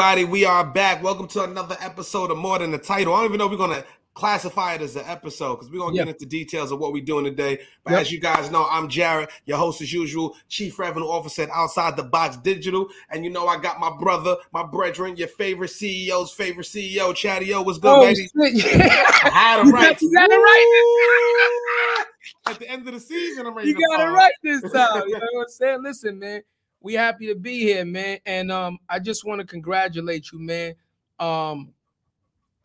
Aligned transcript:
everybody. 0.00 0.24
We 0.24 0.46
are 0.46 0.64
back. 0.64 1.02
Welcome 1.02 1.28
to 1.28 1.44
another 1.44 1.76
episode 1.78 2.30
of 2.30 2.38
More 2.38 2.58
Than 2.58 2.70
the 2.70 2.78
Title. 2.78 3.12
I 3.12 3.18
don't 3.18 3.26
even 3.26 3.38
know 3.38 3.44
if 3.44 3.50
we're 3.50 3.58
gonna 3.58 3.84
classify 4.14 4.72
it 4.72 4.80
as 4.80 4.96
an 4.96 5.04
episode 5.04 5.56
because 5.56 5.70
we're 5.70 5.78
gonna 5.80 5.94
Yep. 5.94 6.06
get 6.06 6.14
into 6.14 6.24
details 6.24 6.72
of 6.72 6.78
what 6.78 6.94
we're 6.94 7.04
doing 7.04 7.26
today. 7.26 7.60
But 7.84 7.90
Yep. 7.92 8.00
as 8.00 8.10
you 8.12 8.18
guys 8.18 8.50
know, 8.50 8.66
I'm 8.70 8.88
Jared, 8.88 9.28
your 9.44 9.58
host 9.58 9.82
as 9.82 9.92
usual, 9.92 10.38
Chief 10.48 10.78
Revenue 10.78 11.04
Officer 11.06 11.42
at 11.42 11.50
Outside 11.50 11.98
the 11.98 12.02
Box 12.02 12.38
Digital. 12.38 12.88
And 13.10 13.24
you 13.26 13.30
know, 13.30 13.46
I 13.46 13.58
got 13.58 13.78
my 13.78 13.90
brother, 14.00 14.38
my 14.54 14.62
brethren, 14.62 15.18
your 15.18 15.28
favorite 15.28 15.68
CEO's 15.70 16.32
favorite 16.32 16.66
CEO, 16.66 17.12
Chatty 17.12 17.52
O. 17.52 17.60
What's 17.60 17.76
good, 17.78 17.90
Oh 17.94 18.00
baby? 18.00 18.26
Yeah. 18.54 18.66
I 19.22 19.28
had 19.28 19.66
You 19.66 19.72
right. 19.72 20.00
you 20.00 20.12
got 20.14 20.30
it 20.32 20.36
right. 20.36 22.04
At 22.46 22.58
the 22.58 22.70
end 22.70 22.88
of 22.88 22.94
the 22.94 23.00
season, 23.00 23.46
I'm 23.46 23.54
ready 23.54 23.68
you 23.68 23.74
to 23.74 23.80
got 23.86 24.00
it 24.00 24.12
right 24.12 24.32
this 24.42 24.62
time. 24.62 25.02
You 25.08 25.12
know 25.18 25.26
what 25.32 25.42
I'm 25.42 25.48
saying? 25.50 25.82
Listen, 25.82 26.18
man, 26.18 26.42
we 26.80 26.94
happy 26.94 27.26
to 27.26 27.34
be 27.34 27.60
here, 27.60 27.84
man. 27.84 28.18
And 28.26 28.50
um, 28.50 28.78
I 28.88 28.98
just 28.98 29.24
want 29.24 29.40
to 29.40 29.46
congratulate 29.46 30.32
you, 30.32 30.40
man. 30.40 30.74
Um, 31.18 31.72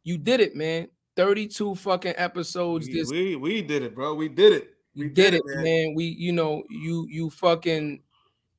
you 0.04 0.18
did 0.18 0.40
it, 0.40 0.56
man. 0.56 0.88
32 1.16 1.76
fucking 1.76 2.14
episodes. 2.18 2.88
We, 2.88 2.94
This 2.94 3.12
we, 3.12 3.36
we 3.36 3.62
did 3.62 3.84
it, 3.84 3.96
bro. 3.96 4.14
We 4.14 4.30
did 4.30 4.54
it. 4.54 4.74
we 4.96 5.08
did, 5.08 5.16
did 5.16 5.34
it, 5.36 5.42
it, 5.46 5.56
man. 5.56 5.64
man. 5.64 5.94
We, 5.96 6.06
you 6.06 6.32
know, 6.32 6.64
you 6.70 7.08
you 7.10 7.30
fucking 7.30 8.02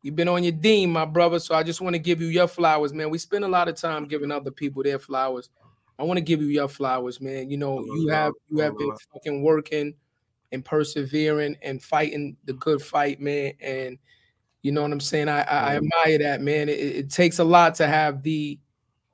you've 0.03 0.17
been 0.17 0.29
on 0.29 0.43
your 0.43 0.53
dean, 0.53 0.91
my 0.93 1.05
brother. 1.05 1.39
So 1.39 1.55
I 1.55 1.63
just 1.63 1.81
want 1.81 1.95
to 1.95 1.99
give 1.99 2.21
you 2.21 2.29
your 2.29 2.49
flowers, 2.49 2.93
man. 2.93 3.11
We 3.11 3.19
spend 3.19 3.45
a 3.45 3.49
lot 3.49 3.69
of 3.69 3.77
time 3.77 4.07
giving 4.07 4.31
other 4.31 4.51
people 4.51 4.83
their 4.83 4.99
flowers. 4.99 5.51
I 5.99 6.05
want 6.05 6.19
to 6.19 6.23
give 6.23 6.43
you 6.43 6.49
your 6.49 6.69
flowers, 6.69 7.21
man. 7.21 7.51
You 7.51 7.57
know, 7.57 7.83
you 7.83 8.09
have 8.09 8.33
you 8.49 8.59
have 8.59 8.77
been 8.77 8.93
fucking 9.13 9.43
working 9.43 9.95
and 10.53 10.65
persevering 10.65 11.57
and 11.63 11.83
fighting 11.83 12.37
the 12.45 12.53
good 12.55 12.83
fight, 12.83 13.21
man. 13.21 13.53
And 13.61 13.99
you 14.67 14.73
know 14.73 14.83
what 14.83 14.91
I'm 14.91 14.99
saying? 14.99 15.29
I 15.29 15.43
I, 15.43 15.59
I 15.59 15.77
admire 15.77 16.19
that, 16.19 16.41
man. 16.41 16.69
It, 16.69 16.81
it 16.81 17.11
takes 17.11 17.39
a 17.39 17.45
lot 17.45 17.77
to 17.77 17.87
have 17.87 18.25
the 18.25 18.59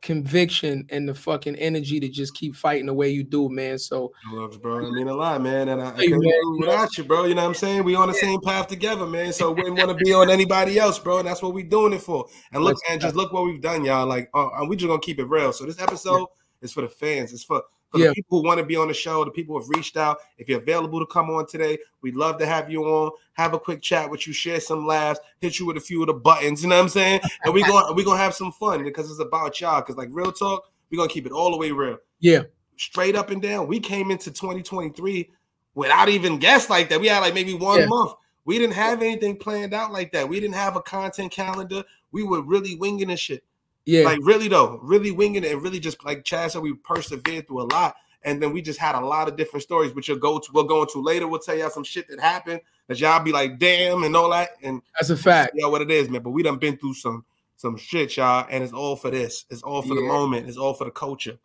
conviction 0.00 0.86
and 0.88 1.06
the 1.06 1.14
fucking 1.14 1.56
energy 1.56 2.00
to 2.00 2.08
just 2.08 2.34
keep 2.34 2.56
fighting 2.56 2.86
the 2.86 2.94
way 2.94 3.10
you 3.10 3.22
do, 3.22 3.50
man. 3.50 3.78
So 3.78 4.14
Loves, 4.32 4.56
bro. 4.56 4.78
I 4.78 4.90
mean 4.90 5.08
a 5.08 5.14
lot, 5.14 5.42
man. 5.42 5.68
And 5.68 5.82
I, 5.82 5.90
I 5.90 6.06
man, 6.08 6.20
do 6.20 6.56
without 6.58 6.96
you, 6.96 7.04
bro. 7.04 7.26
You 7.26 7.34
know 7.34 7.42
what 7.42 7.48
I'm 7.48 7.54
saying? 7.54 7.84
We 7.84 7.94
on 7.94 8.08
the 8.08 8.14
same 8.14 8.40
path 8.40 8.66
together, 8.66 9.06
man. 9.06 9.34
So 9.34 9.52
we 9.52 9.62
wouldn't 9.62 9.76
want 9.76 9.90
to 9.90 10.02
be 10.02 10.14
on 10.14 10.30
anybody 10.30 10.78
else, 10.78 10.98
bro. 10.98 11.18
And 11.18 11.28
that's 11.28 11.42
what 11.42 11.52
we're 11.52 11.68
doing 11.68 11.92
it 11.92 12.00
for. 12.00 12.26
And 12.52 12.64
look, 12.64 12.78
and 12.88 12.98
just 12.98 13.14
look 13.14 13.30
what 13.34 13.44
we've 13.44 13.60
done, 13.60 13.84
y'all. 13.84 14.06
Like, 14.06 14.30
uh, 14.32 14.48
and 14.56 14.70
we 14.70 14.76
just 14.76 14.88
gonna 14.88 15.00
keep 15.00 15.18
it 15.18 15.26
real. 15.26 15.52
So 15.52 15.66
this 15.66 15.78
episode 15.78 16.28
is 16.62 16.72
for 16.72 16.80
the 16.80 16.88
fans. 16.88 17.34
It's 17.34 17.44
for 17.44 17.62
for 17.92 17.98
Yeah. 17.98 18.08
the 18.08 18.14
people 18.14 18.40
who 18.40 18.46
want 18.46 18.58
to 18.58 18.64
be 18.66 18.74
on 18.76 18.88
the 18.88 18.94
show, 18.94 19.24
the 19.24 19.30
people 19.30 19.54
who 19.54 19.60
have 19.60 19.68
reached 19.68 19.96
out. 19.96 20.18
If 20.38 20.48
you're 20.48 20.60
available 20.60 20.98
to 20.98 21.06
come 21.06 21.30
on 21.30 21.46
today, 21.46 21.78
we'd 22.00 22.16
love 22.16 22.38
to 22.38 22.46
have 22.46 22.70
you 22.70 22.84
on. 22.84 23.12
Have 23.34 23.54
a 23.54 23.58
quick 23.58 23.82
chat 23.82 24.10
with 24.10 24.26
you, 24.26 24.32
share 24.32 24.60
some 24.60 24.86
laughs, 24.86 25.20
hit 25.40 25.58
you 25.58 25.66
with 25.66 25.76
a 25.76 25.80
few 25.80 26.00
of 26.02 26.06
the 26.08 26.14
buttons. 26.14 26.62
You 26.62 26.70
know 26.70 26.76
what 26.76 26.82
I'm 26.82 26.88
saying? 26.88 27.20
And 27.44 27.54
we 27.54 27.62
going 27.62 27.94
we 27.94 28.02
gonna 28.04 28.18
have 28.18 28.34
some 28.34 28.50
fun 28.52 28.82
because 28.82 29.10
it's 29.10 29.20
about 29.20 29.60
y'all. 29.60 29.80
Because 29.80 29.96
like 29.96 30.08
real 30.10 30.32
talk, 30.32 30.70
we're 30.90 30.96
gonna 30.96 31.08
keep 31.08 31.26
it 31.26 31.32
all 31.32 31.50
the 31.50 31.56
way 31.56 31.70
real 31.70 31.98
yeah, 32.20 32.42
straight 32.76 33.14
up 33.16 33.30
and 33.30 33.42
down. 33.42 33.66
We 33.68 33.78
came 33.80 34.10
into 34.10 34.30
2023 34.30 35.30
without 35.74 36.08
even 36.08 36.38
guests 36.38 36.70
like 36.70 36.88
that. 36.90 37.00
We 37.00 37.08
had 37.08 37.20
like 37.20 37.34
maybe 37.34 37.54
one 37.54 37.80
Yeah. 37.80 37.86
month. 37.86 38.12
We 38.44 38.58
didn't 38.58 38.74
have 38.74 39.02
anything 39.02 39.36
planned 39.36 39.72
out 39.72 39.92
like 39.92 40.12
that. 40.12 40.28
We 40.28 40.40
didn't 40.40 40.54
have 40.56 40.76
a 40.76 40.82
content 40.82 41.30
calendar. 41.30 41.84
We 42.10 42.22
were 42.24 42.42
really 42.42 42.74
winging 42.74 43.08
this 43.08 43.20
shit. 43.20 43.44
Yeah, 43.84 44.04
Like 44.04 44.18
really 44.22 44.48
though, 44.48 44.78
really 44.82 45.10
winging 45.10 45.44
it 45.44 45.52
and 45.52 45.62
really 45.62 45.80
just 45.80 46.04
like 46.04 46.24
Chad 46.24 46.52
said, 46.52 46.62
we 46.62 46.74
persevered 46.74 47.46
through 47.48 47.62
a 47.62 47.68
lot. 47.72 47.96
And 48.24 48.40
then 48.40 48.52
we 48.52 48.62
just 48.62 48.78
had 48.78 48.94
a 48.94 49.00
lot 49.00 49.26
of 49.26 49.36
different 49.36 49.64
stories, 49.64 49.92
which 49.94 50.06
you'll 50.06 50.18
go 50.18 50.38
to. 50.38 50.48
We'll 50.52 50.62
go 50.62 50.82
into 50.82 51.00
later. 51.00 51.26
We'll 51.26 51.40
tell 51.40 51.56
y'all 51.56 51.70
some 51.70 51.82
shit 51.82 52.06
that 52.08 52.20
happened 52.20 52.60
that 52.86 53.00
y'all 53.00 53.22
be 53.22 53.32
like, 53.32 53.58
damn, 53.58 54.04
and 54.04 54.14
all 54.14 54.30
that. 54.30 54.50
And 54.62 54.80
that's 54.94 55.10
a 55.10 55.16
fact. 55.16 55.54
yeah, 55.56 55.66
what 55.66 55.82
it 55.82 55.90
is, 55.90 56.08
man. 56.08 56.22
But 56.22 56.30
we 56.30 56.44
done 56.44 56.58
been 56.58 56.76
through 56.76 56.94
some 56.94 57.24
some 57.56 57.76
shit, 57.76 58.16
y'all, 58.16 58.46
and 58.48 58.62
it's 58.62 58.72
all 58.72 58.96
for 58.96 59.10
this. 59.10 59.44
It's 59.50 59.62
all 59.62 59.82
for 59.82 59.94
the 59.94 60.02
moment. 60.02 60.48
It's 60.48 60.56
all 60.56 60.74
for 60.74 60.84
the 60.84 60.90
culture. 60.90 61.38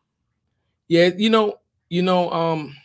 Yeah, 0.88 1.10
you 1.16 1.30
know, 1.30 1.60
you 1.90 2.02
know, 2.02 2.32
um, 2.32 2.76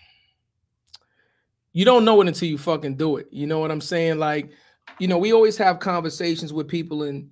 you 1.72 1.84
don't 1.84 2.04
know 2.04 2.20
it 2.20 2.28
until 2.28 2.48
you 2.48 2.58
fucking 2.58 2.96
do 2.96 3.16
it. 3.16 3.28
You 3.30 3.46
know 3.46 3.58
what 3.58 3.70
I'm 3.70 3.80
saying? 3.80 4.18
Like, 4.18 4.50
you 4.98 5.08
know, 5.08 5.18
we 5.18 5.32
always 5.32 5.56
have 5.58 5.78
conversations 5.78 6.52
with 6.52 6.68
people 6.68 7.04
and 7.04 7.30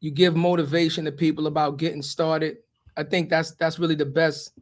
you 0.00 0.10
give 0.10 0.36
motivation 0.36 1.04
to 1.04 1.12
people 1.12 1.46
about 1.46 1.76
getting 1.76 2.02
started. 2.02 2.58
I 2.96 3.02
think 3.02 3.30
that's 3.30 3.52
that's 3.52 3.78
really 3.78 3.94
the 3.94 4.06
best 4.06 4.52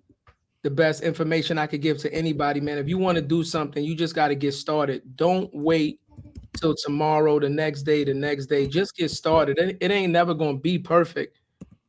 the 0.62 0.70
best 0.70 1.02
information 1.02 1.58
I 1.58 1.66
could 1.66 1.80
give 1.80 1.98
to 1.98 2.12
anybody, 2.12 2.60
man. 2.60 2.78
If 2.78 2.88
you 2.88 2.98
want 2.98 3.16
to 3.16 3.22
do 3.22 3.44
something, 3.44 3.84
you 3.84 3.94
just 3.94 4.14
got 4.14 4.28
to 4.28 4.34
get 4.34 4.52
started. 4.52 5.02
Don't 5.16 5.48
wait 5.54 6.00
till 6.56 6.74
tomorrow, 6.74 7.38
the 7.38 7.48
next 7.48 7.82
day, 7.82 8.02
the 8.02 8.14
next 8.14 8.46
day. 8.46 8.66
Just 8.66 8.96
get 8.96 9.10
started. 9.10 9.58
It, 9.58 9.76
it 9.80 9.90
ain't 9.90 10.12
never 10.12 10.34
going 10.34 10.56
to 10.56 10.60
be 10.60 10.78
perfect, 10.78 11.38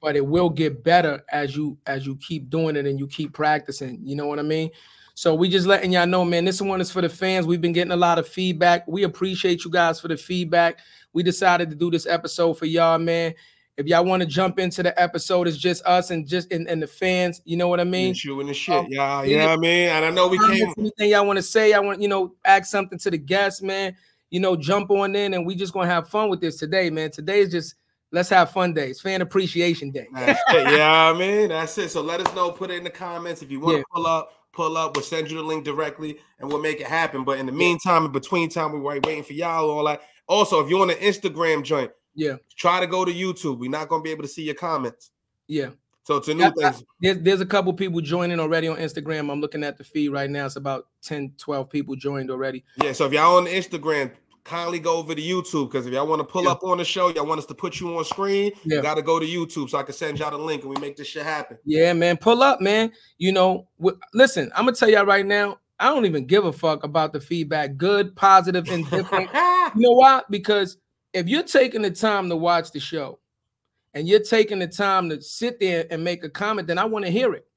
but 0.01 0.15
it 0.15 0.25
will 0.25 0.49
get 0.49 0.83
better 0.83 1.23
as 1.31 1.55
you 1.55 1.77
as 1.87 2.05
you 2.05 2.17
keep 2.17 2.49
doing 2.49 2.75
it 2.75 2.85
and 2.85 2.99
you 2.99 3.07
keep 3.07 3.33
practicing. 3.33 3.99
You 4.03 4.15
know 4.15 4.27
what 4.27 4.39
I 4.39 4.43
mean? 4.43 4.69
So 5.15 5.33
we 5.33 5.49
just 5.49 5.65
letting 5.65 5.91
y'all 5.91 6.05
know, 6.05 6.23
man. 6.23 6.45
This 6.45 6.61
one 6.61 6.79
is 6.79 6.91
for 6.91 7.01
the 7.01 7.09
fans. 7.09 7.47
We've 7.47 7.59
been 7.59 7.73
getting 7.73 7.93
a 7.93 7.97
lot 7.97 8.19
of 8.19 8.27
feedback. 8.27 8.87
We 8.87 9.01
appreciate 9.01 9.65
you 9.65 9.71
guys 9.71 9.99
for 9.99 10.07
the 10.07 10.17
feedback. 10.17 10.77
We 11.17 11.23
decided 11.23 11.71
to 11.71 11.75
do 11.75 11.89
this 11.89 12.05
episode 12.05 12.59
for 12.59 12.67
y'all, 12.67 12.99
man. 12.99 13.33
If 13.75 13.87
y'all 13.87 14.05
want 14.05 14.21
to 14.21 14.27
jump 14.27 14.59
into 14.59 14.83
the 14.83 15.01
episode, 15.01 15.47
it's 15.47 15.57
just 15.57 15.83
us 15.83 16.11
and 16.11 16.27
just 16.27 16.53
and, 16.53 16.67
and 16.67 16.79
the 16.79 16.85
fans. 16.85 17.41
You 17.43 17.57
know 17.57 17.67
what 17.67 17.79
I 17.79 17.85
mean? 17.85 18.13
you 18.23 18.39
and 18.39 18.47
the 18.47 18.53
shit, 18.53 18.75
um, 18.75 18.85
yeah, 18.87 19.23
yeah. 19.23 19.27
you 19.27 19.37
know 19.39 19.47
what 19.47 19.53
I 19.53 19.57
mean. 19.57 19.89
And 19.89 20.05
I 20.05 20.11
know 20.11 20.27
we 20.27 20.37
came. 20.37 20.71
Anything 20.77 21.09
y'all 21.09 21.25
want 21.25 21.37
to 21.37 21.41
say, 21.41 21.73
I 21.73 21.79
want 21.79 22.03
you 22.03 22.07
know, 22.07 22.35
ask 22.45 22.65
something 22.69 22.99
to 22.99 23.09
the 23.09 23.17
guests, 23.17 23.63
man. 23.63 23.95
You 24.29 24.41
know, 24.41 24.55
jump 24.55 24.91
on 24.91 25.15
in 25.15 25.33
and 25.33 25.43
we 25.43 25.55
just 25.55 25.73
gonna 25.73 25.87
have 25.87 26.07
fun 26.07 26.29
with 26.29 26.39
this 26.39 26.57
today, 26.57 26.91
man. 26.91 27.09
Today 27.09 27.39
is 27.39 27.49
just 27.49 27.73
let's 28.11 28.29
have 28.29 28.51
fun 28.51 28.75
days, 28.75 29.01
fan 29.01 29.23
appreciation 29.23 29.89
day. 29.89 30.05
Yeah, 30.13 31.11
I 31.11 31.17
mean 31.17 31.49
that's 31.49 31.75
it. 31.79 31.89
So 31.89 32.03
let 32.03 32.21
us 32.21 32.31
know. 32.35 32.51
Put 32.51 32.69
it 32.69 32.75
in 32.75 32.83
the 32.83 32.91
comments 32.91 33.41
if 33.41 33.49
you 33.49 33.59
want 33.59 33.73
to 33.73 33.77
Yeah. 33.79 33.83
pull 33.91 34.05
up. 34.05 34.33
Pull 34.53 34.77
up. 34.77 34.95
We'll 34.95 35.03
send 35.03 35.31
you 35.31 35.37
the 35.37 35.43
link 35.43 35.65
directly, 35.65 36.19
and 36.39 36.47
we'll 36.47 36.61
make 36.61 36.79
it 36.79 36.87
happen. 36.87 37.23
But 37.23 37.39
in 37.39 37.47
the 37.47 37.51
meantime, 37.51 38.05
in 38.05 38.11
between 38.11 38.49
time, 38.49 38.71
we're 38.71 38.99
waiting 39.01 39.23
for 39.23 39.33
y'all. 39.33 39.69
All 39.69 39.83
that. 39.85 40.01
Also, 40.27 40.59
if 40.63 40.69
you 40.69 40.77
want 40.77 40.91
an 40.91 40.97
Instagram 40.97 41.63
joint, 41.63 41.91
Yeah, 42.15 42.37
try 42.57 42.79
to 42.79 42.87
go 42.87 43.05
to 43.05 43.13
YouTube. 43.13 43.59
We're 43.59 43.69
not 43.69 43.89
gonna 43.89 44.03
be 44.03 44.11
able 44.11 44.23
to 44.23 44.27
see 44.29 44.43
your 44.43 44.55
comments. 44.55 45.11
yeah. 45.47 45.69
So 46.03 46.15
it's 46.15 46.29
a 46.29 46.33
new 46.33 46.45
I- 46.45 46.51
thing. 46.71 46.85
There's, 47.01 47.19
there's 47.19 47.41
a 47.41 47.45
couple 47.45 47.73
people 47.73 47.99
joining 47.99 48.39
already 48.39 48.69
on 48.69 48.77
Instagram. 48.77 49.29
I'm 49.29 49.41
looking 49.41 49.61
at 49.61 49.77
the 49.77 49.83
feed 49.83 50.07
right 50.07 50.29
now. 50.29 50.45
It's 50.45 50.55
about 50.55 50.87
10, 51.03 51.33
12 51.37 51.69
people 51.69 51.97
joined 51.97 52.31
already. 52.31 52.63
Yeah. 52.81 52.93
So 52.93 53.07
if 53.07 53.11
y'all 53.11 53.35
on 53.35 53.45
Instagram, 53.45 54.11
kindly 54.45 54.79
go 54.79 54.95
over 54.95 55.13
to 55.13 55.21
YouTube 55.21 55.69
because 55.69 55.85
if 55.85 55.91
y'all 55.91 56.07
want 56.07 56.21
to 56.21 56.23
pull 56.25 56.45
Yeah. 56.45 56.51
up 56.51 56.63
on 56.63 56.77
the 56.77 56.85
show, 56.85 57.09
y'all 57.09 57.25
want 57.25 57.39
us 57.39 57.45
to 57.47 57.53
put 57.53 57.81
you 57.81 57.97
on 57.97 58.05
screen, 58.05 58.53
Yeah. 58.63 58.77
you 58.77 58.81
got 58.81 58.93
to 58.95 59.01
go 59.01 59.19
to 59.19 59.25
YouTube 59.25 59.69
so 59.69 59.77
I 59.77 59.83
can 59.83 59.93
send 59.93 60.17
y'all 60.19 60.31
the 60.31 60.37
link 60.37 60.61
and 60.63 60.73
we 60.73 60.79
make 60.79 60.95
this 60.95 61.07
shit 61.07 61.23
happen. 61.23 61.57
Yeah, 61.65 61.91
man. 61.91 62.15
Pull 62.15 62.41
up, 62.41 62.61
man. 62.61 62.93
You 63.17 63.33
know, 63.33 63.67
wh- 63.83 63.99
listen, 64.13 64.49
I'm 64.55 64.63
gonna 64.63 64.77
tell 64.77 64.89
y'all 64.89 65.05
right 65.05 65.25
now, 65.25 65.57
I 65.79 65.89
don't 65.89 66.05
even 66.05 66.25
give 66.25 66.45
a 66.45 66.53
fuck 66.53 66.83
about 66.83 67.13
the 67.13 67.19
feedback, 67.19 67.77
good, 67.77 68.15
positive, 68.15 68.67
and 68.71 68.89
different. 68.89 69.29
You 69.33 69.81
know 69.81 69.91
why? 69.91 70.23
Because 70.29 70.77
if 71.13 71.27
you're 71.27 71.43
taking 71.43 71.81
the 71.81 71.91
time 71.91 72.29
to 72.29 72.35
watch 72.35 72.71
the 72.71 72.79
show 72.79 73.19
and 73.93 74.07
you're 74.07 74.19
taking 74.19 74.59
the 74.59 74.67
time 74.67 75.09
to 75.09 75.21
sit 75.21 75.59
there 75.59 75.85
and 75.89 76.03
make 76.03 76.23
a 76.23 76.29
comment, 76.29 76.67
then 76.67 76.77
I 76.77 76.85
want 76.85 77.05
to 77.05 77.11
hear 77.11 77.33
it. 77.33 77.47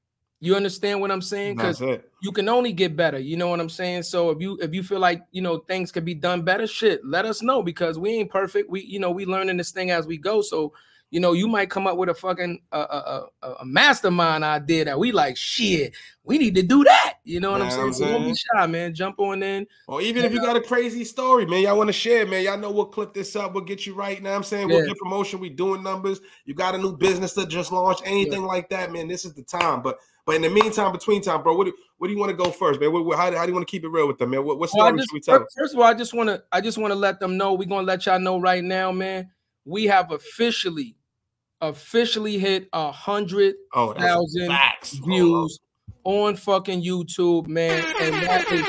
You 0.43 0.55
understand 0.55 0.99
what 0.99 1.11
I'm 1.11 1.21
saying? 1.21 1.57
Because 1.57 1.79
you 1.79 2.31
can 2.31 2.49
only 2.49 2.73
get 2.73 2.95
better. 2.95 3.19
You 3.19 3.37
know 3.37 3.47
what 3.47 3.59
I'm 3.59 3.69
saying? 3.69 4.01
So 4.03 4.31
if 4.31 4.41
you 4.41 4.57
if 4.59 4.73
you 4.73 4.81
feel 4.81 4.97
like 4.97 5.23
you 5.31 5.41
know 5.41 5.59
things 5.59 5.91
could 5.91 6.03
be 6.03 6.15
done 6.15 6.41
better, 6.41 6.65
shit, 6.65 7.05
let 7.05 7.25
us 7.25 7.43
know 7.43 7.61
because 7.61 7.99
we 7.99 8.09
ain't 8.15 8.31
perfect. 8.31 8.67
We 8.67 8.81
you 8.81 8.99
know 8.99 9.11
we 9.11 9.27
learning 9.27 9.57
this 9.57 9.69
thing 9.69 9.91
as 9.91 10.07
we 10.07 10.17
go. 10.17 10.41
So 10.41 10.73
you 11.11 11.19
know 11.19 11.33
you 11.33 11.47
might 11.47 11.69
come 11.69 11.85
up 11.87 11.97
with 11.97 12.09
a 12.09 12.13
fucking 12.13 12.59
uh, 12.71 12.75
uh, 12.75 13.27
uh, 13.43 13.53
a 13.59 13.65
mastermind 13.65 14.43
idea 14.43 14.85
that 14.85 14.97
we 14.97 15.11
like. 15.11 15.37
Shit, 15.37 15.93
we 16.23 16.37
need 16.37 16.55
to 16.55 16.63
do 16.63 16.83
that. 16.85 17.15
You 17.23 17.39
know 17.39 17.51
what 17.51 17.57
Know 17.59 17.65
I'm 17.65 17.71
saying? 17.71 17.83
I'm 17.87 17.93
So 17.93 18.05
don't 18.07 18.23
be 18.27 18.33
shy, 18.35 18.65
man. 18.67 18.95
Jump 18.95 19.19
on 19.19 19.43
in. 19.43 19.67
Or 19.87 20.01
even 20.01 20.25
if 20.25 20.33
you 20.33 20.39
got 20.41 20.55
a 20.55 20.61
crazy 20.61 21.03
story, 21.03 21.45
man, 21.45 21.61
y'all 21.61 21.77
want 21.77 21.89
to 21.89 21.93
share, 21.93 22.25
man. 22.25 22.43
Y'all 22.43 22.57
know 22.57 22.71
we'll 22.71 22.85
clip 22.85 23.13
this 23.13 23.35
up. 23.35 23.53
We'll 23.53 23.63
get 23.65 23.85
you 23.85 23.93
right. 23.93 24.21
Now 24.23 24.33
I'm 24.35 24.43
saying 24.43 24.67
we'll 24.69 24.81
Yeah. 24.81 24.87
get 24.87 24.97
promotion. 24.97 25.39
We 25.39 25.49
doing 25.49 25.83
numbers. 25.83 26.21
You 26.45 26.53
got 26.53 26.75
a 26.75 26.77
new 26.77 26.95
business 26.95 27.33
that 27.33 27.49
just 27.49 27.71
launched, 27.71 28.03
anything 28.05 28.43
like 28.43 28.69
that, 28.69 28.91
man. 28.91 29.07
This 29.07 29.25
is 29.25 29.33
the 29.33 29.43
time. 29.43 29.81
But 29.81 29.99
but 30.25 30.35
in 30.35 30.43
the 30.43 30.49
meantime, 30.49 30.91
between 30.91 31.21
time, 31.21 31.41
bro, 31.43 31.55
what 31.57 31.65
do, 31.65 31.73
what 31.97 32.07
do 32.07 32.13
you 32.13 32.19
want 32.19 32.29
to 32.29 32.37
go 32.37 32.51
first, 32.51 32.79
man? 32.79 32.93
What, 32.93 33.03
what- 33.05 33.17
how, 33.17 33.29
do- 33.31 33.35
how 33.37 33.43
do 33.43 33.49
you 33.49 33.55
want 33.55 33.67
to 33.67 33.71
keep 33.71 33.83
it 33.83 33.89
real 33.89 34.07
with 34.07 34.19
them, 34.19 34.29
man? 34.29 34.45
What, 34.45 34.59
what 34.59 34.69
Well, 34.73 34.85
story 34.87 34.97
just- 34.99 35.09
should 35.09 35.13
we 35.15 35.19
tell? 35.19 35.45
First 35.57 35.73
of 35.73 35.79
all, 35.79 35.85
I 35.87 35.93
just 35.95 36.13
want 36.13 36.29
to 36.29 36.41
I 36.53 36.61
just 36.61 36.77
want 36.77 36.91
to 36.91 36.95
let 36.95 37.19
them 37.19 37.35
know. 37.37 37.53
We're 37.53 37.67
gonna 37.67 37.85
let 37.85 38.05
y'all 38.05 38.19
know 38.19 38.39
right 38.39 38.63
now, 38.63 38.91
man. 38.91 39.29
We 39.65 39.85
have 39.85 40.11
officially 40.11 40.95
officially 41.61 42.37
hit 42.37 42.67
a 42.73 42.91
hundred 42.91 43.55
Oh, 43.73 43.93
that's. 43.93 44.97
Oh, 45.01 45.05
views 45.05 45.59
on 46.03 46.35
fucking 46.35 46.81
YouTube, 46.83 47.47
man, 47.47 47.83
and 48.01 48.15
that 48.23 48.51
is 48.51 48.65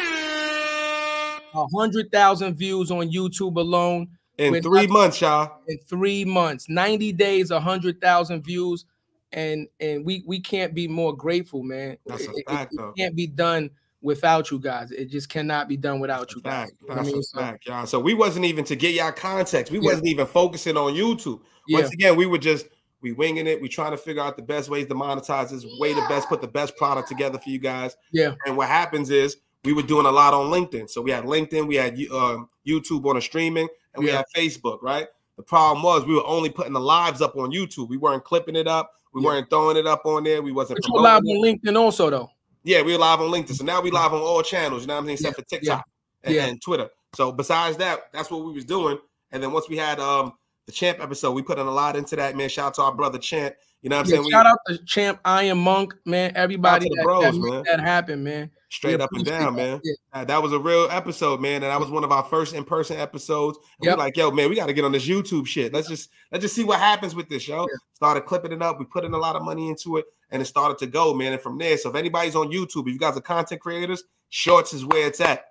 a 1.55 1.67
hundred 1.75 2.11
thousand 2.13 2.55
views 2.55 2.91
on 2.91 3.11
YouTube 3.11 3.57
alone 3.57 4.09
in 4.39 4.53
We're 4.53 4.63
three 4.63 4.87
months, 4.87 5.21
y'all. 5.21 5.59
in 5.69 5.79
three 5.89 6.25
months. 6.25 6.69
Ninety 6.69 7.13
days, 7.13 7.51
a 7.51 7.61
hundred 7.61 8.01
thousand 8.01 8.43
views, 8.45 8.85
and 9.33 9.67
and 9.81 10.05
we 10.05 10.23
we 10.27 10.41
can't 10.41 10.75
be 10.75 10.89
more 10.89 11.15
grateful, 11.17 11.63
man. 11.63 11.97
That's 12.07 12.27
a 12.27 12.31
It- 12.31 12.37
it- 12.39 12.49
fact, 12.51 12.73
it 12.73 12.77
though. 12.79 12.93
can't 12.97 13.15
be 13.17 13.27
done 13.27 13.71
without 14.01 14.51
you 14.51 14.59
guys. 14.59 14.91
It 14.91 15.07
just 15.11 15.29
cannot 15.29 15.69
be 15.69 15.77
done 15.77 16.01
without 16.01 16.21
That's 16.21 16.35
a 16.35 16.37
you 16.37 16.43
guys. 16.43 16.53
fact. 16.71 16.73
You 16.81 16.89
know 16.89 16.89
what 16.89 16.93
I 16.93 17.03
That's 17.03 17.13
mean? 17.13 17.19
a 17.19 17.23
So, 17.23 17.39
fact, 17.39 17.67
y'all. 17.67 17.87
So 17.87 18.01
we 18.01 18.15
wasn't 18.15 18.45
even 18.47 18.65
to 18.65 18.75
get 18.77 18.95
y'all 18.95 19.13
context. 19.13 19.71
We 19.71 19.79
Yeah. 19.79 19.85
wasn't 19.91 20.09
even 20.09 20.27
focusing 20.27 20.77
on 20.77 20.95
YouTube. 20.95 21.41
yeah, 21.69 21.79
Once 21.81 21.93
again, 21.93 22.17
we 22.17 22.27
were 22.27 22.39
just 22.39 22.67
We 23.03 23.13
winging 23.13 23.47
it. 23.47 23.61
We 23.61 23.69
trying 23.69 23.91
to 23.91 23.97
figure 23.99 24.23
out 24.23 24.37
the 24.37 24.43
best 24.43 24.69
ways 24.71 24.87
to 24.87 24.95
monetize 24.95 25.51
this, 25.51 25.67
way 25.79 25.93
to 25.93 26.01
best 26.09 26.29
put 26.29 26.41
the 26.41 26.49
best 26.49 26.77
product 26.77 27.09
together 27.09 27.39
for 27.39 27.51
you 27.51 27.59
guys. 27.59 27.97
Yeah. 28.13 28.35
And 28.47 28.57
what 28.57 28.69
happens 28.69 29.11
is 29.11 29.37
we 29.65 29.73
were 29.73 29.83
doing 29.83 30.07
a 30.07 30.11
lot 30.11 30.35
on 30.35 30.51
LinkedIn. 30.51 30.89
So 30.89 31.01
we 31.03 31.11
had 31.11 31.25
LinkedIn, 31.25 31.67
we 31.67 31.77
had 31.77 31.95
um, 32.13 32.49
YouTube 32.67 33.05
on 33.07 33.17
a 33.17 33.21
streaming, 33.21 33.69
and 33.95 34.05
we 34.05 34.11
Yeah. 34.11 34.19
had 34.19 34.27
Facebook, 34.37 34.79
right? 34.83 35.09
The 35.37 35.43
problem 35.43 35.83
was 35.83 36.05
we 36.05 36.15
were 36.15 36.27
only 36.27 36.51
putting 36.51 36.73
the 36.73 36.81
lives 36.81 37.21
up 37.21 37.37
on 37.37 37.51
YouTube. 37.51 37.89
We 37.89 37.97
weren't 37.97 38.25
clipping 38.25 38.57
it 38.57 38.69
up. 38.69 38.93
We 39.13 39.21
Yeah. 39.23 39.29
weren't 39.29 39.51
throwing 39.51 39.77
it 39.77 39.87
up 39.87 40.07
on 40.07 40.25
there. 40.25 40.41
We 40.43 40.53
wasn't 40.53 40.81
But 40.83 40.89
you're 40.89 41.03
live 41.03 41.21
promoting 41.23 41.45
on. 41.45 41.75
LinkedIn 41.75 41.79
also 41.81 42.11
though. 42.11 42.31
Yeah, 42.65 42.83
we 42.83 42.93
were 42.93 42.99
live 42.99 43.21
on 43.21 43.31
LinkedIn. 43.31 43.55
So 43.57 43.65
now 43.65 43.81
we 43.81 43.91
live 43.91 44.13
on 44.13 44.21
all 44.21 44.43
channels, 44.43 44.83
you 44.83 44.87
know 44.87 44.95
what 44.95 45.01
I'm 45.01 45.05
saying, 45.07 45.15
except 45.19 45.37
for 45.37 45.43
TikTok 45.47 45.85
and, 46.23 46.35
Yeah. 46.35 46.47
and 46.47 46.63
Twitter. 46.63 46.89
So 47.15 47.33
besides 47.33 47.77
that, 47.79 48.13
that's 48.13 48.31
what 48.31 48.45
we 48.45 48.53
was 48.53 48.65
doing. 48.65 48.99
And 49.33 49.43
then 49.43 49.53
once 49.53 49.69
we 49.69 49.77
had 49.77 49.99
um 49.99 50.33
the 50.67 50.73
champ 50.73 51.01
episode, 51.01 51.33
we 51.33 51.43
put 51.43 51.59
in 51.59 51.67
a 51.67 51.71
lot 51.71 51.97
into 51.97 52.17
that, 52.17 52.37
man. 52.37 52.49
Shout 52.49 52.69
out 52.69 52.75
to 52.75 52.83
our 52.83 52.95
brother 52.95 53.19
Champ. 53.19 53.55
You 53.83 53.91
know 53.91 53.97
what 53.97 54.07
I'm 54.07 54.11
Yeah, 54.11 54.17
saying? 54.17 54.25
We 54.27 54.31
shout 54.31 54.47
out 54.47 54.59
to 54.69 54.79
Champ, 54.85 55.21
Iron 55.25 55.59
Monk, 55.59 55.95
man. 56.07 56.33
Everybody 56.37 56.89
that, 56.89 57.03
bros, 57.03 57.23
that 57.25 57.35
man. 57.35 57.63
that 57.67 57.81
happen, 57.81 58.23
man. 58.23 58.51
straight 58.71 58.99
We 58.99 59.03
up 59.03 59.11
and 59.13 59.25
down, 59.25 59.57
man. 59.57 59.81
Yeah. 59.83 59.95
Uh, 60.13 60.25
that 60.25 60.41
was 60.43 60.53
a 60.53 60.59
real 60.59 60.87
episode, 60.91 61.41
man, 61.41 61.57
and 61.57 61.65
that 61.65 61.81
was 61.81 61.91
one 61.91 62.05
of 62.05 62.13
our 62.13 62.23
first 62.23 62.55
in-person 62.55 62.97
episodes. 62.99 63.59
And 63.81 63.87
Yep. 63.87 63.97
we're 63.97 64.05
like, 64.05 64.17
yo, 64.17 64.31
man, 64.31 64.49
we 64.49 64.57
got 64.57 64.67
to 64.67 64.73
get 64.73 64.85
on 64.85 64.93
this 64.93 65.07
YouTube 65.07 65.47
shit. 65.47 65.75
Let's 65.75 65.89
just 65.89 66.11
let's 66.31 66.43
just 66.43 66.55
see 66.55 66.65
what 66.65 66.79
happens 66.79 67.15
with 67.15 67.29
this, 67.29 67.47
yo. 67.49 67.63
Yeah. 67.63 67.67
Started 67.95 68.23
clipping 68.23 68.53
it 68.53 68.63
up. 68.63 68.79
We 68.79 68.85
put 68.85 69.05
in 69.05 69.13
a 69.15 69.19
lot 69.19 69.35
of 69.35 69.43
money 69.43 69.69
into 69.69 69.97
it, 69.97 70.05
and 70.31 70.41
it 70.41 70.45
started 70.47 70.79
to 70.79 70.87
go, 70.87 71.13
man. 71.13 71.33
And 71.33 71.43
from 71.43 71.59
there, 71.59 71.77
so 71.77 71.91
if 71.91 71.97
anybody's 71.97 72.37
on 72.37 72.53
YouTube, 72.53 72.87
if 72.87 72.93
you 72.95 72.99
guys 72.99 73.17
are 73.17 73.21
content 73.21 73.61
creators, 73.61 74.05
shorts 74.29 74.73
is 74.73 74.85
where 74.87 75.09
it's 75.09 75.21
at. 75.21 75.47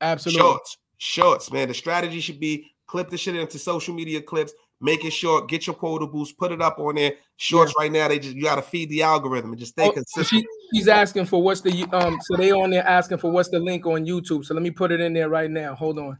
Absolutely. 0.00 0.40
Shorts, 0.40 0.78
shorts, 0.98 1.50
man. 1.50 1.68
The 1.68 1.74
strategy 1.74 2.20
should 2.20 2.38
be 2.38 2.70
clip 2.88 3.08
the 3.10 3.16
shit 3.16 3.36
into 3.36 3.58
social 3.58 3.94
media 3.94 4.20
clips, 4.20 4.52
make 4.80 5.04
it 5.04 5.12
short, 5.12 5.48
get 5.48 5.68
your 5.68 5.76
quotables, 5.76 6.36
put 6.36 6.50
it 6.50 6.60
up 6.60 6.80
on 6.80 6.96
there. 6.96 7.12
Shorts 7.36 7.72
right 7.78 7.92
now, 7.92 8.08
they 8.08 8.18
just 8.18 8.34
you 8.34 8.42
got 8.42 8.56
to 8.56 8.62
feed 8.62 8.88
the 8.88 9.02
algorithm 9.02 9.50
and 9.50 9.58
just 9.60 9.72
stay 9.72 9.84
Oh, 9.84 9.92
consistent. 9.92 10.26
she, 10.26 10.46
she's 10.74 10.88
asking 10.88 11.26
for 11.26 11.40
what's 11.40 11.60
the 11.60 11.84
um 11.92 12.18
so 12.22 12.36
they 12.36 12.50
on 12.50 12.70
there 12.70 12.86
asking 12.86 13.18
for 13.18 13.30
what's 13.30 13.50
the 13.50 13.60
link 13.60 13.86
on 13.86 14.04
YouTube. 14.04 14.44
So 14.44 14.54
let 14.54 14.62
me 14.64 14.72
put 14.72 14.90
it 14.90 15.00
in 15.00 15.12
there 15.12 15.28
right 15.28 15.50
now. 15.50 15.76
Hold 15.76 15.98
on. 16.00 16.18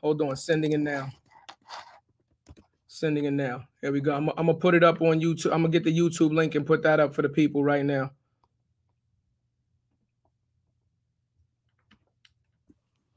Hold 0.00 0.22
on. 0.22 0.34
Sending 0.36 0.72
it 0.72 0.80
now. 0.80 1.10
Sending 2.86 3.24
it 3.24 3.32
now. 3.32 3.64
Here 3.82 3.92
we 3.92 4.00
go. 4.00 4.14
I'm, 4.14 4.30
I'm 4.30 4.46
gonna 4.46 4.54
put 4.54 4.74
it 4.74 4.82
up 4.82 5.02
on 5.02 5.20
YouTube. 5.20 5.46
I'm 5.52 5.60
gonna 5.62 5.68
get 5.68 5.84
the 5.84 5.96
YouTube 5.96 6.32
link 6.32 6.54
and 6.54 6.64
put 6.64 6.82
that 6.84 7.00
up 7.00 7.14
for 7.14 7.20
the 7.22 7.28
people 7.28 7.62
right 7.62 7.84
now. 7.84 8.10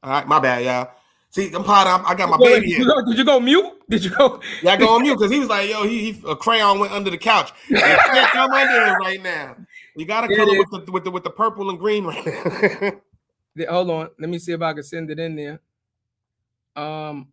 All 0.02 0.10
right, 0.10 0.26
my 0.26 0.40
bad, 0.40 0.64
y'all. 0.64 0.90
See, 1.32 1.52
I'm 1.54 1.62
part 1.62 1.86
of, 1.86 2.04
I 2.04 2.14
got 2.16 2.28
my 2.28 2.36
Wait, 2.38 2.54
baby 2.54 2.70
did, 2.70 2.78
you 2.78 2.86
go, 2.86 3.04
did 3.04 3.18
you 3.18 3.24
go 3.24 3.38
mute? 3.38 3.72
Did 3.88 4.04
you 4.04 4.10
go? 4.10 4.40
Yeah, 4.62 4.72
I 4.72 4.76
go 4.76 4.88
on 4.88 5.02
mute 5.02 5.16
because 5.16 5.30
he 5.30 5.38
was 5.38 5.48
like, 5.48 5.70
"Yo, 5.70 5.84
he, 5.84 6.12
he 6.12 6.22
a 6.26 6.34
crayon 6.34 6.80
went 6.80 6.92
under 6.92 7.10
the 7.10 7.18
couch. 7.18 7.52
You 7.68 7.76
can't 7.76 8.30
come 8.32 8.50
under 8.52 8.86
it 8.86 8.98
right 8.98 9.22
now. 9.22 9.56
You 9.96 10.06
got 10.06 10.22
to 10.22 10.36
color 10.36 10.56
it 10.56 10.66
with 10.70 10.86
the, 10.86 10.92
with 10.92 11.04
the 11.04 11.10
with 11.10 11.22
the 11.24 11.30
purple 11.30 11.70
and 11.70 11.78
green 11.78 12.04
right 12.04 12.26
now." 12.26 12.92
The- 13.56 13.64
hold 13.66 13.90
on. 13.90 14.10
Let 14.18 14.30
me 14.30 14.38
see 14.38 14.52
if 14.52 14.62
I 14.62 14.72
can 14.72 14.84
send 14.84 15.10
it 15.10 15.18
in 15.18 15.34
there. 15.34 15.60
Um, 16.76 17.28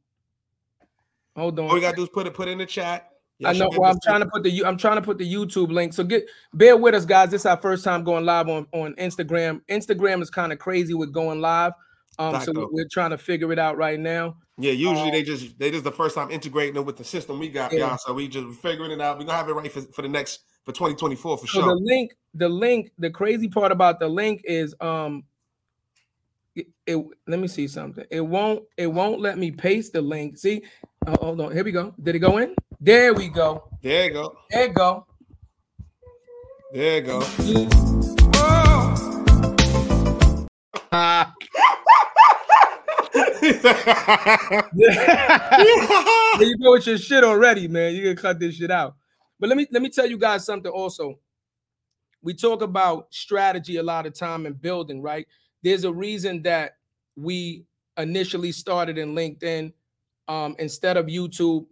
hold 1.35 1.59
on. 1.59 1.67
All 1.67 1.75
we 1.75 1.81
gotta 1.81 1.95
do 1.95 2.01
is 2.03 2.09
put 2.09 2.25
it 2.25 2.33
put 2.33 2.47
it 2.47 2.51
in 2.51 2.57
the 2.57 2.65
chat. 2.65 3.11
Y'all 3.37 3.51
I 3.51 3.53
know. 3.53 3.69
Well, 3.71 3.91
I'm 3.91 3.99
trying 4.03 4.21
to 4.21 4.25
put 4.25 4.41
the 4.41 4.49
you- 4.49 4.65
I'm 4.65 4.77
trying 4.77 4.95
to 4.95 5.01
put 5.03 5.19
the 5.19 5.31
YouTube 5.31 5.71
link. 5.71 5.93
So 5.93 6.03
get 6.03 6.25
bear 6.53 6.75
with 6.75 6.95
us, 6.95 7.05
guys. 7.05 7.29
This 7.29 7.43
is 7.43 7.45
our 7.45 7.57
first 7.57 7.83
time 7.83 8.03
going 8.03 8.25
live 8.25 8.49
on 8.49 8.65
on 8.71 8.95
Instagram. 8.95 9.61
Instagram 9.69 10.23
is 10.23 10.31
kind 10.31 10.51
of 10.51 10.57
crazy 10.57 10.95
with 10.95 11.13
going 11.13 11.39
live. 11.39 11.73
Um, 12.19 12.41
so 12.41 12.69
we're 12.71 12.87
trying 12.91 13.11
to 13.11 13.17
figure 13.17 13.51
it 13.51 13.59
out 13.59 13.77
right 13.77 13.99
now. 13.99 14.37
Yeah, 14.57 14.71
usually 14.71 15.11
they 15.11 15.21
just 15.21 15.57
they 15.59 15.69
just 15.69 15.83
the 15.83 15.91
first 15.91 16.15
time 16.15 16.31
integrating 16.31 16.75
it 16.75 16.85
with 16.85 16.97
the 16.97 17.03
system 17.03 17.37
we 17.37 17.47
got, 17.49 17.71
Yeah. 17.71 17.79
y'all. 17.89 17.97
So 17.99 18.13
we 18.13 18.27
just 18.27 18.59
figuring 18.59 18.91
it 18.91 18.99
out. 18.99 19.19
We're 19.19 19.25
gonna 19.25 19.37
have 19.37 19.49
it 19.49 19.53
right 19.53 19.71
for, 19.71 19.81
for 19.81 20.01
the 20.01 20.07
next 20.07 20.39
for 20.65 20.71
2024 20.71 21.37
for 21.37 21.45
So 21.47 21.59
sure. 21.59 21.67
the 21.69 21.75
link, 21.75 22.15
the 22.33 22.49
link, 22.49 22.91
the 22.97 23.11
crazy 23.11 23.47
part 23.47 23.71
about 23.71 23.99
the 23.99 24.07
link 24.07 24.41
is 24.45 24.73
um. 24.81 25.23
It, 26.55 26.67
it- 26.87 27.05
let 27.27 27.39
me 27.39 27.47
see 27.47 27.67
something. 27.67 28.05
It 28.09 28.21
won't. 28.21 28.63
It 28.77 28.87
won't 28.87 29.21
let 29.21 29.37
me 29.37 29.51
paste 29.51 29.93
the 29.93 30.01
link. 30.01 30.39
See, 30.39 30.63
oh, 31.05 31.15
hold 31.21 31.39
on. 31.39 31.51
Here 31.51 31.63
we 31.63 31.71
go. 31.71 31.93
Did 32.01 32.15
it 32.15 32.19
go 32.19 32.39
in? 32.39 32.55
There 32.81 33.13
we 33.13 33.29
go. 33.29 33.69
there 33.83 34.05
you 34.07 34.13
go. 34.13 34.35
There 34.49 34.67
you 34.67 34.73
go. 34.73 35.05
There 36.73 36.95
you 36.95 37.01
go. 37.03 37.23
Ah. 40.91 41.33
you 46.39 46.57
go 46.57 46.71
with 46.71 46.87
your 46.87 46.97
shit 46.97 47.23
already, 47.23 47.67
man. 47.67 47.93
You 47.93 48.03
can 48.03 48.15
cut 48.15 48.39
this 48.39 48.55
shit 48.55 48.71
out. 48.71 48.95
But 49.39 49.49
let 49.49 49.57
me 49.57 49.67
let 49.71 49.81
me 49.81 49.89
tell 49.89 50.07
you 50.07 50.17
guys 50.17 50.45
something 50.45 50.71
also. 50.71 51.19
We 52.21 52.33
talk 52.33 52.61
about 52.61 53.07
strategy 53.13 53.77
a 53.77 53.83
lot 53.83 54.05
of 54.05 54.13
time 54.13 54.45
in 54.45 54.53
building, 54.53 55.01
right? 55.01 55.27
There's 55.63 55.83
a 55.83 55.93
reason 55.93 56.41
that 56.43 56.77
we 57.15 57.65
initially 57.97 58.51
started 58.51 58.97
in 58.97 59.13
LinkedIn 59.15 59.71
um, 60.27 60.55
instead 60.59 60.97
of 60.97 61.05
YouTube, 61.05 61.65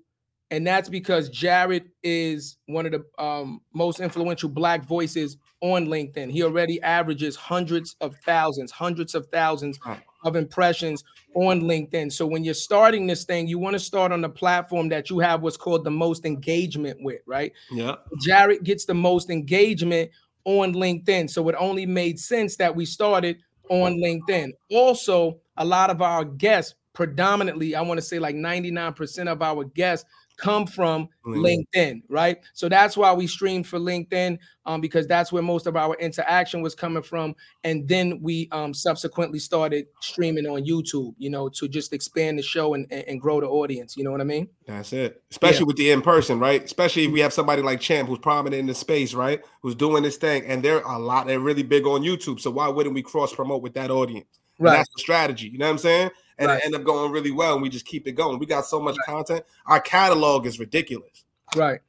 and 0.51 0.66
that's 0.66 0.88
because 0.88 1.30
Jared 1.30 1.89
is 2.04 2.57
one 2.68 2.86
of 2.86 2.92
the 2.92 3.24
um, 3.24 3.62
most 3.74 4.00
influential 4.00 4.50
Black 4.50 4.86
voices 4.86 5.38
on 5.62 5.88
LinkedIn. 5.88 6.31
He 6.31 6.44
already 6.44 6.81
averages 6.81 7.36
hundreds 7.36 7.95
of 8.00 8.16
thousands, 8.24 8.71
hundreds 8.71 9.16
of 9.16 9.28
thousands. 9.28 9.80
Of 10.25 10.36
impressions 10.36 11.04
on 11.36 11.62
LinkedIn. 11.62 12.12
So 12.12 12.25
when 12.25 12.44
you're 12.44 12.54
starting 12.54 13.07
this 13.07 13.24
thing, 13.24 13.48
you 13.48 13.60
want 13.60 13.74
to 13.74 13.80
start 13.80 14.12
on 14.12 14.22
the 14.22 14.30
platform 14.30 14.89
that 14.89 15.10
you 15.10 15.19
have 15.19 15.42
what's 15.42 15.57
called 15.57 15.83
the 15.83 15.92
most 15.92 16.25
engagement 16.25 16.98
with, 17.01 17.22
right? 17.25 17.54
yeah. 17.72 17.95
Jared 18.22 18.63
gets 18.63 18.86
the 18.86 18.94
most 18.94 19.30
engagement 19.30 20.10
on 20.44 20.74
LinkedIn. 20.74 21.30
So 21.30 21.48
it 21.50 21.56
only 21.57 21.86
made 21.86 22.19
sense 22.19 22.56
that 22.57 22.75
we 22.75 22.86
started 22.86 23.38
on 23.69 23.98
LinkedIn. 23.98 24.51
Also, 24.72 25.39
a 25.57 25.66
lot 25.66 25.90
of 25.90 26.02
our 26.02 26.26
guests, 26.26 26.76
predominantly, 26.94 27.76
I 27.76 27.81
want 27.81 27.97
to 27.99 28.06
say 28.06 28.19
like 28.19 28.35
99% 28.35 29.28
of 29.28 29.42
our 29.42 29.64
guests 29.64 30.06
come 30.37 30.68
from 30.68 31.09
LinkedIn. 31.25 31.65
LinkedIn, 31.75 32.01
right? 32.09 32.37
So 32.54 32.69
that's 32.69 32.97
why 32.97 33.13
we 33.13 33.27
streamed 33.27 33.68
for 33.68 33.80
LinkedIn 33.80 34.37
um, 34.65 34.81
because 34.81 35.07
that's 35.07 35.31
where 35.31 35.44
most 35.44 35.68
of 35.68 35.75
our 35.75 35.95
interaction 35.95 36.61
was 36.61 36.75
coming 36.75 37.04
from. 37.04 37.35
And 37.63 37.87
then 37.87 38.19
we 38.21 38.47
um, 38.51 38.73
subsequently 38.73 39.39
started 39.39 39.87
streaming 40.01 40.47
on 40.47 40.65
YouTube, 40.65 41.13
you 41.18 41.30
know, 41.30 41.49
to 41.49 41.68
just 41.68 41.94
expand 41.94 42.39
the 42.39 42.44
show 42.44 42.73
and, 42.73 42.92
and, 42.92 43.21
grow 43.21 43.39
the 43.39 43.47
audience. 43.47 43.95
You 43.95 44.04
know 44.04 44.11
what 44.11 44.21
I 44.21 44.25
mean? 44.25 44.47
That's 44.65 44.94
it. 44.94 45.21
Especially 45.31 45.65
with 45.65 45.77
the 45.77 45.92
in 45.92 46.01
person, 46.01 46.39
right? 46.39 46.63
Especially 46.63 47.06
if 47.06 47.11
we 47.11 47.19
have 47.21 47.33
somebody 47.33 47.61
like 47.61 47.80
Champ 47.80 48.09
who's 48.09 48.19
prominent 48.19 48.59
in 48.59 48.65
the 48.65 48.75
space, 48.75 49.13
right? 49.13 49.42
Who's 49.61 49.75
doing 49.75 50.04
this 50.04 50.18
thing, 50.18 50.45
and 50.45 50.63
they're 50.63 50.81
a 50.81 50.99
lot. 50.99 51.27
They're 51.27 51.39
really 51.39 51.63
big 51.63 51.85
on 51.85 52.01
YouTube. 52.01 52.39
So 52.39 52.51
why 52.51 52.68
wouldn't 52.68 52.95
we 52.95 53.01
cross 53.01 53.33
promote 53.33 53.61
with 53.61 53.73
that 53.75 53.92
audience? 53.92 54.27
And 54.59 54.68
that's 54.68 54.89
the 54.95 54.99
strategy. 54.99 55.47
You 55.47 55.57
know 55.57 55.65
what 55.65 55.71
I'm 55.71 55.77
saying? 55.80 56.11
And 56.37 56.47
Right. 56.49 56.57
it 56.59 56.65
end 56.65 56.75
up 56.75 56.83
going 56.83 57.11
really 57.11 57.31
well, 57.31 57.54
and 57.54 57.61
we 57.61 57.69
just 57.69 57.85
keep 57.85 58.07
it 58.07 58.11
going. 58.13 58.39
We 58.39 58.45
got 58.45 58.65
so 58.65 58.81
much 58.81 58.97
content. 59.06 59.45
Our 59.65 59.80
catalog 59.80 60.45
is 60.45 60.59
ridiculous. 60.59 61.23
Right. 61.56 61.80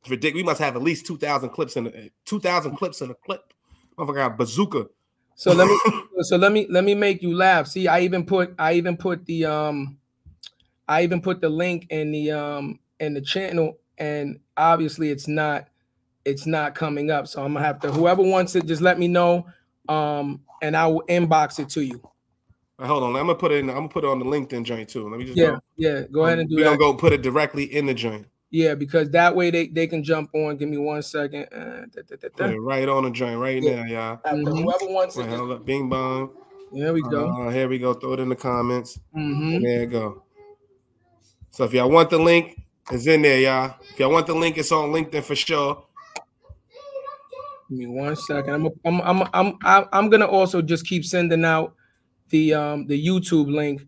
It's 0.00 0.10
ridiculous. 0.10 0.42
We 0.42 0.46
must 0.46 0.60
have 0.60 0.76
at 0.76 0.82
least 0.82 1.06
two 1.06 1.16
thousand 1.16 1.50
clips 1.50 1.76
in 1.76 1.86
a, 1.86 2.10
two 2.24 2.40
thousand 2.40 2.76
clips 2.76 3.00
in 3.00 3.10
a 3.10 3.14
clip. 3.14 3.52
Motherfucker 3.96 4.14
got 4.14 4.36
bazooka. 4.36 4.88
So 5.34 5.52
let 5.52 5.68
me 5.68 5.78
so 6.22 6.36
let 6.36 6.52
me 6.52 6.66
let 6.68 6.84
me 6.84 6.94
make 6.94 7.22
you 7.22 7.34
laugh. 7.34 7.66
See, 7.66 7.88
I 7.88 8.00
even 8.00 8.26
put 8.26 8.54
I 8.58 8.74
even 8.74 8.96
put 8.96 9.24
the 9.26 9.46
um 9.46 9.98
I 10.86 11.02
even 11.02 11.20
put 11.20 11.40
the 11.40 11.48
link 11.48 11.86
in 11.90 12.12
the 12.12 12.32
um 12.32 12.80
in 13.00 13.14
the 13.14 13.20
channel 13.20 13.78
and 13.98 14.40
obviously 14.56 15.10
it's 15.10 15.28
not 15.28 15.68
it's 16.24 16.46
not 16.46 16.74
coming 16.74 17.10
up. 17.10 17.26
So 17.28 17.44
I'm 17.44 17.54
gonna 17.54 17.64
have 17.64 17.80
to 17.80 17.92
whoever 17.92 18.22
wants 18.22 18.54
it, 18.56 18.66
just 18.66 18.82
let 18.82 18.98
me 18.98 19.08
know. 19.08 19.46
Um 19.88 20.42
and 20.60 20.76
I 20.76 20.86
will 20.88 21.04
inbox 21.08 21.58
it 21.60 21.68
to 21.70 21.82
you. 21.82 22.02
Right, 22.78 22.86
hold 22.86 23.02
on, 23.02 23.10
I'm 23.16 23.26
gonna 23.26 23.34
put 23.34 23.50
it 23.52 23.56
in. 23.58 23.68
I'm 23.70 23.76
gonna 23.76 23.88
put 23.88 24.04
it 24.04 24.08
on 24.08 24.18
the 24.20 24.24
LinkedIn 24.24 24.62
joint 24.62 24.88
too. 24.88 25.08
Let 25.08 25.18
me 25.18 25.24
just 25.24 25.36
Yeah, 25.36 25.50
go. 25.52 25.60
yeah. 25.76 26.02
Go 26.12 26.26
ahead 26.26 26.38
and 26.38 26.48
do 26.48 26.56
We're 26.56 26.64
that. 26.64 26.78
gonna 26.78 26.78
go 26.78 26.94
put 26.94 27.12
it 27.12 27.22
directly 27.22 27.64
in 27.64 27.86
the 27.86 27.94
joint. 27.94 28.26
Yeah, 28.50 28.74
because 28.74 29.10
that 29.10 29.34
way 29.36 29.50
they, 29.50 29.66
they 29.66 29.86
can 29.86 30.02
jump 30.02 30.30
on. 30.34 30.56
Give 30.56 30.68
me 30.68 30.78
one 30.78 31.02
second. 31.02 31.48
Uh, 31.52 31.86
da, 31.92 32.02
da, 32.08 32.16
da, 32.16 32.28
da. 32.36 32.44
it 32.54 32.56
right 32.58 32.88
on 32.88 33.04
the 33.04 33.10
joint 33.10 33.38
right 33.40 33.62
Yeah. 33.62 33.82
now, 33.82 33.84
y'all. 33.84 34.16
Mm-hmm. 34.34 34.46
Uh, 34.48 34.50
Whoever 34.62 34.92
wants 34.92 35.16
it, 35.18 35.26
Wait, 35.26 35.36
just- 35.48 35.64
Bing 35.66 35.88
bong. 35.88 36.30
there 36.72 36.92
we 36.94 37.02
go. 37.02 37.28
Uh, 37.28 37.50
here 37.50 37.68
we 37.68 37.78
go. 37.78 37.94
Throw 37.94 38.12
it 38.14 38.20
in 38.20 38.28
the 38.28 38.36
comments. 38.36 38.98
Mhm. 39.16 39.60
There 39.62 39.80
you 39.80 39.86
go. 39.86 40.22
So 41.50 41.64
if 41.64 41.74
y'all 41.74 41.90
want 41.90 42.10
the 42.10 42.18
link, 42.18 42.58
it's 42.92 43.06
in 43.06 43.22
there, 43.22 43.40
y'all. 43.40 43.74
If 43.92 43.98
y'all 43.98 44.12
want 44.12 44.26
the 44.28 44.34
link, 44.34 44.56
it's 44.56 44.70
on 44.72 44.92
LinkedIn 44.92 45.24
for 45.24 45.34
sure. 45.34 45.84
Give 47.68 47.78
me 47.80 47.86
one 47.86 48.14
second. 48.16 48.54
I'm 48.54 48.68
I'm 48.84 49.00
I'm 49.02 49.28
I'm 49.34 49.58
I'm 49.64 49.84
I'm 49.92 50.08
gonna 50.10 50.26
also 50.26 50.62
just 50.62 50.86
keep 50.86 51.04
sending 51.04 51.44
out 51.44 51.74
the 52.30 52.54
um 52.54 52.86
the 52.86 53.06
YouTube 53.06 53.52
link. 53.52 53.86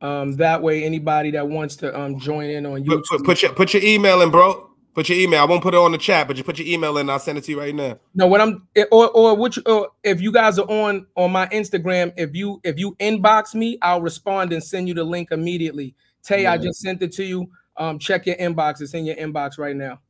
Um, 0.00 0.36
that 0.36 0.62
way 0.62 0.84
anybody 0.84 1.32
that 1.32 1.48
wants 1.48 1.74
to 1.76 1.98
um 1.98 2.20
join 2.20 2.50
in 2.50 2.66
on 2.66 2.84
Put, 2.84 2.98
YouTube. 2.98 3.08
put, 3.08 3.24
put 3.24 3.42
your 3.42 3.52
put 3.52 3.74
your 3.74 3.82
email 3.82 4.22
in, 4.22 4.30
bro. 4.30 4.70
Put 4.94 5.08
your 5.08 5.18
email. 5.18 5.42
I 5.42 5.44
won't 5.44 5.62
put 5.62 5.74
it 5.74 5.78
on 5.78 5.92
the 5.92 5.98
chat, 5.98 6.26
but 6.26 6.36
you 6.36 6.42
put 6.42 6.58
your 6.58 6.66
email 6.66 6.98
in. 6.98 7.08
I'll 7.08 7.20
send 7.20 7.38
it 7.38 7.44
to 7.44 7.52
you 7.52 7.60
right 7.60 7.74
now. 7.74 7.98
No, 8.14 8.26
what 8.26 8.40
I'm 8.40 8.66
eh, 8.74 8.84
or 8.90 9.08
or 9.10 9.36
which 9.36 9.58
or 9.66 9.90
if 10.02 10.20
you 10.20 10.32
guys 10.32 10.58
are 10.58 10.68
on 10.68 11.06
on 11.16 11.30
my 11.30 11.46
Instagram, 11.48 12.12
if 12.16 12.34
you 12.34 12.60
if 12.64 12.78
you 12.78 12.96
inbox 12.96 13.54
me, 13.54 13.78
I'll 13.82 14.02
respond 14.02 14.52
and 14.52 14.62
send 14.62 14.88
you 14.88 14.94
the 14.94 15.04
link 15.04 15.30
immediately. 15.30 15.94
Tay, 16.22 16.46
I 16.46 16.58
just 16.58 16.80
sent 16.80 17.02
it 17.02 17.12
to 17.12 17.24
you. 17.24 17.48
Um, 17.76 17.98
check 17.98 18.26
your 18.26 18.36
inbox. 18.36 18.80
It's 18.80 18.92
in 18.94 19.06
your 19.06 19.16
inbox 19.16 19.56
right 19.56 19.76
now. 19.76 20.00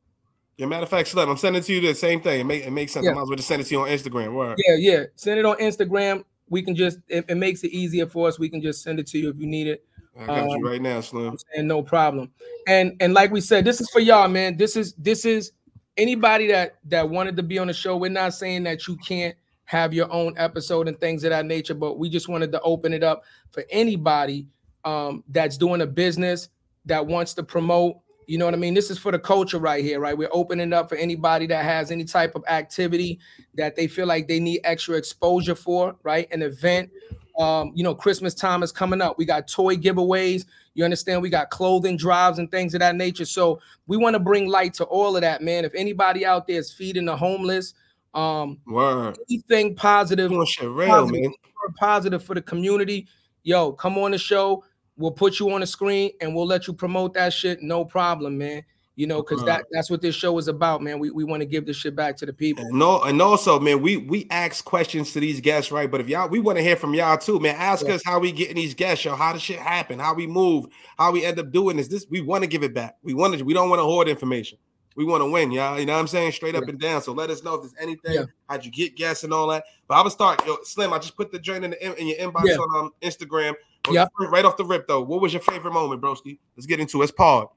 Yeah, 0.56 0.66
matter 0.66 0.82
of 0.82 0.88
fact, 0.88 1.08
Slim, 1.08 1.28
I'm 1.28 1.36
sending 1.36 1.62
it 1.62 1.66
to 1.66 1.74
you 1.74 1.80
the 1.80 1.94
same 1.94 2.20
thing. 2.20 2.40
It, 2.40 2.44
make, 2.44 2.64
it 2.64 2.70
makes 2.72 2.92
sense. 2.92 3.04
Yeah. 3.04 3.12
I 3.12 3.14
might 3.14 3.22
as 3.22 3.28
well 3.28 3.36
just 3.36 3.46
send 3.46 3.62
it 3.62 3.66
to 3.66 3.74
you 3.74 3.80
on 3.82 3.88
Instagram. 3.88 4.32
Word. 4.32 4.58
Yeah, 4.66 4.74
yeah. 4.76 5.04
Send 5.14 5.38
it 5.38 5.44
on 5.44 5.56
Instagram. 5.58 6.24
We 6.50 6.62
can 6.62 6.74
just 6.74 6.98
it, 7.08 7.24
it 7.28 7.36
makes 7.36 7.62
it 7.64 7.72
easier 7.72 8.06
for 8.06 8.28
us. 8.28 8.38
We 8.38 8.48
can 8.48 8.60
just 8.62 8.82
send 8.82 8.98
it 8.98 9.06
to 9.08 9.18
you 9.18 9.30
if 9.30 9.36
you 9.38 9.46
need 9.46 9.66
it. 9.66 9.84
I 10.18 10.26
got 10.26 10.38
Um, 10.40 10.48
you 10.48 10.68
right 10.68 10.82
now, 10.82 11.00
Slim. 11.00 11.36
and 11.56 11.68
no 11.68 11.82
problem. 11.82 12.30
And 12.66 12.96
and 13.00 13.14
like 13.14 13.30
we 13.30 13.40
said, 13.40 13.64
this 13.64 13.80
is 13.80 13.88
for 13.90 14.00
y'all, 14.00 14.28
man. 14.28 14.56
This 14.56 14.76
is 14.76 14.94
this 14.94 15.24
is 15.24 15.52
anybody 15.96 16.46
that 16.48 16.78
that 16.86 17.08
wanted 17.08 17.36
to 17.36 17.42
be 17.42 17.58
on 17.58 17.66
the 17.68 17.72
show. 17.72 17.96
We're 17.96 18.10
not 18.10 18.34
saying 18.34 18.64
that 18.64 18.86
you 18.88 18.96
can't 18.96 19.36
have 19.64 19.92
your 19.92 20.10
own 20.12 20.34
episode 20.38 20.88
and 20.88 20.98
things 20.98 21.24
of 21.24 21.30
that 21.30 21.44
nature, 21.44 21.74
but 21.74 21.98
we 21.98 22.08
just 22.08 22.28
wanted 22.28 22.50
to 22.52 22.60
open 22.62 22.92
it 22.92 23.02
up 23.02 23.22
for 23.50 23.64
anybody 23.70 24.46
um, 24.84 25.22
that's 25.28 25.56
doing 25.58 25.82
a 25.82 25.86
business 25.86 26.48
that 26.86 27.06
wants 27.06 27.34
to 27.34 27.42
promote. 27.42 27.98
You 28.28 28.36
know 28.36 28.44
what 28.44 28.52
I 28.52 28.58
mean? 28.58 28.74
This 28.74 28.90
is 28.90 28.98
for 28.98 29.10
the 29.10 29.18
culture 29.18 29.58
right 29.58 29.82
here, 29.82 30.00
right? 30.00 30.16
We're 30.16 30.28
opening 30.32 30.74
up 30.74 30.90
for 30.90 30.96
anybody 30.96 31.46
that 31.46 31.64
has 31.64 31.90
any 31.90 32.04
type 32.04 32.34
of 32.34 32.44
activity 32.46 33.20
that 33.54 33.74
they 33.74 33.86
feel 33.86 34.06
like 34.06 34.28
they 34.28 34.38
need 34.38 34.60
extra 34.64 34.96
exposure 34.96 35.54
for, 35.54 35.96
right? 36.02 36.30
An 36.30 36.42
event. 36.42 36.90
Um, 37.38 37.72
you 37.74 37.82
know, 37.82 37.94
Christmas 37.94 38.34
time 38.34 38.62
is 38.62 38.70
coming 38.70 39.00
up. 39.00 39.16
We 39.16 39.24
got 39.24 39.48
toy 39.48 39.76
giveaways. 39.76 40.44
You 40.74 40.84
understand? 40.84 41.22
We 41.22 41.30
got 41.30 41.48
clothing 41.48 41.96
drives 41.96 42.38
and 42.38 42.50
things 42.50 42.74
of 42.74 42.80
that 42.80 42.96
nature. 42.96 43.24
So 43.24 43.60
we 43.86 43.96
want 43.96 44.12
to 44.12 44.20
bring 44.20 44.46
light 44.46 44.74
to 44.74 44.84
all 44.84 45.16
of 45.16 45.22
that, 45.22 45.40
man. 45.40 45.64
If 45.64 45.74
anybody 45.74 46.26
out 46.26 46.46
there 46.46 46.58
is 46.58 46.70
feeding 46.70 47.06
the 47.06 47.16
homeless, 47.16 47.72
um, 48.12 48.58
Word. 48.66 49.16
anything 49.30 49.74
positive, 49.74 50.30
real, 50.30 51.06
man. 51.06 51.32
positive 51.78 52.22
for 52.22 52.34
the 52.34 52.42
community, 52.42 53.08
yo, 53.42 53.72
come 53.72 53.96
on 53.96 54.10
the 54.10 54.18
show. 54.18 54.64
We'll 54.98 55.12
put 55.12 55.38
you 55.38 55.50
on 55.52 55.60
the 55.60 55.66
screen 55.66 56.10
and 56.20 56.34
we'll 56.34 56.46
let 56.46 56.66
you 56.66 56.72
promote 56.74 57.14
that 57.14 57.32
shit. 57.32 57.62
No 57.62 57.84
problem, 57.84 58.36
man. 58.36 58.64
You 58.96 59.06
know, 59.06 59.22
because 59.22 59.44
that 59.44 59.64
that's 59.70 59.90
what 59.90 60.02
this 60.02 60.16
show 60.16 60.36
is 60.38 60.48
about, 60.48 60.82
man. 60.82 60.98
We, 60.98 61.10
we 61.12 61.22
want 61.22 61.40
to 61.40 61.46
give 61.46 61.64
this 61.64 61.76
shit 61.76 61.94
back 61.94 62.16
to 62.16 62.26
the 62.26 62.32
people. 62.32 62.68
No, 62.72 63.00
and 63.02 63.22
also, 63.22 63.60
man, 63.60 63.80
we 63.80 63.96
we 63.96 64.26
ask 64.30 64.64
questions 64.64 65.12
to 65.12 65.20
these 65.20 65.40
guests, 65.40 65.70
right? 65.70 65.88
But 65.88 66.00
if 66.00 66.08
y'all, 66.08 66.28
we 66.28 66.40
want 66.40 66.58
to 66.58 66.64
hear 66.64 66.74
from 66.74 66.94
y'all 66.94 67.16
too, 67.16 67.38
man. 67.38 67.54
Ask 67.54 67.86
Yeah. 67.86 67.94
us 67.94 68.02
how 68.04 68.18
we 68.18 68.32
getting 68.32 68.56
these 68.56 68.74
guests, 68.74 69.04
yo. 69.04 69.14
How 69.14 69.32
the 69.32 69.38
shit 69.38 69.60
happen? 69.60 70.00
How 70.00 70.14
we 70.14 70.26
move? 70.26 70.66
How 70.98 71.12
we 71.12 71.24
end 71.24 71.38
up 71.38 71.52
doing 71.52 71.76
this? 71.76 71.86
This 71.86 72.06
we 72.10 72.20
want 72.22 72.42
to 72.42 72.48
give 72.48 72.64
it 72.64 72.74
back. 72.74 72.96
We 73.04 73.14
want 73.14 73.38
to. 73.38 73.44
We 73.44 73.54
don't 73.54 73.70
want 73.70 73.78
to 73.78 73.84
hoard 73.84 74.08
information. 74.08 74.58
We 74.96 75.04
want 75.04 75.22
to 75.22 75.30
win, 75.30 75.52
y'all. 75.52 75.78
You 75.78 75.86
know 75.86 75.92
what 75.92 76.00
I'm 76.00 76.08
saying? 76.08 76.32
Straight 76.32 76.56
up 76.56 76.64
Yeah. 76.64 76.70
and 76.70 76.80
down. 76.80 77.02
So 77.02 77.12
let 77.12 77.30
us 77.30 77.44
know 77.44 77.54
if 77.54 77.60
there's 77.60 77.74
anything. 77.80 78.14
Yeah. 78.14 78.24
How'd 78.48 78.64
you 78.64 78.72
get 78.72 78.96
guests 78.96 79.22
and 79.22 79.32
all 79.32 79.46
that? 79.46 79.62
But 79.86 79.94
I 79.94 80.02
would 80.02 80.10
start, 80.10 80.44
yo, 80.44 80.56
Slim. 80.64 80.92
I 80.92 80.98
just 80.98 81.14
put 81.16 81.30
the 81.30 81.38
joint 81.38 81.64
in, 81.64 81.70
the, 81.70 82.00
in 82.00 82.08
your 82.08 82.16
inbox 82.18 82.46
Yeah. 82.46 82.56
on 82.56 82.86
um, 82.86 82.90
Instagram. 83.00 83.54
Yeah. 83.92 84.06
Right 84.18 84.44
off 84.44 84.56
the 84.56 84.64
rip, 84.64 84.86
though. 84.88 85.02
What 85.02 85.20
was 85.20 85.32
your 85.32 85.42
favorite 85.42 85.72
moment, 85.72 86.00
broski? 86.00 86.38
Let's 86.56 86.66
get 86.66 86.80
into 86.80 87.00
it. 87.00 87.04
It's 87.04 87.12
Paul. 87.12 87.56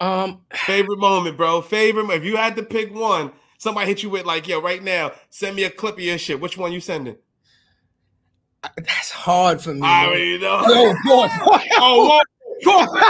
Um, 0.00 0.40
Favorite 0.52 0.98
moment, 0.98 1.36
bro. 1.36 1.62
Favorite. 1.62 2.10
If 2.10 2.24
you 2.24 2.36
had 2.36 2.56
to 2.56 2.62
pick 2.62 2.92
one, 2.92 3.32
somebody 3.58 3.86
hit 3.86 4.02
you 4.02 4.10
with 4.10 4.26
like, 4.26 4.48
yo, 4.48 4.60
right 4.60 4.82
now, 4.82 5.12
send 5.30 5.54
me 5.54 5.64
a 5.64 5.70
clip 5.70 5.94
of 5.94 6.00
your 6.00 6.18
shit. 6.18 6.40
Which 6.40 6.58
one 6.58 6.72
you 6.72 6.80
sending? 6.80 7.16
that's 8.76 9.10
hard 9.10 9.60
for 9.60 9.74
me. 9.74 9.80
I 9.82 10.06
already 10.06 10.38
know. 10.38 10.62
Oh 10.64 10.94
boy. 11.04 11.28
Oh, 11.78 12.08
what? 12.08 12.26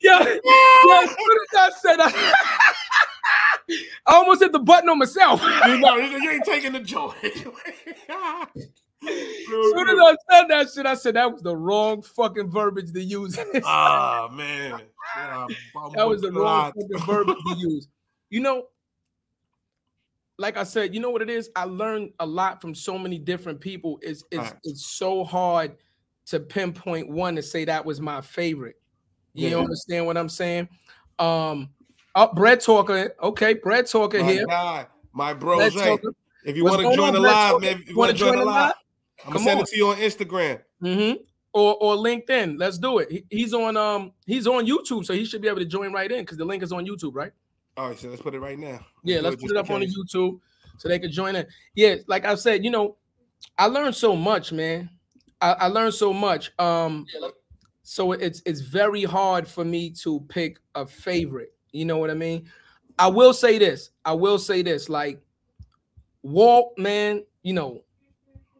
yeah, 0.00 0.18
yeah, 0.22 1.02
as 1.02 1.10
soon 1.10 1.38
as 1.40 1.56
I 1.56 1.70
said 1.80 1.96
I, 2.00 2.10
I 4.06 4.14
almost 4.14 4.42
hit 4.42 4.52
the 4.52 4.58
button 4.58 4.88
on 4.88 4.98
myself. 4.98 5.40
you 5.66 5.78
know, 5.78 5.96
you 5.96 6.30
ain't 6.30 6.44
taking 6.44 6.72
the 6.72 6.80
joy. 6.80 7.12
As 9.02 9.70
soon 9.72 9.88
as 9.88 9.96
I 9.98 10.16
said 10.30 10.48
that 10.48 10.68
shit, 10.74 10.86
I 10.86 10.94
said 10.94 11.14
that 11.16 11.32
was 11.32 11.42
the 11.42 11.56
wrong 11.56 12.02
fucking 12.02 12.50
verbiage 12.50 12.92
to 12.92 13.02
use. 13.02 13.38
Ah 13.64 14.28
man, 14.32 14.80
that 15.94 16.06
was 16.06 16.20
the 16.20 16.30
wrong 16.32 16.72
fucking 16.74 17.06
verbiage 17.06 17.36
to 17.46 17.56
use. 17.58 17.88
You 18.28 18.40
know, 18.40 18.64
like 20.38 20.56
I 20.56 20.64
said, 20.64 20.94
you 20.94 21.00
know 21.00 21.10
what 21.10 21.22
it 21.22 21.30
is? 21.30 21.50
I 21.56 21.64
learned 21.64 22.12
a 22.20 22.26
lot 22.26 22.60
from 22.60 22.74
so 22.74 22.98
many 22.98 23.18
different 23.18 23.60
people. 23.60 23.98
It's 24.02 24.22
it's 24.30 24.48
Facts. 24.50 24.60
it's 24.64 24.86
so 24.86 25.24
hard 25.24 25.76
to 26.26 26.40
pinpoint 26.40 27.08
one 27.08 27.36
to 27.36 27.42
say 27.42 27.64
that 27.64 27.84
was 27.84 28.00
my 28.00 28.20
favorite. 28.20 28.76
You 29.34 29.48
Yeah. 29.48 29.56
understand 29.58 30.06
what 30.06 30.16
I'm 30.16 30.28
saying? 30.28 30.68
Um 31.18 31.70
oh, 32.14 32.32
Bread 32.34 32.60
Talker. 32.60 33.14
Okay, 33.22 33.54
Bread 33.54 33.86
Talker 33.86 34.20
My 34.20 34.32
here. 34.32 34.46
God, 34.46 34.86
my 35.12 35.32
bros. 35.34 35.74
Hey, 35.74 35.98
if 36.44 36.56
you 36.56 36.64
want 36.64 36.82
to 36.82 36.94
join 36.94 37.12
the 37.12 37.20
live, 37.20 37.60
man, 37.60 37.80
if 37.82 37.88
you 37.90 37.96
Wanna 37.96 38.12
join 38.12 38.38
the 38.38 38.44
live, 38.44 38.72
I'm 39.26 39.32
gonna 39.32 39.44
send 39.44 39.58
on. 39.58 39.64
it 39.64 39.68
to 39.68 39.76
you 39.76 39.88
on 39.88 39.96
Instagram. 39.96 40.60
Mm-hmm. 40.82 41.22
Or 41.52 41.74
or 41.80 41.96
LinkedIn. 41.96 42.58
Let's 42.58 42.78
do 42.78 42.98
it. 42.98 43.10
He- 43.10 43.24
he's 43.28 43.52
on 43.54 43.76
um 43.76 44.12
he's 44.24 44.46
on 44.46 44.66
YouTube, 44.66 45.04
so 45.04 45.12
he 45.12 45.24
should 45.24 45.42
be 45.42 45.48
able 45.48 45.58
to 45.58 45.64
join 45.66 45.92
right 45.92 46.10
in 46.10 46.20
because 46.20 46.38
the 46.38 46.44
link 46.44 46.62
is 46.62 46.72
on 46.72 46.86
YouTube, 46.86 47.14
right? 47.14 47.32
All 47.76 47.88
right, 47.88 47.98
so 47.98 48.08
let's 48.08 48.22
put 48.22 48.34
it 48.34 48.40
right 48.40 48.58
now. 48.58 48.80
Yeah, 49.04 49.20
let's 49.20 49.34
it 49.34 49.40
put 49.40 49.50
it 49.50 49.56
up 49.56 49.68
in 49.68 49.74
on 49.74 49.80
the. 49.80 49.86
YouTube 49.86 50.40
so 50.78 50.88
they 50.88 50.98
could 50.98 51.10
join 51.12 51.36
in. 51.36 51.46
Yeah, 51.74 51.96
like 52.06 52.24
I 52.24 52.34
said, 52.36 52.64
you 52.64 52.70
know, 52.70 52.96
I 53.58 53.66
learned 53.66 53.94
so 53.94 54.16
much, 54.16 54.52
man. 54.52 54.90
I, 55.40 55.52
I 55.52 55.66
learned 55.66 55.94
so 55.94 56.12
much. 56.12 56.52
Um, 56.58 57.04
so 57.82 58.12
it's 58.12 58.42
it's 58.46 58.60
very 58.60 59.04
hard 59.04 59.46
for 59.48 59.64
me 59.64 59.90
to 60.02 60.20
pick 60.28 60.58
a 60.74 60.86
favorite. 60.86 61.52
You 61.72 61.84
know 61.84 61.98
what 61.98 62.10
I 62.10 62.14
mean? 62.14 62.48
I 62.98 63.08
will 63.08 63.32
say 63.32 63.58
this. 63.58 63.90
I 64.04 64.12
will 64.12 64.38
say 64.38 64.62
this. 64.62 64.88
Like 64.88 65.20
Walt, 66.22 66.74
man, 66.76 67.24
you 67.42 67.52
know, 67.52 67.82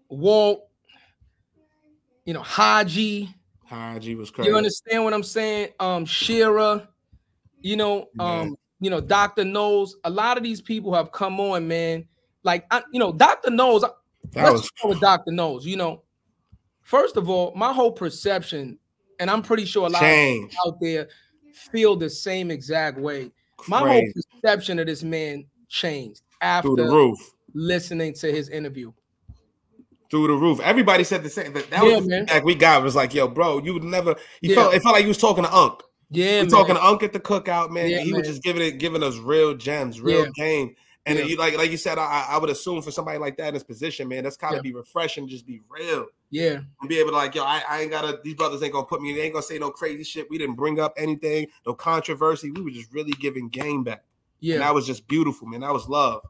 Walt, 0.08 0.66
you 2.24 2.34
know, 2.34 2.42
Haji. 2.42 3.34
Haji 3.66 4.14
was 4.14 4.30
crazy. 4.30 4.50
You 4.50 4.56
understand 4.56 5.04
what 5.04 5.12
I'm 5.12 5.22
saying? 5.22 5.68
Um, 5.78 6.04
Shira, 6.04 6.88
you 7.60 7.76
know, 7.76 8.08
Yeah. 8.18 8.40
um, 8.40 8.56
you 8.80 8.90
know, 8.90 9.00
Dr. 9.00 9.44
Knowles. 9.44 9.96
A 10.04 10.10
lot 10.10 10.36
of 10.36 10.42
these 10.42 10.60
people 10.60 10.94
have 10.94 11.12
come 11.12 11.38
on, 11.38 11.68
man. 11.68 12.06
Like, 12.42 12.66
I, 12.70 12.82
you 12.92 12.98
know, 12.98 13.12
Dr. 13.12 13.50
Knowles. 13.50 13.82
That 13.82 13.94
let's 14.34 14.52
was 14.52 14.70
with 14.84 15.00
Dr. 15.00 15.32
Knowles. 15.32 15.66
You 15.66 15.76
know, 15.76 16.02
first 16.82 17.16
of 17.16 17.28
all, 17.28 17.52
my 17.54 17.72
whole 17.72 17.92
perception, 17.92 18.78
and 19.18 19.30
I'm 19.30 19.42
pretty 19.42 19.66
sure 19.66 19.86
a 19.86 19.90
lot 19.90 20.02
of 20.02 20.08
people 20.08 20.48
out 20.66 20.78
there 20.80 21.08
feel 21.54 21.96
the 21.96 22.10
same 22.10 22.50
exact 22.50 22.98
way. 22.98 23.30
My 23.68 23.82
Crazy. 23.82 24.12
whole 24.14 24.40
perception 24.42 24.78
of 24.78 24.86
this 24.86 25.02
man 25.02 25.44
changed 25.68 26.22
after 26.40 26.70
roof. 26.70 27.18
listening 27.54 28.14
to 28.14 28.32
his 28.32 28.48
interview. 28.48 28.92
Through 30.10 30.26
the 30.26 30.32
roof. 30.34 30.58
Everybody 30.60 31.04
said 31.04 31.22
the 31.22 31.30
same. 31.30 31.52
That, 31.52 31.70
that 31.70 31.84
Yeah, 31.84 31.96
was 31.98 32.06
man. 32.06 32.26
feedback 32.26 32.44
we 32.44 32.54
got. 32.56 32.82
Was 32.82 32.96
like, 32.96 33.14
yo, 33.14 33.28
bro, 33.28 33.58
you 33.62 33.74
would 33.74 33.84
never. 33.84 34.16
You 34.40 34.50
Yeah. 34.50 34.54
felt 34.56 34.74
it 34.74 34.82
felt 34.82 34.94
like 34.94 35.02
you 35.02 35.08
was 35.08 35.18
talking 35.18 35.44
to 35.44 35.54
Unc. 35.54 35.82
Yeah, 36.10 36.38
we 36.38 36.42
man. 36.42 36.48
talking 36.48 36.74
to 36.74 36.84
Unc 36.84 37.02
at 37.04 37.12
the 37.12 37.20
cookout, 37.20 37.70
man. 37.70 37.88
Yeah, 37.90 38.00
he 38.00 38.12
was 38.12 38.26
just 38.26 38.42
giving 38.42 38.62
it, 38.62 38.78
giving 38.78 39.02
us 39.04 39.16
real 39.18 39.54
gems, 39.54 40.00
real 40.00 40.26
game. 40.34 40.74
And 41.06 41.18
Yeah. 41.18 41.24
you 41.26 41.36
like, 41.36 41.56
like 41.56 41.70
you 41.70 41.76
said, 41.76 41.98
I, 41.98 42.26
I 42.30 42.38
would 42.38 42.50
assume 42.50 42.82
for 42.82 42.90
somebody 42.90 43.18
like 43.18 43.36
that 43.36 43.48
in 43.48 43.54
his 43.54 43.62
position, 43.62 44.08
man, 44.08 44.24
that's 44.24 44.36
kind 44.36 44.54
of 44.54 44.64
Yeah. 44.64 44.70
be 44.72 44.74
refreshing, 44.74 45.28
just 45.28 45.46
be 45.46 45.60
real 45.68 46.06
yeah, 46.30 46.60
and 46.80 46.88
be 46.88 46.98
able 46.98 47.10
to 47.10 47.16
like, 47.16 47.34
yo, 47.34 47.42
I, 47.44 47.62
I 47.68 47.80
ain't 47.82 47.90
gotta. 47.90 48.20
These 48.22 48.34
brothers 48.34 48.62
ain't 48.62 48.72
gonna 48.72 48.86
put 48.86 49.02
me. 49.02 49.12
They 49.14 49.22
ain't 49.22 49.32
gonna 49.32 49.42
say 49.42 49.58
no 49.58 49.70
crazy 49.70 50.04
shit. 50.04 50.28
We 50.30 50.38
didn't 50.38 50.56
bring 50.56 50.78
up 50.80 50.94
anything, 50.96 51.48
no 51.66 51.74
controversy. 51.74 52.50
We 52.50 52.62
were 52.62 52.70
just 52.70 52.92
really 52.92 53.12
giving 53.12 53.48
game 53.48 53.84
back. 53.84 54.04
yeah. 54.40 54.54
And 54.54 54.62
that 54.62 54.74
was 54.74 54.86
just 54.86 55.06
beautiful, 55.08 55.48
man. 55.48 55.60
That 55.60 55.72
was 55.72 55.88
love. 55.88 56.22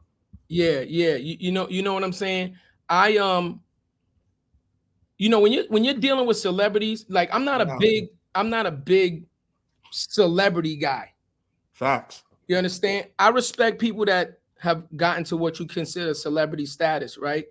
Yeah, 0.47 0.81
yeah. 0.81 1.15
You, 1.15 1.37
you 1.39 1.51
know, 1.51 1.69
you 1.69 1.81
know 1.81 1.93
what 1.93 2.03
I'm 2.03 2.11
saying? 2.13 2.55
I 2.89 3.17
um 3.17 3.61
you 5.17 5.29
know 5.29 5.39
when 5.39 5.51
you 5.53 5.65
when 5.69 5.83
you're 5.83 5.93
dealing 5.93 6.25
with 6.27 6.37
celebrities, 6.37 7.05
like 7.07 7.29
I'm 7.33 7.45
not 7.45 7.61
a 7.61 7.65
Yeah. 7.67 7.77
big 7.79 8.09
I'm 8.35 8.49
not 8.49 8.65
a 8.65 8.71
big 8.71 9.25
celebrity 9.91 10.75
guy. 10.77 11.13
Facts. 11.73 12.23
You 12.47 12.57
understand? 12.57 13.07
I 13.19 13.29
respect 13.29 13.79
people 13.79 14.05
that 14.05 14.39
have 14.59 14.85
gotten 14.95 15.23
to 15.25 15.37
what 15.37 15.59
you 15.59 15.65
consider 15.67 16.13
celebrity 16.13 16.65
status, 16.65 17.17
right? 17.17 17.45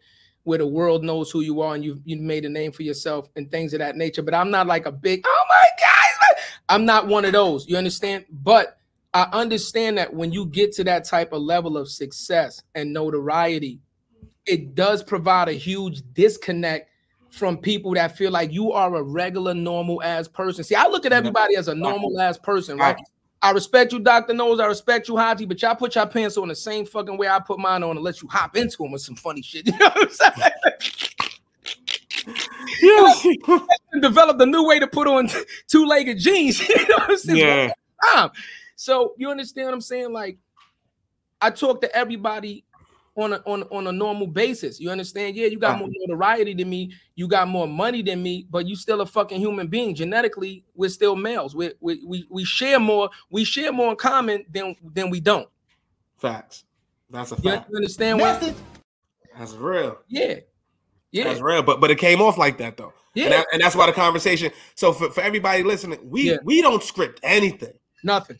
Where 0.44 0.58
the 0.58 0.66
world 0.66 1.04
knows 1.04 1.30
who 1.30 1.40
you 1.40 1.60
are 1.60 1.74
and 1.74 1.84
you've 1.84 2.00
you've 2.04 2.20
made 2.20 2.44
a 2.44 2.48
name 2.48 2.72
for 2.72 2.82
yourself 2.82 3.28
and 3.36 3.50
things 3.50 3.72
of 3.74 3.78
that 3.80 3.96
nature. 3.96 4.22
But 4.22 4.34
I'm 4.34 4.50
not 4.50 4.66
like 4.66 4.86
a 4.86 4.92
big, 4.92 5.22
oh 5.26 5.44
my 5.48 5.64
God, 5.78 6.42
I'm 6.68 6.84
not 6.84 7.06
one 7.06 7.24
of 7.24 7.32
those. 7.32 7.68
You 7.68 7.76
understand? 7.76 8.24
But 8.30 8.78
I 9.12 9.28
understand 9.32 9.98
that 9.98 10.14
when 10.14 10.32
you 10.32 10.46
get 10.46 10.72
to 10.74 10.84
that 10.84 11.04
type 11.04 11.32
of 11.32 11.42
level 11.42 11.76
of 11.76 11.88
success 11.88 12.62
and 12.74 12.92
notoriety, 12.92 13.80
it 14.46 14.74
does 14.74 15.02
provide 15.02 15.48
a 15.48 15.52
huge 15.52 16.02
disconnect 16.12 16.88
from 17.30 17.56
people 17.56 17.94
that 17.94 18.16
feel 18.16 18.30
like 18.30 18.52
you 18.52 18.72
are 18.72 18.94
a 18.96 19.02
regular, 19.02 19.54
normal 19.54 20.02
ass 20.02 20.26
person. 20.26 20.64
See, 20.64 20.74
I 20.74 20.86
look 20.88 21.06
at 21.06 21.12
everybody 21.12 21.56
as 21.56 21.68
a 21.68 21.74
normal 21.74 22.20
ass 22.20 22.38
person, 22.38 22.78
right? 22.78 22.96
I 23.42 23.52
respect 23.52 23.92
you, 23.92 24.00
Dr. 24.00 24.34
Knowles. 24.34 24.60
I 24.60 24.66
respect 24.66 25.08
you, 25.08 25.16
Haji, 25.16 25.46
but 25.46 25.60
y'all 25.62 25.74
put 25.74 25.94
your 25.94 26.06
pants 26.06 26.36
on 26.36 26.48
the 26.48 26.54
same 26.54 26.84
fucking 26.84 27.16
way 27.16 27.26
I 27.26 27.38
put 27.40 27.58
mine 27.58 27.82
on 27.82 27.96
and 27.96 28.04
let 28.04 28.20
you 28.20 28.28
hop 28.28 28.56
into 28.56 28.82
them 28.82 28.92
with 28.92 29.02
some 29.02 29.16
funny 29.16 29.42
shit. 29.42 29.66
You 29.70 29.78
know 29.78 29.88
what 29.88 30.02
I'm 30.02 30.10
saying? 30.10 30.52
Yes. 32.82 33.26
And 33.92 34.00
developed 34.02 34.40
a 34.40 34.46
new 34.46 34.64
way 34.64 34.78
to 34.78 34.86
put 34.86 35.08
on 35.08 35.28
two-legged 35.66 36.16
jeans. 36.18 36.60
you 36.68 36.76
know 36.76 36.96
what 36.98 37.10
I'm 37.10 37.16
saying? 37.16 37.72
yeah. 38.04 38.28
So 38.76 39.14
you 39.16 39.28
understand 39.30 39.66
what 39.66 39.74
I'm 39.74 39.80
saying? 39.80 40.12
Like, 40.12 40.38
I 41.40 41.50
talk 41.50 41.80
to 41.80 41.96
everybody 41.96 42.64
on 43.20 43.32
a 43.34 43.36
on, 43.46 43.62
on 43.64 43.86
a 43.86 43.92
normal 43.92 44.26
basis. 44.26 44.80
You 44.80 44.90
understand? 44.90 45.36
Yeah, 45.36 45.46
you 45.46 45.58
got 45.58 45.78
more 45.78 45.88
notoriety 45.90 46.54
than 46.54 46.68
me, 46.70 46.92
you 47.14 47.28
got 47.28 47.48
more 47.48 47.68
money 47.68 48.02
than 48.02 48.22
me, 48.22 48.46
but 48.50 48.66
you 48.66 48.76
still 48.76 49.00
a 49.00 49.06
fucking 49.06 49.40
human 49.40 49.68
being. 49.68 49.94
Genetically, 49.94 50.64
we're 50.74 50.90
still 50.90 51.16
males. 51.16 51.54
We 51.54 51.72
we 51.80 52.02
we, 52.04 52.26
we 52.30 52.44
share 52.44 52.80
more, 52.80 53.10
we 53.30 53.44
share 53.44 53.72
more 53.72 53.90
in 53.90 53.96
common 53.96 54.44
than 54.50 54.76
than 54.92 55.10
we 55.10 55.20
don't. 55.20 55.48
Facts. 56.16 56.64
That's 57.10 57.32
a 57.32 57.36
fact. 57.36 57.44
You 57.44 57.50
fact. 57.52 57.74
understand 57.74 58.20
what? 58.20 58.54
That's 59.38 59.54
real. 59.54 59.98
Yeah. 60.08 60.36
Yeah. 61.12 61.24
That's 61.24 61.40
real. 61.40 61.62
But 61.62 61.80
but 61.80 61.90
it 61.90 61.98
came 61.98 62.20
off 62.20 62.38
like 62.38 62.58
that 62.58 62.76
though. 62.76 62.92
Yeah. 63.14 63.24
And, 63.24 63.32
that, 63.32 63.46
and 63.52 63.62
that's 63.62 63.74
why 63.74 63.86
the 63.86 63.92
conversation. 63.92 64.52
So 64.74 64.92
for, 64.92 65.10
for 65.10 65.20
everybody 65.20 65.62
listening, 65.62 65.98
we 66.04 66.30
Yeah. 66.30 66.36
we 66.44 66.62
don't 66.62 66.82
script 66.82 67.20
anything. 67.22 67.72
Nothing. 68.04 68.38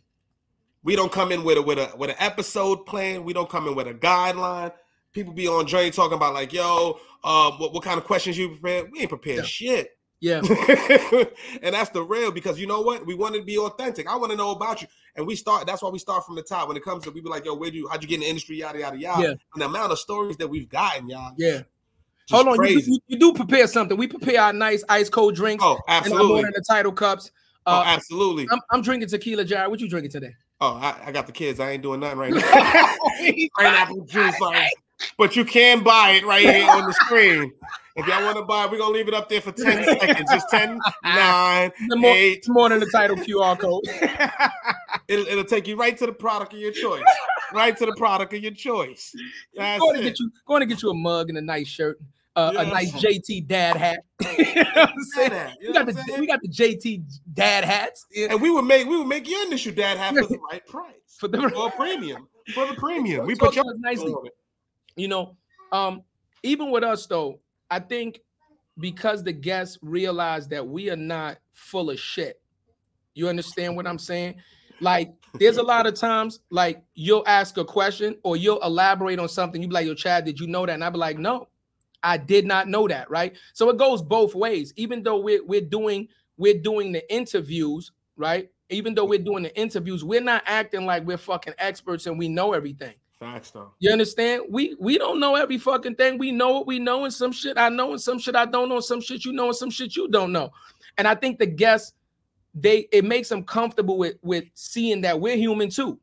We 0.83 0.97
don't 0.97 1.13
come 1.13 1.31
in 1.33 1.45
with 1.45 1.59
a 1.59 1.63
with 1.63 1.79
a 1.79 1.93
with 1.97 2.11
an 2.11 2.17
episode 2.19 2.87
plan. 2.87 3.25
We 3.25 3.33
don't 3.33 3.49
come 3.51 3.69
in 3.69 3.75
with 3.75 3.87
a 3.87 3.95
guideline. 3.95 4.73
People 5.13 5.33
be 5.33 5.47
on 5.49 5.67
Dre 5.67 5.91
talking 5.91 6.17
about 6.17 6.35
like, 6.35 6.53
yo, 6.53 6.99
uh, 7.25 7.51
what, 7.53 7.73
what 7.75 7.83
kind 7.83 7.99
of 7.99 8.05
questions 8.05 8.39
you 8.39 8.49
prepared? 8.51 8.91
We 8.93 9.01
ain't 9.01 9.09
prepared 9.09 9.39
Yeah. 9.39 9.43
shit. 9.45 9.91
Yeah. 10.21 10.41
and 11.63 11.75
that's 11.75 11.91
the 11.91 12.03
real 12.03 12.31
because 12.31 12.61
you 12.61 12.67
know 12.67 12.83
what? 12.83 13.07
We 13.07 13.15
want 13.15 13.35
to 13.35 13.43
be 13.43 13.57
authentic. 13.59 14.07
I 14.07 14.17
want 14.17 14.31
to 14.33 14.37
know 14.37 14.51
about 14.51 14.83
you. 14.83 14.89
And 15.17 15.27
we 15.27 15.35
start, 15.35 15.67
that's 15.67 15.83
why 15.83 15.89
we 15.89 15.99
start 15.99 16.27
from 16.27 16.37
the 16.37 16.43
top. 16.43 16.69
When 16.69 16.77
it 16.77 16.85
comes 16.85 17.05
to 17.05 17.11
we 17.11 17.21
be 17.23 17.29
like, 17.31 17.45
yo, 17.47 17.55
where'd 17.57 17.75
you 17.75 17.89
how'd 17.89 18.03
you 18.03 18.09
get 18.09 18.17
in 18.17 18.21
the 18.21 18.27
industry? 18.29 18.57
Yada 18.59 18.79
yada 18.79 18.99
yada. 18.99 19.23
Yeah. 19.23 19.29
And 19.31 19.39
the 19.63 19.65
amount 19.65 19.93
of 19.93 19.99
stories 19.99 20.37
that 20.37 20.47
we've 20.49 20.69
gotten, 20.69 21.09
y'all. 21.09 21.33
Yeah. 21.39 21.63
Hold 22.31 22.49
on. 22.49 22.65
You, 22.67 22.81
do- 22.81 22.91
you, 22.93 22.99
you 23.09 23.19
do 23.19 23.33
prepare 23.33 23.67
something. 23.67 23.97
We 23.97 24.07
prepare 24.07 24.41
our 24.41 24.53
nice 24.53 24.85
ice 24.89 25.09
cold 25.09 25.35
drinks 25.35 25.65
oh, 25.67 25.81
and 25.89 26.05
absolutely. 26.05 26.29
morning 26.29 26.53
the 26.55 26.65
title 26.69 26.93
cups. 26.93 27.31
oh, 27.67 27.81
Uh, 27.81 27.85
absolutely. 27.87 28.47
I'm, 28.53 28.61
I'm 28.71 28.83
drinking 28.83 29.09
tequila, 29.09 29.45
Jared. 29.45 29.71
What 29.71 29.81
you 29.81 29.89
drinking 29.89 30.13
today? 30.13 30.35
Oh, 30.61 30.75
I, 30.75 30.95
I 31.07 31.13
got 31.13 31.27
the 31.27 31.33
kids. 31.33 31.59
I 31.61 31.71
ain't 31.71 31.83
doing 31.83 32.01
nothing 32.01 32.19
right 32.19 32.35
now. 32.35 32.97
Pineapple 33.57 34.05
juice, 34.05 34.37
sorry. 34.39 34.69
but 35.17 35.35
you 35.37 35.45
can 35.45 35.83
buy 35.83 36.11
it 36.13 36.25
right 36.27 36.43
here 36.43 36.69
on 36.69 36.87
the 36.87 36.93
screen. 36.93 37.53
If 37.97 38.07
y'all 38.07 38.23
want 38.25 38.37
to 38.37 38.43
buy 38.45 38.65
it, 38.65 38.71
we're 38.71 38.79
gonna 38.79 38.93
leave 38.95 39.09
it 39.09 39.15
up 39.15 39.29
there 39.29 39.41
for 39.41 39.53
10 39.53 39.85
seconds. 39.85 40.31
Just 40.31 40.49
10, 40.51 40.79
9, 41.05 41.73
The 41.89 41.97
more, 41.97 42.15
8. 42.15 42.33
it's 42.39 42.49
more 42.49 42.69
than 42.69 42.79
the 42.81 42.87
title 42.93 43.17
QR 43.17 43.59
code. 43.59 43.85
It'll, 45.09 45.27
it'll 45.27 45.45
take 45.45 45.67
you 45.67 45.75
right 45.77 45.97
to 45.99 46.07
the 46.07 46.13
product 46.13 46.53
of 46.53 46.61
your 46.61 46.71
choice. 46.71 47.03
Right 47.53 47.77
to 47.77 47.85
the 47.87 47.95
product 47.97 48.33
of 48.33 48.41
your 48.41 48.53
choice. 48.53 49.13
That's 49.57 49.81
going 49.81 49.97
to 49.97 50.01
it. 50.03 50.05
get 50.05 50.21
you 50.21 50.31
going 50.47 50.61
to 50.61 50.67
get 50.67 50.83
you 50.85 50.91
a 50.91 50.95
mug 50.95 51.31
and 51.31 51.39
a 51.39 51.41
nice 51.41 51.67
shirt, 51.67 51.99
uh, 52.37 52.53
a 52.57 52.65
nice 52.67 52.93
JT 52.93 53.47
dad 53.49 53.77
hat. 53.77 54.01
you 54.39 54.55
know 54.55 54.65
I'm 54.77 55.03
saying? 55.15 55.57
you 55.61 55.69
We 55.69 55.73
got 55.75 55.87
the 55.87 56.17
we 56.19 56.27
got 56.27 56.41
the 56.43 56.49
JT 56.49 57.03
dad 57.35 57.65
hats 57.65 58.07
yeah, 58.13 58.29
and 58.31 58.41
we 58.41 58.51
would 58.51 58.65
make 58.65 58.87
we 58.87 58.97
would 58.99 59.07
make 59.09 59.29
your 59.29 59.45
initial 59.47 59.73
dad 59.75 59.99
hat 59.99 60.15
for 60.15 60.27
the 60.27 60.39
right 60.51 60.67
price. 60.67 60.93
for 61.19 61.29
the 61.29 61.49
For 61.51 61.71
premium. 61.73 62.29
For 62.55 62.67
the 62.67 62.75
premium. 62.75 63.27
We 63.27 63.35
put 63.35 63.55
your 63.57 63.65
nicely. 63.79 64.15
you 64.97 65.09
know 65.09 65.37
um 65.73 66.03
even 66.43 66.71
with 66.71 66.83
us 66.83 67.07
though 67.07 67.39
i 67.71 67.79
think 67.79 68.21
because 68.79 69.23
the 69.23 69.33
guests 69.33 69.79
realize 69.83 70.49
that 70.49 70.67
we 70.67 70.91
are 70.91 70.97
not 70.97 71.39
full 71.53 71.91
of 71.91 71.99
shit 72.01 72.41
you 73.15 73.29
understand 73.29 73.77
what 73.77 73.87
i'm 73.87 73.99
saying 73.99 74.35
like 74.81 75.13
there's 75.39 75.59
a 75.59 75.63
lot 75.63 75.87
of 75.87 75.95
times 75.95 76.41
like 76.51 76.83
you'll 76.95 77.23
ask 77.27 77.57
a 77.59 77.65
question 77.65 78.17
or 78.25 78.37
you'll 78.37 78.61
elaborate 78.63 79.19
on 79.21 79.29
something 79.29 79.63
you 79.63 79.69
be 79.69 79.75
like 79.75 79.87
yo 79.87 79.95
chad 79.95 80.25
did 80.25 80.41
you 80.41 80.47
know 80.49 80.67
that 80.67 80.73
and 80.73 80.83
i'll 80.83 80.91
be 80.91 80.99
like 80.99 81.19
no 81.19 81.47
i 82.03 82.17
did 82.17 82.45
not 82.45 82.69
know 82.69 82.89
that 82.89 83.11
right 83.11 83.37
so 83.53 83.69
it 83.69 83.77
goes 83.77 84.03
both 84.03 84.35
ways 84.35 84.73
even 84.77 85.03
though 85.03 85.19
we're, 85.19 85.45
we're 85.45 85.61
doing 85.61 86.09
we're 86.37 86.59
doing 86.59 86.93
the 86.93 87.15
interviews 87.15 87.93
right 88.17 88.51
even 88.69 88.95
though 88.95 89.05
we're 89.05 89.19
doing 89.19 89.43
the 89.43 89.57
interviews 89.59 90.05
we're 90.05 90.21
not 90.21 90.43
acting 90.47 90.87
like 90.87 91.05
we're 91.05 91.17
fucking 91.17 91.55
experts 91.59 92.07
and 92.07 92.19
we 92.19 92.29
know 92.29 92.53
everything 92.53 92.95
Facts 93.21 93.51
though. 93.51 93.71
you 93.81 93.93
understand? 93.93 94.45
We 94.49 94.75
we 94.81 94.97
don't 94.97 95.21
know 95.21 95.35
every 95.35 95.59
fucking 95.59 95.97
thing. 95.97 96.17
We 96.17 96.33
know 96.33 96.53
what 96.55 96.67
we 96.67 96.79
know, 96.79 97.05
and 97.05 97.13
some 97.13 97.33
shit 97.33 97.59
I 97.59 97.69
know, 97.69 97.91
and 97.91 98.01
some 98.01 98.19
shit 98.19 98.35
I 98.35 98.47
don't 98.47 98.71
know, 98.71 98.77
and 98.77 98.85
some 98.85 99.03
shit 99.03 99.27
you 99.27 99.33
know, 99.35 99.49
and 99.49 99.57
some 99.57 99.69
shit 99.69 99.95
you 99.95 100.09
don't 100.09 100.33
know. 100.33 100.51
And 100.97 101.07
I 101.07 101.15
think 101.15 101.39
the 101.39 101.45
guests, 101.45 101.93
they 102.55 102.89
it 102.93 103.05
makes 103.05 103.29
them 103.29 103.45
comfortable 103.45 103.99
with 103.99 104.17
with 104.23 104.45
seeing 104.55 105.03
that 105.03 105.21
we're 105.21 105.37
human 105.37 105.69
too. 105.69 106.01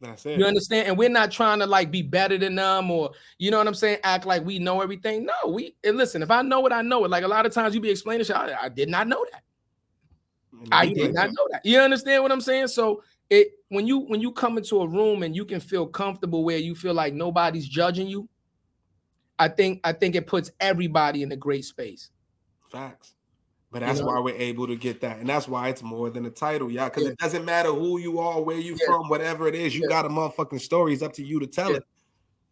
That's 0.00 0.26
it. 0.26 0.38
You 0.38 0.44
understand? 0.44 0.88
And 0.88 0.98
we're 0.98 1.08
not 1.08 1.30
trying 1.30 1.58
to 1.60 1.66
like 1.66 1.90
be 1.90 2.02
better 2.02 2.36
than 2.36 2.54
them 2.54 2.90
or 2.90 3.12
you 3.38 3.50
know 3.50 3.58
what 3.58 3.66
I'm 3.66 3.74
saying, 3.74 3.98
act 4.02 4.26
like 4.26 4.44
we 4.44 4.58
know 4.58 4.82
everything. 4.82 5.24
No, 5.24 5.50
we 5.50 5.74
and 5.84 5.96
listen, 5.96 6.22
if 6.22 6.30
I 6.30 6.42
know 6.42 6.66
it, 6.66 6.72
I 6.72 6.82
know 6.82 7.04
it. 7.04 7.10
Like 7.10 7.24
a 7.24 7.28
lot 7.28 7.46
of 7.46 7.52
times 7.52 7.74
you 7.74 7.80
be 7.80 7.90
explaining 7.90 8.24
shit, 8.24 8.36
I, 8.36 8.64
I 8.64 8.68
did 8.68 8.88
not 8.88 9.08
know 9.08 9.24
that. 9.32 9.42
I 10.72 10.86
did 10.86 11.14
not 11.14 11.28
know 11.28 11.46
that. 11.50 11.64
You 11.64 11.80
understand 11.80 12.22
what 12.22 12.32
I'm 12.32 12.40
saying? 12.40 12.68
So 12.68 13.02
it 13.30 13.52
when 13.68 13.86
you 13.86 14.00
when 14.00 14.20
you 14.20 14.32
come 14.32 14.58
into 14.58 14.80
a 14.80 14.88
room 14.88 15.22
and 15.22 15.34
you 15.34 15.44
can 15.44 15.60
feel 15.60 15.86
comfortable 15.86 16.44
where 16.44 16.58
you 16.58 16.74
feel 16.74 16.94
like 16.94 17.14
nobody's 17.14 17.68
judging 17.68 18.06
you, 18.06 18.28
I 19.38 19.48
think 19.48 19.80
I 19.82 19.92
think 19.92 20.14
it 20.14 20.26
puts 20.26 20.50
everybody 20.60 21.22
in 21.22 21.32
a 21.32 21.36
great 21.36 21.64
space. 21.64 22.10
Facts. 22.70 23.15
But 23.70 23.80
that's 23.80 24.00
know? 24.00 24.06
why 24.06 24.20
we're 24.20 24.36
able 24.36 24.66
to 24.68 24.76
get 24.76 25.00
that. 25.00 25.18
And 25.18 25.28
that's 25.28 25.48
why 25.48 25.68
it's 25.68 25.82
more 25.82 26.08
than 26.08 26.24
a 26.26 26.30
title, 26.30 26.70
yeah. 26.70 26.84
Because 26.84 27.04
Yeah. 27.04 27.10
it 27.10 27.18
doesn't 27.18 27.44
matter 27.44 27.72
who 27.72 27.98
you 27.98 28.20
are, 28.20 28.40
where 28.40 28.58
you 28.58 28.76
Yeah. 28.80 28.86
from, 28.86 29.08
whatever 29.08 29.48
it 29.48 29.54
is, 29.54 29.74
you 29.74 29.82
Yeah. 29.82 29.88
got 29.88 30.06
a 30.06 30.08
motherfucking 30.08 30.60
story. 30.60 30.92
It's 30.92 31.02
up 31.02 31.12
to 31.14 31.24
you 31.24 31.40
to 31.40 31.46
tell 31.46 31.74
it. 31.74 31.84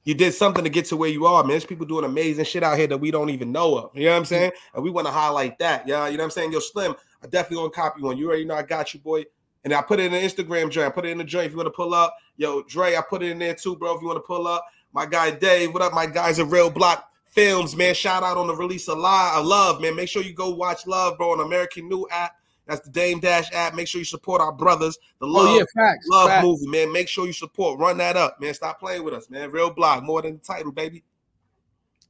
You 0.04 0.14
did 0.14 0.34
something 0.34 0.64
to 0.64 0.70
get 0.70 0.84
to 0.86 0.96
where 0.96 1.08
you 1.08 1.24
are, 1.24 1.42
man. 1.42 1.50
There's 1.50 1.64
people 1.64 1.86
doing 1.86 2.04
amazing 2.04 2.44
shit 2.44 2.62
out 2.62 2.76
here 2.76 2.86
that 2.88 2.98
we 2.98 3.10
don't 3.10 3.30
even 3.30 3.52
know 3.52 3.78
of. 3.78 3.90
You 3.94 4.04
know 4.04 4.10
what 4.10 4.16
I'm 4.16 4.22
mm-hmm. 4.24 4.28
saying? 4.28 4.52
And 4.74 4.84
we 4.84 4.90
want 4.90 5.06
to 5.06 5.12
highlight 5.12 5.58
that. 5.60 5.88
Yeah, 5.88 6.08
you 6.08 6.18
know 6.18 6.24
what 6.24 6.26
I'm 6.26 6.30
saying? 6.30 6.52
Yo, 6.52 6.58
Slim, 6.58 6.94
I 7.22 7.26
definitely 7.26 7.56
gonna 7.56 7.70
copy 7.70 8.02
one. 8.02 8.18
You 8.18 8.28
already 8.28 8.44
know 8.44 8.54
I 8.54 8.62
got 8.62 8.92
you, 8.92 9.00
boy. 9.00 9.24
And 9.64 9.72
I 9.72 9.80
put 9.80 9.98
it 10.00 10.04
in 10.04 10.12
the 10.12 10.18
Instagram 10.18 10.68
joint. 10.68 10.88
I 10.88 10.90
put 10.90 11.06
it 11.06 11.10
in 11.10 11.18
the 11.18 11.24
joint 11.24 11.46
if 11.46 11.52
you 11.52 11.56
want 11.56 11.68
to 11.68 11.70
pull 11.70 11.94
up. 11.94 12.14
Yo, 12.36 12.62
Dre, 12.64 12.96
I 12.96 13.00
put 13.00 13.22
it 13.22 13.30
in 13.30 13.38
there 13.38 13.54
too, 13.54 13.76
bro. 13.76 13.94
If 13.94 14.02
you 14.02 14.08
want 14.08 14.18
to 14.18 14.26
pull 14.26 14.46
up. 14.46 14.66
My 14.92 15.06
guy 15.06 15.30
Dave, 15.30 15.72
what 15.72 15.82
up? 15.82 15.94
My 15.94 16.06
guys 16.06 16.38
A 16.38 16.44
Real 16.44 16.70
Block 16.70 17.10
Films, 17.34 17.74
man. 17.74 17.94
Shout 17.94 18.22
out 18.22 18.36
on 18.36 18.46
the 18.46 18.54
release 18.54 18.88
of 18.88 18.98
Love, 18.98 19.80
man. 19.80 19.96
Make 19.96 20.08
sure 20.08 20.22
you 20.22 20.32
go 20.32 20.50
watch 20.50 20.86
Love, 20.86 21.18
bro, 21.18 21.32
on 21.32 21.40
American 21.40 21.88
New 21.88 22.06
app. 22.10 22.36
That's 22.66 22.80
the 22.80 22.90
Dame 22.90 23.18
Dash 23.20 23.52
app. 23.52 23.74
Make 23.74 23.88
sure 23.88 23.98
you 23.98 24.04
support 24.04 24.40
our 24.40 24.52
brothers. 24.52 24.96
The 25.20 25.26
Love, 25.26 25.48
oh 25.50 25.58
yeah, 25.58 25.64
facts. 25.74 26.06
Love 26.08 26.28
facts. 26.28 26.44
movie, 26.44 26.66
man. 26.68 26.92
Make 26.92 27.08
sure 27.08 27.26
you 27.26 27.32
support. 27.32 27.78
Run 27.80 27.98
that 27.98 28.16
up, 28.16 28.40
man. 28.40 28.54
Stop 28.54 28.78
playing 28.78 29.02
with 29.04 29.14
us, 29.14 29.28
man. 29.28 29.50
Real 29.50 29.70
Block, 29.70 30.02
more 30.04 30.22
than 30.22 30.34
the 30.34 30.38
title, 30.38 30.70
baby. 30.72 31.02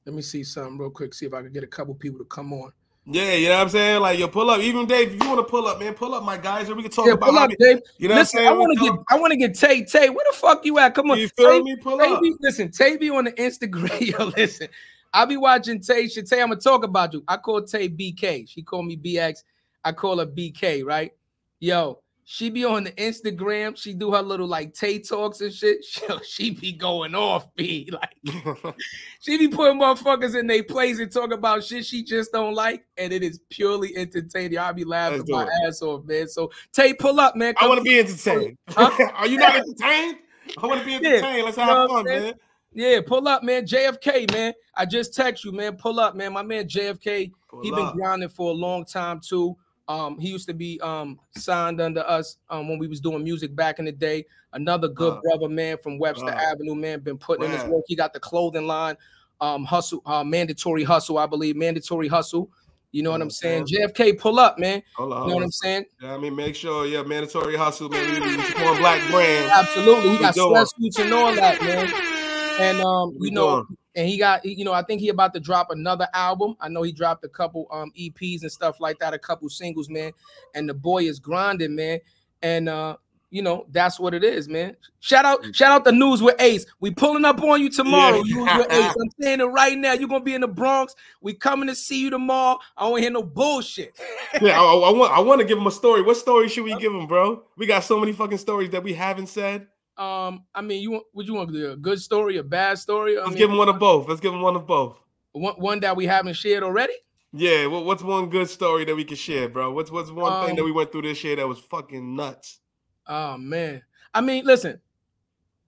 Let 0.05 0.15
me 0.15 0.21
see 0.23 0.45
something 0.45 0.77
real 0.77 0.91
quick. 0.91 1.15
See 1.15 1.25
if 1.27 1.33
I 1.33 1.43
can 1.43 1.53
get 1.53 1.65
a 1.65 1.69
couple 1.69 1.95
people 1.95 2.19
to 2.19 2.27
come 2.27 2.53
on. 2.53 2.73
Yeah, 3.07 3.33
you 3.35 3.49
know 3.49 3.57
what 3.57 3.63
I'm 3.63 3.69
saying? 3.71 4.01
Like, 4.03 4.19
yo, 4.19 4.29
pull 4.29 4.49
up. 4.51 4.61
Even 4.61 4.87
Dave, 4.87 5.13
if 5.15 5.23
you 5.23 5.29
want 5.29 5.39
to 5.41 5.51
pull 5.51 5.67
up, 5.67 5.79
man, 5.81 5.95
pull 5.95 6.15
up, 6.15 6.23
my 6.23 6.37
guys, 6.39 6.69
and 6.69 6.77
we 6.77 6.83
can 6.83 6.93
talk 6.93 7.07
Yeah, 7.07 7.13
about 7.15 7.31
pull 7.31 7.39
up, 7.39 7.51
Dave. 7.59 7.81
you 7.99 8.09
know 8.09 8.15
Listen, 8.15 8.45
what 8.45 8.49
I 8.49 8.51
I'm 8.53 8.57
saying? 8.57 8.69
want 8.69 8.79
to 8.79 8.85
get 8.85 8.99
I 9.11 9.19
want 9.21 9.31
to 9.33 9.37
get 9.39 9.55
Tay 9.55 9.85
Tay. 9.85 10.11
Where 10.11 10.25
the 10.31 10.37
fuck 10.37 10.65
you 10.65 10.79
at? 10.79 10.95
Come 10.95 11.11
on, 11.11 11.19
You 11.19 11.29
feel 11.29 11.49
Tay- 11.51 11.63
me? 11.63 11.77
Pull 11.77 11.99
Tay 11.99 12.13
up. 12.13 12.23
listen, 12.41 12.71
Tay 12.71 12.97
be 12.99 13.11
on 13.11 13.25
the 13.25 13.33
Instagram. 13.33 14.01
Yo, 14.19 14.27
listen. 14.37 14.69
I 15.15 15.25
be 15.25 15.37
watching 15.37 15.81
Tay. 15.81 16.09
Shit, 16.09 16.29
Tay, 16.29 16.43
I'm 16.43 16.49
gonna 16.49 16.61
talk 16.61 16.83
about 16.85 17.13
you. 17.13 17.23
I 17.29 17.37
call 17.37 17.63
Tay 17.63 17.89
BK. 17.89 18.49
She 18.49 18.63
call 18.63 18.83
me 18.83 18.97
BX. 18.97 19.45
I 19.85 19.93
call 19.93 20.19
her 20.19 20.27
BK, 20.27 20.85
right? 20.85 21.13
Yo, 21.61 22.01
she 22.25 22.51
be 22.51 22.65
on 22.65 22.83
the 22.83 22.91
Instagram. 22.93 23.77
She 23.77 23.95
do 23.95 24.13
her 24.13 24.23
little 24.23 24.49
like 24.49 24.75
Tay 24.75 24.99
talks 24.99 25.41
and 25.41 25.55
shit. 25.55 25.85
Yo, 26.09 26.19
she 26.27 26.51
be 26.51 26.73
going 26.73 27.15
off, 27.15 27.55
B. 27.55 27.89
Like 27.95 28.17
she 29.21 29.39
be 29.39 29.47
putting 29.47 29.81
motherfuckers 29.81 30.39
in 30.39 30.49
their 30.49 30.65
place 30.65 30.99
and 30.99 31.13
talk 31.13 31.33
about 31.33 31.63
shit 31.63 31.87
she 31.87 32.03
just 32.03 32.33
don't 32.33 32.55
like, 32.55 32.85
and 32.99 33.13
it 33.13 33.23
is 33.23 33.41
purely 33.51 33.97
entertaining. 33.97 34.59
I 34.59 34.73
be 34.73 34.85
laughing 34.85 35.19
Let's 35.19 35.31
my 35.31 35.49
ass 35.65 35.81
off, 35.81 36.05
man. 36.07 36.27
So 36.27 36.51
Tay, 36.73 36.93
pull 36.93 37.21
up, 37.21 37.37
man. 37.37 37.55
I 37.61 37.69
want 37.69 37.79
to 37.79 37.85
be 37.85 38.01
entertained. 38.01 38.59
Huh? 38.69 38.91
Are 39.15 39.29
you 39.29 39.39
not 39.39 39.55
entertained? 39.55 40.19
I 40.61 40.67
want 40.67 40.81
to 40.81 40.87
be 40.87 40.95
entertained. 40.97 41.45
Let's 41.45 41.57
You 41.57 41.67
know 41.67 41.77
have 41.77 41.89
fun, 41.89 42.05
man. 42.05 42.35
Yeah, 42.75 43.01
pull 43.07 43.27
up, 43.29 43.43
man. 43.43 43.65
JFK, 43.67 44.31
man. 44.33 44.53
I 44.75 44.85
just 44.85 45.15
text 45.15 45.45
you, 45.45 45.53
man. 45.53 45.77
Pull 45.77 46.01
up, 46.01 46.17
man. 46.17 46.33
My 46.33 46.43
man 46.43 46.67
JFK, 46.69 47.31
Pull 47.49 47.63
he 47.63 47.71
been 47.71 47.79
up. 47.87 47.95
grinding 47.95 48.29
for 48.29 48.51
a 48.51 48.55
long 48.55 48.85
time 48.85 49.21
too. 49.21 49.57
Um, 49.87 50.19
he 50.19 50.29
used 50.31 50.49
to 50.49 50.55
be 50.55 50.81
um 50.81 51.21
signed 51.37 51.81
under 51.81 52.01
us 52.01 52.39
um 52.51 52.69
when 52.69 52.79
we 52.79 52.89
was 52.89 53.01
doing 53.01 53.23
music 53.23 53.55
back 53.55 53.79
in 53.79 53.85
the 53.85 53.93
day. 53.93 54.25
Another 54.55 54.89
good 54.89 55.15
Uh, 55.15 55.21
brother, 55.23 55.49
man, 55.49 55.77
from 55.79 55.99
Webster 55.99 56.27
uh, 56.29 56.31
Avenue, 56.53 56.75
man, 56.75 57.01
been 57.01 57.19
putting 57.19 57.45
in 57.45 57.51
his 57.51 57.65
work. 57.65 57.85
He 57.87 57.95
got 57.97 58.13
the 58.13 58.21
clothing 58.21 58.67
line, 58.67 58.97
um, 59.41 59.65
hustle, 59.65 60.01
uh, 60.07 60.23
mandatory 60.25 60.85
hustle, 60.85 61.19
I 61.19 61.27
believe, 61.27 61.57
mandatory 61.57 62.09
hustle. 62.09 62.51
You 62.93 63.03
know 63.03 63.11
what 63.11 63.21
I'm 63.21 63.31
saying? 63.31 63.67
JFK, 63.67 64.17
pull 64.19 64.39
up, 64.39 64.57
man. 64.61 64.81
Hold 64.97 65.13
on, 65.13 65.23
You 65.25 65.29
know 65.31 65.35
what. 65.35 65.45
I'm 65.45 65.51
saying? 65.51 65.87
Yeah, 66.01 66.15
I 66.15 66.19
mean, 66.19 66.37
make 66.37 66.55
sure, 66.55 66.87
yeah, 66.87 67.03
mandatory 67.03 67.57
hustle, 67.57 67.89
man. 67.89 68.23
Support 68.47 68.79
black 68.79 69.11
brands. 69.11 69.53
Absolutely. 69.53 70.11
He 70.11 70.17
We 70.17 70.19
got 70.23 70.35
sweatsuits 70.37 71.01
and 71.01 71.13
all 71.13 71.35
that, 71.35 71.61
man. 71.61 72.14
And 72.59 72.81
um, 72.81 73.17
you 73.21 73.31
know, 73.31 73.67
and 73.97 74.09
he 74.09 74.19
got, 74.19 74.45
you 74.45 74.65
know, 74.65 74.73
I 74.73 74.83
think 74.83 75.01
he 75.01 75.09
about 75.09 75.35
to 75.35 75.41
drop 75.41 75.71
another 75.71 76.09
album. 76.15 76.57
I 76.61 76.69
know 76.69 76.83
he 76.83 76.93
dropped 76.93 77.25
a 77.25 77.29
couple 77.29 77.67
um 77.71 77.93
EPs 77.99 78.43
and 78.43 78.51
stuff 78.51 78.81
like 78.81 78.99
that, 78.99 79.15
a 79.15 79.19
couple 79.19 79.49
singles, 79.49 79.89
man. 79.89 80.13
And 80.55 80.69
the 80.69 80.75
boy 80.75 81.05
is 81.05 81.19
grinding, 81.19 81.75
man. 81.75 82.01
And 82.43 82.69
uh, 82.69 82.97
you 83.31 83.43
know, 83.43 83.67
that's 83.71 83.99
what 83.99 84.15
it 84.15 84.23
is, 84.23 84.49
man. 84.49 84.77
Shout 85.01 85.25
out, 85.25 85.45
shout 85.57 85.73
out 85.73 85.85
the 85.85 85.91
news 85.91 86.23
with 86.23 86.41
Ace. 86.41 86.67
We 86.79 86.93
pulling 86.93 87.25
up 87.25 87.43
on 87.43 87.61
you 87.61 87.69
tomorrow. 87.69 88.23
Yeah. 88.25 88.65
Ace. 88.71 88.95
I'm 89.01 89.11
saying 89.21 89.41
it 89.41 89.45
right 89.45 89.77
now. 89.77 89.93
You're 89.93 90.09
gonna 90.09 90.23
be 90.23 90.35
in 90.35 90.43
the 90.43 90.49
Bronx. 90.49 90.95
We 91.21 91.35
coming 91.35 91.67
to 91.67 91.75
see 91.75 92.01
you 92.01 92.11
tomorrow. 92.11 92.59
I 92.77 92.89
don't 92.89 93.01
hear 93.01 93.11
no 93.11 93.25
bullshit. 93.25 93.99
Yeah, 94.41 94.61
I, 94.61 94.65
I 94.65 94.93
want 94.93 95.13
I 95.13 95.21
want 95.21 95.41
to 95.41 95.47
give 95.47 95.59
him 95.59 95.67
a 95.67 95.73
story. 95.73 96.03
What 96.03 96.17
story 96.17 96.49
should 96.49 96.65
we 96.65 96.77
give 96.77 96.93
him, 96.93 97.07
bro? 97.07 97.43
We 97.57 97.67
got 97.67 97.83
so 97.83 97.99
many 97.99 98.13
fucking 98.13 98.39
stories 98.39 98.71
that 98.71 98.83
we 98.85 98.95
haven't 98.95 99.27
said. 99.27 99.67
Um, 99.97 100.45
I 100.55 100.61
mean, 100.61 100.83
you 100.83 101.03
would 101.13 101.27
you 101.27 101.35
want 101.35 101.51
to 101.51 101.55
do 101.55 101.73
a 101.73 101.77
good 101.77 102.01
story, 102.01 102.39
a 102.39 102.43
bad 102.43 102.79
story? 102.79 103.17
I 103.17 103.21
Let's 103.21 103.31
mean, 103.31 103.39
give 103.39 103.51
him 103.51 103.57
one 103.59 103.69
of 103.69 103.79
both. 103.79 104.09
Let's 104.09 104.21
give 104.21 104.33
him 104.33 104.41
one 104.43 104.57
of 104.57 104.67
both. 104.67 105.01
one, 105.33 105.55
one 105.55 105.81
that 105.81 105.97
we 105.97 106.07
haven't 106.07 106.35
shared 106.35 106.63
already. 106.63 106.95
Yeah, 107.33 107.67
what, 107.67 107.85
what's 107.85 108.03
one 108.03 108.29
good 108.29 108.49
story 108.49 108.85
that 108.85 108.95
we 108.95 109.05
can 109.05 109.17
share, 109.17 109.49
bro? 109.49 109.73
What's 109.73 109.91
what's 109.91 110.11
one 110.11 110.47
thing 110.47 110.57
that 110.57 110.63
Um, 110.63 110.67
we 110.67 110.73
went 110.73 110.93
through 110.93 111.03
this 111.03 111.23
year 111.25 111.37
that 111.37 111.47
was 111.47 111.59
fucking 111.59 112.15
nuts? 112.17 112.61
Oh 113.07 113.37
man. 113.39 113.83
I 114.13 114.21
mean, 114.21 114.45
listen. 114.45 114.81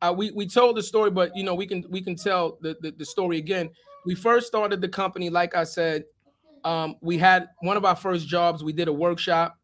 Uh, 0.02 0.14
we 0.16 0.30
we 0.32 0.46
told 0.46 0.76
the 0.76 0.82
story, 0.82 1.10
but 1.10 1.34
you 1.36 1.42
know 1.42 1.54
we 1.54 1.66
can 1.66 1.84
we 1.88 2.00
can 2.02 2.16
tell 2.16 2.58
the, 2.60 2.76
the 2.80 2.90
the 2.92 3.04
story 3.04 3.38
again. 3.38 3.70
We 4.04 4.14
first 4.14 4.46
started 4.46 4.80
the 4.80 4.88
company, 4.88 5.30
like 5.30 5.56
I 5.56 5.64
said. 5.64 6.04
Um, 6.64 6.96
we 7.00 7.16
had 7.16 7.48
one 7.60 7.76
of 7.76 7.84
our 7.84 7.96
first 7.96 8.26
jobs. 8.28 8.62
We 8.62 8.72
did 8.72 8.88
a 8.88 8.92
workshop. 8.92 9.58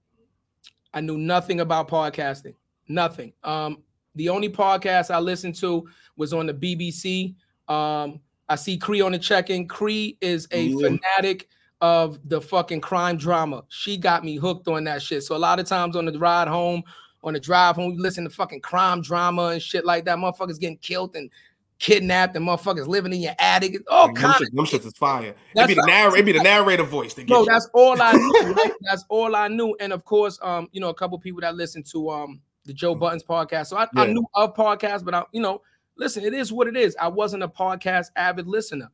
I 0.94 1.00
knew 1.00 1.18
nothing 1.18 1.60
about 1.60 1.88
podcasting, 1.88 2.54
nothing. 2.88 3.32
Um, 3.44 3.82
the 4.14 4.28
only 4.28 4.48
podcast 4.48 5.10
I 5.10 5.18
listened 5.18 5.54
to 5.56 5.88
was 6.16 6.32
on 6.32 6.46
the 6.46 6.54
BBC. 6.54 7.34
Um, 7.72 8.20
I 8.48 8.56
see 8.56 8.76
Cree 8.76 9.00
on 9.00 9.12
the 9.12 9.18
check-in. 9.18 9.66
Cree 9.68 10.18
is 10.20 10.46
a 10.52 10.64
Yeah. 10.64 10.76
fanatic 11.16 11.48
of 11.80 12.18
the 12.28 12.40
fucking 12.40 12.80
crime 12.80 13.16
drama. 13.16 13.64
She 13.68 13.96
got 13.96 14.24
me 14.24 14.36
hooked 14.36 14.68
on 14.68 14.84
that 14.84 15.02
shit. 15.02 15.22
So 15.24 15.34
a 15.34 15.38
lot 15.38 15.58
of 15.58 15.66
times 15.66 15.96
on 15.96 16.04
the 16.04 16.18
ride 16.18 16.48
home, 16.48 16.82
on 17.24 17.32
the 17.32 17.40
drive 17.40 17.76
home, 17.76 17.92
you 17.94 18.00
listen 18.02 18.24
to 18.24 18.30
fucking 18.30 18.60
crime 18.60 19.00
drama 19.00 19.46
and 19.48 19.62
shit 19.62 19.84
like 19.84 20.04
that. 20.04 20.18
Motherfuckers 20.18 20.60
getting 20.60 20.76
killed 20.78 21.16
and 21.16 21.30
kidnapped, 21.78 22.36
and 22.36 22.46
motherfuckers 22.46 22.86
living 22.86 23.12
in 23.12 23.20
your 23.20 23.34
attic. 23.40 23.76
All 23.90 24.06
Them 24.06 24.14
kind 24.16 24.34
of 24.36 24.40
shits, 24.48 24.54
them 24.54 24.66
shits 24.66 24.86
is 24.86 24.92
fire. 24.96 25.28
It 25.30 25.36
That's 25.54 25.68
be 25.68 25.74
the 25.74 25.84
narr- 25.86 26.16
it 26.16 26.24
be 26.24 26.32
the 26.32 26.42
narrator 26.42 26.84
voice 26.84 27.14
that 27.14 27.28
no, 27.28 27.44
that's 27.44 27.68
all 27.74 28.00
I 28.00 28.12
knew. 28.12 28.52
right? 28.54 28.72
That's 28.82 29.04
all 29.08 29.34
I 29.34 29.48
knew. 29.48 29.74
And 29.80 29.92
of 29.92 30.04
course, 30.04 30.38
um, 30.42 30.68
you 30.72 30.80
know, 30.80 30.90
a 30.90 30.94
couple 30.94 31.18
people 31.18 31.40
that 31.40 31.56
listen 31.56 31.82
to 31.84 32.10
um 32.10 32.40
the 32.64 32.72
Joe 32.72 32.94
Budden's 32.94 33.24
podcast. 33.24 33.66
So 33.66 33.76
I, 33.76 33.86
I 33.96 34.06
knew 34.06 34.24
of 34.34 34.54
podcasts, 34.54 35.04
but 35.04 35.14
I, 35.14 35.24
you 35.32 35.40
know, 35.40 35.62
listen, 35.96 36.24
it 36.24 36.34
is 36.34 36.52
what 36.52 36.66
it 36.68 36.76
is. 36.76 36.96
I 37.00 37.08
wasn't 37.08 37.42
a 37.42 37.48
podcast 37.48 38.06
avid 38.16 38.46
listener. 38.46 38.90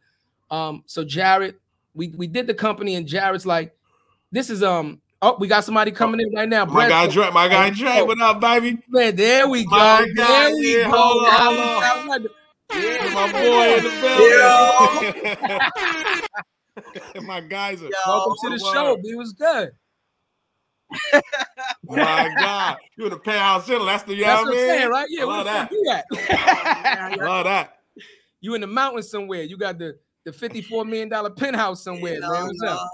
Um, 0.51 0.83
so 0.87 1.05
Jared, 1.05 1.57
we 1.95 2.09
we 2.17 2.27
did 2.27 2.47
the 2.47 2.55
company, 2.55 2.95
and 2.95 3.07
Jared's 3.07 3.47
like, 3.47 3.77
this 4.33 4.51
is 4.51 4.63
um. 4.63 5.01
Oh, 5.21 5.37
we 5.41 5.49
got 5.49 5.65
somebody 5.65 5.91
coming 5.91 6.21
in 6.21 6.33
right 6.33 6.49
now. 6.49 6.65
My 6.65 6.73
Brett, 6.87 6.91
guy 6.91 7.09
Dre, 7.09 7.31
my 7.33 7.49
guy 7.49 7.71
Dre, 7.71 8.03
what 8.03 8.21
up, 8.21 8.41
baby? 8.41 8.79
man, 8.89 9.17
there 9.17 9.49
we 9.49 9.65
go. 9.65 9.71
My 9.71 10.07
there 10.15 10.25
God, 10.25 10.53
we 10.53 10.77
yeah, 10.79 10.85
go. 10.85 10.97
hold 10.97 11.25
on, 11.25 11.33
hold 11.33 12.11
on. 12.11 12.27
Yeah, 12.73 13.15
My 13.15 13.33
boy 13.33 13.77
in 13.79 13.83
the 13.83 13.91
building. 17.13 17.25
my 17.27 17.41
guys 17.41 17.83
are 17.83 17.91
Welcome 18.07 18.35
to 18.43 18.59
the 18.59 18.65
Word. 18.65 18.73
show. 18.73 19.01
It 19.03 19.17
was 19.19 19.33
good. 19.33 19.73
My 21.85 22.29
God, 22.39 22.77
you 22.97 23.05
in 23.05 23.11
the 23.11 23.19
penthouse 23.19 23.67
chilling. 23.67 23.87
That's 23.87 24.03
the 24.03 24.15
you 24.15 24.25
That's 24.25 24.45
know 24.45 24.51
what 24.51 24.59
what 24.59 24.69
I'm 24.71 24.79
saying, 24.79 24.91
right? 24.91 25.07
Yeah, 25.11 25.25
Love 25.25 25.47
where 25.47 25.65
the 25.65 25.71
fuck 25.79 26.05
that. 26.11 26.31
you 26.31 27.11
at? 27.17 27.19
Love 27.21 27.45
that. 27.45 27.79
You 28.41 28.55
in 28.55 28.61
the 28.61 28.67
mountains 28.67 29.11
somewhere. 29.11 29.43
You 29.43 29.57
got 29.57 29.79
the 29.79 29.99
the 30.25 30.33
54 30.33 30.85
million 30.85 31.09
dollar 31.09 31.31
penthouse 31.31 31.83
somewhere, 31.83 32.15
You 32.15 32.21
man. 32.21 32.31
know, 32.31 32.47
What's 32.47 32.63
up? 32.63 32.89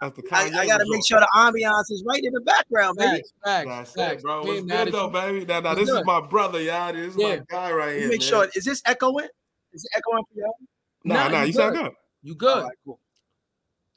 That's 0.00 0.16
the 0.16 0.22
I, 0.32 0.50
I 0.60 0.66
gotta 0.66 0.84
make 0.88 1.04
sure 1.06 1.20
the 1.20 1.28
ambiance 1.34 1.90
is 1.90 2.02
right 2.06 2.22
in 2.22 2.32
the 2.32 2.40
background, 2.40 2.96
baby. 2.96 3.16
Facts, 3.16 3.32
facts, 3.44 3.66
That's 3.66 3.92
facts. 3.94 4.22
it, 4.22 4.22
bro. 4.22 4.42
Being 4.44 4.66
What's 4.66 4.84
good 4.84 4.92
though, 4.92 5.06
you. 5.06 5.10
baby? 5.12 5.44
Now, 5.44 5.60
now 5.60 5.74
What's 5.74 5.80
this 5.80 5.90
is 5.90 6.04
my 6.06 6.20
brother, 6.22 6.60
y'all. 6.60 6.92
This 6.92 7.14
is 7.14 7.16
Yeah. 7.16 7.36
my 7.36 7.42
guy 7.50 7.72
right 7.72 7.92
You 7.94 7.98
here. 8.00 8.08
make 8.08 8.20
man. 8.20 8.28
sure 8.28 8.48
is 8.54 8.64
this 8.64 8.80
echoing? 8.86 9.28
Is 9.72 9.84
it 9.84 9.98
echoing 9.98 10.24
for 10.24 10.38
you? 10.38 10.52
Nah, 11.04 11.14
Nah, 11.14 11.28
nah, 11.28 11.40
you 11.40 11.46
you 11.48 11.52
sound 11.52 11.74
good. 11.74 11.82
good. 11.84 11.92
You 12.22 12.34
good? 12.34 12.48
All 12.58 12.62
right, 12.64 12.78
cool. 12.84 13.00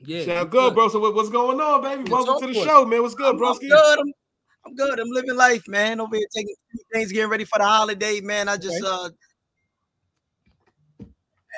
Yeah. 0.06 0.26
Sound 0.26 0.52
good, 0.52 0.74
bro. 0.74 0.89
So 0.89 1.00
what, 1.00 1.16
what's 1.16 1.30
going 1.30 1.60
on, 1.62 1.82
baby? 1.82 2.12
Welcome 2.12 2.39
to 2.42 2.48
the 2.48 2.54
show, 2.54 2.86
man. 2.86 3.02
What's 3.02 3.16
good, 3.16 3.28
I'm, 3.36 3.42
I'm 3.42 3.58
good. 3.60 4.00
I'm, 4.00 4.13
I'm 4.66 4.76
good. 4.76 5.00
I'm 5.00 5.10
living 5.10 5.36
life, 5.36 5.63
man. 5.68 6.02
Over 6.02 6.18
here 6.18 6.28
taking 6.36 6.56
things, 6.92 7.12
getting 7.12 7.30
ready 7.30 7.46
for 7.46 7.58
the 7.58 7.66
holiday, 7.66 8.20
man. 8.20 8.50
I 8.50 8.58
just 8.58 8.84
Okay. 8.84 8.89
uh 8.92 9.10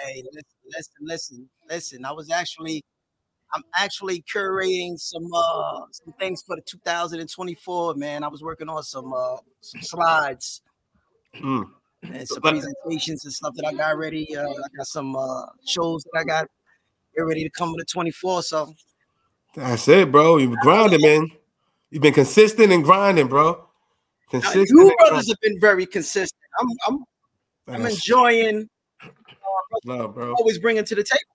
hey, 0.05 0.23
listen, 0.31 0.43
listen, 0.75 0.93
listen, 1.01 1.49
listen. 1.69 2.05
I 2.05 2.11
was 2.11 2.29
actually 2.29 2.83
I'm 3.53 3.63
actually 3.75 4.23
curating 4.31 4.99
some 4.99 5.25
uh 5.33 5.81
some 5.91 6.13
things 6.19 6.43
for 6.45 6.55
the 6.55 6.61
2024, 6.67 7.95
man. 7.95 8.23
I 8.23 8.27
was 8.27 8.43
working 8.43 8.69
on 8.69 8.83
some 8.83 9.11
uh 9.13 9.37
some 9.61 9.81
slides 9.81 10.61
Mm. 11.41 11.65
and 12.03 12.27
some 12.27 12.41
presentations 12.41 13.25
and 13.25 13.33
stuff 13.33 13.53
that 13.55 13.67
I 13.67 13.73
got 13.73 13.97
ready. 13.97 14.37
Uh, 14.37 14.49
I 14.49 14.67
got 14.77 14.87
some 14.87 15.15
uh 15.15 15.45
shows 15.65 16.03
that 16.03 16.19
I 16.19 16.23
got 16.23 16.47
get 17.15 17.21
ready 17.21 17.43
to 17.43 17.49
come 17.49 17.71
with 17.71 17.79
the 17.79 17.85
24. 17.85 18.43
So 18.43 18.73
That's 19.55 19.87
it, 19.87 20.11
bro. 20.11 20.37
You've 20.37 20.51
been 20.51 20.59
grinding, 20.61 21.01
man. 21.01 21.31
You've 21.91 22.01
been 22.03 22.13
consistent 22.13 22.71
and 22.71 22.83
grinding, 22.83 23.27
bro. 23.27 23.53
Now, 24.33 24.41
Consistent. 24.41 24.69
you 24.69 24.87
and 24.89 24.97
brothers 24.97 25.29
have 25.29 25.39
been 25.41 25.59
very 25.59 25.85
consistent. 25.85 26.41
I'm 26.59 26.67
I'm. 26.87 27.03
I'm 27.67 27.85
enjoying 27.85 28.69
uh, 29.01 29.07
love, 29.85 30.13
bro. 30.13 30.33
always 30.33 30.59
bringing 30.59 30.83
to 30.83 30.95
the 30.95 31.03
table. 31.03 31.34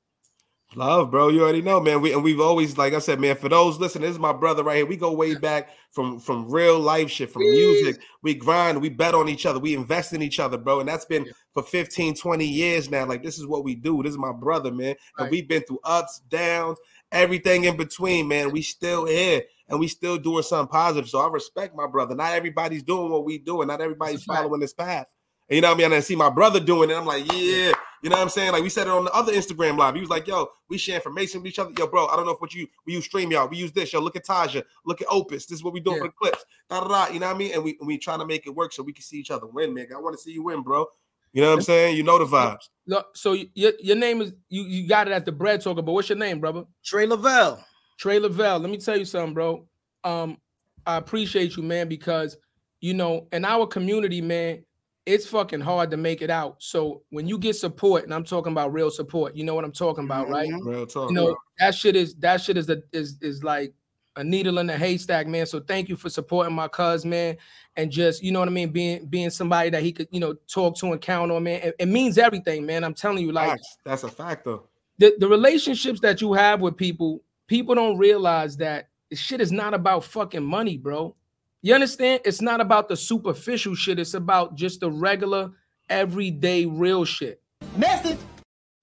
Love, 0.76 1.10
bro. 1.10 1.28
You 1.28 1.42
already 1.42 1.62
know, 1.62 1.80
man. 1.80 2.00
We 2.00 2.12
and 2.12 2.22
we've 2.22 2.38
always, 2.40 2.78
like 2.78 2.92
I 2.94 3.00
said, 3.00 3.18
man. 3.18 3.34
For 3.34 3.48
those 3.48 3.78
listen, 3.80 4.02
this 4.02 4.12
is 4.12 4.20
my 4.20 4.32
brother 4.32 4.62
right 4.62 4.76
here. 4.76 4.86
We 4.86 4.96
go 4.96 5.10
way 5.12 5.34
back 5.34 5.70
from 5.90 6.20
from 6.20 6.48
real 6.48 6.78
life 6.78 7.10
shit, 7.10 7.32
from 7.32 7.42
music. 7.42 8.00
We 8.22 8.34
grind, 8.34 8.80
we 8.80 8.88
bet 8.88 9.14
on 9.14 9.28
each 9.28 9.46
other, 9.46 9.58
we 9.58 9.74
invest 9.74 10.12
in 10.12 10.22
each 10.22 10.38
other, 10.38 10.56
bro. 10.56 10.78
And 10.78 10.88
that's 10.88 11.04
been 11.04 11.26
for 11.54 11.64
15, 11.64 12.14
20 12.14 12.46
years 12.46 12.88
now. 12.88 13.04
Like 13.04 13.24
this 13.24 13.36
is 13.36 13.48
what 13.48 13.64
we 13.64 13.74
do. 13.74 14.00
This 14.04 14.12
is 14.12 14.18
my 14.18 14.32
brother, 14.32 14.70
man. 14.70 14.90
And 14.90 14.96
Right. 15.18 15.30
we've 15.32 15.48
been 15.48 15.62
through 15.62 15.80
ups, 15.82 16.20
downs, 16.28 16.78
everything 17.10 17.64
in 17.64 17.76
between, 17.76 18.28
man. 18.28 18.52
We 18.52 18.62
still 18.62 19.06
here 19.06 19.42
and 19.68 19.80
we 19.80 19.88
still 19.88 20.18
doing 20.18 20.44
something 20.44 20.70
positive. 20.70 21.08
So 21.08 21.18
I 21.18 21.28
respect 21.28 21.74
my 21.74 21.88
brother. 21.88 22.14
Not 22.14 22.32
everybody's 22.34 22.84
doing 22.84 23.10
what 23.10 23.24
we 23.24 23.38
do, 23.38 23.60
and 23.62 23.68
not 23.68 23.80
everybody's 23.80 24.20
That's 24.20 24.28
a 24.28 24.32
fact. 24.32 24.42
following 24.42 24.60
this 24.60 24.72
path. 24.74 25.06
And 25.48 25.56
you 25.56 25.62
know 25.62 25.68
what 25.70 25.74
I 25.74 25.78
mean? 25.78 25.84
And 25.86 25.94
I 25.94 26.00
see 26.00 26.14
my 26.14 26.30
brother 26.30 26.60
doing 26.60 26.90
it. 26.90 26.94
I'm 26.94 27.06
like, 27.06 27.24
yeah, 27.32 27.72
you 28.02 28.10
know 28.10 28.16
what 28.16 28.22
I'm 28.22 28.28
saying? 28.28 28.52
Like 28.52 28.62
we 28.62 28.68
said 28.68 28.86
it 28.86 28.90
on 28.90 29.04
the 29.04 29.12
other 29.12 29.32
Instagram 29.32 29.76
live. 29.76 29.94
He 29.94 30.00
was 30.00 30.10
like, 30.10 30.26
yo, 30.26 30.48
we 30.68 30.78
share 30.78 30.96
information 30.96 31.40
with 31.42 31.48
each 31.50 31.58
other. 31.58 31.72
Yo, 31.78 31.86
bro, 31.86 32.06
I 32.06 32.16
don't 32.16 32.24
know 32.26 32.32
if 32.32 32.40
what 32.40 32.54
you 32.54 32.66
we 32.86 32.94
use 32.94 33.08
StreamYard. 33.08 33.50
We 33.50 33.56
use 33.58 33.72
this. 33.72 33.92
Yo, 33.92 34.00
look 34.00 34.16
at 34.16 34.24
Taja. 34.26 34.62
Look 34.86 35.00
at 35.02 35.08
Opus. 35.10 35.46
This 35.46 35.58
is 35.58 35.64
what 35.64 35.72
we 35.72 35.80
doing 35.80 35.96
Yeah. 35.96 36.02
for 36.04 36.08
the 36.08 36.14
clips. 36.14 36.44
Da, 36.68 36.80
da, 36.80 36.88
da, 36.88 37.12
you 37.12 37.20
know 37.20 37.26
what 37.26 37.36
I 37.36 37.38
mean? 37.38 37.52
And 37.54 37.62
we 37.64 37.76
and 37.78 37.86
we 37.86 37.98
trying 37.98 38.20
to 38.20 38.26
make 38.26 38.46
it 38.46 38.50
work 38.54 38.72
so 38.72 38.82
we 38.82 38.92
can 38.92 39.02
see 39.02 39.18
each 39.18 39.30
other 39.30 39.46
win, 39.46 39.74
man. 39.74 39.86
I 39.94 40.00
want 40.00 40.16
to 40.16 40.22
see 40.22 40.32
you 40.32 40.42
win, 40.44 40.62
bro. 40.62 40.86
You 41.32 41.42
know 41.42 41.50
what 41.50 41.56
I'm 41.58 41.62
saying? 41.62 41.96
You 41.96 42.02
know 42.02 42.18
the 42.18 42.24
vibes. 42.24 42.68
Look, 42.86 43.16
so 43.16 43.32
y- 43.32 43.46
your 43.54 43.72
your 43.80 43.96
name 43.96 44.20
is 44.20 44.32
you 44.48 44.62
you 44.62 44.88
got 44.88 45.06
it 45.06 45.12
as 45.12 45.22
the 45.24 45.32
bread 45.32 45.60
talker, 45.60 45.82
but 45.82 45.92
what's 45.92 46.08
your 46.08 46.18
name, 46.18 46.40
brother? 46.40 46.64
Trey 46.84 47.06
Lavelle. 47.06 47.64
Trey 47.98 48.18
Lavelle. 48.18 48.58
Let 48.58 48.70
me 48.70 48.78
tell 48.78 48.96
you 48.96 49.04
something, 49.04 49.34
bro. 49.34 49.66
Um, 50.02 50.38
I 50.86 50.96
appreciate 50.96 51.56
you, 51.56 51.62
man, 51.62 51.88
because 51.88 52.36
you 52.80 52.94
know, 52.94 53.28
in 53.30 53.44
our 53.44 53.66
community, 53.66 54.20
man, 54.22 54.64
it's 55.10 55.26
fucking 55.26 55.60
hard 55.60 55.90
to 55.90 55.96
make 55.96 56.22
it 56.22 56.30
out. 56.30 56.62
So 56.62 57.02
when 57.10 57.26
you 57.26 57.36
get 57.36 57.56
support, 57.56 58.04
and 58.04 58.14
I'm 58.14 58.22
talking 58.22 58.52
about 58.52 58.72
real 58.72 58.90
support, 58.90 59.34
you 59.34 59.42
know 59.42 59.56
what 59.56 59.64
I'm 59.64 59.72
talking 59.72 60.04
about, 60.04 60.28
right? 60.28 60.48
Mhm. 60.48 60.64
Real 60.64 60.86
talk. 60.86 61.10
You 61.10 61.16
know, 61.16 61.36
that 61.58 61.74
shit 61.74 61.96
is 61.96 62.14
that 62.16 62.40
shit 62.40 62.56
is 62.56 62.70
a 62.70 62.80
is 62.92 63.18
is 63.20 63.42
like 63.42 63.74
a 64.16 64.22
needle 64.22 64.58
in 64.58 64.70
a 64.70 64.76
haystack, 64.76 65.26
man. 65.26 65.46
So 65.46 65.58
thank 65.60 65.88
you 65.88 65.96
for 65.96 66.10
supporting 66.10 66.54
my 66.54 66.68
cuz, 66.68 67.04
man, 67.04 67.36
and 67.76 67.90
just 67.90 68.22
you 68.22 68.30
know 68.30 68.38
what 68.38 68.48
I 68.48 68.52
mean, 68.52 68.70
being 68.70 69.06
being 69.06 69.30
somebody 69.30 69.70
that 69.70 69.82
he 69.82 69.90
could 69.92 70.06
you 70.12 70.20
know 70.20 70.34
talk 70.46 70.76
to 70.78 70.92
and 70.92 71.00
count 71.00 71.32
on, 71.32 71.42
man. 71.42 71.60
It, 71.60 71.74
it 71.80 71.86
means 71.86 72.16
everything, 72.16 72.64
man. 72.64 72.84
I'm 72.84 72.94
telling 72.94 73.24
you, 73.24 73.32
like 73.32 73.50
Facts. 73.50 73.78
That's 73.84 74.04
a 74.04 74.08
fact, 74.08 74.44
though. 74.44 74.68
the, 74.98 75.16
the 75.18 75.28
relationships 75.28 75.98
that 76.00 76.20
you 76.20 76.34
have 76.34 76.60
with 76.60 76.76
people, 76.76 77.22
people 77.48 77.74
don't 77.74 77.98
realize 77.98 78.56
that 78.58 78.90
this 79.10 79.18
shit 79.18 79.40
is 79.40 79.50
not 79.50 79.74
about 79.74 80.04
fucking 80.04 80.44
money, 80.44 80.76
bro. 80.76 81.16
You 81.62 81.74
understand? 81.74 82.22
It's 82.24 82.40
not 82.40 82.60
about 82.60 82.88
the 82.88 82.96
superficial 82.96 83.74
shit. 83.74 83.98
It's 83.98 84.14
about 84.14 84.54
just 84.54 84.80
the 84.80 84.90
regular, 84.90 85.50
everyday, 85.90 86.64
real 86.64 87.04
shit. 87.04 87.42
Message. 87.76 88.18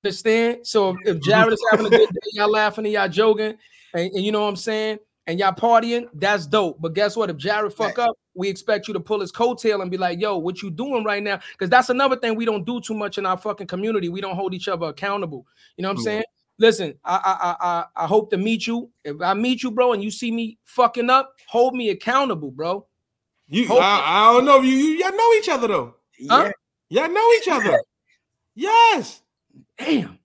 Understand? 0.04 0.60
So 0.68 0.92
if, 0.92 1.16
if 1.16 1.22
Jared 1.22 1.54
is 1.54 1.66
having 1.72 1.88
a 1.88 1.90
good 1.90 2.08
day, 2.10 2.30
y'all 2.34 2.52
laughing 2.52 2.86
and 2.86 2.94
y'all 2.94 3.10
joking, 3.10 3.56
and, 3.94 4.12
and 4.14 4.24
you 4.24 4.32
know 4.32 4.42
what 4.42 4.50
I'm 4.50 4.56
saying, 4.56 5.00
and 5.26 5.40
y'all 5.40 5.54
partying, 5.54 6.08
that's 6.14 6.46
dope. 6.46 6.80
But 6.80 6.94
guess 6.94 7.16
what? 7.18 7.32
If 7.32 7.38
Jared 7.38 7.74
fuck 7.74 7.98
up, 7.98 8.16
we 8.36 8.48
expect 8.48 8.88
you 8.88 8.94
to 8.94 9.00
pull 9.00 9.22
his 9.22 9.32
coattail 9.32 9.82
and 9.82 9.90
be 9.90 9.98
like, 9.98 10.22
"Yo, 10.22 10.38
what 10.38 10.62
you 10.62 10.70
doing 10.70 11.04
right 11.04 11.22
now?" 11.24 11.40
Because 11.52 11.70
that's 11.70 11.90
another 11.90 12.16
thing 12.16 12.36
we 12.36 12.46
don't 12.46 12.64
do 12.66 12.80
too 12.80 12.94
much 12.94 13.18
in 13.18 13.26
our 13.26 13.38
fucking 13.38 13.68
community. 13.68 14.08
We 14.08 14.22
don't 14.22 14.36
hold 14.36 14.54
each 14.54 14.68
other 14.68 14.86
accountable. 14.86 15.48
You 15.76 15.82
know 15.82 15.90
what 15.90 15.94
I'm 15.94 15.98
Yeah. 15.98 16.04
saying? 16.04 16.24
Listen, 16.60 16.96
I, 17.04 17.16
I 17.16 17.50
I 17.50 17.68
I 17.70 18.04
I 18.04 18.08
hope 18.08 18.32
to 18.32 18.38
meet 18.38 18.66
you. 18.66 18.90
If 19.04 19.22
I 19.22 19.34
meet 19.34 19.62
you, 19.64 19.72
bro, 19.72 19.94
and 19.94 20.04
you 20.04 20.10
see 20.10 20.32
me 20.32 20.58
fucking 20.66 21.10
up, 21.10 21.34
hold 21.48 21.76
me 21.76 21.90
accountable, 21.90 22.52
bro. 22.52 22.88
You, 23.48 23.78
I, 23.78 24.04
I 24.06 24.34
don't 24.34 24.46
know. 24.46 24.62
You, 24.62 24.72
you, 24.72 24.98
y'all 24.98 25.16
know 25.16 25.34
each 25.34 25.50
other 25.50 25.68
though. 25.68 25.96
Huh? 26.30 26.52
Y'all 26.90 27.10
know 27.10 27.32
each 27.34 27.48
other. 27.48 27.82
Yes, 28.56 29.22
Damn. 29.78 30.20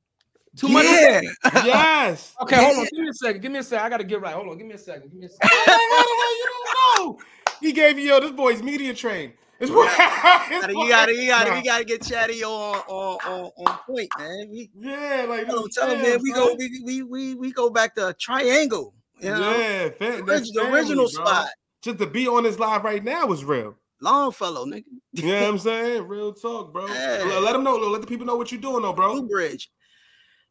Too 0.56 0.68
much. 0.68 0.84
Yeah. 0.84 1.20
yes. 1.64 2.34
Okay, 2.42 2.56
hold 2.56 2.78
on. 2.78 2.84
Give 2.84 3.00
me 3.00 3.08
a 3.08 3.14
second. 3.14 3.40
Give 3.42 3.52
me 3.52 3.58
a 3.58 3.62
second. 3.62 3.86
I 3.86 3.88
gotta 3.88 4.04
get 4.04 4.20
right. 4.20 4.34
Hold 4.34 4.48
on. 4.48 4.58
Give 4.58 4.66
me 4.66 4.74
a 4.74 4.78
second. 4.78 5.10
Give 5.10 5.20
me 5.20 5.26
a 5.26 5.28
second. 5.28 5.48
How 5.48 5.64
the 5.64 5.72
hell 5.72 6.36
you 6.36 6.46
don't 6.48 7.06
know? 7.06 7.18
He 7.60 7.72
gave 7.72 7.98
you 7.98 8.04
yo. 8.06 8.20
This 8.20 8.32
boy's 8.32 8.62
media 8.62 8.92
trained. 8.92 9.32
This 9.68 9.70
boy, 9.70 9.86
Gotta- 9.86 10.72
you 10.72 10.88
gotta, 10.88 11.14
you 11.14 11.26
gotta, 11.28 11.50
Nah. 11.50 11.56
we 11.56 11.62
gotta 11.62 11.84
get 11.84 12.02
chatty 12.02 12.42
on, 12.44 12.76
on, 12.88 13.18
on, 13.26 13.50
on 13.66 13.78
point, 13.86 14.08
man. 14.18 14.48
We 14.50 14.70
Yeah, 14.78 15.26
like 15.28 15.46
tell 15.46 15.58
him, 15.58 15.62
this 15.66 15.74
tell 15.76 15.90
him, 15.90 16.02
man. 16.02 16.20
We 16.22 16.32
go, 16.32 16.54
we, 16.58 16.82
we, 16.84 17.02
we, 17.02 17.34
we 17.34 17.52
go 17.52 17.70
back 17.70 17.94
to 17.94 18.14
triangle. 18.18 18.94
You 19.20 19.30
know, 19.30 19.56
yeah, 19.56 19.88
fam, 19.90 20.26
the, 20.26 20.32
original 20.32 20.64
family, 20.64 20.94
bro. 20.96 21.06
spot. 21.06 21.48
Just 21.82 21.98
to 21.98 22.06
be 22.06 22.26
on 22.26 22.42
this 22.42 22.58
live 22.58 22.82
right 22.84 23.02
now 23.04 23.26
was 23.26 23.44
real. 23.44 23.76
Longfellow, 24.00 24.66
nigga. 24.66 24.84
You 25.12 25.26
know 25.26 25.40
what 25.42 25.48
I'm 25.50 25.58
saying? 25.60 26.08
Real 26.08 26.32
talk, 26.34 26.72
bro. 26.72 26.86
Yeah. 26.88 27.22
Let, 27.24 27.42
let 27.42 27.52
them 27.52 27.62
know. 27.62 27.76
Let 27.76 28.00
the 28.00 28.06
people 28.08 28.26
know 28.26 28.34
what 28.36 28.50
you're 28.50 28.60
doing, 28.60 28.82
though, 28.82 28.92
bro. 28.92 29.12
Blue 29.12 29.28
Bridge. 29.28 29.70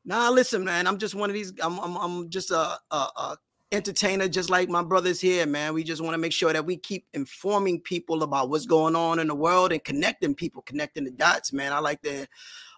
Nah, 0.05 0.29
listen, 0.29 0.63
man. 0.63 0.87
I'm 0.87 0.97
just 0.97 1.15
one 1.15 1.29
of 1.29 1.33
these. 1.33 1.51
I'm 1.61 1.77
I'm, 1.79 1.97
I'm 1.97 2.29
just 2.29 2.49
a, 2.51 2.77
a, 2.91 2.95
a 2.95 3.37
entertainer, 3.71 4.27
just 4.27 4.49
like 4.49 4.69
my 4.69 4.83
brothers 4.83 5.21
here, 5.21 5.45
man. 5.45 5.73
We 5.73 5.83
just 5.83 6.01
want 6.01 6.13
to 6.13 6.17
make 6.17 6.33
sure 6.33 6.53
that 6.53 6.65
we 6.65 6.77
keep 6.77 7.05
informing 7.13 7.81
people 7.81 8.23
about 8.23 8.49
what's 8.49 8.65
going 8.65 8.95
on 8.95 9.19
in 9.19 9.27
the 9.27 9.35
world 9.35 9.71
and 9.71 9.83
connecting 9.83 10.35
people, 10.35 10.61
connecting 10.61 11.05
the 11.05 11.11
dots, 11.11 11.53
man. 11.53 11.73
I 11.73 11.79
like 11.79 12.01
to 12.03 12.27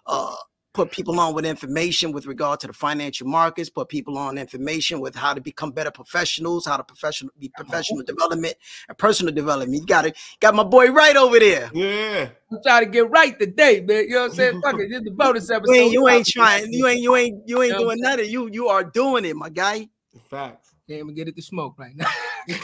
uh 0.06 0.34
put 0.74 0.90
people 0.90 1.18
on 1.20 1.34
with 1.34 1.46
information 1.46 2.10
with 2.10 2.26
regard 2.26 2.58
to 2.60 2.66
the 2.66 2.72
financial 2.72 3.26
markets, 3.28 3.70
put 3.70 3.88
people 3.88 4.18
on 4.18 4.36
information 4.36 5.00
with 5.00 5.14
how 5.14 5.32
to 5.32 5.40
become 5.40 5.70
better 5.70 5.90
professionals, 5.90 6.66
how 6.66 6.76
to 6.76 6.82
professional 6.82 7.32
be 7.38 7.48
professional 7.48 8.02
development 8.02 8.54
and 8.88 8.98
personal 8.98 9.32
development. 9.32 9.80
You 9.80 9.86
got 9.86 10.04
it, 10.06 10.16
got 10.40 10.54
my 10.54 10.64
boy 10.64 10.90
right 10.90 11.16
over 11.16 11.38
there. 11.38 11.70
Yeah. 11.72 12.28
I'm 12.50 12.58
trying 12.62 12.84
to 12.84 12.90
get 12.90 13.08
right 13.08 13.38
today, 13.38 13.80
man. 13.80 14.04
You 14.04 14.10
know 14.10 14.20
what 14.22 14.30
I'm 14.30 14.32
saying? 14.32 14.62
Fuck 14.62 14.80
it. 14.80 14.88
This 14.90 14.98
is 14.98 15.04
the 15.04 15.10
bonus 15.12 15.50
episode. 15.50 15.72
You 15.72 15.82
ain't, 15.82 15.92
you 15.92 16.08
ain't 16.08 16.26
trying, 16.26 16.72
you 16.72 16.86
ain't, 16.88 17.00
you 17.00 17.16
ain't, 17.16 17.48
you 17.48 17.62
ain't 17.62 17.72
Yeah. 17.72 17.78
doing 17.78 18.00
nothing. 18.00 18.30
You 18.30 18.48
you 18.52 18.68
are 18.68 18.84
doing 18.84 19.24
it, 19.24 19.36
my 19.36 19.48
guy. 19.48 19.88
Facts. 20.28 20.63
Can't 20.88 21.00
even 21.00 21.14
get 21.14 21.28
it 21.28 21.36
to 21.36 21.42
smoke 21.42 21.78
right 21.78 21.96
now. 21.96 22.06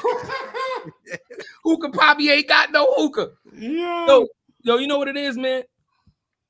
hookah 1.65 1.91
probably 1.91 2.29
ain't 2.31 2.49
got 2.49 2.71
no 2.71 2.87
hookah. 2.97 3.31
Yeah. 3.55 4.07
Yo, 4.07 4.27
yo, 4.63 4.77
you 4.77 4.87
know 4.87 4.99
what 4.99 5.09
it 5.09 5.17
is, 5.17 5.37
man? 5.39 5.63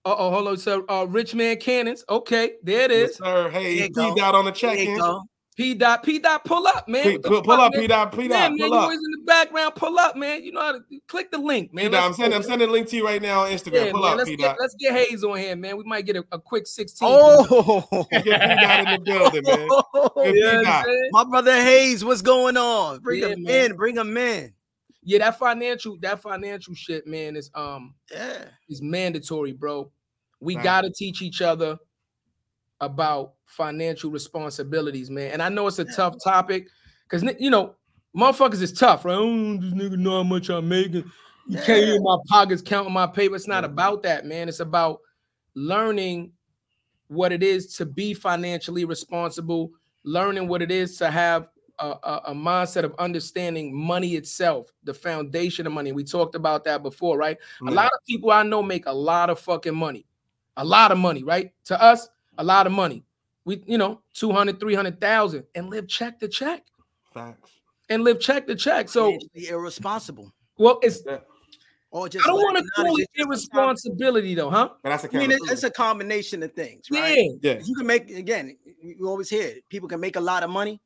Uh 0.04 0.14
oh, 0.18 0.30
hold 0.30 0.48
on. 0.48 0.56
So, 0.56 0.84
uh, 0.88 1.06
Rich 1.08 1.34
Man 1.34 1.58
Cannons. 1.58 2.04
Okay, 2.08 2.52
there 2.62 2.82
it 2.86 2.90
is. 2.90 3.10
Yes, 3.10 3.18
sir. 3.18 3.50
Hey, 3.50 3.78
There 3.78 3.88
P 3.88 3.88
you 3.88 3.94
go. 3.94 4.14
dot 4.16 4.34
on 4.34 4.46
the 4.46 4.50
There 4.50 4.70
check 4.74 4.78
in. 4.78 4.98
go. 4.98 5.22
P 5.60 5.74
dot 5.74 6.02
P 6.02 6.18
dot 6.18 6.42
pull 6.42 6.66
up, 6.66 6.88
man. 6.88 7.04
P- 7.04 7.18
Pull, 7.18 7.42
pull 7.42 7.56
fuck, 7.56 7.66
up, 7.66 7.72
man? 7.74 7.82
P 7.82 7.86
dot, 7.86 8.12
P 8.16 8.22
Yeah, 8.22 8.28
dot, 8.28 8.50
man, 8.52 8.58
pull 8.58 8.68
you 8.68 8.74
up. 8.74 8.82
always 8.84 8.96
in 8.98 9.10
the 9.10 9.22
background. 9.26 9.74
Pull 9.74 9.98
up, 9.98 10.16
man. 10.16 10.42
You 10.42 10.52
know 10.52 10.60
how 10.62 10.72
to 10.72 10.80
click 11.06 11.30
the 11.30 11.36
link, 11.36 11.70
P 11.70 11.76
man. 11.76 11.90
dot, 11.90 12.02
I'm 12.04 12.14
sending, 12.14 12.34
I'm 12.34 12.42
sending 12.42 12.66
a 12.66 12.72
link 12.72 12.88
to 12.88 12.96
you 12.96 13.04
right 13.04 13.20
now 13.20 13.42
on. 13.44 13.50
Instagram. 13.50 13.84
Yeah, 13.84 13.92
pull 13.92 14.00
man. 14.00 14.12
up, 14.12 14.16
Let's 14.16 14.30
P 14.30 14.36
get 14.36 14.46
dot. 14.46 14.56
let's 14.58 14.74
get 14.76 14.94
Hayes 14.94 15.22
on 15.22 15.36
here, 15.36 15.54
man. 15.56 15.76
We 15.76 15.84
might 15.84 16.06
get 16.06 16.16
a, 16.16 16.24
a 16.32 16.38
quick 16.38 16.66
16. 16.66 17.06
Oh, 17.10 18.06
Get 18.10 18.24
P 18.24 18.58
dot 18.58 18.80
in 18.80 18.90
the 18.90 18.98
building, 19.04 19.42
man. 19.44 19.68
Good 20.24 20.34
You 20.34 20.40
know 20.42 20.56
what 20.56 20.60
P-Dot. 20.60 20.84
saying? 20.86 21.08
my 21.12 21.24
brother 21.24 21.52
Hayes, 21.60 22.04
what's 22.06 22.22
going 22.22 22.56
on? 22.56 23.00
Bring 23.00 23.20
Yeah, 23.20 23.28
him 23.28 23.42
man. 23.42 23.70
in. 23.72 23.76
Bring 23.76 23.96
him 23.96 24.16
in. 24.16 24.54
Yeah, 25.02 25.18
that 25.18 25.38
financial, 25.38 25.98
that 26.00 26.22
financial 26.22 26.74
shit, 26.74 27.06
man, 27.06 27.36
is 27.36 27.50
um 27.54 27.94
Yeah. 28.10 28.44
is 28.70 28.80
mandatory, 28.80 29.52
bro. 29.52 29.92
We 30.40 30.56
Right. 30.56 30.64
got 30.64 30.80
to 30.82 30.90
teach 30.90 31.20
each 31.20 31.42
other 31.42 31.76
about 32.80 33.34
financial 33.50 34.10
responsibilities, 34.10 35.10
man. 35.10 35.32
And 35.32 35.42
I 35.42 35.48
know 35.48 35.66
it's 35.66 35.78
a 35.78 35.84
tough 35.84 36.16
topic 36.22 36.68
because 37.08 37.22
you 37.38 37.50
know, 37.50 37.74
motherfuckers 38.16 38.62
is 38.62 38.72
tough, 38.72 39.04
right? 39.04 39.16
Oh, 39.16 39.56
this 39.56 39.72
nigga 39.74 39.98
know 39.98 40.18
how 40.18 40.22
much 40.22 40.48
I'm 40.48 40.68
making. 40.68 41.10
You 41.48 41.58
can't 41.58 41.86
Yeah. 41.86 41.94
in 41.94 42.02
my 42.02 42.16
pockets 42.28 42.62
counting 42.62 42.92
my 42.92 43.06
paper. 43.06 43.34
It's 43.34 43.48
not 43.48 43.64
about 43.64 44.02
that, 44.04 44.24
man. 44.24 44.48
It's 44.48 44.60
about 44.60 45.00
learning 45.54 46.32
what 47.08 47.32
it 47.32 47.42
is 47.42 47.74
to 47.76 47.86
be 47.86 48.14
financially 48.14 48.84
responsible, 48.84 49.72
learning 50.04 50.46
what 50.46 50.62
it 50.62 50.70
is 50.70 50.96
to 50.98 51.10
have 51.10 51.48
a, 51.80 51.88
a, 51.88 52.20
a 52.26 52.34
mindset 52.34 52.84
of 52.84 52.94
understanding 52.98 53.76
money 53.76 54.14
itself, 54.14 54.70
the 54.84 54.94
foundation 54.94 55.66
of 55.66 55.72
money. 55.72 55.90
We 55.90 56.04
talked 56.04 56.36
about 56.36 56.62
that 56.64 56.82
before, 56.84 57.18
right? 57.18 57.36
A 57.62 57.64
mm. 57.64 57.74
lot 57.74 57.86
of 57.86 58.06
people 58.06 58.30
I 58.30 58.44
know 58.44 58.62
make 58.62 58.86
a 58.86 58.92
lot 58.92 59.28
of 59.28 59.40
fucking 59.40 59.74
money. 59.74 60.06
A 60.56 60.64
lot 60.64 60.92
of 60.92 60.98
money, 60.98 61.24
right? 61.24 61.52
To 61.64 61.82
us, 61.82 62.08
a 62.38 62.44
lot 62.44 62.66
of 62.66 62.72
money. 62.72 63.04
We, 63.44 63.62
you 63.66 63.78
know, 63.78 64.02
200, 64.14 64.60
300,000 64.60 65.44
and 65.54 65.70
live 65.70 65.88
check 65.88 66.20
to 66.20 66.28
check 66.28 66.62
Facts. 67.12 67.50
and 67.88 68.04
live 68.04 68.20
check 68.20 68.46
to 68.46 68.54
check. 68.54 68.88
So, 68.88 69.06
Financially 69.06 69.48
irresponsible. 69.48 70.32
well, 70.58 70.78
it's, 70.82 71.02
Or 71.90 72.08
just 72.08 72.24
I 72.24 72.28
don't 72.28 72.38
want 72.42 72.56
to 72.58 72.64
call 72.76 72.86
it 72.86 72.90
It's 72.90 72.98
just 72.98 73.50
sometimes- 73.50 73.84
irresponsibility 73.84 74.34
though, 74.34 74.50
huh? 74.50 74.68
But 74.82 74.90
that's 74.90 75.04
a 75.04 75.16
I 75.16 75.18
mean, 75.18 75.30
it's, 75.32 75.50
it's 75.50 75.62
a 75.64 75.70
combination 75.70 76.42
of 76.42 76.52
things, 76.52 76.84
right? 76.90 77.16
Yeah. 77.42 77.54
Yeah. 77.54 77.60
You 77.64 77.74
can 77.74 77.86
make 77.86 78.10
again. 78.10 78.56
You 78.82 79.08
always 79.08 79.28
hear 79.30 79.46
it. 79.48 79.68
People 79.70 79.88
can 79.88 80.00
make 80.00 80.14
a 80.16 80.20
lot 80.20 80.42
of 80.44 80.50
money, 80.50 80.80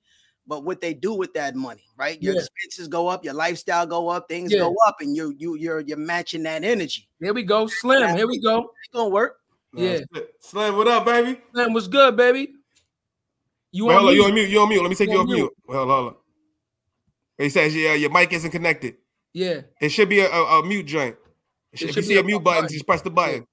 but 0.47 0.65
what 0.65 0.81
they 0.81 0.95
do 0.95 1.13
with 1.13 1.35
that 1.35 1.57
money, 1.57 1.83
right? 1.99 2.23
Your 2.23 2.35
Yeah. 2.35 2.41
expenses 2.41 2.89
go 2.89 3.09
up, 3.09 3.23
your 3.25 3.35
lifestyle 3.35 3.85
go 3.87 4.09
up, 4.09 4.29
things 4.29 4.51
Yeah. 4.53 4.61
go 4.61 4.75
up, 4.87 4.97
and 5.01 5.15
you 5.15 5.35
you 5.37 5.57
you're 5.57 5.81
you're 5.81 5.99
matching 5.99 6.43
that 6.45 6.65
energy. 6.65 7.07
Here 7.21 7.35
we 7.35 7.43
go. 7.43 7.67
Slim. 7.67 8.17
Here 8.17 8.27
we 8.27 8.39
go. 8.41 8.61
It's 8.61 8.93
gonna 8.95 9.11
work. 9.11 9.41
Yeah. 9.77 9.93
That's 9.93 10.07
it. 10.15 10.35
Slim, 10.41 10.77
what 10.77 10.89
up, 10.89 11.05
baby? 11.05 11.41
Slim, 11.53 11.73
what's 11.73 11.89
good, 11.89 12.17
baby? 12.17 12.55
You 13.73 13.87
Wait, 13.87 13.95
on 13.95 14.01
hold 14.03 14.11
on, 14.11 14.15
you 14.17 14.21
mute? 14.23 14.29
on 14.29 14.35
mute. 14.35 14.49
You 14.51 14.61
on 14.61 14.69
mute. 14.69 14.83
Let 14.83 14.89
me 14.91 14.95
take 14.97 15.09
You 15.09 15.15
you 15.15 15.21
on 15.21 15.27
off 15.29 15.35
mute. 15.35 15.53
Well, 15.67 15.79
hold 15.79 15.91
on, 15.91 15.97
hold 16.03 16.13
on. 16.13 16.17
He 17.39 17.49
says 17.49 17.75
yeah, 17.75 17.95
your 17.95 18.11
mic 18.11 18.33
isn't 18.33 18.51
connected. 18.51 18.97
Yeah. 19.33 19.63
It 19.81 19.89
should 19.89 20.09
be 20.09 20.21
a, 20.21 20.31
a, 20.31 20.61
a 20.61 20.65
mute 20.67 20.87
joint. 20.87 21.17
If 21.73 21.83
It 21.83 21.97
you 21.97 22.03
see 22.03 22.17
a 22.17 22.21
a 22.21 22.23
mute 22.23 22.39
button. 22.39 22.63
button, 22.63 22.73
just 22.73 22.87
press 22.87 23.03
the 23.03 23.11
button. 23.11 23.47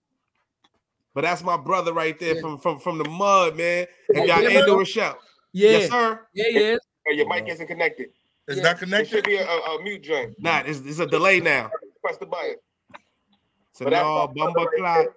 But 1.16 1.22
that's 1.22 1.44
my 1.44 1.58
brother 1.58 1.92
right 1.92 2.18
there 2.20 2.36
Yeah. 2.36 2.42
from 2.42 2.60
from 2.60 2.80
from 2.80 2.98
the 3.00 3.10
mud, 3.10 3.58
man. 3.58 3.88
And 4.14 4.28
y'all 4.28 4.42
yeah, 4.44 4.50
Andrew 4.50 4.66
bro. 4.68 4.78
Rochelle. 4.78 5.18
Yeah. 5.54 5.70
Yes, 5.72 5.90
sir. 5.90 6.28
Yeah, 6.34 6.48
yeah. 6.50 6.78
Your 7.14 7.28
mic 7.28 7.48
isn't 7.50 7.66
connected. 7.68 8.10
It's 8.48 8.58
Yeah. 8.58 8.74
not 8.74 9.02
It 9.02 9.08
should 9.10 9.26
be 9.26 9.38
a, 9.38 9.46
a, 9.48 9.58
a 9.78 9.84
mute 9.84 10.04
joint. 10.04 10.36
Nah, 10.40 10.60
it's, 10.66 10.80
it's 10.80 11.00
a 11.00 11.08
delay 11.08 11.40
now. 11.40 11.72
Press 12.04 12.18
the 12.18 12.28
button. 12.28 12.56
So 13.74 13.86
no, 13.86 14.32
bumba 14.36 14.68
clock. 14.78 15.08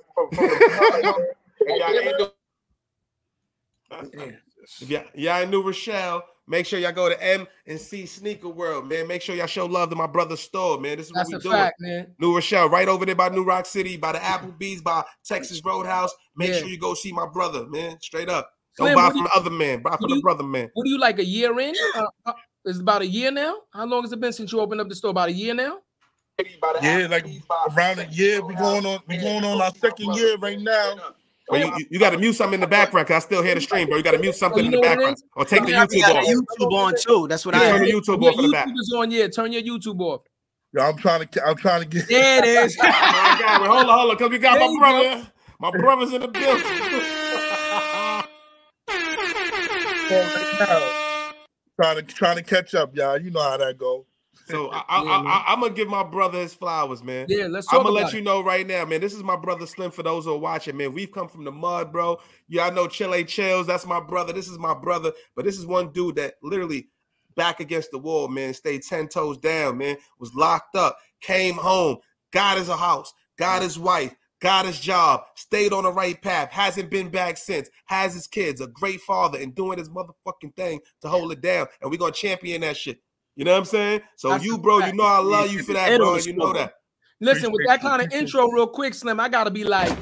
If 4.81 4.89
y'all, 4.89 5.05
y'all 5.15 5.47
New 5.47 5.63
Rochelle, 5.63 6.25
make 6.47 6.65
sure 6.67 6.79
y'all 6.79 6.93
go 6.93 7.09
to 7.09 7.23
M 7.23 7.47
and 7.67 7.79
C 7.79 8.07
Sneaker 8.07 8.49
World, 8.49 8.89
man. 8.89 9.07
Make 9.07 9.21
sure 9.23 9.35
y'all 9.37 9.47
show 9.47 9.67
love 9.67 9.91
to 9.91 9.97
my 9.97 10.07
brother's 10.07 10.41
store, 10.41 10.81
man. 10.81 10.97
This 10.97 11.07
is 11.07 11.13
That's 11.15 11.31
what 11.31 11.35
a 11.35 11.39
we 11.39 11.43
do. 11.43 11.51
fact, 11.51 11.77
man. 11.81 12.15
New 12.19 12.35
Rochelle, 12.35 12.69
right 12.71 12.89
over 12.89 13.05
there 13.05 13.15
by 13.15 13.29
New 13.29 13.45
Roc 13.45 13.67
City, 13.67 13.97
by 13.97 14.13
the 14.13 14.19
Applebee's, 14.21 14.81
by 14.81 15.05
Texas 15.25 15.61
Roadhouse. 15.65 16.13
Make 16.37 16.51
Yeah. 16.51 16.59
sure 16.61 16.69
you 16.69 16.79
go 16.79 16.95
see 16.95 17.13
my 17.13 17.27
brother, 17.27 17.67
man. 17.67 18.01
Straight 18.01 18.29
up. 18.31 18.51
Don't 18.79 18.87
Slim, 18.89 18.95
buy 18.97 19.09
from 19.11 19.19
do 19.19 19.23
the 19.25 19.31
other 19.37 19.51
man. 19.51 19.83
Buy 19.83 19.91
from 19.91 19.99
what 20.01 20.09
the 20.09 20.17
you- 20.17 20.23
brother 20.23 20.43
man. 20.45 20.71
What 20.75 20.85
do 20.85 20.91
you 20.91 20.99
like 20.99 21.19
a 21.19 21.25
year 21.25 21.59
in? 21.61 21.75
Uh, 21.95 22.07
uh, 22.27 22.33
it's 22.65 22.81
about 22.81 23.03
a 23.03 23.07
year 23.07 23.31
now. 23.31 23.57
How 23.73 23.85
long 23.85 24.03
has 24.03 24.13
it 24.13 24.21
been 24.21 24.33
since 24.33 24.51
you 24.51 24.61
opened 24.61 24.81
up 24.81 24.89
the 24.89 24.95
store? 24.95 25.11
About 25.11 25.29
a 25.29 25.33
year 25.33 25.53
now. 25.55 25.79
Yeah, 26.83 27.07
like 27.09 27.27
around 27.77 28.01
a 28.01 28.07
year. 28.07 28.45
We 28.45 28.55
going 28.55 28.85
on. 28.85 28.99
We 29.07 29.19
going 29.19 29.45
on 29.45 29.61
our 29.61 29.71
second 29.77 30.15
year 30.15 30.37
right 30.39 30.61
now. 30.61 30.97
But 31.49 31.61
you, 31.61 31.67
you, 31.77 31.87
you 31.91 31.99
got 32.01 32.11
to 32.11 32.19
mute 32.19 32.33
something 32.33 32.55
in 32.55 32.61
the 32.61 32.67
background 32.67 33.07
because 33.07 33.23
I 33.23 33.27
still 33.27 33.43
hear 33.43 33.55
the 33.55 33.61
stream, 33.61 33.87
bro. 33.87 33.99
You 33.99 34.03
got 34.03 34.13
to 34.13 34.19
mute 34.19 34.35
something 34.35 34.63
Oh, 34.63 34.65
in 34.65 34.71
the 34.73 34.77
know 34.79 34.81
what 34.81 34.93
it 34.93 34.97
background 34.97 35.23
or 35.37 35.45
take 35.45 35.63
the 35.67 35.71
Yeah, 35.73 35.87
We 35.91 36.01
YouTube 36.01 36.15
off. 36.17 36.25
YouTube 36.27 36.73
on 36.73 36.95
too. 36.97 37.29
That's 37.29 37.45
what 37.47 37.55
Yeah, 37.55 37.61
I 37.61 37.71
turn 37.71 37.83
the. 37.83 37.93
YouTube 37.93 38.23
Your 38.23 38.31
off 38.33 38.39
in 38.39 38.47
the 38.47 38.53
back. 38.53 38.67
YouTube 38.67 38.79
is 38.81 38.95
on. 38.97 39.11
Yeah, 39.11 39.29
turn 39.29 39.53
your 39.53 39.63
YouTube 39.63 40.01
off. 40.01 40.23
Yo, 40.73 40.83
I'm 40.83 40.97
trying 40.97 41.27
to. 41.29 41.47
I'm 41.47 41.57
trying 41.57 41.83
to 41.83 41.87
get. 41.89 42.09
There 42.09 42.39
it 42.39 42.47
is. 42.47 42.77
Oh 42.81 42.83
my 42.89 43.37
God, 43.39 43.61
wait, 43.61 43.69
hold 43.71 43.81
on, 43.89 43.99
hold 43.99 44.11
on, 44.11 44.17
because 44.17 44.31
we 44.31 44.39
got 44.39 44.59
There 44.59 44.67
my 44.67 44.73
you 44.73 44.79
brother. 44.79 45.33
My 45.61 45.71
brother's 45.71 46.13
in 46.15 46.21
the 46.23 46.29
building. 46.29 46.65
trying 51.77 51.97
to 51.97 52.03
trying 52.03 52.37
to 52.37 52.43
catch 52.43 52.75
up, 52.75 52.97
y'all. 52.97 53.19
You 53.21 53.31
know 53.31 53.43
how 53.43 53.57
that 53.59 53.77
go. 53.79 54.07
So 54.45 54.71
I, 54.71 54.85
I, 54.89 55.03
yeah, 55.03 55.11
I, 55.11 55.23
I, 55.23 55.45
I'm 55.53 55.61
gonna 55.61 55.75
give 55.75 55.89
my 55.89 56.03
brother 56.03 56.39
his 56.39 56.55
flowers, 56.55 57.03
man. 57.03 57.27
Yeah, 57.29 57.47
let's 57.47 57.67
talk 57.67 57.79
I'm 57.79 57.85
gonna 57.85 57.95
let 57.95 58.13
it. 58.13 58.17
you 58.17 58.23
know 58.23 58.43
right 58.43 58.67
now, 58.67 58.85
man. 58.85 59.01
This 59.01 59.15
is 59.15 59.23
my 59.23 59.37
brother 59.37 59.67
Slim. 59.67 59.91
For 59.91 60.03
those 60.03 60.25
who 60.25 60.35
are 60.35 60.39
watching, 60.39 60.77
man, 60.77 60.93
we've 60.93 61.13
come 61.13 61.29
from 61.29 61.45
the 61.45 61.53
mud, 61.53 61.93
bro. 61.93 62.19
Yeah, 62.49 62.67
I 62.67 62.71
know 62.71 62.87
Chile 62.87 63.25
Chills. 63.25 63.67
That's 63.67 63.87
my 63.87 64.01
brother. 64.01 64.33
This 64.33 64.49
is 64.49 64.59
my 64.59 64.75
brother. 64.75 65.13
But 65.35 65.45
this 65.45 65.59
is 65.59 65.67
one 65.67 65.93
dude 65.93 66.17
that 66.17 66.35
literally 66.43 66.89
back 67.37 67.61
against 67.61 67.91
the 67.91 67.99
wall, 67.99 68.29
man. 68.29 68.55
Stayed 68.55 68.83
ten 68.83 69.09
toes 69.09 69.39
down, 69.39 69.79
man. 69.79 69.97
Was 70.19 70.35
locked 70.35 70.77
up. 70.77 70.99
Came 71.21 71.55
home. 71.55 71.99
Got 72.33 72.59
his 72.59 72.69
house. 72.69 73.13
Got 73.37 73.63
his 73.63 73.79
wife. 73.79 74.15
Got 74.41 74.67
his 74.67 74.79
job. 74.79 75.23
Stayed 75.37 75.73
on 75.73 75.85
the 75.85 75.93
right 75.93 76.21
path. 76.21 76.51
Hasn't 76.51 76.91
been 76.91 77.09
back 77.09 77.39
since. 77.39 77.71
Has 77.87 78.13
his 78.13 78.27
kids. 78.27 78.61
A 78.61 78.67
great 78.67 79.01
father 79.01 79.39
and 79.39 79.55
doing 79.55 79.79
his 79.79 79.89
motherfucking 79.89 80.55
thing 80.55 80.81
to 81.01 81.09
hold 81.09 81.33
it 81.33 81.41
down. 81.41 81.67
And 81.81 81.91
we're 81.91 81.97
gonna 81.97 82.13
champion 82.13 82.61
that 82.61 82.77
shit. 82.77 83.01
You 83.37 83.45
know 83.45 83.53
what 83.53 83.59
I'm 83.59 83.65
saying? 83.65 84.01
So 84.17 84.31
That's 84.31 84.45
you, 84.45 84.55
a 84.55 84.59
bro, 84.59 84.79
you 84.79 84.93
know 84.93 85.05
I 85.05 85.19
love 85.19 85.51
you 85.51 85.63
for 85.63 85.73
that, 85.73 85.97
bro. 85.99 86.11
on 86.11 86.15
and 86.17 86.25
the 86.25 86.31
You 86.31 86.37
know 86.37 86.53
that. 86.53 86.75
Listen, 87.21 87.51
with 87.53 87.63
that 87.67 87.81
kind 87.81 88.03
of 88.03 88.13
intro, 88.13 88.49
real 88.49 88.67
quick, 88.67 88.95
Slim, 88.95 89.19
I 89.19 89.29
gotta 89.29 89.51
be 89.51 89.65
like, 89.65 89.93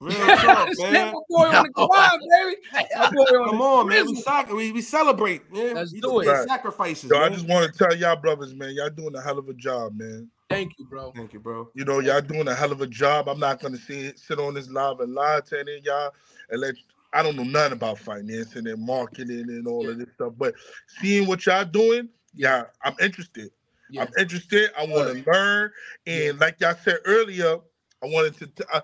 Real 0.00 0.36
talk, 0.36 0.68
man. 0.78 1.12
my 1.12 1.20
boy 1.28 1.46
on 1.46 1.64
the 1.64 1.70
grind, 1.74 2.22
baby. 2.30 2.56
My 2.94 3.10
boy 3.10 3.22
on 3.36 3.48
Come 3.48 3.60
on, 3.62 3.88
man. 3.88 4.06
We, 4.06 4.12
grizzle. 4.12 4.22
sac- 4.22 4.52
we, 4.52 4.70
we 4.70 4.80
celebrate, 4.80 5.52
man. 5.52 5.74
Let's 5.74 5.92
These 5.92 6.02
do 6.02 6.20
big 6.20 6.28
it. 6.28 6.48
Sacrifices, 6.48 7.10
Yo, 7.10 7.18
I 7.18 7.28
just 7.30 7.48
want 7.48 7.72
to 7.72 7.76
tell 7.76 7.96
y'all 7.96 8.14
brothers, 8.14 8.54
man. 8.54 8.74
Y'all 8.74 8.90
doing 8.90 9.16
a 9.16 9.20
hell 9.20 9.38
of 9.38 9.48
a 9.48 9.54
job, 9.54 9.96
man. 9.96 10.30
Thank 10.48 10.78
you, 10.78 10.84
bro. 10.84 11.12
Thank 11.16 11.32
you, 11.32 11.40
bro. 11.40 11.68
You 11.74 11.84
know, 11.84 11.98
y'all 11.98 12.20
doing 12.20 12.46
a 12.46 12.54
hell 12.54 12.70
of 12.70 12.80
a 12.80 12.86
job. 12.86 13.28
I'm 13.28 13.40
not 13.40 13.60
gonna 13.60 13.76
see, 13.76 14.12
sit 14.14 14.38
on 14.38 14.54
this 14.54 14.70
live 14.70 15.00
and 15.00 15.12
lie 15.14 15.40
to 15.46 15.58
any 15.58 15.78
of 15.78 15.84
y'all 15.84 16.14
and 16.50 16.60
let. 16.60 16.74
I 17.12 17.22
don't 17.22 17.36
know 17.36 17.44
nothing 17.44 17.72
about 17.72 17.98
financing 17.98 18.66
and 18.66 18.84
marketing 18.84 19.46
and 19.48 19.66
all 19.66 19.84
Yeah. 19.84 19.92
of 19.92 19.98
this 19.98 20.08
stuff, 20.14 20.34
but 20.36 20.54
seeing 21.00 21.26
what 21.26 21.46
y'all 21.46 21.64
doing, 21.64 22.08
yeah, 22.34 22.64
I'm 22.84 22.94
interested. 23.00 23.50
Yeah. 23.90 24.02
I'm 24.02 24.08
interested. 24.18 24.70
I 24.78 24.86
want 24.86 25.24
to 25.24 25.30
learn, 25.30 25.70
and 26.06 26.38
like 26.38 26.60
y'all 26.60 26.76
said 26.82 26.98
earlier, 27.04 27.56
I 28.02 28.06
wanted 28.06 28.36
to. 28.38 28.46
T- 28.46 28.64
uh, 28.72 28.80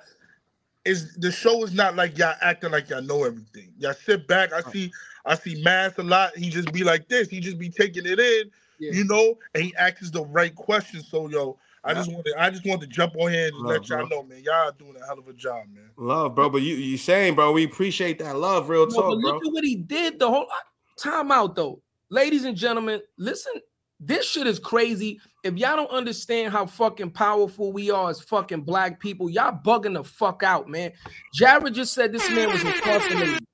is 0.85 1.15
the 1.17 1.33
show 1.33 1.65
is 1.65 1.73
not 1.73 1.97
like 1.97 2.19
y'all 2.19 2.35
acting 2.43 2.71
like 2.71 2.91
y'all 2.91 3.03
know 3.03 3.25
everything. 3.25 3.73
Y'all 3.79 3.95
sit 3.95 4.27
back. 4.29 4.53
I 4.53 4.61
see. 4.71 4.93
I 5.25 5.35
see 5.35 5.63
Mass 5.63 5.97
a 5.99 6.03
lot. 6.03 6.37
He 6.37 6.51
just 6.51 6.73
be 6.73 6.85
like 6.85 7.09
this. 7.09 7.29
He 7.29 7.41
just 7.41 7.59
be 7.59 7.71
taking 7.71 8.05
it 8.07 8.19
in. 8.21 8.51
Yeah. 8.79 8.93
you 8.93 9.05
know, 9.05 9.39
and 9.55 9.63
he 9.63 9.75
asks 9.77 10.11
the 10.11 10.25
right 10.27 10.55
questions. 10.55 11.09
So 11.09 11.29
yo, 11.29 11.59
I 11.85 11.95
just 11.95 12.11
want 12.11 12.25
to 12.27 12.35
I 12.43 12.51
just 12.51 12.65
want 12.67 12.81
to 12.81 12.87
jump 12.87 13.15
on 13.19 13.31
here 13.31 13.49
and 13.49 13.57
Love, 13.57 13.67
let 13.67 13.89
y'all 13.89 14.07
bro. 14.07 14.19
know, 14.19 14.23
man. 14.25 14.43
Y'all 14.43 14.73
doing 14.73 14.95
a 15.01 15.05
hell 15.07 15.19
of 15.19 15.29
a 15.29 15.33
job, 15.33 15.65
man. 15.75 15.91
Love, 15.97 16.35
bro. 16.35 16.49
But 16.49 16.63
you 16.63 16.75
you 16.77 16.97
saying, 16.97 17.35
bro, 17.35 17.53
we 17.53 17.65
appreciate 17.65 18.19
that 18.21 18.37
love, 18.37 18.69
real 18.69 18.87
No, 18.87 18.95
talk, 18.95 19.05
but 19.11 19.21
bro. 19.21 19.33
look 19.33 19.47
at 19.47 19.53
what 19.53 19.65
he 19.65 19.77
did 19.77 20.19
the 20.19 20.29
whole 20.29 20.45
uh, 20.51 20.99
time 20.99 21.31
out 21.31 21.55
though. 21.55 21.81
Ladies 22.11 22.45
and 22.45 22.57
gentlemen, 22.57 23.01
listen, 23.19 23.53
this 24.01 24.29
shit 24.29 24.47
is 24.47 24.59
crazy. 24.59 25.21
If 25.43 25.57
y'all 25.59 25.77
don't 25.77 25.91
understand 25.91 26.53
how 26.53 26.65
fucking 26.67 27.11
powerful 27.11 27.73
we 27.73 27.91
are 27.91 28.09
as 28.11 28.21
fucking 28.21 28.63
black 28.63 28.99
people, 29.01 29.29
y'all 29.29 29.59
bugging 29.65 29.95
the 29.95 30.05
fuck 30.05 30.43
out, 30.43 30.69
man. 30.69 30.93
Jarrett 31.35 31.75
just 31.75 31.93
said 31.93 32.13
this 32.13 32.29
man 32.31 32.51
was 32.51 32.63
incarcerated. 32.63 33.29
What? 33.35 33.41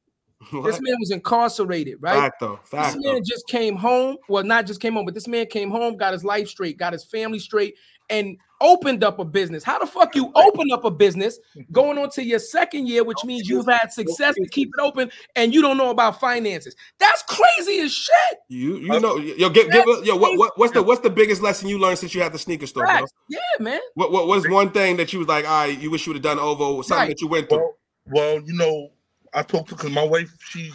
This 0.64 0.80
man 0.80 0.96
was 0.98 1.10
incarcerated, 1.10 1.98
right? 2.00 2.14
Fact 2.18 2.40
though, 2.40 2.58
This 2.62 2.70
fact 2.70 2.96
though. 3.04 3.12
man 3.12 3.22
just 3.22 3.46
came 3.46 3.76
home. 3.76 4.16
Well, 4.28 4.42
not 4.42 4.66
just 4.66 4.80
came 4.80 4.94
home, 4.94 5.04
but 5.04 5.12
this 5.14 5.28
man 5.28 5.46
came 5.46 5.70
home, 5.70 5.96
got 5.98 6.12
his 6.14 6.24
life 6.24 6.48
straight, 6.48 6.78
got 6.78 6.92
his 6.94 7.04
family 7.04 7.38
straight, 7.38 7.74
and 8.10 8.36
opened 8.60 9.02
up 9.02 9.18
a 9.18 9.24
business. 9.24 9.64
How 9.64 9.78
the 9.78 9.86
fuck 9.86 10.14
you 10.14 10.30
open 10.34 10.70
up 10.70 10.84
a 10.84 10.90
business 10.90 11.38
going 11.72 11.98
on 11.98 12.10
to 12.10 12.22
your 12.22 12.38
second 12.38 12.88
year, 12.88 13.04
which 13.04 13.24
means 13.24 13.48
you've 13.48 13.66
had 13.66 13.92
success 13.92 14.34
to 14.34 14.48
keep 14.48 14.68
it 14.76 14.82
open, 14.82 15.10
and 15.36 15.54
you 15.54 15.62
don't 15.62 15.76
know 15.76 15.90
about 15.90 16.20
finances? 16.20 16.76
That's 16.98 17.22
crazy 17.22 17.80
as 17.80 17.92
shit. 17.92 18.38
You 18.48 18.76
you 18.78 19.00
know 19.00 19.16
yo 19.16 19.48
give 19.48 19.70
give 19.70 19.84
yo 20.04 20.16
what, 20.16 20.38
what 20.38 20.58
what's 20.58 20.72
the 20.72 20.82
what's 20.82 21.00
the 21.00 21.10
biggest 21.10 21.40
lesson 21.40 21.68
you 21.68 21.78
learned 21.78 21.98
since 21.98 22.14
you 22.14 22.22
had 22.22 22.32
the 22.32 22.38
sneaker 22.38 22.66
store, 22.66 22.84
bro? 22.84 23.06
Yeah, 23.28 23.38
man. 23.58 23.80
What 23.94 24.12
what 24.12 24.26
was 24.26 24.46
one 24.48 24.70
thing 24.70 24.96
that 24.98 25.12
you 25.12 25.20
was 25.20 25.28
like, 25.28 25.48
all 25.48 25.66
right, 25.66 25.78
you 25.78 25.90
wish 25.90 26.06
you 26.06 26.12
would 26.12 26.24
have 26.24 26.36
done 26.36 26.38
over 26.38 26.64
or 26.64 26.84
something 26.84 27.00
Right. 27.00 27.08
that 27.08 27.20
you 27.20 27.28
went 27.28 27.48
through? 27.48 27.58
Well, 27.58 27.76
well, 28.06 28.40
you 28.42 28.54
know, 28.54 28.90
I 29.32 29.42
talked 29.42 29.68
to 29.70 29.76
because 29.76 29.90
my 29.92 30.02
wife, 30.02 30.30
she's 30.48 30.74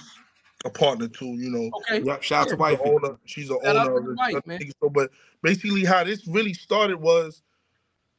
a 0.66 0.70
partner 0.70 1.08
too. 1.08 1.36
You 1.36 1.50
know, 1.52 1.72
Okay. 1.78 2.02
Yep, 2.04 2.24
shout 2.24 2.42
out 2.42 2.48
to 2.50 2.56
she's 2.56 2.60
wifey. 2.60 2.82
owner. 2.84 3.18
She's 3.26 3.50
a 3.50 3.54
Shout 3.54 3.76
out 3.78 3.88
owner 3.88 4.02
to 4.02 4.12
of 4.12 4.18
wife, 4.18 4.46
man. 4.46 4.60
sneaker. 4.60 4.90
But 4.90 5.12
basically, 5.42 5.86
how 5.86 6.04
this 6.04 6.28
really 6.28 6.54
started 6.54 6.98
was. 7.00 7.42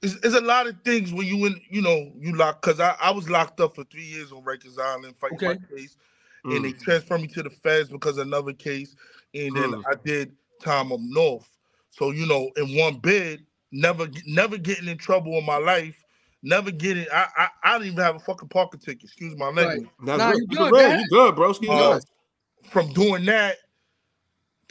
It's, 0.03 0.15
it's 0.17 0.35
a 0.35 0.41
lot 0.43 0.67
of 0.67 0.77
things 0.85 1.11
when 1.13 1.27
you 1.27 1.47
in, 1.47 1.59
you 1.71 1.81
know, 1.81 2.13
you 2.19 2.37
lock 2.37 2.61
because 2.61 2.81
I, 2.81 2.95
I 3.01 3.11
was 3.11 3.31
locked 3.31 3.61
up 3.61 3.75
for 3.75 3.85
three 3.85 4.05
years 4.05 4.31
on 4.31 4.45
Rikers 4.45 4.79
Island 4.79 5.17
fighting 5.19 5.37
Okay. 5.37 5.59
my 5.71 5.77
case, 5.77 5.97
and 6.45 6.65
they 6.65 6.73
Mm, 6.73 6.81
transferred 6.83 7.23
me 7.23 7.27
to 7.29 7.43
the 7.43 7.49
feds 7.51 7.89
because 7.89 8.19
of 8.19 8.27
another 8.27 8.53
case, 8.53 8.95
and 9.35 9.57
then 9.57 9.73
Mm. 9.73 9.83
I 9.91 9.95
did 10.05 10.33
time 10.63 10.93
up 10.93 11.01
north. 11.03 11.49
So 11.91 12.11
you 12.11 12.27
know, 12.27 12.51
in 12.57 12.77
one 12.77 12.99
bid, 12.99 13.47
never 13.73 14.07
never 14.27 14.59
getting 14.59 14.87
in 14.87 14.99
trouble 14.99 15.33
in 15.39 15.47
my 15.47 15.57
life, 15.57 15.97
never 16.43 16.71
getting. 16.71 17.07
I 17.13 17.27
I, 17.37 17.49
I 17.65 17.79
didn't 17.79 17.95
even 17.95 18.05
have 18.05 18.17
a 18.17 18.21
fucking 18.21 18.51
parking 18.51 18.81
ticket. 18.81 19.05
Excuse 19.05 19.35
my 19.37 19.49
language. 19.49 19.89
That's 20.05 20.19
Nah, 20.19 20.33
you 20.33 20.47
You 20.51 20.57
good, 20.59 20.73
good, 20.73 20.89
man. 20.89 20.99
you 20.99 21.09
good, 21.09 21.37
bro. 21.37 21.51
Excuse 21.51 21.71
Uh, 21.71 21.95
me. 21.95 22.01
From 22.71 22.93
doing 22.93 23.25
that 23.27 23.57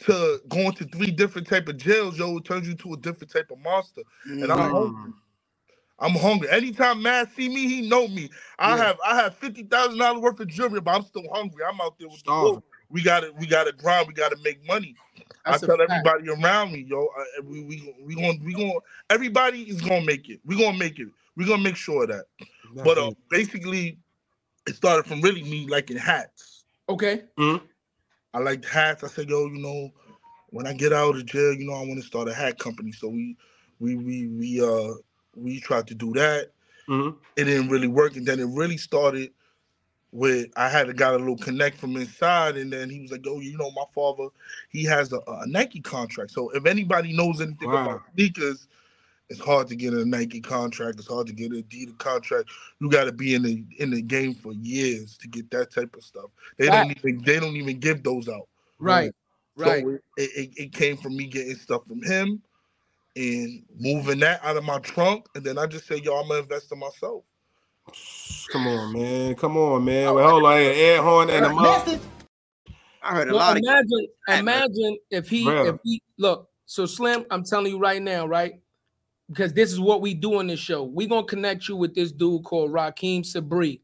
to 0.00 0.40
going 0.48 0.72
to 0.74 0.84
three 0.86 1.10
different 1.12 1.48
type 1.48 1.68
of 1.68 1.78
jails, 1.78 2.18
yo, 2.18 2.38
it 2.38 2.44
turns 2.44 2.68
you 2.68 2.74
to 2.76 2.94
a 2.94 2.96
different 2.98 3.32
type 3.32 3.50
of 3.52 3.58
monster. 3.60 4.02
And 4.40 4.52
I'm 4.52 4.64
hungry. 4.70 5.12
I'm 5.98 6.12
hungry. 6.14 6.48
Anytime 6.50 7.02
Matt 7.02 7.32
see 7.34 7.48
me, 7.48 7.68
he 7.68 7.88
know 7.88 8.08
me. 8.08 8.30
I 8.58 8.76
Yeah. 8.76 8.78
have 8.78 8.98
I 9.06 9.16
have 9.16 9.36
fifty 9.36 9.62
thousand 9.64 9.98
dollars 9.98 10.20
worth 10.22 10.40
of 10.40 10.48
jewelry, 10.48 10.80
but 10.80 10.94
I'm 10.94 11.02
still 11.02 11.24
hungry. 11.32 11.64
I'm 11.64 11.80
out 11.80 11.98
there 11.98 12.08
with 12.08 12.22
the 12.24 12.30
Starving. 12.30 12.52
wolf. 12.52 12.64
We 12.90 13.02
gotta 13.02 13.32
we 13.38 13.46
gotta 13.46 13.72
grind. 13.72 14.08
We 14.08 14.14
gotta 14.14 14.36
make 14.44 14.66
money. 14.66 14.96
That's 15.44 15.56
I 15.56 15.58
a 15.62 15.66
tell 15.66 15.80
fact. 15.88 16.10
everybody 16.10 16.28
around 16.30 16.72
me, 16.72 16.86
yo, 16.88 17.06
uh, 17.18 17.42
we 17.44 17.62
we 17.64 17.94
we 18.02 18.14
going 18.14 18.42
we 18.44 18.54
going 18.54 18.78
everybody 19.10 19.62
is 19.62 19.80
gonna 19.80 20.04
make 20.04 20.28
it. 20.28 20.40
We 20.44 20.58
gonna 20.58 20.78
make 20.78 20.98
it. 20.98 21.08
We 21.36 21.46
gonna 21.46 21.62
make 21.62 21.76
sure 21.76 22.04
of 22.04 22.10
that. 22.10 22.26
But 22.82 22.98
uh, 22.98 23.12
basically, 23.30 23.98
it 24.68 24.76
started 24.76 25.06
from 25.06 25.22
really 25.22 25.42
me 25.44 25.66
liking 25.68 25.98
hats. 25.98 26.64
Okay. 26.88 27.24
I 28.36 28.40
liked 28.40 28.66
hats. 28.66 29.02
I 29.02 29.06
said, 29.06 29.30
yo, 29.30 29.46
you 29.46 29.58
know, 29.62 29.90
when 30.50 30.66
I 30.66 30.74
get 30.74 30.92
out 30.92 31.16
of 31.16 31.24
jail, 31.24 31.54
you 31.54 31.66
know, 31.66 31.72
I 31.72 31.80
want 31.86 31.98
to 32.02 32.06
start 32.06 32.28
a 32.28 32.34
hat 32.34 32.58
company. 32.58 32.92
So 32.92 33.08
we 33.08 33.34
we 33.80 33.96
we 33.96 34.26
we 34.28 34.60
uh 34.62 34.92
we 35.34 35.58
tried 35.58 35.86
to 35.86 35.94
do 35.94 36.12
that. 36.12 36.52
Mhm. 36.86 37.16
It 37.36 37.44
didn't 37.44 37.70
really 37.70 37.88
work, 37.88 38.14
and 38.16 38.26
then 38.26 38.38
it 38.38 38.48
really 38.50 38.76
started 38.76 39.32
with 40.12 40.48
I 40.54 40.68
had 40.68 40.86
to 40.88 40.92
got 40.92 41.14
a 41.14 41.16
little 41.16 41.38
connect 41.38 41.78
from 41.78 41.96
inside, 41.96 42.58
and 42.58 42.70
then 42.70 42.90
he 42.90 43.00
was 43.00 43.10
like, 43.10 43.24
"Yo, 43.24 43.40
you 43.40 43.56
know, 43.56 43.70
my 43.70 43.84
father, 43.94 44.28
he 44.68 44.84
has 44.84 45.14
a, 45.14 45.18
a 45.26 45.46
Nike 45.46 45.80
contract. 45.80 46.30
So 46.32 46.50
if 46.50 46.66
anybody 46.66 47.16
knows 47.16 47.40
anything 47.40 47.70
Wow. 47.70 47.86
about 47.86 48.02
sneakers, 48.14 48.68
it's 49.28 49.40
hard 49.40 49.66
to 49.68 49.76
get 49.76 49.92
a 49.92 50.04
Nike 50.04 50.40
contract. 50.40 50.98
It's 50.98 51.08
hard 51.08 51.26
to 51.26 51.32
get 51.32 51.50
an 51.50 51.62
Adidas 51.62 51.98
contract. 51.98 52.48
You 52.80 52.88
got 52.88 53.04
to 53.04 53.12
be 53.12 53.34
in 53.34 53.42
the 53.42 53.64
in 53.78 53.90
the 53.90 54.02
game 54.02 54.34
for 54.34 54.52
years 54.52 55.16
to 55.18 55.28
get 55.28 55.50
that 55.50 55.72
type 55.72 55.96
of 55.96 56.02
stuff. 56.02 56.30
They 56.58 56.66
don't 56.66 56.90
even 56.96 57.22
they 57.22 57.40
don't 57.40 57.56
even 57.56 57.78
give 57.78 58.02
those 58.02 58.28
out. 58.28 58.48
Right. 58.78 59.08
Um, 59.08 59.12
right. 59.56 59.82
So 59.82 59.90
it, 59.90 60.00
it, 60.16 60.50
it 60.56 60.72
came 60.72 60.96
from 60.96 61.16
me 61.16 61.26
getting 61.26 61.56
stuff 61.56 61.84
from 61.86 62.02
him 62.02 62.40
and 63.16 63.62
moving 63.78 64.20
that 64.20 64.44
out 64.44 64.56
of 64.56 64.64
my 64.64 64.78
trunk, 64.78 65.26
and 65.34 65.42
then 65.42 65.58
I 65.58 65.66
just 65.66 65.86
said, 65.86 66.04
"Yo, 66.04 66.14
I'm 66.14 66.28
gonna 66.28 66.40
invest 66.40 66.70
in 66.70 66.78
myself." 66.78 67.24
Come 68.52 68.66
on, 68.68 68.92
man. 68.92 69.34
Come 69.34 69.56
on, 69.56 69.84
man. 69.84 70.14
Well, 70.14 70.30
hold 70.30 70.44
on. 70.44 70.52
Hey, 70.52 70.92
air 70.92 71.02
horn 71.02 71.30
and 71.30 71.46
a 71.46 71.50
mug. 71.50 71.98
I 73.02 73.14
heard 73.14 73.28
a 73.28 73.32
Well, 73.32 73.40
lot 73.40 73.56
of 73.56 73.62
imagine, 73.62 74.08
man. 74.28 74.38
imagine 74.40 74.98
if 75.10 75.28
he, 75.28 75.44
Bro. 75.44 75.66
if 75.66 75.76
he 75.82 76.02
look. 76.18 76.48
So 76.66 76.86
Slim, 76.86 77.24
I'm 77.30 77.44
telling 77.44 77.72
you 77.72 77.78
right 77.78 78.02
now, 78.02 78.26
right? 78.26 78.54
Because 79.28 79.52
this 79.52 79.72
is 79.72 79.80
what 79.80 80.00
we 80.00 80.14
do 80.14 80.38
on 80.38 80.46
this 80.46 80.60
show. 80.60 80.84
We're 80.84 81.08
gonna 81.08 81.26
connect 81.26 81.68
you 81.68 81.76
with 81.76 81.94
this 81.94 82.12
dude 82.12 82.44
called 82.44 82.72
Raheem 82.72 83.22
Sabri. 83.22 83.80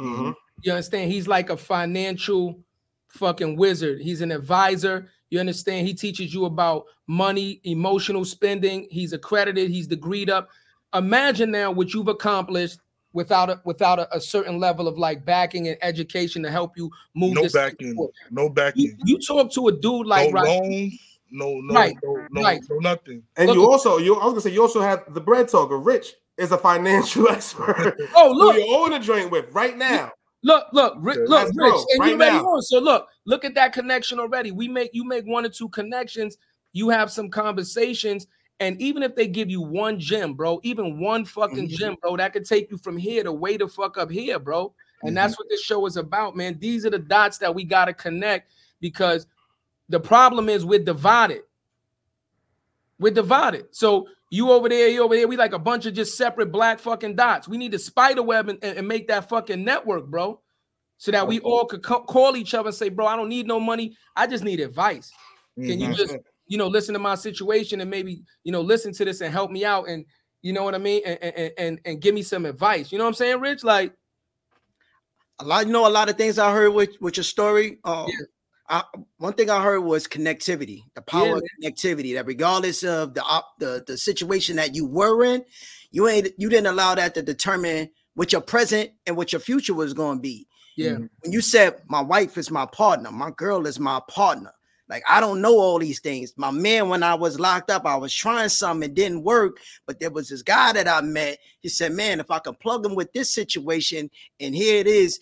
Mhm. 0.00 0.34
You 0.62 0.72
understand? 0.72 1.10
He's 1.10 1.26
like 1.26 1.50
a 1.50 1.56
financial 1.56 2.62
fucking 3.08 3.56
wizard. 3.56 4.00
He's 4.00 4.20
an 4.20 4.30
advisor. 4.32 5.08
You 5.30 5.40
understand? 5.40 5.86
He 5.86 5.94
teaches 5.94 6.32
you 6.34 6.44
about 6.44 6.84
money, 7.06 7.60
emotional 7.64 8.24
spending. 8.24 8.86
He's 8.90 9.12
accredited. 9.12 9.70
He's 9.70 9.88
degreed 9.88 10.28
up. 10.28 10.50
Imagine 10.94 11.50
now 11.50 11.70
what 11.70 11.94
you've 11.94 12.08
accomplished 12.08 12.78
without 13.14 13.48
a 13.50 13.60
without 13.64 13.98
a, 13.98 14.14
a 14.16 14.20
certain 14.20 14.58
level 14.58 14.86
of 14.88 14.98
like 14.98 15.24
backing 15.24 15.68
and 15.68 15.78
education 15.82 16.42
to 16.42 16.50
help 16.50 16.76
you 16.76 16.90
move 17.14 17.34
No 17.34 17.48
backing, 17.48 17.94
forward. 17.94 18.14
no 18.30 18.48
backing, 18.50 18.82
You, 18.82 18.96
you 19.04 19.18
talk 19.18 19.50
to 19.52 19.68
a 19.68 19.72
dude 19.72 20.06
like 20.06 20.32
no 20.32 20.40
Raheem- 20.42 20.98
loans, 21.32 21.64
no 21.66 21.74
no 21.74 21.74
Right, 21.74 21.94
no 22.02 22.26
no, 22.30 22.42
right. 22.42 22.60
no 22.68 22.78
nothing. 22.78 23.22
And 23.36 23.48
Look 23.48 23.56
you 23.56 23.70
also, 23.70 23.98
you 23.98 24.14
I 24.16 24.24
was 24.24 24.32
gonna 24.32 24.40
say, 24.42 24.50
you 24.50 24.62
also 24.62 24.80
have 24.80 25.04
the 25.14 25.20
bread 25.20 25.48
talker. 25.48 25.78
Rich 25.78 26.14
is 26.38 26.52
a 26.52 26.58
financial 26.58 27.28
expert. 27.30 27.96
Oh, 28.14 28.32
Who 28.32 28.38
look, 28.38 28.56
you 28.56 28.66
own 28.76 28.92
a 28.92 29.00
joint 29.00 29.30
with 29.30 29.52
right 29.52 29.76
now. 29.76 30.10
look, 30.42 30.66
look, 30.72 30.94
Ri- 30.98 31.14
Yeah. 31.14 31.20
look, 31.26 31.44
Let's 31.44 31.56
Rich, 31.56 31.72
go, 31.72 31.86
and 31.90 32.00
right 32.00 32.10
you 32.10 32.18
ready 32.18 32.36
on. 32.36 32.62
So 32.62 32.78
look, 32.78 33.06
look 33.26 33.44
at 33.44 33.54
that 33.54 33.72
connection 33.72 34.18
already. 34.18 34.50
We 34.50 34.68
make 34.68 34.90
you 34.92 35.04
make 35.04 35.24
one 35.26 35.44
or 35.44 35.50
two 35.50 35.68
connections. 35.68 36.36
You 36.72 36.88
have 36.88 37.10
some 37.10 37.28
conversations, 37.30 38.26
and 38.60 38.80
even 38.80 39.02
if 39.02 39.14
they 39.14 39.26
give 39.26 39.50
you 39.50 39.60
one 39.60 39.98
gem, 39.98 40.34
bro, 40.34 40.58
even 40.62 41.00
one 41.00 41.24
fucking 41.24 41.68
Mhm. 41.68 41.76
gem, 41.78 41.96
bro, 42.00 42.16
that 42.16 42.32
could 42.32 42.46
take 42.46 42.70
you 42.70 42.78
from 42.78 42.96
here 42.96 43.22
to 43.24 43.32
way 43.32 43.56
the 43.56 43.68
fuck 43.68 43.98
up 43.98 44.10
here, 44.10 44.38
bro. 44.38 44.74
And 45.04 45.16
that's 45.16 45.36
what 45.36 45.48
this 45.50 45.60
show 45.60 45.84
is 45.86 45.96
about, 45.96 46.36
man. 46.36 46.56
These 46.60 46.86
are 46.86 46.90
the 46.90 46.98
dots 46.98 47.36
that 47.38 47.52
we 47.54 47.64
gotta 47.64 47.92
connect 47.92 48.52
because 48.80 49.26
the 49.88 50.00
problem 50.00 50.48
is 50.48 50.64
we're 50.64 50.84
divided. 50.84 51.42
We're 52.98 53.12
divided. 53.12 53.66
So 53.72 54.06
you 54.30 54.50
over 54.50 54.68
there, 54.68 54.88
you 54.88 55.02
over 55.02 55.14
there. 55.14 55.28
We 55.28 55.36
like 55.36 55.52
a 55.52 55.58
bunch 55.58 55.86
of 55.86 55.94
just 55.94 56.16
separate 56.16 56.52
black 56.52 56.78
fucking 56.78 57.16
dots. 57.16 57.48
We 57.48 57.58
need 57.58 57.72
to 57.72 57.78
spider 57.78 58.22
web 58.22 58.48
and, 58.48 58.62
and, 58.62 58.88
make 58.88 59.08
that 59.08 59.28
fucking 59.28 59.62
network, 59.62 60.06
bro. 60.06 60.40
So 60.96 61.10
that 61.10 61.26
we 61.26 61.40
all 61.40 61.66
could 61.66 61.82
co- 61.82 62.04
call 62.04 62.36
each 62.36 62.54
other 62.54 62.68
and 62.68 62.76
say, 62.76 62.88
bro, 62.88 63.06
I 63.06 63.16
don't 63.16 63.28
need 63.28 63.46
no 63.46 63.58
money. 63.58 63.96
I 64.14 64.26
just 64.26 64.44
need 64.44 64.60
advice. 64.60 65.10
Can 65.56 65.80
you 65.80 65.92
just, 65.92 66.16
you 66.46 66.56
know, 66.56 66.68
listen 66.68 66.92
to 66.92 66.98
my 66.98 67.16
situation 67.16 67.80
and 67.80 67.90
maybe, 67.90 68.22
you 68.44 68.52
know, 68.52 68.60
listen 68.60 68.92
to 68.94 69.04
this 69.04 69.20
and 69.20 69.32
help 69.32 69.50
me 69.50 69.64
out 69.64 69.88
and 69.88 70.04
you 70.42 70.52
know 70.52 70.64
what 70.64 70.74
I 70.74 70.78
mean? 70.78 71.02
And 71.04 71.18
and 71.22 71.52
and, 71.56 71.80
and 71.84 72.00
give 72.00 72.14
me 72.14 72.22
some 72.22 72.44
advice. 72.46 72.92
You 72.92 72.98
know 72.98 73.04
what 73.04 73.08
I'm 73.08 73.14
saying, 73.14 73.40
Rich? 73.40 73.64
Like, 73.64 73.94
a 75.38 75.44
lot. 75.44 75.66
You 75.66 75.72
know, 75.72 75.86
a 75.86 75.90
lot 75.90 76.08
of 76.08 76.16
things 76.16 76.38
I 76.38 76.52
heard 76.52 76.70
with 76.70 76.90
with 77.00 77.16
your 77.16 77.24
story. 77.24 77.78
Um, 77.84 78.06
Yeah. 78.08 78.26
I, 78.68 78.84
one 79.18 79.32
thing 79.34 79.50
I 79.50 79.62
heard 79.62 79.80
was 79.80 80.06
connectivity, 80.06 80.82
the 80.94 81.02
power 81.02 81.26
Yeah, 81.26 81.36
of 81.36 81.42
connectivity. 81.62 82.14
That 82.14 82.26
regardless 82.26 82.84
of 82.84 83.14
the 83.14 83.22
op, 83.22 83.58
the 83.58 83.84
the 83.86 83.98
situation 83.98 84.56
that 84.56 84.74
you 84.74 84.86
were 84.86 85.24
in, 85.24 85.44
you 85.90 86.08
ain't 86.08 86.28
you 86.38 86.48
didn't 86.48 86.68
allow 86.68 86.94
that 86.94 87.14
to 87.14 87.22
determine 87.22 87.90
what 88.14 88.32
your 88.32 88.40
present 88.40 88.90
and 89.06 89.16
what 89.16 89.32
your 89.32 89.40
future 89.40 89.74
was 89.74 89.94
going 89.94 90.18
to 90.18 90.22
be. 90.22 90.46
yeah, 90.76 90.92
mm-hmm. 90.92 91.06
When 91.20 91.32
you 91.32 91.40
said 91.40 91.82
my 91.88 92.00
wife 92.00 92.38
is 92.38 92.50
my 92.50 92.66
partner, 92.66 93.10
my 93.10 93.30
girl 93.36 93.66
is 93.66 93.78
my 93.80 94.00
partner. 94.08 94.52
Like 94.88 95.02
I 95.08 95.20
don't 95.20 95.40
know 95.40 95.58
all 95.58 95.78
these 95.78 96.00
things. 96.00 96.34
My 96.36 96.50
man, 96.50 96.88
when 96.88 97.02
I 97.02 97.14
was 97.14 97.40
locked 97.40 97.70
up, 97.70 97.86
I 97.86 97.96
was 97.96 98.14
trying 98.14 98.48
something, 98.48 98.90
it 98.90 98.94
didn't 98.94 99.22
work. 99.24 99.58
But 99.86 100.00
there 100.00 100.10
was 100.10 100.28
this 100.28 100.42
guy 100.42 100.72
that 100.72 100.88
I 100.88 101.00
met. 101.00 101.38
He 101.60 101.68
said, 101.68 101.92
"Man, 101.92 102.20
if 102.20 102.30
I 102.30 102.38
can 102.38 102.54
plug 102.54 102.84
him 102.84 102.94
with 102.94 103.12
this 103.12 103.32
situation, 103.32 104.10
and 104.40 104.54
here 104.54 104.78
it 104.78 104.86
is, 104.86 105.18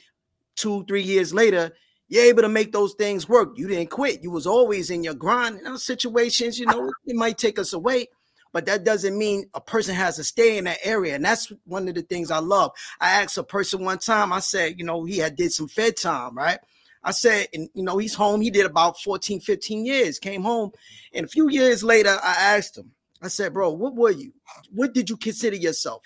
two, 0.57 0.85
three 0.87 1.03
years 1.03 1.33
later, 1.33 1.73
you're 2.11 2.25
able 2.25 2.43
to 2.43 2.49
make 2.49 2.73
those 2.73 2.95
things 2.95 3.29
work. 3.29 3.57
You 3.57 3.69
didn't 3.69 3.91
quit. 3.91 4.23
You 4.23 4.33
was 4.33 4.47
always 4.47 4.91
in 4.91 5.05
your 5.05 5.15
grind. 5.15 5.59
In 5.59 5.65
those 5.65 5.85
situations, 5.85 6.59
you 6.59 6.67
know, 6.67 6.93
it 7.07 7.15
might 7.15 7.39
take 7.39 7.57
us 7.57 7.73
away, 7.73 8.09
but 8.53 8.67
that 8.67 8.83
doesn't 8.83 9.17
mean 9.17 9.49
a 9.55 9.61
person 9.61 9.95
has 9.95 10.17
to 10.17 10.25
stay 10.25 10.59
in 10.59 10.65
that 10.65 10.79
area. 10.83 11.15
And 11.15 11.25
that's 11.25 11.53
one 11.65 11.89
of 11.89 11.95
the 11.95 12.03
things 12.03 12.33
I 12.33 12.41
love. 12.41 12.73
I 13.01 13.23
asked 13.23 13.39
a 13.39 13.45
person 13.45 13.85
one 13.85 13.99
time. 13.99 14.33
I 14.33 14.41
said, 14.41 14.75
you 14.77 14.85
know, 14.85 15.05
he 15.05 15.19
had 15.19 15.37
did 15.37 15.53
some 15.53 15.69
Fed 15.69 15.97
time, 15.97 16.37
right? 16.37 16.59
I 17.05 17.13
said, 17.13 17.47
and 17.55 17.69
you 17.75 17.85
know, 17.85 17.97
he's 17.97 18.15
home. 18.15 18.41
He 18.41 18.51
did 18.51 18.67
about 18.67 19.01
14, 19.01 19.39
15 19.39 19.87
years, 19.87 20.19
came 20.19 20.43
home. 20.43 20.73
And 21.15 21.25
a 21.25 21.29
few 21.29 21.49
years 21.49 21.85
later, 21.85 22.19
I 22.23 22.57
asked 22.57 22.77
him, 22.77 22.91
I 23.23 23.29
said, 23.29 23.55
bro, 23.55 23.71
what 23.71 23.95
were 23.95 24.11
you? 24.11 24.33
What 24.73 24.95
did 24.95 25.09
you 25.09 25.17
consider 25.17 25.57
yourself? 25.57 26.03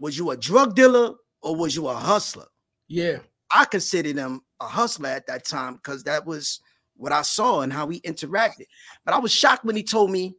Was 0.00 0.18
you 0.18 0.32
a 0.32 0.36
drug 0.36 0.74
dealer 0.74 1.14
or 1.40 1.54
was 1.54 1.76
you 1.76 1.86
a 1.86 1.94
hustler? 1.94 2.46
Yeah. 2.88 3.18
I 3.54 3.64
considered 3.66 4.16
him 4.16 4.40
a 4.64 4.68
hustler 4.68 5.10
at 5.10 5.26
that 5.26 5.44
time 5.44 5.74
because 5.74 6.04
that 6.04 6.26
was 6.26 6.60
what 6.96 7.12
I 7.12 7.22
saw 7.22 7.60
and 7.60 7.72
how 7.72 7.88
he 7.88 8.00
interacted. 8.00 8.66
But 9.04 9.14
I 9.14 9.18
was 9.18 9.32
shocked 9.32 9.64
when 9.64 9.76
he 9.76 9.82
told 9.82 10.10
me, 10.10 10.34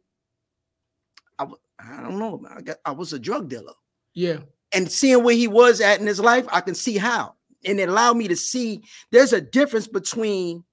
I, 1.38 1.46
I 1.78 2.02
don't 2.02 2.18
know, 2.18 2.44
I, 2.50 2.62
got, 2.62 2.78
I 2.84 2.90
was 2.90 3.12
a 3.12 3.18
drug 3.18 3.48
dealer. 3.48 3.74
Yeah. 4.14 4.38
And 4.72 4.90
seeing 4.90 5.22
where 5.22 5.34
he 5.34 5.48
was 5.48 5.80
at 5.80 6.00
in 6.00 6.06
his 6.06 6.20
life, 6.20 6.46
I 6.50 6.60
can 6.60 6.74
see 6.74 6.96
how. 6.96 7.34
And 7.64 7.78
it 7.78 7.88
allowed 7.88 8.16
me 8.16 8.28
to 8.28 8.36
see 8.36 8.82
there's 9.10 9.32
a 9.32 9.40
difference 9.40 9.86
between 9.86 10.64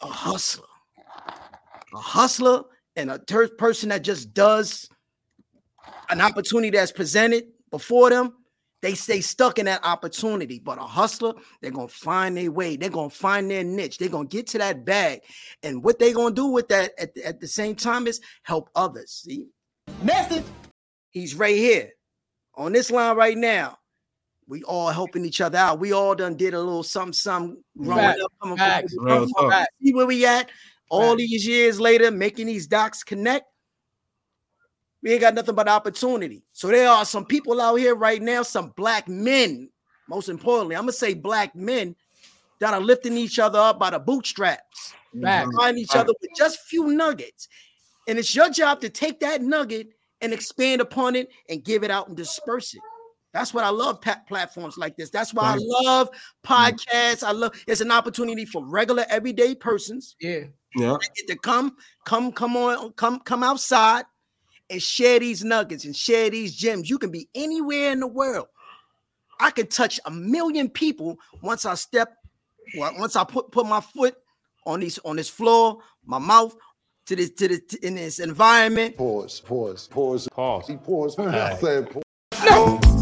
a 0.00 0.06
hustler, 0.06 0.66
a 1.94 1.98
hustler, 1.98 2.64
and 2.96 3.10
a 3.10 3.18
person 3.18 3.88
that 3.88 4.04
just 4.04 4.32
does 4.34 4.88
an 6.10 6.20
opportunity 6.20 6.76
that's 6.76 6.92
presented 6.92 7.44
before 7.70 8.10
them 8.10 8.34
they 8.84 8.94
stay 8.94 9.22
stuck 9.22 9.58
in 9.58 9.64
that 9.64 9.82
opportunity. 9.82 10.58
But 10.58 10.76
a 10.76 10.82
hustler, 10.82 11.32
they're 11.62 11.70
gonna 11.70 11.88
find 11.88 12.36
their 12.36 12.52
way, 12.52 12.76
they're 12.76 12.90
gonna 12.90 13.08
find 13.08 13.50
their 13.50 13.64
niche, 13.64 13.96
they're 13.96 14.10
gonna 14.10 14.28
get 14.28 14.46
to 14.48 14.58
that 14.58 14.84
bag. 14.84 15.22
And 15.62 15.82
what 15.82 15.98
they're 15.98 16.12
gonna 16.12 16.34
do 16.34 16.48
with 16.48 16.68
that 16.68 16.92
at, 16.98 17.16
at 17.16 17.40
the 17.40 17.48
same 17.48 17.76
time 17.76 18.06
is 18.06 18.20
help 18.42 18.68
others. 18.74 19.22
See, 19.24 19.46
message. 20.02 20.44
He's 21.08 21.34
right 21.34 21.56
here 21.56 21.92
on 22.56 22.72
this 22.72 22.90
line 22.90 23.16
right 23.16 23.38
now. 23.38 23.78
We 24.46 24.62
all 24.64 24.90
helping 24.90 25.24
each 25.24 25.40
other 25.40 25.56
out. 25.56 25.78
We 25.78 25.94
all 25.94 26.14
done 26.14 26.36
did 26.36 26.52
a 26.52 26.58
little 26.60 26.82
something, 26.82 27.14
something 27.14 27.64
growing 27.78 28.00
Fact, 28.00 28.20
up, 28.20 28.32
coming 28.42 28.58
fact, 28.58 28.90
from, 29.00 29.30
from- 29.30 29.64
see 29.82 29.94
where 29.94 30.04
we 30.06 30.26
at. 30.26 30.50
All 30.90 31.16
these 31.16 31.46
years 31.46 31.80
later, 31.80 32.10
making 32.10 32.48
these 32.48 32.66
docs 32.66 33.02
connect. 33.02 33.46
We 35.04 35.12
ain't 35.12 35.20
got 35.20 35.34
nothing 35.34 35.54
but 35.54 35.68
opportunity. 35.68 36.42
So 36.52 36.68
there 36.68 36.88
are 36.88 37.04
some 37.04 37.26
people 37.26 37.60
out 37.60 37.76
here 37.76 37.94
right 37.94 38.22
now, 38.22 38.42
some 38.42 38.72
black 38.74 39.06
men, 39.06 39.68
most 40.08 40.30
importantly, 40.30 40.76
I'm 40.76 40.82
gonna 40.82 40.92
say 40.92 41.12
black 41.12 41.54
men 41.54 41.94
that 42.58 42.72
are 42.72 42.80
lifting 42.80 43.18
each 43.18 43.38
other 43.38 43.58
up 43.58 43.78
by 43.78 43.90
the 43.90 43.98
bootstraps, 43.98 44.94
mm-hmm. 45.14 45.22
Fact. 45.22 45.50
find 45.58 45.78
each 45.78 45.94
other 45.94 46.14
with 46.20 46.30
just 46.34 46.60
few 46.60 46.86
nuggets. 46.86 47.48
And 48.08 48.18
it's 48.18 48.34
your 48.34 48.48
job 48.48 48.80
to 48.80 48.88
take 48.88 49.20
that 49.20 49.42
nugget 49.42 49.88
and 50.22 50.32
expand 50.32 50.80
upon 50.80 51.16
it 51.16 51.28
and 51.50 51.62
give 51.62 51.84
it 51.84 51.90
out 51.90 52.08
and 52.08 52.16
disperse 52.16 52.72
it. 52.72 52.80
That's 53.34 53.52
what 53.52 53.64
I 53.64 53.68
love 53.68 54.00
pa- 54.00 54.22
platforms 54.26 54.78
like 54.78 54.96
this. 54.96 55.10
That's 55.10 55.34
why 55.34 55.50
Right. 55.50 55.60
I 55.60 55.82
love 55.84 56.10
mm-hmm. 56.10 56.52
podcasts. 56.52 57.22
I 57.22 57.32
love 57.32 57.52
it's 57.66 57.82
an 57.82 57.92
opportunity 57.92 58.46
for 58.46 58.64
regular 58.64 59.04
everyday 59.10 59.54
persons 59.54 60.16
Yeah. 60.18 60.44
Yeah. 60.74 60.96
get 61.14 61.26
to 61.28 61.36
come, 61.36 61.76
come, 62.06 62.32
come 62.32 62.56
on, 62.56 62.92
come, 62.92 63.20
come 63.20 63.42
outside 63.42 64.04
and 64.70 64.82
share 64.82 65.18
these 65.20 65.44
nuggets 65.44 65.84
and 65.84 65.94
share 65.94 66.30
these 66.30 66.54
gems. 66.54 66.88
You 66.88 66.98
can 66.98 67.10
be 67.10 67.28
anywhere 67.34 67.92
in 67.92 68.00
the 68.00 68.06
world. 68.06 68.46
I 69.40 69.50
can 69.50 69.66
touch 69.66 70.00
a 70.06 70.10
million 70.10 70.68
people 70.68 71.18
once 71.42 71.66
I 71.66 71.74
step, 71.74 72.14
well, 72.76 72.92
once 72.98 73.16
I 73.16 73.24
put 73.24 73.50
put 73.50 73.66
my 73.66 73.80
foot 73.80 74.16
on 74.66 74.80
these 74.80 74.98
on 75.04 75.16
this 75.16 75.28
floor, 75.28 75.78
my 76.04 76.18
mouth 76.18 76.54
to 77.06 77.16
this 77.16 77.30
to 77.30 77.48
this 77.48 77.74
in 77.82 77.96
this 77.96 78.20
environment. 78.20 78.96
Pause, 78.96 79.40
pause, 79.40 79.88
pause, 79.88 80.28
Pause. 80.32 80.68
He 80.68 80.76
paused. 80.76 81.20
I 81.20 81.56
said 81.56 81.90
pause. 81.90 82.93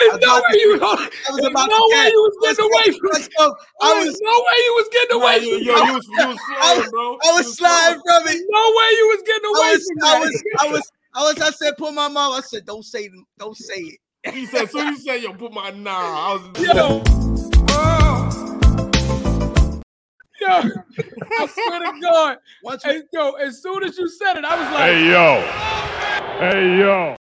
There's 0.00 0.20
no 0.20 0.34
way 0.36 0.56
you 0.58 0.68
was, 0.72 0.80
I 0.82 1.30
was 1.30 1.40
there's 1.40 1.52
about 1.52 1.68
no 1.68 1.80
way 1.84 2.04
get- 2.04 2.12
you 2.12 2.20
was 2.20 2.36
getting 2.42 2.64
away 2.64 2.86
from 2.98 3.08
Let's. 3.12 3.28
I 3.82 3.98
was 4.00 4.20
no 4.22 4.36
way 4.40 4.58
you 4.64 4.72
was 4.80 4.88
getting 4.92 5.16
away 5.16 5.36
yo, 5.38 5.48
from 5.50 5.62
yo, 5.62 5.74
you 5.86 5.92
was, 5.94 6.06
you 6.08 6.26
was 6.28 6.38
sliding, 6.46 6.90
bro. 6.90 7.18
I 7.22 7.32
was 7.32 7.56
sliding 7.56 8.00
from 8.06 8.22
it. 8.28 8.40
No 8.48 8.64
way 8.76 8.88
you 8.96 9.06
was 9.12 9.22
getting 9.26 9.48
away 9.50 9.60
I 9.60 9.72
was, 9.72 9.84
from 9.86 9.98
I 10.04 10.20
was, 10.20 10.42
I 10.58 10.66
was, 10.72 10.92
I 11.14 11.22
was, 11.22 11.40
I 11.40 11.50
said, 11.50 11.76
put 11.76 11.92
my 11.94 12.08
mouth. 12.08 12.38
I 12.38 12.40
said, 12.40 12.64
don't 12.64 12.84
say, 12.84 13.10
don't 13.38 13.56
say 13.56 13.74
it. 14.24 14.34
He 14.34 14.46
said, 14.46 14.70
so 14.70 14.80
you 14.80 14.96
said, 14.98 15.22
yo, 15.22 15.32
put 15.34 15.52
my 15.52 15.70
nah. 15.70 15.92
I 15.92 16.32
was 16.34 16.42
Yo. 16.74 17.02
Yo, 20.40 20.48
I 20.48 21.46
swear 21.46 21.80
to 21.80 22.00
God. 22.00 22.38
Once 22.62 22.84
we 22.86 22.92
Hey, 22.92 23.02
yo, 23.12 23.32
as 23.32 23.60
soon 23.62 23.84
as 23.84 23.98
you 23.98 24.08
said 24.08 24.38
it, 24.38 24.44
I 24.44 24.56
was 24.56 24.72
like, 24.72 24.90
Hey 24.90 25.10
yo. 25.10 25.40
Hey 26.38 26.78
yo. 26.78 27.16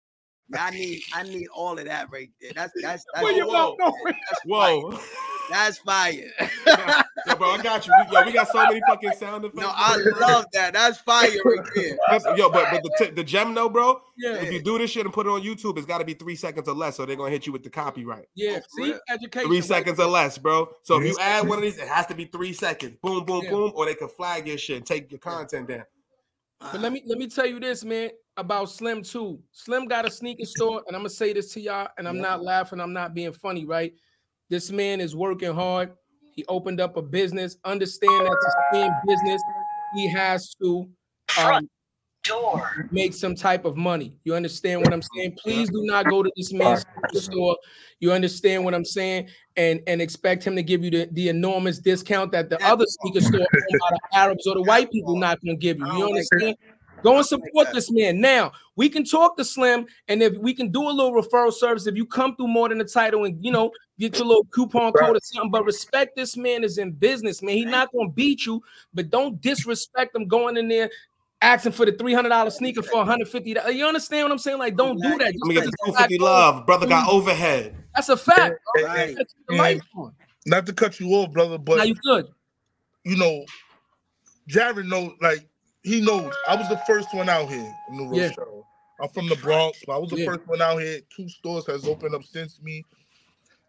I 0.58 0.70
need 0.70 1.02
I 1.14 1.22
need 1.22 1.48
all 1.54 1.78
of 1.78 1.84
that 1.86 2.10
right 2.12 2.30
there. 2.40 2.52
That's 2.54 2.72
that's 2.82 3.04
that's, 3.14 3.24
where 3.24 3.32
your 3.32 3.46
whoa. 3.46 3.76
mouth 3.78 3.94
that's 4.04 4.40
Whoa. 4.44 4.90
fire. 4.92 5.00
That's 5.50 5.78
fire. 5.78 6.30
Yo, 7.26 7.36
bro, 7.36 7.50
I 7.52 7.62
got 7.62 7.86
you. 7.86 7.92
We, 8.10 8.14
yo, 8.16 8.24
we 8.24 8.32
got 8.32 8.48
so 8.48 8.64
many 8.64 8.80
fucking 8.86 9.12
sound 9.12 9.44
effects. 9.44 9.60
no, 9.60 9.70
I 9.74 9.96
love 10.20 10.46
that. 10.52 10.72
That's 10.74 10.98
fire 10.98 11.30
right 11.44 11.58
there. 11.74 11.96
That's- 12.10 12.38
yo, 12.38 12.50
but 12.50 12.66
but 12.70 12.82
the, 12.82 12.94
t- 13.06 13.10
the 13.12 13.24
gem 13.24 13.54
though, 13.54 13.68
bro. 13.68 14.00
Yeah, 14.18 14.34
If 14.36 14.52
you 14.52 14.62
do 14.62 14.78
this 14.78 14.90
shit 14.90 15.04
and 15.06 15.12
put 15.14 15.26
it 15.26 15.30
on 15.30 15.42
YouTube, 15.42 15.76
it's 15.76 15.86
got 15.86 15.98
to 15.98 16.04
be 16.04 16.14
three 16.14 16.36
seconds 16.36 16.68
or 16.68 16.74
less, 16.74 16.96
so 16.96 17.04
they're 17.06 17.16
gonna 17.16 17.30
hit 17.30 17.46
you 17.46 17.52
with 17.52 17.62
the 17.62 17.70
copyright. 17.70 18.26
yeah. 18.34 18.58
Oh, 18.80 18.84
See, 18.84 18.94
education. 19.10 19.48
Three 19.48 19.60
seconds 19.60 19.98
or 20.00 20.06
less, 20.06 20.38
bro. 20.38 20.68
So 20.82 21.00
if 21.00 21.06
you 21.06 21.16
add 21.20 21.46
one 21.48 21.58
of 21.58 21.62
these, 21.64 21.78
it 21.78 21.88
has 21.88 22.06
to 22.06 22.14
be 22.14 22.24
three 22.26 22.52
seconds. 22.52 22.96
Boom, 23.02 23.24
boom, 23.24 23.44
Yeah. 23.44 23.50
boom, 23.50 23.72
or 23.74 23.86
they 23.86 23.94
can 23.94 24.08
flag 24.08 24.46
your 24.48 24.58
shit, 24.58 24.76
and 24.78 24.86
take 24.86 25.10
your 25.10 25.20
content 25.20 25.68
down. 25.68 25.84
But 26.60 26.80
let 26.80 26.92
me 26.92 27.02
let 27.06 27.18
me 27.18 27.28
tell 27.28 27.46
you 27.46 27.60
this, 27.60 27.84
man, 27.84 28.10
about 28.36 28.70
Slim 28.70 29.02
too. 29.02 29.40
Slim 29.52 29.86
got 29.86 30.06
a 30.06 30.10
sneaker 30.10 30.44
store, 30.44 30.82
and 30.86 30.96
I'm 30.96 31.02
gonna 31.02 31.10
say 31.10 31.32
this 31.32 31.52
to 31.54 31.60
y'all, 31.60 31.88
and 31.98 32.08
I'm 32.08 32.16
Yeah. 32.16 32.22
not 32.22 32.42
laughing, 32.42 32.80
I'm 32.80 32.92
not 32.92 33.14
being 33.14 33.32
funny, 33.32 33.64
right? 33.64 33.94
This 34.50 34.70
man 34.70 35.00
is 35.00 35.14
working 35.14 35.52
hard. 35.54 35.94
He 36.32 36.44
opened 36.46 36.80
up 36.80 36.96
a 36.96 37.02
business. 37.02 37.56
Understand 37.64 38.26
that 38.26 38.32
to 38.40 38.50
stay 38.70 38.86
in 38.86 38.94
business, 39.06 39.42
he 39.94 40.08
has 40.10 40.54
to 40.56 40.88
um, 41.38 41.68
make 42.90 43.12
some 43.14 43.34
type 43.34 43.64
of 43.64 43.76
money. 43.76 44.16
You 44.24 44.34
understand 44.34 44.80
what 44.80 44.92
I'm 44.92 45.02
saying? 45.02 45.36
Please 45.38 45.68
do 45.68 45.84
not 45.84 46.08
go 46.08 46.22
to 46.22 46.30
this 46.36 46.52
man's 46.52 46.84
store. 47.12 47.56
You 48.00 48.12
understand 48.12 48.64
what 48.64 48.74
I'm 48.74 48.84
saying? 48.84 49.28
And 49.56 49.80
and 49.86 50.00
expect 50.00 50.44
him 50.44 50.56
to 50.56 50.62
give 50.62 50.82
you 50.82 50.90
the, 50.90 51.08
the 51.12 51.28
enormous 51.28 51.78
discount 51.78 52.32
that 52.32 52.50
the 52.50 52.62
other 52.64 52.84
sneaker 52.86 53.20
store 53.20 53.40
owned 53.40 53.80
by 53.80 53.90
the 53.90 54.18
Arabs 54.18 54.46
or 54.46 54.54
the 54.54 54.62
white 54.62 54.90
people 54.90 55.16
not 55.16 55.40
gonna 55.44 55.56
give 55.56 55.78
you. 55.78 55.86
I 55.86 55.94
You 55.94 56.00
don't 56.00 56.08
understand? 56.10 56.56
Go 57.02 57.18
and 57.18 57.26
support 57.26 57.68
this 57.74 57.90
man. 57.90 58.18
Now 58.18 58.52
we 58.76 58.88
can 58.88 59.04
talk 59.04 59.36
to 59.36 59.44
Slim, 59.44 59.86
and 60.08 60.22
if 60.22 60.38
we 60.38 60.54
can 60.54 60.70
do 60.70 60.88
a 60.88 60.90
little 60.90 61.12
referral 61.12 61.52
service, 61.52 61.86
if 61.86 61.96
you 61.96 62.06
come 62.06 62.34
through 62.34 62.48
more 62.48 62.70
than 62.70 62.78
the 62.78 62.84
title 62.84 63.24
and 63.24 63.36
you 63.44 63.52
know 63.52 63.70
get 63.98 64.16
your 64.16 64.26
little 64.26 64.46
coupon 64.46 64.92
code 64.94 65.16
or 65.16 65.20
something, 65.22 65.50
but 65.50 65.66
respect 65.66 66.16
this 66.16 66.34
man 66.36 66.64
is 66.64 66.78
in 66.78 66.92
business, 66.92 67.42
man. 67.42 67.56
He's 67.56 67.66
not 67.66 67.92
gonna 67.92 68.08
beat 68.08 68.46
you, 68.46 68.62
but 68.94 69.10
don't 69.10 69.38
disrespect 69.42 70.16
him 70.16 70.26
going 70.26 70.56
in 70.56 70.68
there 70.68 70.88
asking 71.42 71.72
for 71.72 71.84
the 71.86 71.92
three 71.92 72.14
hundred 72.14 72.30
dollar 72.30 72.50
sneaker 72.50 72.82
for 72.82 72.96
one 72.96 73.06
hundred 73.06 73.28
fifty. 73.28 73.54
You 73.72 73.86
understand 73.86 74.24
what 74.24 74.32
I'm 74.32 74.38
saying? 74.38 74.58
Like, 74.58 74.76
don't 74.76 75.00
do 75.00 75.10
that. 75.18 75.20
Let 75.20 75.34
me 75.48 75.54
get 75.54 75.64
the 75.64 75.70
Just 75.70 75.76
two 75.84 75.92
like- 75.92 76.00
fifty 76.02 76.18
love, 76.18 76.66
brother. 76.66 76.86
Got 76.86 77.08
overhead. 77.08 77.74
That's 77.94 78.08
a 78.08 78.16
fact. 78.16 78.56
Right. 78.82 79.14
That's 79.16 79.34
the 79.48 79.56
life 79.56 79.80
on. 79.96 80.12
Not 80.46 80.66
to 80.66 80.72
cut 80.72 80.98
you 81.00 81.08
off, 81.10 81.32
brother, 81.32 81.56
Now 81.58 81.64
but 81.64 81.88
you 81.88 81.94
good. 82.04 82.26
you 83.04 83.16
know, 83.16 83.44
Jarrett 84.48 84.86
knows 84.86 85.12
like 85.20 85.46
he 85.82 86.00
knows. 86.00 86.32
I 86.48 86.56
was 86.56 86.68
the 86.68 86.78
first 86.86 87.14
one 87.14 87.28
out 87.28 87.48
here 87.48 87.72
in 87.90 87.96
the 87.96 88.16
Yeah. 88.16 88.28
Rochelle. 88.28 88.66
I'm 89.00 89.08
from 89.10 89.28
the 89.28 89.36
Bronx. 89.36 89.78
but 89.86 89.94
I 89.94 89.98
was 89.98 90.10
the 90.10 90.18
Yeah. 90.18 90.26
first 90.26 90.46
one 90.46 90.60
out 90.62 90.78
here. 90.80 91.00
Two 91.14 91.28
stores 91.28 91.66
has 91.66 91.86
opened 91.86 92.14
up 92.14 92.24
since 92.24 92.60
me. 92.62 92.84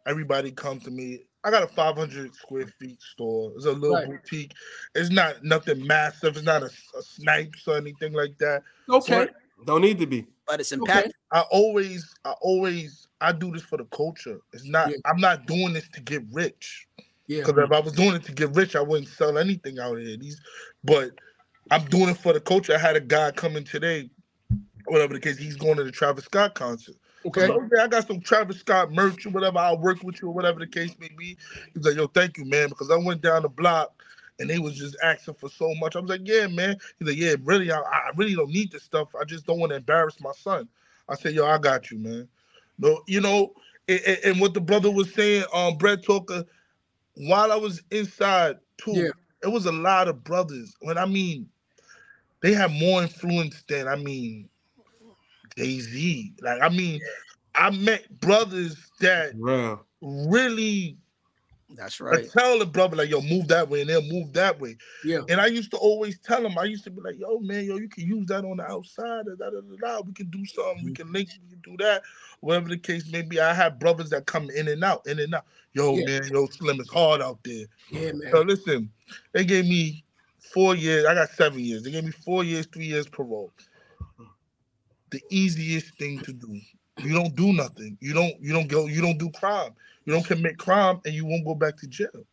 Everybody 0.08 0.52
come 0.52 0.80
to 0.82 0.92
me. 0.92 1.24
I 1.46 1.52
got 1.52 1.62
a 1.62 1.68
500 1.68 2.34
square 2.34 2.66
feet 2.66 3.00
store. 3.00 3.52
It's 3.56 3.66
a 3.66 3.72
little 3.72 3.96
Right. 3.96 4.08
boutique. 4.08 4.54
It's 4.96 5.12
not 5.12 5.44
nothing 5.44 5.86
massive. 5.86 6.36
It's 6.38 6.46
not 6.46 6.64
a, 6.64 6.72
a 6.98 7.02
Snipes 7.04 7.68
or 7.68 7.78
anything 7.78 8.14
like 8.14 8.36
that. 8.40 8.64
Okay. 8.90 9.30
Don't 9.66 9.82
need 9.82 10.00
to 10.00 10.08
be. 10.08 10.26
But 10.48 10.60
it's 10.60 10.74
Okay. 10.74 10.82
impactful. 10.82 11.12
I 11.32 11.42
always, 11.52 12.16
I 12.26 12.32
always, 12.42 13.08
I 13.22 13.32
do 13.32 13.52
this 13.52 13.62
for 13.62 13.78
the 13.78 13.86
culture. 13.86 14.40
It's 14.54 14.66
not. 14.66 14.90
Yeah. 14.90 14.98
I'm 15.06 15.20
not 15.22 15.46
doing 15.46 15.74
this 15.74 15.88
to 15.90 16.02
get 16.02 16.24
rich. 16.32 16.88
Yeah. 17.28 17.44
Because 17.46 17.64
if 17.66 17.72
I 17.72 17.80
was 17.80 17.94
doing 17.94 18.16
it 18.16 18.24
to 18.24 18.32
get 18.32 18.56
rich, 18.56 18.76
I 18.76 18.82
wouldn't 18.82 19.10
sell 19.10 19.38
anything 19.38 19.78
out 19.78 20.00
here. 20.00 20.18
These, 20.18 20.42
but 20.84 21.12
I'm 21.70 21.86
doing 21.86 22.10
it 22.10 22.18
for 22.18 22.34
the 22.34 22.42
culture. 22.42 22.74
I 22.74 22.80
had 22.80 22.96
a 22.96 23.02
guy 23.02 23.30
coming 23.32 23.64
today, 23.64 24.10
whatever 24.86 25.14
the 25.14 25.20
case. 25.20 25.38
He's 25.38 25.56
going 25.58 25.78
to 25.78 25.84
the 25.84 25.92
Travis 25.92 26.26
Scott 26.26 26.56
concert. 26.56 26.96
Okay. 27.26 27.48
Okay, 27.48 27.82
I 27.82 27.88
got 27.88 28.08
some 28.08 28.22
Travis 28.22 28.60
Scott 28.60 28.92
merch 28.92 29.26
or 29.26 29.32
whatever. 29.32 29.58
I'll 29.58 29.80
work 29.80 30.04
with 30.04 30.22
you 30.22 30.28
or 30.30 30.34
whatever 30.34 30.60
the 30.60 30.68
case 30.68 30.96
may 31.00 31.10
be. 31.18 31.38
He's 31.74 31.84
like, 31.86 31.96
yo, 31.96 32.08
thank 32.08 32.38
you, 32.38 32.46
man, 32.46 32.70
because 32.70 32.92
I 32.92 32.98
went 32.98 33.22
down 33.22 33.42
the 33.42 33.50
block 33.50 34.04
and 34.40 34.50
they 34.50 34.60
was 34.60 34.76
just 34.78 34.96
asking 35.04 35.36
for 35.36 35.50
so 35.50 35.74
much. 35.76 35.96
I 35.96 36.00
was 36.00 36.10
like, 36.10 36.22
yeah, 36.24 36.48
man. 36.48 36.78
He's 37.00 37.08
like, 37.08 37.18
yeah, 37.18 37.36
really, 37.44 37.72
I, 37.72 37.80
I 37.80 38.12
really 38.16 38.36
don't 38.36 38.52
need 38.52 38.72
this 38.72 38.84
stuff. 38.84 39.10
I 39.20 39.24
just 39.24 39.46
don't 39.46 39.60
want 39.60 39.72
to 39.72 39.78
embarrass 39.78 40.20
my 40.22 40.32
son. 40.38 40.68
I 41.10 41.16
said, 41.16 41.34
yo, 41.34 41.46
I 41.46 41.58
got 41.58 41.90
you, 41.92 41.98
man. 42.00 42.28
No, 42.78 43.02
you 43.08 43.22
know, 43.22 43.54
and, 43.88 44.02
and- 44.06 44.20
and 44.26 44.42
what 44.42 44.54
the 44.54 44.62
brother 44.62 44.92
was 44.92 45.14
saying, 45.14 45.46
um, 45.54 45.78
Brett 45.78 46.04
Talker, 46.04 46.44
while 47.16 47.52
I 47.52 47.56
was 47.56 47.82
inside 47.92 48.58
too, 48.78 48.92
Yeah. 48.94 49.10
it 49.44 49.48
was 49.48 49.66
a 49.66 49.72
lot 49.72 50.08
of 50.08 50.24
brothers. 50.24 50.76
When 50.82 50.98
I 50.98 51.06
mean, 51.06 51.50
they 52.42 52.54
have 52.54 52.72
more 52.72 53.02
influence 53.02 53.64
than 53.68 53.88
I 53.88 53.96
mean 53.96 54.50
Jay 55.58 55.80
Z. 55.80 56.34
Like 56.42 56.62
I 56.62 56.70
mean, 56.70 57.00
I 57.54 57.70
met 57.72 58.20
brothers 58.20 58.76
that 59.00 59.34
Real. 59.36 59.86
really 60.02 60.98
That's 61.76 62.00
I 62.02 62.04
right. 62.06 62.32
tell 62.32 62.60
the 62.60 62.66
brother 62.66 62.96
like, 62.98 63.10
yo, 63.10 63.22
move 63.22 63.48
that 63.48 63.70
way, 63.70 63.82
and 63.82 63.90
they'll 63.90 64.02
move 64.04 64.34
that 64.34 64.60
way. 64.60 64.78
Yeah. 65.04 65.22
And 65.30 65.40
I 65.40 65.48
used 65.48 65.72
to 65.72 65.78
always 65.78 66.20
tell 66.20 66.42
them, 66.42 66.58
I 66.58 66.66
used 66.66 66.84
to 66.86 66.92
be 66.92 67.02
like, 67.02 67.18
yo, 67.18 67.40
man, 67.40 67.66
yo, 67.66 67.78
you 67.78 67.90
can 67.90 68.06
use 68.06 68.28
that 68.28 68.46
on 68.46 68.58
the 68.58 68.64
outside. 68.64 69.26
Da, 69.26 69.36
da, 69.38 69.50
da, 69.50 69.62
da, 69.62 69.76
da. 69.82 70.02
We 70.06 70.14
can 70.14 70.30
do 70.30 70.46
something. 70.46 70.78
Mm-hmm. 70.78 70.86
We 70.88 70.94
can 70.94 71.12
link. 71.12 71.30
We 71.44 71.50
can 71.50 71.62
do 71.62 71.84
that. 71.84 72.04
Whatever 72.42 72.70
the 72.70 72.78
case 72.78 73.10
may 73.12 73.22
be. 73.22 73.40
I 73.40 73.54
have 73.54 73.80
brothers 73.80 74.10
that 74.12 74.26
come 74.26 74.50
in 74.50 74.68
and 74.68 74.84
out, 74.84 75.08
in 75.08 75.20
and 75.20 75.34
out. 75.34 75.46
Yo, 75.74 75.96
Yeah. 75.96 76.06
man, 76.06 76.30
yo, 76.32 76.46
Slim, 76.48 76.80
is 76.80 76.90
hard 76.90 77.22
out 77.22 77.40
there. 77.44 77.66
Yeah, 77.90 78.12
man. 78.14 78.32
So 78.32 78.42
listen, 78.42 78.90
they 79.34 79.44
gave 79.44 79.66
me 79.66 80.04
four 80.40 80.76
years. 80.76 81.06
I 81.06 81.14
got 81.16 81.30
seven 81.30 81.60
years. 81.60 81.84
They 81.84 81.92
gave 81.92 82.04
me 82.06 82.12
four 82.12 82.44
years, 82.44 82.66
three 82.68 82.86
years 82.86 83.08
parole. 83.08 83.52
The 85.16 85.22
easiest 85.30 85.98
thing 85.98 86.20
to 86.24 86.34
do. 86.34 86.60
You 87.00 87.14
don't 87.14 87.34
do 87.38 87.54
nothing. 87.54 87.98
You 88.02 88.14
don't. 88.14 88.34
You 88.42 88.52
don't 88.52 88.68
go. 88.68 88.88
You 88.88 89.02
don't 89.02 89.18
do 89.18 89.30
crime. 89.32 89.72
You 90.04 90.12
don't 90.12 90.26
commit 90.26 90.58
crime, 90.58 91.00
and 91.06 91.14
you 91.14 91.26
won't 91.26 91.46
go 91.46 91.56
back 91.56 91.78
to 91.78 91.88
jail. 91.88 92.26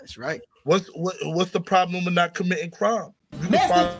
That's 0.00 0.18
right. 0.18 0.40
What's 0.64 0.88
what, 0.88 1.14
What's 1.22 1.52
the 1.52 1.60
problem 1.60 2.04
with 2.04 2.14
not 2.14 2.34
committing 2.34 2.72
crime? 2.72 3.12
You 3.40 3.48
can 3.48 3.68
find 3.68 3.96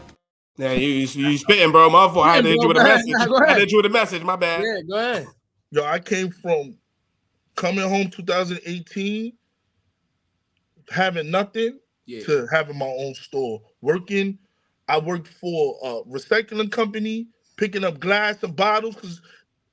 Yeah, 0.56 0.72
you 0.72 0.88
you, 0.88 1.28
you 1.28 1.38
spitting, 1.38 1.70
bro. 1.70 1.88
My 1.88 2.12
fault. 2.12 2.26
I 2.26 2.34
had 2.36 2.42
to 2.44 2.48
Yeah, 2.48 2.54
hit 2.54 2.62
you 2.62 2.68
with 2.68 2.76
a 2.78 2.82
message. 2.82 3.06
Nah, 3.10 3.18
I 3.18 3.20
had 3.20 3.28
to 3.28 3.44
ahead. 3.44 3.58
hit 3.58 3.70
you 3.70 3.76
with 3.76 3.86
a 3.86 3.90
message. 3.90 4.22
My 4.24 4.34
bad. 4.36 4.64
Yeah, 4.64 4.80
go 4.90 4.96
ahead. 4.98 5.26
Yo, 5.70 5.84
I 5.84 6.00
came 6.00 6.30
from 6.30 6.76
coming 7.54 7.88
home 7.88 8.10
2018, 8.10 9.32
having 10.90 11.30
nothing 11.30 11.78
Yeah. 12.06 12.24
to 12.24 12.48
having 12.50 12.76
my 12.76 12.86
own 12.86 13.14
store. 13.14 13.62
Working, 13.82 14.36
I 14.88 14.98
worked 14.98 15.28
for 15.28 15.76
a 15.84 16.10
recycling 16.10 16.72
company, 16.72 17.28
picking 17.56 17.84
up 17.84 17.98
glass 18.00 18.42
and 18.42 18.54
bottles, 18.54 18.94
because 18.94 19.20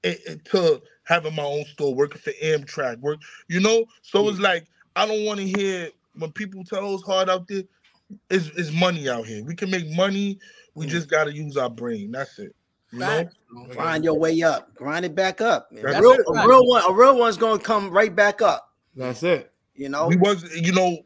it 0.03 0.43
to 0.45 0.81
having 1.03 1.35
my 1.35 1.43
own 1.43 1.65
store, 1.65 1.93
working 1.93 2.21
for 2.21 2.31
Amtrak, 2.43 2.99
work, 2.99 3.19
you 3.47 3.59
know. 3.59 3.85
So 4.01 4.27
it's 4.29 4.39
like 4.39 4.65
I 4.95 5.05
don't 5.05 5.25
want 5.25 5.39
to 5.39 5.45
hear 5.45 5.89
when 6.15 6.31
people 6.31 6.63
tell 6.63 6.93
us 6.93 7.01
hard 7.03 7.29
out 7.29 7.47
there. 7.47 7.63
It's, 8.29 8.47
it's 8.49 8.71
money 8.71 9.09
out 9.09 9.25
here. 9.25 9.43
We 9.43 9.55
can 9.55 9.71
make 9.71 9.89
money. 9.89 10.37
We 10.75 10.85
just 10.85 11.09
got 11.09 11.23
to 11.23 11.33
use 11.33 11.57
our 11.57 11.69
brain. 11.69 12.11
That's 12.11 12.37
it. 12.37 12.55
You 12.91 12.99
know? 12.99 13.07
Facts, 13.07 13.35
bro. 13.51 13.65
Grind 13.67 14.03
your 14.03 14.19
way 14.19 14.41
up. 14.43 14.73
Grind 14.75 15.05
it 15.05 15.15
back 15.15 15.41
up. 15.41 15.71
man. 15.71 15.83
That's 15.83 15.97
A 15.97 16.01
real, 16.01 16.11
it. 16.11 16.25
a 16.27 16.47
real 16.47 16.65
one. 16.67 16.83
A 16.87 16.93
real 16.93 17.17
one's 17.17 17.37
gonna 17.37 17.59
come 17.59 17.89
right 17.89 18.15
back 18.15 18.41
up. 18.41 18.71
That's 18.95 19.23
it. 19.23 19.51
You 19.75 19.89
know. 19.89 20.07
We 20.07 20.17
was, 20.17 20.43
you 20.55 20.71
know, 20.71 20.97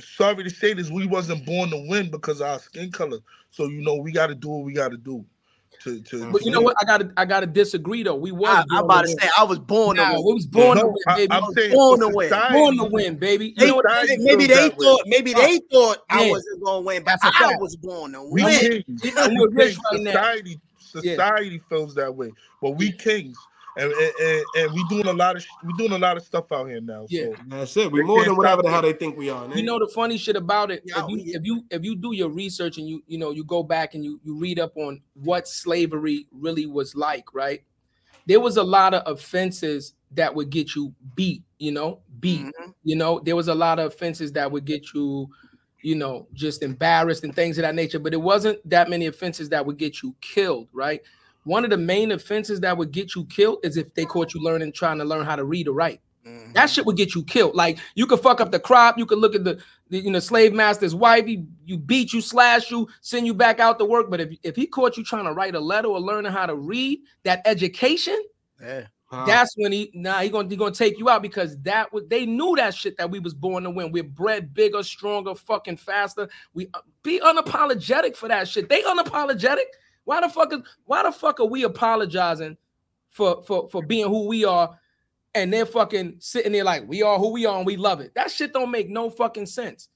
sorry 0.00 0.42
to 0.42 0.50
say 0.50 0.72
this, 0.72 0.90
we 0.90 1.06
wasn't 1.06 1.46
born 1.46 1.70
to 1.70 1.86
win 1.88 2.10
because 2.10 2.40
of 2.40 2.48
our 2.48 2.58
skin 2.58 2.90
color. 2.90 3.18
So 3.50 3.68
you 3.68 3.82
know, 3.82 3.94
we 3.94 4.10
got 4.10 4.28
to 4.28 4.34
do 4.34 4.48
what 4.48 4.64
we 4.64 4.72
got 4.72 4.90
to 4.90 4.96
do. 4.96 5.24
To, 5.84 6.00
to, 6.00 6.32
But 6.32 6.44
you 6.44 6.50
know 6.50 6.60
what? 6.60 6.74
I 6.80 6.84
gotta 6.84 7.12
I 7.16 7.24
gotta 7.24 7.46
disagree 7.46 8.02
though. 8.02 8.16
We 8.16 8.32
was 8.32 8.48
I, 8.48 8.64
born 8.68 8.78
I'm 8.78 8.84
about 8.84 9.02
to 9.02 9.08
say 9.08 9.28
I 9.38 9.44
was 9.44 9.58
born 9.60 9.96
Nah, 9.96 10.10
to 10.16 10.22
we 10.22 10.34
was 10.34 10.46
born 10.46 10.76
to 10.76 10.82
No, 10.84 10.88
win, 10.88 10.96
I, 11.06 11.14
baby. 11.14 11.34
am 11.34 11.52
saying 11.54 11.72
born 11.72 12.00
to 12.00 12.08
win. 12.08 12.30
born 12.50 12.76
to 12.78 12.84
win, 12.90 13.16
baby. 13.16 13.46
You 13.46 13.54
They, 13.56 13.66
know 13.68 13.76
what? 13.76 13.84
Society 13.90 14.16
maybe, 14.18 14.24
maybe 14.24 14.46
they 14.48 14.54
that 14.68 14.76
way. 14.76 14.84
thought 14.84 15.00
maybe 15.06 15.34
they 15.34 15.60
thought 15.70 15.98
I 16.10 16.28
wasn't 16.30 16.64
gonna 16.64 16.80
win, 16.80 17.04
but 17.04 17.10
That's 17.12 17.24
a 17.24 17.28
I 17.28 17.48
fact. 17.48 17.60
was 17.60 17.76
born 17.76 18.12
to 18.12 18.22
win. 18.24 18.58
kings. 18.58 19.04
And 19.16 19.32
We 19.34 19.38
we're 19.40 19.50
rich 19.50 19.78
kings. 19.92 20.08
Society, 20.08 20.60
society 20.78 21.60
feels 21.68 21.94
that 21.94 22.12
way, 22.14 22.32
but 22.60 22.70
we 22.72 22.90
kings, 22.90 23.38
and 23.78 23.92
and, 23.92 24.12
and, 24.20 24.44
and 24.56 24.72
we 24.74 24.84
doing 24.88 25.06
a 25.06 25.12
lot 25.12 25.36
of 25.36 25.44
we 25.64 25.72
doing 25.74 25.92
a 25.92 25.98
lot 25.98 26.16
of 26.16 26.22
stuff 26.24 26.50
out 26.52 26.66
here 26.68 26.80
now. 26.80 27.06
Yeah. 27.08 27.26
So 27.26 27.34
That's 27.46 27.76
it. 27.76 27.90
We 27.92 28.00
They 28.00 28.06
more 28.06 28.16
can't 28.16 28.28
than 28.28 28.36
whatever 28.36 28.62
the 28.62 28.68
stop 28.68 28.72
hell 28.84 28.92
they 28.92 28.98
think 28.98 29.16
we 29.16 29.30
are. 29.30 29.48
You 29.54 29.62
know 29.62 29.78
the 29.78 29.90
funny 29.94 30.18
shit 30.18 30.36
about 30.36 30.70
it. 30.70 30.82
Yeah, 30.84 31.04
if 31.04 31.08
you 31.10 31.16
we- 31.16 31.22
if 31.34 31.44
you 31.44 31.64
if 31.70 31.84
you 31.84 31.96
do 31.96 32.12
your 32.14 32.28
research 32.28 32.78
and 32.78 32.88
you 32.88 33.02
you 33.06 33.18
know 33.18 33.30
you 33.30 33.44
go 33.44 33.62
back 33.62 33.94
and 33.94 34.04
you 34.04 34.20
you 34.24 34.36
read 34.38 34.58
up 34.58 34.76
on 34.76 35.00
what 35.14 35.48
slavery 35.48 36.26
really 36.32 36.66
was 36.66 36.94
like, 36.94 37.32
right? 37.32 37.62
There 38.26 38.40
was 38.40 38.56
a 38.58 38.62
lot 38.62 38.92
of 38.94 39.02
offenses 39.10 39.94
that 40.12 40.34
would 40.34 40.50
get 40.50 40.74
you 40.74 40.94
beat. 41.14 41.42
You 41.58 41.72
know, 41.72 42.00
beat. 42.20 42.42
Mhm. 42.46 42.74
You 42.84 42.96
know, 42.96 43.20
there 43.24 43.34
was 43.36 43.48
a 43.48 43.54
lot 43.54 43.78
of 43.78 43.86
offenses 43.92 44.32
that 44.32 44.50
would 44.52 44.64
get 44.64 44.92
you, 44.94 45.28
you 45.82 45.94
know, 45.96 46.28
just 46.34 46.62
embarrassed 46.62 47.24
and 47.24 47.34
things 47.34 47.58
of 47.58 47.62
that 47.62 47.74
nature. 47.74 47.98
But 47.98 48.12
it 48.14 48.20
wasn't 48.20 48.58
that 48.68 48.88
many 48.90 49.06
offenses 49.06 49.48
that 49.48 49.64
would 49.66 49.76
get 49.76 50.02
you 50.02 50.14
killed, 50.20 50.68
right? 50.72 51.00
One 51.48 51.64
of 51.64 51.70
the 51.70 51.78
main 51.78 52.12
offenses 52.12 52.60
that 52.60 52.76
would 52.76 52.90
get 52.92 53.14
you 53.14 53.24
killed 53.24 53.60
is 53.62 53.78
if 53.78 53.94
they 53.94 54.04
caught 54.04 54.34
you 54.34 54.42
learning, 54.42 54.72
trying 54.72 54.98
to 54.98 55.04
learn 55.04 55.24
how 55.24 55.34
to 55.34 55.44
read 55.44 55.66
or 55.66 55.72
write. 55.72 56.02
Mhm. 56.26 56.52
That 56.52 56.68
shit 56.68 56.84
would 56.84 56.98
get 56.98 57.14
you 57.14 57.22
killed. 57.24 57.54
Like 57.54 57.78
you 57.94 58.06
could 58.06 58.20
fuck 58.20 58.42
up 58.42 58.52
the 58.52 58.60
crop. 58.60 58.98
You 58.98 59.06
could 59.06 59.16
look 59.18 59.34
at 59.34 59.44
the, 59.44 59.58
the 59.88 59.98
you 59.98 60.10
know 60.10 60.18
slave 60.18 60.52
master's 60.52 60.94
wife. 60.94 61.24
He, 61.24 61.46
you 61.64 61.78
beat 61.78 62.12
you, 62.12 62.20
slash 62.20 62.70
you, 62.70 62.86
send 63.00 63.26
you 63.26 63.32
back 63.32 63.60
out 63.60 63.78
to 63.78 63.86
work. 63.86 64.10
But 64.10 64.20
if 64.20 64.36
if 64.42 64.56
he 64.56 64.66
caught 64.66 64.98
you 64.98 65.04
trying 65.04 65.24
to 65.24 65.32
write 65.32 65.54
a 65.54 65.60
letter 65.60 65.88
or 65.88 65.98
learning 65.98 66.32
how 66.32 66.44
to 66.44 66.54
read, 66.54 67.00
that 67.22 67.40
education, 67.46 68.22
Yeah. 68.60 68.88
Huh. 69.06 69.24
that's 69.24 69.54
when 69.56 69.72
he 69.72 69.90
nah 69.94 70.20
he 70.20 70.28
gonna 70.28 70.50
he 70.50 70.56
gonna 70.56 70.74
take 70.74 70.98
you 70.98 71.08
out 71.08 71.22
because 71.22 71.56
that 71.62 71.90
was 71.94 72.04
they 72.08 72.26
knew 72.26 72.56
that 72.56 72.74
shit 72.74 72.98
that 72.98 73.10
we 73.10 73.20
was 73.20 73.32
born 73.32 73.62
to 73.62 73.70
win. 73.70 73.90
We're 73.90 74.02
bred 74.02 74.52
bigger, 74.52 74.82
stronger, 74.82 75.34
fucking 75.34 75.78
faster. 75.78 76.28
We 76.52 76.68
uh, 76.74 76.80
be 77.02 77.20
unapologetic 77.20 78.16
for 78.16 78.28
that 78.28 78.48
shit. 78.48 78.68
They 78.68 78.82
unapologetic. 78.82 79.64
Why 80.08 80.22
the 80.22 80.30
fuck 80.30 80.54
is 80.54 80.60
why 80.86 81.02
the 81.02 81.12
fuck 81.12 81.38
are 81.38 81.44
we 81.44 81.64
apologizing 81.64 82.56
for 83.10 83.42
for 83.42 83.68
for 83.68 83.82
being 83.82 84.06
who 84.06 84.26
we 84.26 84.46
are? 84.46 84.74
And 85.34 85.52
they're 85.52 85.66
fucking 85.66 86.16
sitting 86.18 86.52
there 86.52 86.64
like 86.64 86.88
we 86.88 87.02
are 87.02 87.18
who 87.18 87.30
we 87.30 87.44
are 87.44 87.58
and 87.58 87.66
we 87.66 87.76
love 87.76 88.00
it. 88.00 88.14
That 88.14 88.30
shit 88.30 88.54
don't 88.54 88.70
make 88.70 88.88
no 88.88 89.10
fucking 89.10 89.44
sense. 89.44 89.90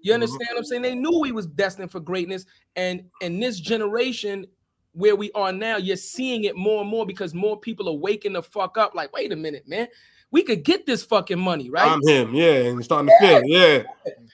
You 0.00 0.12
Mhm. 0.12 0.14
understand 0.14 0.48
what 0.52 0.58
I'm 0.58 0.64
saying? 0.64 0.82
They 0.82 0.94
knew 0.94 1.20
we 1.20 1.32
was 1.32 1.46
destined 1.46 1.90
for 1.92 2.00
greatness, 2.00 2.46
and 2.76 3.10
in 3.20 3.40
this 3.40 3.60
generation 3.60 4.46
where 4.92 5.14
we 5.14 5.30
are 5.32 5.52
now, 5.52 5.76
you're 5.76 5.98
seeing 5.98 6.44
it 6.44 6.56
more 6.56 6.80
and 6.80 6.88
more 6.88 7.04
because 7.04 7.34
more 7.34 7.60
people 7.60 7.90
are 7.90 7.98
waking 7.98 8.32
the 8.32 8.42
fuck 8.42 8.78
up. 8.78 8.94
Like, 8.94 9.12
wait 9.12 9.32
a 9.32 9.36
minute, 9.36 9.68
man, 9.68 9.86
we 10.30 10.42
could 10.44 10.64
get 10.64 10.86
this 10.86 11.04
fucking 11.04 11.38
money, 11.38 11.68
right? 11.68 11.92
I'm 11.92 12.00
him. 12.06 12.34
Yeah, 12.34 12.70
and 12.70 12.82
starting 12.82 13.10
to 13.10 13.18
feel. 13.20 13.42
Yeah. 13.44 13.82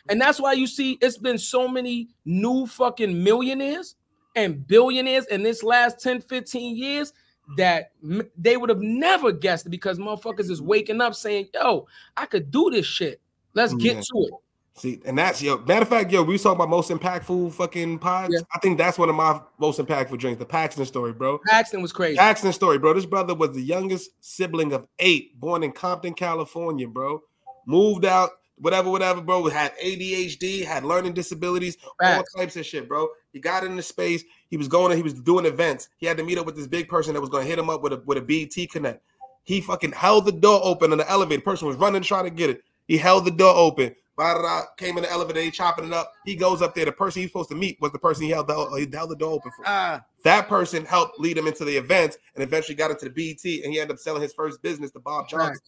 And 0.08 0.20
that's 0.20 0.40
why 0.40 0.52
you 0.52 0.68
see 0.68 0.96
it's 1.00 1.18
been 1.18 1.38
so 1.38 1.66
many 1.66 2.10
new 2.24 2.66
fucking 2.68 3.24
millionaires 3.24 3.96
and 4.34 4.66
billionaires 4.66 5.26
in 5.26 5.42
this 5.42 5.62
last 5.62 6.00
10, 6.00 6.20
15 6.22 6.76
years 6.76 7.12
mm-hmm. 7.12 7.54
that 7.56 7.92
m- 8.02 8.30
they 8.36 8.56
would 8.56 8.70
have 8.70 8.80
never 8.80 9.32
guessed 9.32 9.70
because 9.70 9.98
motherfuckers 9.98 10.50
is 10.50 10.62
waking 10.62 11.00
up 11.00 11.14
saying, 11.14 11.48
yo, 11.54 11.86
I 12.16 12.26
could 12.26 12.50
do 12.50 12.70
this 12.70 12.86
shit. 12.86 13.20
Let's 13.54 13.74
mm, 13.74 13.80
get 13.80 13.96
Yeah. 13.96 14.00
to 14.00 14.18
it. 14.26 14.34
See, 14.76 15.00
and 15.04 15.16
that's 15.16 15.40
yo. 15.40 15.58
Matter 15.58 15.82
of 15.82 15.88
fact, 15.88 16.10
yo, 16.10 16.24
we 16.24 16.32
was 16.32 16.42
talking 16.42 16.56
about 16.56 16.68
most 16.68 16.90
impactful 16.90 17.52
fucking 17.52 18.00
pods. 18.00 18.34
Yeah. 18.34 18.40
I 18.52 18.58
think 18.58 18.76
that's 18.76 18.98
one 18.98 19.08
of 19.08 19.14
my 19.14 19.40
most 19.58 19.78
impactful 19.78 20.18
drinks. 20.18 20.40
The 20.40 20.46
Paxton 20.46 20.84
story, 20.84 21.12
bro. 21.12 21.38
Paxton 21.46 21.80
was 21.80 21.92
crazy. 21.92 22.16
Paxton 22.16 22.52
story, 22.52 22.78
bro. 22.78 22.92
This 22.92 23.06
brother 23.06 23.36
was 23.36 23.52
the 23.52 23.62
youngest 23.62 24.10
sibling 24.18 24.72
of 24.72 24.88
eight, 24.98 25.38
born 25.38 25.62
in 25.62 25.70
Compton, 25.70 26.12
California, 26.12 26.88
bro. 26.88 27.22
Moved 27.66 28.04
out, 28.04 28.30
whatever, 28.58 28.90
whatever, 28.90 29.20
bro. 29.20 29.44
Had 29.48 29.72
ADHD, 29.78 30.64
had 30.64 30.84
learning 30.84 31.12
disabilities, 31.14 31.76
all 32.16 32.24
types 32.36 32.56
of 32.56 32.64
shit, 32.66 32.88
bro. 32.88 33.08
He 33.32 33.40
got 33.40 33.64
into 33.64 33.82
space. 33.82 34.24
He 34.48 34.56
was 34.56 34.68
going, 34.68 34.96
he 34.96 35.02
was 35.02 35.14
doing 35.14 35.46
events. 35.46 35.88
He 35.98 36.06
had 36.06 36.16
to 36.18 36.24
meet 36.24 36.38
up 36.38 36.46
with 36.46 36.56
this 36.56 36.66
big 36.66 36.88
person 36.88 37.14
that 37.14 37.20
was 37.20 37.30
going 37.30 37.44
to 37.44 37.48
hit 37.48 37.58
him 37.58 37.68
up 37.70 37.82
with 37.82 37.92
a 37.92 38.02
with 38.06 38.18
a 38.18 38.22
BET 38.22 38.70
connect. 38.70 39.02
He 39.44 39.60
fucking 39.60 39.92
held 39.92 40.24
the 40.24 40.32
door 40.32 40.60
open 40.62 40.92
in 40.92 40.98
the 40.98 41.10
elevator. 41.10 41.42
Person 41.42 41.68
was 41.68 41.76
running 41.76 42.02
trying 42.02 42.24
to 42.24 42.30
get 42.30 42.50
it. 42.50 42.62
He 42.86 42.96
held 42.96 43.24
the 43.24 43.30
door 43.30 43.54
open. 43.54 43.94
Ba-da-da, 44.16 44.66
came 44.76 44.96
in 44.96 45.02
the 45.02 45.10
elevator, 45.10 45.40
they 45.40 45.50
chopping 45.50 45.86
it 45.86 45.92
up. 45.92 46.12
He 46.24 46.36
goes 46.36 46.62
up 46.62 46.72
there. 46.74 46.84
The 46.84 46.92
person 46.92 47.20
he's 47.22 47.30
supposed 47.30 47.48
to 47.48 47.56
meet 47.56 47.80
was 47.80 47.90
the 47.90 47.98
person 47.98 48.22
he 48.22 48.30
held 48.30 48.46
the, 48.46 48.54
he 48.78 48.96
held 48.96 49.10
the 49.10 49.16
door 49.16 49.32
open 49.32 49.50
for. 49.56 49.64
Ah, 49.66 50.04
That 50.22 50.48
person 50.48 50.84
helped 50.84 51.18
lead 51.18 51.36
him 51.36 51.48
into 51.48 51.64
the 51.64 51.76
events 51.76 52.16
and 52.36 52.44
eventually 52.44 52.76
got 52.76 52.92
into 52.92 53.06
the 53.06 53.10
BET 53.10 53.44
and 53.64 53.72
he 53.72 53.80
ended 53.80 53.96
up 53.96 53.98
selling 53.98 54.22
his 54.22 54.32
first 54.32 54.62
business 54.62 54.92
to 54.92 55.00
Bob 55.00 55.28
Johnson. 55.28 55.60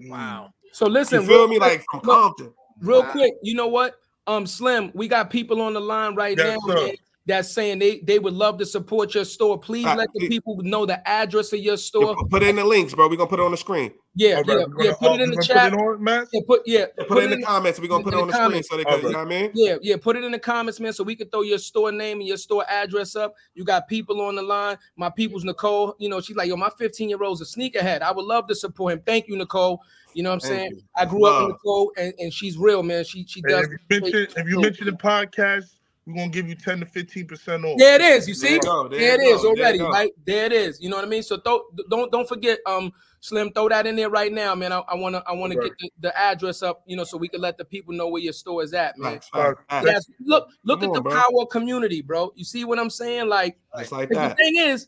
wow. 0.00 0.54
So 0.72 0.86
listen, 0.86 1.22
You 1.22 1.26
feel 1.28 1.38
real 1.40 1.48
me? 1.48 1.58
quick- 1.58 1.70
Like 1.70 1.84
from 1.90 2.00
Compton. 2.00 2.52
real 2.80 3.02
Wow. 3.02 3.10
quick, 3.12 3.32
you 3.42 3.54
know 3.54 3.68
what? 3.68 3.94
Um, 4.26 4.46
Slim, 4.46 4.90
we 4.94 5.08
got 5.08 5.30
people 5.30 5.62
on 5.62 5.72
the 5.72 5.80
line 5.80 6.14
right 6.14 6.36
Yes, 6.36 6.58
now 6.66 6.74
man, 6.74 6.94
that's 7.26 7.50
saying 7.50 7.78
they 7.78 8.00
they 8.00 8.18
would 8.18 8.34
love 8.34 8.58
to 8.58 8.66
support 8.66 9.14
your 9.14 9.24
store. 9.24 9.58
Please 9.58 9.86
Uh, 9.86 9.94
let 9.96 10.08
the 10.14 10.20
please. 10.20 10.28
people 10.28 10.56
know 10.62 10.84
the 10.84 11.06
address 11.08 11.52
of 11.52 11.60
your 11.60 11.76
store. 11.76 12.16
Put 12.16 12.30
put 12.30 12.42
in 12.42 12.56
the 12.56 12.64
links, 12.64 12.92
bro. 12.94 13.08
We're 13.08 13.16
gonna 13.16 13.30
put 13.30 13.38
it 13.40 13.44
on 13.44 13.52
the 13.52 13.56
screen. 13.56 13.92
Yeah, 14.18 14.28
oh, 14.28 14.36
All 14.36 14.42
right, 14.44 14.48
yeah, 14.48 14.64
we're 14.74 14.84
yeah. 14.84 14.92
Put 14.94 15.08
oh, 15.10 15.14
it 15.14 15.20
in 15.20 15.30
the 15.30 15.42
chat. 15.42 15.72
Put 15.72 15.78
it 15.78 15.84
on, 15.84 16.02
man. 16.02 16.26
Yeah, 16.32 16.40
put 16.46 16.62
yeah, 16.64 16.86
Put, 17.06 17.22
it 17.22 17.32
in 17.32 17.40
the 17.40 17.46
comments. 17.46 17.78
We're 17.78 17.88
gonna 17.88 18.02
put 18.02 18.14
it 18.14 18.16
in 18.16 18.22
on 18.22 18.28
the 18.28 18.32
the 18.32 18.38
screen 18.38 18.48
comments. 18.48 18.68
so 18.70 18.76
they 18.78 18.84
All 18.84 18.92
can, 18.92 19.00
you 19.00 19.06
right. 19.08 19.12
know 19.12 19.18
what 19.18 19.26
I 19.26 19.42
mean? 19.42 19.50
Yeah, 19.52 19.76
yeah, 19.82 19.96
put 20.00 20.16
it 20.16 20.24
in 20.24 20.32
the 20.32 20.38
comments, 20.38 20.80
man, 20.80 20.94
so 20.94 21.04
we 21.04 21.14
can 21.16 21.28
throw 21.28 21.42
your 21.42 21.58
store 21.58 21.92
name 21.92 22.20
and 22.20 22.26
your 22.26 22.38
store 22.38 22.64
address 22.66 23.14
up. 23.14 23.34
You 23.54 23.62
got 23.62 23.88
people 23.88 24.22
on 24.22 24.34
the 24.36 24.42
line. 24.42 24.78
My 24.96 25.10
people's 25.10 25.44
Nicole, 25.44 25.94
you 25.98 26.08
know, 26.08 26.22
she's 26.22 26.34
like, 26.34 26.48
yo, 26.48 26.56
my 26.56 26.70
15 26.78 27.10
year 27.10 27.22
old's 27.22 27.42
a 27.42 27.44
sneakerhead. 27.44 28.00
I 28.00 28.10
would 28.10 28.24
love 28.24 28.48
to 28.48 28.54
support 28.54 28.94
him. 28.94 29.02
Thank 29.04 29.28
you, 29.28 29.36
Nicole. 29.36 29.82
You 30.14 30.22
know 30.22 30.30
what 30.30 30.36
I'm 30.36 30.40
Thank 30.40 30.54
saying? 30.54 30.70
you. 30.76 30.82
I 30.96 31.04
grew 31.04 31.26
up 31.26 31.34
with 31.34 31.42
Love. 31.42 31.50
Nicole, 31.50 31.92
and, 31.98 32.14
and 32.18 32.32
she's 32.32 32.56
real, 32.56 32.82
man. 32.82 33.04
She 33.04 33.26
she 33.26 33.42
does. 33.42 33.66
if 33.66 33.70
you 33.90 34.00
mention 34.00 34.26
if 34.34 34.48
you 34.48 34.60
mention 34.62 34.86
the 34.86 34.92
podcast, 34.92 35.74
we're 36.06 36.14
gonna 36.14 36.28
give 36.28 36.48
you 36.48 36.54
10 36.54 36.80
to 36.80 36.86
15 36.86 37.26
percent 37.26 37.64
off. 37.64 37.78
There 37.78 37.96
it 37.96 38.00
is. 38.00 38.28
You 38.28 38.34
see, 38.34 38.54
you 38.54 38.60
go. 38.60 38.88
There 38.88 38.98
there 39.00 39.14
it 39.20 39.24
you 39.24 39.34
is 39.34 39.42
go. 39.42 39.54
There 39.54 39.64
already, 39.64 39.78
go. 39.78 39.90
right? 39.90 40.10
There 40.24 40.46
it 40.46 40.52
is. 40.52 40.80
You 40.80 40.88
know 40.88 40.96
what 40.96 41.04
I 41.04 41.08
mean? 41.08 41.22
So 41.22 41.36
don't 41.44 41.64
don't 41.90 42.12
don't 42.12 42.28
forget, 42.28 42.60
um, 42.66 42.92
Slim, 43.20 43.50
throw 43.50 43.68
that 43.70 43.86
in 43.88 43.96
there 43.96 44.08
right 44.08 44.32
now, 44.32 44.54
man. 44.54 44.72
I, 44.72 44.78
I 44.86 44.94
wanna 44.94 45.22
I 45.26 45.32
wanna 45.32 45.56
Right. 45.56 45.64
get 45.64 45.90
the, 46.00 46.08
the 46.08 46.16
address 46.18 46.62
up, 46.62 46.82
you 46.86 46.96
know, 46.96 47.02
so 47.04 47.16
we 47.16 47.26
can 47.28 47.40
let 47.40 47.58
the 47.58 47.64
people 47.64 47.92
know 47.92 48.08
where 48.08 48.22
your 48.22 48.32
store 48.32 48.62
is 48.62 48.72
at, 48.72 48.96
man. 48.98 49.14
Facts, 49.14 49.28
facts, 49.30 49.62
facts. 49.68 49.86
Yes, 49.86 50.06
look, 50.24 50.48
look 50.62 50.80
Come 50.80 50.90
at 50.90 50.94
the 50.94 51.00
bro. 51.00 51.12
power 51.12 51.46
community, 51.50 52.02
bro. 52.02 52.32
You 52.36 52.44
see 52.44 52.64
what 52.64 52.78
I'm 52.78 52.90
saying? 52.90 53.28
Like, 53.28 53.58
Just 53.76 53.90
like 53.92 54.08
the 54.10 54.34
thing 54.36 54.56
is, 54.56 54.86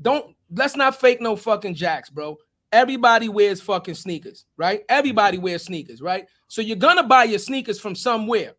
don't 0.00 0.34
let's 0.50 0.76
not 0.76 0.98
fake 0.98 1.20
no 1.20 1.36
fucking 1.36 1.74
jacks, 1.74 2.08
bro. 2.08 2.38
everybody 2.72 3.28
wears 3.28 3.60
fucking 3.60 3.94
sneakers, 3.94 4.44
right? 4.56 4.82
Everybody 4.88 5.36
wears 5.38 5.64
sneakers, 5.64 6.00
right? 6.00 6.26
So 6.46 6.62
you're 6.62 6.76
gonna 6.76 7.02
buy 7.02 7.24
your 7.24 7.38
sneakers 7.38 7.78
from 7.80 7.94
somewhere. 7.94 8.54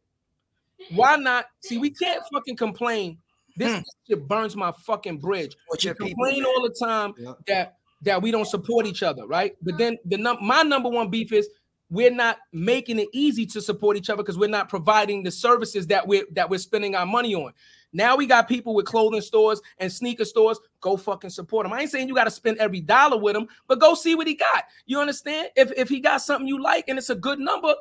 Why 0.91 1.15
not? 1.15 1.45
See, 1.61 1.77
we 1.77 1.89
can't 1.89 2.21
fucking 2.33 2.55
complain. 2.57 3.17
This, 3.57 3.73
this 3.73 3.83
shit 4.07 4.27
burns 4.27 4.55
my 4.55 4.71
fucking 4.85 5.17
bridge. 5.19 5.55
What 5.67 5.83
We 5.83 5.87
your 5.87 5.95
people, 5.95 6.23
complain 6.25 6.45
all 6.45 6.61
the 6.63 6.75
time 6.85 7.13
Yeah. 7.17 7.33
that 7.47 7.75
that 8.03 8.21
we 8.21 8.31
don't 8.31 8.47
support 8.47 8.85
each 8.85 9.03
other, 9.03 9.27
right? 9.27 9.55
But 9.61 9.77
then 9.77 9.97
the 10.05 10.17
num- 10.17 10.37
my 10.41 10.63
number 10.63 10.87
one 10.87 11.09
beef 11.09 11.33
is 11.33 11.49
we're 11.89 12.11
not 12.11 12.37
making 12.53 12.99
it 12.99 13.09
easy 13.11 13.45
to 13.47 13.59
support 13.59 13.97
each 13.97 14.09
other 14.09 14.23
because 14.23 14.37
we're 14.37 14.47
not 14.47 14.69
providing 14.69 15.23
the 15.23 15.31
services 15.31 15.87
that 15.87 16.07
we're 16.07 16.23
that 16.35 16.49
we're 16.49 16.59
spending 16.59 16.95
our 16.95 17.05
money 17.05 17.35
on. 17.35 17.51
Now 17.91 18.15
we 18.15 18.27
got 18.27 18.47
people 18.47 18.75
with 18.75 18.85
clothing 18.85 19.19
stores 19.21 19.59
and 19.79 19.91
sneaker 19.91 20.23
stores. 20.23 20.59
Go 20.79 20.95
fucking 20.95 21.31
support 21.31 21.65
them. 21.65 21.73
I 21.73 21.81
ain't 21.81 21.89
saying 21.89 22.07
you 22.07 22.13
got 22.15 22.25
to 22.25 22.31
spend 22.31 22.59
every 22.59 22.79
dollar 22.81 23.17
with 23.17 23.35
him, 23.35 23.47
but 23.67 23.79
go 23.79 23.95
see 23.95 24.13
what 24.15 24.27
he 24.27 24.35
got. 24.35 24.65
You 24.85 24.99
understand? 25.01 25.49
If 25.55 25.71
if 25.75 25.89
he 25.89 25.99
got 25.99 26.21
something 26.21 26.47
you 26.47 26.61
like 26.61 26.85
and 26.87 26.97
it's 26.97 27.09
a 27.09 27.15
good 27.15 27.39
number, 27.39 27.73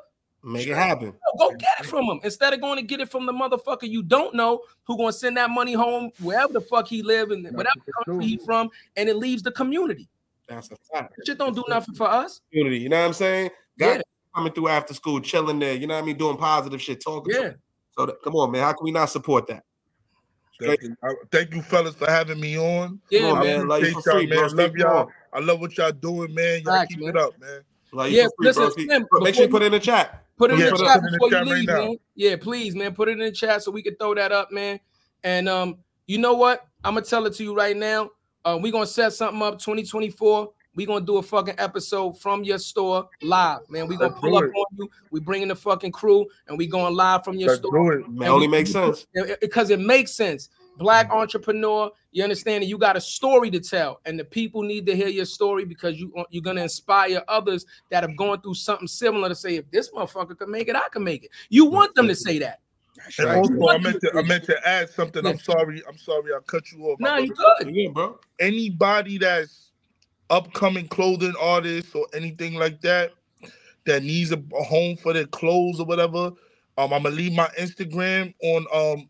Make 0.45 0.69
it 0.69 0.77
happen. 0.77 1.13
go 1.39 1.51
get 1.51 1.81
it 1.81 1.87
from 1.87 2.05
him 2.05 2.21
instead 2.23 2.55
of 2.55 2.61
going 2.61 2.77
to 2.77 2.83
get 2.83 3.01
it 3.01 3.11
from 3.11 3.27
the 3.27 3.33
motherfucker 3.33 3.89
you 3.89 4.03
don't 4.03 4.35
know 4.35 4.63
who 4.85 4.97
gonna 4.97 5.13
send 5.13 5.37
that 5.37 5.51
money 5.51 5.73
home 5.73 6.11
wherever 6.21 6.53
the 6.53 6.61
fuck 6.61 6.87
he 6.87 7.03
live 7.03 7.31
and 7.33 7.45
whatever 7.57 7.75
country 8.05 8.25
he 8.25 8.37
from, 8.39 8.71
and 8.97 9.09
it 9.09 9.17
leaves 9.17 9.43
the 9.43 9.51
community. 9.53 10.09
That's 10.47 10.71
a 10.71 10.77
fact. 10.93 11.15
That 11.17 11.27
shit 11.27 11.39
don't 11.39 11.55
do 11.55 11.65
nothing 11.69 11.95
for 11.95 12.09
us. 12.09 12.41
Community, 12.51 12.79
you 12.79 12.89
know 12.89 13.01
what 13.01 13.07
I'm 13.09 13.13
saying? 13.13 13.51
Got 13.79 13.97
Yeah. 13.97 14.03
coming 14.35 14.53
through 14.53 14.69
after 14.69 14.95
school, 14.95 15.21
chilling 15.21 15.59
there. 15.59 15.75
You 15.75 15.87
know 15.87 15.95
what 15.95 16.05
I 16.05 16.07
mean? 16.07 16.17
Doing 16.17 16.37
positive 16.37 16.81
shit, 16.81 17.01
talking. 17.03 17.35
Yeah. 17.35 17.41
them. 17.49 17.55
So 17.91 18.07
that, 18.07 18.23
come 18.23 18.35
on, 18.37 18.53
man. 18.53 18.63
How 18.63 18.73
can 18.73 18.85
we 18.85 18.93
not 18.93 19.07
support 19.11 19.47
that? 19.49 19.65
Thank 20.61 20.83
you. 20.83 20.97
I- 21.05 21.15
thank 21.31 21.55
you, 21.55 21.63
fellas, 21.63 21.95
for 21.97 22.11
having 22.11 22.41
me 22.41 22.57
on. 22.59 23.01
Yeah, 23.11 23.31
on, 23.33 23.41
man. 23.41 23.59
man. 23.59 23.69
Love 23.69 23.81
you 23.83 23.89
appreciate 23.91 24.03
for 24.05 24.11
free, 24.13 24.27
y'all, 24.27 24.29
bro. 24.29 24.49
man. 24.49 24.57
Love 24.57 24.77
y'all. 24.77 24.89
strong. 24.91 25.13
I 25.33 25.39
love 25.41 25.61
what 25.61 25.77
y'all 25.77 25.93
doing, 25.93 26.35
man. 26.35 26.63
Y'all 26.63 26.75
Facts, 26.75 26.95
keep 26.95 27.01
man. 27.05 27.11
it 27.11 27.17
up, 27.17 27.39
man. 27.41 27.61
Love 27.93 28.09
you 28.11 28.17
Yeah, 28.17 28.25
for 28.25 28.31
free, 28.39 28.47
listen, 28.47 28.63
bro. 28.63 28.71
Keep- 28.75 28.87
Slim, 28.89 29.07
Make 29.23 29.35
sure 29.35 29.45
you 29.45 29.51
put 29.51 29.63
it 29.63 29.67
in 29.67 29.73
the 29.73 29.81
chat. 29.81 30.25
Put 30.39 30.51
it 30.53 30.55
in 30.55 30.61
the 30.61 30.77
chat 30.79 30.97
it 30.97 30.99
in 30.99 31.05
the 31.05 31.11
before 31.19 31.29
you 31.29 31.31
chat 31.33 31.47
right 31.47 31.57
leave, 31.59 31.67
now. 31.69 31.79
man. 31.89 31.97
Yeah, 32.15 32.37
please, 32.37 32.75
man. 32.75 32.95
Put 32.95 33.09
it 33.09 33.13
in 33.13 33.19
the 33.19 33.33
chat 33.33 33.63
so 33.63 33.71
we 33.71 33.83
can 33.83 33.97
throw 33.97 34.15
that 34.15 34.33
up, 34.33 34.51
man. 34.53 34.81
And 35.25 35.49
um, 35.49 35.79
you 36.07 36.19
know 36.19 36.35
what? 36.35 36.67
I'm 36.85 36.95
gonna 36.95 37.05
tell 37.05 37.27
it 37.27 37.35
to 37.35 37.43
you 37.43 37.55
right 37.55 37.77
now. 37.77 38.11
Uh, 38.45 38.59
we're 38.61 38.73
gonna 38.73 38.87
set 38.87 39.13
something 39.13 39.43
up 39.43 39.59
2024. 39.59 40.51
We're 40.75 40.87
gonna 40.87 41.05
do 41.05 41.17
a 41.17 41.23
fucking 41.23 41.57
episode 41.59 42.21
from 42.21 42.45
your 42.45 42.59
store 42.59 43.09
live, 43.21 43.69
man. 43.69 43.89
We're 43.89 43.99
gonna 43.99 44.11
Let's 44.11 44.21
pull 44.21 44.37
up 44.37 44.45
it. 44.45 44.51
on 44.55 44.65
you. 44.77 44.91
We 45.11 45.19
bringing 45.19 45.49
the 45.49 45.57
fucking 45.57 45.91
crew 45.91 46.25
and 46.47 46.57
we 46.57 46.69
going 46.69 46.95
live 46.95 47.25
from 47.25 47.37
your 47.37 47.49
Let's 47.49 47.61
store. 47.61 47.97
do 47.97 47.99
it. 47.99 48.09
Man, 48.09 48.29
only 48.29 48.47
makes 48.47 48.71
sense. 48.71 49.07
because 49.41 49.71
it 49.71 49.81
makes 49.81 50.13
sense. 50.13 50.51
Black 50.79 51.11
entrepreneur, 51.11 51.91
you 52.13 52.23
understand 52.23 52.63
that 52.63 52.69
you 52.69 52.79
got 52.79 52.97
a 52.97 53.01
story 53.01 53.51
to 53.51 53.61
tell, 53.61 54.01
and 54.07 54.19
the 54.19 54.25
people 54.25 54.63
need 54.63 54.87
to 54.87 54.95
hear 54.95 55.09
your 55.09 55.25
story 55.25 55.65
because 55.65 55.99
you 55.99 56.13
you're 56.31 56.43
gonna 56.43 56.63
inspire 56.63 57.23
others 57.29 57.67
that 57.91 58.03
have 58.03 58.17
gone 58.17 58.41
through 58.41 58.55
something 58.55 58.87
similar 58.87 59.29
to 59.29 59.35
say, 59.35 59.57
if 59.57 59.71
this 59.71 59.91
motherfucker 59.91 60.39
can 60.39 60.51
make 60.51 60.69
it, 60.69 60.77
I 60.77 60.89
can 60.93 61.05
make 61.05 61.25
it. 61.25 61.31
You 61.49 61.67
want 61.67 61.95
them 61.95 62.07
to 62.09 62.15
say 62.15 62.39
that. 62.39 62.61
And 63.19 63.29
right. 63.29 63.39
also, 63.39 63.69
I 63.69 63.79
meant 63.79 64.01
to 64.01 64.13
I 64.17 64.23
meant 64.23 64.45
to 64.45 64.69
add 64.69 64.91
something. 64.91 65.25
I'm 65.27 65.39
sorry. 65.39 65.83
I'm 65.89 65.99
sorry. 65.99 66.33
I 66.33 66.39
cut 66.47 66.71
you 66.73 66.85
off. 66.85 67.01
my 67.01 67.09
No, 67.09 67.25
you 67.25 67.35
brother. 67.35 67.65
good. 67.65 67.75
Yeah, 67.75 67.91
bro. 67.91 68.19
Anybody 68.41 69.19
that's 69.19 69.71
upcoming 70.31 70.89
clothing 70.89 71.35
artists 71.41 71.95
or 71.95 72.07
anything 72.15 72.55
like 72.55 72.81
that 72.83 73.13
that 73.87 74.03
needs 74.03 74.33
a, 74.33 74.43
a 74.59 74.63
home 74.63 74.97
for 74.97 75.13
their 75.13 75.27
clothes 75.27 75.81
or 75.81 75.87
whatever, 75.87 76.33
um, 76.77 76.93
I'm 76.93 77.03
gonna 77.03 77.11
leave 77.11 77.33
my 77.33 77.49
Instagram 77.59 78.35
on 78.43 78.67
um 78.75 79.09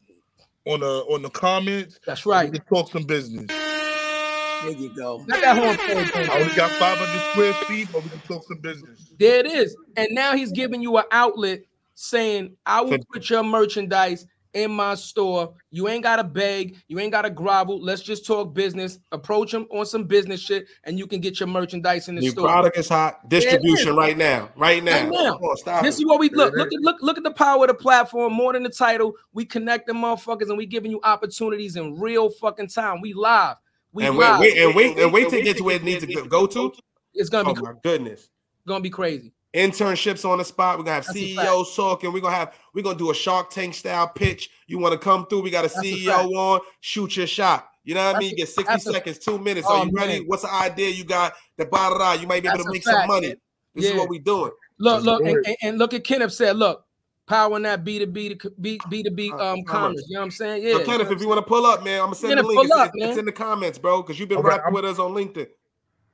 on 0.69 0.81
the 0.81 1.05
on 1.09 1.23
the 1.23 1.31
comments. 1.31 1.99
That's 2.07 2.25
We 2.25 2.33
right. 2.33 2.53
can 2.53 2.62
talk 2.64 2.91
some 2.91 3.05
business. 3.05 3.47
There 3.49 4.73
you 4.73 4.95
go. 4.95 5.19
Got 5.21 5.41
that 5.41 5.57
horn 5.57 5.77
played, 5.77 6.29
I 6.31 6.41
only 6.41 6.55
got 6.55 6.71
500 6.73 7.31
square 7.31 7.53
feet, 7.66 7.89
but 7.93 8.03
we 8.03 8.11
can 8.11 8.21
talk 8.21 8.45
some 8.45 8.59
business. 8.59 9.12
There 9.19 9.39
it 9.39 9.47
is. 9.47 9.77
And 9.97 10.09
now 10.12 10.35
he's 10.35 10.51
giving 10.51 10.83
you 10.83 10.97
an 10.99 11.05
outlet 11.12 11.61
saying, 11.95 12.57
I 12.66 12.81
will 12.81 12.99
put 13.12 13.31
your 13.31 13.45
merchandise 13.45 14.27
in 14.55 14.71
my 14.71 14.95
store. 14.95 15.55
You 15.71 15.89
ain't 15.89 16.03
gotta 16.03 16.25
beg, 16.25 16.77
you 16.89 16.99
ain't 16.99 17.13
gotta 17.13 17.31
grovel. 17.31 17.81
Let's 17.83 18.03
just 18.03 18.27
talk 18.27 18.55
business. 18.55 18.99
Approach 19.13 19.53
them 19.53 19.67
on 19.71 19.87
some 19.87 20.05
business 20.05 20.41
shit, 20.41 20.67
and 20.85 20.99
you 20.99 21.07
can 21.07 21.21
get 21.21 21.39
your 21.41 21.47
merchandise 21.49 22.09
in 22.09 22.15
the 22.15 22.23
New 22.23 22.31
store. 22.31 22.47
product 22.47 22.79
is 22.79 22.89
hot. 22.89 23.29
Distribution 23.29 23.95
right 23.97 24.17
now. 24.17 24.49
Right 24.57 24.83
now. 24.83 25.03
Right 25.05 25.11
now. 25.11 25.33
Come 25.35 25.43
on, 25.45 25.57
stop 25.57 25.83
This 25.83 25.97
it. 25.97 26.03
is 26.03 26.07
what 26.07 26.21
we 26.21 26.31
look. 26.31 26.55
Look 26.55 26.69
at 26.73 26.81
look 26.81 26.97
look 27.03 27.19
at 27.19 27.25
the 27.25 27.31
power 27.31 27.65
of 27.65 27.69
the 27.69 27.75
platform. 27.75 28.33
More 28.33 28.53
than 28.53 28.63
the 28.63 28.71
title, 28.71 29.15
we 29.33 29.45
connect 29.45 29.87
the 29.87 29.93
motherfuckers, 29.93 30.49
and 30.49 30.57
we 30.59 30.67
giving 30.67 30.91
you 30.91 31.01
opportunities 31.05 31.77
in 31.77 31.99
real 32.01 32.31
fucking 32.31 32.69
time. 32.69 33.01
We 33.01 33.13
live. 33.15 33.57
We 33.93 34.05
and 34.07 34.17
wait, 34.17 34.27
live. 34.29 34.41
wait, 34.41 34.59
and 34.59 34.75
wait, 34.75 34.99
and 34.99 35.13
wait 35.13 35.29
to 35.31 35.43
get 35.43 35.57
to 35.59 35.65
where 35.65 35.77
it 35.77 35.83
needs 35.85 36.05
to 36.07 36.13
go- 36.15 36.25
go 36.27 36.47
to. 36.47 36.73
It's 37.15 37.29
gonna 37.31 37.51
Oh 37.51 37.55
be 37.55 37.63
my 37.63 37.73
goodness. 37.83 38.29
gonna 38.67 38.81
be 38.83 38.91
crazy. 38.91 39.33
Internships 39.55 40.29
on 40.29 40.39
the 40.39 40.45
spot. 40.45 40.77
We're 40.79 40.85
gonna 40.85 40.97
have 40.97 41.07
That's 41.07 41.17
a 41.17 41.21
CEOs 41.21 41.75
talking. 41.75 42.13
We're 42.13 42.21
gonna 42.21 42.37
have 42.37 42.55
we're 42.75 42.83
gonna 42.83 42.99
do 42.99 43.11
a 43.11 43.15
Shark 43.15 43.49
Tank 43.51 43.75
style 43.75 44.09
pitch. 44.09 44.51
You 44.67 44.79
want 44.79 44.93
to 44.93 44.99
come 44.99 45.27
through? 45.27 45.41
We 45.41 45.51
got 45.51 45.65
a 45.65 45.69
That's 45.69 45.81
CEO 45.87 46.07
fact. 46.13 46.29
on. 46.29 46.61
Shoot 46.81 47.17
your 47.17 47.27
shot. 47.27 47.67
You 47.83 47.95
know 47.95 48.05
what 48.07 48.17
I 48.17 48.19
mean? 48.19 48.31
You 48.31 48.37
get 48.37 48.51
60 48.51 48.75
a- 48.75 48.79
seconds, 48.79 49.19
two 49.19 49.39
minutes. 49.39 49.67
Oh, 49.69 49.81
Are 49.81 49.87
you 49.87 49.93
ready? 49.93 50.21
What's 50.27 50.43
the 50.43 50.53
idea 50.53 50.91
you 50.91 51.05
got? 51.05 51.33
The 51.57 51.65
blah, 51.65 51.97
blah, 51.97 52.13
You 52.13 52.27
might 52.27 52.43
be 52.43 52.49
able 52.51 52.63
to 52.65 52.71
make 52.71 52.85
fact, 52.85 52.99
some 52.99 53.09
money. 53.09 53.29
This 53.75 53.87
Yeah. 53.87 53.93
is 53.93 53.97
what 53.99 54.11
we're 54.11 54.21
doing. 54.21 54.51
Look, 54.79 55.03
Let's 55.03 55.05
look, 55.07 55.23
and, 55.23 55.47
and, 55.47 55.57
and 55.63 55.79
look 55.79 55.95
at 55.95 56.05
Kenneth 56.05 56.33
said, 56.35 56.57
look, 56.57 56.85
power 57.27 57.57
in 57.57 57.63
that 57.63 57.85
B 57.85 57.99
to 57.99 58.07
B 58.07 58.35
to 58.35 58.51
B 58.61 58.79
B 58.91 59.03
to 59.03 59.11
B 59.11 59.31
Uh, 59.33 59.37
um 59.37 59.63
commerce. 59.65 59.65
commerce. 59.67 60.05
You 60.09 60.15
know 60.15 60.21
what 60.21 60.25
I'm 60.27 60.31
saying? 60.33 60.63
So 60.71 60.79
Yeah. 60.81 60.85
Kenneth, 60.85 61.11
if 61.11 61.21
you 61.23 61.29
want 61.29 61.39
to 61.39 61.47
pull 61.47 61.65
up, 61.65 61.83
man, 61.83 62.01
I'm 62.01 62.07
gonna 62.07 62.15
send 62.17 62.31
Kenneth, 62.33 62.43
the 62.45 62.49
link. 62.49 62.61
It's, 62.65 62.71
pull 62.73 62.81
up, 62.81 62.89
it's- 62.89 63.09
it's 63.09 63.17
man. 63.17 63.19
in 63.21 63.25
the 63.25 63.33
comments, 63.33 63.79
bro, 63.79 64.03
because 64.03 64.21
you've 64.21 64.29
been 64.29 64.37
All 64.39 64.45
right, 64.45 64.59
rapping 64.59 64.65
I'm- 64.67 64.75
with 64.75 64.85
us 64.85 64.99
on 64.99 65.13
LinkedIn. 65.15 65.47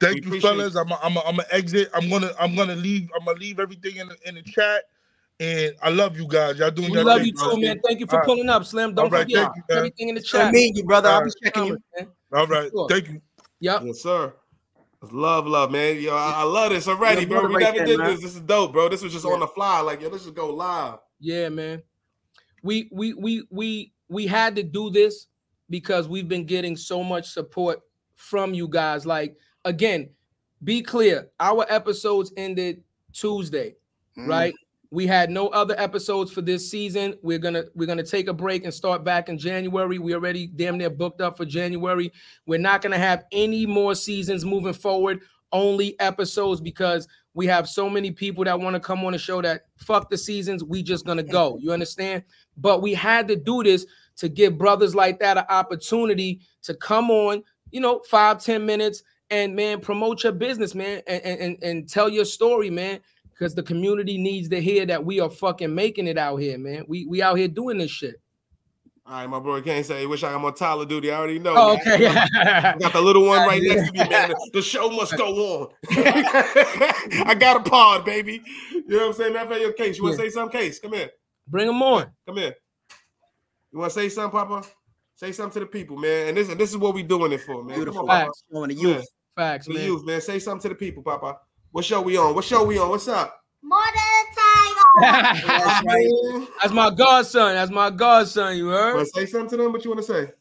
Thank 0.05 0.24
We 0.26 0.36
you, 0.36 0.40
fellas. 0.40 0.74
I'm 0.76 0.92
i 0.92 0.98
I'm 1.02 1.18
i 1.18 1.22
I'm 1.22 1.36
gonna 1.36 1.48
exit. 1.50 1.88
I'm 1.94 2.09
gonna 2.11 2.30
I'm 2.38 2.55
gonna 2.55 2.76
leave. 2.76 3.11
I'm 3.18 3.24
gonna 3.24 3.38
leave 3.38 3.59
everything 3.59 3.96
in 3.96 4.09
the, 4.09 4.16
in 4.26 4.34
the 4.36 4.42
chat. 4.42 4.84
And 5.40 5.74
I 5.82 5.90
love 5.90 6.16
you 6.16 6.28
guys. 6.28 6.59
Y'all 6.59 6.70
doing 6.70 6.90
we 6.90 6.96
your 6.98 7.05
love 7.05 7.22
thing. 7.22 7.26
you 7.26 7.32
too, 7.32 7.61
man. 7.61 7.80
Thank 7.84 8.00
you 8.00 8.07
for 8.07 8.12
All 8.14 8.18
right. 8.20 8.26
pulling 8.26 8.48
up, 8.48 8.64
Slim. 8.64 8.94
Don't 8.94 9.07
All 9.07 9.11
right, 9.11 9.22
forget 9.22 9.50
you, 9.57 9.62
everything 9.70 10.11
in 10.11 10.14
the 10.14 10.20
chat. 10.20 10.40
I 10.40 10.44
chat. 10.44 10.52
mean 10.52 10.76
you, 10.76 10.84
brother. 10.84 11.09
I'll 11.09 11.24
be 11.24 11.30
Alright. 11.30 11.34
checking 11.42 11.66
you. 11.66 11.78
man. 11.96 12.09
All 12.32 12.46
right. 12.46 12.70
Sure. 12.70 12.88
Thank 12.88 13.09
you. 13.09 13.22
Yep. 13.61 13.82
Yes, 13.84 14.00
sir. 14.00 14.32
Love, 15.11 15.46
love, 15.46 15.70
man. 15.70 16.00
Yo, 16.00 16.14
I, 16.14 16.34
I 16.36 16.42
love 16.44 16.70
this 16.70 16.86
already, 16.88 17.22
You're 17.22 17.40
bro. 17.40 17.48
We 17.48 17.55
motivated, 17.55 17.74
never 17.74 17.86
did 17.86 17.98
man. 17.98 18.11
this. 18.11 18.20
This 18.20 18.34
is 18.36 18.40
dope, 18.42 18.72
bro. 18.72 18.88
This 18.88 19.02
was 19.02 19.12
just 19.12 19.24
Yeah. 19.24 19.32
on 19.32 19.40
the 19.40 19.48
fly. 19.48 19.80
Like, 19.80 20.00
yo, 20.00 20.09
let's 20.09 20.24
just 20.24 20.34
go 20.36 20.50
live. 20.55 20.98
Yeah, 21.18 21.48
man. 21.48 21.82
We 22.62 22.88
we 22.92 23.12
we 23.14 23.44
we 23.50 23.92
we 24.09 24.26
had 24.26 24.57
to 24.57 24.62
do 24.62 24.90
this 24.90 25.26
because 25.68 26.09
we've 26.09 26.28
been 26.28 26.44
getting 26.46 26.76
so 26.76 27.02
much 27.02 27.28
support 27.28 27.80
from 28.14 28.55
you 28.55 28.68
guys. 28.68 29.05
Like 29.05 29.36
again, 29.64 30.10
be 30.62 30.82
clear. 30.82 31.28
Our 31.40 31.66
episodes 31.68 32.32
ended 32.36 32.82
Tuesday, 33.12 33.76
Mm. 34.16 34.28
right? 34.28 34.54
We 34.90 35.06
had 35.08 35.28
no 35.28 35.48
other 35.48 35.74
episodes 35.76 36.30
for 36.30 36.40
this 36.40 36.70
season. 36.70 37.16
We're 37.22 37.38
gonna 37.38 37.64
we're 37.74 37.86
gonna 37.86 38.04
take 38.04 38.28
a 38.28 38.32
break 38.32 38.64
and 38.64 38.72
start 38.72 39.02
back 39.02 39.28
in 39.28 39.36
January. 39.38 39.98
We 39.98 40.14
already 40.14 40.46
damn 40.46 40.78
near 40.78 40.88
booked 40.90 41.20
up 41.20 41.36
for 41.36 41.44
January. 41.44 42.12
We're 42.46 42.60
not 42.60 42.80
gonna 42.80 42.98
have 42.98 43.24
any 43.32 43.66
more 43.66 43.94
seasons 43.96 44.44
moving 44.44 44.72
forward. 44.72 45.20
Only 45.50 45.98
episodes 46.00 46.60
because 46.60 47.08
we 47.34 47.46
have 47.46 47.68
so 47.68 47.90
many 47.90 48.12
people 48.12 48.44
that 48.44 48.58
want 48.58 48.74
to 48.74 48.80
come 48.80 49.04
on 49.04 49.12
the 49.12 49.18
show 49.18 49.42
that 49.42 49.62
fuck 49.78 50.10
the 50.10 50.18
seasons. 50.18 50.62
We 50.62 50.82
just 50.82 51.04
gonna 51.04 51.22
go. 51.24 51.58
You 51.60 51.72
understand? 51.72 52.22
But 52.56 52.80
we 52.80 52.94
had 52.94 53.26
to 53.28 53.36
do 53.36 53.64
this 53.64 53.86
to 54.16 54.28
give 54.28 54.56
brothers 54.58 54.94
like 54.94 55.18
that 55.18 55.38
an 55.38 55.44
opportunity 55.48 56.40
to 56.62 56.74
come 56.74 57.10
on. 57.10 57.42
You 57.72 57.80
know, 57.80 58.00
five 58.08 58.40
ten 58.40 58.64
minutes 58.64 59.02
and 59.35 59.57
man, 59.57 59.80
promote 59.80 60.22
your 60.22 60.32
business, 60.32 60.74
man, 60.74 61.03
and 61.07 61.22
and, 61.24 61.41
and, 61.41 61.62
and 61.62 61.89
tell 61.89 62.09
your 62.09 62.24
story, 62.24 62.70
man 62.70 63.01
because 63.35 63.55
the 63.55 63.62
community 63.62 64.16
needs 64.16 64.49
to 64.49 64.61
hear 64.61 64.87
that 64.87 65.05
we 65.05 65.20
are 65.20 65.30
fucking 65.30 65.74
making 65.74 66.07
it 66.07 66.16
out 66.16 66.37
here, 66.37 66.57
man. 66.57 66.85
We 66.89 67.05
we 67.07 67.22
out 67.22 67.37
here 67.37 67.49
doing 67.49 67.78
this 67.78 67.91
shit. 67.91 68.20
All 69.07 69.12
right, 69.12 69.28
my 69.28 69.39
bro 69.39 69.61
can't 69.61 69.85
say, 69.85 70.07
wish 70.07 70.24
I 70.24 70.32
am 70.32 70.47
on 70.47 70.55
Tyler 70.55 70.87
duty. 70.87 71.11
I 71.11 71.18
already 71.18 71.39
know. 71.39 71.53
Oh, 71.55 71.74
okay. 71.74 72.07
I 72.07 72.74
got 72.78 72.95
the 72.95 73.03
little 73.03 73.26
one 73.26 73.47
right 73.47 73.62
next 73.62 73.89
to 73.89 73.93
me, 73.93 74.09
man. 74.09 74.30
The, 74.30 74.51
the 74.55 74.62
show 74.62 74.89
must 74.89 75.14
go 75.18 75.26
on. 75.26 75.68
I 75.91 77.37
got 77.39 77.59
a 77.59 77.68
pod, 77.68 78.07
baby. 78.07 78.41
You 78.72 78.82
know 78.89 78.99
what 78.99 79.07
I'm 79.09 79.12
saying? 79.12 79.32
Matter 79.35 79.45
of 79.45 79.51
fact, 79.51 79.61
your 79.61 79.72
case. 79.74 79.99
You 79.99 80.05
want 80.05 80.16
to 80.16 80.22
say 80.22 80.30
something, 80.30 80.59
case? 80.59 80.78
Come 80.78 80.95
here. 80.95 81.11
Bring 81.47 81.66
them 81.66 81.82
on. 81.82 82.07
Come 82.26 82.39
here. 82.39 82.55
You 83.72 83.80
want 83.80 83.93
to 83.93 84.01
say 84.01 84.09
something, 84.09 84.41
Papa? 84.41 84.66
Say 85.16 85.32
something 85.32 85.61
to 85.61 85.61
the 85.61 85.66
people, 85.66 85.99
man. 85.99 86.28
And 86.28 86.37
this, 86.39 86.49
this 86.55 86.70
is 86.70 86.78
what 86.78 86.95
we're 86.95 87.07
doing 87.07 87.32
it 87.32 87.43
for, 87.43 87.62
man. 87.62 87.76
Beautiful. 87.76 88.07
Come 88.07 88.11
on, 88.11 88.16
Papa. 88.20 88.26
Facts. 88.26 88.45
Showing 88.51 88.68
the 88.70 88.74
Come 88.74 88.85
here. 88.87 88.97
youth. 88.97 89.07
Facts, 89.37 89.66
The 89.66 89.74
man. 89.74 89.85
youth, 89.85 90.05
man. 90.05 90.20
Say 90.20 90.39
something 90.39 90.62
to 90.62 90.68
the 90.70 90.74
people, 90.74 91.03
Papa. 91.03 91.39
What 91.72 91.85
show 91.85 92.01
we 92.01 92.16
on? 92.16 92.35
What 92.35 92.45
show 92.45 92.64
we 92.64 92.78
on? 92.78 92.89
What's 92.89 93.09
up? 93.09 93.41
More 93.62 93.80
than 93.82 95.07
a 95.07 95.41
title. 95.41 95.47
That's 95.47 95.85
right. 95.87 96.49
That's 96.62 96.74
my 96.74 96.91
godson. 96.91 97.55
That's 97.55 97.70
my 97.70 97.91
godson. 97.91 98.57
You 98.57 98.68
heard? 98.68 98.95
Want 98.95 99.09
to 99.12 99.20
say 99.20 99.26
something 99.26 99.51
to 99.51 99.57
them? 99.57 99.72
What 99.72 99.85
you 99.85 99.91
want 99.91 100.07
to 100.07 100.12
say? 100.12 100.32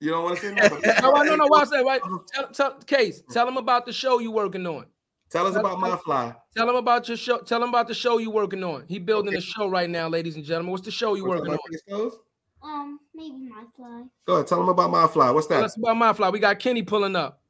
You 0.00 0.10
don't 0.10 0.24
want 0.24 0.38
to 0.38 0.46
say 0.46 0.54
nothing. 0.54 0.80
No, 1.02 1.10
no, 1.12 1.22
no, 1.22 1.36
no. 1.36 1.46
Why 1.48 1.62
I 1.62 1.64
say 1.64 1.82
right? 1.82 2.00
Tell, 2.32 2.48
tell, 2.50 2.72
case. 2.82 3.22
Tell 3.30 3.46
them 3.46 3.56
about 3.56 3.86
the 3.86 3.92
show 3.92 4.18
you 4.18 4.30
working 4.30 4.66
on. 4.66 4.86
Tell 5.30 5.46
us 5.46 5.56
about 5.56 5.80
my 5.80 5.96
fly. 5.96 6.34
Tell 6.56 6.66
them 6.66 6.76
about 6.76 7.08
your 7.08 7.16
show. 7.16 7.38
Tell 7.38 7.58
them 7.58 7.70
about 7.70 7.88
the 7.88 7.94
show 7.94 8.18
you 8.18 8.30
working 8.30 8.62
on. 8.62 8.84
He 8.86 8.98
building 8.98 9.34
a 9.34 9.40
show 9.40 9.66
right 9.66 9.90
now, 9.90 10.08
ladies 10.08 10.36
and 10.36 10.44
gentlemen. 10.44 10.70
What's 10.70 10.84
the 10.84 10.90
show 10.92 11.14
you 11.14 11.24
working 11.24 11.58
on? 11.90 12.10
Um, 12.62 13.00
maybe 13.14 13.48
my 13.48 13.64
fly. 13.76 14.04
Go 14.26 14.34
ahead. 14.34 14.46
Tell 14.46 14.58
them 14.58 14.68
about 14.68 14.90
my 14.90 15.06
fly. 15.06 15.30
What's 15.30 15.46
Tell 15.46 15.58
that? 15.60 15.64
us 15.66 15.76
about 15.76 15.96
my 15.96 16.12
fly. 16.12 16.30
We 16.30 16.38
got 16.38 16.58
Kenny 16.58 16.82
pulling 16.82 17.16
up. 17.16 17.40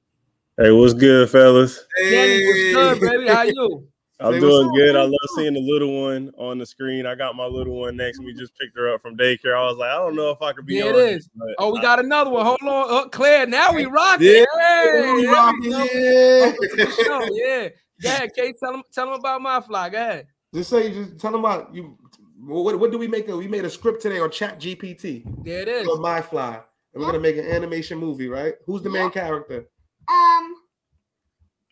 Hey, 0.58 0.70
what's 0.70 0.94
good, 0.94 1.28
fellas? 1.30 1.84
Danny, 2.00 2.46
what's 2.46 3.00
good, 3.00 3.10
baby? 3.10 3.28
How 3.28 3.42
you? 3.42 3.88
I'm 4.20 4.38
doing 4.38 4.72
good. 4.76 4.94
I 4.94 5.02
love 5.02 5.12
seeing 5.34 5.54
the 5.54 5.60
little 5.60 6.02
one 6.04 6.30
on 6.38 6.56
the 6.58 6.64
screen. 6.64 7.04
I 7.04 7.16
got 7.16 7.34
my 7.34 7.46
little 7.46 7.74
one 7.80 7.96
next 7.96 8.18
to 8.18 8.24
me. 8.24 8.32
Just 8.32 8.56
picked 8.56 8.76
her 8.76 8.94
up 8.94 9.02
from 9.02 9.16
daycare. 9.16 9.56
I 9.56 9.64
was 9.64 9.76
like, 9.76 9.90
I 9.90 9.96
don't 9.96 10.14
know 10.14 10.30
if 10.30 10.40
I 10.40 10.52
could 10.52 10.64
be 10.66 10.80
There 10.80 10.94
on. 10.94 11.00
it 11.00 11.02
this, 11.16 11.28
Oh, 11.58 11.72
we 11.72 11.80
I- 11.80 11.82
got 11.82 11.98
another 11.98 12.30
one. 12.30 12.46
Hold 12.46 12.60
on, 12.62 12.68
oh, 12.88 13.08
Claire. 13.10 13.46
Now 13.46 13.72
we 13.74 13.86
rocking. 13.86 14.28
Yeah, 14.28 14.44
Hey, 14.56 15.12
we 15.14 15.22
there 15.26 15.32
rocking, 15.32 15.60
we 15.62 15.70
go. 15.70 15.84
yeah. 15.92 16.40
Welcome 16.40 16.68
to 16.68 16.76
the 16.76 16.90
show, 17.04 17.28
yeah. 17.32 17.68
Go 18.02 18.08
ahead, 18.08 18.30
Kate. 18.36 18.54
Tell 18.60 18.72
them, 18.72 18.82
tell 18.92 19.06
them 19.06 19.14
about 19.18 19.42
my 19.42 19.60
fly. 19.60 19.88
Go 19.90 19.98
ahead. 19.98 20.26
Just 20.54 20.70
say, 20.70 20.92
just 20.92 21.18
tell 21.18 21.32
them 21.32 21.40
about 21.40 21.74
you. 21.74 21.98
What, 22.46 22.78
what 22.78 22.90
do 22.92 22.98
we 22.98 23.08
make? 23.08 23.28
A, 23.28 23.36
we 23.36 23.48
made 23.48 23.64
a 23.64 23.70
script 23.70 24.02
today 24.02 24.18
on 24.20 24.30
Chat 24.30 24.60
GPT 24.60 25.22
There 25.44 25.60
it 25.62 25.68
is. 25.68 25.88
on 25.88 26.00
My 26.00 26.20
Fly, 26.20 26.60
and 26.92 27.00
we're 27.02 27.06
gonna 27.06 27.20
make 27.20 27.36
an 27.36 27.46
animation 27.46 27.98
movie, 27.98 28.28
right? 28.28 28.54
Who's 28.66 28.82
the 28.82 28.90
main 28.90 29.10
character? 29.10 29.66
Um, 30.08 30.54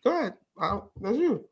Go 0.03 0.11
ahead. 0.19 0.33
I'll- 0.59 0.91
that's 1.01 1.17
you. 1.17 1.45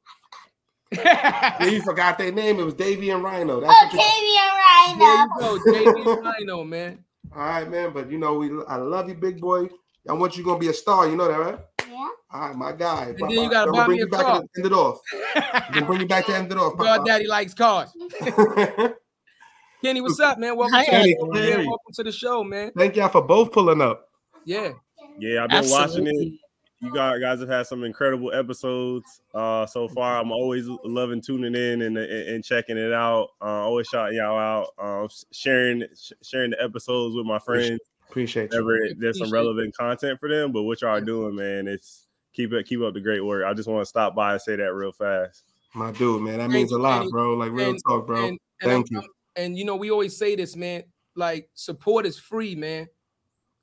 Yeah, 0.92 1.64
you 1.70 1.82
forgot 1.82 2.18
their 2.18 2.32
name. 2.32 2.60
It 2.60 2.64
was 2.64 2.74
Davy 2.74 3.12
and 3.12 3.24
Rhino. 3.24 3.60
That's 3.62 3.72
what 3.74 3.94
you- 3.94 4.00
Octavia 4.00 4.98
there 5.00 5.08
Rhino. 5.08 5.86
you 5.86 5.94
go, 5.94 6.06
JD 6.14 6.22
Rhino, 6.24 6.64
man. 6.64 7.04
All 7.34 7.42
right, 7.42 7.70
man. 7.70 7.94
But 7.94 8.12
you 8.12 8.18
know, 8.18 8.36
we 8.36 8.50
I 8.68 8.76
love 8.76 9.08
you, 9.08 9.16
big 9.16 9.40
boy. 9.40 9.70
I 10.10 10.14
want 10.14 10.36
you 10.36 10.44
gonna 10.44 10.60
be 10.60 10.68
a 10.68 10.74
star. 10.74 11.08
You 11.08 11.16
know 11.16 11.28
that, 11.30 11.40
right? 11.40 11.60
Yeah. 11.88 12.08
All 12.34 12.42
right, 12.48 12.56
my 12.56 12.72
guy. 12.74 13.06
And 13.18 13.20
then 13.20 13.30
you 13.30 13.50
gotta 13.50 13.70
I'm 13.70 13.76
buy 13.76 13.86
bring 13.86 13.98
me 13.98 14.02
you 14.02 14.08
a 14.08 14.10
back 14.10 14.22
car. 14.26 14.40
and 14.42 14.50
end 14.58 14.66
it 14.66 14.74
off. 14.74 15.00
I'm 15.36 15.86
bring 15.86 16.02
you 16.02 16.08
back 16.08 16.26
to 16.26 16.36
end 16.36 16.52
it 16.52 16.58
off. 16.58 16.76
God 16.78 16.98
Papa. 16.98 17.04
Daddy 17.10 17.28
likes 17.28 17.54
cars. 17.54 17.90
Kenny, 19.84 20.02
what's 20.02 20.20
up, 20.20 20.38
man? 20.38 20.56
Welcome, 20.56 20.74
Hi, 20.76 20.86
to, 20.86 20.92
the 20.92 20.98
Kenny. 20.98 21.16
show, 21.20 21.26
man. 21.28 21.66
Welcome 21.68 21.94
to 21.94 22.04
the 22.04 22.12
show, 22.12 22.44
man. 22.44 22.72
Thank 22.78 22.96
y'all 22.96 23.10
for 23.10 23.22
both 23.22 23.52
pulling 23.52 23.82
up. 23.82 24.10
Yeah. 24.46 24.72
yeah, 25.18 25.44
I've 25.44 25.50
been 25.50 25.70
watching 25.70 26.08
it. 26.08 26.34
You 26.84 26.92
guys, 26.94 27.20
guys 27.20 27.40
have 27.40 27.50
had 27.50 27.68
some 27.68 27.84
incredible 27.84 28.34
episodes 28.34 29.22
uh, 29.36 29.66
so 29.68 29.88
far. 29.88 30.20
I'm 30.20 30.32
always 30.32 30.68
loving 30.84 31.22
tuning 31.22 31.54
in 31.54 31.84
and, 31.84 31.98
and, 31.98 32.12
and 32.30 32.44
checking 32.44 32.78
it 32.78 32.92
out. 32.92 33.30
Uh, 33.42 33.46
always 33.46 33.88
shouting 33.88 34.18
y'all 34.18 34.38
out, 34.38 34.68
uh, 34.80 35.08
sharing 35.32 35.84
sh- 35.96 36.14
sharing 36.24 36.52
the 36.52 36.62
episodes 36.64 37.16
with 37.16 37.26
my 37.28 37.38
friends. 37.38 37.80
Appreciate 38.10 38.52
you. 38.52 38.66
Whenever 38.66 38.96
there's 39.00 39.18
some 39.20 39.28
Appreciate 39.28 39.32
relevant 39.32 39.78
content 39.78 40.20
for 40.20 40.28
them, 40.28 40.52
but 40.52 40.64
what 40.64 40.82
y'all 40.82 40.90
are 40.92 41.02
doing, 41.02 41.36
man, 41.36 41.68
it's 41.68 42.08
keep 42.34 42.52
it 42.52 42.66
keep 42.68 42.82
up 42.82 42.96
the 42.96 43.00
great 43.02 43.24
work. 43.24 43.46
I 43.46 43.54
just 43.54 43.70
want 43.70 43.82
to 43.84 43.86
stop 43.86 44.16
by 44.16 44.34
and 44.34 44.42
say 44.42 44.56
that 44.56 44.74
real 44.74 44.92
fast. 44.92 45.44
My 45.76 45.92
dude, 45.92 46.24
man. 46.24 46.34
That 46.40 46.40
Thank 46.46 46.54
means 46.54 46.72
a 46.72 46.80
lot, 46.80 47.00
Kenny. 47.02 47.12
bro. 47.12 47.36
Like 47.36 47.52
real 47.52 47.70
And- 47.72 47.80
talk, 47.88 48.08
bro. 48.08 48.18
And, 48.26 48.30
and 48.30 48.40
Thank 48.72 48.88
I'm- 48.96 49.04
you. 49.04 49.10
And 49.36 49.58
you 49.58 49.66
know, 49.66 49.76
we 49.76 49.92
always 49.92 50.18
say 50.18 50.36
this, 50.36 50.56
man. 50.56 50.84
Like 51.16 51.50
support 51.54 52.06
is 52.06 52.18
free, 52.18 52.56
man. 52.56 52.88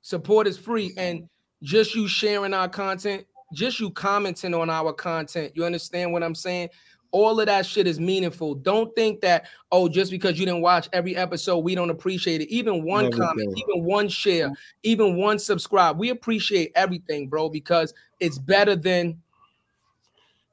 Support 0.01 0.47
is 0.47 0.57
free, 0.57 0.93
and 0.97 1.27
just 1.63 1.95
you 1.95 2.07
sharing 2.07 2.53
our 2.53 2.69
content, 2.69 3.25
just 3.53 3.79
you 3.79 3.91
commenting 3.91 4.53
on 4.53 4.69
our 4.69 4.93
content. 4.93 5.51
You 5.55 5.65
understand 5.65 6.13
what 6.13 6.23
I'm 6.23 6.35
saying? 6.35 6.69
All 7.11 7.39
of 7.39 7.47
that 7.47 7.65
shit 7.65 7.87
is 7.87 7.99
meaningful. 7.99 8.53
Don't 8.53 8.95
think 8.95 9.21
that 9.21 9.47
oh, 9.71 9.89
just 9.89 10.11
because 10.11 10.39
you 10.39 10.45
didn't 10.45 10.61
watch 10.61 10.87
every 10.93 11.15
episode, 11.15 11.59
we 11.59 11.73
don't 11.73 11.89
appreciate 11.89 12.41
it. 12.41 12.49
Even 12.49 12.83
one 12.83 13.09
Never 13.09 13.17
comment, 13.17 13.55
did. 13.55 13.63
even 13.63 13.83
one 13.83 14.07
share, 14.07 14.49
mm. 14.49 14.55
even 14.83 15.17
one 15.17 15.39
subscribe. 15.39 15.97
We 15.97 16.09
appreciate 16.09 16.71
everything, 16.75 17.27
bro, 17.27 17.49
because 17.49 17.93
it's 18.19 18.37
better 18.37 18.75
than 18.75 19.19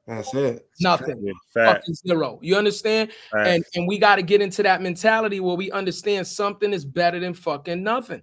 That's 0.07 0.33
it. 0.33 0.65
nothing. 0.79 1.33
Fact, 1.53 1.81
Fucking 1.81 1.95
zero. 1.95 2.39
You 2.41 2.55
understand? 2.55 3.11
fact. 3.31 3.47
and 3.47 3.65
and 3.75 3.87
we 3.87 3.97
got 3.97 4.15
to 4.15 4.21
get 4.21 4.41
into 4.41 4.63
that 4.63 4.81
mentality 4.81 5.39
where 5.41 5.55
we 5.55 5.69
understand 5.71 6.25
something 6.25 6.71
is 6.71 6.85
better 6.85 7.19
than 7.19 7.33
fucking 7.33 7.83
nothing. 7.83 8.21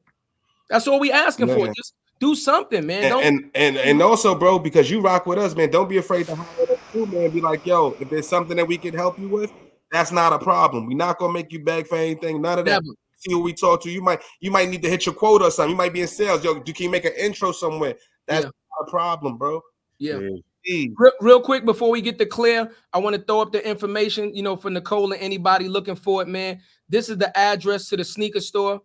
That's 0.70 0.88
all 0.88 0.98
we 0.98 1.12
asking 1.12 1.48
for. 1.48 1.66
Just 1.68 1.94
do 2.20 2.34
something, 2.34 2.86
man. 2.86 3.02
And, 3.04 3.10
Don't 3.10 3.24
and 3.24 3.50
and 3.54 3.76
and 3.76 4.02
also, 4.02 4.34
bro, 4.34 4.58
because 4.58 4.90
you 4.90 5.00
rock 5.02 5.26
with 5.26 5.38
us, 5.38 5.54
man. 5.54 5.70
Don't 5.70 5.88
be 5.88 5.98
afraid 5.98 6.26
to 6.26 6.34
holler 6.34 6.72
at 6.72 6.78
you, 6.94 7.04
man. 7.06 7.30
Be 7.30 7.42
like, 7.42 7.66
yo, 7.66 7.94
if 8.00 8.08
there's 8.08 8.26
something 8.28 8.56
that 8.56 8.66
we 8.66 8.78
can 8.78 8.94
help 8.94 9.18
you 9.18 9.28
with, 9.28 9.52
that's 9.92 10.10
not 10.10 10.32
a 10.32 10.38
problem. 10.38 10.86
We're 10.86 10.96
not 10.96 11.18
gonna 11.18 11.34
make 11.34 11.52
you 11.52 11.62
beg 11.62 11.86
for 11.86 11.96
anything. 11.98 12.40
None 12.40 12.60
of 12.60 12.64
that. 12.64 12.82
never. 12.82 12.94
See 13.18 13.32
who 13.32 13.40
we 13.42 13.52
talk 13.52 13.82
to. 13.82 13.90
You 13.90 14.00
might 14.02 14.22
you 14.40 14.50
might 14.50 14.70
need 14.70 14.80
to 14.82 14.88
hit 14.88 15.04
your 15.04 15.14
quota 15.14 15.44
or 15.46 15.50
something. 15.50 15.70
You 15.72 15.76
might 15.76 15.92
be 15.92 16.00
in 16.00 16.08
sales. 16.08 16.42
Yo, 16.42 16.62
you 16.64 16.72
can 16.72 16.90
make 16.90 17.04
an 17.04 17.12
intro 17.18 17.52
somewhere. 17.52 17.94
That's 18.26 18.44
Yeah. 18.46 18.50
not 18.80 18.88
a 18.88 18.90
problem, 18.90 19.36
bro. 19.36 19.60
Yeah. 19.98 20.18
Yeah. 20.18 20.36
Real, 20.66 21.12
real 21.20 21.40
quick 21.40 21.64
before 21.64 21.90
we 21.90 22.00
get 22.00 22.18
to 22.18 22.26
Claire, 22.26 22.70
I 22.92 22.98
want 22.98 23.16
to 23.16 23.22
throw 23.22 23.40
up 23.40 23.52
the 23.52 23.66
information, 23.68 24.34
you 24.34 24.42
know, 24.42 24.56
for 24.56 24.70
Nicole 24.70 25.12
and 25.12 25.20
anybody 25.20 25.68
looking 25.68 25.96
for 25.96 26.22
it, 26.22 26.28
man. 26.28 26.60
This 26.88 27.08
is 27.08 27.18
the 27.18 27.36
address 27.36 27.88
to 27.90 27.96
the 27.96 28.04
sneaker 28.04 28.40
store. 28.40 28.80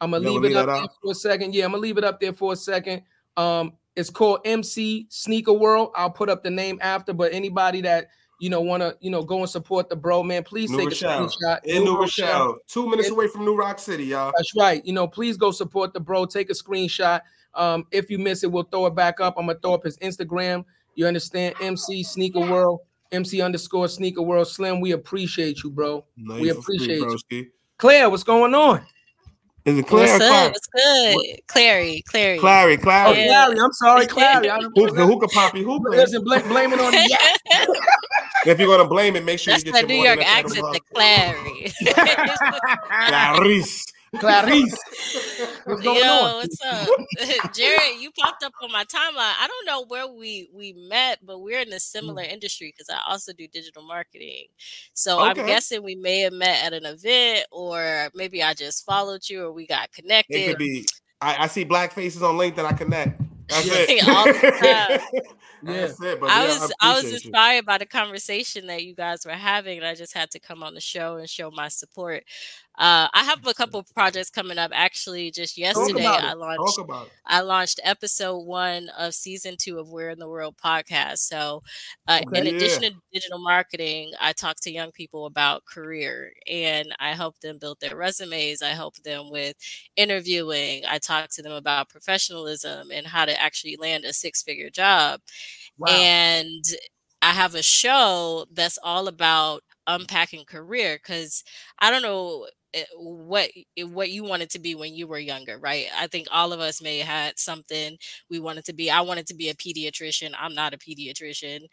I'm 0.00 0.10
gonna 0.10 0.24
Yeah, 0.24 0.38
leave 0.38 0.50
it 0.52 0.56
up 0.56 0.66
there 0.66 0.88
for 1.02 1.12
a 1.12 1.14
second. 1.14 1.54
Yeah, 1.54 1.64
I'm 1.64 1.70
gonna 1.72 1.80
leave 1.82 1.98
it 1.98 2.04
up 2.04 2.20
there 2.20 2.32
for 2.32 2.52
a 2.52 2.56
second. 2.56 3.02
Um, 3.36 3.72
it's 3.96 4.10
called 4.10 4.40
MC 4.44 5.06
Sneaker 5.08 5.52
World. 5.54 5.90
I'll 5.96 6.10
put 6.10 6.28
up 6.28 6.44
the 6.44 6.50
name 6.50 6.78
after, 6.82 7.12
but 7.14 7.32
anybody 7.32 7.80
that 7.82 8.08
you 8.38 8.50
know 8.50 8.60
want 8.60 8.82
to 8.82 8.94
you 9.00 9.10
know 9.10 9.22
go 9.22 9.38
and 9.40 9.48
support 9.48 9.88
the 9.88 9.96
bro, 9.96 10.22
man, 10.22 10.44
please 10.44 10.70
New 10.70 10.76
take 10.78 10.88
Rochelle. 10.88 11.24
a 11.24 11.28
screenshot. 11.28 11.64
in 11.64 11.84
New 11.84 11.96
Rochelle. 11.98 12.26
Rochelle, 12.48 12.58
two 12.68 12.88
minutes 12.90 13.08
In- 13.08 13.14
away 13.14 13.28
from 13.28 13.46
New 13.46 13.56
Roc 13.56 13.78
City, 13.78 14.04
y'all. 14.04 14.32
That's 14.36 14.54
right. 14.54 14.84
You 14.84 14.92
know, 14.92 15.08
please 15.08 15.38
go 15.38 15.50
support 15.50 15.94
the 15.94 16.00
bro. 16.00 16.26
Take 16.26 16.50
a 16.50 16.52
screenshot. 16.54 17.22
Um, 17.54 17.86
if 17.90 18.10
you 18.10 18.18
miss 18.18 18.44
it, 18.44 18.52
we'll 18.52 18.64
throw 18.64 18.84
it 18.84 18.94
back 18.94 19.18
up. 19.20 19.36
I'm 19.38 19.46
gonna 19.46 19.58
throw 19.62 19.72
up 19.72 19.84
his 19.84 19.96
Instagram. 19.98 20.64
You 20.96 21.06
understand? 21.06 21.54
MC 21.60 22.02
Sneaker 22.02 22.40
World, 22.40 22.80
MC 23.12 23.40
underscore 23.40 23.86
Sneaker 23.86 24.22
World 24.22 24.48
Slim. 24.48 24.80
We 24.80 24.92
appreciate 24.92 25.62
you, 25.62 25.70
bro. 25.70 26.04
No, 26.16 26.34
We 26.40 26.48
you 26.48 26.60
free, 26.62 26.76
appreciate 26.76 26.98
you. 26.98 27.06
broski. 27.06 27.46
Claire, 27.78 28.10
what's 28.10 28.22
going 28.24 28.54
on? 28.54 28.84
Is 29.66 29.78
it 29.78 29.86
Claire? 29.86 30.18
What's 30.18 30.24
or 30.24 30.26
up? 30.28 30.30
Clary? 30.30 30.50
What's 30.52 30.66
good? 30.68 31.46
Clary, 31.48 32.02
Clary. 32.08 32.38
Clary, 32.38 32.74
Oh, 32.74 32.80
Clary. 32.80 33.18
Yeah. 33.18 33.44
Clary. 33.46 33.60
I'm 33.60 33.72
sorry, 33.72 34.06
Clary. 34.06 34.48
Who, 34.76 34.90
the 34.92 35.04
hookah 35.06 35.28
poppy 35.28 35.62
hooping. 35.64 35.90
Listen, 35.92 36.24
blame, 36.24 36.46
blame 36.48 36.72
it 36.72 36.80
on 36.80 36.92
the 36.92 37.06
yak. 37.10 37.68
If 38.46 38.58
you're 38.60 38.68
gonna 38.74 38.88
blame 38.88 39.16
it, 39.16 39.24
make 39.24 39.38
sure 39.40 39.52
That's 39.52 39.64
you 39.64 39.72
get 39.72 39.86
the 39.88 39.94
your 39.94 40.02
New 40.16 40.22
York 40.22 40.26
accent, 40.26 40.64
the. 40.72 40.80
Clary. 40.94 41.72
Clarice. 43.08 43.84
Clarice. 44.18 44.84
What's 45.64 45.82
going 45.82 46.08
Yo, 46.08 46.08
on? 46.08 46.34
what's 46.36 46.60
up, 46.64 46.92
Jarrett? 47.52 47.96
You 47.98 48.10
popped 48.12 48.42
up 48.42 48.54
on 48.62 48.70
my 48.72 48.84
timeline. 48.84 49.34
I 49.40 49.46
don't 49.48 49.66
know 49.66 49.84
where 49.86 50.06
we 50.06 50.48
we 50.52 50.72
met, 50.72 51.18
but 51.24 51.40
we're 51.40 51.60
in 51.60 51.72
a 51.72 51.80
similar 51.80 52.22
Mm. 52.22 52.28
industry 52.28 52.72
because 52.74 52.88
I 52.88 53.00
also 53.10 53.32
do 53.32 53.46
digital 53.48 53.82
marketing. 53.86 54.46
So 54.94 55.20
I'm 55.20 55.42
guessing 55.42 55.82
we 55.82 55.94
may 55.96 56.20
have 56.20 56.32
met 56.32 56.64
at 56.64 56.72
an 56.72 56.86
event, 56.86 57.46
or 57.52 58.10
maybe 58.14 58.42
I 58.42 58.54
just 58.54 58.84
followed 58.84 59.28
you, 59.28 59.44
or 59.44 59.52
we 59.52 59.66
got 59.66 59.92
It 60.28 60.42
connected. 60.42 60.44
could 60.44 60.58
be. 60.58 60.86
I, 61.20 61.44
I 61.44 61.46
see 61.48 61.64
black 61.64 61.92
faces 61.92 62.22
on 62.22 62.36
LinkedIn. 62.36 62.64
I 62.64 62.72
connect. 62.72 63.20
That's 63.48 63.70
it. 63.70 63.94
All 64.08 64.28
the. 64.28 64.44
Yeah. 64.60 64.88
It. 65.62 66.20
I 66.26 66.44
yeah, 66.44 66.46
was 66.46 66.72
I 66.80 66.96
was 66.96 67.10
appreciate 67.10 67.24
you. 67.24 67.34
inspired 67.34 67.66
by 67.66 67.78
the 67.78 67.86
conversation 67.86 68.66
that 68.66 68.84
you 68.84 68.94
guys 68.94 69.24
were 69.26 69.32
having, 69.32 69.78
and 69.78 69.86
I 69.86 69.94
just 69.94 70.14
had 70.14 70.30
to 70.32 70.40
come 70.40 70.62
on 70.62 70.74
the 70.74 70.80
show 70.80 71.16
and 71.16 71.28
show 71.28 71.50
my 71.50 71.68
support. 71.68 72.24
Uh, 72.78 73.08
I 73.14 73.24
have 73.24 73.46
a 73.46 73.54
couple 73.54 73.82
projects 73.94 74.30
coming 74.30 74.58
up. 74.58 74.70
Actually, 74.74 75.30
just 75.30 75.56
yesterday 75.56 76.16
I 76.16 76.34
launched 76.34 76.78
Talk 76.78 76.88
about 76.88 77.06
it. 77.08 77.12
I 77.26 77.40
launched 77.40 77.80
episode 77.82 78.38
one 78.40 78.88
of 78.98 79.14
season 79.14 79.56
two 79.58 79.78
of 79.78 79.88
Where 79.90 80.10
in 80.10 80.18
the 80.18 80.28
World 80.28 80.56
podcast. 80.62 81.18
So, 81.18 81.62
uh, 82.08 82.20
Okay. 82.20 82.36
in 82.36 82.46
Yeah. 82.46 82.48
addition 82.48 82.82
to 82.84 83.00
digital 83.12 83.38
marketing, 83.38 84.12
I 84.20 84.32
talk 84.32 84.56
to 84.62 84.70
young 84.72 84.92
people 84.92 85.26
about 85.26 85.64
career 85.66 86.32
and 86.46 86.94
I 87.00 87.14
help 87.14 87.40
them 87.40 87.58
build 87.58 87.80
their 87.80 87.96
resumes. 87.96 88.62
I 88.62 88.68
help 88.70 88.96
them 89.02 89.30
with 89.30 89.56
interviewing. 89.96 90.82
I 90.88 90.98
talk 90.98 91.30
to 91.30 91.42
them 91.42 91.52
about 91.52 91.88
professionalism 91.88 92.90
and 92.92 93.06
how 93.06 93.24
to 93.24 93.40
actually 93.40 93.76
land 93.76 94.04
a 94.04 94.12
six 94.12 94.42
figure 94.42 94.70
job. 94.70 95.20
Wow. 95.78 95.88
And 95.88 96.64
I 97.22 97.32
have 97.32 97.54
a 97.54 97.62
show 97.62 98.46
that's 98.52 98.78
all 98.82 99.08
about 99.08 99.62
unpacking 99.86 100.44
career 100.44 100.98
because 101.02 101.44
I 101.78 101.90
don't 101.90 102.02
know 102.02 102.46
what 102.96 103.50
eh, 103.76 103.82
what 103.84 104.10
you 104.10 104.24
wanted 104.24 104.50
to 104.50 104.58
be 104.58 104.74
when 104.74 104.94
you 104.94 105.06
were 105.06 105.18
younger, 105.18 105.58
right? 105.58 105.86
I 105.96 106.06
think 106.08 106.26
all 106.30 106.52
of 106.52 106.60
us 106.60 106.82
may 106.82 106.98
have 106.98 107.06
had 107.08 107.38
something 107.38 107.96
we 108.30 108.38
wanted 108.40 108.64
to 108.66 108.72
be. 108.74 108.90
I 108.90 109.00
wanted 109.02 109.26
to 109.28 109.34
be 109.34 109.48
a 109.48 109.54
pediatrician. 109.54 110.32
I'm 110.38 110.54
not 110.54 110.74
a 110.74 110.78
pediatrician. 110.78 111.66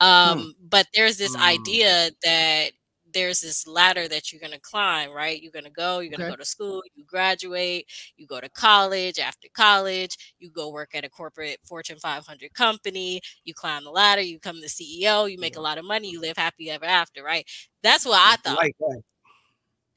Um, 0.00 0.54
but 0.60 0.86
there's 0.94 1.16
this 1.18 1.34
Hmm. 1.34 1.40
idea 1.44 2.10
that 2.22 2.70
there's 3.12 3.40
this 3.40 3.66
ladder 3.66 4.06
that 4.06 4.30
you're 4.32 4.40
going 4.40 4.52
to 4.52 4.60
climb, 4.60 5.10
right? 5.10 5.42
You're 5.42 5.50
going 5.50 5.64
to 5.64 5.70
go, 5.70 5.98
you're 5.98 6.10
going 6.10 6.20
to 6.20 6.24
Okay. 6.24 6.30
go 6.30 6.36
to 6.36 6.44
school, 6.44 6.80
you 6.94 7.04
graduate, 7.04 7.86
you 8.16 8.26
go 8.26 8.40
to 8.40 8.48
college. 8.50 9.18
After 9.18 9.48
college, 9.52 10.16
you 10.38 10.50
go 10.50 10.70
work 10.70 10.90
at 10.94 11.04
a 11.04 11.10
corporate 11.10 11.58
Fortune 11.64 11.98
500 11.98 12.54
company, 12.54 13.20
you 13.44 13.52
climb 13.54 13.82
the 13.84 13.90
ladder, 13.90 14.22
you 14.22 14.36
become 14.36 14.60
the 14.60 14.68
CEO, 14.68 15.26
you 15.26 15.38
make 15.38 15.56
a 15.56 15.60
lot 15.60 15.78
of 15.78 15.84
money, 15.84 16.08
you 16.10 16.20
live 16.20 16.36
happy 16.36 16.70
ever 16.70 16.84
after, 16.84 17.22
right? 17.24 17.48
That's 17.82 18.06
what 18.06 18.20
I 18.20 18.36
thought 18.36 18.60
like 18.60 18.74
that. 18.80 19.02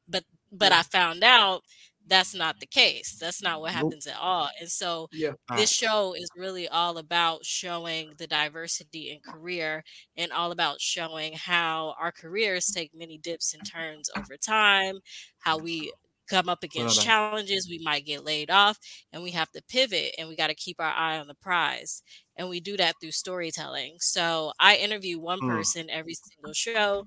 but 0.07 0.23
I 0.71 0.83
found 0.83 1.23
out 1.23 1.63
that's 2.05 2.33
not 2.35 2.59
the 2.59 2.65
case. 2.67 3.17
That's 3.19 3.41
not 3.41 3.61
what 3.61 3.71
Nope. 3.71 3.95
happens 3.95 4.07
at 4.07 4.17
all. 4.17 4.49
And 4.59 4.69
so 4.69 5.07
Yeah. 5.11 5.33
this 5.55 5.69
show 5.71 6.13
is 6.13 6.29
really 6.35 6.67
all 6.67 6.97
about 6.97 7.45
showing 7.45 8.15
the 8.17 8.27
diversity 8.27 9.11
in 9.11 9.19
career 9.21 9.83
and 10.17 10.31
all 10.31 10.51
about 10.51 10.81
showing 10.81 11.33
how 11.33 11.95
our 11.99 12.11
careers 12.11 12.71
take 12.71 12.93
many 12.93 13.17
dips 13.17 13.53
and 13.53 13.63
turns 13.65 14.09
over 14.09 14.35
time, 14.37 14.99
how 15.39 15.57
we 15.57 15.93
come 16.29 16.47
up 16.49 16.63
against 16.63 17.01
challenges, 17.01 17.67
we 17.69 17.79
might 17.83 18.05
get 18.05 18.23
laid 18.23 18.49
off, 18.49 18.77
and 19.11 19.21
we 19.23 19.31
have 19.31 19.51
to 19.51 19.61
pivot 19.69 20.15
and 20.17 20.27
we 20.29 20.35
got 20.35 20.47
to 20.47 20.55
keep 20.55 20.79
our 20.79 20.91
eye 20.91 21.19
on 21.19 21.27
the 21.27 21.35
prize. 21.35 22.01
And 22.35 22.49
we 22.49 22.59
do 22.59 22.77
that 22.77 22.95
through 22.99 23.11
storytelling. 23.11 23.97
So 23.99 24.53
I 24.59 24.77
interview 24.77 25.19
one 25.19 25.41
Mm. 25.41 25.43
person 25.43 25.89
every 25.89 26.15
single 26.15 26.53
show, 26.53 27.05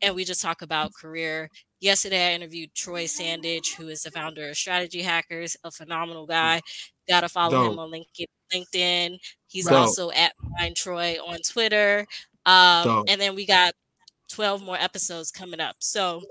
and 0.00 0.14
we 0.14 0.24
just 0.24 0.42
talk 0.42 0.62
about 0.62 0.92
career. 0.94 1.50
Yesterday, 1.80 2.30
I 2.30 2.34
interviewed 2.34 2.74
Troy 2.74 3.04
Sandage, 3.04 3.74
who 3.74 3.88
is 3.88 4.02
the 4.02 4.10
founder 4.10 4.48
of 4.48 4.56
Strategy 4.56 5.02
Hackers, 5.02 5.56
a 5.62 5.70
phenomenal 5.70 6.26
guy. 6.26 6.60
Got 7.08 7.20
to 7.20 7.28
follow 7.28 7.70
him 7.70 7.78
on 7.78 7.90
LinkedIn. 7.90 8.26
LinkedIn. 8.52 9.18
He's 9.46 9.66
Dope. 9.66 9.74
also 9.74 10.10
at 10.10 10.32
Mind 10.58 10.76
Troy 10.76 11.16
on 11.24 11.38
Twitter. 11.40 12.06
Um, 12.46 13.04
and 13.08 13.20
then 13.20 13.34
we 13.34 13.46
got 13.46 13.74
12 14.30 14.62
more 14.62 14.76
episodes 14.76 15.30
coming 15.30 15.60
up. 15.60 15.76
So 15.78 16.22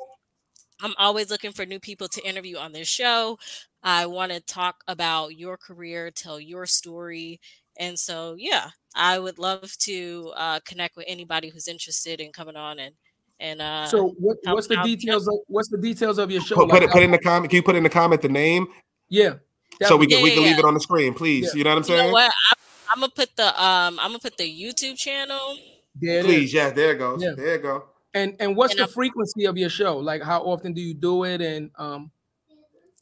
I'm 0.81 0.93
always 0.97 1.29
looking 1.31 1.51
for 1.51 1.65
new 1.65 1.79
people 1.79 2.07
to 2.09 2.27
interview 2.27 2.57
on 2.57 2.71
this 2.71 2.87
show. 2.87 3.39
I 3.83 4.05
want 4.05 4.31
to 4.31 4.41
talk 4.41 4.83
about 4.87 5.37
your 5.37 5.57
career, 5.57 6.11
tell 6.11 6.39
your 6.39 6.65
story. 6.65 7.39
And 7.79 7.97
so, 7.97 8.35
yeah, 8.37 8.69
I 8.95 9.19
would 9.19 9.39
love 9.39 9.71
to 9.79 10.33
uh, 10.35 10.59
connect 10.65 10.97
with 10.97 11.05
anybody 11.07 11.49
who's 11.49 11.67
interested 11.67 12.19
in 12.19 12.31
coming 12.31 12.55
on 12.55 12.79
and 12.79 12.95
and 13.39 13.61
uh, 13.61 13.85
So 13.87 14.09
what, 14.19 14.37
what's 14.45 14.67
the 14.67 14.77
out. 14.79 14.85
details 14.85 15.27
of 15.27 15.35
what's 15.47 15.69
the 15.69 15.77
details 15.77 16.17
of 16.17 16.31
your 16.31 16.41
show? 16.41 16.55
Put, 16.55 16.69
put 16.69 16.83
it 16.83 16.89
put 16.89 17.03
in 17.03 17.11
the 17.11 17.19
comment. 17.19 17.49
Can 17.49 17.57
you 17.57 17.63
put 17.63 17.75
in 17.75 17.83
the 17.83 17.89
comment 17.89 18.21
the 18.21 18.29
name 18.29 18.67
yeah. 19.09 19.35
so 19.83 19.95
we 19.97 20.05
That- 20.07 20.15
can 20.15 20.23
we 20.23 20.29
can 20.31 20.39
yeah, 20.41 20.47
leave 20.47 20.55
yeah. 20.57 20.59
it 20.59 20.65
on 20.65 20.73
the 20.73 20.79
screen, 20.79 21.13
please? 21.13 21.45
Yeah. 21.53 21.57
You 21.57 21.63
know 21.63 21.69
what 21.71 21.77
I'm 21.77 21.83
saying? 21.83 22.05
you 22.07 22.11
know 22.11 22.17
saying? 22.19 22.29
what? 22.29 22.33
I'm, 22.51 22.57
I'm 22.93 22.99
gonna 23.01 23.11
put 23.15 23.35
the 23.35 23.47
um 23.63 23.99
I'm 23.99 24.09
gonna 24.09 24.19
put 24.19 24.37
the 24.37 24.43
YouTube 24.63 24.97
channel. 24.97 25.57
there 25.95 26.19
it 26.19 26.25
is. 26.25 26.25
Please, 26.25 26.53
yeah, 26.53 26.69
there 26.71 26.91
it 26.91 26.97
goes. 26.99 27.21
Yeah. 27.21 27.31
There 27.35 27.55
it 27.55 27.61
go. 27.61 27.83
And 28.13 28.35
and 28.39 28.55
what's 28.55 28.73
And 28.73 28.79
the 28.79 28.83
I'm- 28.85 28.93
frequency 28.93 29.45
of 29.45 29.57
your 29.57 29.69
show? 29.69 29.97
Like 29.97 30.21
how 30.23 30.41
often 30.41 30.73
do 30.73 30.81
you 30.81 30.93
do 30.93 31.23
it? 31.25 31.41
And 31.41 31.69
um 31.77 32.11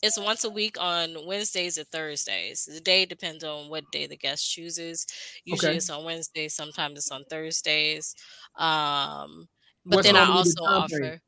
It's 0.02 0.20
once 0.20 0.44
a 0.44 0.50
week 0.50 0.76
on 0.80 1.16
Wednesdays 1.26 1.80
or 1.80 1.84
Thursdays. 1.86 2.66
The 2.72 2.82
day 2.82 3.06
depends 3.06 3.44
on 3.44 3.70
what 3.70 3.86
day 3.92 4.06
the 4.08 4.18
guest 4.18 4.52
chooses. 4.52 5.08
Usually 5.46 5.70
Okay. 5.70 5.78
it's 5.78 5.90
on 5.90 6.04
Wednesdays, 6.04 6.54
sometimes 6.54 6.98
it's 7.00 7.12
on 7.12 7.24
Thursdays. 7.30 8.16
Um, 8.58 9.48
but 9.86 9.98
What's 9.98 10.08
then 10.08 10.16
I 10.16 10.26
also 10.26 10.64
offer. 10.64 11.22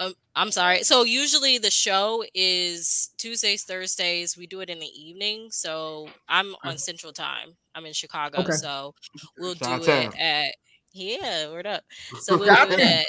Um, 0.00 0.14
I'm 0.34 0.50
sorry. 0.50 0.82
So 0.82 1.04
usually 1.04 1.58
the 1.58 1.70
show 1.70 2.24
is 2.34 3.10
Tuesdays, 3.18 3.64
Thursdays. 3.64 4.36
We 4.36 4.46
do 4.46 4.60
it 4.60 4.70
in 4.70 4.80
the 4.80 4.86
evening. 4.86 5.48
So 5.50 6.08
I'm 6.28 6.54
on 6.64 6.78
Central 6.78 7.12
Time. 7.12 7.56
I'm 7.74 7.86
in 7.86 7.92
Chicago. 7.92 8.40
Okay. 8.40 8.52
So 8.52 8.94
we'll 9.38 9.54
do 9.54 9.64
Chi-town. 9.64 10.12
it 10.12 10.18
at 10.18 10.54
yeah, 10.92 11.50
word 11.50 11.66
up. 11.66 11.84
So 12.20 12.36
we'll 12.38 12.54
do 12.54 12.76
it 12.78 13.06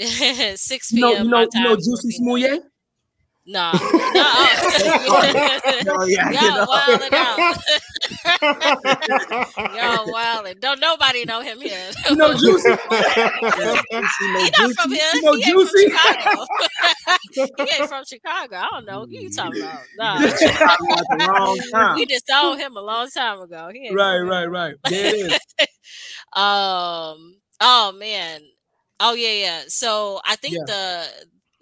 at 0.00 0.58
6 0.58 0.92
you 0.92 0.96
p.m. 0.96 1.28
know 1.28 1.40
you 1.40 1.46
know 1.46 1.48
you 1.52 1.60
know 1.62 1.68
4 1.70 1.76
Jussie 1.76 2.02
p.m. 2.02 2.12
Smollett? 2.12 2.62
Nah, 3.46 3.72
no. 3.72 3.78
Oh, 5.88 6.04
yeah, 6.06 6.30
you 6.30 6.38
Y'all 6.38 6.56
know. 6.56 6.66
wilding 6.68 7.14
out. 7.14 7.56
Y'all 9.74 10.10
wilding. 10.12 10.54
Don't 10.60 10.80
nobody 10.80 11.24
know 11.24 11.40
him 11.40 11.60
here. 11.60 11.90
You 12.08 12.16
know 12.16 12.30
Jussie? 12.34 12.78
he 14.36 14.50
not 14.58 14.70
from 14.76 14.90
here. 14.92 15.00
You 15.14 15.22
know 15.22 15.34
he 15.34 15.44
ain't 15.50 15.58
Jussie? 15.58 15.70
from 15.70 15.80
Chicago. 15.90 16.46
he 17.56 17.70
ain't 17.74 17.88
from 17.88 18.04
Chicago. 18.04 18.56
I 18.56 18.68
don't 18.72 18.86
know. 18.86 19.00
Who 19.00 19.06
you 19.10 19.30
talking 19.30 19.62
about? 19.62 19.82
Nah. 19.96 20.20
Wrong 21.26 21.58
time. 21.72 21.96
we 21.96 22.06
just 22.06 22.26
saw 22.26 22.54
him 22.54 22.76
a 22.76 22.80
long 22.82 23.08
time 23.10 23.40
ago. 23.40 23.70
He 23.72 23.86
ain't 23.86 23.94
right, 23.96 24.18
right, 24.18 24.46
right. 24.46 24.74
There 24.88 25.14
it 25.14 25.32
is. 25.32 25.38
Um. 26.34 27.36
Oh 27.60 27.92
man. 27.96 28.42
Oh 29.00 29.14
yeah, 29.14 29.32
yeah. 29.32 29.62
So 29.68 30.20
I 30.26 30.36
think 30.36 30.54
the 30.66 31.06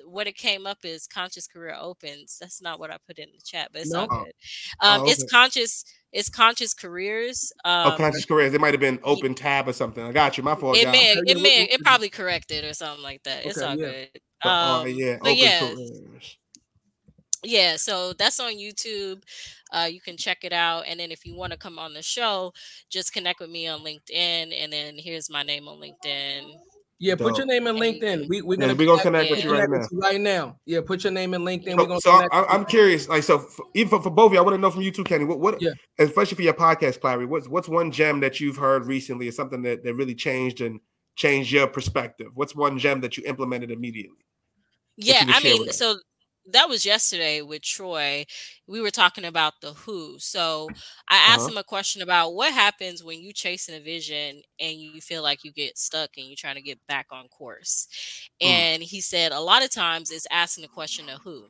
what 0.08 0.26
it 0.26 0.36
came 0.36 0.66
up 0.66 0.78
is 0.84 1.06
conscious 1.06 1.46
career 1.46 1.76
opens. 1.78 2.38
That's 2.40 2.60
not 2.62 2.78
what 2.80 2.90
I 2.90 2.96
put 3.06 3.18
in 3.18 3.28
the 3.32 3.40
chat, 3.44 3.70
but 3.72 3.82
it's 3.82 3.94
all 3.94 4.06
good. 4.06 4.32
Um, 4.80 5.02
Oh, 5.02 5.08
it's 5.08 5.24
conscious. 5.24 5.84
It's 6.12 6.28
conscious 6.30 6.74
careers. 6.74 7.52
Um, 7.64 7.92
oh, 7.92 7.96
conscious 7.96 8.24
careers. 8.24 8.54
It 8.54 8.60
might 8.60 8.72
have 8.74 8.80
been 8.80 8.98
open 9.04 9.34
tab 9.34 9.68
or 9.68 9.72
something. 9.72 10.02
I 10.04 10.12
got 10.12 10.36
you. 10.38 10.42
My 10.44 10.54
fault, 10.54 10.76
it 10.76 10.84
y'all. 10.84 10.92
may, 10.92 11.12
Okay, 11.18 11.30
it 11.32 11.42
may, 11.42 11.62
it 11.64 11.80
probably 11.84 12.08
corrected 12.08 12.64
or 12.64 12.72
something 12.74 13.02
like 13.02 13.22
that. 13.24 13.44
It's 13.44 13.60
all 13.60 13.76
yeah. 13.76 13.86
good. 13.86 14.08
Oh, 14.44 14.80
Um, 14.82 14.88
yeah, 14.88 15.18
but 15.20 15.30
open 15.32 15.36
yeah, 15.38 15.58
careers. 15.60 16.38
yeah. 17.44 17.76
So 17.76 18.12
that's 18.14 18.40
on 18.40 18.52
YouTube. 18.52 19.22
Uh, 19.72 19.88
you 19.90 20.00
can 20.00 20.16
check 20.16 20.38
it 20.44 20.52
out, 20.52 20.84
and 20.88 20.98
then 20.98 21.10
if 21.10 21.26
you 21.26 21.34
want 21.36 21.52
to 21.52 21.58
come 21.58 21.78
on 21.78 21.92
the 21.92 22.02
show, 22.02 22.52
just 22.90 23.12
connect 23.12 23.40
with 23.40 23.50
me 23.50 23.68
on 23.68 23.80
LinkedIn, 23.80 24.54
and 24.58 24.72
then 24.72 24.94
here's 24.96 25.28
my 25.28 25.42
name 25.42 25.68
on 25.68 25.78
LinkedIn. 25.78 26.50
Yeah, 27.00 27.14
put 27.14 27.36
your 27.36 27.46
name 27.46 27.68
in 27.68 27.76
LinkedIn. 27.76 28.28
We 28.28 28.42
we're 28.42 28.56
gonna 28.56 28.74
we 28.74 28.84
gonna 28.84 29.00
connect- 29.00 29.28
connect 29.28 29.30
with 29.30 29.44
you 29.44 29.52
right 29.52 29.64
connect 29.66 29.70
now. 29.70 29.78
with 29.78 29.92
you 29.92 29.98
right 30.00 30.20
now. 30.20 30.58
Yeah, 30.66 30.80
put 30.84 31.04
your 31.04 31.12
name 31.12 31.32
in 31.32 31.42
LinkedIn. 31.42 31.76
we're 31.76 31.82
So, 31.82 31.86
gonna 31.86 32.00
so 32.00 32.10
connect 32.16 32.34
I, 32.34 32.40
with 32.40 32.50
I'm 32.50 32.60
you. 32.60 32.66
curious, 32.66 33.08
like, 33.08 33.22
so 33.22 33.38
for, 33.38 33.66
even 33.74 33.88
for, 33.88 34.02
for 34.02 34.10
both 34.10 34.26
of 34.26 34.32
you, 34.32 34.38
I 34.40 34.42
want 34.42 34.54
to 34.54 34.60
know 34.60 34.70
from 34.70 34.82
you 34.82 34.90
too, 34.90 35.04
Kenny. 35.04 35.24
What, 35.24 35.38
what, 35.38 35.62
Yeah. 35.62 35.70
especially 35.98 36.34
for 36.34 36.42
your 36.42 36.54
podcast, 36.54 37.00
Clary, 37.00 37.24
what's 37.24 37.48
what's 37.48 37.68
one 37.68 37.92
gem 37.92 38.18
that 38.20 38.40
you've 38.40 38.56
heard 38.56 38.86
recently, 38.86 39.28
or 39.28 39.32
something 39.32 39.62
that, 39.62 39.84
that 39.84 39.94
really 39.94 40.16
changed 40.16 40.60
and 40.60 40.80
changed 41.14 41.52
your 41.52 41.68
perspective? 41.68 42.28
What's 42.34 42.56
one 42.56 42.78
gem 42.78 43.00
that 43.02 43.16
you 43.16 43.22
implemented 43.26 43.70
immediately? 43.70 44.24
Yeah, 44.96 45.24
I 45.28 45.40
mean, 45.40 45.70
so 45.70 45.98
that 46.52 46.68
was 46.68 46.84
yesterday 46.86 47.42
with 47.42 47.62
Troy. 47.62 48.24
We 48.66 48.80
were 48.80 48.90
talking 48.90 49.24
about 49.24 49.54
the 49.60 49.72
who. 49.74 50.18
So 50.18 50.72
I 51.08 51.16
asked 51.16 51.48
Uh-huh. 51.48 51.52
him 51.52 51.56
a 51.58 51.64
question 51.64 52.02
about 52.02 52.34
what 52.34 52.52
happens 52.52 53.02
when 53.04 53.20
you 53.20 53.32
chasing 53.32 53.74
a 53.76 53.80
vision 53.80 54.42
and 54.60 54.76
you 54.78 55.00
feel 55.00 55.22
like 55.22 55.44
you 55.44 55.52
get 55.52 55.78
stuck 55.78 56.10
and 56.16 56.26
you're 56.26 56.36
trying 56.36 56.56
to 56.56 56.62
get 56.62 56.78
back 56.86 57.06
on 57.10 57.28
course. 57.28 57.88
Mm. 58.42 58.68
And 58.76 58.82
he 58.82 59.00
said 59.00 59.32
a 59.32 59.40
lot 59.40 59.64
of 59.64 59.70
times 59.70 60.10
it's 60.10 60.26
asking 60.30 60.62
the 60.62 60.68
question 60.68 61.08
of 61.08 61.20
who. 61.22 61.48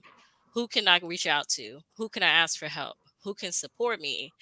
Who 0.55 0.69
can 0.69 0.89
I 0.89 0.99
reach 1.03 1.27
out 1.27 1.49
to? 1.51 1.81
Who 1.97 2.09
can 2.09 2.23
I 2.23 2.29
ask 2.29 2.59
for 2.59 2.67
help? 2.69 2.99
Who 3.25 3.35
can 3.35 3.53
support 3.53 4.01
me? 4.01 4.35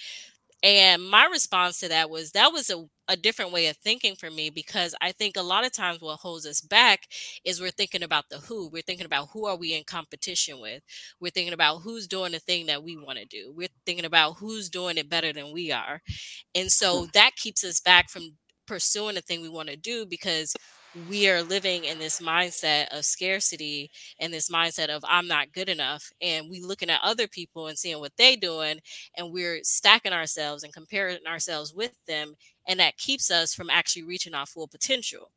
And 0.66 1.08
my 1.08 1.26
response 1.26 1.78
to 1.80 1.88
that 1.90 2.10
was 2.10 2.32
that 2.32 2.52
was 2.52 2.70
a, 2.70 2.86
a 3.08 3.16
different 3.16 3.52
way 3.52 3.68
of 3.68 3.76
thinking 3.76 4.16
for 4.16 4.32
me 4.32 4.50
because 4.50 4.96
I 5.00 5.12
think 5.12 5.36
a 5.36 5.42
lot 5.42 5.64
of 5.64 5.72
times 5.72 6.00
what 6.00 6.18
holds 6.18 6.44
us 6.44 6.60
back 6.60 7.02
is 7.44 7.60
we're 7.60 7.70
thinking 7.70 8.02
about 8.02 8.24
the 8.30 8.38
who. 8.38 8.68
We're 8.68 8.82
thinking 8.82 9.06
about 9.06 9.28
who 9.32 9.46
are 9.46 9.56
we 9.56 9.74
in 9.74 9.84
competition 9.84 10.60
with. 10.60 10.82
We're 11.20 11.30
thinking 11.30 11.54
about 11.54 11.82
who's 11.82 12.08
doing 12.08 12.32
the 12.32 12.40
thing 12.40 12.66
that 12.66 12.82
we 12.82 12.96
want 12.96 13.18
to 13.20 13.26
do. 13.26 13.52
We're 13.56 13.68
thinking 13.86 14.06
about 14.06 14.38
who's 14.38 14.68
doing 14.68 14.98
it 14.98 15.08
better 15.08 15.32
than 15.32 15.52
we 15.52 15.70
are. 15.70 16.02
And 16.54 16.70
so 16.70 17.06
that 17.14 17.36
keeps 17.36 17.64
us 17.64 17.80
back 17.80 18.10
from 18.10 18.36
pursuing 18.66 19.14
the 19.14 19.20
thing 19.22 19.40
we 19.42 19.48
want 19.48 19.68
to 19.68 19.76
do 19.76 20.06
because 20.06 20.54
we 21.08 21.28
are 21.28 21.42
living 21.42 21.84
in 21.84 21.98
this 21.98 22.20
mindset 22.20 22.86
of 22.96 23.04
scarcity 23.04 23.90
and 24.18 24.32
this 24.32 24.48
mindset 24.48 24.88
of 24.88 25.04
I'm 25.06 25.28
not 25.28 25.52
good 25.52 25.68
enough. 25.68 26.10
And 26.22 26.48
we 26.48 26.60
looking 26.60 26.90
at 26.90 27.00
other 27.02 27.28
people 27.28 27.66
and 27.66 27.78
seeing 27.78 28.00
what 28.00 28.16
they 28.16 28.36
doing 28.36 28.80
and 29.16 29.30
we're 29.32 29.60
stacking 29.62 30.12
ourselves 30.12 30.64
and 30.64 30.72
comparing 30.72 31.18
ourselves 31.26 31.74
with 31.74 31.92
them. 32.06 32.34
And 32.66 32.80
that 32.80 32.96
keeps 32.96 33.30
us 33.30 33.54
from 33.54 33.70
actually 33.70 34.04
reaching 34.04 34.34
our 34.34 34.46
full 34.46 34.68
potential. 34.68 35.30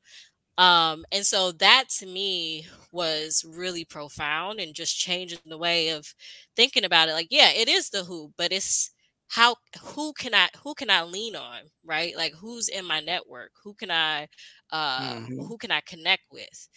Um, 0.58 1.06
and 1.12 1.26
so 1.26 1.54
that 1.54 1.86
to 2.00 2.06
me 2.06 2.68
was 2.92 3.46
really 3.48 3.86
profound 3.86 4.60
and 4.60 4.76
just 4.76 4.98
changing 5.00 5.40
the 5.46 5.58
way 5.58 5.90
of 5.90 6.14
thinking 6.56 6.84
about 6.84 7.08
it. 7.10 7.14
Like, 7.14 7.28
yeah, 7.32 7.52
it 7.52 7.70
is 7.70 7.90
the 7.90 8.04
who, 8.04 8.34
but 8.38 8.52
it's 8.52 8.92
how 9.30 9.56
who 9.82 10.14
can 10.14 10.34
I 10.36 10.50
who 10.64 10.74
can 10.76 10.90
I 10.90 11.04
lean 11.04 11.36
on, 11.36 11.64
right? 11.84 12.16
Like 12.18 12.34
who's 12.34 12.68
in 12.70 12.86
my 12.86 13.00
network? 13.00 13.52
Who 13.64 13.74
can 13.76 13.92
I 13.92 14.28
uh 14.72 15.20
Mhm. 15.28 15.50
who 15.50 15.58
can 15.58 15.72
I 15.72 15.82
connect 15.82 16.24
with? 16.32 16.70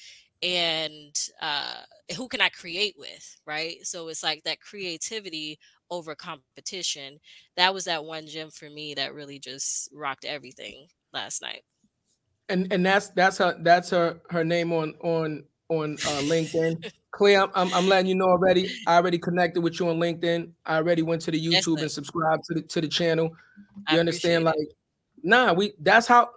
And 0.42 1.14
uh 1.40 1.82
who 2.16 2.28
can 2.28 2.40
I 2.40 2.48
create 2.50 2.94
with, 2.98 3.36
right? 3.46 3.78
So 3.86 4.08
it's 4.08 4.22
like 4.22 4.42
that 4.44 4.60
creativity 4.60 5.58
over 5.90 6.14
competition. 6.14 7.18
That 7.56 7.74
was 7.74 7.84
that 7.86 8.04
one 8.04 8.26
gem 8.26 8.50
for 8.50 8.68
me 8.70 8.94
that 8.94 9.14
really 9.14 9.38
just 9.38 9.88
rocked 9.92 10.24
everything 10.24 10.88
last 11.12 11.42
night. 11.42 11.64
and 12.48 12.72
and 12.72 12.84
that's 12.84 13.08
that's 13.10 13.38
her 13.38 13.56
that's 13.62 13.90
her 13.90 14.20
her 14.30 14.44
name 14.44 14.72
on 14.72 14.94
on 15.00 15.44
on 15.80 15.94
uh, 15.94 16.20
LinkedIn. 16.22 16.90
Clear, 17.10 17.42
I'm, 17.42 17.50
I'm 17.54 17.74
I'm 17.74 17.88
letting 17.88 18.06
you 18.06 18.14
know 18.14 18.28
already. 18.28 18.70
I 18.86 18.96
already 18.96 19.18
connected 19.18 19.60
with 19.60 19.78
you 19.78 19.88
on 19.88 19.96
LinkedIn. 19.98 20.50
I 20.64 20.76
already 20.76 21.02
went 21.02 21.22
to 21.22 21.30
the 21.30 21.40
YouTube 21.44 21.80
and 21.80 21.90
subscribed 21.90 22.44
to 22.44 22.54
the 22.54 22.62
to 22.62 22.80
the 22.80 22.88
channel. 22.88 23.30
I 23.86 23.94
You 23.94 24.00
understand? 24.00 24.44
Like, 24.44 24.54
appreciate 24.54 24.76
nah, 25.22 25.52
we 25.52 25.72
that's 25.80 26.06
how 26.06 26.30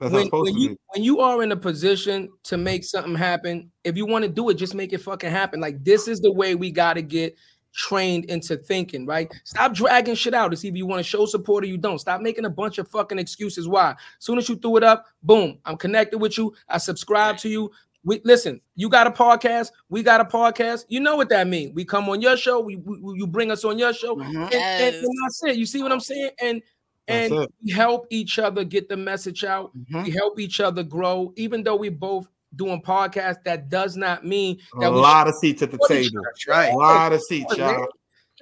That's 0.00 0.10
how 0.12 0.16
when, 0.18 0.24
supposed 0.26 0.44
when 0.44 0.54
to 0.54 0.60
you 0.60 0.68
be. 0.70 0.76
when 0.94 1.04
you 1.04 1.20
are 1.20 1.42
in 1.42 1.52
a 1.52 1.56
position 1.56 2.30
to 2.44 2.56
make 2.56 2.84
something 2.84 3.14
happen, 3.14 3.70
if 3.84 3.96
you 3.96 4.06
want 4.06 4.24
to 4.24 4.30
do 4.30 4.48
it, 4.50 4.54
just 4.54 4.74
make 4.74 4.92
it 4.92 4.98
fucking 5.02 5.30
happen. 5.30 5.60
Like 5.60 5.84
this 5.84 6.08
is 6.08 6.20
the 6.20 6.32
way 6.32 6.54
we 6.54 6.70
got 6.70 6.94
to 6.94 7.02
get 7.02 7.36
trained 7.74 8.26
into 8.26 8.56
thinking, 8.56 9.06
right? 9.06 9.32
Stop 9.44 9.74
dragging 9.74 10.14
shit 10.14 10.34
out. 10.34 10.52
It's 10.52 10.64
either 10.64 10.76
you 10.76 10.86
want 10.86 11.00
to 11.00 11.08
show 11.08 11.24
support 11.26 11.64
or 11.64 11.66
you 11.66 11.78
don't. 11.78 11.98
Stop 11.98 12.20
making 12.20 12.44
a 12.44 12.50
bunch 12.50 12.78
of 12.78 12.88
fucking 12.88 13.18
excuses. 13.18 13.68
Why? 13.68 13.92
As 13.92 13.96
soon 14.18 14.38
as 14.38 14.48
you 14.48 14.56
threw 14.56 14.76
it 14.76 14.84
up, 14.84 15.06
boom, 15.22 15.58
I'm 15.64 15.76
connected 15.76 16.18
with 16.18 16.36
you. 16.36 16.54
I 16.68 16.78
subscribe 16.78 17.38
to 17.38 17.48
you. 17.48 17.70
We 18.04 18.20
listen. 18.24 18.60
You 18.74 18.88
got 18.88 19.06
a 19.06 19.10
podcast. 19.10 19.70
We 19.88 20.02
got 20.02 20.20
a 20.20 20.24
podcast. 20.24 20.86
You 20.88 21.00
know 21.00 21.16
what 21.16 21.28
that 21.28 21.46
means. 21.46 21.72
We 21.74 21.84
come 21.84 22.08
on 22.08 22.20
your 22.20 22.36
show. 22.36 22.60
We, 22.60 22.76
we 22.76 23.18
you 23.18 23.26
bring 23.26 23.50
us 23.50 23.64
on 23.64 23.78
your 23.78 23.92
show, 23.92 24.16
Mhm. 24.16 24.26
and, 24.26 24.36
and, 24.36 24.52
Yes. 24.52 24.94
and 24.96 25.06
that's 25.24 25.44
it. 25.44 25.56
You 25.56 25.66
see 25.66 25.82
what 25.82 25.92
I'm 25.92 26.00
saying? 26.00 26.30
And 26.40 26.62
and 27.08 27.48
we 27.64 27.72
help 27.72 28.06
each 28.10 28.38
other 28.38 28.64
get 28.64 28.88
the 28.88 28.96
message 28.96 29.44
out. 29.44 29.72
Mhm. 29.76 30.04
We 30.04 30.10
help 30.10 30.38
each 30.38 30.60
other 30.60 30.82
grow, 30.82 31.32
even 31.36 31.62
though 31.62 31.76
we 31.76 31.88
both 31.88 32.28
doing 32.54 32.80
podcasts, 32.82 33.42
that 33.44 33.68
does 33.68 33.96
not 33.96 34.24
mean 34.26 34.58
A 34.76 34.78
we 34.90 34.98
lot 35.00 35.26
of 35.26 35.34
seats 35.36 35.62
at 35.62 35.70
the 35.70 35.78
table. 35.88 36.22
Right. 36.46 36.72
A 36.72 36.76
lot 36.76 37.12
of 37.12 37.20
seats, 37.22 37.56
y'all. 37.56 37.86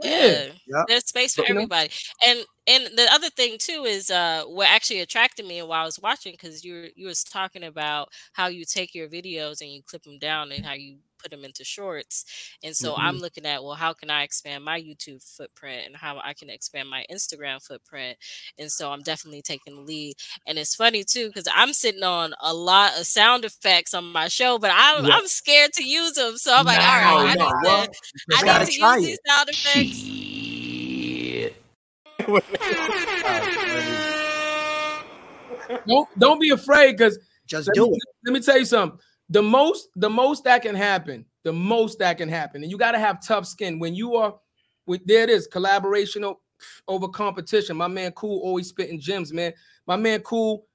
Yeah. 0.02 0.46
Yep. 0.66 0.86
There's 0.86 1.06
space 1.06 1.34
for 1.34 1.44
know? 1.52 1.62
everybody. 1.62 1.90
And 2.26 2.40
and 2.66 2.84
the 2.96 3.06
other 3.12 3.28
thing 3.30 3.56
too 3.58 3.84
is 3.86 4.10
uh 4.10 4.44
what 4.46 4.68
actually 4.68 5.00
attracted 5.00 5.46
me 5.46 5.62
while 5.62 5.82
I 5.82 5.84
was 5.84 5.98
watching 6.00 6.32
because 6.32 6.64
you 6.64 6.74
were 6.74 6.88
you 6.96 7.06
was 7.06 7.22
talking 7.22 7.64
about 7.64 8.08
how 8.32 8.48
you 8.48 8.64
take 8.64 8.94
your 8.94 9.08
videos 9.08 9.60
and 9.60 9.70
you 9.70 9.82
clip 9.82 10.02
them 10.02 10.18
down 10.18 10.52
and 10.52 10.64
how 10.64 10.72
you 10.74 10.98
put 11.20 11.30
them 11.30 11.44
into 11.44 11.64
shorts. 11.64 12.24
And 12.62 12.74
so 12.74 12.94
I'm 12.96 13.14
mm-hmm. 13.14 13.22
looking 13.22 13.46
at 13.46 13.62
well 13.62 13.74
how 13.74 13.92
can 13.92 14.10
I 14.10 14.22
expand 14.22 14.64
my 14.64 14.80
YouTube 14.80 15.22
footprint 15.36 15.86
and 15.86 15.96
how 15.96 16.20
I 16.22 16.34
can 16.34 16.50
expand 16.50 16.88
my 16.88 17.04
Instagram 17.10 17.64
footprint. 17.64 18.18
And 18.58 18.70
so 18.70 18.90
I'm 18.90 19.02
definitely 19.02 19.42
taking 19.42 19.76
the 19.76 19.82
lead. 19.82 20.14
And 20.46 20.58
it's 20.58 20.74
funny 20.74 21.04
too 21.04 21.28
because 21.28 21.48
I'm 21.54 21.72
sitting 21.72 22.02
on 22.02 22.32
a 22.40 22.54
lot 22.54 22.98
of 22.98 23.06
sound 23.06 23.44
effects 23.44 23.94
on 23.94 24.04
my 24.04 24.28
show, 24.28 24.58
but 24.58 24.70
I'm 24.74 25.04
Yeah. 25.04 25.14
I'm 25.14 25.26
scared 25.26 25.72
to 25.74 25.84
use 25.84 26.12
them. 26.12 26.36
So 26.38 26.54
I'm 26.54 26.66
like, 26.66 26.78
No, 26.78 26.84
all 26.84 26.90
right, 26.90 27.30
I 27.30 27.34
no, 27.34 27.44
need 27.44 27.52
well, 27.62 27.86
to 27.86 27.92
You 28.28 28.36
I 28.38 28.42
gotta 28.44 28.64
need 28.64 28.72
to 28.72 28.78
try 28.78 28.96
use 28.96 29.04
it. 29.04 29.06
these 29.06 29.18
sound 29.26 29.48
effects. 29.48 30.06
don't 35.86 36.08
don't 36.18 36.40
be 36.40 36.50
afraid 36.50 36.96
because 36.96 37.18
Just 37.46 37.68
let 37.68 37.74
do 37.74 37.86
me, 37.86 37.92
it. 37.96 38.02
let 38.24 38.32
me 38.32 38.40
tell 38.40 38.58
you 38.58 38.64
something. 38.64 38.98
The 39.30 39.42
most, 39.42 39.88
the 39.96 40.10
most 40.10 40.44
that 40.44 40.62
can 40.62 40.74
happen, 40.74 41.24
the 41.44 41.52
most 41.52 41.98
that 42.00 42.18
can 42.18 42.28
happen, 42.28 42.62
and 42.62 42.70
you 42.70 42.76
got 42.76 42.92
to 42.92 42.98
have 42.98 43.24
tough 43.24 43.46
skin 43.46 43.78
when 43.78 43.94
you 43.94 44.16
are. 44.16 44.34
With 44.86 45.06
there 45.06 45.22
it 45.22 45.30
is, 45.30 45.46
collaboration 45.46 46.24
over 46.88 47.08
competition. 47.08 47.76
My 47.76 47.88
man, 47.88 48.12
cool, 48.12 48.40
always 48.42 48.68
spitting 48.68 49.00
gems, 49.00 49.32
man. 49.32 49.52
My 49.86 49.96
man, 49.96 50.20
cool. 50.20 50.66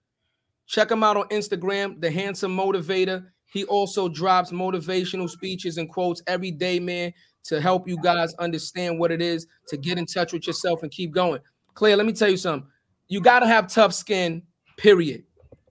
Check 0.68 0.90
him 0.90 1.04
out 1.04 1.18
on 1.18 1.28
Instagram, 1.30 2.02
the 2.02 2.10
handsome 2.10 2.56
motivator. 2.56 3.26
He 3.46 3.66
also 3.66 4.08
drops 4.10 4.52
motivational 4.52 5.30
speeches 5.30 5.78
and 5.78 5.90
quotes 5.90 6.22
every 6.28 6.52
day, 6.52 6.80
man, 6.80 7.14
to 7.44 7.62
help 7.62 7.88
you 7.88 7.98
guys 8.02 8.34
understand 8.36 9.00
what 9.00 9.12
it 9.12 9.22
is 9.22 9.48
to 9.68 9.78
get 9.78 9.98
in 9.98 10.06
touch 10.06 10.34
with 10.34 10.48
yourself 10.48 10.82
and 10.82 10.92
keep 10.92 11.14
going. 11.14 11.40
Claire, 11.74 11.98
let 11.98 12.06
me 12.06 12.14
tell 12.14 12.30
you 12.30 12.38
something. 12.38 12.70
You 13.08 13.22
got 13.22 13.42
to 13.42 13.48
have 13.48 13.68
tough 13.68 13.94
skin, 13.94 14.42
period. 14.78 15.24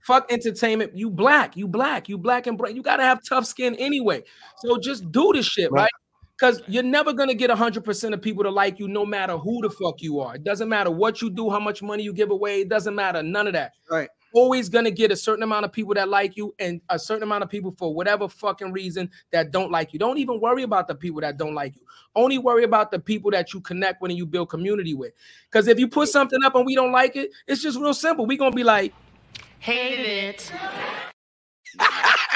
Fuck 0.06 0.30
entertainment. 0.30 0.96
You 0.96 1.10
black, 1.10 1.56
you 1.56 1.66
black, 1.66 2.08
you 2.08 2.18
black 2.18 2.46
and 2.46 2.58
bright. 2.58 2.74
You 2.74 2.82
got 2.82 2.96
to 2.98 3.02
have 3.04 3.20
tough 3.26 3.46
skin 3.46 3.74
anyway. 3.76 4.22
So 4.58 4.78
just 4.78 5.10
do 5.10 5.32
this 5.32 5.46
shit, 5.46 5.70
Right. 5.72 5.82
right? 5.82 5.90
Because 6.36 6.62
you're 6.66 6.82
never 6.82 7.12
gonna 7.12 7.32
get 7.32 7.48
100% 7.48 8.12
of 8.12 8.20
people 8.20 8.42
to 8.42 8.50
like 8.50 8.80
you, 8.80 8.88
no 8.88 9.06
matter 9.06 9.38
who 9.38 9.62
the 9.62 9.70
fuck 9.70 10.02
you 10.02 10.18
are. 10.18 10.34
It 10.34 10.42
doesn't 10.42 10.68
matter 10.68 10.90
what 10.90 11.22
you 11.22 11.30
do, 11.30 11.48
how 11.48 11.60
much 11.60 11.80
money 11.80 12.02
you 12.02 12.12
give 12.12 12.32
away. 12.32 12.62
It 12.62 12.68
doesn't 12.68 12.94
matter. 12.94 13.22
None 13.22 13.46
of 13.46 13.52
that. 13.52 13.70
Right. 13.88 14.08
Always 14.34 14.68
gonna 14.68 14.90
get 14.90 15.12
a 15.12 15.16
certain 15.16 15.44
amount 15.44 15.64
of 15.64 15.72
people 15.72 15.94
that 15.94 16.08
like 16.08 16.36
you, 16.36 16.52
and 16.58 16.80
a 16.90 16.98
certain 16.98 17.22
amount 17.22 17.44
of 17.44 17.50
people 17.50 17.72
for 17.78 17.94
whatever 17.94 18.28
fucking 18.28 18.72
reason 18.72 19.08
that 19.30 19.52
don't 19.52 19.70
like 19.70 19.92
you. 19.92 20.00
Don't 20.00 20.18
even 20.18 20.40
worry 20.40 20.64
about 20.64 20.88
the 20.88 20.94
people 20.96 21.20
that 21.20 21.36
don't 21.36 21.54
like 21.54 21.76
you. 21.76 21.82
Only 22.16 22.38
worry 22.38 22.64
about 22.64 22.90
the 22.90 22.98
people 22.98 23.30
that 23.30 23.54
you 23.54 23.60
connect 23.60 24.02
with 24.02 24.10
and 24.10 24.18
you 24.18 24.26
build 24.26 24.48
community 24.50 24.92
with. 24.92 25.12
Because 25.48 25.68
if 25.68 25.78
you 25.78 25.86
put 25.86 26.08
something 26.08 26.42
up 26.44 26.56
and 26.56 26.66
we 26.66 26.74
don't 26.74 26.90
like 26.92 27.14
it, 27.14 27.30
it's 27.46 27.62
just 27.62 27.78
real 27.78 27.94
simple. 27.94 28.26
we 28.26 28.36
gonna 28.36 28.50
be 28.54 28.64
like, 28.64 28.92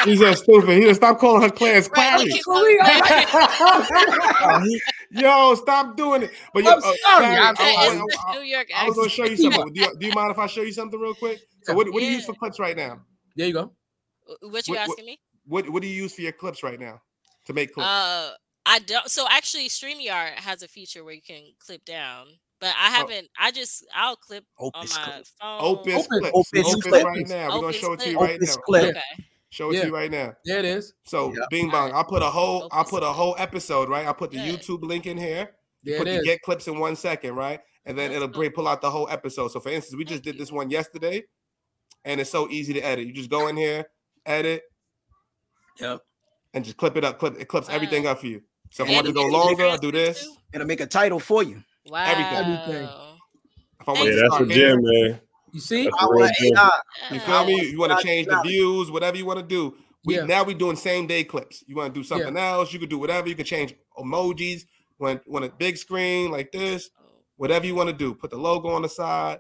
He's 0.04 0.18
so 0.18 0.32
stupid. 0.34 0.82
He 0.82 0.94
stop 0.94 1.18
calling 1.18 1.42
her 1.42 1.50
Clarence 1.50 1.88
Right, 1.96 2.40
Clary. 2.44 2.80
Yo, 5.10 5.54
stop 5.54 5.96
doing 5.96 6.22
it. 6.22 6.30
But 6.54 6.64
yo, 6.64 6.72
I'm 6.72 6.78
uh, 6.78 6.80
sorry, 6.80 6.98
Clary, 7.04 7.36
I'm- 7.36 7.54
I, 7.58 7.62
I- 7.62 8.02
I- 8.28 8.34
New 8.34 8.42
York 8.42 8.68
I 8.74 8.86
was 8.86 8.96
gonna 8.96 9.08
show 9.08 9.24
you 9.24 9.36
something. 9.36 9.72
Do 9.72 9.80
you, 9.80 9.96
do 9.98 10.06
you 10.06 10.12
mind 10.12 10.30
if 10.30 10.38
I 10.38 10.46
show 10.46 10.62
you 10.62 10.72
something 10.72 10.98
real 10.98 11.14
quick? 11.14 11.40
So 11.62 11.74
what, 11.74 11.92
what 11.92 12.00
do 12.00 12.06
you 12.06 12.12
use 12.12 12.24
for 12.24 12.34
clips 12.34 12.58
right 12.58 12.76
now? 12.76 13.00
there 13.36 13.46
you 13.46 13.52
go. 13.52 13.72
What 14.40 14.66
you 14.66 14.74
What- 14.74 14.88
what- 14.88 14.90
asking 14.90 15.06
me? 15.06 15.20
What 15.46 15.68
what 15.70 15.80
do 15.82 15.88
you 15.88 16.02
use 16.02 16.12
for 16.14 16.20
your 16.20 16.32
clips 16.32 16.62
right 16.62 16.78
now 16.78 17.00
to 17.46 17.52
make 17.54 17.72
clips? 17.72 17.88
Uh, 17.88 18.32
I 18.66 18.80
don't. 18.80 19.08
So 19.08 19.26
actually, 19.30 19.68
Streamyard 19.70 20.34
has 20.34 20.62
a 20.62 20.68
feature 20.68 21.02
where 21.02 21.14
you 21.14 21.22
can 21.22 21.40
clip 21.58 21.86
down, 21.86 22.26
but 22.60 22.74
I 22.78 22.88
oh. 22.88 22.92
haven't. 22.92 23.28
I 23.38 23.50
just 23.50 23.84
I'll 23.94 24.16
clip 24.16 24.44
on 24.58 24.70
Opus 24.74 24.96
my 24.96 25.02
clip. 25.04 25.26
phone. 25.40 25.58
Opus, 25.60 25.94
Opus- 25.94 26.06
clips. 26.06 26.30
Opus 26.34 26.66
Opus 26.74 26.82
clips. 26.84 27.04
right 27.04 27.28
now. 27.28 27.44
We're 27.44 27.48
gonna 27.48 27.66
Opus 27.68 27.76
show 27.76 27.92
it 27.92 28.00
to 28.00 28.10
you 28.10 28.18
right 28.20 28.36
Opus 28.36 28.56
now. 28.56 28.62
clip. 28.62 28.84
Okay. 28.96 29.24
Show 29.50 29.70
it 29.70 29.74
Yeah. 29.76 29.80
to 29.82 29.86
you 29.88 29.94
right 29.94 30.10
now. 30.10 30.34
There 30.44 30.58
it 30.58 30.64
is. 30.64 30.92
So 31.04 31.32
Yeah. 31.32 31.40
Bing 31.50 31.70
Bong, 31.70 31.92
I'll 31.92 32.04
put 32.04 32.22
a 32.22 32.26
whole 32.30 32.68
I'll 32.72 32.84
put 32.84 33.02
a 33.02 33.12
whole 33.12 33.34
episode, 33.38 33.88
right? 33.88 34.06
I'll 34.06 34.14
put 34.14 34.30
the 34.30 34.36
Yeah. 34.38 34.52
YouTube 34.52 34.82
link 34.82 35.06
in 35.06 35.16
here. 35.16 35.54
There 35.84 35.98
put 35.98 36.08
it 36.08 36.12
the 36.12 36.18
is. 36.18 36.24
get 36.24 36.42
clips 36.42 36.66
in 36.68 36.78
one 36.78 36.96
second, 36.96 37.34
right? 37.36 37.60
And 37.86 37.96
then 37.98 38.10
That's 38.10 38.16
it'll 38.16 38.28
dope. 38.28 38.34
bring 38.36 38.50
pull 38.52 38.68
out 38.68 38.82
the 38.82 38.90
whole 38.90 39.08
episode. 39.08 39.48
So 39.52 39.60
for 39.60 39.70
instance, 39.70 39.96
we 39.96 40.04
just 40.04 40.22
Thank 40.22 40.36
did 40.36 40.38
this 40.38 40.52
one 40.52 40.68
yesterday, 40.70 41.24
and 42.04 42.20
it's 42.20 42.28
so 42.30 42.48
easy 42.50 42.74
to 42.74 42.80
edit. 42.80 43.06
You 43.06 43.14
just 43.14 43.30
go 43.30 43.48
in 43.48 43.56
here, 43.56 43.86
edit, 44.26 44.64
Yep. 45.80 46.00
and 46.52 46.64
just 46.64 46.76
clip 46.76 46.96
it 46.96 47.04
up. 47.04 47.18
Clip 47.18 47.40
it 47.40 47.46
clips 47.48 47.68
everything 47.70 48.06
up 48.06 48.20
for 48.20 48.26
you. 48.26 48.42
So 48.70 48.84
if 48.84 48.90
I 48.90 48.94
want 48.94 49.06
to 49.06 49.12
go 49.14 49.24
longer, 49.26 49.64
I'll 49.66 49.78
do 49.78 49.90
this. 49.92 50.24
too? 50.24 50.34
It'll 50.52 50.66
make 50.66 50.80
a 50.80 50.86
title 50.86 51.20
for 51.20 51.42
you. 51.42 51.62
Wow. 51.88 52.04
Everything. 52.04 52.84
If 53.80 53.88
I 53.88 53.92
want 53.92 54.04
Yeah, 54.04 54.04
Yeah, 54.04 54.20
that's 54.22 54.22
a 54.22 54.26
start 54.36 54.48
gem, 54.48 54.56
there, 54.82 55.08
man. 55.08 55.20
You 55.52 55.60
see? 55.60 55.84
That's 55.84 55.96
a 55.96 55.98
Power 55.98 56.14
real 56.14 56.24
of 56.26 56.32
gem. 56.38 56.56
AI. 56.56 56.80
you 57.12 57.20
feel 57.20 57.44
me? 57.46 57.70
You 57.70 57.78
want 57.78 57.98
to 57.98 58.04
change 58.06 58.26
the 58.26 58.40
views, 58.42 58.90
whatever 58.90 59.16
you 59.16 59.24
want 59.26 59.38
to 59.40 59.46
do. 59.46 59.74
We 60.04 60.16
Yeah. 60.16 60.24
now 60.24 60.44
we 60.44 60.54
doing 60.54 60.76
same 60.76 61.06
day 61.06 61.24
clips. 61.24 61.64
You 61.66 61.76
want 61.76 61.92
to 61.94 62.00
do 62.00 62.04
something 62.04 62.36
else? 62.36 62.72
You 62.72 62.78
could 62.78 62.88
do 62.90 62.98
whatever. 62.98 63.28
You 63.28 63.34
can 63.34 63.44
change 63.46 63.74
emojis. 63.98 64.62
When 64.98 65.20
when 65.26 65.44
a 65.44 65.48
big 65.48 65.76
screen 65.76 66.30
like 66.30 66.50
this, 66.52 66.90
oh. 67.00 67.04
whatever 67.36 67.66
you 67.66 67.74
want 67.74 67.88
to 67.88 67.94
do. 67.94 68.14
Put 68.14 68.30
the 68.30 68.36
logo 68.36 68.68
on 68.68 68.82
the 68.82 68.88
side. 68.88 69.38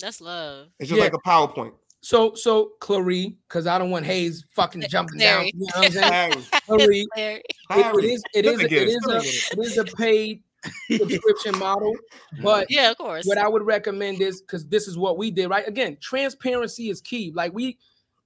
That's 0.00 0.20
love. 0.20 0.68
It's 0.78 0.88
just 0.88 0.98
Yeah. 0.98 1.04
like 1.04 1.14
a 1.14 1.18
PowerPoint. 1.28 1.72
So 2.00 2.34
so 2.34 2.72
Clarie, 2.80 3.36
because 3.48 3.66
I 3.66 3.78
don't 3.78 3.90
want 3.90 4.04
Hayes 4.06 4.44
fucking 4.54 4.82
jumping 4.90 5.18
down. 5.18 5.38
Clary. 5.38 5.52
You 5.54 5.60
know 5.60 5.66
what 5.74 5.86
I'm 5.86 5.92
saying? 5.92 6.12
Harry, 6.12 6.44
Clarie, 6.66 7.06
it- 7.16 7.46
Harry. 7.70 8.04
it 8.04 8.04
is 8.04 8.22
it 8.34 8.44
Still 8.44 8.52
is 8.52 8.56
gonna 8.56 8.66
a, 8.66 8.68
get 8.68 8.82
it 8.82 8.88
it, 8.88 8.88
is 8.88 8.94
still 9.02 9.10
a 9.10 9.14
gonna 9.14 9.24
get 9.24 9.52
it 9.52 9.58
is 9.58 9.78
a 9.78 9.84
paid 9.96 10.42
subscription 10.90 11.58
model, 11.58 11.92
but 12.42 12.66
Yeah, 12.70 12.90
of 12.90 12.98
course. 12.98 13.24
what 13.26 13.38
I 13.38 13.48
would 13.48 13.62
recommend 13.62 14.20
is 14.20 14.40
because 14.40 14.66
this 14.66 14.88
is 14.88 14.96
what 14.98 15.18
we 15.18 15.30
did, 15.30 15.48
right? 15.48 15.66
Again, 15.66 15.96
transparency 16.00 16.88
is 16.90 17.00
key. 17.00 17.32
Like 17.34 17.52
we, 17.52 17.78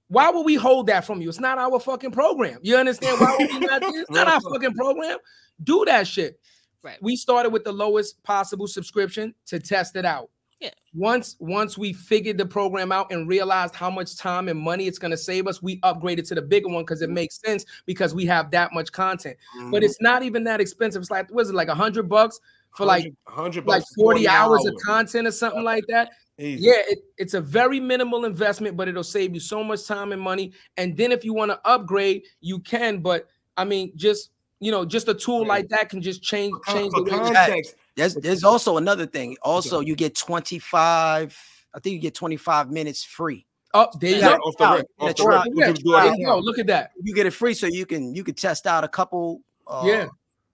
why 0.07 0.29
would 0.29 0.45
we 0.45 0.55
hold 0.55 0.87
that 0.87 1.05
from 1.05 1.21
you? 1.21 1.29
It's 1.29 1.39
not 1.39 1.57
our 1.57 1.79
fucking 1.79 2.11
program. 2.11 2.59
You 2.61 2.77
understand? 2.77 3.19
Why 3.19 3.35
would 3.39 3.49
we 3.51 3.59
not? 3.67 3.81
do- 3.81 3.91
It's 3.93 4.09
not 4.09 4.27
our 4.27 4.41
fucking 4.41 4.73
program. 4.73 5.17
Do 5.63 5.83
that 5.85 6.07
shit. 6.07 6.39
Right. 6.81 6.97
We 7.01 7.15
started 7.17 7.51
with 7.51 7.63
the 7.65 7.73
lowest 7.73 8.23
possible 8.23 8.65
subscription 8.67 9.35
to 9.47 9.59
test 9.59 9.95
it 9.97 10.05
out. 10.05 10.29
Yeah. 10.59 10.71
Once 10.93 11.37
once 11.39 11.77
we 11.77 11.93
figured 11.93 12.37
the 12.37 12.45
program 12.45 12.91
out 12.91 13.11
and 13.11 13.29
realized 13.29 13.75
how 13.75 13.89
much 13.89 14.17
time 14.17 14.49
and 14.49 14.59
money 14.59 14.87
it's 14.87 14.99
going 14.99 15.11
to 15.11 15.17
save 15.17 15.47
us, 15.47 15.61
we 15.61 15.79
upgraded 15.81 16.27
to 16.27 16.35
the 16.35 16.41
bigger 16.41 16.67
one 16.67 16.83
because 16.83 17.01
it 17.01 17.09
makes 17.09 17.39
sense 17.39 17.65
because 17.85 18.13
we 18.13 18.25
have 18.25 18.51
that 18.51 18.73
much 18.73 18.91
content. 18.91 19.37
Mm-hmm. 19.57 19.71
But 19.71 19.83
it's 19.83 20.01
not 20.01 20.21
even 20.23 20.43
that 20.43 20.59
expensive. 20.59 21.01
It's 21.01 21.11
like 21.11 21.31
was 21.31 21.49
it 21.49 21.55
like 21.55 21.69
a 21.69 21.75
hundred 21.75 22.09
bucks 22.09 22.41
for 22.75 22.85
like 22.85 23.13
100 23.25 23.65
like 23.65 23.81
bucks 23.81 23.93
for 23.95 24.13
40 24.13 24.27
hours 24.27 24.65
of 24.65 24.75
content 24.85 25.27
or 25.27 25.31
something 25.31 25.63
like 25.63 25.85
that. 25.87 26.11
Easy. 26.37 26.67
Yeah, 26.67 26.81
it, 26.87 26.99
it's 27.17 27.33
a 27.33 27.41
very 27.41 27.79
minimal 27.79 28.25
investment, 28.25 28.77
but 28.77 28.87
it'll 28.87 29.03
save 29.03 29.33
you 29.33 29.41
so 29.41 29.63
much 29.63 29.85
time 29.85 30.13
and 30.13 30.21
money. 30.21 30.53
And 30.77 30.95
then 30.95 31.11
if 31.11 31.25
you 31.25 31.33
want 31.33 31.51
to 31.51 31.59
upgrade, 31.65 32.23
you 32.39 32.59
can. 32.59 32.99
But 32.99 33.27
I 33.57 33.65
mean, 33.65 33.91
just 33.95 34.31
you 34.61 34.71
know, 34.71 34.85
just 34.85 35.07
a 35.07 35.13
tool 35.13 35.45
like 35.45 35.69
that 35.69 35.89
can 35.89 36.01
just 36.01 36.21
change 36.21 36.53
For 36.65 36.73
change 36.73 36.93
the 36.93 37.05
for 37.09 37.23
way. 37.23 37.63
You- 37.95 38.03
context, 38.03 38.15
There's 38.21 38.23
there's 38.23 38.43
also 38.43 38.77
another 38.77 39.05
thing. 39.05 39.37
Also, 39.41 39.79
you 39.81 39.95
get 39.95 40.15
25. 40.15 41.37
I 41.73 41.79
think 41.79 41.93
you 41.93 41.99
get 41.99 42.15
25 42.15 42.71
minutes 42.71 43.03
free. 43.03 43.45
Oh, 43.75 43.87
there 43.99 44.09
you 44.09 44.15
yeah, 44.17 44.37
go. 44.37 44.39
the 44.57 44.75
rip, 44.77 44.85
Yeah, 44.99 45.05
off 45.09 45.15
the. 45.15 45.23
Yeah, 45.53 45.67
You 45.67 45.73
can 45.73 45.83
do 45.83 45.95
it 45.95 46.01
there 46.01 46.11
on 46.11 46.19
you. 46.19 46.33
Look 46.41 46.57
at 46.57 46.65
that. 46.67 46.91
You 47.03 47.13
get 47.13 47.27
it 47.27 47.31
free, 47.31 47.53
so 47.53 47.67
you 47.67 47.85
can 47.85 48.15
you 48.15 48.23
can 48.23 48.33
test 48.35 48.65
out 48.65 48.83
a 48.83 48.87
couple. 48.87 49.41
Uh, 49.67 49.83
Yeah. 49.85 50.07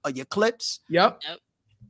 Of 0.04 0.16
your 0.18 0.26
clips, 0.26 0.82
Yep. 0.90 1.20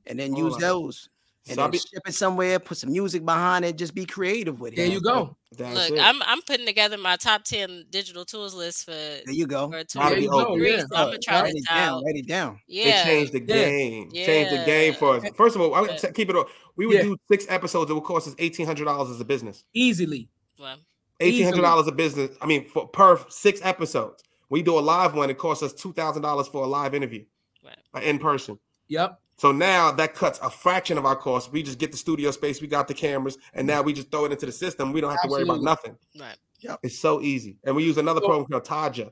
and 0.07 0.17
then 0.19 0.35
use 0.37 0.53
on. 0.53 0.61
those. 0.61 1.09
And 1.47 1.55
So 1.55 1.61
I'll 1.61 1.67
then 1.67 1.71
be- 1.73 1.77
ship 1.77 2.01
it 2.07 2.13
somewhere. 2.15 2.57
Put 2.59 2.77
some 2.77 2.91
music 2.91 3.23
behind 3.23 3.65
it. 3.65 3.77
Just 3.77 3.93
be 3.93 4.05
creative 4.05 4.59
with 4.59 4.73
it. 4.73 4.77
There 4.77 4.87
you 4.87 4.99
go. 4.99 5.37
That's 5.55 5.75
Look, 5.91 5.99
it. 5.99 6.01
I'm 6.03 6.21
I'm 6.23 6.41
putting 6.41 6.65
together 6.65 6.97
my 6.97 7.17
top 7.17 7.43
ten 7.43 7.85
digital 7.91 8.25
tools 8.25 8.55
list 8.55 8.85
for 8.85 8.91
There 8.91 9.23
you 9.27 9.45
go. 9.45 9.69
for 9.69 9.83
That'll 9.93 10.15
be 10.15 10.21
2023. 10.23 10.31
open. 10.31 10.63
yeah. 10.65 10.79
So 10.79 10.95
I'm 10.95 11.05
gonna 11.07 11.17
try 11.19 11.41
Write 11.41 11.53
this 11.53 11.61
it 11.61 11.67
down. 11.69 11.89
out. 11.89 12.03
Write 12.03 12.15
it 12.15 12.27
down. 12.27 12.59
They 12.67 12.73
Yeah. 12.87 13.03
changed 13.05 13.33
the 13.33 13.39
Yeah. 13.41 13.45
game. 13.45 14.11
Changed 14.11 14.51
the 14.53 14.65
game 14.65 14.93
for 14.95 15.17
us. 15.17 15.23
First 15.37 15.55
of 15.55 15.61
all, 15.61 15.75
I 15.75 15.81
would 15.81 15.91
Yeah. 15.91 15.97
t- 15.97 16.11
keep 16.13 16.29
it. 16.31 16.35
all- 16.35 16.49
We 16.77 16.87
would 16.87 16.95
Yeah. 16.97 17.03
do 17.03 17.17
six 17.29 17.45
episodes. 17.47 17.91
It 17.91 17.93
would 17.93 18.03
cost 18.03 18.27
us 18.27 18.35
eighteen 18.39 18.65
hundred 18.65 18.85
dollars 18.85 19.11
as 19.11 19.21
a 19.21 19.25
business. 19.25 19.63
Easily. 19.73 20.29
Well, 20.59 20.77
Eighteen 21.19 21.45
hundred 21.45 21.61
dollars 21.61 21.87
a 21.87 21.91
business. 21.93 22.31
I 22.41 22.47
mean, 22.47 22.65
for 22.65 22.87
per 22.87 23.23
six 23.29 23.59
episodes. 23.63 24.23
We 24.49 24.61
do 24.61 24.77
a 24.77 24.81
live 24.81 25.13
one. 25.15 25.29
It 25.29 25.37
costs 25.37 25.63
us 25.63 25.73
two 25.73 25.93
thousand 25.93 26.23
dollars 26.23 26.47
for 26.47 26.63
a 26.63 26.67
live 26.67 26.93
interview, 26.93 27.23
Right. 27.63 28.03
in 28.03 28.19
person. 28.19 28.59
Yep. 28.89 29.19
So 29.38 29.51
now 29.51 29.91
that 29.91 30.13
cuts 30.15 30.39
a 30.41 30.49
fraction 30.49 30.97
of 30.97 31.05
our 31.05 31.15
cost. 31.15 31.51
We 31.51 31.61
just 31.61 31.77
get 31.77 31.91
the 31.91 31.97
studio 31.97 32.31
space, 32.31 32.61
we 32.61 32.67
got 32.67 32.88
the 32.88 32.93
cameras, 32.93 33.38
and 33.53 33.67
now 33.67 33.81
we 33.81 33.91
just 33.93 34.09
throw 34.09 34.25
it 34.25 34.31
into 34.31 34.45
the 34.45 34.51
system. 34.51 34.93
We 34.93 35.01
don't 35.01 35.11
have 35.11 35.21
to 35.23 35.27
worry 35.29 35.43
about 35.43 35.61
nothing. 35.61 35.97
right. 36.19 36.38
It's 36.81 36.97
so 36.97 37.21
easy. 37.21 37.57
And 37.63 37.75
we 37.75 37.83
use 37.83 37.97
another 37.97 38.21
So- 38.21 38.27
program 38.27 38.45
called 38.49 38.63
Taja. 38.93 39.11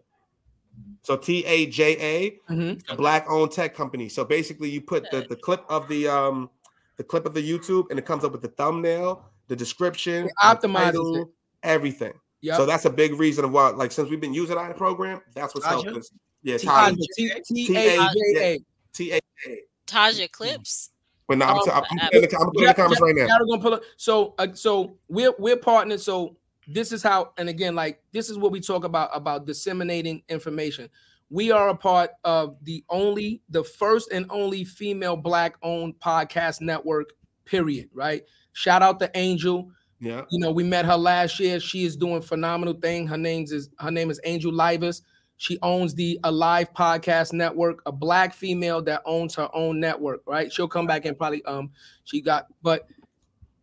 So 1.04 1.18
T 1.18 1.46
A 1.46 1.66
J 1.68 1.98
A, 2.00 2.52
Mhm. 2.52 2.98
black 2.98 3.26
owned 3.30 3.52
tech 3.52 3.76
company. 3.76 4.10
So 4.10 4.24
basically 4.26 4.70
you 4.70 4.82
put 4.82 5.04
the, 5.12 5.22
the 5.30 5.36
clip 5.36 5.64
of 5.70 5.88
the 5.88 6.08
um 6.08 6.50
the 6.98 7.04
clip 7.04 7.26
of 7.26 7.34
the 7.34 7.42
YouTube 7.48 7.90
and 7.90 8.00
it 8.00 8.06
comes 8.06 8.24
up 8.24 8.32
with 8.32 8.42
the 8.42 8.48
thumbnail, 8.48 9.24
the 9.50 9.56
description, 9.56 10.26
It 10.26 10.32
the 10.42 10.48
optimizes 10.68 10.84
title, 10.86 11.16
it. 11.24 11.28
everything. 11.64 12.14
Yeah. 12.42 12.58
So 12.58 12.66
that's 12.66 12.86
a 12.86 12.90
big 12.90 13.20
reason 13.20 13.46
of 13.46 13.52
why, 13.52 13.70
like, 13.70 13.92
since 13.92 14.10
we've 14.10 14.20
been 14.22 14.34
using 14.34 14.58
our 14.58 14.74
program, 14.74 15.22
that's 15.36 15.54
what's 15.54 15.68
Taja? 15.68 15.84
helped 15.84 15.98
us. 15.98 16.12
Yeah, 16.44 16.56
Taja. 16.56 16.92
Taja. 16.92 16.98
T 17.18 17.32
T 17.46 17.68
T- 17.68 17.78
A 17.78 18.60
J 18.94 19.14
A. 19.48 19.62
T 19.94 19.98
A. 19.98 20.26
Taja 20.28 20.32
Clips. 20.32 20.90
But 21.28 21.38
now 21.38 21.54
I'm, 21.54 21.58
Oh, 21.60 21.66
t- 21.66 21.72
I'm, 21.72 21.84
putting 21.84 22.22
the, 22.22 22.38
I'm 22.38 22.46
putting 22.52 22.68
the 22.68 22.74
comments 22.74 23.02
right 23.02 23.16
now. 23.16 23.28
Y'all 23.28 23.46
gonna 23.48 23.62
pull 23.62 23.74
up. 23.76 23.84
So, 23.96 24.36
uh, 24.38 24.48
so 24.54 24.98
we're 25.08 25.34
we're 25.40 25.56
partners. 25.58 26.04
So 26.04 26.36
this 26.68 26.92
is 26.92 27.02
how, 27.02 27.32
and 27.38 27.50
again, 27.50 27.76
like 27.76 28.02
this 28.12 28.30
is 28.30 28.38
what 28.38 28.52
we 28.52 28.60
talk 28.60 28.84
about 28.84 29.10
about 29.14 29.46
disseminating 29.46 30.24
information. 30.30 30.90
We 31.30 31.52
are 31.52 31.70
a 31.70 31.76
part 31.76 32.12
of 32.26 32.58
the 32.64 32.84
only, 32.90 33.42
the 33.50 33.64
first 33.64 34.12
and 34.12 34.26
only 34.30 34.66
female 34.66 35.16
black-owned 35.16 36.00
podcast 36.00 36.62
network. 36.62 37.14
Period. 37.46 37.90
Right. 37.94 38.24
Shout 38.52 38.82
out 38.82 39.00
to 39.00 39.10
Angel. 39.16 39.72
Yeah. 40.00 40.22
You 40.30 40.40
know, 40.40 40.52
we 40.52 40.64
met 40.64 40.86
her 40.86 40.98
last 40.98 41.40
year. 41.40 41.60
She 41.60 41.86
is 41.86 41.96
doing 41.96 42.22
phenomenal 42.22 42.74
thing. 42.76 43.08
Her 43.08 43.18
name's 43.18 43.52
is 43.52 43.70
her 43.80 43.92
name 43.92 44.12
is 44.12 44.20
Angel 44.26 44.52
Livas. 44.52 45.02
She 45.44 45.60
owns 45.62 45.94
the 45.94 46.18
Alive 46.24 46.74
Podcast 46.74 47.34
Network, 47.34 47.82
a 47.86 47.92
black 47.92 48.34
female 48.34 48.82
that 48.84 49.02
owns 49.04 49.36
her 49.36 49.50
own 49.54 49.78
network, 49.78 50.22
right? 50.26 50.50
She'll 50.50 50.70
come 50.70 50.88
back 50.88 51.04
and 51.04 51.18
probably 51.18 51.44
um 51.44 51.70
she 52.06 52.22
got 52.22 52.48
but 52.62 52.88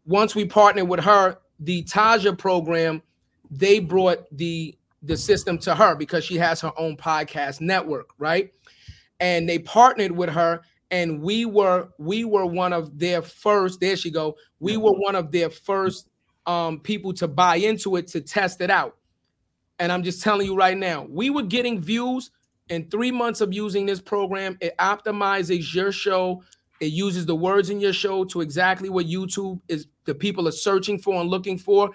once 0.04 0.34
we 0.34 0.44
partnered 0.44 0.88
with 0.88 1.00
her, 1.00 1.38
the 1.58 1.82
Taja 1.84 2.36
program, 2.36 3.00
they 3.50 3.78
brought 3.78 4.26
the 4.36 4.76
the 5.04 5.16
system 5.16 5.56
to 5.56 5.74
her 5.74 5.94
because 5.94 6.22
she 6.22 6.36
has 6.36 6.60
her 6.60 6.72
own 6.76 6.98
podcast 6.98 7.62
network, 7.62 8.10
right? 8.18 8.52
And 9.18 9.48
they 9.48 9.58
partnered 9.58 10.12
with 10.12 10.28
her 10.28 10.60
and 10.90 11.22
we 11.22 11.46
were 11.46 11.88
we 11.96 12.24
were 12.26 12.44
one 12.44 12.74
of 12.74 12.98
their 12.98 13.22
first 13.22 13.80
there 13.80 13.96
she 13.96 14.10
go 14.10 14.36
we 14.58 14.76
were 14.76 14.92
one 14.92 15.14
of 15.14 15.32
their 15.32 15.48
first 15.48 16.10
um 16.46 16.78
people 16.80 17.14
to 17.14 17.26
buy 17.26 17.56
into 17.56 17.96
it 17.96 18.06
to 18.08 18.20
test 18.20 18.60
it 18.60 18.70
out 18.70 18.96
and 19.80 19.90
i'm 19.90 20.04
just 20.04 20.22
telling 20.22 20.46
you 20.46 20.54
right 20.54 20.78
now 20.78 21.06
we 21.10 21.28
were 21.30 21.42
getting 21.42 21.80
views 21.80 22.30
in 22.70 22.88
three 22.88 23.10
months 23.10 23.40
of 23.40 23.52
using 23.52 23.84
this 23.84 24.00
program. 24.00 24.56
It 24.60 24.76
optimizes 24.78 25.74
your 25.74 25.92
show. 25.92 26.42
It 26.80 26.92
uses 26.92 27.26
the 27.26 27.34
words 27.34 27.68
in 27.68 27.80
your 27.80 27.92
show 27.92 28.24
to 28.24 28.40
exactly 28.40 28.88
what 28.88 29.04
youtube 29.06 29.60
is 29.68 29.86
the 30.06 30.14
people 30.14 30.48
are 30.48 30.52
searching 30.52 30.98
for 30.98 31.20
and 31.20 31.28
looking 31.28 31.58
for. 31.58 31.90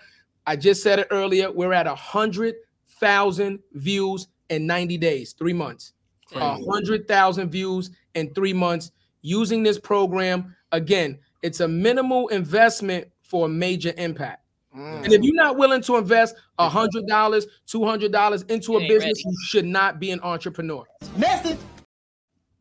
I 0.46 0.56
just 0.56 0.84
said 0.84 1.00
it 1.00 1.08
earlier 1.10 1.52
we're 1.52 1.74
at 1.74 1.88
a 1.88 1.96
hundred 1.96 2.56
thousand 3.00 3.60
views 3.74 4.28
in 4.50 4.68
90 4.68 4.98
days 5.00 5.34
three 5.34 5.54
months. 5.54 5.94
A 6.36 6.64
hundred 6.64 7.08
thousand 7.08 7.50
views 7.50 7.90
in 8.14 8.34
three 8.34 8.54
months 8.54 8.92
using 9.22 9.64
this 9.64 9.80
program. 9.80 10.56
Again, 10.72 11.18
it's 11.42 11.62
a 11.62 11.68
minimal 11.68 12.28
investment 12.28 13.08
for 13.24 13.46
a 13.46 13.50
major 13.50 13.94
impact. 13.98 14.45
Mm. 14.76 15.03
And 15.05 15.13
if 15.13 15.23
you're 15.23 15.36
not 15.36 15.57
willing 15.57 15.82
to 15.84 15.95
invest 15.97 16.36
a 16.59 16.67
hundred 16.67 17.07
dollars, 17.07 17.47
two 17.65 17.86
hundred 17.86 18.11
dollars 18.11 18.43
into 18.43 18.78
a 18.78 18.82
business, 18.88 19.03
ready. 19.03 19.23
you 19.26 19.38
should 19.45 19.65
not 19.65 19.99
be 19.99 20.11
an 20.11 20.19
entrepreneur. 20.21 20.84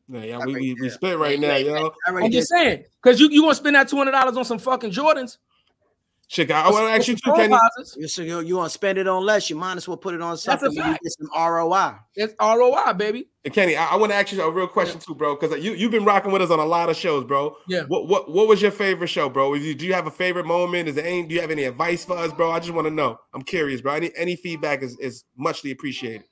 Yeah, 0.06 0.22
yeah, 0.22 0.38
That 0.38 0.46
we, 0.46 0.54
right 0.54 0.62
we, 0.62 0.74
we 0.74 0.80
there. 0.82 0.90
spit 0.90 1.18
right 1.18 1.40
now, 1.40 1.56
yo. 1.56 1.74
I 2.06 2.10
already 2.10 2.26
I'm 2.26 2.32
just 2.32 2.50
saying, 2.50 2.84
because 3.02 3.18
you 3.18 3.28
you 3.30 3.42
gonna 3.42 3.54
spend 3.54 3.74
that 3.74 3.88
two 3.88 3.96
hundred 3.96 4.12
dollars 4.12 4.36
on 4.36 4.44
some 4.44 4.58
fucking 4.58 4.90
Jordans. 4.90 5.38
Shit, 6.29 6.51
I, 6.51 6.62
I 6.62 6.70
want 6.70 6.89
to 6.89 6.93
ask 6.93 7.07
you 7.07 7.16
too, 7.16 7.33
Kenny. 7.35 7.55
You 7.97 8.09
so 8.09 8.22
you, 8.22 8.41
you 8.41 8.57
want 8.57 8.66
to 8.70 8.75
spend 8.75 8.99
it 8.99 9.07
on 9.07 9.25
less? 9.25 9.51
You 9.51 9.57
might 9.57 9.77
as 9.77 9.87
well 9.87 9.97
put 9.99 10.14
it 10.14 10.22
on 10.22 10.37
something 10.39 10.68
where 10.75 10.87
you 10.87 10.93
fact. 10.93 11.03
get 11.05 11.12
some 11.12 11.29
ROI. 11.37 11.93
It's 12.16 12.35
ROI, 12.41 12.95
baby. 12.95 13.29
And 13.45 13.53
Kenny, 13.53 13.77
I, 13.77 13.93
I 13.93 13.97
want 13.97 14.11
to 14.11 14.16
ask 14.16 14.33
you 14.33 14.43
a 14.43 14.51
real 14.51 14.66
question 14.66 14.99
too, 14.99 15.14
bro, 15.14 15.37
because 15.37 15.62
you 15.62 15.75
you've 15.75 15.91
been 15.91 16.05
rocking 16.05 16.33
with 16.33 16.41
us 16.41 16.51
on 16.51 16.59
a 16.59 16.64
lot 16.64 16.89
of 16.89 16.97
shows, 16.97 17.25
bro. 17.25 17.55
Yeah. 17.68 17.83
What 17.89 18.09
what 18.09 18.31
what 18.31 18.49
was 18.49 18.62
your 18.62 18.70
favorite 18.70 19.09
show, 19.09 19.29
bro? 19.29 19.55
You, 19.55 19.75
do 19.75 19.85
you 19.87 19.93
have 19.93 20.07
a 20.07 20.11
favorite 20.11 20.47
moment? 20.47 20.89
Is 20.89 20.95
there 20.95 21.07
any? 21.07 21.25
Do 21.27 21.35
you 21.35 21.41
have 21.43 21.51
any 21.51 21.64
advice 21.64 22.05
for 22.05 22.16
us, 22.16 22.33
bro? 22.33 22.51
I 22.53 22.59
just 22.59 22.72
want 22.72 22.87
to 22.87 22.95
know. 22.95 23.18
I'm 23.35 23.43
curious, 23.43 23.81
bro. 23.83 23.93
Any 23.95 24.11
any 24.16 24.37
feedback 24.37 24.83
is 24.83 24.99
is 24.99 25.25
muchly 25.37 25.70
appreciated. 25.72 26.25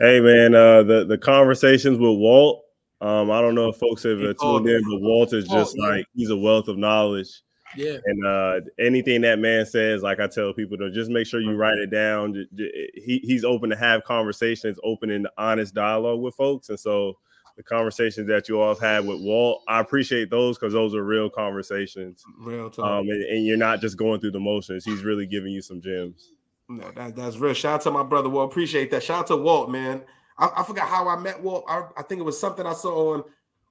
Hey 0.00 0.20
man, 0.20 0.54
uh, 0.54 0.82
the 0.82 1.04
the 1.04 1.18
conversations 1.18 1.98
with 1.98 2.18
Walt. 2.18 2.62
Um, 3.02 3.30
I 3.30 3.42
don't 3.42 3.54
know 3.54 3.68
if 3.68 3.76
folks 3.76 4.02
have 4.04 4.18
uh, 4.22 4.32
tuned 4.40 4.66
in, 4.66 4.82
but 4.82 5.02
Walt 5.02 5.34
is 5.34 5.46
Oh, 5.50 5.54
just 5.58 5.76
yeah. 5.76 5.86
like 5.88 6.06
he's 6.14 6.30
a 6.30 6.36
wealth 6.36 6.68
of 6.68 6.78
knowledge. 6.78 7.28
Yeah. 7.74 7.98
And 8.04 8.26
uh, 8.26 8.60
anything 8.78 9.22
that 9.22 9.38
man 9.38 9.66
says, 9.66 10.02
like 10.02 10.20
I 10.20 10.26
tell 10.26 10.52
people, 10.52 10.76
to 10.78 10.90
just 10.90 11.10
make 11.10 11.26
sure 11.26 11.40
you 11.40 11.56
write 11.56 11.78
it 11.78 11.90
down. 11.90 12.46
He 12.56 13.20
he's 13.24 13.44
open 13.44 13.70
to 13.70 13.76
have 13.76 14.04
conversations, 14.04 14.78
open 14.84 15.10
and 15.10 15.28
honest 15.36 15.74
dialogue 15.74 16.20
with 16.20 16.34
folks, 16.34 16.68
and 16.68 16.78
so 16.78 17.18
the 17.56 17.62
conversations 17.62 18.28
that 18.28 18.48
you 18.48 18.60
all 18.60 18.68
have 18.68 18.80
had 18.80 19.06
with 19.06 19.20
Walt, 19.20 19.62
I 19.66 19.80
appreciate 19.80 20.30
those 20.30 20.58
because 20.58 20.74
those 20.74 20.94
are 20.94 21.02
real 21.02 21.30
conversations. 21.30 22.22
Real 22.38 22.70
talk. 22.70 22.84
Um, 22.84 23.08
and, 23.08 23.22
and 23.24 23.46
you're 23.46 23.56
not 23.56 23.80
just 23.80 23.96
going 23.96 24.20
through 24.20 24.32
the 24.32 24.40
motions. 24.40 24.84
He's 24.84 25.02
really 25.02 25.26
giving 25.26 25.52
you 25.52 25.62
some 25.62 25.80
gems. 25.80 26.32
No, 26.68 26.90
that, 26.92 27.16
that's 27.16 27.38
real. 27.38 27.54
Shout 27.54 27.76
out 27.76 27.80
to 27.82 27.90
my 27.90 28.02
brother 28.02 28.28
Walt. 28.28 28.50
Appreciate 28.50 28.90
that. 28.90 29.02
Shout 29.02 29.20
out 29.20 29.26
to 29.28 29.36
Walt, 29.36 29.70
man. 29.70 30.02
I, 30.36 30.50
I 30.58 30.62
forgot 30.64 30.88
how 30.88 31.08
I 31.08 31.16
met 31.16 31.42
Walt. 31.42 31.64
I, 31.66 31.84
I 31.96 32.02
think 32.02 32.20
it 32.20 32.24
was 32.24 32.38
something 32.38 32.66
I 32.66 32.74
saw 32.74 33.14
on 33.14 33.24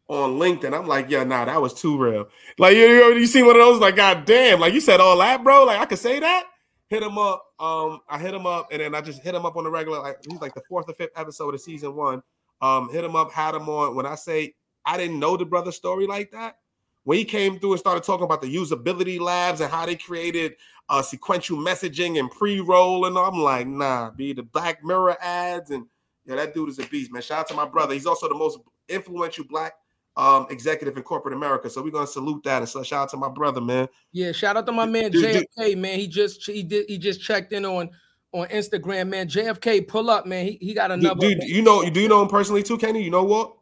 on 0.07 0.37
LinkedIn. 0.37 0.77
I'm 0.77 0.87
like, 0.87 1.09
yeah, 1.09 1.23
nah, 1.23 1.45
that 1.45 1.61
was 1.61 1.73
too 1.73 1.97
real. 1.97 2.27
Like 2.57 2.75
you, 2.75 2.83
you, 2.83 3.13
you 3.15 3.27
see 3.27 3.41
one 3.41 3.55
of 3.55 3.61
those, 3.61 3.79
like, 3.79 3.95
god 3.95 4.25
damn, 4.25 4.59
like 4.59 4.73
you 4.73 4.79
said 4.81 4.99
all 4.99 5.17
that, 5.19 5.43
bro. 5.43 5.63
Like 5.63 5.79
I 5.79 5.85
could 5.85 5.99
say 5.99 6.19
that. 6.19 6.45
Hit 6.87 7.01
him 7.01 7.17
up. 7.17 7.43
Um, 7.59 8.01
I 8.07 8.19
hit 8.19 8.33
him 8.33 8.45
up, 8.45 8.67
and 8.71 8.79
then 8.79 8.93
I 8.93 9.01
just 9.01 9.23
hit 9.23 9.33
him 9.33 9.45
up 9.45 9.55
on 9.55 9.63
the 9.63 9.71
regular. 9.71 9.99
Like 9.99 10.17
he's 10.29 10.39
like 10.39 10.53
the 10.53 10.61
fourth 10.69 10.87
or 10.87 10.93
fifth 10.93 11.17
episode 11.17 11.55
of 11.55 11.61
season 11.61 11.95
one. 11.95 12.21
Um, 12.61 12.89
hit 12.91 13.03
him 13.03 13.15
up, 13.15 13.31
had 13.31 13.55
him 13.55 13.67
on. 13.67 13.95
When 13.95 14.05
I 14.05 14.15
say 14.15 14.53
I 14.85 14.97
didn't 14.97 15.19
know 15.19 15.35
the 15.35 15.45
brother 15.45 15.71
story 15.71 16.05
like 16.05 16.31
that, 16.31 16.57
when 17.03 17.17
he 17.17 17.25
came 17.25 17.59
through 17.59 17.71
and 17.71 17.79
started 17.79 18.03
talking 18.03 18.25
about 18.25 18.41
the 18.41 18.55
usability 18.55 19.19
labs 19.19 19.61
and 19.61 19.71
how 19.71 19.85
they 19.85 19.95
created 19.95 20.55
uh 20.87 21.01
sequential 21.01 21.57
messaging 21.57 22.19
and 22.19 22.29
pre-roll, 22.29 23.05
and 23.05 23.17
I'm 23.17 23.39
like, 23.39 23.65
nah, 23.65 24.11
be 24.11 24.33
the 24.33 24.43
Black 24.43 24.83
Mirror 24.83 25.17
ads, 25.19 25.71
and 25.71 25.87
yeah, 26.25 26.35
that 26.35 26.53
dude 26.53 26.69
is 26.69 26.77
a 26.77 26.85
beast, 26.85 27.11
man. 27.11 27.23
Shout 27.23 27.39
out 27.39 27.47
to 27.47 27.55
my 27.55 27.65
brother. 27.65 27.95
He's 27.95 28.05
also 28.05 28.29
the 28.29 28.35
most 28.35 28.59
influential 28.89 29.45
black 29.49 29.73
um 30.17 30.47
executive 30.49 30.95
in 30.95 31.03
corporate 31.03 31.33
America. 31.33 31.69
So 31.69 31.81
we're 31.81 31.91
gonna 31.91 32.07
salute 32.07 32.43
that. 32.43 32.59
And 32.59 32.69
so 32.69 32.83
shout 32.83 33.03
out 33.03 33.09
to 33.09 33.17
my 33.17 33.29
brother, 33.29 33.61
man. 33.61 33.87
Yeah, 34.11 34.31
shout 34.31 34.57
out 34.57 34.65
to 34.65 34.71
my 34.71 34.85
man 34.85 35.11
Dude, 35.11 35.23
dude. 35.23 35.45
JFK, 35.57 35.77
man. 35.77 35.99
He 35.99 36.07
just 36.07 36.45
he 36.45 36.63
did 36.63 36.85
he 36.87 36.97
just 36.97 37.21
checked 37.21 37.53
in 37.53 37.65
on 37.65 37.89
on 38.31 38.47
Instagram, 38.47 39.09
man. 39.09 39.27
JFK, 39.27 39.87
pull 39.87 40.09
up, 40.09 40.25
man. 40.25 40.45
He, 40.45 40.57
he 40.61 40.73
got 40.73 40.91
another. 40.91 41.19
dude, 41.19 41.43
you 41.43 41.61
know, 41.61 41.89
do 41.89 42.01
you 42.01 42.09
know 42.09 42.21
him 42.21 42.27
personally 42.27 42.63
too, 42.63 42.77
Kenny? 42.77 43.01
You 43.01 43.11
know 43.11 43.23
what? 43.23 43.55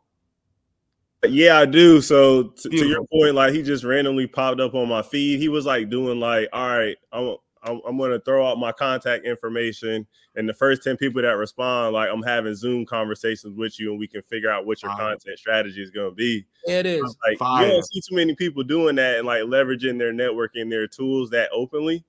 Yeah, 1.25 1.57
I 1.57 1.65
do. 1.65 2.01
So 2.01 2.43
t- 2.43 2.69
to 2.69 2.85
your 2.85 3.05
point, 3.05 3.35
like 3.35 3.53
he 3.53 3.63
just 3.63 3.83
randomly 3.83 4.27
popped 4.27 4.59
up 4.59 4.73
on 4.73 4.89
my 4.89 5.01
feed. 5.01 5.39
He 5.39 5.47
was 5.47 5.65
like 5.65 5.89
doing 5.89 6.19
like, 6.19 6.49
all 6.51 6.67
right, 6.67 6.97
I'm 7.11 7.37
I'm, 7.63 7.81
I'm 7.87 7.97
gonna 7.97 8.19
throw 8.19 8.45
out 8.47 8.57
my 8.59 8.71
contact 8.71 9.25
information, 9.25 10.05
and 10.35 10.47
the 10.47 10.53
first 10.53 10.83
ten 10.83 10.97
people 10.97 11.21
that 11.21 11.29
respond, 11.31 11.93
like 11.93 12.09
I'm 12.11 12.23
having 12.23 12.55
Zoom 12.55 12.85
conversations 12.85 13.55
with 13.57 13.79
you, 13.79 13.91
and 13.91 13.99
we 13.99 14.07
can 14.07 14.21
figure 14.23 14.49
out 14.49 14.65
what 14.65 14.81
your 14.83 14.91
Wow. 14.91 14.97
content 15.11 15.39
strategy 15.39 15.81
is 15.81 15.91
gonna 15.91 16.11
be. 16.11 16.45
There 16.65 16.79
it 16.79 16.85
is. 16.85 17.15
Like 17.27 17.37
Fire. 17.37 17.65
you 17.67 17.73
don't 17.73 17.83
see 17.85 18.01
too 18.07 18.15
many 18.15 18.35
people 18.35 18.63
doing 18.63 18.95
that 18.95 19.17
and 19.17 19.25
like 19.27 19.43
leveraging 19.43 19.97
their 19.97 20.13
networking, 20.13 20.69
their 20.69 20.87
tools 20.87 21.29
that 21.31 21.49
openly. 21.53 22.03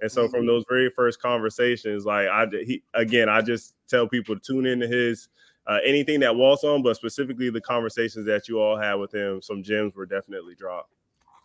And 0.00 0.10
so 0.10 0.22
Mm-hmm. 0.22 0.30
from 0.30 0.46
those 0.46 0.64
very 0.68 0.90
first 0.90 1.20
conversations, 1.20 2.04
like 2.06 2.28
I 2.28 2.46
he 2.64 2.82
again, 2.94 3.28
I 3.28 3.40
just 3.40 3.74
tell 3.88 4.06
people 4.06 4.34
to 4.36 4.40
tune 4.40 4.66
into 4.66 4.86
his 4.86 5.28
uh, 5.66 5.80
anything 5.84 6.20
that 6.20 6.34
Walt's 6.34 6.64
on, 6.64 6.82
but 6.82 6.96
specifically 6.96 7.50
the 7.50 7.60
conversations 7.60 8.24
that 8.26 8.48
you 8.48 8.58
all 8.60 8.76
had 8.78 8.94
with 8.94 9.14
him. 9.14 9.42
Some 9.42 9.62
gems 9.62 9.94
were 9.94 10.06
definitely 10.06 10.54
dropped. 10.54 10.94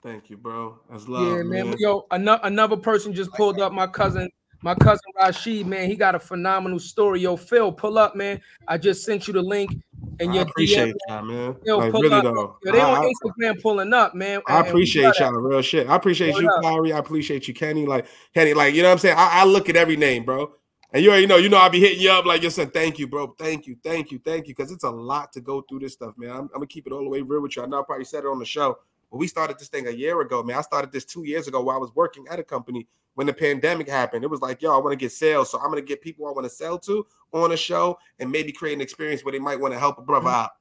Thank 0.04 0.30
you, 0.30 0.38
bro. 0.38 0.80
That's 0.92 1.08
love. 1.08 1.26
Yeah, 1.26 1.44
man. 1.44 1.70
man. 1.70 1.76
Yo, 1.80 2.06
another 2.12 2.42
another 2.44 2.76
person 2.78 3.14
just 3.14 3.32
pulled 3.32 3.62
up. 3.62 3.72
My 3.72 3.88
cousin, 3.88 4.30
my 4.62 4.76
cousin 4.76 5.00
Rashid, 5.18 5.66
man. 5.66 5.90
He 5.90 5.96
got 5.96 6.14
a 6.14 6.20
phenomenal 6.20 6.78
story. 6.80 7.22
Yo, 7.22 7.38
Phil, 7.38 7.72
pull 7.72 7.98
up, 7.98 8.14
man. 8.16 8.42
I 8.68 8.78
just 8.78 9.06
sent 9.06 9.28
you 9.28 9.34
the 9.34 9.42
link, 9.42 9.72
and 10.20 10.34
I 10.34 10.38
appreciate 10.38 10.94
DM. 10.94 10.98
that, 11.08 11.26
man. 11.26 11.56
Yo, 11.64 11.78
like 11.78 11.94
really 11.94 12.12
up. 12.12 12.24
though. 12.26 12.58
Yo, 12.66 12.72
they 12.74 12.82
I- 12.82 12.96
on 12.98 13.06
I- 13.06 13.12
Instagram 13.12 13.62
pulling 13.62 13.94
up, 13.94 14.14
man. 14.14 14.42
I 14.46 14.60
appreciate 14.60 15.18
y'all, 15.20 15.32
real 15.32 15.62
shit. 15.62 15.90
I 15.90 15.96
appreciate 15.96 16.34
Word 16.34 16.44
you, 16.44 16.50
up. 16.50 16.64
Kyrie. 16.64 16.92
I 16.92 16.98
appreciate 16.98 17.48
you, 17.48 17.54
Kenny. 17.54 17.86
Like 17.86 18.06
Kenny, 18.34 18.54
like 18.54 18.74
you 18.76 18.82
know 18.82 18.90
what 18.90 18.94
I'm 18.94 19.00
saying. 19.00 19.16
I, 19.18 19.42
I 19.42 19.46
look 19.46 19.70
at 19.70 19.78
every 19.78 19.96
name, 19.96 20.26
bro. 20.26 20.52
And 20.92 21.04
you 21.04 21.10
already 21.10 21.26
know, 21.26 21.38
you 21.38 21.50
know, 21.50 21.58
I'll 21.58 21.72
be 21.72 21.80
hitting 21.80 22.00
you 22.02 22.12
up 22.12 22.24
like, 22.26 22.44
listen, 22.44 22.70
thank 22.70 23.00
you, 23.00 23.08
bro. 23.08 23.34
Thank 23.40 23.66
you, 23.66 23.76
thank 23.84 24.12
you, 24.12 24.20
thank 24.24 24.48
you. 24.48 24.54
Because 24.54 24.72
it's 24.72 24.84
a 24.84 24.90
lot 24.92 25.34
to 25.34 25.42
go 25.42 25.62
through 25.62 25.80
this 25.80 25.94
stuff, 25.94 26.14
man. 26.18 26.30
I'm, 26.30 26.38
I'm 26.42 26.48
gonna 26.50 26.68
keep 26.68 26.86
it 26.86 26.94
all 26.94 27.04
the 27.04 27.10
way 27.10 27.22
real 27.22 27.42
with 27.42 27.56
you. 27.56 27.64
I 27.64 27.66
know 27.66 27.80
I 27.80 27.84
probably 27.84 28.06
said 28.06 28.26
it 28.26 28.28
on 28.28 28.38
the 28.38 28.46
show, 28.46 28.78
but 29.14 29.20
we 29.20 29.28
started 29.28 29.60
this 29.60 29.68
thing 29.68 29.86
a 29.86 29.92
year 29.92 30.20
ago, 30.22 30.42
man. 30.42 30.58
I 30.58 30.62
started 30.62 30.92
this 30.92 31.06
two 31.06 31.24
years 31.24 31.48
ago 31.48 31.62
while 31.62 31.76
I 31.76 31.80
was 31.80 31.94
working 31.94 32.26
at 32.32 32.40
a 32.40 32.44
company 32.44 32.88
when 33.14 33.28
the 33.28 33.34
pandemic 33.34 33.88
happened. 33.88 34.24
It 34.24 34.30
was 34.32 34.42
like, 34.42 34.60
yo, 34.64 34.74
I 34.74 34.82
want 34.82 34.92
to 34.92 34.96
get 34.96 35.12
sales. 35.12 35.52
So 35.52 35.60
I'm 35.60 35.70
gonna 35.70 35.84
get 35.84 36.02
people 36.02 36.26
I 36.26 36.32
want 36.32 36.46
to 36.46 36.50
sell 36.50 36.80
to 36.80 37.06
on 37.32 37.52
a 37.52 37.58
show 37.58 38.00
and 38.18 38.32
maybe 38.32 38.52
create 38.52 38.74
an 38.74 38.82
experience 38.82 39.24
where 39.24 39.32
they 39.32 39.38
might 39.38 39.60
want 39.60 39.72
to 39.76 39.80
help 39.80 40.00
a 40.00 40.02
brother 40.02 40.26
mm-hmm. 40.26 40.46
out. 40.46 40.52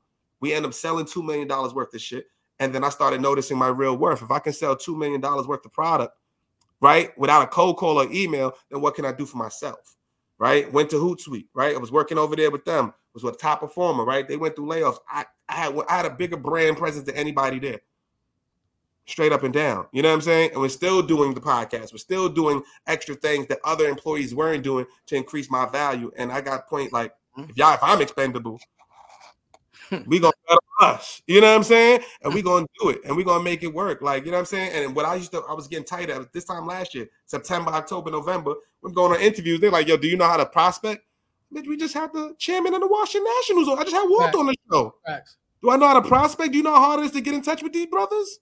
We 0.40 0.52
end 0.52 0.66
up 0.66 0.74
selling 0.74 1.06
two 1.06 1.22
million 1.22 1.48
dollars 1.48 1.72
worth 1.72 1.94
of 1.94 2.02
shit. 2.02 2.26
And 2.58 2.74
then 2.74 2.84
I 2.84 2.90
started 2.90 3.22
noticing 3.22 3.56
my 3.56 3.68
real 3.68 3.96
worth. 3.96 4.20
If 4.20 4.30
I 4.30 4.38
can 4.38 4.52
sell 4.52 4.76
two 4.76 4.98
million 4.98 5.22
dollars 5.22 5.46
worth 5.46 5.64
of 5.64 5.72
product, 5.72 6.14
right, 6.82 7.16
without 7.16 7.44
a 7.44 7.46
cold 7.46 7.78
call 7.78 8.02
or 8.02 8.12
email, 8.12 8.52
then 8.70 8.82
what 8.82 8.94
can 8.94 9.06
I 9.06 9.12
do 9.12 9.24
for 9.24 9.38
myself? 9.38 9.96
Right? 10.36 10.70
Went 10.70 10.90
to 10.90 10.96
Hootsuite, 10.96 11.46
right? 11.54 11.74
I 11.74 11.78
was 11.78 11.90
working 11.90 12.18
over 12.18 12.36
there 12.36 12.50
with 12.50 12.66
them. 12.66 12.92
Was 13.14 13.24
with 13.24 13.36
a 13.36 13.38
top 13.38 13.60
performer, 13.60 14.04
right? 14.04 14.28
They 14.28 14.36
went 14.36 14.56
through 14.56 14.66
layoffs. 14.66 14.98
I, 15.10 15.24
I 15.48 15.54
had 15.54 15.78
I 15.88 15.96
had 15.96 16.04
a 16.04 16.10
bigger 16.10 16.36
brand 16.36 16.76
presence 16.76 17.06
than 17.06 17.16
anybody 17.16 17.58
there. 17.58 17.80
Straight 19.06 19.32
up 19.32 19.42
and 19.42 19.52
down. 19.52 19.86
You 19.92 20.02
know 20.02 20.08
what 20.08 20.16
I'm 20.16 20.20
saying? 20.22 20.50
And 20.52 20.60
we're 20.60 20.68
still 20.68 21.02
doing 21.02 21.34
the 21.34 21.40
podcast. 21.40 21.92
We're 21.92 21.98
still 21.98 22.28
doing 22.28 22.62
extra 22.86 23.14
things 23.14 23.46
that 23.48 23.58
other 23.64 23.86
employees 23.86 24.34
weren't 24.34 24.62
doing 24.62 24.86
to 25.06 25.16
increase 25.16 25.50
my 25.50 25.66
value. 25.66 26.10
And 26.16 26.32
I 26.32 26.40
got 26.40 26.68
point 26.68 26.92
like, 26.92 27.12
mm-hmm. 27.36 27.50
if 27.50 27.56
y'all, 27.56 27.74
if 27.74 27.82
I'm 27.82 28.00
expendable, 28.00 28.60
we 30.06 30.18
gonna 30.18 30.32
us. 30.82 31.22
You 31.26 31.40
know 31.40 31.48
what 31.48 31.56
I'm 31.56 31.62
saying? 31.62 32.00
And 32.22 32.34
we 32.34 32.40
mm-hmm. 32.40 32.48
gonna 32.48 32.66
do 32.80 32.88
it, 32.90 33.00
and 33.04 33.16
we 33.16 33.24
gonna 33.24 33.42
make 33.42 33.62
it 33.62 33.72
work. 33.72 34.02
Like 34.02 34.24
you 34.24 34.30
know 34.30 34.36
what 34.36 34.40
I'm 34.40 34.46
saying? 34.46 34.84
And 34.84 34.96
what 34.96 35.06
I 35.06 35.14
used 35.14 35.32
to, 35.32 35.42
I 35.48 35.54
was 35.54 35.68
getting 35.68 35.84
tight 35.84 36.10
at 36.10 36.32
this 36.32 36.44
time 36.44 36.66
last 36.66 36.94
year, 36.94 37.08
September, 37.26 37.70
October, 37.70 38.10
November. 38.10 38.54
We're 38.82 38.90
going 38.90 39.12
on 39.12 39.20
interviews. 39.20 39.60
They're 39.60 39.70
like, 39.70 39.88
"Yo, 39.88 39.96
do 39.96 40.08
you 40.08 40.16
know 40.16 40.26
how 40.26 40.36
to 40.36 40.46
prospect?" 40.46 41.04
Bitch, 41.54 41.66
we 41.66 41.76
just 41.76 41.94
had 41.94 42.12
the 42.12 42.34
chairman 42.38 42.74
of 42.74 42.80
the 42.80 42.86
Washington 42.86 43.30
Nationals 43.38 43.68
on. 43.68 43.78
I 43.78 43.82
just 43.82 43.94
had 43.94 44.08
Walt 44.08 44.24
Facts. 44.24 44.36
on 44.36 44.46
the 44.46 44.54
show. 44.70 44.94
Facts. 45.06 45.36
Do 45.62 45.70
I 45.70 45.76
know 45.76 45.86
how 45.86 46.00
to 46.00 46.08
prospect? 46.08 46.52
Do 46.52 46.58
you 46.58 46.64
know 46.64 46.74
how 46.74 46.80
hard 46.80 47.00
it 47.00 47.06
is 47.06 47.12
to 47.12 47.20
get 47.20 47.34
in 47.34 47.42
touch 47.42 47.62
with 47.62 47.72
these 47.72 47.86
brothers? 47.86 48.40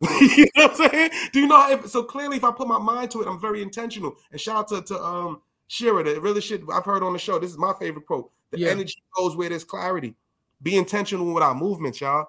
you 0.20 0.46
know 0.56 0.66
what 0.68 0.80
I'm 0.80 0.90
saying? 0.90 1.10
Do 1.32 1.40
you 1.40 1.46
know 1.46 1.70
if 1.70 1.88
so 1.88 2.02
clearly 2.02 2.36
if 2.38 2.44
I 2.44 2.52
put 2.52 2.66
my 2.68 2.78
mind 2.78 3.10
to 3.12 3.20
it, 3.22 3.28
I'm 3.28 3.40
very 3.40 3.62
intentional. 3.62 4.16
And 4.32 4.40
shout 4.40 4.56
out 4.56 4.68
to, 4.68 4.94
to 4.94 5.02
um 5.02 5.42
Shira, 5.68 6.02
that 6.04 6.20
really 6.22 6.40
shit 6.40 6.62
I've 6.72 6.84
heard 6.84 7.02
on 7.02 7.12
the 7.12 7.18
show. 7.18 7.38
This 7.38 7.50
is 7.50 7.58
my 7.58 7.74
favorite 7.78 8.06
quote. 8.06 8.30
The 8.50 8.58
Yeah. 8.60 8.70
energy 8.70 9.02
goes 9.16 9.36
where 9.36 9.48
there's 9.50 9.64
clarity. 9.64 10.14
Be 10.62 10.76
intentional 10.76 11.32
with 11.32 11.42
our 11.42 11.54
movements, 11.54 12.00
y'all. 12.00 12.26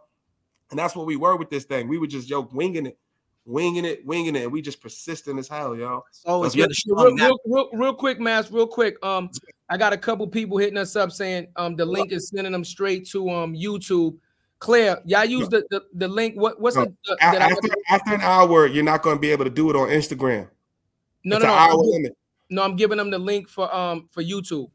And 0.70 0.78
that's 0.80 0.96
what 0.96 1.06
we 1.06 1.16
were 1.16 1.36
with 1.38 1.50
this 1.50 1.64
thing. 1.66 1.88
We 1.88 1.98
were 1.98 2.08
just 2.08 2.30
yo 2.30 2.42
winging 2.52 2.86
it, 2.88 2.98
winging 3.46 3.86
it, 3.86 4.06
winging 4.06 4.36
it, 4.36 4.44
and 4.44 4.52
we 4.52 4.62
just 4.62 4.82
persistent 4.82 5.40
as 5.40 5.48
hell, 5.48 5.76
y'all. 5.76 6.04
It's 6.10 6.24
always 6.26 6.52
So 6.54 6.60
if 6.60 6.68
good 6.68 6.74
to 6.76 6.82
you- 6.86 6.96
show 6.98 7.04
real, 7.06 7.16
real, 7.16 7.40
real, 7.46 7.70
real 7.74 7.94
quick, 7.94 8.20
Mass, 8.20 8.52
real 8.52 8.68
quick. 8.68 8.98
Um, 9.04 9.30
I 9.70 9.78
got 9.78 9.94
a 9.94 9.98
couple 9.98 10.28
people 10.28 10.58
hitting 10.58 10.78
us 10.78 10.96
up 10.98 11.12
saying 11.12 11.48
um 11.56 11.76
the 11.78 11.86
link 11.86 12.12
is 12.12 12.28
sending 12.30 12.52
them 12.52 12.66
straight 12.66 13.08
to 13.12 13.30
um 13.30 13.54
YouTube. 13.54 14.18
Claire, 14.62 15.02
y'all 15.06 15.26
use 15.26 15.50
the, 15.50 15.66
the, 15.72 15.82
the 15.96 16.08
link. 16.08 16.36
What 16.36 16.62
what's 16.62 16.76
No. 16.78 16.86
the, 16.86 16.94
the 17.06 17.14
A- 17.16 17.32
that 17.32 17.42
I 17.42 17.50
after, 17.50 17.70
after 17.90 18.14
an 18.14 18.22
hour, 18.22 18.68
you're 18.68 18.84
not 18.84 19.02
going 19.02 19.16
to 19.18 19.20
be 19.20 19.32
able 19.32 19.44
to 19.44 19.50
do 19.50 19.70
it 19.72 19.76
on 19.76 19.90
Instagram. 19.90 20.48
no 21.26 21.38
it's 21.38 21.44
no 21.44 21.50
no 21.50 21.54
I'm 21.56 21.72
hour 21.72 21.84
no 22.52 22.64
I'm 22.64 22.76
giving 22.76 22.98
them 23.00 23.10
the 23.10 23.18
link 23.18 23.50
for 23.50 23.74
um 23.74 24.08
for 24.12 24.24
YouTube. 24.24 24.70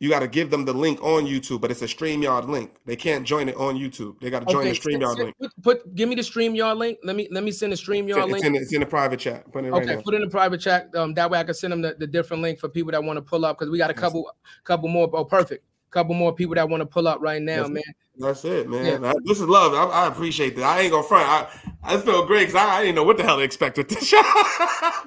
You 0.00 0.10
got 0.10 0.20
to 0.20 0.28
give 0.28 0.50
them 0.50 0.64
the 0.66 0.74
link 0.74 1.00
on 1.02 1.24
YouTube, 1.24 1.60
but 1.62 1.70
it's 1.70 1.80
a 1.80 1.86
StreamYard 1.86 2.48
link. 2.48 2.70
They 2.84 2.96
can't 2.96 3.24
join 3.24 3.48
it 3.48 3.56
on 3.56 3.76
YouTube. 3.76 4.20
They 4.20 4.28
got 4.28 4.40
to 4.40 4.52
join 4.52 4.68
the 4.68 4.74
send- 4.74 5.00
StreamYard 5.00 5.16
link. 5.18 5.36
Put, 5.40 5.52
put 5.62 5.94
give 5.94 6.08
me 6.08 6.16
the 6.16 6.22
StreamYard 6.22 6.76
link. 6.76 6.98
Let 7.04 7.14
me 7.14 7.28
let 7.30 7.44
me 7.44 7.52
send 7.52 7.72
the 7.72 7.76
StreamYard 7.76 8.24
It's 8.24 8.32
link. 8.32 8.44
in, 8.44 8.54
it's 8.56 8.72
in 8.74 8.80
the 8.80 8.86
private 8.86 9.20
chat. 9.20 9.50
Put 9.52 9.64
it 9.64 9.72
Okay, 9.72 9.94
now. 9.94 10.00
put 10.02 10.14
it 10.14 10.16
in 10.16 10.22
the 10.22 10.30
private 10.30 10.60
chat. 10.60 10.92
Um, 10.96 11.14
that 11.14 11.30
way 11.30 11.38
I 11.38 11.44
can 11.44 11.54
send 11.54 11.72
them 11.72 11.80
the, 11.80 11.94
the 11.96 12.08
different 12.08 12.42
link 12.42 12.58
for 12.58 12.68
people 12.68 12.90
that 12.90 13.02
want 13.04 13.18
to 13.18 13.22
pull 13.22 13.44
up 13.44 13.56
because 13.56 13.70
we 13.70 13.78
got 13.78 13.90
a 13.90 13.94
couple 13.94 14.30
couple 14.64 14.88
more. 14.88 15.08
Oh, 15.12 15.24
perfect. 15.24 15.64
Couple 15.90 16.14
more 16.14 16.34
people 16.34 16.54
that 16.56 16.68
want 16.68 16.80
to 16.82 16.86
pull 16.86 17.08
up 17.08 17.20
right 17.20 17.40
now, 17.40 17.56
That's- 17.68 17.70
man. 17.70 17.82
That's 18.18 18.44
it, 18.46 18.68
man. 18.68 18.84
Yeah. 18.86 18.96
That- 18.96 19.16
this 19.24 19.40
is 19.40 19.46
love. 19.46 19.74
I, 19.74 20.04
I 20.04 20.06
appreciate 20.08 20.56
that. 20.56 20.64
I 20.64 20.80
ain't 20.80 20.90
gonna 20.90 21.06
front. 21.06 21.28
I, 21.28 21.46
I 21.82 21.98
feel 21.98 22.24
great 22.26 22.46
because 22.48 22.54
I, 22.54 22.76
I 22.78 22.80
didn't 22.82 22.94
know 22.94 23.04
what 23.04 23.18
the 23.18 23.22
hell 23.22 23.36
to 23.36 23.42
expect 23.42 23.76
with 23.76 23.88
this 23.90 24.06
show. 24.06 24.22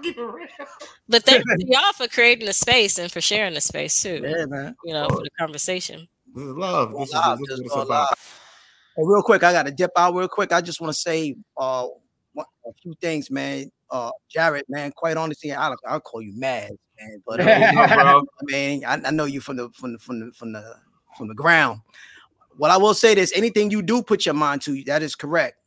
Keep 0.04 0.18
it 0.18 0.22
real. 0.22 0.48
But 1.08 1.24
thank 1.24 1.44
you 1.46 1.56
y'all 1.74 1.92
for 1.94 2.08
creating 2.08 2.46
the 2.46 2.54
space 2.54 3.00
and 3.00 3.12
for 3.12 3.20
sharing 3.20 3.56
the 3.56 3.62
space 3.62 4.02
too. 4.02 4.22
Yeah, 4.24 4.46
man. 4.46 4.76
You 4.86 4.94
know, 4.94 5.10
for 5.10 5.24
the 5.24 5.30
conversation. 5.40 6.08
This 6.36 6.44
is 6.44 6.56
love. 6.56 6.92
This 6.94 7.10
is, 7.10 7.16
Live, 7.16 7.40
this 7.40 7.50
is 7.50 7.60
just 7.60 7.64
what 7.64 7.70
go 7.76 7.82
it's 7.82 7.90
about. 7.90 8.10
live. 8.12 8.44
Hey, 8.96 9.04
real 9.06 9.24
quick, 9.24 9.44
I 9.44 9.54
got 9.54 9.66
to 9.66 9.72
dip 9.72 9.92
out 9.98 10.14
real 10.14 10.28
quick. 10.28 10.54
I 10.54 10.62
just 10.62 10.80
want 10.80 10.94
to 10.94 11.00
say 11.00 11.36
uh, 11.58 11.88
a 12.38 12.74
few 12.84 12.94
things, 13.02 13.32
man. 13.32 13.72
Uh, 13.90 14.12
Jarrett, 14.30 14.66
man, 14.70 14.92
quite 14.96 15.18
honestly, 15.18 15.52
I'll, 15.52 15.76
I'll 15.88 16.00
call 16.00 16.22
you 16.22 16.38
mad, 16.40 16.74
man. 17.00 17.24
But 17.26 17.42
uh, 17.42 17.96
bro. 17.96 18.20
I 18.22 18.44
mean, 18.44 18.86
I, 18.86 19.02
I 19.06 19.12
know 19.12 19.26
you 19.26 19.42
from 19.42 19.58
the 19.58 19.70
from 19.70 19.94
the 19.94 20.00
from 20.00 20.20
the 20.20 20.32
from 20.34 20.54
the 20.54 20.76
from 21.18 21.28
the 21.28 21.34
ground. 21.34 21.82
What 22.58 22.72
I 22.72 22.78
will 22.78 22.94
say 22.94 23.14
is, 23.16 23.32
anything 23.34 23.72
you 23.72 23.82
do 23.82 24.02
put 24.04 24.26
your 24.26 24.36
mind 24.36 24.62
to, 24.64 24.84
that 24.86 25.02
is 25.02 25.16
correct. 25.16 25.58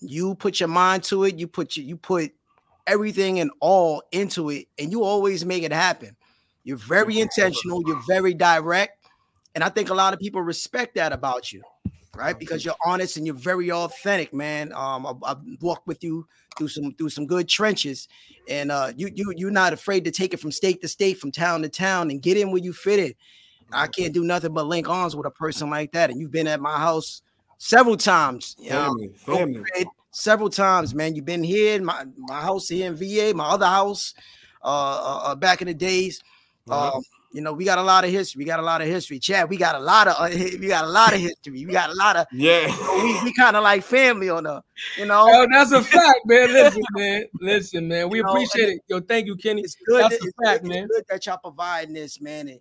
You 0.00 0.34
put 0.34 0.60
your 0.60 0.68
mind 0.68 1.02
to 1.04 1.24
it. 1.24 1.38
You 1.38 1.46
put 1.46 1.76
your, 1.76 1.86
you 1.86 1.96
put 1.96 2.32
everything 2.86 3.40
and 3.40 3.50
all 3.60 4.02
into 4.12 4.50
it, 4.50 4.68
and 4.78 4.92
you 4.92 5.04
always 5.04 5.44
make 5.44 5.62
it 5.62 5.72
happen. 5.72 6.16
You're 6.64 6.76
very 6.76 7.18
intentional. 7.18 7.82
You're 7.86 8.02
very 8.06 8.34
direct, 8.34 9.06
and 9.54 9.64
I 9.64 9.68
think 9.68 9.90
a 9.90 9.94
lot 9.94 10.12
of 10.12 10.20
people 10.20 10.42
respect 10.42 10.96
that 10.96 11.12
about 11.12 11.52
you, 11.52 11.62
right? 12.16 12.38
Because 12.38 12.64
you're 12.64 12.76
honest 12.84 13.16
and 13.16 13.26
you're 13.26 13.34
very 13.34 13.70
authentic, 13.70 14.32
man. 14.32 14.72
Um, 14.72 15.06
I've, 15.06 15.22
I've 15.22 15.38
walked 15.60 15.86
with 15.86 16.02
you 16.02 16.26
through 16.56 16.68
some 16.68 16.92
through 16.94 17.10
some 17.10 17.26
good 17.26 17.48
trenches, 17.48 18.08
and 18.48 18.70
uh, 18.70 18.92
you 18.96 19.10
you 19.14 19.32
you're 19.36 19.50
not 19.50 19.72
afraid 19.72 20.04
to 20.04 20.10
take 20.10 20.34
it 20.34 20.40
from 20.40 20.52
state 20.52 20.80
to 20.82 20.88
state, 20.88 21.18
from 21.18 21.32
town 21.32 21.62
to 21.62 21.68
town, 21.68 22.10
and 22.10 22.22
get 22.22 22.36
in 22.36 22.50
where 22.50 22.62
you 22.62 22.72
fit 22.72 22.98
in. 22.98 23.14
I 23.72 23.86
can't 23.86 24.12
do 24.12 24.24
nothing 24.24 24.52
but 24.52 24.66
link 24.66 24.88
arms 24.88 25.16
with 25.16 25.26
a 25.26 25.30
person 25.30 25.70
like 25.70 25.92
that, 25.92 26.10
and 26.10 26.20
you've 26.20 26.30
been 26.30 26.46
at 26.46 26.60
my 26.60 26.78
house 26.78 27.22
several 27.58 27.96
times. 27.96 28.56
You 28.58 28.70
know, 28.70 28.84
Family, 28.84 29.08
family. 29.16 29.62
Several 30.10 30.48
times, 30.48 30.94
man. 30.94 31.16
You've 31.16 31.24
been 31.24 31.42
here 31.42 31.74
in 31.74 31.84
my, 31.84 32.04
my 32.16 32.40
house 32.40 32.68
here 32.68 32.86
in 32.86 32.94
VA, 32.94 33.32
my 33.34 33.46
other 33.46 33.66
house, 33.66 34.14
uh, 34.62 34.66
uh, 34.66 35.20
uh, 35.24 35.34
back 35.34 35.60
in 35.60 35.66
the 35.66 35.74
days. 35.74 36.22
Uh-huh. 36.68 36.98
Um, 36.98 37.02
you 37.34 37.40
know, 37.40 37.52
we 37.52 37.64
got 37.64 37.78
a 37.78 37.82
lot 37.82 38.04
of 38.04 38.10
history. 38.10 38.38
We 38.38 38.44
got 38.44 38.60
a 38.60 38.62
lot 38.62 38.80
of 38.80 38.86
history. 38.86 39.18
Chad, 39.18 39.50
we 39.50 39.56
got 39.56 39.74
a 39.74 39.80
lot 39.80 40.06
of 40.06 40.14
uh, 40.18 40.28
we 40.32 40.68
got 40.68 40.84
a 40.84 40.88
lot 40.88 41.12
of 41.12 41.18
history. 41.20 41.66
We 41.66 41.72
got 41.72 41.90
a 41.90 41.94
lot 41.94 42.14
of 42.16 42.26
Yeah. 42.32 42.66
we, 43.02 43.24
we 43.24 43.34
kind 43.34 43.56
of 43.56 43.64
like 43.64 43.82
family 43.82 44.30
on 44.30 44.44
the, 44.44 44.62
you 44.96 45.04
know. 45.06 45.26
Oh, 45.28 45.46
that's 45.52 45.72
a 45.72 45.82
fact, 45.82 46.20
man. 46.26 46.48
Listen, 46.52 46.82
man. 46.92 47.24
Listen, 47.40 47.88
man. 47.88 48.08
We 48.08 48.18
You 48.18 48.24
appreciate 48.24 48.68
and 48.68 48.72
it. 48.78 48.82
Yo, 48.86 49.00
thank 49.00 49.26
you, 49.26 49.34
Kenny. 49.36 49.62
it's 49.62 49.74
good. 49.84 50.02
That's 50.04 50.18
that- 50.18 50.28
a 50.28 50.44
fact, 50.46 50.62
good- 50.62 50.68
man. 50.70 50.86
Good 50.86 51.04
that 51.10 51.26
y'all 51.26 51.38
providing 51.38 51.92
this, 51.94 52.20
man. 52.20 52.46
And 52.48 52.60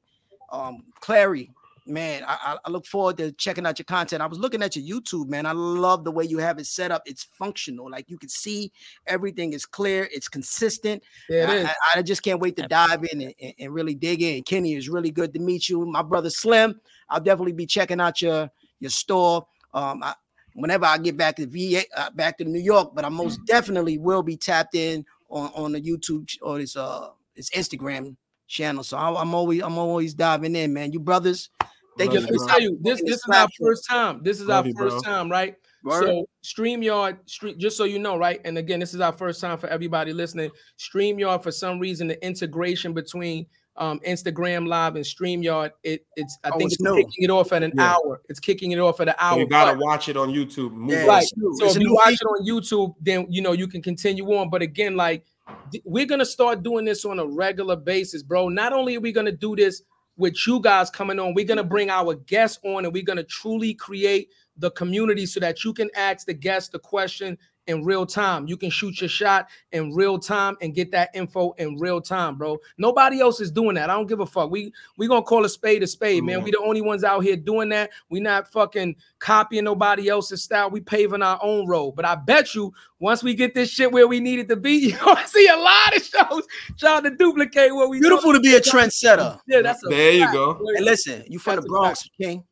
um, 0.51 0.83
Clary, 0.99 1.51
man, 1.85 2.23
I, 2.27 2.37
I- 2.45 2.57
I 2.65 2.69
look 2.69 2.85
forward 2.85 3.17
to 3.17 3.31
checking 3.33 3.65
out 3.65 3.77
your 3.79 3.85
content. 3.85 4.21
I 4.21 4.25
was 4.27 4.39
looking 4.39 4.61
at 4.63 4.75
your 4.75 4.99
YouTube, 5.01 5.27
man. 5.27 5.45
I 5.45 5.51
love 5.51 6.03
the 6.03 6.11
way 6.11 6.23
you 6.25 6.37
have 6.37 6.59
it 6.59 6.65
set 6.67 6.91
up. 6.91 7.01
It's 7.05 7.23
functional. 7.23 7.89
Like 7.89 8.09
you 8.09 8.17
can 8.17 8.29
see 8.29 8.71
everything 9.07 9.53
is 9.53 9.65
clear. 9.65 10.07
It's 10.11 10.27
consistent. 10.27 11.03
Yeah, 11.29 11.51
it 11.51 11.65
I. 11.65 11.69
I- 11.69 11.99
I 11.99 12.01
just 12.01 12.23
can't 12.23 12.39
wait 12.39 12.55
to 12.57 12.67
dive 12.67 13.03
in 13.11 13.21
and, 13.21 13.33
and- 13.41 13.53
and 13.59 13.73
really 13.73 13.95
dig 13.95 14.21
in. 14.21 14.43
Kenny 14.43 14.73
is 14.73 14.89
really 14.89 15.11
good 15.11 15.33
to 15.33 15.39
meet 15.39 15.69
you. 15.69 15.85
My 15.85 16.01
brother 16.01 16.29
Slim, 16.29 16.79
I'll 17.09 17.19
definitely 17.21 17.53
be 17.53 17.65
checking 17.65 17.99
out 18.01 18.21
your 18.21 18.49
your 18.79 18.89
store. 18.91 19.45
Um, 19.73 20.03
I, 20.03 20.13
whenever 20.55 20.85
I 20.85 20.97
get 20.97 21.17
back 21.17 21.35
to 21.37 21.47
VA, 21.47 21.83
uh, 21.97 22.09
back 22.11 22.37
to 22.37 22.43
New 22.45 22.59
York, 22.59 22.91
but 22.93 23.05
I 23.05 23.09
most 23.09 23.39
Mm. 23.41 23.45
definitely 23.45 23.97
will 23.97 24.23
be 24.23 24.37
tapped 24.37 24.75
in 24.75 25.05
on 25.29 25.51
on 25.55 25.71
the 25.71 25.81
YouTube 25.81 26.29
or 26.41 26.59
this 26.59 26.75
uh 26.75 27.09
this 27.35 27.49
Instagram 27.51 28.15
channel. 28.47 28.83
So 28.83 28.97
I, 28.97 29.19
I'm 29.21 29.33
always 29.33 29.61
I'm 29.63 29.77
always 29.77 30.13
diving 30.13 30.55
in, 30.55 30.73
man. 30.73 30.91
You 30.93 30.99
brothers, 30.99 31.49
thank 31.97 32.11
Love 32.13 32.21
you 32.23 32.27
you, 32.31 32.37
Let 32.37 32.41
me 32.41 32.47
tell 32.47 32.61
you, 32.61 32.77
this 32.81 33.01
This 33.01 33.09
this 33.11 33.15
is 33.17 33.29
our 33.33 33.47
first 33.59 33.87
time. 33.89 34.21
This 34.23 34.39
is 34.41 34.47
Love 34.47 34.65
our 34.65 34.67
you, 34.69 34.73
first 34.77 35.03
bro. 35.03 35.13
time, 35.13 35.29
right? 35.31 35.55
Word. 35.83 36.03
So 36.05 36.25
StreamYard, 36.45 37.17
stream, 37.29 37.59
just 37.59 37.75
so 37.75 37.83
you 37.83 37.99
know, 37.99 38.15
right? 38.17 38.39
And 38.45 38.57
again, 38.57 38.79
this 38.79 38.93
is 38.93 39.01
our 39.01 39.11
first 39.11 39.41
time 39.41 39.57
for 39.57 39.67
everybody 39.67 40.13
listening. 40.13 40.49
StreamYard, 40.79 41.43
for 41.43 41.51
some 41.51 41.77
reason, 41.79 42.07
the 42.07 42.25
integration 42.25 42.93
between 42.93 43.45
um, 43.75 43.99
Instagram 44.07 44.67
Live 44.67 44.95
and 44.95 45.03
StreamYard, 45.03 45.71
it 45.83 46.05
it's 46.15 46.37
I 46.43 46.51
Oh, 46.53 46.57
think 46.57 46.71
it's 46.71 46.77
it's, 46.79 46.95
kicking 46.95 47.23
it 47.23 47.29
off 47.31 47.51
at 47.51 47.63
an 47.63 47.73
Yeah. 47.75 47.95
hour. 47.95 48.21
It's 48.29 48.39
kicking 48.39 48.71
it 48.71 48.79
off 48.79 49.01
at 49.01 49.09
an 49.09 49.15
So 49.19 49.25
hour. 49.25 49.39
you 49.39 49.47
gotta 49.47 49.71
but- 49.75 49.83
watch 49.83 50.07
it 50.09 50.15
on 50.15 50.29
YouTube. 50.29 50.71
Move 50.71 50.91
Yeah, 50.91 51.05
right. 51.05 51.23
it's. 51.23 51.31
So 51.59 51.65
It's 51.65 51.75
if 51.75 51.81
you 51.81 51.93
watch 51.93 52.09
feature. 52.09 52.23
it 52.23 52.27
on 52.27 52.45
YouTube, 52.47 52.93
then 53.01 53.25
you 53.29 53.41
know 53.41 53.51
you 53.51 53.67
can 53.67 53.81
continue 53.81 54.25
on. 54.35 54.49
But 54.49 54.61
again, 54.61 54.95
like 54.95 55.25
th- 55.71 55.83
we're 55.85 56.05
gonna 56.05 56.23
start 56.25 56.61
doing 56.63 56.85
this 56.85 57.03
on 57.03 57.17
a 57.19 57.25
regular 57.25 57.75
basis, 57.75 58.21
bro. 58.23 58.47
Not 58.47 58.73
only 58.73 58.95
are 58.95 59.01
we 59.01 59.11
gonna 59.11 59.31
do 59.31 59.55
this 59.55 59.81
with 60.17 60.45
you 60.45 60.59
guys 60.59 60.89
coming 60.89 61.19
on, 61.19 61.33
we're 61.33 61.45
gonna 61.45 61.63
bring 61.63 61.89
our 61.89 62.15
guests 62.15 62.59
on, 62.63 62.85
and 62.85 62.93
we're 62.93 63.03
gonna 63.03 63.23
truly 63.23 63.73
create 63.73 64.29
the 64.57 64.71
community 64.71 65.25
so 65.25 65.39
that 65.39 65.63
you 65.63 65.73
can 65.73 65.89
ask 65.95 66.25
the 66.27 66.33
guest 66.33 66.71
the 66.71 66.79
question 66.79 67.37
in 67.67 67.83
real 67.83 68.05
time. 68.05 68.47
You 68.47 68.57
can 68.57 68.69
shoot 68.69 68.99
your 69.01 69.09
shot 69.09 69.47
in 69.71 69.93
real 69.93 70.19
time 70.19 70.57
and 70.61 70.73
get 70.73 70.91
that 70.91 71.09
info 71.13 71.51
in 71.53 71.77
real 71.77 72.01
time, 72.01 72.37
bro. 72.37 72.57
Nobody 72.77 73.21
else 73.21 73.39
is 73.39 73.51
doing 73.51 73.75
that. 73.75 73.89
I 73.89 73.93
don't 73.93 74.07
give 74.07 74.19
a 74.19 74.25
fuck. 74.25 74.51
We 74.51 74.73
we 74.97 75.07
gonna 75.07 75.23
call 75.23 75.45
a 75.45 75.49
spade 75.49 75.83
a 75.83 75.87
spade, 75.87 76.23
man. 76.23 76.39
Yeah. 76.39 76.43
We 76.43 76.51
the 76.51 76.59
only 76.59 76.81
ones 76.81 77.03
out 77.03 77.21
here 77.21 77.35
doing 77.35 77.69
that. 77.69 77.91
We 78.09 78.19
not 78.19 78.51
fucking 78.51 78.95
copying 79.19 79.63
nobody 79.63 80.09
else's 80.09 80.43
style. 80.43 80.69
We 80.69 80.81
paving 80.81 81.21
our 81.21 81.39
own 81.41 81.67
road. 81.67 81.93
But 81.93 82.05
I 82.05 82.15
bet 82.15 82.53
you 82.53 82.73
once 82.99 83.23
we 83.23 83.33
get 83.33 83.53
this 83.53 83.69
shit 83.69 83.91
where 83.91 84.07
we 84.07 84.19
need 84.19 84.39
it 84.39 84.49
to 84.49 84.55
be, 84.55 84.71
you 84.89 84.97
gonna 84.97 85.27
see 85.27 85.47
a 85.47 85.57
lot 85.57 85.95
of 85.95 86.03
shows 86.03 86.43
trying 86.77 87.03
to 87.03 87.11
duplicate 87.11 87.73
what 87.73 87.89
we 87.89 87.99
Beautiful 87.99 88.33
to 88.33 88.39
be 88.39 88.55
a 88.55 88.61
trendsetter. 88.61 89.39
Yeah, 89.47 89.61
that's 89.61 89.83
a 89.85 89.89
There 89.89 90.11
you 90.11 90.31
go. 90.31 90.59
And 90.75 90.85
listen, 90.85 91.23
you 91.27 91.39
from 91.39 91.55
That's 91.55 91.65
the 91.65 91.71
a 91.71 91.77
Bronx, 91.77 92.09
King. 92.19 92.43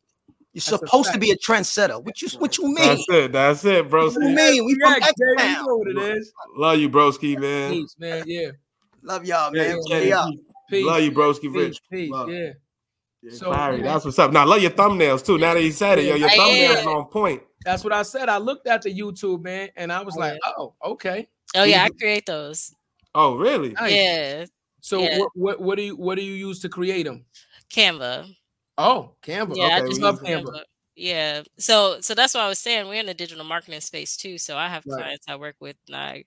You're 0.53 0.59
That's 0.61 0.79
supposed 0.79 1.13
to 1.13 1.17
be 1.19 1.31
a 1.31 1.37
trendsetter. 1.37 2.03
What 2.03 2.21
you 2.21 2.27
what 2.39 2.57
you 2.57 2.65
mean? 2.65 2.75
That's 2.75 3.05
it. 3.09 3.31
That's 3.31 3.63
it, 3.65 3.89
What 3.89 4.13
you 4.13 4.19
mean? 4.19 4.65
We 4.65 4.73
from 4.75 4.93
Yeah, 4.93 4.97
you 5.17 5.35
X-Town. 5.39 5.65
know 5.65 5.75
what 5.77 5.87
it 5.87 6.17
is. 6.17 6.33
Love 6.57 6.77
you, 6.79 6.89
broski, 6.89 7.39
man. 7.39 7.71
Peace, 7.73 7.95
man. 7.97 8.23
Yeah. 8.27 8.51
Love 9.01 9.25
y'all, 9.25 9.51
man. 9.51 9.69
yeah, 9.69 9.75
Stay 9.81 10.11
up. 10.11 10.29
Peace. 10.69 10.85
Love 10.85 11.01
you, 11.01 11.11
broski, 11.11 11.41
Peace. 11.43 11.55
Rich. 11.55 11.79
Peace. 11.89 12.11
Love. 12.11 12.29
Yeah. 12.29 12.49
Yeah, 13.23 13.31
So, 13.37 13.45
Clary, 13.51 13.81
that's 13.81 14.03
what's 14.03 14.17
up. 14.19 14.31
Now, 14.33 14.45
love 14.45 14.61
your 14.61 14.71
thumbnails 14.71 15.23
too. 15.23 15.37
Now 15.37 15.53
that 15.53 15.61
he 15.61 15.71
said 15.71 15.99
it, 15.99 16.05
yo, 16.05 16.15
your 16.15 16.29
Yeah. 16.29 16.37
thumbnails 16.37 16.85
on 16.87 17.05
point. 17.05 17.43
That's 17.63 17.83
what 17.83 17.93
I 17.93 18.01
said. 18.01 18.27
I 18.29 18.37
looked 18.37 18.67
at 18.67 18.81
the 18.81 18.89
YouTube, 18.93 19.43
man, 19.43 19.69
and 19.75 19.93
I 19.93 20.01
was 20.01 20.17
Oh, 20.17 20.19
like, 20.19 20.33
yeah. 20.33 20.53
oh, 20.57 20.73
okay. 20.83 21.29
Oh 21.55 21.63
yeah, 21.63 21.83
I 21.83 21.89
create 21.89 22.25
those. 22.25 22.73
Oh, 23.13 23.35
really? 23.35 23.69
Nice. 23.73 23.91
Yeah, 23.93 24.45
So 24.81 24.99
Yeah. 25.03 25.19
what, 25.19 25.29
what 25.35 25.61
what 25.61 25.75
do 25.77 25.83
you 25.83 25.95
what 25.95 26.15
do 26.15 26.23
you 26.23 26.33
use 26.33 26.59
to 26.61 26.69
create 26.69 27.03
them? 27.03 27.25
Canva. 27.69 28.35
Oh, 28.81 29.15
Canva. 29.21 29.55
Yeah, 29.55 29.75
I 29.75 29.81
just 29.81 30.01
love 30.01 30.19
Canva. 30.21 30.43
Canva. 30.43 30.63
Yeah. 30.95 31.43
So 31.57 31.99
so 32.01 32.13
that's 32.13 32.33
what 32.33 32.43
I 32.43 32.49
was 32.49 32.59
saying. 32.59 32.87
We're 32.87 32.99
in 32.99 33.05
the 33.05 33.13
digital 33.13 33.45
marketing 33.45 33.79
space 33.81 34.17
too. 34.17 34.37
So 34.37 34.57
I 34.57 34.67
have 34.67 34.83
Right. 34.85 35.03
clients 35.03 35.25
I 35.27 35.35
work 35.37 35.55
with 35.59 35.77
and 35.87 35.95
I 35.95 36.25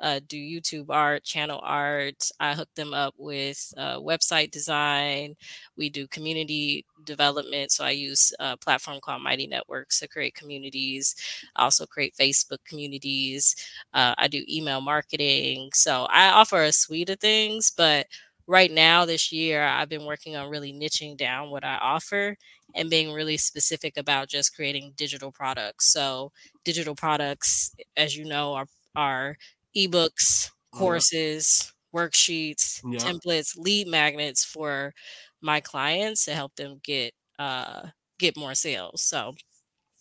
uh, 0.00 0.20
do 0.26 0.36
YouTube 0.38 0.86
art, 0.88 1.24
channel 1.24 1.60
art. 1.62 2.30
I 2.40 2.54
hook 2.54 2.68
them 2.76 2.94
up 2.94 3.14
with 3.18 3.72
uh, 3.76 3.98
website 3.98 4.50
design. 4.52 5.34
We 5.76 5.90
do 5.90 6.06
community 6.08 6.86
development. 7.04 7.72
So 7.72 7.84
I 7.84 7.90
use 7.90 8.32
a 8.38 8.56
platform 8.56 9.00
called 9.02 9.22
Mighty 9.22 9.46
Networks 9.48 10.00
to 10.00 10.08
create 10.08 10.34
communities. 10.34 11.14
I 11.56 11.64
also 11.64 11.86
create 11.86 12.14
Facebook 12.16 12.58
communities. 12.64 13.56
Uh, 13.92 14.14
I 14.18 14.28
do 14.28 14.44
email 14.48 14.80
marketing. 14.80 15.70
So 15.74 16.04
I 16.04 16.28
offer 16.30 16.62
a 16.62 16.72
suite 16.72 17.10
of 17.10 17.20
things, 17.20 17.70
but 17.70 18.06
right 18.46 18.70
now 18.70 19.04
this 19.04 19.32
year 19.32 19.62
I've 19.64 19.88
been 19.88 20.04
working 20.06 20.36
on 20.36 20.50
really 20.50 20.72
niching 20.72 21.16
down 21.16 21.50
what 21.50 21.64
I 21.64 21.76
offer 21.76 22.36
and 22.74 22.90
being 22.90 23.12
really 23.12 23.36
specific 23.36 23.96
about 23.96 24.28
just 24.28 24.54
creating 24.54 24.92
digital 24.96 25.32
products. 25.32 25.92
So 25.92 26.32
digital 26.64 26.94
products, 26.94 27.74
as 27.96 28.16
you 28.16 28.24
know, 28.24 28.54
are 28.54 28.66
are 28.96 29.36
ebooks, 29.76 30.50
Yeah. 30.72 31.02
courses, 31.04 31.72
worksheets, 31.94 32.82
Yeah. 32.82 33.14
templates, 33.24 33.56
lead 33.56 33.88
magnets 33.88 34.44
for 34.44 34.92
my 35.40 35.60
clients 35.60 36.24
to 36.26 36.34
help 36.34 36.54
them 36.56 36.80
get 36.82 37.14
uh 37.38 37.88
get 38.18 38.36
more 38.36 38.54
sales. 38.54 39.02
So 39.02 39.34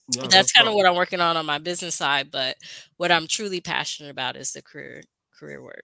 Yeah, 0.08 0.28
that's 0.32 0.52
that's 0.52 0.52
kind 0.52 0.68
of 0.68 0.74
what 0.76 0.86
I'm 0.88 0.96
working 0.96 1.22
on 1.22 1.38
on 1.38 1.46
my 1.46 1.60
business 1.60 1.96
side, 1.96 2.32
but 2.32 2.58
what 2.98 3.12
I'm 3.12 3.28
truly 3.28 3.62
passionate 3.62 4.10
about 4.12 4.36
is 4.36 4.54
the 4.54 4.62
career 4.62 5.04
career 5.38 5.62
work. 5.62 5.84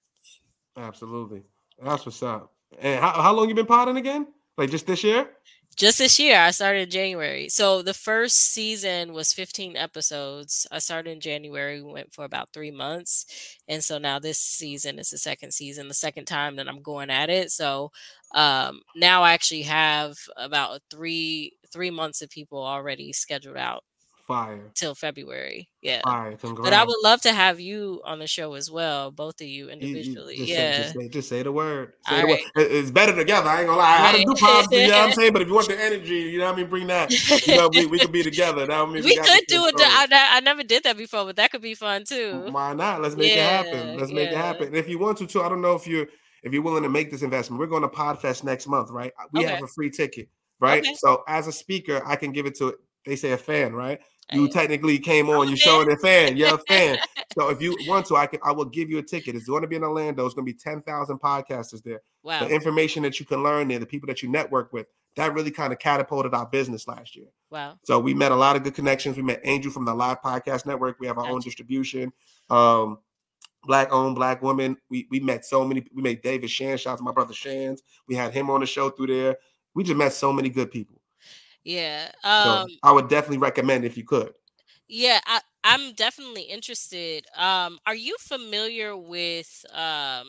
Absolutely. 0.75 1.45
That's 1.83 2.05
what's 2.05 2.21
up. 2.23 2.53
And 2.79 2.99
how, 2.99 3.11
how 3.11 3.33
long 3.33 3.49
you 3.49 3.55
been 3.55 3.65
potting 3.65 3.97
again? 3.97 4.27
Like 4.57 4.69
just 4.69 4.85
this 4.87 5.03
year? 5.03 5.29
Just 5.75 5.99
this 5.99 6.19
year, 6.19 6.37
I 6.37 6.51
started 6.51 6.81
in 6.81 6.89
January. 6.89 7.47
So 7.47 7.81
the 7.81 7.93
first 7.93 8.35
season 8.35 9.13
was 9.13 9.31
15 9.31 9.77
episodes. 9.77 10.67
I 10.71 10.79
started 10.79 11.11
in 11.11 11.21
January, 11.21 11.81
went 11.81 12.13
for 12.13 12.25
about 12.25 12.49
three 12.51 12.71
months. 12.71 13.57
And 13.67 13.81
so 13.81 13.97
now 13.97 14.19
this 14.19 14.39
season 14.39 14.99
is 14.99 15.11
the 15.11 15.17
second 15.17 15.53
season, 15.53 15.87
the 15.87 15.93
second 15.93 16.25
time 16.25 16.57
that 16.57 16.67
I'm 16.67 16.81
going 16.81 17.09
at 17.09 17.29
it. 17.29 17.51
So 17.51 17.91
um 18.35 18.81
now 18.95 19.23
I 19.23 19.33
actually 19.33 19.63
have 19.63 20.17
about 20.37 20.81
three 20.91 21.53
three 21.71 21.91
months 21.91 22.21
of 22.21 22.29
people 22.29 22.63
already 22.63 23.13
scheduled 23.13 23.57
out 23.57 23.83
Fire. 24.29 24.71
till 24.75 24.95
February. 24.95 25.67
Yeah. 25.81 26.01
Fire. 26.03 26.37
But 26.41 26.71
I 26.71 26.83
would 26.85 26.97
love 27.03 27.19
to 27.21 27.33
have 27.33 27.59
you 27.59 28.01
on 28.05 28.19
the 28.19 28.27
show 28.27 28.53
as 28.53 28.69
well, 28.71 29.11
both 29.11 29.41
of 29.41 29.47
you 29.47 29.49
You- 29.49 29.65
you 29.65 29.69
individually. 29.71 30.37
just, 30.37 30.47
say, 30.49 30.53
yeah. 30.55 30.77
just, 30.83 30.93
say, 30.95 31.07
just 31.09 31.29
say 31.29 31.43
the 31.43 31.51
word. 31.51 31.93
Say 32.07 32.21
the 32.21 32.27
word. 32.27 32.39
right. 32.55 32.65
It- 32.65 32.71
It's 32.71 32.91
better 32.91 33.15
together. 33.15 33.49
I 33.49 33.59
ain't 33.59 33.67
gonna 33.67 33.79
lie. 33.79 33.85
I 33.87 33.97
had 33.97 34.11
to 34.13 34.17
Right. 34.19 34.27
do 34.27 34.35
positive, 34.35 34.79
you 34.81 34.87
know 34.87 34.97
what 34.99 35.07
I'm 35.07 35.13
saying? 35.13 35.33
But 35.33 35.41
if 35.41 35.47
you 35.47 35.53
want 35.55 35.67
the 35.67 35.79
energy, 35.83 36.15
you 36.15 36.37
know 36.37 36.45
what 36.45 36.53
I 36.53 36.57
mean, 36.57 36.69
bring 36.69 36.87
that. 36.87 37.11
You 37.47 37.55
know, 37.57 37.69
we, 37.73 37.85
we 37.87 37.99
could 37.99 38.11
be 38.11 38.23
together. 38.23 38.65
That 38.67 38.79
would 38.87 38.93
mean 38.93 39.03
we 39.03 39.15
could 39.17 39.43
do 39.47 39.65
it. 39.65 39.75
I, 39.79 40.07
I 40.37 40.39
never 40.41 40.63
did 40.63 40.83
that 40.83 40.95
before, 40.97 41.25
but 41.25 41.35
that 41.37 41.51
could 41.51 41.61
be 41.61 41.73
fun 41.73 42.03
too. 42.05 42.47
Why 42.51 42.73
not? 42.73 43.01
Let's 43.01 43.15
make 43.15 43.31
it 43.33 43.39
happen. 43.39 43.97
Let's 43.97 44.11
make 44.11 44.29
it 44.29 44.37
happen. 44.37 44.67
And 44.67 44.77
if 44.77 44.87
you 44.87 44.99
want 44.99 45.17
to, 45.17 45.27
too, 45.27 45.41
I 45.41 45.49
don't 45.49 45.61
know 45.61 45.75
if 45.75 45.87
you're 45.87 46.07
if 46.43 46.53
you're 46.53 46.61
willing 46.61 46.83
to 46.83 46.89
make 46.89 47.11
this 47.11 47.21
investment. 47.21 47.59
We're 47.59 47.67
going 47.67 47.81
to 47.81 47.89
Podfest 47.89 48.43
next 48.45 48.67
month, 48.67 48.91
right? 48.91 49.11
We 49.33 49.43
have 49.43 49.61
a 49.63 49.67
free 49.67 49.89
ticket, 49.89 50.29
right? 50.61 50.81
Okay. 50.81 50.93
So 50.95 51.23
as 51.27 51.47
a 51.47 51.51
speaker, 51.51 52.01
I 52.05 52.15
can 52.15 52.31
give 52.31 52.45
it 52.45 52.55
to 52.59 52.75
they 53.05 53.15
say 53.15 53.31
a 53.31 53.37
fan, 53.37 53.73
right? 53.73 53.99
You 54.31 54.47
technically 54.47 54.99
came 54.99 55.29
on, 55.29 55.49
you 55.49 55.55
showing 55.55 55.91
a 55.91 55.97
fan, 55.97 56.37
you're 56.37 56.55
a 56.55 56.59
fan. 56.59 56.97
So 57.37 57.49
if 57.49 57.61
you 57.61 57.77
want 57.87 58.07
to, 58.07 58.15
I 58.15 58.25
can 58.25 58.39
I 58.43 58.51
will 58.51 58.65
give 58.65 58.89
you 58.89 58.97
a 58.97 59.03
ticket. 59.03 59.35
It's 59.35 59.45
going 59.45 59.61
to 59.61 59.67
be 59.67 59.75
in 59.75 59.83
Orlando. 59.83 60.25
It's 60.25 60.33
going 60.33 60.47
to 60.47 60.51
be 60.51 60.57
10,000 60.57 61.19
podcasters 61.19 61.83
there. 61.83 62.01
Wow. 62.23 62.39
The 62.39 62.49
information 62.49 63.03
that 63.03 63.19
you 63.19 63.25
can 63.25 63.43
learn 63.43 63.67
there, 63.67 63.77
the 63.77 63.85
people 63.85 64.07
that 64.07 64.23
you 64.23 64.29
network 64.29 64.73
with, 64.73 64.87
that 65.15 65.35
really 65.35 65.51
kind 65.51 65.71
of 65.71 65.77
catapulted 65.77 66.33
our 66.33 66.47
business 66.47 66.87
last 66.87 67.15
year. 67.15 67.27
Wow. 67.51 67.77
So 67.83 67.99
we 67.99 68.15
met 68.15 68.31
a 68.31 68.35
lot 68.35 68.55
of 68.55 68.63
good 68.63 68.73
connections. 68.73 69.15
We 69.15 69.21
met 69.21 69.41
Angel 69.43 69.71
from 69.71 69.85
the 69.85 69.93
Live 69.93 70.23
Podcast 70.23 70.65
Network. 70.65 70.99
We 70.99 71.05
have 71.05 71.19
our 71.19 71.27
own 71.27 71.41
distribution. 71.41 72.11
Um, 72.49 72.97
black 73.63 73.93
owned, 73.93 74.15
black 74.15 74.41
woman. 74.41 74.77
We 74.89 75.07
we 75.11 75.19
met 75.19 75.45
so 75.45 75.63
many. 75.63 75.85
We 75.93 76.01
made 76.01 76.23
David 76.23 76.49
Shan. 76.49 76.77
Shout 76.77 76.93
out 76.93 76.97
to 76.97 77.03
my 77.03 77.11
brother 77.11 77.33
Shans. 77.33 77.83
We 78.07 78.15
had 78.15 78.33
him 78.33 78.49
on 78.49 78.61
the 78.61 78.65
show 78.65 78.89
through 78.89 79.07
there. 79.07 79.37
We 79.75 79.83
just 79.83 79.97
met 79.97 80.13
so 80.13 80.33
many 80.33 80.49
good 80.49 80.71
people. 80.71 80.98
Yeah. 81.63 82.11
So 82.37 82.63
Um 82.63 82.69
I 82.83 82.91
would 82.91 83.07
definitely 83.09 83.37
recommend 83.37 83.85
if 83.85 83.97
you 83.97 84.03
could. 84.03 84.33
yeah, 84.87 85.19
I 85.25 85.41
I'm 85.63 85.93
definitely 85.93 86.43
interested. 86.43 87.25
Um 87.35 87.79
are 87.85 87.95
you 87.95 88.15
familiar 88.19 88.95
with 88.97 89.65
um 89.73 90.27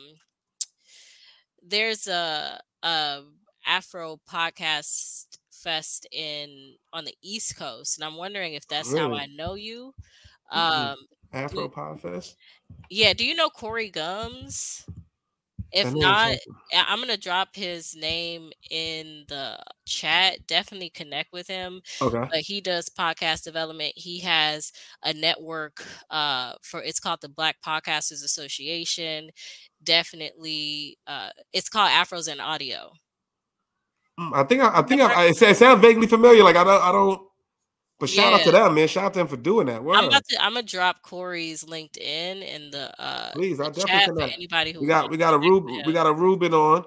there's 1.61 2.07
a 2.07 2.59
a 2.83 3.21
Afro 3.65 4.19
podcast 4.29 5.27
fest 5.51 6.07
in 6.11 6.75
on 6.91 7.05
the 7.05 7.13
East 7.21 7.55
Coast 7.57 7.97
and 7.97 8.05
I'm 8.05 8.17
wondering 8.17 8.53
if 8.55 8.67
that's 8.67 8.93
how 8.93 9.13
I 9.13 9.27
know 9.27 9.53
you. 9.55 9.93
Um 10.51 10.97
Afro 11.33 11.69
Podfest. 11.69 12.35
yeah, 12.89 13.13
do 13.13 13.25
you 13.25 13.35
know 13.35 13.49
Corey 13.49 13.89
Gums? 13.89 14.85
If 15.71 15.93
not, 15.93 16.37
I'm 16.73 16.99
gonna 16.99 17.17
drop 17.17 17.55
his 17.55 17.95
name 17.95 18.51
in 18.69 19.25
the 19.27 19.57
chat. 19.85 20.45
Definitely 20.47 20.89
connect 20.89 21.31
with 21.31 21.47
him. 21.47 21.81
Okay. 22.01 22.27
But 22.29 22.39
he 22.39 22.61
does 22.61 22.89
podcast 22.89 23.43
development. 23.43 23.93
He 23.95 24.19
has 24.19 24.71
a 25.03 25.13
network 25.13 25.85
uh 26.09 26.53
for 26.61 26.81
it's 26.81 26.99
called 26.99 27.21
the 27.21 27.29
Black 27.29 27.57
Podcasters 27.65 28.23
Association. 28.23 29.31
Definitely 29.83 30.97
uh 31.07 31.29
it's 31.53 31.69
called 31.69 31.91
Afros 31.91 32.29
and 32.29 32.41
Audio. 32.41 32.91
Mm, 34.19 34.35
I 34.35 34.43
think 34.43 34.61
I, 34.61 34.79
I 34.79 34.81
think 34.81 35.01
I, 35.01 35.13
I, 35.13 35.25
it 35.27 35.57
sounds 35.57 35.81
vaguely 35.81 36.07
familiar. 36.07 36.43
Like 36.43 36.55
I 36.55 36.63
don't 36.63 36.81
I 36.83 36.91
don't. 36.91 37.21
But 38.01 38.09
shout 38.09 38.33
out 38.33 38.39
to 38.45 38.51
Yeah. 38.51 38.51
them, 38.51 38.75
man. 38.75 38.87
Shout 38.89 39.05
out 39.05 39.13
to 39.13 39.19
them 39.19 39.27
for 39.29 39.37
doing 39.37 39.67
that. 39.67 39.81
I'm 39.93 40.07
about 40.07 40.25
to 40.29 40.43
I'm 40.43 40.53
gonna 40.55 40.63
drop 40.63 41.03
Corey's 41.03 41.63
LinkedIn 41.63 42.43
in 42.45 42.71
the 42.71 42.91
uh 43.01 43.31
Please, 43.31 43.59
I'll 43.61 43.71
definitely 43.71 44.01
connect. 44.01 44.33
anybody 44.33 44.73
who 44.73 44.81
We 44.81 44.87
got 44.87 45.09
we 45.09 45.17
got 45.17 45.33
a 45.33 45.39
Ruben 45.39 45.75
him. 45.75 45.85
we 45.85 45.93
got 45.93 46.07
a 46.07 46.13
Ruben 46.13 46.53
on. 46.53 46.85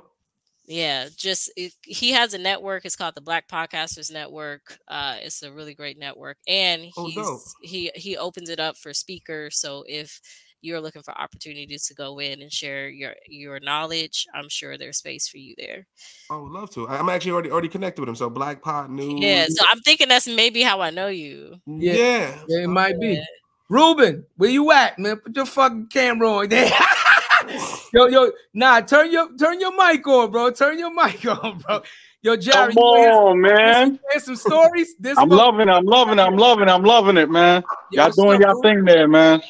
Yeah, 0.66 1.08
just 1.16 1.52
it, 1.56 1.72
he 1.82 2.12
has 2.12 2.32
a 2.34 2.38
network. 2.38 2.84
It's 2.86 2.96
called 2.96 3.14
the 3.14 3.20
Black 3.20 3.48
Podcasters 3.48 4.10
Network. 4.10 4.78
Uh, 4.88 5.16
it's 5.20 5.42
a 5.42 5.52
really 5.52 5.74
great 5.74 5.98
network, 5.98 6.38
and 6.48 6.86
Oh, 6.96 7.06
he's 7.06 7.14
dope. 7.16 7.40
he 7.62 7.90
he 7.94 8.16
opens 8.16 8.48
it 8.48 8.58
up 8.60 8.76
for 8.78 8.94
speakers. 8.94 9.58
So 9.58 9.84
if 9.86 10.20
you're 10.64 10.80
looking 10.80 11.02
for 11.02 11.16
opportunities 11.18 11.86
to 11.86 11.94
go 11.94 12.18
in 12.18 12.40
and 12.42 12.52
share 12.52 12.88
your 12.88 13.14
your 13.28 13.60
knowledge, 13.60 14.26
I'm 14.34 14.48
sure 14.48 14.78
there's 14.78 14.98
space 14.98 15.28
for 15.28 15.36
you 15.38 15.54
there. 15.58 15.86
I 16.30 16.36
would 16.36 16.50
love 16.50 16.70
to. 16.74 16.88
I- 16.88 16.98
I'm 16.98 17.08
actually 17.08 17.32
already 17.32 17.50
already 17.50 17.68
connected 17.68 18.00
with 18.00 18.08
him. 18.08 18.16
So 18.16 18.30
Black 18.30 18.62
Pot 18.62 18.90
News. 18.90 19.20
Yeah, 19.20 19.46
so 19.48 19.64
I'm 19.70 19.80
thinking 19.80 20.08
that's 20.08 20.26
maybe 20.26 20.62
how 20.62 20.80
I 20.80 20.90
know 20.90 21.08
you. 21.08 21.56
Yeah. 21.66 21.92
Yeah. 21.94 22.38
Yeah, 22.48 22.64
it 22.64 22.68
might 22.68 22.98
be. 22.98 23.14
Yeah. 23.14 23.24
Ruben, 23.68 24.24
where 24.36 24.50
you 24.50 24.70
at, 24.72 24.98
man? 24.98 25.16
Put 25.16 25.36
your 25.36 25.46
fucking 25.46 25.86
camera 25.88 26.30
on 26.30 26.48
there. 26.48 26.70
yo, 27.92 28.06
yo, 28.06 28.30
nah, 28.52 28.80
turn 28.80 29.10
your 29.12 29.28
turn 29.36 29.60
your 29.60 29.74
mic 29.76 30.06
on, 30.06 30.30
bro. 30.30 30.50
Turn 30.50 30.78
your 30.78 30.92
mic 31.04 31.24
on, 31.26 31.58
bro. 31.58 31.82
Yo, 32.22 32.36
Jerry, 32.36 32.72
Come 32.72 32.76
you 32.76 32.82
wanna 32.82 33.04
some- 33.12 33.14
on, 33.24 33.40
man. 33.42 34.00
hear 34.12 34.20
some 34.20 34.36
stories. 34.36 34.94
This 34.98 35.18
I'm 35.18 35.28
mo- 35.28 35.36
loving 35.36 35.68
it. 35.68 35.72
I'm 35.72 35.84
loving 35.84 36.18
it. 36.18 36.22
I'm 36.22 36.36
loving 36.36 36.68
it. 36.68 36.70
I'm 36.72 36.82
loving 36.82 37.16
it, 37.18 37.30
man. 37.30 37.62
Yo, 37.92 38.02
Y'all 38.02 38.12
doing 38.12 38.40
y'all 38.40 38.60
thing 38.62 38.84
there, 38.84 39.06
man. 39.08 39.42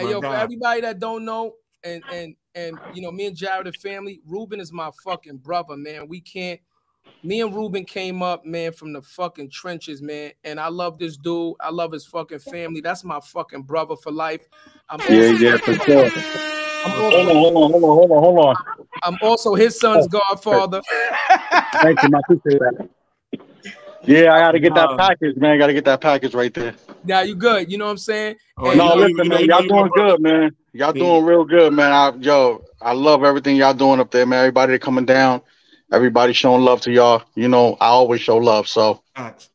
Hey, 0.00 0.06
My 0.06 0.10
yo, 0.12 0.20
for 0.22 0.34
everybody 0.34 0.80
that 0.80 0.98
don't 0.98 1.26
know, 1.26 1.56
and 1.84 2.02
and 2.10 2.34
and 2.54 2.78
you 2.94 3.02
know, 3.02 3.12
me 3.12 3.26
and 3.26 3.36
Jarrett 3.36 3.66
the 3.66 3.72
family, 3.72 4.22
Ruben 4.26 4.58
is 4.58 4.72
my 4.72 4.90
fucking 5.04 5.36
brother, 5.36 5.76
man. 5.76 6.08
We 6.08 6.22
can't. 6.22 6.58
Me 7.22 7.42
and 7.42 7.54
Ruben 7.54 7.84
came 7.84 8.22
up, 8.22 8.46
man, 8.46 8.72
from 8.72 8.94
the 8.94 9.02
fucking 9.02 9.50
trenches, 9.50 10.00
man. 10.00 10.32
And 10.42 10.58
I 10.58 10.68
love 10.68 10.98
this 10.98 11.18
dude. 11.18 11.54
I 11.60 11.68
love 11.68 11.92
his 11.92 12.06
fucking 12.06 12.38
family. 12.38 12.80
That's 12.80 13.04
my 13.04 13.20
fucking 13.20 13.64
brother 13.64 13.94
for 13.94 14.10
life. 14.10 14.48
I'm 14.88 15.00
Yeah, 15.00 15.28
also, 15.28 15.44
yeah, 15.44 15.56
for 15.58 15.74
sure. 15.74 16.04
I'm 16.06 16.90
Hold 16.92 17.12
on, 17.12 17.36
hold 17.36 17.56
on, 17.56 17.70
hold 17.72 17.84
on, 17.84 17.90
hold 17.90 18.10
on, 18.10 18.22
hold 18.22 18.38
on. 18.38 18.56
I'm 19.02 19.18
also 19.20 19.54
his 19.54 19.78
son's 19.78 20.06
oh, 20.06 20.20
godfather. 20.30 20.80
Thank 21.82 22.02
you, 22.02 22.08
man. 22.08 22.14
I 22.14 22.32
appreciate 22.32 22.58
that. 22.60 22.88
Yeah, 24.06 24.32
I 24.34 24.40
gotta 24.40 24.58
get 24.60 24.74
that 24.74 24.90
Um, 24.90 24.98
package, 24.98 25.36
man. 25.36 25.50
I 25.52 25.58
gotta 25.58 25.72
get 25.74 25.84
that 25.84 26.00
package 26.00 26.34
right 26.34 26.52
there. 26.52 26.74
now 27.04 27.20
you 27.20 27.34
good. 27.34 27.70
You 27.70 27.78
know 27.78 27.84
what 27.86 27.92
I'm 27.92 27.98
saying? 27.98 28.36
Oh, 28.56 28.64
no, 28.66 28.72
you 28.72 28.76
know, 28.78 28.94
listen, 28.96 29.24
you 29.24 29.30
know, 29.30 29.36
man. 29.36 29.40
you 29.42 29.46
know 29.48 29.54
Y'all 29.56 29.62
you 29.62 29.68
doing 29.68 29.88
brother. 29.88 30.10
good, 30.10 30.20
man. 30.22 30.50
Y'all 30.72 30.96
Yeah. 30.96 31.02
doing 31.04 31.24
real 31.24 31.44
good, 31.44 31.72
man. 31.72 31.92
I, 31.92 32.12
yo, 32.20 32.64
I 32.80 32.92
love 32.92 33.24
everything 33.24 33.56
y'all 33.56 33.74
doing 33.74 34.00
up 34.00 34.10
there, 34.10 34.26
man. 34.26 34.38
Everybody 34.40 34.78
coming 34.78 35.04
down, 35.04 35.42
everybody 35.92 36.32
showing 36.32 36.62
love 36.62 36.80
to 36.82 36.92
y'all. 36.92 37.22
You 37.34 37.48
know, 37.48 37.76
I 37.80 37.86
always 37.86 38.20
show 38.20 38.36
love, 38.38 38.68
so 38.68 39.02
Facts. 39.14 39.50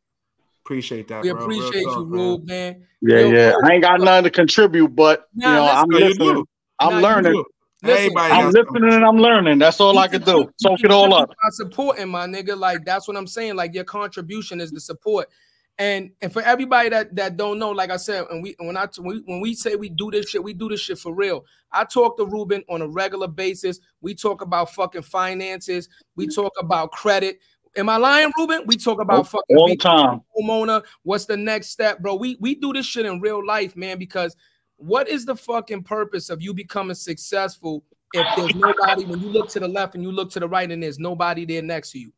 Appreciate 0.63 1.07
that, 1.09 1.23
We 1.23 1.29
bro. 1.29 1.45
Real 1.45 1.59
appreciate 1.59 1.83
you, 1.83 1.89
talk, 1.89 2.07
man. 2.07 2.19
Rube, 2.19 2.47
man. 2.47 2.87
yeah, 3.01 3.19
Yo, 3.19 3.31
yeah. 3.31 3.51
bro, 3.51 3.69
I 3.69 3.73
ain't 3.73 3.83
got 3.83 3.99
nothing 4.01 4.23
to 4.25 4.29
contribute, 4.31 4.95
but 4.95 5.27
you 5.35 5.41
know, 5.41 5.65
I'm 5.67 5.89
listening. 5.89 6.43
I'm 6.79 6.89
Nah, 6.89 6.97
you 6.97 7.03
learning. 7.03 7.43
Do. 7.85 7.91
Listen, 7.91 8.03
Everybody 8.17 8.33
I'm 8.33 8.51
listening 8.51 8.93
and 8.93 9.05
I'm 9.05 9.17
learning. 9.17 9.59
That's 9.59 9.79
all 9.79 9.97
I 9.97 10.07
can 10.07 10.21
can- 10.23 10.35
do. 10.35 10.51
Soak 10.61 10.79
it 10.83 10.91
all 10.91 11.03
contribute 11.03 11.21
up. 11.23 11.29
by 11.29 11.49
supporting 11.51 12.09
my 12.09 12.25
nigga. 12.27 12.57
Like 12.57 12.85
that's 12.85 13.07
what 13.07 13.15
I'm 13.17 13.27
saying. 13.27 13.55
Like 13.55 13.73
your 13.73 13.83
contribution 13.85 14.59
is 14.61 14.71
the 14.71 14.79
support. 14.79 15.29
And 15.77 16.11
and 16.21 16.31
for 16.31 16.41
everybody 16.41 16.87
that 16.89 17.15
that 17.17 17.35
don't 17.35 17.59
know, 17.59 17.71
like 17.71 17.89
I 17.89 17.97
said, 17.97 18.25
and 18.31 18.41
we 18.41 18.55
when 18.59 18.77
I 18.77 18.87
when 18.97 19.41
we, 19.41 19.53
say 19.53 19.75
we 19.75 19.89
do 19.89 20.09
this 20.09 20.29
shit, 20.29 20.41
we 20.43 20.53
do 20.53 20.69
this 20.69 20.79
shit 20.79 20.97
for 20.97 21.13
real. 21.13 21.43
I 21.71 21.83
talk 21.83 22.15
to 22.17 22.25
Ruben 22.25 22.63
on 22.69 22.81
a 22.81 22.87
regular 22.87 23.27
basis. 23.27 23.79
We 23.99 24.15
talk 24.15 24.41
about 24.41 24.69
fucking 24.73 25.01
finances. 25.01 25.89
We 26.15 26.27
talk 26.27 26.53
about 26.59 26.91
credit. 26.93 27.39
Am 27.77 27.89
I 27.89 27.97
lying, 27.97 28.31
Ruben? 28.37 28.61
We 28.67 28.77
talk 28.77 29.01
about 29.01 29.17
All- 29.17 29.23
fucking 29.25 29.57
all 29.57 29.67
the 29.67 29.75
time. 29.75 30.21
homeowner. 30.41 30.81
What's 31.03 31.25
the 31.25 31.35
next 31.35 31.71
step, 31.71 31.99
bro? 31.99 32.15
We 32.15 32.37
we 32.39 32.55
do 32.55 32.71
this 32.71 32.85
shit 32.85 33.05
in 33.05 33.19
real 33.19 33.45
life, 33.45 33.75
man. 33.75 33.97
Because 33.97 34.33
what 34.77 35.07
is 35.07 35.25
the 35.25 35.35
fucking 35.35 35.83
purpose 35.83 36.29
of 36.29 36.41
you 36.41 36.53
becoming 36.53 36.95
successful 36.95 37.83
if 38.13 38.25
there's 38.35 38.55
nobody 38.55 39.05
when 39.05 39.19
you 39.19 39.29
look 39.29 39.49
to 39.49 39.59
the 39.59 39.67
left 39.67 39.95
and 39.95 40.03
you 40.03 40.11
look 40.11 40.29
to 40.31 40.39
the 40.39 40.47
right 40.47 40.69
and 40.69 40.81
there's 40.81 40.99
nobody 40.99 41.45
there 41.45 41.61
next 41.61 41.91
to 41.91 41.99
you? 41.99 42.11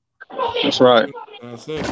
That's 0.63 0.79
right. 0.79 1.11
That's 1.41 1.67
it. 1.67 1.85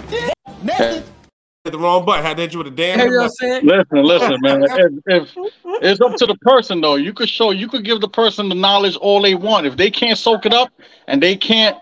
Hit 1.66 1.72
the 1.72 1.80
wrong 1.80 2.06
button. 2.06 2.24
Had 2.24 2.38
to 2.38 2.44
hit 2.44 2.54
you 2.54 2.60
with 2.60 2.68
a 2.68 2.72
damn. 2.72 3.00
You 3.00 3.10
know 3.10 3.24
I'm 3.24 3.30
saying? 3.30 3.66
Listen, 3.66 4.04
listen, 4.04 4.38
man. 4.42 4.64
If, 4.64 5.02
if 5.08 5.38
it's 5.82 6.02
up 6.02 6.16
to 6.18 6.26
the 6.28 6.36
person 6.42 6.80
though, 6.80 6.96
you 6.96 7.12
could 7.12 7.30
show, 7.30 7.52
you 7.52 7.68
could 7.68 7.84
give 7.84 8.02
the 8.02 8.08
person 8.08 8.50
the 8.50 8.56
knowledge 8.56 8.96
all 8.98 9.22
they 9.22 9.34
want. 9.34 9.66
If 9.66 9.76
they 9.76 9.90
can't 9.90 10.18
soak 10.18 10.46
it 10.46 10.54
up 10.54 10.72
and 11.08 11.24
they 11.24 11.36
can't 11.36 11.78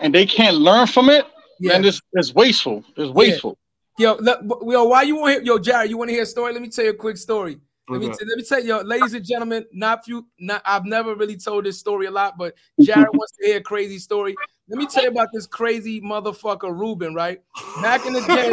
and 0.00 0.14
they 0.14 0.26
can't 0.26 0.56
learn 0.56 0.86
from 0.86 1.08
it, 1.08 1.26
then 1.60 1.84
it's 1.84 2.00
it's 2.12 2.34
wasteful. 2.34 2.84
It's 2.96 3.12
wasteful. 3.12 3.56
Yo, 3.98 4.16
look, 4.16 4.40
yo, 4.66 4.84
why 4.84 5.02
you 5.02 5.16
want 5.16 5.28
to 5.28 5.32
hear? 5.34 5.42
Yo, 5.42 5.58
Jarrett, 5.58 5.88
you 5.88 5.96
want 5.96 6.08
to 6.08 6.14
hear 6.14 6.24
a 6.24 6.26
story? 6.26 6.52
Let 6.52 6.60
me 6.60 6.68
tell 6.68 6.84
you 6.84 6.90
a 6.90 6.94
quick 6.94 7.16
story. 7.16 7.58
Let 7.88 8.00
me, 8.00 8.06
Okay. 8.06 8.24
let 8.26 8.38
me 8.38 8.42
tell 8.44 8.64
you, 8.64 8.82
ladies 8.82 9.12
and 9.12 9.24
gentlemen, 9.24 9.66
not 9.72 10.04
few, 10.04 10.26
not 10.38 10.62
I've 10.64 10.86
never 10.86 11.14
really 11.14 11.36
told 11.36 11.66
this 11.66 11.78
story 11.78 12.06
a 12.06 12.10
lot, 12.10 12.38
but 12.38 12.54
Jarrett 12.80 13.12
wants 13.14 13.36
to 13.36 13.46
hear 13.46 13.58
a 13.58 13.62
crazy 13.62 13.98
story. 13.98 14.34
Let 14.68 14.78
me 14.78 14.86
tell 14.86 15.02
you 15.02 15.10
about 15.10 15.28
this 15.34 15.46
crazy 15.46 16.00
motherfucker 16.00 16.74
Ruben, 16.74 17.14
right? 17.14 17.42
Back 17.82 18.06
in 18.06 18.14
the 18.14 18.22
day, 18.22 18.50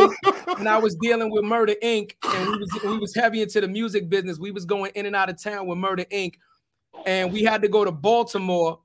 when 0.58 0.68
I 0.68 0.78
was 0.78 0.96
dealing 0.96 1.32
with 1.32 1.46
Murder 1.46 1.76
Inc. 1.82 2.12
and 2.22 2.50
we 2.50 2.58
was 2.58 2.80
we 2.84 2.98
was 2.98 3.16
heavy 3.16 3.42
into 3.42 3.62
the 3.62 3.68
music 3.70 4.10
business, 4.10 4.38
we 4.38 4.52
was 4.52 4.66
going 4.66 4.92
in 4.96 5.06
and 5.06 5.16
out 5.16 5.30
of 5.30 5.42
town 5.42 5.68
with 5.68 5.78
Murder 5.78 6.04
Inc. 6.12 6.34
and 7.06 7.32
we 7.32 7.44
had 7.44 7.62
to 7.62 7.70
go 7.70 7.86
to 7.86 7.92
Baltimore, 7.94 8.80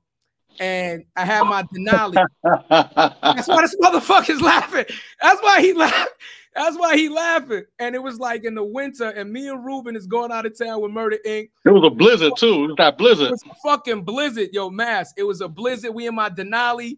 and 0.59 1.03
I 1.15 1.25
had 1.25 1.43
my 1.43 1.63
Denali. 1.63 2.13
That's 2.69 3.47
why 3.47 3.61
this 3.61 3.75
motherfucker's 3.81 4.41
laughing. 4.41 4.85
That's 5.21 5.41
why 5.41 5.61
he 5.61 5.73
laughed. 5.73 6.09
That's 6.55 6.75
why 6.77 6.97
he 6.97 7.07
laughing. 7.09 7.63
And 7.79 7.93
it 7.93 8.01
was 8.01 8.19
like 8.19 8.43
in 8.43 8.55
the 8.55 8.63
winter, 8.63 9.09
and 9.09 9.31
me 9.31 9.47
and 9.47 9.63
Ruben 9.63 9.95
is 9.95 10.07
going 10.07 10.31
out 10.31 10.45
of 10.47 10.57
town 10.57 10.81
with 10.81 10.91
Murder 10.91 11.17
Inc. 11.25 11.49
It 11.65 11.69
was 11.69 11.83
a 11.85 11.89
blizzard 11.91 12.33
too. 12.37 12.63
It 12.63 12.67
was 12.67 12.75
that 12.77 12.93
It 12.93 12.97
blizzard. 12.97 13.29
was 13.31 13.43
a 13.43 13.53
fucking 13.63 14.03
blizzard, 14.03 14.49
yo, 14.53 14.69
mass. 14.71 15.13
It 15.17 15.23
was 15.23 15.41
a 15.41 15.47
blizzard. 15.47 15.93
We 15.93 16.07
in 16.07 16.15
my 16.15 16.29
Denali, 16.31 16.97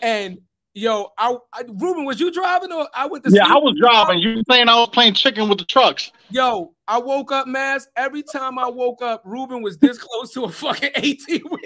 and 0.00 0.38
yo, 0.72 1.08
I, 1.18 1.36
I 1.52 1.64
Ruben, 1.68 2.06
was 2.06 2.18
you 2.20 2.30
driving 2.32 2.72
or 2.72 2.88
I 2.94 3.06
went 3.06 3.24
to 3.24 3.30
Yeah? 3.30 3.44
I 3.46 3.56
was 3.58 3.76
driving. 3.78 4.18
You 4.20 4.42
saying 4.50 4.68
I 4.70 4.76
was 4.76 4.88
playing 4.90 5.12
chicken 5.12 5.48
with 5.50 5.58
the 5.58 5.64
trucks. 5.66 6.10
Yo, 6.30 6.72
I 6.88 6.98
woke 6.98 7.32
up, 7.32 7.46
Mass. 7.46 7.86
Every 7.96 8.22
time 8.22 8.58
I 8.58 8.68
woke 8.68 9.02
up, 9.02 9.20
Ruben 9.26 9.60
was 9.60 9.76
this 9.76 9.98
close 9.98 10.32
to 10.32 10.44
a 10.44 10.48
fucking 10.50 10.90
18 10.96 11.42
wheeler. 11.50 11.58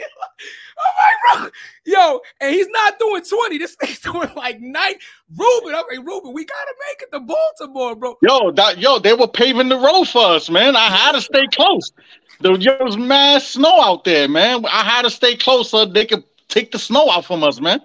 I'm 0.78 1.42
like, 1.42 1.52
bro, 1.52 1.60
yo, 1.84 2.20
and 2.40 2.54
he's 2.54 2.68
not 2.68 2.98
doing 2.98 3.22
20. 3.22 3.58
This 3.58 3.74
thing's 3.76 4.00
doing 4.00 4.30
like 4.36 4.60
night. 4.60 4.96
Ruben, 5.36 5.74
I'm 5.74 5.84
like, 5.90 6.06
Ruben, 6.06 6.32
we 6.32 6.44
gotta 6.44 6.74
make 6.88 7.02
it 7.02 7.12
to 7.12 7.20
Baltimore, 7.20 7.96
bro. 7.96 8.16
Yo, 8.22 8.50
that 8.52 8.78
yo, 8.78 8.98
they 8.98 9.14
were 9.14 9.28
paving 9.28 9.68
the 9.68 9.78
road 9.78 10.04
for 10.04 10.24
us, 10.24 10.50
man. 10.50 10.76
I 10.76 10.88
had 10.88 11.12
to 11.12 11.20
stay 11.20 11.46
close. 11.52 11.92
There 12.40 12.52
was 12.52 12.96
mad 12.96 13.42
snow 13.42 13.82
out 13.82 14.04
there, 14.04 14.26
man. 14.26 14.64
I 14.64 14.82
had 14.82 15.02
to 15.02 15.10
stay 15.10 15.36
close 15.36 15.70
so 15.70 15.84
they 15.84 16.06
could 16.06 16.24
take 16.48 16.72
the 16.72 16.78
snow 16.78 17.10
out 17.10 17.26
from 17.26 17.44
us, 17.44 17.60
man. 17.60 17.80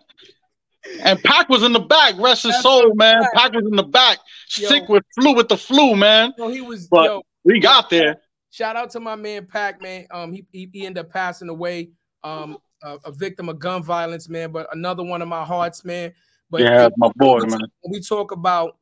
And 1.02 1.22
Pac 1.24 1.50
was 1.50 1.64
in 1.64 1.74
the 1.74 1.80
back, 1.80 2.16
rest 2.18 2.44
his 2.44 2.62
soul, 2.62 2.94
man. 2.96 3.22
Pac 3.34 3.54
was 3.54 3.66
in 3.66 3.76
the 3.76 3.84
back, 3.84 4.20
sick 4.48 4.88
with 4.88 5.04
flu 5.16 5.36
with 5.36 5.50
the 5.50 5.58
flu, 5.58 5.96
man. 5.96 6.34
Yo, 6.38 6.48
he 6.50 6.62
was 6.62 6.88
But 6.88 7.06
yo, 7.06 7.22
we 7.44 7.60
got 7.60 7.90
there. 7.90 8.22
Shout 8.52 8.76
out 8.78 8.92
to 8.92 9.00
my 9.00 9.16
man 9.16 9.48
Pac, 9.48 9.82
man. 9.82 10.08
Um, 10.12 10.32
he, 10.32 10.46
he 10.52 10.70
he 10.72 10.86
ended 10.86 11.06
up 11.06 11.12
passing 11.12 11.50
away. 11.50 11.90
Um, 12.26 12.58
a, 12.84 12.98
a 13.06 13.12
victim 13.12 13.50
of 13.50 13.60
gun 13.60 13.84
violence, 13.84 14.30
man. 14.30 14.52
But 14.52 14.68
another 14.74 15.04
one 15.04 15.22
of 15.22 15.28
my 15.28 15.44
hearts, 15.44 15.86
man. 15.86 16.14
But 16.50 16.62
Yeah, 16.62 16.90
my 16.98 17.10
boy, 17.16 17.40
man. 17.42 17.62
When 17.82 17.92
we 17.92 18.02
talk 18.02 18.32
about 18.32 18.78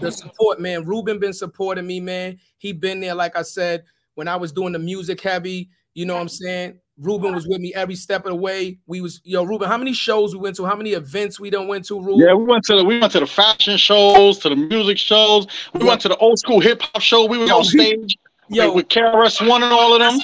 the 0.00 0.10
support, 0.10 0.60
man, 0.60 0.84
Ruben 0.84 1.18
been 1.18 1.32
supporting 1.32 1.86
me, 1.86 2.00
man. 2.00 2.38
He 2.58 2.72
been 2.72 3.00
there, 3.00 3.14
like 3.14 3.36
I 3.36 3.42
said, 3.42 3.84
when 4.14 4.28
I 4.28 4.36
was 4.36 4.52
doing 4.52 4.72
the 4.72 4.78
music 4.78 5.20
heavy. 5.20 5.70
You 5.94 6.06
know 6.06 6.14
what 6.14 6.22
I'm 6.22 6.28
saying? 6.28 6.78
Ruben 7.00 7.32
was 7.32 7.46
with 7.46 7.60
me 7.60 7.72
every 7.74 7.94
step 7.94 8.24
of 8.24 8.32
the 8.32 8.36
way. 8.36 8.78
We 8.86 9.00
was 9.00 9.20
yo, 9.24 9.44
Ruben. 9.44 9.68
How 9.68 9.78
many 9.78 9.92
shows 9.92 10.34
we 10.34 10.40
went 10.40 10.56
to? 10.56 10.64
How 10.64 10.74
many 10.74 10.92
events 10.92 11.38
we 11.38 11.48
done 11.48 11.68
went 11.68 11.84
to? 11.86 12.00
Ruben? 12.00 12.26
Yeah, 12.26 12.34
we 12.34 12.44
went 12.44 12.64
to 12.64 12.76
the 12.76 12.84
we 12.84 12.98
went 12.98 13.12
to 13.12 13.20
the 13.20 13.26
fashion 13.26 13.76
shows, 13.76 14.38
to 14.40 14.48
the 14.48 14.56
music 14.56 14.98
shows. 14.98 15.46
We 15.74 15.86
went 15.86 16.00
to 16.02 16.08
the 16.08 16.16
old 16.16 16.38
school 16.38 16.60
hip 16.60 16.82
hop 16.82 17.00
show. 17.00 17.24
We 17.26 17.38
was 17.38 17.48
Yo, 17.48 17.58
on 17.58 17.64
stage 17.64 18.16
yo. 18.48 18.72
with 18.72 18.88
KRS 18.88 19.46
One 19.48 19.62
and 19.62 19.72
all 19.72 19.94
of 19.94 20.00
them. 20.00 20.18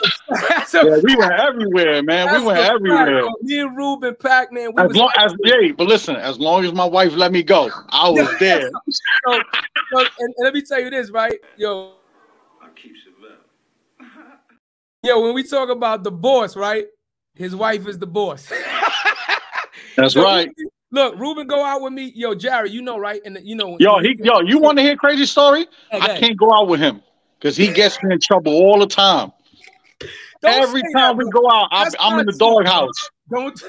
yeah, 0.73 0.99
we 1.03 1.17
went 1.17 1.33
everywhere, 1.33 2.03
man. 2.03 2.33
We 2.33 2.45
went 2.47 2.59
a 2.59 2.63
fact, 2.63 2.75
everywhere. 2.75 3.23
Me 3.43 3.61
and 3.61 3.77
Ruben 3.77 4.15
Pac, 4.17 4.53
man. 4.53 4.71
As 4.79 4.95
long 4.97 5.11
as 5.19 5.35
yeah, 5.45 5.73
but 5.77 5.87
listen, 5.87 6.17
as 6.17 6.39
long 6.39 6.65
as 6.65 6.73
my 6.73 6.85
wife 6.85 7.13
let 7.15 7.33
me 7.33 7.43
go, 7.43 7.71
I 7.91 8.09
was 8.09 8.29
there. 8.41 8.71
so, 8.89 9.01
so- 9.93 9.99
and, 9.99 10.09
and 10.19 10.35
let 10.41 10.55
me 10.55 10.63
tell 10.63 10.81
you 10.81 10.91
this, 10.91 11.11
right? 11.11 11.39
Yo. 11.57 11.93
I 12.63 12.69
keep 12.75 12.93
it 12.93 12.99
real 13.21 13.33
yo, 15.03 15.21
when 15.21 15.35
we 15.35 15.43
talk 15.43 15.69
about 15.69 16.03
the 16.03 16.11
boss, 16.11 16.57
right? 16.57 16.87
His 17.35 17.55
wife 17.55 17.87
is 17.87 17.99
the 17.99 18.07
boss. 18.07 18.51
That's 19.97 20.15
So, 20.15 20.23
right. 20.23 20.49
Look, 20.91 21.19
Ruben 21.19 21.49
go 21.49 21.65
out 21.65 21.83
with 21.83 21.93
me. 21.93 22.13
Yo, 22.15 22.35
Jarrett, 22.37 22.71
you 22.71 22.81
know, 22.81 22.97
right? 22.99 23.21
And 23.25 23.39
you 23.43 23.57
know, 23.57 23.77
Yo, 23.81 23.99
he 23.99 24.17
yo, 24.23 24.41
you 24.41 24.59
want 24.59 24.79
to 24.79 24.83
hear 24.83 24.93
a 24.93 24.97
crazy 24.97 25.27
story? 25.27 25.67
I 25.93 26.17
can't 26.19 26.37
go 26.37 26.53
out 26.53 26.69
with 26.69 26.79
him 26.81 27.03
because 27.45 27.59
he 27.59 27.71
gets 27.71 28.03
me 28.03 28.15
in 28.15 28.21
trouble 28.21 28.55
all 28.55 28.79
the 28.79 28.87
time. 28.87 29.31
Don't 30.41 30.63
Every 30.63 30.81
time 30.81 31.19
that, 31.19 31.27
we 31.27 31.31
go 31.31 31.47
out, 31.51 31.69
I'm, 31.71 31.93
I'm 32.01 32.19
in 32.21 32.25
the 32.25 32.33
true, 32.33 32.39
bro. 32.39 32.63
doghouse. 32.63 33.11
Don't 33.31 33.63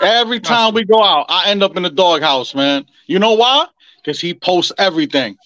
Every 0.02 0.38
time 0.38 0.74
we 0.74 0.84
go 0.84 1.02
out, 1.02 1.26
I 1.28 1.50
end 1.50 1.64
up 1.64 1.76
in 1.76 1.82
the 1.82 1.90
doghouse, 1.90 2.54
man. 2.54 2.86
You 3.06 3.18
know 3.18 3.32
why? 3.32 3.66
Because 3.96 4.20
he 4.20 4.32
posts 4.32 4.70
everything. 4.78 5.36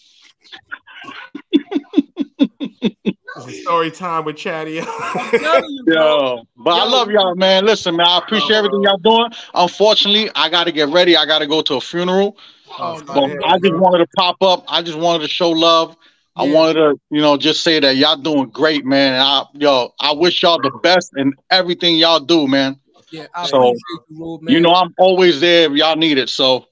Story 3.62 3.90
time 3.90 4.27
with 4.27 4.36
Chatty. 4.36 4.74
Yo, 5.86 6.43
but 6.55 6.70
I 6.70 6.85
love 6.85 7.11
y'all, 7.11 7.35
man. 7.35 7.65
Listen, 7.65 7.97
man, 7.97 8.07
I 8.07 8.19
appreciate 8.19 8.59
everything 8.59 8.82
y'all 8.82 8.99
doing. 8.99 9.31
Unfortunately, 9.55 10.31
I 10.35 10.51
got 10.51 10.65
to 10.65 10.73
get 10.73 10.90
ready. 10.90 11.16
I 11.16 11.24
got 11.24 11.39
to 11.39 11.47
go 11.47 11.62
to 11.62 11.77
a 11.77 11.81
funeral. 11.81 12.36
Oh, 12.78 13.03
But 13.07 13.43
I 13.47 13.59
just 13.59 13.74
wanted 13.74 13.99
to 13.99 14.07
pop 14.16 14.43
up. 14.43 14.65
I 14.69 14.82
just 14.82 14.99
wanted 14.99 15.23
to 15.23 15.28
show 15.28 15.49
love. 15.49 15.97
I 16.39 16.44
wanted 16.44 16.74
to, 16.74 17.01
you 17.10 17.20
know, 17.20 17.36
just 17.36 17.62
say 17.62 17.81
that 17.81 17.97
y'all 17.97 18.16
doing 18.16 18.51
great, 18.51 18.85
man. 18.85 19.15
And 19.15 19.23
I, 19.23 19.43
yo, 19.55 19.93
I 20.01 20.12
wish 20.12 20.43
y'all 20.43 20.60
the 20.60 20.70
best 20.70 21.10
in 21.16 21.32
everything 21.51 21.97
y'all 21.97 22.20
do, 22.20 22.47
man. 22.47 22.78
Yeah, 23.10 23.27
I 23.35 23.47
So, 23.47 23.59
appreciate 23.59 24.01
you, 24.09 24.16
Rube, 24.19 24.43
man. 24.43 24.55
You 24.55 24.60
know, 24.60 24.73
I'm 24.73 24.94
always 24.98 25.40
there 25.40 25.70
if 25.70 25.77
y'all 25.77 25.97
need 25.97 26.19
it. 26.19 26.28
So 26.28 26.66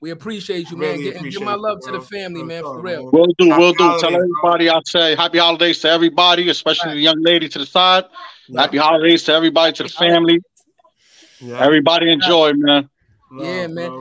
we 0.00 0.10
appreciate 0.10 0.70
you, 0.70 0.76
man. 0.76 0.98
Really 0.98 1.04
Get, 1.04 1.16
and 1.16 1.30
give 1.30 1.42
my 1.42 1.54
you, 1.54 1.56
love 1.56 1.80
to 1.82 1.92
the 1.92 2.00
family, 2.00 2.42
man, 2.42 2.64
for 2.64 2.80
real. 2.80 3.12
we'll 3.12 3.26
do, 3.38 3.54
we'll 3.56 3.72
do. 3.72 3.94
Tell 3.94 4.14
everybody 4.14 4.68
I 4.70 4.80
say 4.86 5.16
happy 5.16 5.38
holidays 5.38 5.80
to 5.80 5.90
everybody, 5.90 6.48
especially 6.48 6.94
the 6.94 7.00
young 7.00 7.20
lady 7.22 7.48
to 7.48 7.58
the 7.58 7.66
side. 7.66 8.04
Happy 8.56 8.78
holidays 8.78 9.22
to 9.24 9.32
everybody, 9.32 9.72
to 9.74 9.82
the 9.84 9.88
family. 9.88 10.40
Everybody 11.58 12.12
enjoy, 12.12 12.52
man. 12.54 12.88
yeah, 13.36 13.66
man. 13.66 13.92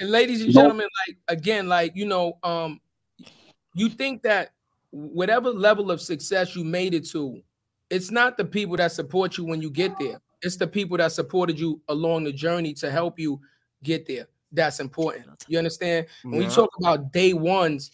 And 0.00 0.10
ladies 0.10 0.42
and 0.42 0.50
Nope. 0.52 0.52
gentlemen, 0.52 0.86
like 1.06 1.16
again, 1.28 1.68
like 1.68 1.92
you 1.96 2.06
know, 2.06 2.38
um, 2.42 2.80
you 3.74 3.88
think 3.88 4.22
that 4.22 4.52
whatever 4.90 5.50
level 5.50 5.90
of 5.90 6.00
success 6.00 6.54
you 6.54 6.64
made 6.64 6.94
it 6.94 7.06
to, 7.10 7.40
it's 7.90 8.10
not 8.10 8.36
the 8.36 8.44
people 8.44 8.76
that 8.76 8.92
support 8.92 9.36
you 9.38 9.44
when 9.44 9.60
you 9.62 9.70
get 9.70 9.98
there. 9.98 10.20
It's 10.42 10.56
the 10.56 10.66
people 10.66 10.96
that 10.98 11.12
supported 11.12 11.58
you 11.58 11.80
along 11.88 12.24
the 12.24 12.32
journey 12.32 12.74
to 12.74 12.90
help 12.90 13.18
you 13.18 13.40
get 13.82 14.06
there. 14.06 14.26
That's 14.50 14.80
important. 14.80 15.26
You 15.48 15.58
understand? 15.58 16.06
When 16.22 16.38
we 16.38 16.44
Yeah. 16.44 16.50
talk 16.50 16.70
about 16.80 17.12
day 17.12 17.32
ones, 17.32 17.92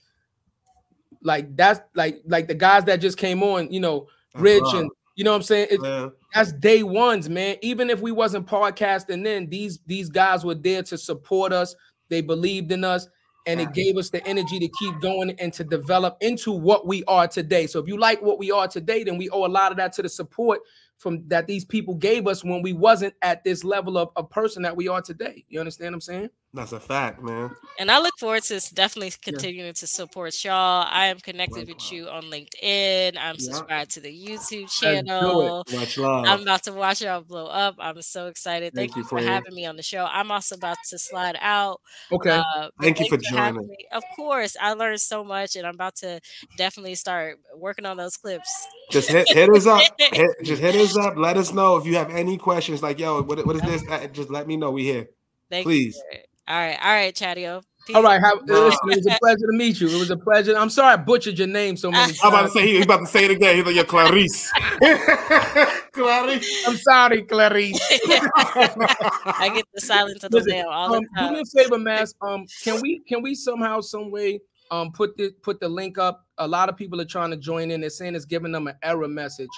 like 1.22 1.54
that's 1.56 1.80
like 1.94 2.22
like 2.26 2.46
the 2.48 2.54
guys 2.54 2.84
that 2.84 3.00
just 3.00 3.18
came 3.18 3.42
on, 3.42 3.72
you 3.72 3.80
know, 3.80 4.06
That's 4.34 4.42
Rich 4.42 4.62
right. 4.62 4.74
and 4.82 4.90
you 5.16 5.24
know 5.24 5.32
what 5.32 5.36
I'm 5.38 5.42
saying? 5.42 5.68
It's, 5.70 5.82
Yeah. 5.84 6.08
That's 6.34 6.52
day 6.52 6.82
ones, 6.82 7.28
man. 7.28 7.56
Even 7.62 7.90
if 7.90 8.00
we 8.00 8.12
wasn't 8.12 8.46
podcasting 8.46 9.24
then, 9.24 9.48
these 9.48 9.80
these 9.86 10.08
guys 10.08 10.44
were 10.44 10.54
there 10.54 10.82
to 10.84 10.96
support 10.98 11.52
us. 11.52 11.74
They 12.08 12.20
believed 12.20 12.70
in 12.72 12.84
us, 12.84 13.08
and 13.48 13.62
it 13.62 13.72
gave 13.72 13.96
us 13.96 14.10
the 14.10 14.24
energy 14.26 14.58
to 14.58 14.68
keep 14.78 15.00
going 15.00 15.30
and 15.38 15.54
to 15.54 15.64
develop 15.64 16.18
into 16.20 16.52
what 16.52 16.86
we 16.86 17.02
are 17.04 17.26
today. 17.26 17.66
So 17.66 17.80
if 17.80 17.88
you 17.88 17.98
like 17.98 18.20
what 18.20 18.38
we 18.38 18.50
are 18.50 18.68
today, 18.68 19.04
then 19.04 19.16
we 19.16 19.30
owe 19.30 19.46
a 19.46 19.48
lot 19.48 19.72
of 19.72 19.78
that 19.78 19.94
to 19.94 20.02
the 20.02 20.08
support 20.08 20.60
from 20.98 21.26
that 21.28 21.46
these 21.46 21.64
people 21.64 21.94
gave 21.94 22.26
us 22.26 22.44
when 22.44 22.60
we 22.60 22.74
wasn't 22.74 23.14
at 23.22 23.44
this 23.44 23.64
level 23.64 23.96
of 23.96 24.10
a 24.16 24.22
person 24.22 24.62
that 24.62 24.76
we 24.76 24.86
are 24.86 25.00
today. 25.00 25.46
You 25.48 25.60
understand 25.60 25.92
what 25.92 25.94
I'm 25.94 26.00
saying? 26.02 26.30
That's 26.54 26.72
a 26.72 26.80
fact, 26.80 27.22
man. 27.22 27.50
And 27.78 27.90
I 27.90 27.98
look 28.00 28.14
forward 28.18 28.42
to 28.44 28.58
definitely 28.74 29.12
continuing 29.22 29.74
to 29.74 29.86
support 29.86 30.32
y'all. 30.42 30.86
I 30.90 31.06
am 31.06 31.18
connected 31.18 31.68
with 31.68 31.92
you 31.92 32.08
on 32.08 32.24
LinkedIn. 32.24 33.18
I'm 33.18 33.36
Yeah. 33.38 33.52
subscribed 33.52 33.90
to 33.92 34.00
the 34.00 34.08
YouTube 34.08 34.70
channel. 34.70 35.62
Much 35.70 35.98
love. 35.98 36.24
I'm 36.26 36.40
about 36.40 36.62
to 36.64 36.72
watch 36.72 37.02
y'all 37.02 37.20
blow 37.20 37.46
up. 37.46 37.76
I'm 37.78 38.00
so 38.00 38.28
excited. 38.28 38.72
Thank, 38.74 38.92
Thank 38.92 38.96
you 38.96 39.02
you, 39.02 39.08
for 39.08 39.20
having 39.20 39.54
me 39.54 39.66
on 39.66 39.76
the 39.76 39.82
show. 39.82 40.08
I'm 40.10 40.30
also 40.30 40.54
about 40.54 40.78
to 40.88 40.98
slide 40.98 41.36
out. 41.38 41.82
Okay. 42.10 42.30
Uh, 42.30 42.70
Thank 42.80 43.00
you 43.00 43.08
for 43.10 43.18
joining. 43.18 43.68
me. 43.68 43.76
Of 43.92 44.02
course, 44.16 44.56
I 44.58 44.72
learned 44.72 45.02
so 45.02 45.22
much, 45.22 45.54
and 45.54 45.66
I'm 45.66 45.74
about 45.74 45.96
to 45.96 46.18
definitely 46.56 46.94
start 46.94 47.38
working 47.56 47.84
on 47.84 47.98
those 47.98 48.16
clips. 48.16 48.48
Just 48.90 49.10
hit, 49.10 49.28
hit 49.28 49.50
us 49.50 49.66
up. 49.66 49.82
Hit, 50.12 50.30
just 50.42 50.62
hit 50.62 50.74
us 50.76 50.96
up. 50.96 51.18
Let 51.18 51.36
us 51.36 51.52
know 51.52 51.76
if 51.76 51.84
you 51.84 51.96
have 51.96 52.10
any 52.10 52.38
questions. 52.38 52.82
Like, 52.82 52.98
yo, 52.98 53.20
what, 53.22 53.44
what 53.46 53.56
is 53.56 53.62
this? 53.62 53.84
Uh, 53.90 54.06
Just 54.06 54.30
let 54.30 54.46
me 54.46 54.56
know. 54.56 54.70
We 54.70 54.84
here. 54.84 55.08
Thank 55.50 55.64
Please. 55.64 56.00
you. 56.10 56.20
All 56.48 56.56
right, 56.56 56.78
all 56.82 56.92
right, 56.92 57.14
Chadeo. 57.14 57.62
All 57.94 58.02
right, 58.02 58.20
have, 58.22 58.46
Nah. 58.46 58.54
listen, 58.66 58.78
it 58.90 58.96
was 58.96 59.06
a 59.06 59.18
pleasure 59.22 59.46
to 59.50 59.52
meet 59.56 59.80
you. 59.80 59.88
It 59.88 59.98
was 59.98 60.10
a 60.10 60.16
pleasure. 60.16 60.56
I'm 60.56 60.70
sorry 60.70 60.94
I 60.94 60.96
butchered 60.96 61.38
your 61.38 61.46
name 61.48 61.76
so 61.76 61.90
many 61.90 62.06
Times. 62.06 62.20
I'm 62.24 62.28
about 62.32 62.42
to 62.44 62.50
say 62.50 62.66
he, 62.66 62.76
he 62.76 62.82
about 62.82 63.00
to 63.00 63.06
say 63.06 63.24
it 63.26 63.30
again. 63.30 63.56
He's 63.56 63.64
like, 63.66 63.74
"Yo, 63.76 63.84
Clarice." 63.84 64.50
Clarice. 65.92 66.64
I'm 66.66 66.76
sorry, 66.76 67.22
Clarice. 67.22 67.78
I 68.06 69.50
get 69.54 69.64
the 69.74 69.80
silence 69.80 70.24
of 70.24 70.30
the 70.30 70.38
Listen, 70.38 70.52
whale 70.54 70.68
all 70.68 70.94
um, 70.94 71.02
the 71.02 71.08
do 71.08 71.20
time. 71.20 71.32
me 71.34 71.40
a 71.40 71.44
favor, 71.62 71.78
Mass. 71.78 72.14
Um, 72.20 72.46
can 72.62 72.80
we 72.80 73.00
can 73.00 73.22
we 73.22 73.34
somehow, 73.34 73.80
some 73.80 74.10
way, 74.10 74.40
um, 74.70 74.92
put 74.92 75.16
the 75.16 75.30
put 75.42 75.60
the 75.60 75.68
link 75.68 75.98
up? 75.98 76.24
A 76.38 76.46
lot 76.46 76.68
of 76.68 76.76
people 76.76 77.00
are 77.00 77.04
trying 77.06 77.30
to 77.30 77.36
join 77.36 77.70
in. 77.70 77.80
They're 77.80 77.90
saying 77.90 78.14
it's 78.14 78.24
giving 78.24 78.52
them 78.52 78.66
an 78.68 78.76
error 78.82 79.08
message. 79.08 79.48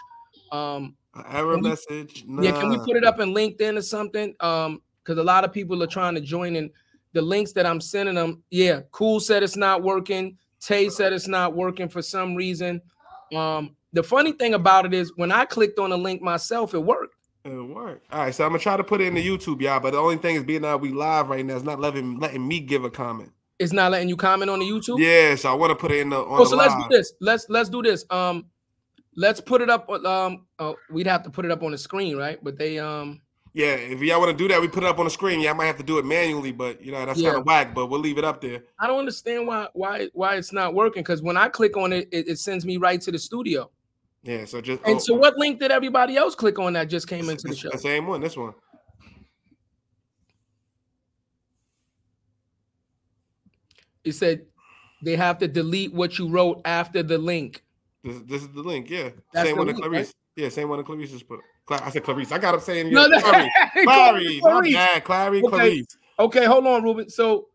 Um, 0.53 0.97
Error 1.33 1.55
Can 1.55 1.63
we- 1.65 1.69
message. 1.71 2.25
yeah, 2.41 2.53
can 2.53 2.69
we 2.71 2.79
put 2.79 2.97
it 2.97 3.05
up 3.05 3.19
in 3.21 3.35
LinkedIn 3.35 3.77
or 3.77 3.83
something? 3.83 4.35
Um, 4.41 4.81
because 5.11 5.21
a 5.21 5.25
lot 5.25 5.43
of 5.43 5.53
people 5.53 5.83
are 5.83 5.89
trying 5.89 6.15
to 6.15 6.21
join 6.21 6.55
in. 6.55 6.71
The 7.15 7.21
links 7.21 7.51
that 7.55 7.67
I'm 7.67 7.81
sending 7.81 8.15
them, 8.15 8.45
yeah, 8.51 8.83
Cool 8.93 9.19
said 9.19 9.43
it's 9.43 9.57
not 9.57 9.83
working. 9.83 10.39
Tay 10.61 10.89
said 10.89 11.13
it's 11.13 11.27
not 11.27 11.57
working 11.57 11.89
for 11.89 12.01
some 12.01 12.37
reason. 12.37 12.81
Um, 13.35 13.75
the 13.93 14.05
funny 14.05 14.31
thing 14.31 14.55
about 14.55 14.87
it 14.87 14.95
is 14.95 15.13
when 15.17 15.33
I 15.33 15.47
clicked 15.47 15.81
on 15.81 15.91
the 15.91 15.99
link 15.99 16.23
myself, 16.23 16.73
it 16.75 16.79
worked. 16.79 17.17
It 17.45 17.51
worked. 17.51 18.07
All 18.13 18.21
right, 18.21 18.33
so 18.33 18.45
I'm 18.45 18.51
gonna 18.51 18.61
try 18.61 18.77
to 18.77 18.85
put 18.85 19.01
it 19.01 19.09
in 19.09 19.15
the 19.15 19.27
YouTube, 19.27 19.61
y'all. 19.61 19.81
But 19.81 19.95
the 19.95 19.99
only 19.99 20.19
thing 20.19 20.37
is, 20.37 20.45
being 20.45 20.63
that 20.63 20.81
we 20.81 20.91
live 20.91 21.29
right 21.29 21.45
now, 21.45 21.57
it's 21.57 21.65
not 21.65 21.81
letting 21.81 22.21
letting 22.21 22.47
me 22.47 22.61
give 22.61 22.85
a 22.85 22.91
comment. 22.91 23.33
It's 23.59 23.73
not 23.73 23.91
letting 23.91 24.09
you 24.09 24.17
comment 24.17 24.49
on 24.49 24.61
the 24.61 24.67
YouTube. 24.67 25.01
Yeah, 25.01 25.35
so 25.35 25.51
I 25.51 25.55
want 25.55 25.71
to 25.71 25.75
put 25.75 25.91
it 25.91 25.99
in 25.99 26.11
the 26.11 26.19
on 26.19 26.41
Oh, 26.41 26.45
the 26.45 26.51
so 26.51 26.57
let's 26.57 26.75
do 26.75 26.85
this. 26.89 27.13
Let's 27.21 27.47
let's 27.49 27.69
do 27.69 27.83
this. 27.83 28.05
Um, 28.11 28.47
let's 29.17 29.41
put 29.41 29.63
it 29.63 29.71
up. 29.71 29.91
Um, 29.91 30.47
oh, 30.61 30.77
we'd 30.93 31.09
have 31.09 31.25
to 31.25 31.31
put 31.31 31.45
it 31.45 31.51
up 31.51 31.65
on 31.65 31.73
the 31.73 31.79
screen, 31.79 32.17
right? 32.17 32.39
But 32.41 32.57
they 32.57 32.79
um, 32.79 33.21
Yeah, 33.53 33.75
if 33.75 34.01
y'all 34.01 34.21
want 34.21 34.31
to 34.31 34.37
do 34.37 34.47
that, 34.49 34.61
we 34.61 34.69
put 34.69 34.85
it 34.85 34.87
up 34.89 34.99
on 35.01 35.07
the 35.07 35.11
screen. 35.11 35.41
Yeah, 35.41 35.51
I 35.51 35.55
might 35.55 35.67
have 35.67 35.77
to 35.79 35.83
do 35.83 35.99
it 35.99 36.05
manually, 36.05 36.53
but 36.53 36.81
you 36.85 36.93
know 36.93 37.05
that's 37.05 37.19
Yeah. 37.19 37.31
kind 37.31 37.41
of 37.41 37.47
whack. 37.47 37.75
But 37.75 37.87
we'll 37.87 37.99
leave 38.01 38.17
it 38.17 38.25
up 38.25 38.41
there. 38.41 38.63
I 38.79 38.87
don't 38.87 38.99
understand 39.01 39.47
why 39.47 39.67
why 39.73 40.09
why 40.13 40.37
it's 40.37 40.53
not 40.53 40.73
working. 40.75 41.03
Because 41.03 41.21
when 41.21 41.37
I 41.37 41.49
click 41.49 41.77
on 41.77 41.93
it, 41.93 42.09
it, 42.13 42.29
it 42.29 42.39
sends 42.39 42.65
me 42.65 42.77
right 42.77 43.01
to 43.01 43.11
the 43.11 43.19
studio. 43.19 43.71
Yeah, 44.23 44.45
so 44.45 44.61
just 44.61 44.83
And 44.85 44.97
oh, 44.97 44.99
so, 44.99 45.15
what 45.15 45.37
link 45.39 45.59
did 45.59 45.71
everybody 45.73 46.17
else 46.17 46.35
click 46.35 46.59
on 46.59 46.75
that 46.75 46.85
just 46.89 47.09
came 47.09 47.29
into 47.29 47.49
the 47.49 47.57
show? 47.57 47.71
the 47.71 47.79
same 47.79 48.07
one. 48.07 48.21
This 48.21 48.37
one. 48.37 48.53
It 54.05 54.13
said 54.13 54.47
they 55.03 55.17
have 55.17 55.39
to 55.39 55.49
delete 55.49 55.93
what 55.93 56.19
you 56.19 56.29
wrote 56.29 56.61
after 56.65 57.03
the 57.03 57.19
link. 57.19 57.65
This, 58.03 58.21
this 58.23 58.43
is 58.43 58.49
the 58.51 58.63
link. 58.63 58.89
Yeah, 58.89 59.11
That's 59.33 59.49
same 59.49 59.57
the 59.57 59.59
one 59.59 59.67
that 59.69 59.73
link, 59.77 59.85
Clarice. 59.85 60.07
right? 60.07 60.15
Yeah, 60.45 60.49
same 60.49 60.69
one 60.69 60.79
that 60.79 60.87
Clarice 60.87 61.11
just 61.11 61.29
put. 61.29 61.41
Cla- 61.41 61.45
I 61.71 61.91
said 61.91 62.05
Clarice. 62.05 62.33
I 62.33 62.39
got 62.39 62.55
him 62.55 62.61
saying 62.61 62.93
No, 62.93 63.07
no, 63.07 63.21
Clarice. 63.21 63.51
Clarice. 63.85 64.41
Clarice. 64.41 64.75
bad. 64.75 65.05
Clarice. 65.05 65.45
Okay. 65.45 65.57
Clarice. 65.57 65.97
Okay, 66.19 66.45
hold 66.45 66.67
on, 66.67 66.83
Ruben. 66.83 67.09
So 67.09 67.49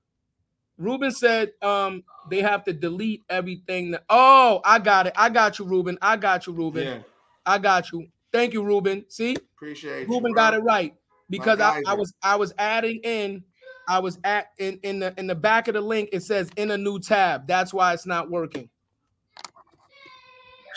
Ruben 0.78 1.12
said 1.12 1.52
um 1.62 2.04
they 2.30 2.42
have 2.42 2.64
to 2.66 2.74
delete 2.74 3.24
everything. 3.30 3.92
That, 3.92 4.04
oh, 4.10 4.62
I 4.66 4.80
got 4.80 5.08
it. 5.08 5.14
I 5.16 5.30
got 5.30 5.60
you, 5.60 5.66
Ruben. 5.66 5.98
I 6.02 6.18
got 6.18 6.48
you, 6.48 6.54
Ruben. 6.54 6.84
Yeah, 6.84 7.00
I 7.46 7.58
got 7.58 7.92
you. 7.92 8.08
Thank 8.34 8.54
you, 8.54 8.64
Ruben. 8.64 9.06
See, 9.08 9.36
appreciate. 9.56 10.10
Ruben 10.10 10.34
bro. 10.34 10.42
got 10.42 10.54
it 10.54 10.60
right 10.60 10.94
because 11.30 11.60
I, 11.60 11.82
I 11.88 11.94
was 11.94 12.14
I 12.22 12.36
was 12.36 12.54
adding 12.58 13.00
in. 13.04 13.44
I 13.88 14.00
was 14.00 14.18
at 14.24 14.48
in 14.58 14.80
in 14.82 15.00
the 15.00 15.14
in 15.18 15.28
the 15.28 15.36
back 15.36 15.68
of 15.68 15.76
the 15.76 15.82
link. 15.82 16.10
It 16.12 16.24
says 16.24 16.50
in 16.58 16.72
a 16.72 16.78
new 16.78 17.00
tab. 17.00 17.48
That's 17.48 17.74
why 17.74 17.94
it's 17.94 18.08
not 18.08 18.32
working. 18.32 18.70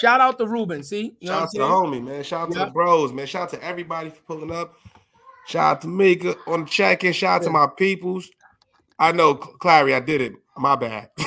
Shout 0.01 0.21
out 0.21 0.39
to 0.39 0.47
Ruben. 0.47 0.83
See, 0.83 1.17
you 1.21 1.29
know 1.29 1.33
Shout 1.33 1.37
out 1.37 1.43
what 1.43 1.51
to 1.53 1.59
the 1.59 1.65
I'm 1.65 1.71
homie, 1.73 2.05
man. 2.05 2.23
Shout 2.23 2.41
out 2.49 2.53
to 2.53 2.59
the 2.61 2.67
bros, 2.67 3.13
man. 3.13 3.27
Shout 3.27 3.43
out 3.43 3.51
to 3.51 3.65
everybody 3.65 4.11
for 4.11 4.21
pulling 4.23 4.53
up. 4.53 4.75
Shout 5.47 5.65
out 5.77 5.81
to 5.83 5.89
Mika 5.89 6.37
on 6.47 6.61
the 6.65 6.67
check-in. 6.71 7.13
Shout 7.13 7.41
out 7.41 7.45
to 7.45 7.51
my 7.51 7.67
peoples. 7.67 8.29
I 8.99 9.13
know, 9.13 9.35
Clary, 9.35 9.95
I 9.95 10.01
did 10.01 10.21
it. 10.21 10.33
My 10.57 10.75
bad. 10.77 11.09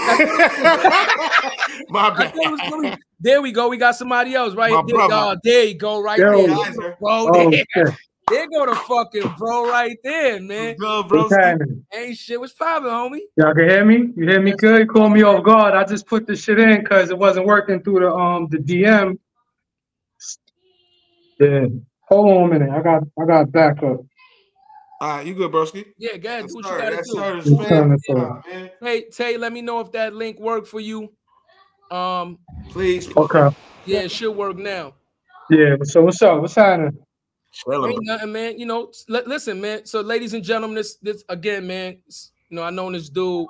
my 1.90 2.10
bad. 2.10 2.34
thought 2.34 2.36
it 2.36 2.52
was 2.52 2.60
really- 2.72 2.98
There 3.20 3.42
we 3.42 3.52
go. 3.52 3.70
We 3.70 3.78
got 3.78 3.96
somebody 3.96 4.36
else, 4.36 4.54
right? 4.56 4.72
My 4.72 4.84
there, 4.86 4.96
brother. 4.96 5.14
oh, 5.16 5.36
there 5.44 5.64
you 5.66 5.76
go, 5.76 6.02
right 6.02 6.20
Yo. 6.20 6.48
there. 6.48 6.98
Bro, 7.00 7.30
Oh, 7.34 7.50
there, 7.50 7.64
shit. 7.76 7.96
There 8.32 8.48
go 8.50 8.66
the 8.66 8.76
fucking 8.76 9.36
bro 9.38 9.70
right 9.70 9.98
there, 10.04 10.42
man. 10.42 10.76
Good, 10.78 11.08
bro. 11.08 11.24
What's 11.24 11.36
happening? 11.36 11.86
Ain't 11.94 12.18
shit. 12.18 12.40
What's 12.40 12.54
poppin', 12.54 12.90
homie? 12.90 13.20
Y'all 13.38 13.54
can 13.54 13.70
hear 13.70 13.86
me? 13.86 14.12
You 14.16 14.28
hear 14.28 14.42
me 14.42 14.54
good? 14.54 14.80
You 14.80 14.86
call 14.88 15.10
me 15.10 15.24
off 15.24 15.44
guard. 15.44 15.74
I 15.74 15.84
just 15.84 16.08
put 16.08 16.26
the 16.28 16.36
shit 16.36 16.60
in 16.60 16.82
because 16.82 17.10
it 17.10 17.18
wasn't 17.18 17.46
working 17.46 17.82
through 17.84 18.00
the 18.02 18.12
um 18.14 18.48
the 18.50 18.58
DM. 18.58 19.18
Yeah. 21.40 21.66
Hold 22.10 22.30
on 22.30 22.50
a 22.56 22.60
minute. 22.60 22.70
I 22.72 22.82
got 22.82 23.04
I 23.22 23.26
got 23.26 23.52
backup. 23.52 24.00
All 25.02 25.18
right, 25.18 25.26
you 25.26 25.34
good, 25.34 25.52
broski? 25.52 25.86
Yeah, 25.98 26.18
go 26.18 26.30
ahead. 26.30 26.44
Yes, 26.44 26.52
Do 26.52 26.56
what 26.56 26.66
you 26.66 26.78
gotta 26.78 26.96
Yes, 26.98 27.08
do. 27.08 27.14
sir. 27.16 27.36
This 27.38 27.46
Yes, 27.48 27.58
sir. 27.58 27.68
fam- 27.70 27.90
Yes, 27.92 28.00
sir. 28.06 28.42
yeah, 28.48 28.54
man. 28.60 28.70
Hey, 28.84 29.06
Tay, 29.10 29.38
let 29.38 29.52
me 29.52 29.62
know 29.64 29.80
if 29.80 29.92
that 29.94 30.14
link 30.14 30.40
worked 30.40 30.68
for 30.68 30.80
you. 30.80 31.12
Um, 31.90 32.38
Please. 32.70 33.10
Okay. 33.18 33.48
yeah, 33.86 34.02
it 34.02 34.12
should 34.12 34.32
work 34.34 34.58
now. 34.58 34.94
Yeah. 35.50 35.76
So 35.84 36.04
what's 36.04 36.22
up? 36.22 36.40
What's 36.42 36.56
happening? 36.56 36.98
Chilling, 37.52 37.92
Ain't 37.94 38.06
nothing, 38.06 38.32
man. 38.32 38.58
You 38.60 38.66
know, 38.66 38.88
s- 38.88 39.06
li- 39.10 39.24
listen, 39.26 39.60
man. 39.60 39.86
So, 39.86 40.02
ladies 40.02 40.34
and 40.34 40.44
gentlemen, 40.44 40.76
this 40.76 40.96
this 41.02 41.24
again, 41.30 41.68
man. 41.68 41.98
You 42.50 42.56
know, 42.56 42.64
I 42.64 42.70
known 42.70 42.94
this 42.94 43.10
dude 43.10 43.48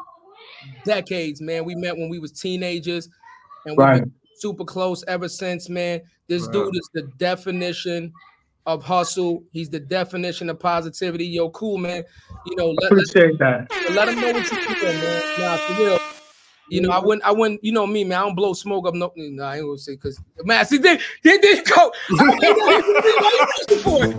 decades, 0.86 1.42
man. 1.42 1.66
We 1.66 1.76
met 1.76 1.96
when 1.98 2.10
we 2.10 2.20
was 2.20 2.32
teenagers, 2.32 3.10
and 3.66 3.74
we've 3.78 3.78
Right. 3.86 4.00
been 4.02 4.12
super 4.38 4.66
close 4.66 5.04
ever 5.08 5.28
since, 5.30 5.70
man. 5.70 6.02
This 6.28 6.44
Right. 6.44 6.54
dude 6.54 6.76
is 6.76 6.90
the 6.94 7.04
definition 7.18 8.12
of 8.66 8.84
hustle. 8.84 9.44
He's 9.52 9.70
the 9.70 9.80
definition 9.80 10.50
of 10.50 10.60
positivity. 10.60 11.26
Yo, 11.26 11.50
cool, 11.50 11.78
man. 11.78 12.04
You 12.46 12.56
know, 12.56 12.68
let, 12.72 12.84
let, 12.84 12.92
Appreciate 12.92 13.38
that. 13.40 13.68
let 13.92 14.08
him 14.10 14.20
know 14.22 14.32
what 14.34 14.52
you're 14.52 14.76
doing, 14.76 14.98
man. 15.00 15.22
Nah, 15.40 15.58
for 15.58 15.84
real. 15.84 16.00
You 16.72 16.80
know, 16.80 16.90
I 16.90 17.00
wouldn't, 17.00 17.22
I 17.26 17.32
wouldn't, 17.34 17.62
you 17.66 17.74
know 17.74 17.86
me, 17.86 18.06
man. 18.06 18.18
I 18.18 18.22
don't 18.22 18.34
blow 18.36 18.54
smoke 18.54 18.88
up. 18.88 18.94
No, 18.94 19.12
no 19.14 19.44
I 19.44 19.58
ain't 19.58 19.66
gonna 19.66 19.78
say 19.78 19.96
because, 19.96 20.18
man, 20.46 20.66
see, 20.66 20.78
there, 20.78 20.98
there, 21.22 21.38
there 21.42 21.56
you 21.58 21.64
go. 21.66 21.92
Why 22.12 22.40
you 22.42 23.48
reaching 23.68 23.84
for 23.84 24.06
it? 24.06 24.16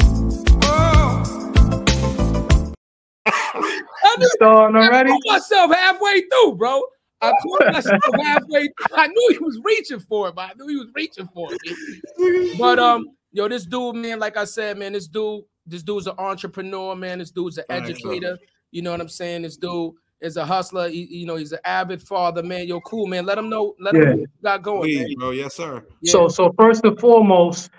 I 3.25 4.17
knew, 4.19 4.29
Starting 4.35 4.77
already? 4.77 5.13
myself 5.25 5.75
halfway 5.75 6.21
through, 6.29 6.57
bro. 6.57 6.83
I 7.23 7.33
caught 7.43 7.73
myself 7.73 8.03
halfway. 8.23 8.65
Through. 8.65 8.97
I 8.99 9.07
knew 9.07 9.29
he 9.31 9.39
was 9.39 9.59
reaching 9.65 10.01
for 10.01 10.29
it, 10.29 10.35
but 10.35 10.51
I 10.51 10.53
knew 10.55 10.69
he 10.69 10.77
was 10.77 10.89
reaching 10.95 11.31
for 11.33 11.49
it. 11.51 12.59
But 12.59 12.79
um, 12.79 13.17
yo, 13.33 13.49
this 13.49 13.65
dude, 13.65 13.97
man, 13.97 14.19
like 14.19 14.37
I 14.37 14.45
said, 14.45 14.77
man, 14.77 14.93
this 14.93 15.07
dude, 15.07 15.45
this 15.67 15.83
dude's 15.83 16.07
an 16.07 16.17
entrepreneur, 16.19 16.95
man. 16.97 17.21
This 17.21 17.31
dude's 17.31 17.57
an 17.57 17.65
educator. 17.71 18.39
You 18.73 18.83
know 18.83 18.91
what 18.91 19.01
I'm 19.01 19.09
saying? 19.09 19.41
This 19.41 19.57
dude 19.57 19.95
is 20.23 20.37
a 20.37 20.45
hustler. 20.45 20.89
He- 20.89 21.09
you 21.11 21.27
know, 21.27 21.37
he's 21.37 21.53
an 21.53 21.59
avid 21.65 22.01
father, 22.01 22.43
man. 22.43 22.67
Yo, 22.67 22.81
cool, 22.83 23.07
man. 23.07 23.27
Let 23.27 23.39
him 23.39 23.51
know. 23.51 23.75
Let 23.81 23.95
him 23.95 24.01
Yeah. 24.03 24.09
know 24.09 24.17
what 24.17 24.21
you 24.21 24.43
got 24.43 24.63
going, 24.63 24.95
man. 24.95 25.15
Bro. 25.19 25.31
Yes, 25.31 25.55
sir. 25.57 25.85
Yeah. 26.01 26.13
So 26.13 26.29
so 26.29 26.53
first 26.59 26.85
and 26.85 26.99
foremost, 26.99 27.71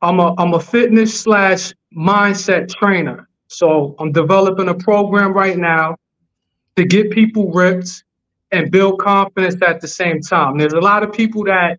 I'm 0.00 0.20
a 0.20 0.34
I'm 0.38 0.54
a 0.54 0.60
fitness 0.60 1.18
slash 1.20 1.72
mindset 1.96 2.68
trainer. 2.68 3.28
So 3.48 3.94
I'm 3.98 4.12
developing 4.12 4.68
a 4.68 4.74
program 4.74 5.32
right 5.32 5.58
now 5.58 5.96
to 6.76 6.84
get 6.84 7.10
people 7.10 7.50
ripped 7.52 8.04
and 8.50 8.70
build 8.70 8.98
confidence 9.00 9.56
at 9.62 9.80
the 9.80 9.88
same 9.88 10.20
time. 10.20 10.58
There's 10.58 10.72
a 10.72 10.80
lot 10.80 11.02
of 11.02 11.12
people 11.12 11.44
that 11.44 11.78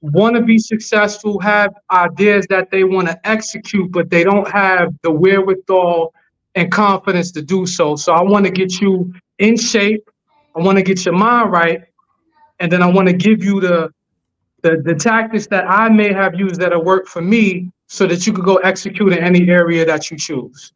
want 0.00 0.36
to 0.36 0.42
be 0.42 0.58
successful, 0.58 1.38
have 1.40 1.72
ideas 1.90 2.46
that 2.50 2.70
they 2.70 2.84
want 2.84 3.08
to 3.08 3.18
execute, 3.26 3.90
but 3.90 4.10
they 4.10 4.22
don't 4.24 4.48
have 4.50 4.94
the 5.02 5.10
wherewithal 5.10 6.13
and 6.54 6.70
confidence 6.70 7.32
to 7.32 7.42
do 7.42 7.66
so. 7.66 7.96
So 7.96 8.12
I 8.12 8.22
want 8.22 8.44
to 8.46 8.50
get 8.50 8.80
you 8.80 9.12
in 9.38 9.56
shape. 9.56 10.08
I 10.56 10.60
want 10.60 10.78
to 10.78 10.82
get 10.84 11.04
your 11.04 11.14
mind 11.14 11.50
right. 11.50 11.82
And 12.60 12.70
then 12.70 12.82
I 12.82 12.86
want 12.86 13.08
to 13.08 13.14
give 13.14 13.42
you 13.42 13.60
the 13.60 13.92
the, 14.62 14.80
the 14.82 14.94
tactics 14.94 15.46
that 15.48 15.68
I 15.68 15.90
may 15.90 16.10
have 16.10 16.34
used 16.36 16.58
that 16.60 16.72
have 16.72 16.84
worked 16.84 17.08
for 17.08 17.20
me 17.20 17.70
so 17.86 18.06
that 18.06 18.26
you 18.26 18.32
could 18.32 18.46
go 18.46 18.56
execute 18.56 19.12
in 19.12 19.18
any 19.18 19.46
area 19.50 19.84
that 19.84 20.10
you 20.10 20.16
choose. 20.16 20.72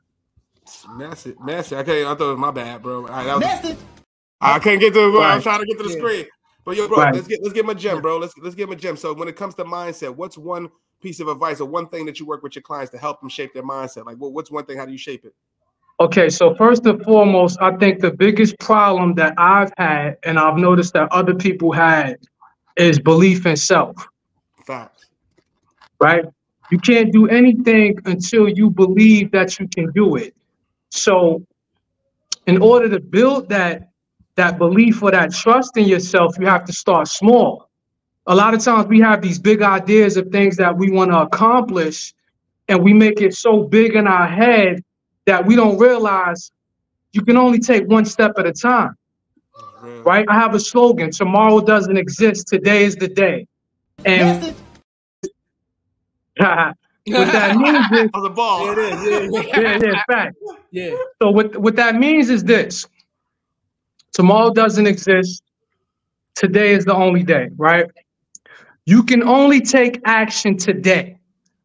Massive, 0.90 1.40
massive. 1.40 1.78
I 1.78 1.82
can't. 1.84 2.06
I 2.06 2.14
thought 2.14 2.26
it 2.26 2.32
was 2.32 2.38
my 2.38 2.50
bad, 2.50 2.82
bro. 2.82 3.02
All 3.02 3.08
right, 3.08 3.24
that 3.24 3.64
was, 3.64 3.76
I 4.42 4.58
can't 4.58 4.78
get 4.78 4.92
to. 4.92 5.20
I'm 5.22 5.40
trying 5.40 5.60
to 5.60 5.66
get 5.66 5.78
to 5.78 5.84
the 5.84 5.90
Yeah. 5.90 5.96
screen. 5.96 6.26
But 6.66 6.76
yo, 6.76 6.86
bro, 6.86 6.98
Right. 6.98 7.14
let's 7.14 7.26
get 7.26 7.40
let's 7.42 7.54
give 7.54 7.64
him 7.64 7.70
a 7.70 7.74
gem, 7.74 8.02
bro. 8.02 8.18
Let's 8.18 8.34
let's 8.36 8.54
give 8.54 8.68
him 8.68 8.76
a 8.76 8.78
gem. 8.78 8.98
So 8.98 9.14
when 9.14 9.26
it 9.26 9.36
comes 9.36 9.54
to 9.54 9.64
mindset, 9.64 10.14
what's 10.14 10.36
one 10.36 10.68
piece 11.00 11.18
of 11.18 11.28
advice 11.28 11.60
or 11.60 11.64
one 11.64 11.88
thing 11.88 12.04
that 12.04 12.20
you 12.20 12.26
work 12.26 12.42
with 12.42 12.56
your 12.56 12.62
clients 12.62 12.90
to 12.92 12.98
help 12.98 13.20
them 13.20 13.30
shape 13.30 13.54
their 13.54 13.62
mindset? 13.62 14.04
Like, 14.04 14.18
what, 14.18 14.32
what's 14.32 14.50
one 14.50 14.66
thing? 14.66 14.76
How 14.76 14.84
do 14.84 14.92
you 14.92 14.98
shape 14.98 15.24
it? 15.24 15.34
Okay, 16.00 16.28
so 16.30 16.54
first 16.54 16.86
and 16.86 17.02
foremost, 17.02 17.58
I 17.60 17.76
think 17.76 18.00
the 18.00 18.12
biggest 18.12 18.58
problem 18.60 19.14
that 19.14 19.34
I've 19.36 19.72
had 19.78 20.16
and 20.22 20.38
I've 20.38 20.56
noticed 20.56 20.92
that 20.94 21.10
other 21.10 21.34
people 21.34 21.72
had 21.72 22.18
is 22.76 23.00
belief 23.00 23.46
in 23.46 23.56
self, 23.56 23.96
Facts. 24.64 25.06
right? 26.00 26.24
You 26.70 26.78
can't 26.78 27.12
do 27.12 27.26
anything 27.28 27.98
until 28.04 28.48
you 28.48 28.70
believe 28.70 29.32
that 29.32 29.58
you 29.58 29.66
can 29.68 29.90
do 29.92 30.16
it. 30.16 30.34
So 30.90 31.42
in 32.46 32.62
order 32.62 32.88
to 32.90 33.00
build 33.00 33.48
that 33.48 33.88
that 34.36 34.56
belief 34.56 35.02
or 35.02 35.10
that 35.10 35.32
trust 35.32 35.76
in 35.76 35.88
yourself, 35.88 36.36
you 36.38 36.46
have 36.46 36.64
to 36.64 36.72
start 36.72 37.08
small. 37.08 37.68
A 38.28 38.34
lot 38.34 38.54
of 38.54 38.62
times 38.62 38.86
we 38.86 39.00
have 39.00 39.20
these 39.20 39.38
big 39.38 39.62
ideas 39.62 40.16
of 40.16 40.28
things 40.28 40.56
that 40.58 40.76
we 40.76 40.92
want 40.92 41.10
to 41.10 41.18
accomplish 41.22 42.14
and 42.68 42.84
we 42.84 42.92
make 42.92 43.20
it 43.20 43.34
so 43.34 43.64
big 43.64 43.96
in 43.96 44.06
our 44.06 44.28
head 44.28 44.84
that 45.28 45.44
we 45.44 45.54
don't 45.54 45.76
realize 45.78 46.50
you 47.12 47.22
can 47.22 47.36
only 47.36 47.58
take 47.58 47.86
one 47.86 48.06
step 48.06 48.32
at 48.38 48.46
a 48.46 48.52
time. 48.52 48.94
Right? 50.06 50.24
I 50.26 50.34
have 50.34 50.54
a 50.54 50.60
slogan 50.60 51.10
tomorrow 51.10 51.60
doesn't 51.60 51.98
exist, 51.98 52.48
today 52.48 52.84
is 52.84 52.96
the 52.96 53.08
day. 53.08 53.46
And 54.06 54.56
what 56.40 57.32
that 57.32 57.56
means 57.58 57.86
is 57.92 58.10
on 58.14 58.22
the 58.22 58.30
ball. 58.30 58.64
Yeah, 58.64 58.72
it 58.72 58.78
is. 58.78 59.34
Yeah, 59.34 59.60
yeah, 59.60 59.78
yeah, 59.82 60.02
fact. 60.08 60.36
yeah. 60.70 60.96
So 61.20 61.30
what 61.30 61.56
what 61.58 61.76
that 61.76 61.96
means 61.96 62.30
is 62.30 62.42
this: 62.42 62.86
tomorrow 64.12 64.50
doesn't 64.50 64.86
exist. 64.86 65.42
Today 66.36 66.72
is 66.72 66.86
the 66.86 66.94
only 66.94 67.22
day, 67.22 67.50
right? 67.56 67.84
You 68.86 69.02
can 69.02 69.22
only 69.22 69.60
take 69.60 70.00
action 70.06 70.56
today. 70.56 71.18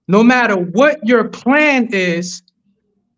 No 0.09 0.21
matter 0.21 0.57
what 0.57 0.99
your 1.07 1.29
plan 1.29 1.87
is, 1.93 2.41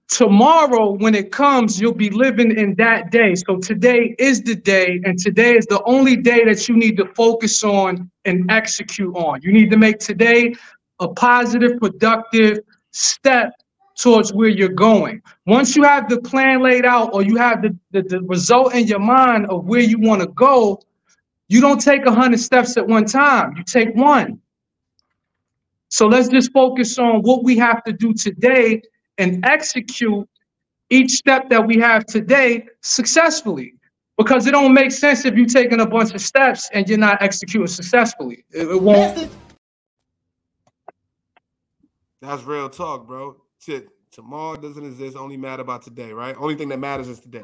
tomorrow 0.08 0.92
when 0.92 1.16
it 1.16 1.32
comes, 1.32 1.80
you'll 1.80 1.94
be 1.94 2.10
living 2.10 2.58
in 2.58 2.76
that 2.76 3.12
day. 3.12 3.36
So 3.36 3.58
today 3.58 4.16
is 4.20 4.42
the 4.42 4.56
day, 4.56 5.02
and 5.04 5.18
today 5.18 5.56
is 5.56 5.66
the 5.66 5.82
only 5.86 6.16
day 6.16 6.46
that 6.46 6.68
you 6.68 6.76
need 6.76 6.98
to 6.98 7.06
focus 7.16 7.64
on 7.64 8.10
and 8.26 8.50
execute 8.52 9.16
on. 9.16 9.42
You 9.42 9.52
need 9.52 9.72
to 9.72 9.78
make 9.78 10.00
today 10.00 10.54
a 11.00 11.08
positive, 11.08 11.80
productive 11.80 12.60
step 12.92 13.54
towards 13.98 14.34
where 14.34 14.50
you're 14.50 14.70
going. 14.70 15.22
Once 15.46 15.76
you 15.76 15.84
have 15.84 16.10
the 16.10 16.20
plan 16.22 16.62
laid 16.62 16.86
out 16.86 17.14
or 17.14 17.22
you 17.22 17.38
have 17.38 17.62
the, 17.62 17.76
the, 17.92 18.02
the 18.02 18.22
result 18.24 18.74
in 18.74 18.88
your 18.88 19.00
mind 19.00 19.46
of 19.48 19.66
where 19.66 19.80
you 19.82 20.00
want 20.00 20.22
to 20.22 20.28
go, 20.28 20.80
you 21.48 21.62
don't 21.62 21.80
take 21.80 22.06
a 22.06 22.12
hundred 22.12 22.40
steps 22.40 22.76
at 22.78 22.86
one 22.86 23.06
time. 23.06 23.54
You 23.56 23.64
take 23.64 23.96
one. 23.96 24.40
So 25.90 26.08
let's 26.08 26.28
just 26.28 26.52
focus 26.52 26.98
on 27.00 27.22
what 27.22 27.44
we 27.44 27.58
have 27.58 27.84
to 27.86 27.94
do 27.94 28.14
today 28.14 28.82
and 29.18 29.46
execute 29.46 30.28
each 30.90 31.12
step 31.12 31.50
that 31.50 31.66
we 31.66 31.78
have 31.78 32.06
today 32.06 32.66
successfully. 32.82 33.74
Because 34.18 34.48
it 34.48 34.52
don't 34.52 34.74
make 34.74 34.92
sense 34.92 35.26
if 35.26 35.36
you're 35.36 35.46
taking 35.46 35.82
a 35.82 35.86
bunch 35.86 36.14
of 36.14 36.22
steps 36.22 36.70
and 36.74 36.88
you're 36.88 36.98
not 36.98 37.22
executing 37.22 37.68
successfully. 37.68 38.46
It, 38.52 38.68
it 38.70 38.82
won't. 38.82 39.30
That's 42.22 42.44
real 42.44 42.70
talk, 42.70 43.06
bro. 43.06 43.36
Shit, 43.60 43.90
tomorrow 44.12 44.56
doesn't 44.56 44.86
exist. 44.86 45.18
Only 45.18 45.36
matter 45.36 45.62
about 45.62 45.82
today, 45.82 46.14
right? 46.14 46.36
Only 46.40 46.56
thing 46.56 46.70
that 46.70 46.80
matters 46.80 47.10
is 47.10 47.20
today. 47.20 47.44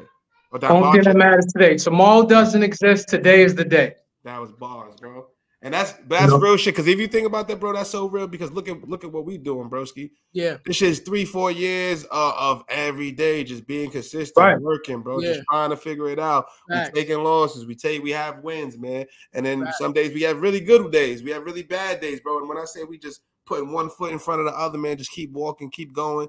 Or 0.50 0.58
that 0.58 0.70
Only 0.70 0.92
thing 0.92 1.02
that 1.02 1.16
matters 1.16 1.46
today. 1.52 1.76
Tomorrow 1.76 2.26
doesn't 2.26 2.62
exist. 2.62 3.08
Today 3.08 3.42
is 3.42 3.54
the 3.54 3.64
day. 3.64 3.94
That 4.24 4.40
was 4.40 4.52
bars, 4.52 4.94
bro. 5.00 5.26
And 5.64 5.72
that's 5.72 5.92
that's 6.08 6.30
know? 6.32 6.38
real 6.38 6.56
shit. 6.56 6.74
Because 6.74 6.88
if 6.88 6.98
you 6.98 7.06
think 7.06 7.24
about 7.24 7.46
that, 7.46 7.60
bro, 7.60 7.72
that's 7.72 7.90
so 7.90 8.08
real. 8.08 8.26
Because 8.26 8.50
look 8.50 8.68
at 8.68 8.88
look 8.88 9.04
at 9.04 9.12
what 9.12 9.24
we 9.24 9.38
doing, 9.38 9.70
broski. 9.70 10.10
Yeah. 10.32 10.56
This 10.66 10.76
shit's 10.76 10.98
three, 10.98 11.24
four 11.24 11.52
years 11.52 12.04
uh, 12.10 12.32
of 12.36 12.64
every 12.68 13.12
day 13.12 13.44
just 13.44 13.64
being 13.64 13.88
consistent, 13.88 14.36
Right. 14.36 14.60
working, 14.60 15.02
bro. 15.02 15.20
Yeah. 15.20 15.34
Just 15.34 15.44
trying 15.48 15.70
to 15.70 15.76
figure 15.76 16.08
it 16.08 16.18
out. 16.18 16.46
Facts. 16.68 16.90
We 16.92 17.00
taking 17.00 17.22
losses. 17.22 17.64
We 17.64 17.76
take 17.76 18.02
we 18.02 18.10
have 18.10 18.40
wins, 18.40 18.76
man. 18.76 19.06
And 19.34 19.46
then 19.46 19.64
Facts. 19.64 19.78
some 19.78 19.92
days 19.92 20.12
we 20.12 20.22
have 20.22 20.40
really 20.40 20.60
good 20.60 20.90
days. 20.90 21.22
We 21.22 21.30
have 21.30 21.44
really 21.44 21.62
bad 21.62 22.00
days, 22.00 22.18
bro. 22.18 22.38
And 22.38 22.48
when 22.48 22.58
I 22.58 22.64
say 22.64 22.82
we 22.82 22.98
just 22.98 23.20
putting 23.46 23.70
one 23.72 23.88
foot 23.88 24.10
in 24.10 24.18
front 24.18 24.40
of 24.40 24.46
the 24.46 24.58
other, 24.58 24.78
man, 24.78 24.96
just 24.96 25.12
keep 25.12 25.30
walking, 25.30 25.70
keep 25.70 25.92
going. 25.92 26.28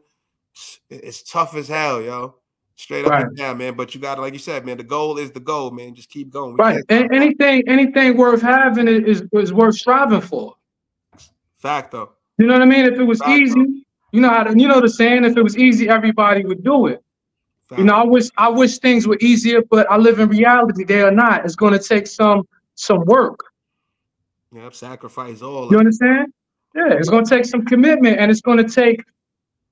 It's 0.92 1.24
tough 1.24 1.56
as 1.56 1.68
hell, 1.68 2.04
yo. 2.04 2.36
Straight 2.76 3.06
up 3.06 3.12
Right. 3.12 3.26
and 3.26 3.38
down, 3.38 3.58
man. 3.60 3.76
But 3.76 3.94
you 3.94 4.02
gotta, 4.02 4.22
like 4.22 4.34
you 4.34 4.40
said, 4.40 4.66
man, 4.66 4.78
the 4.78 4.84
goal 4.84 5.18
is 5.18 5.32
the 5.32 5.40
goal, 5.40 5.72
man. 5.72 5.94
Just 5.94 6.10
keep 6.10 6.30
going. 6.32 6.54
We 6.54 6.58
Right. 6.60 6.84
And 6.90 7.14
anything, 7.14 7.64
anything 7.68 8.18
worth 8.18 8.41
having 8.41 8.88
is, 8.88 9.24
is, 9.32 9.54
worth 9.54 9.76
striving 9.76 10.22
for. 10.22 10.56
fact 11.56 11.91
though. 11.91 12.14
You 12.38 12.48
know 12.48 12.54
what 12.54 12.64
I 12.64 12.66
mean? 12.66 12.86
If 12.86 13.00
it 13.00 13.04
was 13.04 13.20
Fact, 13.20 13.30
easy, 13.40 13.86
you 14.12 14.22
know 14.22 14.30
how 14.30 14.44
to, 14.44 14.60
you 14.60 14.68
know 14.68 14.82
the 14.82 14.90
saying, 14.90 15.24
if 15.24 15.38
it 15.38 15.41
was 15.44 15.56
easy, 15.58 15.88
everybody 15.88 16.44
would 16.45 16.64
do 16.64 16.88
it. 16.88 17.02
Fact. 17.70 17.80
You 17.80 17.86
know, 17.86 17.94
I 17.94 18.04
wish 18.04 18.26
I 18.38 18.50
wish 18.50 18.80
things 18.80 19.08
were 19.08 19.18
easier, 19.22 19.62
but 19.70 19.90
I 19.90 19.98
live 19.98 20.20
in 20.20 20.28
reality. 20.30 20.84
They 20.84 21.02
are 21.02 21.12
not. 21.12 21.45
It's 21.45 21.56
gonna 21.56 21.80
take 21.80 22.08
some 22.08 22.48
some 22.76 23.06
work. 23.06 23.40
Yep, 24.52 24.74
sacrifice 24.74 25.41
all. 25.41 25.72
You 25.72 25.78
understand? 25.80 26.34
Yeah, 26.76 26.94
it's 26.94 27.10
gonna 27.10 27.26
take 27.26 27.45
some 27.45 27.64
commitment 27.66 28.20
and 28.20 28.30
it's 28.32 28.41
gonna 28.41 28.68
take 28.68 29.04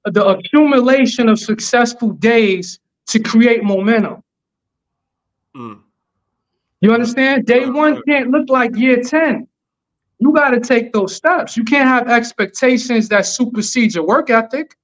the 0.06 0.26
accumulation 0.26 1.28
of 1.30 1.40
successful 1.40 2.12
days 2.12 2.80
to 3.12 3.20
create 3.20 3.64
momentum. 3.64 4.24
Mm. 5.56 5.82
You 6.80 6.94
understand? 6.94 7.46
Day 7.46 7.66
one 7.70 8.02
can't 8.08 8.30
look 8.32 8.50
like 8.50 8.76
year 8.76 9.02
10. 9.04 9.48
You 10.20 10.34
got 10.34 10.52
to 10.52 10.60
take 10.60 10.94
those 10.94 11.16
steps. 11.16 11.58
You 11.58 11.64
can't 11.64 11.88
have 11.88 12.08
expectations 12.08 13.10
that 13.10 13.26
supersede 13.26 13.94
your 13.94 14.06
work 14.06 14.30
ethic. 14.30 14.76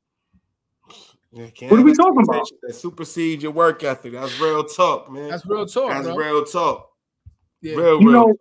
Yeah, 1.32 1.46
What 1.70 1.80
are 1.80 1.84
we 1.84 1.94
talking 1.94 2.24
about? 2.24 2.48
That 2.64 2.74
supersede 2.74 3.44
your 3.44 3.52
work 3.52 3.84
ethic. 3.84 4.14
That's 4.14 4.40
real 4.40 4.64
talk, 4.64 5.12
man. 5.12 5.30
That's 5.30 5.46
real 5.46 5.66
talk, 5.66 5.92
That's 5.92 6.08
bro. 6.08 6.16
real 6.16 6.44
talk. 6.44 6.90
Yeah. 7.62 7.76
Real, 7.76 8.02
You 8.02 8.12
real. 8.12 8.28
know, 8.28 8.36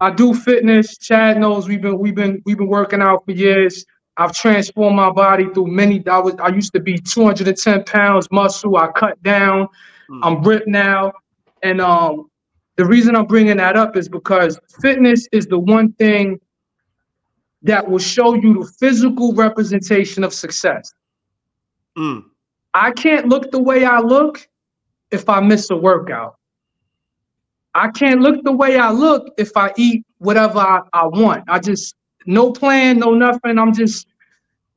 I 0.00 0.10
do 0.10 0.34
fitness. 0.34 0.98
Chad 0.98 1.38
knows 1.38 1.68
we've 1.68 1.80
been 1.82 1.98
we've 1.98 2.14
been 2.14 2.42
we've 2.44 2.58
been 2.58 2.68
working 2.68 3.00
out 3.00 3.24
for 3.24 3.32
years. 3.32 3.84
I've 4.16 4.32
transformed 4.32 4.96
my 4.96 5.10
body 5.10 5.46
through 5.54 5.68
many. 5.68 6.06
I 6.06 6.18
was 6.18 6.34
I 6.40 6.48
used 6.48 6.72
to 6.74 6.80
be 6.80 6.98
210 6.98 7.84
pounds 7.84 8.28
muscle. 8.30 8.76
I 8.76 8.88
cut 8.88 9.22
down. 9.22 9.68
Mm. 10.10 10.20
I'm 10.22 10.42
ripped 10.42 10.68
now, 10.68 11.12
and 11.62 11.80
um, 11.80 12.30
the 12.76 12.84
reason 12.84 13.16
I'm 13.16 13.26
bringing 13.26 13.58
that 13.58 13.76
up 13.76 13.96
is 13.96 14.08
because 14.08 14.58
fitness 14.80 15.28
is 15.32 15.46
the 15.46 15.58
one 15.58 15.92
thing 15.94 16.40
that 17.62 17.88
will 17.88 17.98
show 17.98 18.34
you 18.34 18.62
the 18.62 18.72
physical 18.78 19.34
representation 19.34 20.24
of 20.24 20.32
success. 20.32 20.92
Mm. 21.96 22.24
I 22.74 22.92
can't 22.92 23.28
look 23.28 23.50
the 23.50 23.62
way 23.62 23.84
I 23.84 24.00
look 24.00 24.48
if 25.10 25.28
I 25.28 25.40
miss 25.40 25.70
a 25.70 25.76
workout. 25.76 26.36
I 27.74 27.90
can't 27.90 28.20
look 28.20 28.42
the 28.42 28.52
way 28.52 28.78
I 28.78 28.90
look 28.90 29.32
if 29.38 29.56
I 29.56 29.72
eat 29.76 30.04
whatever 30.18 30.58
I, 30.58 30.80
I 30.92 31.06
want. 31.06 31.44
I 31.48 31.58
just 31.58 31.94
no 32.26 32.52
plan, 32.52 32.98
no 32.98 33.14
nothing. 33.14 33.58
I'm 33.58 33.72
just 33.72 34.06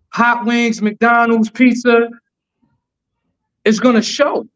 hot 0.09 0.45
wings, 0.45 0.81
McDonald's, 0.81 1.49
pizza. 1.49 2.09
It's 3.65 3.79
gonna 3.79 4.01
show, 4.01 4.47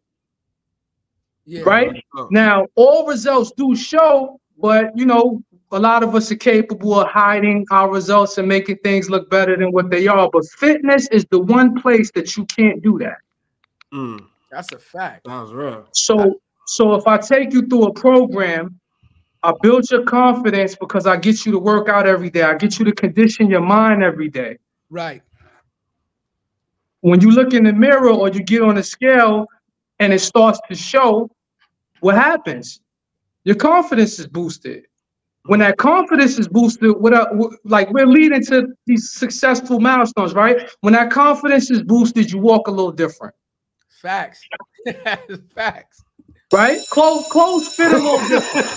Yeah. 1.46 1.62
right? 1.62 2.04
Oh. 2.16 2.28
Now, 2.32 2.68
all 2.76 3.08
results 3.08 3.52
do 3.56 3.76
show, 3.76 4.40
but 4.62 4.96
you 4.98 5.06
know, 5.06 5.42
a 5.72 5.80
lot 5.80 6.04
of 6.04 6.16
us 6.16 6.32
are 6.32 6.36
capable 6.36 7.00
of 7.00 7.08
hiding 7.08 7.66
our 7.72 7.92
results 7.92 8.38
and 8.38 8.48
making 8.48 8.78
things 8.84 9.10
look 9.10 9.30
better 9.30 9.58
than 9.58 9.72
what 9.72 9.90
they 9.90 10.08
are. 10.08 10.30
But 10.32 10.46
fitness 10.58 11.08
is 11.12 11.26
the 11.30 11.40
one 11.40 11.80
place 11.82 12.12
that 12.12 12.38
you 12.38 12.46
can't 12.46 12.82
do 12.82 12.98
that. 13.00 13.18
Mm. 13.94 14.24
That's 14.52 14.72
a 14.72 14.80
fact. 14.80 15.26
That 15.26 15.42
was 15.42 15.54
real. 15.54 15.86
So, 15.92 16.40
so 16.68 16.96
if 16.96 17.06
I 17.06 17.18
take 17.18 17.52
you 17.54 17.68
through 17.68 17.88
a 17.88 17.94
program, 17.94 18.80
I 19.44 19.54
build 19.62 19.90
your 19.92 20.04
confidence 20.04 20.76
because 20.76 21.06
I 21.06 21.18
get 21.18 21.46
you 21.46 21.52
to 21.54 21.60
work 21.60 21.90
out 21.90 22.08
every 22.08 22.30
day. 22.30 22.42
I 22.42 22.56
get 22.56 22.80
you 22.80 22.86
to 22.86 22.92
condition 22.92 23.50
your 23.50 23.62
mind 23.62 24.04
every 24.04 24.30
day. 24.30 24.58
Right. 24.90 25.22
When 27.02 27.22
you 27.22 27.32
look 27.32 27.54
in 27.54 27.64
the 27.64 27.74
mirror 27.74 28.10
or 28.10 28.30
you 28.30 28.44
get 28.44 28.62
on 28.62 28.78
a 28.78 28.84
scale 28.84 29.46
and 30.00 30.12
it 30.12 30.20
starts 30.20 30.60
to 30.68 30.76
show, 30.76 31.30
what 32.00 32.16
happens? 32.16 32.82
Your 33.44 33.56
confidence 33.56 34.20
is 34.20 34.28
boosted. 34.28 34.86
When 35.44 35.62
that 35.62 35.78
confidence 35.78 36.38
is 36.38 36.48
boosted, 36.48 36.92
what 37.00 37.14
uh, 37.14 37.28
wh- 37.34 37.54
like 37.64 37.90
we're 37.92 38.08
leading 38.08 38.44
to 38.46 38.68
these 38.86 39.12
successful 39.12 39.80
milestones, 39.80 40.34
right? 40.34 40.70
When 40.82 40.94
that 40.94 41.10
confidence 41.12 41.72
is 41.72 41.82
boosted, 41.84 42.30
you 42.32 42.40
walk 42.40 42.68
a 42.68 42.72
little 42.72 42.92
different, 42.92 43.34
Facts. 43.88 44.42
Facts. 45.56 46.04
Right? 46.54 46.80
Close, 46.90 47.28
clothes 47.30 47.68
fit 47.76 47.92
a 47.92 47.98
little 47.98 48.20
different. 48.28 48.68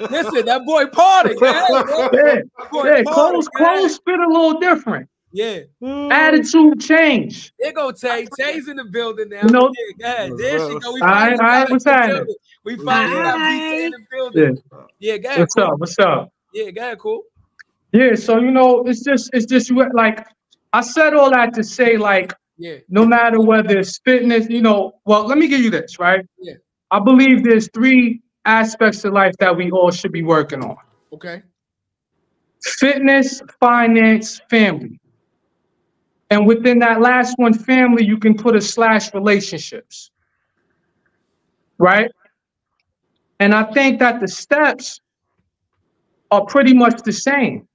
Listen, 0.10 0.46
that 0.46 0.62
boy 0.64 0.86
party. 0.86 1.34
man. 1.40 1.54
Yeah, 2.12 2.40
boy 2.70 2.84
yeah, 2.86 3.02
party, 3.02 3.04
clothes, 3.04 3.48
man. 3.58 3.78
clothes 3.78 4.00
fit 4.04 4.20
a 4.20 4.26
little 4.26 4.58
different. 4.58 5.08
Yeah. 5.32 5.60
Attitude 5.82 6.80
change. 6.80 7.52
There 7.58 7.72
go 7.72 7.90
Tay. 7.90 8.26
Tay's 8.38 8.68
in 8.68 8.76
the 8.76 8.84
building 8.84 9.30
now. 9.30 9.42
No. 9.42 9.58
know- 9.58 9.72
yeah, 9.98 10.28
go. 10.28 10.36
There 10.36 10.58
she 10.58 10.78
go. 10.78 10.92
We 10.92 11.00
All 11.00 11.08
right, 11.08 11.36
finally 11.36 11.38
all 11.38 11.38
right, 11.38 11.38
got 11.38 11.68
her 11.68 11.74
what's 11.74 11.86
in 11.86 11.92
happening? 11.92 12.34
We 12.64 12.76
finally 12.76 13.22
got 13.22 13.38
BK 13.38 13.84
in 13.84 13.90
the 13.90 13.98
building. 14.10 14.62
Yeah, 15.00 15.16
go 15.16 15.28
ahead. 15.28 15.40
What's 15.40 15.54
cool. 15.54 15.64
up? 15.64 15.80
What's 15.80 15.98
up? 15.98 16.32
Yeah, 16.52 16.70
go 16.70 16.80
ahead, 16.82 16.98
cool. 17.00 17.22
Yeah, 17.92 18.14
so 18.14 18.38
you 18.38 18.52
know, 18.52 18.84
it's 18.86 19.02
just 19.02 19.30
it's 19.32 19.46
just 19.46 19.72
like 19.72 20.24
I 20.72 20.80
said 20.82 21.14
all 21.14 21.30
that 21.30 21.52
to 21.54 21.64
say 21.64 21.96
like 21.96 22.32
Yeah. 22.56 22.76
no 22.88 23.04
matter 23.04 23.40
whether 23.40 23.78
it's 23.78 23.98
fitness, 23.98 24.48
you 24.48 24.62
know, 24.62 24.92
well, 25.04 25.26
let 25.26 25.38
me 25.38 25.48
give 25.48 25.60
you 25.60 25.70
this, 25.70 25.98
right? 25.98 26.24
Yeah. 26.38 26.54
I 26.90 27.00
believe 27.00 27.42
there's 27.42 27.68
three 27.74 28.20
aspects 28.44 29.04
of 29.04 29.12
life 29.12 29.34
that 29.40 29.56
we 29.56 29.70
all 29.70 29.90
should 29.90 30.12
be 30.12 30.22
working 30.22 30.62
on. 30.62 30.76
Okay. 31.12 31.42
Fitness, 32.62 33.42
finance, 33.58 34.40
family. 34.48 35.00
And 36.30 36.46
within 36.46 36.78
that 36.78 37.00
last 37.00 37.34
one, 37.38 37.52
family, 37.52 38.04
you 38.04 38.18
can 38.18 38.36
put 38.36 38.56
a 38.56 38.60
slash 38.60 39.12
relationships. 39.12 40.10
Right? 41.78 42.10
And 43.40 43.52
I 43.54 43.64
think 43.72 43.98
that 43.98 44.20
the 44.20 44.28
steps 44.28 45.00
are 46.30 46.44
pretty 46.46 46.72
much 46.72 47.02
the 47.02 47.12
same. 47.12 47.66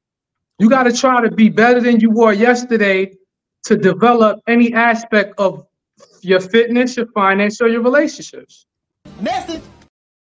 You 0.57 0.69
got 0.69 0.83
to 0.83 0.93
try 0.93 1.21
to 1.21 1.31
be 1.31 1.49
better 1.49 1.79
than 1.79 1.99
you 1.99 2.11
were 2.11 2.33
yesterday 2.33 3.11
to 3.63 3.77
develop 3.77 4.39
any 4.47 4.73
aspect 4.73 5.33
of 5.39 5.65
your 6.21 6.39
fitness, 6.39 6.97
your 6.97 7.07
finance, 7.07 7.61
or 7.61 7.67
your 7.67 7.81
relationships. 7.81 8.65
Message. 9.19 9.61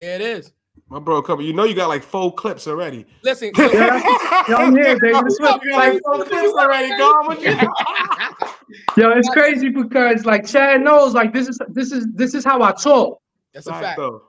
There 0.00 0.14
it 0.14 0.20
is. 0.20 0.52
My 0.90 0.98
bro, 0.98 1.20
couple. 1.20 1.44
You 1.44 1.52
know 1.52 1.64
you 1.64 1.74
got 1.74 1.88
like 1.88 2.02
four 2.02 2.32
clips 2.32 2.66
already. 2.66 3.05
Listen, 3.22 3.50
Yo, 3.59 3.66
I'm 3.68 4.74
here, 4.74 4.98
baby. 5.00 5.12
This 5.24 5.38
was 5.38 5.60
You 5.62 5.70
got 5.72 5.76
like 5.76 5.92
like, 5.94 6.02
four 6.02 6.24
clips 6.24 6.55
already. 6.55 6.88
Go 6.96 7.05
on 7.05 7.28
with 7.28 7.42
you. 7.42 9.02
yo, 9.02 9.10
it's 9.10 9.28
crazy 9.28 9.68
because 9.68 10.24
like 10.24 10.46
Chad 10.46 10.80
knows, 10.80 11.12
like 11.12 11.34
this 11.34 11.48
is 11.48 11.59
this 11.68 11.92
is 11.92 12.06
this 12.14 12.34
is 12.34 12.44
how 12.44 12.62
I 12.62 12.72
talk. 12.72 13.20
That's 13.52 13.66
a 13.66 13.70
Fact, 13.70 13.84
fact. 13.84 13.98
though. 13.98 14.22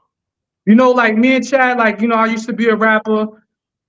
You 0.66 0.76
know, 0.76 0.92
like 0.92 1.16
me 1.16 1.36
and 1.36 1.48
Chad, 1.48 1.78
like, 1.78 2.02
you 2.02 2.08
know, 2.08 2.16
I 2.16 2.26
used 2.26 2.46
to 2.48 2.54
be 2.54 2.68
a 2.68 2.76
rapper, 2.76 3.26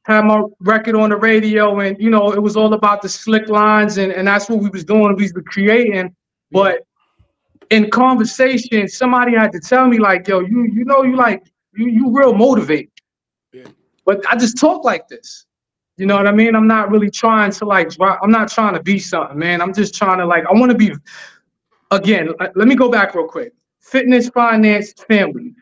had 0.05 0.24
my 0.24 0.43
record 0.60 0.94
on 0.94 1.10
the 1.10 1.16
radio, 1.16 1.81
and 1.81 2.01
you 2.01 2.10
know, 2.10 2.32
it 2.32 2.43
was 2.43 2.56
all 2.56 2.72
about 2.74 3.02
the 3.02 3.09
slick 3.09 3.48
lines, 3.48 3.98
and, 3.98 4.12
and 4.12 4.27
that's 4.27 4.48
what 4.48 4.60
we 4.60 4.68
was 4.70 4.85
doing, 4.85 5.14
we 5.16 5.24
was 5.24 5.32
creating. 5.47 6.14
But 6.51 6.82
in 7.70 7.90
conversation, 7.90 8.89
somebody 8.89 9.36
had 9.36 9.52
to 9.52 9.60
tell 9.60 9.86
me, 9.86 9.98
like, 9.98 10.27
yo, 10.27 10.40
you 10.40 10.64
you 10.64 10.85
know, 10.85 11.02
you 11.02 11.16
like 11.16 11.43
you 11.74 11.89
you 11.89 12.16
real 12.16 12.35
motivate. 12.35 12.90
Yeah. 13.52 13.66
But 14.06 14.24
I 14.31 14.36
just 14.36 14.59
talk 14.59 14.85
like 14.85 15.06
this. 15.09 15.47
You 15.97 16.06
know 16.06 16.16
what 16.16 16.27
I 16.27 16.32
mean? 16.32 16.56
I'm 16.56 16.66
not 16.66 16.90
really 16.90 17.10
trying 17.10 17.52
to 17.52 17.64
like 17.66 17.90
I'm 18.01 18.31
not 18.31 18.51
trying 18.51 18.74
to 18.74 18.82
be 18.82 18.98
something, 18.98 19.39
man. 19.39 19.60
I'm 19.60 19.74
just 19.74 19.94
trying 19.94 20.18
to 20.18 20.27
like 20.27 20.44
I 20.47 20.52
want 20.52 20.72
to 20.72 20.78
be 20.78 20.93
again, 21.90 22.31
let 22.39 22.56
let 22.56 22.68
me 22.68 22.74
go 22.74 22.90
back 22.90 23.14
real 23.14 23.28
quick. 23.28 23.52
Fitness, 23.81 24.28
finance, 24.31 24.93
family 25.09 25.55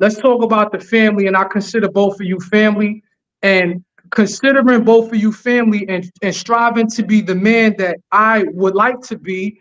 let's 0.00 0.16
talk 0.16 0.42
about 0.42 0.72
the 0.72 0.78
family 0.78 1.26
and 1.26 1.36
i 1.36 1.44
consider 1.44 1.88
both 1.88 2.20
of 2.20 2.26
you 2.26 2.38
family 2.40 3.02
and 3.42 3.84
considering 4.10 4.84
both 4.84 5.12
of 5.12 5.16
you 5.18 5.32
family 5.32 5.86
and, 5.88 6.10
and 6.22 6.34
striving 6.34 6.88
to 6.88 7.02
be 7.02 7.20
the 7.20 7.34
man 7.34 7.74
that 7.78 7.98
i 8.12 8.44
would 8.52 8.74
like 8.74 9.00
to 9.00 9.18
be 9.18 9.60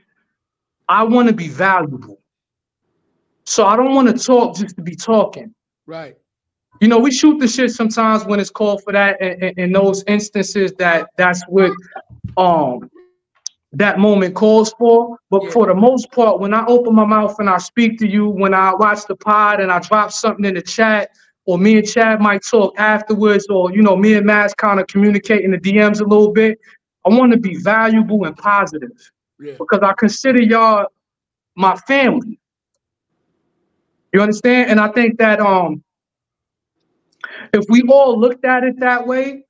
i 0.88 1.04
want 1.04 1.28
to 1.28 1.34
be 1.34 1.48
valuable 1.50 2.20
so 3.44 3.66
i 3.66 3.76
don't 3.76 3.94
want 3.94 4.08
to 4.08 4.24
talk 4.24 4.56
just 4.56 4.76
to 4.76 4.82
be 4.82 4.96
talking 4.96 5.54
Right. 5.86 6.16
you 6.82 6.88
know 6.88 6.98
we 6.98 7.12
shoot 7.12 7.40
the 7.40 7.48
shit 7.48 7.72
sometimes 7.72 8.26
when 8.26 8.40
it's 8.40 8.50
called 8.50 8.84
for 8.84 8.94
that 8.94 9.22
and 9.22 9.58
in, 9.58 9.72
those 9.72 10.04
instances 10.08 10.72
that 10.80 11.08
that's 11.18 11.44
what 11.48 11.72
um 12.38 12.90
that 13.74 14.00
moment 14.00 14.34
calls 14.34 14.74
for 14.80 15.18
but 15.30 15.44
Yeah. 15.44 15.50
for 15.52 15.68
the 15.68 15.76
most 15.76 16.10
part 16.12 16.40
when 16.40 16.54
i 16.54 16.66
open 16.68 16.96
my 16.96 17.06
mouth 17.06 17.38
and 17.40 17.50
i 17.50 17.58
speak 17.58 18.00
to 18.00 18.08
you 18.08 18.30
when 18.30 18.54
i 18.54 18.74
watch 18.74 19.06
the 19.08 19.16
pod 19.16 19.60
and 19.60 19.72
i 19.72 19.80
drop 19.80 20.12
something 20.14 20.46
in 20.46 20.56
the 20.56 20.62
chat 20.62 21.10
or 21.48 21.58
me 21.58 21.78
and 21.78 21.88
chad 21.88 22.22
might 22.22 22.44
talk 22.44 22.78
afterwards 22.80 23.48
or 23.50 23.72
you 23.74 23.82
know 23.82 23.96
me 23.96 24.14
and 24.14 24.26
Max 24.26 24.54
kind 24.54 24.80
of 24.80 24.88
communicate 24.88 25.44
in 25.44 25.52
the 25.52 25.58
dms 25.58 26.02
a 26.02 26.04
little 26.04 26.32
bit 26.32 26.60
i 27.06 27.10
want 27.10 27.32
to 27.32 27.38
be 27.40 27.56
valuable 27.58 28.26
and 28.26 28.38
positive 28.38 28.92
Yeah. 29.40 29.54
because 29.58 29.80
i 29.82 29.94
consider 29.98 30.42
y'all 30.44 30.88
my 31.56 31.76
family 31.88 32.40
you 34.14 34.22
understand 34.22 34.70
and 34.70 34.80
i 34.80 34.90
think 34.90 35.18
that 35.18 35.40
um 35.40 35.84
if 37.54 37.66
we 37.70 37.82
all 37.90 38.20
looked 38.20 38.46
at 38.46 38.64
it 38.64 38.80
that 38.80 39.06
way, 39.06 39.46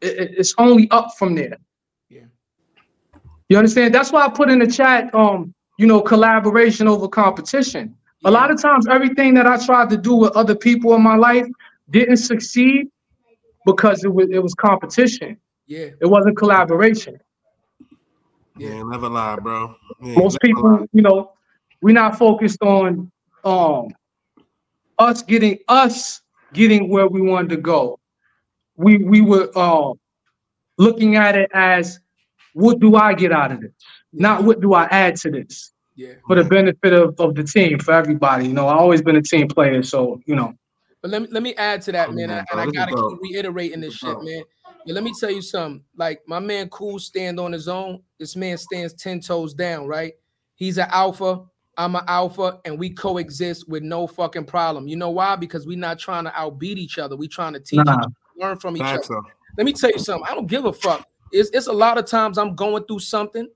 it- 0.00 0.34
it's 0.38 0.54
only 0.58 0.88
up 0.90 1.08
from 1.18 1.34
there. 1.34 1.56
Yeah. 2.08 2.24
You 3.48 3.58
understand? 3.58 3.94
That's 3.94 4.12
why 4.12 4.24
I 4.24 4.28
put 4.28 4.50
in 4.50 4.58
the 4.58 4.66
chat, 4.66 5.14
um, 5.14 5.54
you 5.78 5.86
know, 5.86 6.00
collaboration 6.00 6.88
over 6.88 7.08
competition. 7.08 7.94
A 8.26 8.30
lot 8.30 8.50
of 8.50 8.60
times, 8.60 8.88
everything 8.88 9.34
that 9.34 9.46
I 9.46 9.56
tried 9.64 9.88
to 9.90 9.96
do 9.96 10.16
with 10.16 10.36
other 10.36 10.56
people 10.56 10.94
in 10.94 11.02
my 11.02 11.14
life 11.14 11.46
didn't 11.90 12.16
succeed 12.16 12.88
because 13.64 14.02
it 14.02 14.12
was 14.12 14.28
it 14.32 14.42
was 14.42 14.52
competition. 14.54 15.36
Yeah. 15.68 15.90
It 16.00 16.06
wasn't 16.06 16.36
collaboration. 16.36 17.18
Yeah, 18.58 18.82
never 18.82 19.08
lie, 19.08 19.36
bro. 19.36 19.76
Yeah, 20.02 20.16
Most 20.16 20.38
never 20.42 20.60
lie. 20.60 20.78
people, 20.78 20.86
you 20.92 21.02
know, 21.02 21.32
we're 21.82 21.94
not 21.94 22.18
focused 22.18 22.60
on 22.62 23.12
um 23.44 23.88
us 24.98 25.22
getting 25.22 25.58
us 25.68 26.20
getting 26.52 26.88
where 26.90 27.06
we 27.06 27.20
wanted 27.20 27.50
to 27.50 27.58
go. 27.58 28.00
We 28.76 28.98
we 28.98 29.20
were 29.20 29.50
uh, 29.54 29.92
looking 30.78 31.14
at 31.14 31.36
it 31.36 31.48
as 31.54 32.00
what 32.54 32.80
do 32.80 32.96
I 32.96 33.14
get 33.14 33.30
out 33.30 33.52
of 33.52 33.60
this? 33.60 33.72
Not 34.12 34.42
what 34.42 34.60
do 34.60 34.74
I 34.74 34.86
add 34.90 35.14
to 35.18 35.30
this 35.30 35.72
Yeah. 35.96 36.12
for 36.26 36.36
the 36.36 36.44
benefit 36.44 36.92
of, 36.92 37.18
of 37.18 37.34
the 37.34 37.42
team, 37.42 37.78
for 37.78 37.92
everybody. 37.92 38.46
You 38.48 38.52
know, 38.52 38.68
I've 38.68 38.78
always 38.78 39.02
been 39.02 39.16
a 39.16 39.22
team 39.22 39.48
player, 39.48 39.82
so 39.82 40.20
you 40.26 40.36
know. 40.36 40.54
But 41.02 41.10
let 41.10 41.22
me 41.22 41.28
let 41.30 41.42
me 41.42 41.54
add 41.54 41.82
to 41.82 41.92
that, 41.92 42.12
man. 42.12 42.28
Yeah, 42.28 42.44
and 42.50 42.60
I 42.60 42.66
gotta 42.66 42.94
dope. 42.94 43.12
keep 43.22 43.32
reiterating 43.34 43.80
this 43.80 43.94
shit, 43.94 44.16
man. 44.22 44.42
Yeah, 44.84 44.94
let 44.94 45.02
me 45.04 45.12
tell 45.18 45.30
you 45.30 45.42
something. 45.42 45.82
Like 45.96 46.20
my 46.26 46.38
man 46.38 46.68
Cool 46.68 46.98
stand 46.98 47.40
on 47.40 47.52
his 47.52 47.66
own. 47.68 48.02
This 48.18 48.36
man 48.36 48.56
stands 48.58 48.92
10 48.94 49.20
toes 49.20 49.52
down, 49.54 49.86
right? 49.86 50.12
He's 50.54 50.78
an 50.78 50.86
alpha. 50.90 51.42
I'm 51.78 51.94
an 51.96 52.04
alpha, 52.08 52.60
and 52.64 52.78
we 52.78 52.90
coexist 52.90 53.68
with 53.68 53.82
no 53.82 54.06
fucking 54.06 54.46
problem. 54.46 54.88
You 54.88 54.96
know 54.96 55.10
why? 55.10 55.36
Because 55.36 55.66
we're 55.66 55.76
not 55.78 55.98
trying 55.98 56.24
to 56.24 56.30
outbeat 56.30 56.78
each 56.78 56.98
other. 56.98 57.16
we 57.16 57.28
trying 57.28 57.52
to 57.52 57.60
teach, 57.60 57.76
Nah. 57.84 57.92
each 57.92 57.98
other, 57.98 58.12
learn 58.38 58.56
from 58.58 58.76
each 58.76 58.82
Facts, 58.82 59.10
other. 59.10 59.20
though. 59.22 59.30
Let 59.58 59.66
me 59.66 59.72
tell 59.74 59.90
you 59.90 59.98
something. 59.98 60.26
I 60.30 60.34
don't 60.34 60.46
give 60.46 60.64
a 60.64 60.72
fuck. 60.72 61.06
It's, 61.32 61.50
it's 61.50 61.66
a 61.66 61.72
lot 61.72 61.98
of 61.98 62.06
times 62.06 62.38
I'm 62.38 62.54
going 62.54 62.84
through 62.84 63.00
something 63.00 63.46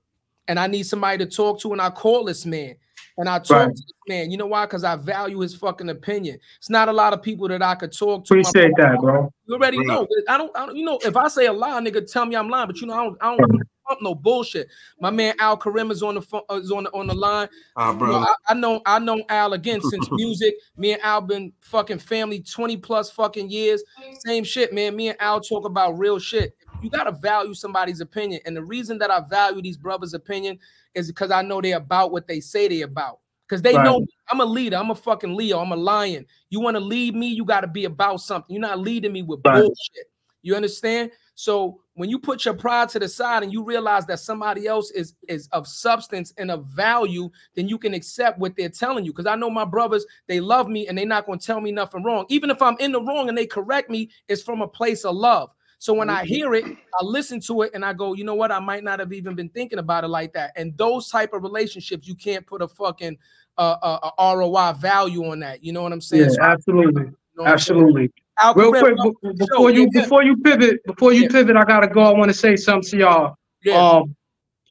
and 0.51 0.59
I 0.59 0.67
need 0.67 0.83
somebody 0.83 1.17
to 1.23 1.31
talk 1.31 1.61
to, 1.61 1.71
and 1.71 1.81
I 1.81 1.89
call 1.89 2.25
this 2.25 2.45
man 2.45 2.75
and 3.17 3.29
I 3.29 3.39
talk 3.39 3.49
Right. 3.49 3.67
to 3.67 3.81
this 3.81 3.93
man. 4.09 4.31
You 4.31 4.37
know 4.37 4.47
why? 4.47 4.65
Because 4.65 4.83
I 4.83 4.97
value 4.97 5.39
his 5.39 5.55
fucking 5.55 5.87
opinion. 5.89 6.39
It's 6.57 6.69
not 6.69 6.89
a 6.89 6.91
lot 6.93 7.13
of 7.13 7.21
people 7.21 7.47
that 7.47 7.61
I 7.63 7.75
could 7.75 7.91
talk 7.97 8.25
to. 8.25 8.33
Appreciate 8.33 8.73
that, 8.77 8.97
bro. 8.99 9.31
You 9.45 9.53
already 9.55 9.77
Right. 9.77 9.87
know. 9.87 10.07
I 10.27 10.37
don't, 10.37 10.51
I 10.57 10.65
don't. 10.65 10.75
You 10.75 10.83
know, 10.83 10.99
if 11.03 11.15
I 11.15 11.29
say 11.29 11.45
a 11.45 11.53
lie, 11.53 11.79
nigga, 11.81 12.11
tell 12.11 12.25
me 12.25 12.35
I'm 12.35 12.49
lying. 12.49 12.67
But 12.67 12.81
you 12.81 12.87
know, 12.87 12.93
I 12.93 13.03
don't. 13.03 13.17
I 13.21 13.37
don't 13.37 13.61
pump 13.87 14.01
no 14.01 14.13
bullshit. 14.13 14.67
My 14.99 15.09
man 15.09 15.35
Al 15.39 15.55
Karim 15.57 15.89
is 15.89 16.03
on 16.03 16.15
the 16.15 16.21
phone. 16.21 16.41
Is 16.51 16.69
on 16.71 16.83
the 16.83 16.91
on 16.91 17.07
the 17.07 17.13
line. 17.15 17.47
Ah, 17.77 17.91
You 17.93 17.97
bro. 17.97 18.07
know, 18.11 18.17
I, 18.19 18.33
I 18.49 18.53
know. 18.53 18.81
I 18.85 18.99
know 18.99 19.23
Al 19.29 19.53
again 19.53 19.81
since 19.89 20.09
music. 20.11 20.55
Me 20.75 20.93
and 20.93 21.01
Al 21.01 21.21
been 21.21 21.53
fucking 21.61 21.99
family 21.99 22.41
twenty 22.41 22.75
plus 22.75 23.09
fucking 23.09 23.49
years. 23.49 23.83
Same 24.25 24.43
shit, 24.43 24.73
man. 24.73 24.95
Me 24.97 25.09
and 25.09 25.21
Al 25.21 25.39
talk 25.39 25.65
about 25.65 25.97
real 25.97 26.19
shit. 26.19 26.55
You 26.81 26.89
gotta 26.89 27.11
value 27.11 27.53
somebody's 27.53 28.01
opinion, 28.01 28.41
and 28.45 28.55
the 28.55 28.63
reason 28.63 28.97
that 28.99 29.11
I 29.11 29.21
value 29.21 29.61
these 29.61 29.77
brothers' 29.77 30.13
opinion 30.13 30.59
is 30.95 31.07
because 31.07 31.31
I 31.31 31.41
know 31.41 31.61
they're 31.61 31.77
about 31.77 32.11
what 32.11 32.27
they 32.27 32.39
say 32.39 32.67
they 32.67 32.81
about. 32.81 33.19
Because 33.47 33.61
they 33.61 33.75
Right. 33.75 33.83
know 33.83 34.05
I'm 34.29 34.39
a 34.39 34.45
leader. 34.45 34.77
I'm 34.77 34.91
a 34.91 34.95
fucking 34.95 35.35
Leo. 35.35 35.59
I'm 35.59 35.73
a 35.73 35.75
lion. 35.75 36.25
You 36.49 36.61
want 36.61 36.75
to 36.75 36.79
lead 36.79 37.15
me, 37.15 37.27
you 37.27 37.43
got 37.43 37.61
to 37.61 37.67
be 37.67 37.83
about 37.83 38.21
something. 38.21 38.55
You're 38.55 38.61
not 38.61 38.79
leading 38.79 39.11
me 39.11 39.23
with 39.23 39.41
Right. 39.43 39.61
bullshit. 39.61 40.09
You 40.41 40.55
understand? 40.55 41.11
So 41.35 41.81
when 41.95 42.09
you 42.09 42.17
put 42.17 42.45
your 42.45 42.53
pride 42.53 42.89
to 42.89 42.99
the 42.99 43.07
side 43.09 43.43
and 43.43 43.51
you 43.51 43.63
realize 43.63 44.05
that 44.05 44.19
somebody 44.19 44.67
else 44.67 44.89
is 44.91 45.15
is 45.27 45.47
of 45.51 45.67
substance 45.67 46.33
and 46.37 46.49
of 46.49 46.65
value, 46.67 47.29
then 47.55 47.67
you 47.67 47.77
can 47.77 47.93
accept 47.93 48.39
what 48.39 48.55
they're 48.55 48.69
telling 48.69 49.05
you. 49.05 49.11
Because 49.11 49.25
I 49.27 49.35
know 49.35 49.49
my 49.49 49.65
brothers, 49.65 50.05
they 50.27 50.39
love 50.39 50.67
me 50.67 50.87
and 50.87 50.97
they're 50.97 51.05
not 51.05 51.25
going 51.25 51.39
to 51.39 51.45
tell 51.45 51.61
me 51.61 51.71
nothing 51.71 52.03
wrong. 52.03 52.25
Even 52.29 52.49
if 52.49 52.61
I'm 52.61 52.77
in 52.79 52.91
the 52.91 53.01
wrong 53.01 53.27
and 53.29 53.37
they 53.37 53.45
correct 53.45 53.89
me, 53.89 54.09
it's 54.29 54.41
from 54.41 54.61
a 54.61 54.67
place 54.67 55.03
of 55.05 55.15
love. 55.15 55.51
So 55.81 55.95
when 55.95 56.11
I 56.11 56.23
hear 56.25 56.53
it, 56.53 56.63
I 56.63 57.03
listen 57.03 57.39
to 57.47 57.63
it 57.63 57.71
and 57.73 57.83
I 57.83 57.91
go, 57.93 58.13
you 58.13 58.23
know 58.23 58.35
what? 58.35 58.51
I 58.51 58.59
might 58.59 58.83
not 58.83 58.99
have 58.99 59.11
even 59.13 59.33
been 59.33 59.49
thinking 59.49 59.79
about 59.79 60.03
it 60.03 60.09
like 60.09 60.31
that. 60.33 60.51
And 60.55 60.77
those 60.77 61.09
type 61.09 61.33
of 61.33 61.41
relationships, 61.41 62.07
you 62.07 62.13
can't 62.13 62.45
put 62.45 62.61
a 62.61 62.67
fucking 62.67 63.17
uh, 63.57 63.77
uh, 63.81 64.11
uh, 64.19 64.35
ROI 64.37 64.73
value 64.73 65.25
on 65.31 65.39
that. 65.39 65.63
You 65.63 65.73
know 65.73 65.81
what 65.81 65.91
I'm 65.91 65.99
saying? 65.99 66.25
Yeah, 66.25 66.29
So 66.29 66.43
absolutely, 66.43 67.05
you 67.05 67.15
know 67.35 67.45
what 67.45 67.51
I'm 67.53 67.57
saying? 67.57 67.79
absolutely. 67.79 68.11
Real 68.55 68.69
quick, 68.69 68.95
welcome 68.95 69.11
be- 69.23 69.29
to 69.29 69.33
the 69.33 69.47
before 69.47 69.69
show. 69.71 69.75
you 69.75 69.89
Yeah, 69.91 70.01
before 70.03 70.23
you 70.23 70.37
pivot, 70.37 70.85
before 70.85 71.13
you 71.13 71.23
Yeah. 71.23 71.29
pivot, 71.29 71.55
I 71.57 71.63
gotta 71.65 71.87
go. 71.87 72.01
I 72.01 72.11
want 72.13 72.29
to 72.29 72.37
say 72.37 72.55
something 72.55 72.87
to 72.91 72.97
y'all. 72.97 73.35
Yeah. 73.63 73.77
Um, 73.77 74.15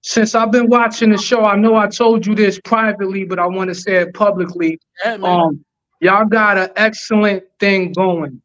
since 0.02 0.36
I've 0.36 0.52
been 0.52 0.68
watching 0.68 1.10
the 1.10 1.18
show, 1.18 1.44
I 1.44 1.56
know 1.56 1.74
I 1.74 1.88
told 1.88 2.24
you 2.24 2.36
this 2.36 2.60
privately, 2.62 3.24
but 3.24 3.40
I 3.40 3.48
want 3.48 3.66
to 3.66 3.74
say 3.74 3.96
it 3.96 4.14
publicly. 4.14 4.78
Yeah, 5.04 5.16
man. 5.16 5.40
Um, 5.40 5.64
y'all 6.00 6.24
got 6.24 6.56
an 6.56 6.70
excellent 6.76 7.42
thing 7.58 7.90
going. 7.94 8.40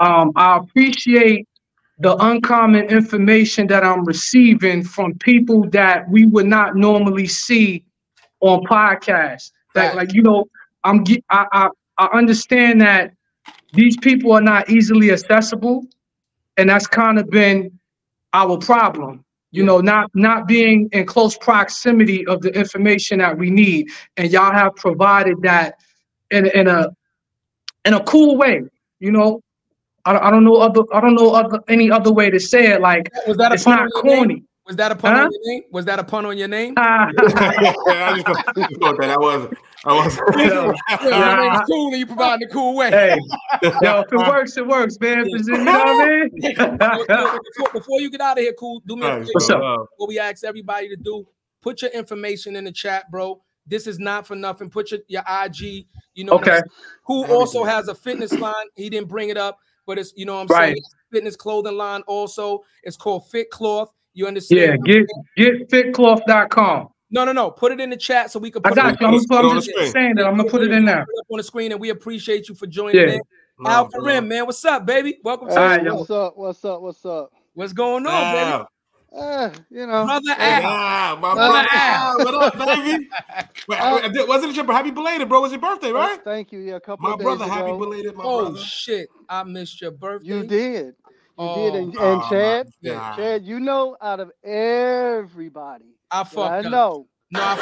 Um, 0.00 0.32
I 0.34 0.56
appreciate 0.58 1.46
the 1.98 2.16
uncommon 2.24 2.86
information 2.86 3.66
that 3.68 3.84
I'm 3.84 4.04
receiving 4.04 4.84
from 4.84 5.14
people 5.18 5.68
that 5.70 6.08
we 6.08 6.26
would 6.26 6.46
not 6.46 6.76
normally 6.76 7.26
see 7.26 7.84
on 8.40 8.60
podcasts. 8.64 9.50
That, 9.74 9.96
like 9.96 10.14
you 10.14 10.22
know, 10.22 10.46
I'm 10.84 11.04
ge- 11.04 11.22
I, 11.30 11.46
I 11.52 11.68
I 11.98 12.06
understand 12.16 12.80
that 12.82 13.12
these 13.72 13.96
people 13.96 14.32
are 14.32 14.40
not 14.40 14.70
easily 14.70 15.10
accessible, 15.10 15.84
and 16.56 16.70
that's 16.70 16.86
kind 16.86 17.18
of 17.18 17.28
been 17.30 17.78
our 18.32 18.58
problem. 18.58 19.24
You 19.50 19.62
Yeah. 19.62 19.66
know, 19.66 19.80
not 19.80 20.10
not 20.14 20.46
being 20.46 20.88
in 20.92 21.06
close 21.06 21.36
proximity 21.38 22.26
of 22.26 22.42
the 22.42 22.50
information 22.56 23.18
that 23.18 23.36
we 23.36 23.50
need, 23.50 23.88
and 24.16 24.30
y'all 24.30 24.52
have 24.52 24.76
provided 24.76 25.42
that 25.42 25.76
in 26.30 26.46
in 26.46 26.68
a 26.68 26.88
in 27.84 27.94
a 27.94 28.04
cool 28.04 28.36
way. 28.36 28.62
You 29.00 29.12
know, 29.12 29.40
I, 30.08 30.12
don't- 30.12 30.22
I 30.24 30.30
don't 30.30 30.44
know 30.44 30.56
other 30.56 30.82
I 30.92 31.00
don't 31.00 31.14
know 31.14 31.30
other 31.34 31.60
any 31.68 31.90
other 31.90 32.12
way 32.12 32.30
to 32.30 32.40
say 32.40 32.72
it. 32.72 32.80
Like 32.80 33.10
Was 33.26 33.36
that 33.36 33.50
a 33.52 33.54
it's 33.54 33.66
not 33.66 33.80
on 33.82 33.88
your 33.94 34.04
name? 34.04 34.16
corny. 34.16 34.44
Was 34.66 34.76
that 34.76 34.92
a 34.92 34.96
pun 34.96 35.14
Huh? 35.16 35.22
on 35.24 35.30
your 35.32 35.40
name? 35.54 35.62
Was 35.72 35.84
that 35.86 35.98
a 35.98 36.04
pun 36.04 36.26
on 36.26 36.36
your 36.38 36.48
name? 36.48 36.74
Ah. 36.76 37.08
I 37.18 38.22
just 38.26 38.80
thought 38.80 38.98
that 39.00 39.10
I 39.10 39.16
wasn't. 39.18 39.54
I 39.84 39.92
wasn't. 39.94 40.38
Yeah. 40.38 40.72
Yeah, 40.90 41.08
Yeah, 41.08 41.36
my 41.36 41.48
name's 41.48 41.60
cool 41.68 41.88
and 41.88 41.98
you 41.98 42.06
provide 42.06 42.42
a 42.42 42.46
cool 42.48 42.76
way. 42.76 42.90
hey, 42.90 43.18
yo, 43.62 44.00
if 44.00 44.12
it 44.12 44.16
works, 44.18 44.56
it 44.56 44.66
works, 44.66 44.98
man. 45.00 45.24
If 45.26 45.46
you 45.46 45.56
know 45.58 45.72
what 45.72 45.86
I 45.88 46.06
mean? 46.06 46.30
before, 46.58 47.40
before- 47.54 47.72
before 47.80 48.00
you 48.00 48.10
get 48.10 48.20
out 48.20 48.36
of 48.38 48.42
here, 48.44 48.52
cool, 48.58 48.82
do 48.86 48.96
me 48.96 49.06
a 49.06 49.16
favor. 49.20 49.28
What's 49.32 49.50
up? 49.50 49.60
Love. 49.60 49.86
What 49.96 50.08
we 50.08 50.18
ask 50.18 50.44
everybody 50.44 50.88
to 50.90 50.96
do, 50.96 51.26
put 51.62 51.80
your 51.82 51.90
information 51.92 52.56
in 52.56 52.64
the 52.64 52.72
chat, 52.72 53.10
bro. 53.10 53.40
This 53.66 53.86
is 53.86 53.98
not 53.98 54.26
for 54.26 54.34
nothing. 54.34 54.68
Put 54.70 54.90
your, 54.90 55.00
your 55.08 55.22
IG, 55.44 55.86
you 56.14 56.24
know, 56.24 56.34
what 56.34 56.48
I'm 56.48 56.54
Okay. 56.58 56.62
who 57.06 57.24
also 57.26 57.64
has 57.64 57.88
a 57.88 57.94
fitness 57.94 58.32
line. 58.32 58.66
He 58.76 58.88
didn't 58.90 59.08
bring 59.08 59.28
it 59.28 59.36
up, 59.36 59.58
but 59.88 59.98
it's 59.98 60.12
you 60.14 60.24
know 60.26 60.34
what 60.36 60.42
I'm 60.42 60.46
Right. 60.56 60.66
saying. 60.74 60.82
Fitness 61.10 61.34
clothing 61.34 61.76
line 61.76 62.02
also. 62.06 62.62
It's 62.84 62.96
called 62.96 63.28
Fit 63.30 63.50
Cloth. 63.50 63.90
You 64.12 64.26
understand? 64.28 64.82
Yeah, 64.86 65.02
get 65.02 65.06
get 65.36 65.70
fitcloth.com. 65.70 66.88
No, 67.10 67.24
no, 67.24 67.32
no. 67.32 67.50
Put 67.50 67.72
it 67.72 67.80
in 67.80 67.88
the 67.88 67.96
chat 67.96 68.30
so 68.30 68.38
we 68.38 68.50
can. 68.50 68.60
I 68.64 68.68
Put 68.68 68.76
got 68.76 68.92
it 68.94 69.00
you. 69.00 69.06
on 69.06 69.14
I'm, 69.14 69.20
the 69.20 69.36
I'm 69.38 69.60
screen. 69.62 69.76
just 69.78 69.92
saying 69.92 70.14
that. 70.16 70.26
I'm 70.26 70.36
gonna 70.36 70.48
put 70.50 70.62
it 70.62 70.70
in 70.70 70.84
there. 70.84 71.06
Put 71.06 71.14
it 71.14 71.20
up 71.20 71.26
on 71.32 71.36
the 71.38 71.42
screen, 71.42 71.72
and 71.72 71.80
we 71.80 71.88
appreciate 71.88 72.48
you 72.50 72.54
for 72.54 72.66
joining 72.66 72.96
Yeah. 73.08 73.14
in. 73.14 73.20
Al 73.66 73.88
Karim, 73.88 74.28
man, 74.28 74.46
what's 74.46 74.64
up, 74.64 74.84
baby? 74.86 75.18
Welcome 75.24 75.48
to 75.48 75.54
All 75.54 75.60
the 75.60 75.66
right, 75.68 75.84
show. 75.84 75.94
What's 75.96 76.10
up? 76.10 76.36
What's 76.36 76.64
up? 76.64 76.80
What's 76.82 77.04
up? 77.06 77.32
What's 77.54 77.72
going 77.72 78.06
on, 78.06 78.34
baby? 78.34 78.64
Uh, 79.16 79.50
you 79.70 79.86
know, 79.86 80.04
Brother 80.04 80.34
hey, 80.34 80.62
Al. 80.62 80.62
Ah, 80.66 81.18
my 81.20 81.34
Brother 81.34 81.52
brother. 81.52 81.68
Al. 81.72 82.10
Al, 82.10 82.24
What 82.24 82.34
up, 82.34 82.58
baby? 82.76 83.08
Uh, 83.70 84.00
wait, 84.02 84.12
did- 84.14 84.26
wasn't 84.28 84.50
it 84.50 84.56
your 84.56 84.64
happy 84.72 84.90
belated, 84.90 85.28
bro? 85.28 85.38
It 85.40 85.42
was 85.42 85.52
your 85.52 85.60
birthday, 85.60 85.92
right? 85.92 86.18
Thank 86.24 86.52
you. 86.52 86.60
Yeah, 86.60 86.76
a 86.76 86.80
couple 86.80 87.04
My 87.06 87.12
of 87.12 87.18
days 87.18 87.24
brother, 87.26 87.46
happy 87.46 87.68
ago. 87.70 87.78
belated, 87.78 88.16
my 88.16 88.24
Oh 88.24 88.40
brother. 88.44 88.58
shit! 88.58 89.08
I 89.28 89.42
missed 89.42 89.80
your 89.82 89.90
birthday. 89.90 90.26
You 90.26 90.42
did. 90.44 90.86
You 90.86 90.94
Oh, 91.36 91.54
did. 91.54 91.74
And, 91.74 91.94
and 91.94 92.22
oh, 92.22 92.28
Chad, 92.30 92.68
Chad, 93.16 93.44
you 93.44 93.60
know, 93.60 93.94
out 94.00 94.20
of 94.20 94.30
everybody, 94.42 95.84
I 96.10 96.22
that 96.22 96.32
fucked 96.32 96.50
I 96.50 96.58
up. 96.60 96.64
know. 96.64 97.06
No, 97.30 97.40
I 97.42 97.56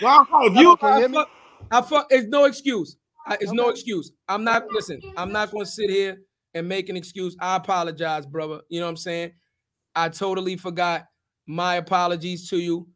Wow, 0.00 0.26
if 0.42 0.54
you 0.56 0.76
Can 0.76 0.88
you 0.94 0.96
hear 0.96 1.04
I 1.04 1.08
me? 1.08 1.14
fuck, 1.14 1.28
I 1.70 1.80
fuck. 1.82 2.06
It's 2.10 2.28
no 2.28 2.44
excuse. 2.44 2.96
I, 3.26 3.36
it's 3.40 3.52
no 3.52 3.68
excuse. 3.68 4.12
I'm 4.28 4.44
not. 4.44 4.66
Listen, 4.70 5.00
I'm 5.16 5.32
not 5.32 5.50
going 5.50 5.64
to 5.64 5.70
sit 5.70 5.90
here 5.90 6.18
and 6.54 6.68
make 6.68 6.88
an 6.88 6.96
excuse. 6.96 7.36
I 7.40 7.56
apologize, 7.56 8.26
brother. 8.26 8.60
You 8.68 8.80
know 8.80 8.86
what 8.86 8.90
I'm 8.90 8.96
saying? 8.96 9.32
I 9.94 10.08
totally 10.08 10.56
forgot. 10.56 11.06
My 11.46 11.76
apologies 11.76 12.48
to 12.50 12.58
you. 12.58 12.88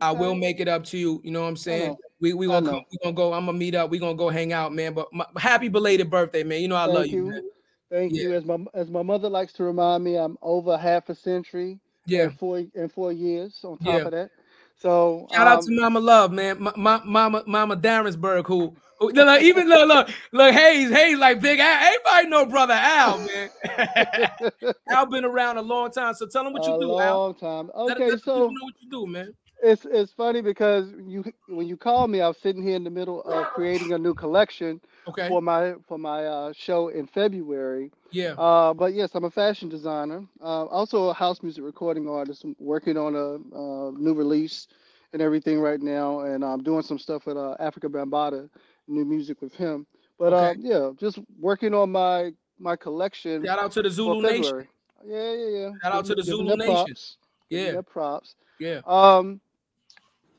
I 0.00 0.10
will 0.12 0.34
make 0.34 0.58
it 0.60 0.68
up 0.68 0.84
to 0.86 0.98
you. 0.98 1.20
You 1.24 1.30
know 1.30 1.42
what 1.42 1.48
I'm 1.48 1.56
saying? 1.56 1.96
We 2.20 2.32
we 2.34 2.46
gonna 2.46 2.68
come, 2.68 2.82
we 2.90 2.98
gonna 3.02 3.14
go. 3.14 3.32
I'm 3.32 3.46
gonna 3.46 3.56
meet 3.58 3.74
up. 3.74 3.90
We 3.90 3.98
gonna 3.98 4.16
go 4.16 4.28
hang 4.28 4.52
out, 4.52 4.72
man. 4.72 4.92
But 4.92 5.08
my, 5.12 5.24
happy 5.36 5.68
belated 5.68 6.10
birthday, 6.10 6.42
man. 6.42 6.60
You 6.62 6.68
know 6.68 6.76
I 6.76 6.86
Thank 6.86 6.98
love 6.98 7.06
you, 7.06 7.32
you. 7.32 7.50
Thank 7.90 8.12
Yeah. 8.14 8.22
you. 8.22 8.34
As 8.34 8.44
my 8.44 8.58
as 8.74 8.90
my 8.90 9.02
mother 9.02 9.28
likes 9.28 9.52
to 9.54 9.64
remind 9.64 10.02
me, 10.02 10.16
I'm 10.16 10.36
over 10.42 10.76
half 10.76 11.08
a 11.10 11.14
century 11.14 11.78
Yeah. 12.06 12.24
and 12.24 12.38
four 12.38 12.62
and 12.74 12.90
four 12.92 13.12
years 13.12 13.60
on 13.62 13.78
top 13.78 13.86
Yeah. 13.86 13.96
of 14.00 14.10
that. 14.12 14.30
So 14.76 15.28
Shout 15.32 15.46
out 15.46 15.58
um, 15.58 15.64
to 15.64 15.80
Mama 15.80 16.00
Love, 16.00 16.32
man. 16.32 16.62
Ma- 16.62 16.72
ma- 16.76 17.02
Mama 17.04 17.42
Mama 17.46 17.76
Darrensburg, 17.76 18.46
who, 18.46 18.76
who 18.98 19.10
look, 19.12 19.42
even 19.42 19.68
look 19.68 19.88
look 19.88 20.10
look 20.32 20.54
Hayes 20.54 20.90
Hayes 20.90 21.18
like 21.18 21.40
big 21.40 21.60
Al. 21.60 21.82
Everybody 21.86 22.28
know 22.28 22.46
brother 22.46 22.74
Al, 22.74 23.18
man. 23.18 23.50
Al 24.90 25.06
been 25.06 25.24
around 25.24 25.58
a 25.58 25.62
long 25.62 25.90
time, 25.90 26.14
so 26.14 26.26
tell 26.26 26.46
him 26.46 26.52
what 26.52 26.66
you 26.66 26.74
a 26.74 26.78
do, 26.78 26.98
Al. 26.98 27.14
long 27.16 27.34
time. 27.34 27.70
Okay, 27.74 28.10
let 28.10 28.20
so 28.20 28.38
know 28.38 28.64
what 28.64 28.74
you 28.80 28.90
do, 28.90 29.06
man. 29.06 29.32
it's 29.62 29.86
it's 29.90 30.12
funny 30.12 30.42
because 30.42 30.92
you 31.06 31.24
when 31.48 31.66
you 31.66 31.76
called 31.76 32.10
me, 32.10 32.20
I 32.20 32.28
was 32.28 32.38
sitting 32.38 32.62
here 32.62 32.76
in 32.76 32.84
the 32.84 32.90
middle 32.90 33.22
of 33.22 33.46
creating 33.54 33.92
a 33.92 33.98
new 33.98 34.14
collection 34.14 34.80
Okay. 35.06 35.28
for 35.28 35.42
my 35.42 35.74
for 35.86 35.98
my 35.98 36.24
uh, 36.24 36.52
show 36.56 36.88
in 36.88 37.06
February. 37.06 37.90
Yeah. 38.10 38.32
Uh, 38.32 38.72
but 38.72 38.94
yes, 38.94 39.10
I'm 39.14 39.24
a 39.24 39.30
fashion 39.30 39.68
designer. 39.68 40.24
Uh, 40.40 40.64
also 40.66 41.08
a 41.10 41.14
house 41.14 41.42
music 41.42 41.64
recording 41.64 42.08
artist. 42.08 42.44
I'm 42.44 42.56
working 42.58 42.96
on 42.96 43.14
a, 43.14 43.34
uh 43.56 43.90
new 43.92 44.14
release 44.14 44.68
and 45.12 45.20
everything 45.22 45.60
right 45.60 45.80
now, 45.80 46.20
and 46.20 46.44
I'm 46.44 46.62
doing 46.62 46.82
some 46.82 46.98
stuff 46.98 47.26
with 47.26 47.36
uh, 47.36 47.56
Afrika 47.60 47.88
Bambaataa, 47.88 48.48
new 48.88 49.04
music 49.04 49.40
with 49.40 49.54
him. 49.54 49.86
But 50.18 50.32
Okay. 50.32 50.50
uh, 50.50 50.54
yeah, 50.58 50.90
just 50.98 51.18
working 51.38 51.74
on 51.74 51.90
my 51.92 52.32
my 52.58 52.76
collection 52.76 53.44
Shout 53.44 53.58
out 53.58 53.72
to 53.72 53.82
the 53.82 53.90
Zulu 53.90 54.22
Nation. 54.22 54.66
Yeah, 55.04 55.32
yeah, 55.32 55.48
yeah. 55.48 55.70
Shout 55.82 55.92
out 55.92 56.04
to 56.06 56.14
the 56.14 56.22
Zulu 56.22 56.56
Nation. 56.56 56.72
props. 56.72 57.16
Yeah. 57.50 57.72
their 57.72 57.82
props. 57.82 58.36
Yeah. 58.58 58.80
Um, 58.86 59.40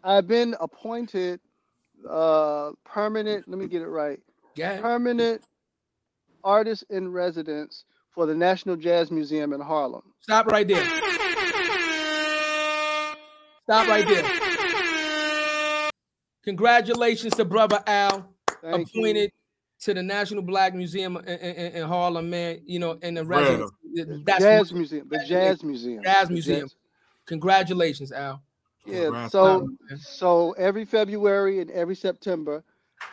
I've 0.03 0.27
been 0.27 0.55
appointed 0.59 1.39
uh 2.09 2.71
permanent. 2.83 3.47
Let 3.47 3.59
me 3.59 3.67
get 3.67 3.81
it 3.81 3.87
right. 3.87 4.19
Yeah. 4.55 4.79
Permanent 4.81 5.43
artist 6.43 6.83
in 6.89 7.11
residence 7.11 7.85
for 8.11 8.25
the 8.25 8.33
National 8.35 8.75
Jazz 8.75 9.11
Museum 9.11 9.51
in 9.53 9.59
Harlem. 9.61 10.01
Stop 10.21 10.47
right 10.47 10.67
there. 10.67 10.83
Stop 13.63 13.87
right 13.87 14.07
there. 14.07 15.89
Congratulations 16.43 17.33
to 17.35 17.45
brother 17.45 17.81
Al, 17.87 18.29
Thank 18.61 18.93
you. 18.93 19.01
appointed 19.01 19.31
to 19.81 19.93
the 19.95 20.03
National 20.03 20.43
Black 20.43 20.73
Museum 20.75 21.17
in, 21.17 21.23
in, 21.27 21.71
in 21.73 21.87
Harlem, 21.87 22.29
man. 22.29 22.61
You 22.65 22.79
know, 22.79 22.91
in 23.01 23.15
the 23.15 23.25
residence. 23.25 23.71
The 23.93 24.21
That's 24.25 24.43
Jazz 24.43 24.71
what- 24.71 24.77
Museum. 24.77 25.07
The 25.09 25.25
Jazz 25.25 25.63
Museum. 25.63 26.03
Jazz 26.03 26.29
Museum. 26.29 26.61
Jazz- 26.61 26.75
Congratulations, 27.25 28.11
Al. 28.11 28.41
Yeah. 28.85 29.27
So 29.29 29.67
so 29.99 30.51
every 30.53 30.85
February 30.85 31.59
and 31.59 31.71
every 31.71 31.95
September, 31.95 32.63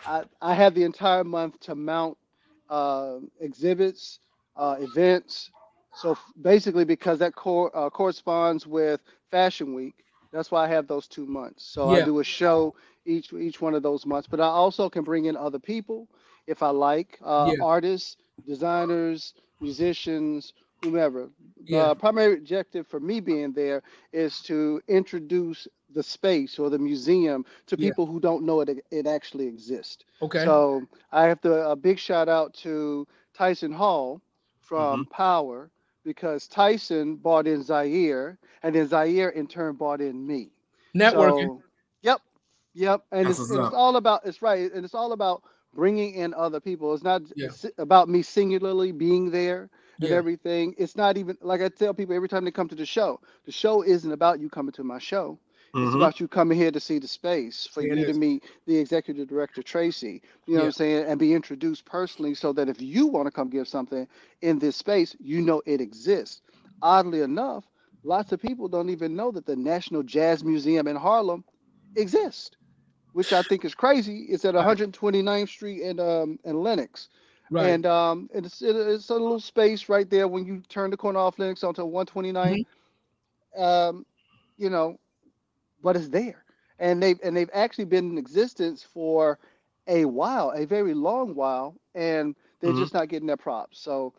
I 0.05 0.25
I 0.41 0.55
have 0.55 0.75
the 0.75 0.85
entire 0.85 1.25
month 1.25 1.61
to 1.61 1.75
mount 1.75 2.17
uh, 2.69 3.19
exhibits, 3.41 4.21
uh, 4.57 4.77
events. 4.81 5.51
So 5.93 6.19
basically, 6.41 6.85
because 6.85 7.19
that 7.19 7.35
cor- 7.35 7.75
uh, 7.77 7.91
corresponds 7.91 8.67
with 8.67 9.01
Fashion 9.31 9.75
Week, 9.75 10.05
that's 10.33 10.51
why 10.51 10.65
I 10.65 10.69
have 10.69 10.87
those 10.89 11.09
two 11.09 11.27
months. 11.27 11.65
So 11.65 11.89
Yeah. 11.89 11.99
I 11.99 12.01
do 12.01 12.21
a 12.21 12.25
show 12.25 12.75
each 13.05 13.33
each 13.33 13.61
one 13.61 13.75
of 13.75 13.83
those 13.83 14.07
months. 14.07 14.29
But 14.29 14.41
I 14.41 14.47
also 14.47 14.89
can 14.91 15.05
bring 15.05 15.27
in 15.27 15.37
other 15.37 15.59
people 15.59 16.09
if 16.47 16.63
I 16.63 16.71
like, 16.71 17.19
uh, 17.23 17.53
Yeah. 17.53 17.61
artists, 17.61 18.17
designers, 18.47 19.35
musicians, 19.61 20.53
whomever. 20.83 21.31
Yeah. 21.65 21.89
The 21.89 21.95
primary 21.95 22.35
objective 22.35 22.87
for 22.87 23.01
me 23.01 23.21
being 23.21 23.53
there 23.53 23.83
is 24.13 24.41
to 24.43 24.81
introduce 24.89 25.69
the 25.95 26.03
space 26.03 26.59
or 26.59 26.71
the 26.71 26.79
museum 26.79 27.45
to 27.67 27.77
Yeah. 27.79 27.91
people 27.91 28.07
who 28.07 28.19
don't 28.19 28.45
know 28.45 28.61
it 28.61 28.85
it 28.91 29.07
actually 29.07 29.47
exists. 29.47 30.05
Okay. 30.21 30.45
So 30.45 30.83
I 31.13 31.25
have 31.25 31.41
to 31.43 31.71
a 31.71 31.77
big 31.77 31.99
shout 31.99 32.29
out 32.29 32.55
to 32.55 33.07
Tyson 33.35 33.73
Hall 33.73 34.21
from 34.61 35.03
mm-hmm. 35.05 35.11
Power 35.11 35.71
because 36.05 36.49
Tyson 36.49 37.17
bought 37.17 37.47
in 37.47 37.63
Zaire 37.63 38.39
and 38.63 38.75
then 38.75 38.89
Zaire 38.89 39.31
in 39.31 39.47
turn 39.47 39.77
bought 39.77 40.01
in 40.01 40.27
me. 40.27 40.51
Networking. 40.95 41.47
So, 41.47 41.63
yep, 42.03 42.21
yep, 42.75 43.05
and 43.13 43.27
That's 43.27 43.39
it's, 43.39 43.51
and 43.51 43.65
it's 43.65 43.75
all 43.75 43.97
about 43.97 44.23
it's 44.25 44.43
right, 44.43 44.73
and 44.73 44.85
it's 44.85 44.95
all 44.95 45.13
about 45.13 45.43
bringing 45.75 46.15
in 46.15 46.35
other 46.35 46.61
people. 46.61 46.93
It's 46.93 47.05
not 47.05 47.23
Yeah. 47.35 47.49
about 47.79 48.09
me 48.09 48.23
singularly 48.23 48.93
being 48.93 49.31
there 49.31 49.71
and 50.01 50.13
Yeah. 50.13 50.15
everything. 50.15 50.75
It's 50.79 50.97
not 50.97 51.17
even 51.19 51.37
like 51.43 51.61
I 51.63 51.69
tell 51.69 51.95
people 51.95 52.15
every 52.15 52.29
time 52.29 52.45
they 52.45 52.51
come 52.53 52.69
to 52.69 52.75
the 52.75 52.87
show. 52.87 53.21
The 53.45 53.53
show 53.53 53.83
isn't 53.83 54.11
about 54.13 54.41
you 54.41 54.49
coming 54.49 54.73
to 54.73 54.85
my 54.85 54.99
show. 54.99 55.39
It's 55.81 55.95
Mhm. 55.95 55.95
about 55.95 56.21
you 56.21 56.29
coming 56.29 56.59
here 56.59 56.71
to 56.71 56.81
see 56.81 56.99
the 56.99 57.09
space 57.09 57.67
for 57.67 57.83
Yeah, 57.83 57.95
you 57.95 58.05
to 58.05 58.15
meet 58.15 58.45
the 58.67 58.77
executive 58.79 59.29
director 59.29 59.63
Tracy. 59.63 60.23
You 60.47 60.55
know 60.55 60.61
what 60.61 60.67
I'm 60.67 60.73
saying, 60.73 61.07
and 61.07 61.19
be 61.21 61.35
introduced 61.35 61.85
personally, 61.85 62.35
so 62.35 62.53
that 62.55 62.69
if 62.69 62.81
you 62.81 63.07
want 63.09 63.27
to 63.27 63.33
come 63.33 63.51
give 63.51 63.69
something 63.69 64.09
in 64.43 64.59
this 64.59 64.77
space, 64.77 65.17
you 65.21 65.43
know 65.43 65.63
it 65.67 65.81
exists. 65.81 66.43
Oddly 66.83 67.21
enough, 67.23 67.65
lots 68.05 68.33
of 68.33 68.41
people 68.41 68.69
don't 68.69 68.91
even 68.91 69.17
know 69.17 69.31
that 69.33 69.47
the 69.47 69.57
National 69.57 70.03
Jazz 70.03 70.45
Museum 70.45 70.89
in 70.89 70.97
Harlem 70.97 71.45
exists, 71.97 72.57
which 73.13 73.33
I 73.33 73.43
think 73.43 73.65
is 73.65 73.75
crazy. 73.75 74.27
It's 74.31 74.45
at 74.45 74.55
129th 74.55 75.51
Street 75.51 75.83
and 75.83 76.01
um 76.01 76.39
and 76.45 76.63
Lenox. 76.63 77.09
Right. 77.53 77.67
And 77.69 77.87
um, 77.87 78.31
it's 78.33 78.63
it- 78.63 78.75
it's 78.77 79.11
a 79.11 79.15
little 79.15 79.39
space 79.41 79.89
right 79.89 80.09
there 80.09 80.27
when 80.27 80.45
you 80.47 80.63
turn 80.69 80.91
the 80.91 80.97
corner 80.97 81.19
off 81.19 81.39
Lenox 81.39 81.63
onto 81.63 81.85
129. 81.85 82.65
Mm-hmm. 83.57 83.63
Um, 83.63 84.07
you 84.57 84.71
know, 84.71 84.99
but 85.83 85.97
it's 85.97 86.09
there, 86.09 86.45
and 86.79 87.03
they've 87.03 87.19
and 87.23 87.37
they've 87.37 87.51
actually 87.53 87.85
been 87.85 88.11
in 88.11 88.19
existence 88.19 88.83
for 88.83 89.39
a 89.89 90.05
while, 90.05 90.53
a 90.57 90.65
very 90.65 90.95
long 90.95 91.35
while, 91.35 91.75
and 91.95 92.35
they're 92.61 92.73
Mhm. 92.73 92.79
just 92.81 92.95
not 92.95 93.09
getting 93.09 93.27
their 93.27 93.37
props. 93.37 93.81
So 93.81 94.15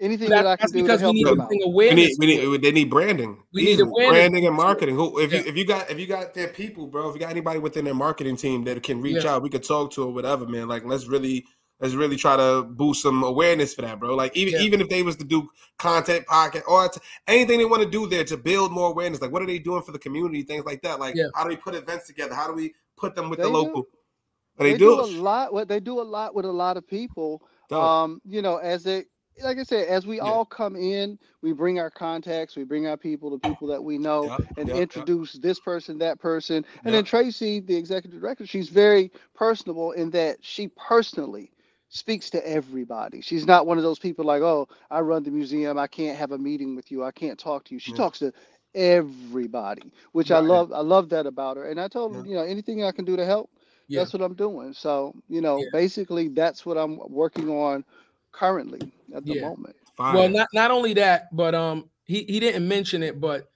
anything 0.00 0.28
That- 0.30 0.44
that 0.44 0.46
I 0.46 0.56
that's 0.56 0.70
can 0.72 0.72
do 0.72 0.78
to 0.78 0.84
because 0.84 1.00
we 1.00 1.02
help 1.02 1.14
need 1.16 1.26
them 1.26 1.36
to 1.36 1.42
out. 1.42 1.74
We 1.74 1.90
need, 1.92 2.12
we 2.18 2.26
need, 2.26 2.62
they 2.62 2.70
need 2.70 2.88
branding. 2.88 3.42
We 3.52 3.64
need 3.64 3.80
awareness. 3.80 4.12
branding 4.12 4.46
and 4.46 4.54
marketing. 4.56 4.94
Who, 4.94 5.18
if 5.18 5.32
Yeah. 5.32 5.40
you, 5.40 5.44
if 5.46 5.56
you 5.56 5.64
got, 5.66 5.90
if 5.90 5.98
you 5.98 6.06
got 6.06 6.32
their 6.34 6.48
people, 6.48 6.86
bro, 6.86 7.08
if 7.08 7.14
you 7.14 7.20
got 7.20 7.30
anybody 7.30 7.58
within 7.58 7.84
their 7.84 7.94
marketing 7.94 8.36
team 8.36 8.62
that 8.64 8.80
can 8.84 9.02
reach 9.02 9.24
Yeah. 9.24 9.34
out, 9.34 9.42
we 9.42 9.50
could 9.50 9.64
talk 9.64 9.90
to 9.94 10.04
or 10.04 10.12
whatever, 10.12 10.46
man. 10.46 10.68
Like, 10.68 10.84
let's 10.84 11.08
really, 11.08 11.44
let's 11.80 11.94
really 11.94 12.16
try 12.16 12.36
to 12.36 12.62
boost 12.62 13.02
some 13.02 13.22
awareness 13.22 13.74
for 13.74 13.82
that, 13.82 14.00
bro. 14.00 14.14
Like, 14.14 14.36
even, 14.36 14.54
Yeah. 14.54 14.60
even 14.60 14.80
if 14.80 14.88
they 14.88 15.02
was 15.02 15.16
to 15.16 15.24
do 15.24 15.48
content, 15.78 16.26
pocket, 16.26 16.64
or 16.66 16.88
t- 16.88 17.00
anything 17.26 17.58
they 17.58 17.64
want 17.64 17.82
to 17.82 17.88
do 17.88 18.06
there 18.06 18.24
to 18.24 18.36
build 18.36 18.72
more 18.72 18.90
awareness, 18.90 19.20
like, 19.20 19.32
what 19.32 19.42
are 19.42 19.46
they 19.46 19.58
doing 19.58 19.82
for 19.82 19.92
the 19.92 19.98
community, 19.98 20.42
things 20.42 20.64
like 20.64 20.82
that. 20.82 20.98
Like, 20.98 21.14
Yeah. 21.14 21.28
how 21.34 21.44
do 21.44 21.50
we 21.50 21.56
put 21.56 21.74
events 21.74 22.06
together? 22.06 22.34
How 22.34 22.46
do 22.48 22.54
we 22.54 22.74
put 22.96 23.14
them 23.14 23.30
with 23.30 23.38
They 23.38 23.44
the 23.44 23.50
local? 23.50 23.86
And 24.58 24.66
they, 24.66 24.72
they 24.72 24.78
do. 24.78 24.96
do 24.96 25.00
a 25.00 25.06
lot. 25.22 25.52
What 25.52 25.68
they 25.68 25.78
do 25.80 26.00
a 26.00 26.02
lot 26.02 26.34
with 26.34 26.44
a 26.44 26.52
lot 26.52 26.76
of 26.76 26.86
people. 26.86 27.42
Dope. 27.68 27.82
Um, 27.82 28.20
you 28.24 28.42
know, 28.42 28.56
as 28.56 28.86
it 28.86 29.08
like 29.44 29.58
I 29.58 29.62
said, 29.62 29.86
as 29.86 30.04
we 30.04 30.16
Yeah. 30.16 30.22
all 30.24 30.44
come 30.44 30.74
in, 30.74 31.16
we 31.42 31.52
bring 31.52 31.78
our 31.78 31.90
contacts, 31.90 32.56
we 32.56 32.64
bring 32.64 32.88
our 32.88 32.96
people, 32.96 33.30
the 33.30 33.38
people 33.38 33.68
that 33.68 33.80
we 33.82 33.96
know, 33.96 34.24
Yep, 34.24 34.40
and 34.56 34.68
yep, 34.68 34.74
yep. 34.76 34.82
introduce 34.82 35.34
this 35.34 35.60
person, 35.60 35.96
that 35.98 36.18
person, 36.18 36.64
and 36.84 36.92
then 36.92 37.04
Tracy, 37.04 37.60
the 37.60 37.76
executive 37.76 38.20
director, 38.20 38.46
she's 38.46 38.68
very 38.68 39.12
personable 39.36 39.92
in 39.92 40.10
that 40.10 40.38
she 40.40 40.66
personally 40.68 41.52
speaks 41.88 42.30
to 42.30 42.46
everybody. 42.46 43.20
She's 43.20 43.46
not 43.46 43.66
one 43.66 43.78
of 43.78 43.84
those 43.84 43.98
people 43.98 44.24
like, 44.24 44.42
oh, 44.42 44.68
I 44.90 45.00
run 45.00 45.22
the 45.22 45.30
museum. 45.30 45.78
I 45.78 45.86
can't 45.86 46.18
have 46.18 46.32
a 46.32 46.38
meeting 46.38 46.76
with 46.76 46.90
you. 46.90 47.04
I 47.04 47.10
can't 47.10 47.38
talk 47.38 47.64
to 47.64 47.74
you. 47.74 47.80
She 47.80 47.92
Yeah. 47.92 47.96
talks 47.96 48.18
to 48.20 48.32
everybody, 48.74 49.90
which 50.12 50.30
I 50.30 50.38
love. 50.40 50.72
I 50.72 50.80
love 50.80 51.08
that 51.10 51.26
about 51.26 51.56
her. 51.56 51.70
And 51.70 51.80
I 51.80 51.88
told 51.88 52.14
her, 52.14 52.24
you 52.26 52.34
know, 52.34 52.42
anything 52.42 52.84
I 52.84 52.92
can 52.92 53.04
do 53.04 53.16
to 53.16 53.24
help, 53.24 53.50
Yeah. 53.88 54.00
that's 54.00 54.12
what 54.12 54.22
I'm 54.22 54.34
doing. 54.34 54.72
So, 54.72 55.14
you 55.28 55.40
know, 55.40 55.58
Yeah. 55.60 55.66
basically 55.72 56.28
that's 56.28 56.66
what 56.66 56.76
I'm 56.76 56.98
working 57.08 57.48
on 57.48 57.84
currently 58.32 58.92
at 59.14 59.24
the 59.24 59.34
Yeah. 59.34 59.40
moment. 59.48 59.76
Fire. 59.96 60.14
Well, 60.14 60.28
not 60.28 60.48
not 60.52 60.70
only 60.70 60.94
that, 60.94 61.34
but 61.34 61.54
um, 61.54 61.90
he 62.04 62.24
he 62.24 62.38
didn't 62.38 62.68
mention 62.68 63.02
it, 63.02 63.20
but 63.20 63.50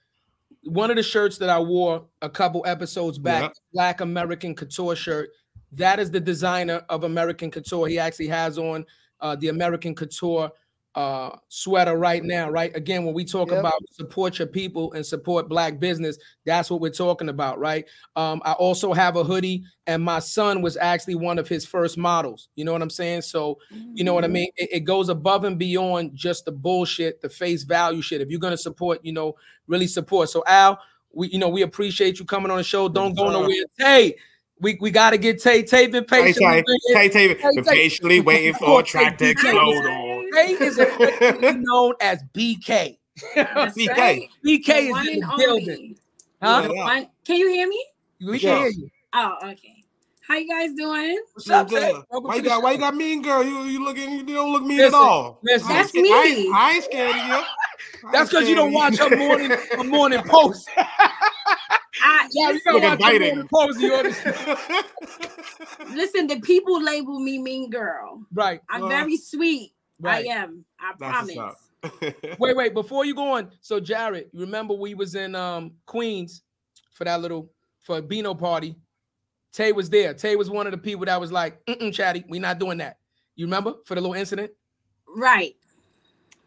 one 0.63 0.89
of 0.89 0.95
the 0.97 1.03
shirts 1.03 1.37
that 1.37 1.49
I 1.49 1.59
wore 1.59 2.05
a 2.21 2.29
couple 2.29 2.63
episodes 2.65 3.17
back, 3.17 3.43
Yep. 3.43 3.53
Black 3.73 4.01
American 4.01 4.55
Couture 4.55 4.95
shirt, 4.95 5.29
that 5.75 5.99
is 5.99 6.11
the 6.11 6.19
designer 6.19 6.83
of 6.89 7.03
American 7.03 7.51
Couture. 7.51 7.87
He 7.87 7.99
actually 7.99 8.27
has 8.27 8.57
on 8.57 8.85
uh, 9.19 9.35
the 9.35 9.47
American 9.49 9.95
Couture 9.95 10.51
uh, 10.95 11.35
sweater 11.47 11.97
right 11.97 12.23
now. 12.23 12.49
Right 12.51 12.75
again, 12.75 13.03
when 13.03 13.15
we 13.15 13.25
talk 13.25 13.49
Yep. 13.49 13.59
about 13.61 13.81
support 13.91 14.37
your 14.37 14.47
people 14.47 14.93
and 14.93 15.03
support 15.03 15.49
Black 15.49 15.79
business, 15.79 16.17
that's 16.45 16.69
what 16.69 16.81
we're 16.81 16.91
talking 16.91 17.29
about, 17.29 17.57
right? 17.57 17.85
Um, 18.15 18.41
I 18.45 18.51
also 18.53 18.93
have 18.93 19.15
a 19.15 19.23
hoodie, 19.23 19.63
and 19.87 20.03
my 20.03 20.19
son 20.19 20.61
was 20.61 20.77
actually 20.77 21.15
one 21.15 21.39
of 21.39 21.47
his 21.47 21.65
first 21.65 21.97
models. 21.97 22.49
You 22.55 22.63
know 22.65 22.73
what 22.73 22.83
I'm 22.83 22.91
saying? 22.91 23.23
So 23.23 23.57
you 23.95 24.03
know 24.03 24.13
what 24.13 24.23
I 24.23 24.27
mean? 24.27 24.49
It, 24.55 24.69
it 24.71 24.79
goes 24.81 25.09
above 25.09 25.45
and 25.45 25.57
beyond 25.57 26.11
just 26.13 26.45
the 26.45 26.51
bullshit, 26.51 27.21
the 27.21 27.29
face 27.29 27.63
value 27.63 28.01
shit. 28.03 28.21
If 28.21 28.29
you're 28.29 28.39
gonna 28.39 28.55
support, 28.57 28.99
you 29.03 29.13
know, 29.13 29.35
really 29.65 29.87
support. 29.87 30.29
So 30.29 30.43
Al, 30.45 30.79
we 31.11 31.29
you 31.29 31.39
know 31.39 31.49
we 31.49 31.63
appreciate 31.63 32.19
you 32.19 32.25
coming 32.25 32.51
on 32.51 32.57
the 32.57 32.63
show. 32.63 32.87
Don't 32.87 33.17
go 33.17 33.31
nowhere. 33.31 33.65
Tay, 33.79 34.15
we, 34.63 34.77
we 34.81 34.89
gotta 34.91 35.17
get 35.17 35.41
Tay. 35.41 35.61
Tay 35.63 35.87
been 35.87 36.05
Tay 36.05 36.33
patient. 36.33 36.65
Tay, 36.93 37.09
Tay 37.09 37.09
Tay, 37.09 37.51
been 37.55 37.63
Tay. 37.63 37.71
patiently 37.75 38.19
waiting 38.21 38.53
for 38.55 38.79
a 38.79 38.83
track 38.83 39.17
to 39.19 39.29
explode 39.29 39.85
on. 39.85 40.31
Tay 40.33 40.53
is 40.53 40.77
known 41.57 41.93
as 42.01 42.23
BK. 42.33 42.97
BK. 43.35 44.29
BK 44.45 44.65
The 44.65 44.73
is 44.73 45.07
in 45.09 45.19
the 45.19 45.33
building. 45.37 45.69
only. 45.69 45.97
Huh? 46.41 46.61
What 46.61 46.63
The 46.63 46.69
up? 46.69 46.85
one- 46.87 47.07
Can 47.25 47.35
you 47.37 47.49
hear 47.49 47.67
me? 47.67 47.85
We 48.25 48.37
Yeah. 48.39 48.49
can 48.55 48.57
hear 48.59 48.69
you. 48.69 48.89
Oh, 49.13 49.35
okay. 49.43 49.83
How 50.27 50.35
you 50.37 50.47
guys 50.47 50.71
doing? 50.73 51.19
What's 51.33 51.49
up, 51.49 51.69
Tay? 51.69 51.93
Why 52.09 52.35
you 52.35 52.41
the 52.41 52.47
got 52.49 52.63
why 52.63 52.71
you 52.71 52.77
got 52.77 52.95
mean 52.95 53.21
girl? 53.21 53.43
You 53.43 53.63
you 53.63 53.83
looking 53.83 54.11
you 54.11 54.23
don't 54.23 54.53
look 54.53 54.63
mean 54.63 54.77
Listen, 54.77 54.95
at 54.95 55.01
all. 55.01 55.39
listen. 55.43 55.67
That's 55.67 55.93
I 55.93 55.99
ain't, 55.99 56.37
me. 56.39 56.51
I 56.53 56.71
ain't 56.75 56.83
scared 56.85 57.09
of 57.15 57.27
you. 57.27 57.43
I 58.05 58.11
That's 58.11 58.29
because 58.29 58.49
you 58.49 58.55
don't 58.55 58.73
watch 58.73 58.97
her 58.97 59.15
morning 59.15 59.51
her 59.51 59.83
morning 59.83 60.21
post. 60.25 60.69
I, 60.77 62.27
Yeah, 62.31 62.47
you 62.47 62.53
listen, 62.53 62.81
gotta 62.81 62.97
watch 62.99 63.13
her 63.13 63.19
morning 63.19 63.47
post. 63.47 63.79
You 63.79 63.93
understand? 63.93 64.57
listen, 65.93 66.27
the 66.27 66.39
people 66.41 66.81
label 66.81 67.19
me 67.19 67.39
mean 67.39 67.69
girl. 67.69 68.23
Right. 68.33 68.61
I'm 68.69 68.81
Well, 68.81 68.89
very 68.89 69.17
sweet. 69.17 69.73
Right. 69.99 70.27
I 70.27 70.33
am. 70.33 70.65
I 70.79 70.93
That's 70.99 71.33
promise. 71.33 71.55
Wait, 72.39 72.55
wait, 72.55 72.73
before 72.73 73.03
you 73.03 73.13
go 73.13 73.33
on. 73.33 73.51
So 73.59 73.79
Jarrett, 73.79 74.29
you 74.31 74.39
remember 74.39 74.73
we 74.73 74.93
was 74.93 75.15
in 75.15 75.35
um 75.35 75.73
Queens 75.85 76.41
for 76.93 77.03
that 77.03 77.19
little 77.21 77.51
for 77.81 78.01
Beano 78.01 78.33
party. 78.33 78.75
Tay 79.51 79.71
was 79.71 79.89
there. 79.89 80.13
Tay 80.13 80.35
was 80.35 80.49
one 80.49 80.65
of 80.65 80.71
the 80.71 80.77
people 80.77 81.05
that 81.05 81.19
was 81.19 81.31
like, 81.31 81.63
mm 81.65 81.93
chatty, 81.93 82.23
we 82.27 82.39
not 82.39 82.57
doing 82.57 82.77
that. 82.79 82.97
You 83.35 83.45
remember 83.45 83.75
for 83.85 83.95
the 83.95 84.01
little 84.01 84.15
incident? 84.15 84.51
Right. 85.15 85.55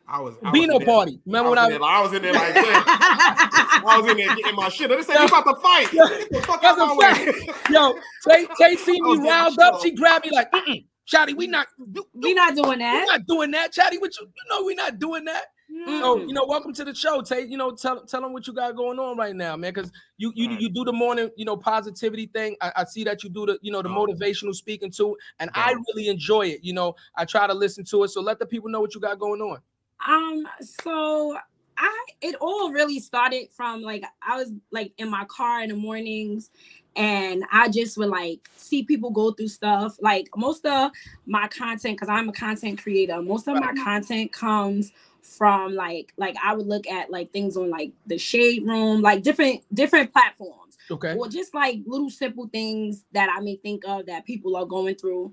I 0.08 0.20
was 0.20 0.34
I 0.42 0.50
was 0.50 0.52
Beano 0.52 0.74
in 0.74 0.78
there- 0.78 0.86
party. 0.86 1.12
I 1.14 1.20
Remember 1.26 1.50
was, 1.50 1.56
when 1.58 1.66
in 1.66 1.72
I 1.74 1.78
there, 1.78 1.88
I 1.88 2.02
was 2.02 2.12
in 2.12 2.22
there 2.22 2.32
like 2.32 2.54
this. 2.54 2.82
I 2.86 3.98
was 4.00 4.10
in 4.10 4.16
there 4.16 4.36
getting 4.36 4.54
my 4.54 4.68
shit. 4.68 4.88
They 4.90 5.02
said 5.02 5.18
you 5.20 5.26
about 5.26 5.42
to 5.44 5.56
fight. 5.56 5.90
Get 5.90 6.30
the 6.30 6.42
fuck 6.42 6.62
out 6.64 6.76
That's 6.76 6.78
my 6.78 6.96
way. 6.96 7.48
Yo, 7.70 7.94
Tay, 8.28 8.46
Tay 8.58 8.76
seen 8.76 9.04
I 9.04 9.08
was 9.08 9.18
me 9.18 9.24
getting 9.24 9.30
riled 9.40 9.58
up. 9.58 9.74
on. 9.74 9.82
She 9.82 9.90
grabbed 9.92 10.24
me 10.26 10.32
like, 10.32 10.50
mm 10.52 10.84
Chatty, 11.08 11.34
we 11.34 11.46
not 11.46 11.68
you, 11.94 12.04
we 12.14 12.34
not 12.34 12.56
doing 12.56 12.80
that. 12.80 12.94
we 12.94 12.98
that. 13.00 13.06
not 13.06 13.26
doing 13.28 13.50
that. 13.52 13.72
Chatty, 13.72 13.98
what 13.98 14.10
you 14.18 14.26
you 14.26 14.42
know 14.50 14.64
we 14.64 14.74
not 14.74 14.98
doing 14.98 15.24
that. 15.26 15.44
So 15.86 16.16
Mm. 16.18 16.28
you 16.28 16.32
know, 16.34 16.44
welcome 16.46 16.72
to 16.74 16.84
the 16.84 16.94
show. 16.94 17.22
Tay, 17.22 17.44
you 17.44 17.56
know, 17.56 17.70
tell 17.72 18.04
tell 18.06 18.20
them 18.22 18.32
what 18.32 18.46
you 18.46 18.52
got 18.52 18.74
going 18.76 18.98
on 18.98 19.16
right 19.16 19.34
now, 19.34 19.56
man. 19.56 19.72
Because 19.72 19.90
you 20.16 20.32
you 20.34 20.46
Alright. 20.46 20.60
you 20.60 20.68
do 20.68 20.84
the 20.84 20.92
morning, 20.92 21.28
you 21.36 21.44
know, 21.44 21.56
positivity 21.56 22.26
thing. 22.26 22.56
I, 22.60 22.72
I 22.76 22.84
see 22.84 23.04
that 23.04 23.22
you 23.22 23.30
do 23.30 23.46
the 23.46 23.58
you 23.62 23.70
know 23.72 23.82
the 23.82 23.88
Oh. 23.88 24.06
motivational 24.06 24.54
speaking 24.54 24.90
too, 24.90 25.16
and 25.38 25.48
I 25.54 25.74
really 25.88 26.08
enjoy 26.08 26.46
it. 26.48 26.60
You 26.62 26.72
know, 26.72 26.94
I 27.16 27.24
try 27.24 27.46
to 27.46 27.54
listen 27.54 27.84
to 27.86 28.02
it. 28.04 28.08
So 28.08 28.20
let 28.20 28.38
the 28.40 28.46
people 28.46 28.68
know 28.70 28.80
what 28.80 28.94
you 28.94 29.00
got 29.00 29.18
going 29.20 29.40
on. 29.40 29.58
Um, 30.06 30.46
so 30.60 31.36
I 31.78 32.06
it 32.20 32.34
all 32.40 32.70
really 32.72 33.00
started 33.00 33.48
from 33.52 33.82
like 33.82 34.04
I 34.26 34.36
was 34.36 34.52
like 34.70 34.92
in 34.98 35.10
my 35.10 35.24
car 35.26 35.62
in 35.62 35.68
the 35.68 35.76
mornings 35.76 36.50
and 36.96 37.44
I 37.52 37.68
just 37.68 37.98
would 37.98 38.08
like 38.08 38.48
see 38.56 38.82
people 38.82 39.10
go 39.10 39.32
through 39.32 39.48
stuff. 39.48 39.96
Like 40.00 40.28
most 40.36 40.64
of 40.64 40.90
my 41.26 41.48
content, 41.48 41.96
because 41.96 42.08
I'm 42.08 42.28
a 42.28 42.32
content 42.32 42.82
creator, 42.82 43.20
most 43.20 43.46
of 43.48 43.54
my 43.54 43.74
content 43.84 44.32
comes 44.32 44.92
from 45.22 45.74
like 45.74 46.12
like 46.16 46.36
I 46.42 46.54
would 46.54 46.66
look 46.66 46.86
at 46.86 47.10
like 47.10 47.32
things 47.32 47.56
on 47.56 47.70
like 47.70 47.92
the 48.06 48.16
shade 48.18 48.66
room, 48.66 49.02
like 49.02 49.22
different 49.22 49.62
different 49.74 50.12
platforms 50.12 50.66
Okay. 50.90 51.14
or 51.16 51.28
just 51.28 51.52
like 51.52 51.80
little 51.84 52.10
simple 52.10 52.48
things 52.48 53.04
that 53.12 53.28
I 53.28 53.40
may 53.40 53.56
think 53.56 53.84
of 53.86 54.06
that 54.06 54.24
people 54.24 54.56
are 54.56 54.64
going 54.64 54.94
through. 54.94 55.32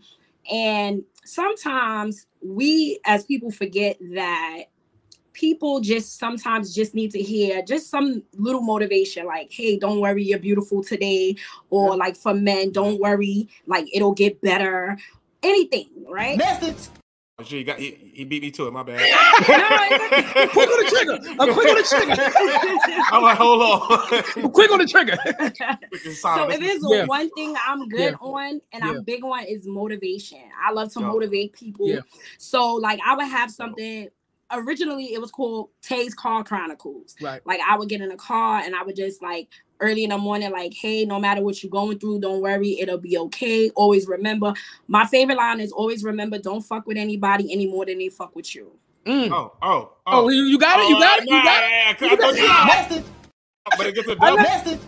And 0.51 1.03
sometimes 1.25 2.27
we 2.41 2.99
as 3.05 3.23
people 3.25 3.51
forget 3.51 3.97
that 4.13 4.63
people 5.33 5.79
just 5.79 6.19
sometimes 6.19 6.73
just 6.73 6.93
need 6.93 7.11
to 7.11 7.21
hear 7.21 7.61
just 7.63 7.89
some 7.89 8.23
little 8.37 8.61
motivation 8.61 9.25
like 9.25 9.51
hey 9.51 9.77
don't 9.77 9.99
worry 9.99 10.23
you're 10.23 10.37
beautiful 10.37 10.83
today 10.83 11.35
or 11.71 11.97
like 11.97 12.15
for 12.15 12.35
men 12.35 12.71
don't 12.71 12.99
worry 12.99 13.47
like 13.65 13.87
it'll 13.93 14.13
get 14.13 14.39
better 14.41 14.95
anything 15.41 15.89
right 16.07 16.39
Oh, 17.39 17.43
shit, 17.43 17.57
he, 17.59 17.63
got, 17.63 17.79
he, 17.79 18.11
he 18.13 18.23
beat 18.25 18.43
me 18.43 18.51
to 18.51 18.67
it. 18.67 18.71
My 18.73 18.83
bad. 18.83 18.99
quick 20.51 20.69
on 20.69 20.83
the 20.83 20.89
trigger. 20.89 21.35
I'm 21.39 21.51
quick 21.53 21.67
on 21.67 21.75
the 21.77 21.83
trigger. 21.83 22.31
I'm 23.11 23.23
like, 23.23 23.37
hold 23.39 23.61
on. 23.63 24.51
Quick 24.51 24.71
on 24.71 24.77
the 24.77 24.85
trigger. 24.85 25.17
so 26.13 26.49
if 26.49 26.59
there's 26.59 26.81
Yeah. 26.87 27.05
one 27.05 27.31
thing 27.31 27.55
I'm 27.67 27.89
good 27.89 28.11
Yeah. 28.11 28.17
on 28.27 28.61
and 28.71 28.83
Yeah. 28.83 28.87
I'm 28.89 29.01
big 29.03 29.23
on 29.23 29.43
is 29.45 29.65
motivation. 29.65 30.43
I 30.63 30.71
love 30.73 30.93
to 30.93 30.99
Dope. 30.99 31.07
motivate 31.11 31.53
people. 31.53 31.87
Yeah. 31.89 32.01
So 32.37 32.75
like 32.75 32.99
I 33.03 33.15
would 33.15 33.27
have 33.27 33.49
something 33.49 34.09
originally 34.51 35.13
it 35.15 35.19
was 35.19 35.31
called 35.31 35.69
Tay's 35.81 36.13
Car 36.13 36.43
Chronicles. 36.43 37.15
Right. 37.19 37.41
Like 37.47 37.61
I 37.67 37.75
would 37.77 37.89
get 37.89 38.01
in 38.01 38.11
a 38.11 38.17
car 38.17 38.59
and 38.63 38.75
I 38.75 38.83
would 38.83 38.95
just 38.95 39.23
like 39.23 39.47
early 39.83 40.03
in 40.05 40.09
the 40.11 40.17
morning, 40.17 40.51
like, 40.51 40.73
hey, 40.73 41.05
no 41.05 41.19
matter 41.19 41.41
what 41.43 41.61
you're 41.61 41.69
going 41.69 41.99
through, 41.99 42.19
don't 42.21 42.41
worry, 42.41 42.79
it'll 42.79 42.97
be 42.97 43.17
okay. 43.17 43.69
Always 43.71 44.07
remember. 44.07 44.53
My 44.87 45.05
favorite 45.05 45.37
line 45.37 45.59
is 45.59 45.71
always 45.71 46.03
remember, 46.03 46.39
don't 46.39 46.61
fuck 46.61 46.87
with 46.87 46.97
anybody 46.97 47.51
any 47.51 47.67
more 47.67 47.85
than 47.85 47.99
they 47.99 48.09
fuck 48.09 48.35
with 48.35 48.55
you. 48.55 48.71
Mm. 49.05 49.31
Oh, 49.31 49.53
oh, 49.61 49.93
Oh, 50.07 50.29
you, 50.29 50.43
you 50.43 50.57
got 50.57 50.79
it. 50.79 50.87
You 50.89 50.97
got 50.99 51.19
it. 51.19 51.25
You 51.25 51.43
got 51.43 51.63
it. 51.63 52.01
it. 52.01 52.11
I 52.11 52.87
thought 52.87 52.97
you 52.97 53.03
But 53.77 53.87
it 53.87 53.95
gets 53.95 54.07
a 54.07 54.15
I 54.21 54.35
double. 54.63 54.79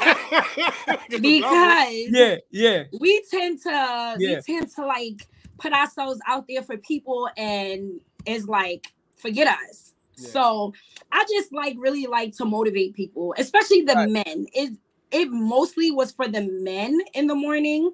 Because 1.20 2.06
Yeah, 2.10 2.36
yeah. 2.50 2.84
we 2.98 3.22
tend 3.30 3.60
to 3.62 4.16
Yeah. 4.18 4.36
we 4.36 4.40
tend 4.42 4.70
to 4.76 4.86
like 4.86 5.26
put 5.58 5.72
ourselves 5.72 6.20
out 6.26 6.46
there 6.48 6.62
for 6.62 6.76
people 6.78 7.28
and 7.36 8.00
it's 8.24 8.46
like 8.46 8.92
forget 9.16 9.46
us 9.46 9.92
so 10.20 10.72
i 11.12 11.24
just 11.30 11.52
like 11.52 11.76
really 11.78 12.06
like 12.06 12.34
to 12.36 12.44
motivate 12.44 12.94
people 12.94 13.34
especially 13.38 13.82
the 13.82 14.06
men. 14.06 14.46
It 14.52 14.76
it 15.10 15.30
mostly 15.30 15.90
was 15.90 16.12
for 16.12 16.28
the 16.28 16.42
men 16.42 17.00
in 17.14 17.26
the 17.26 17.34
morning 17.34 17.92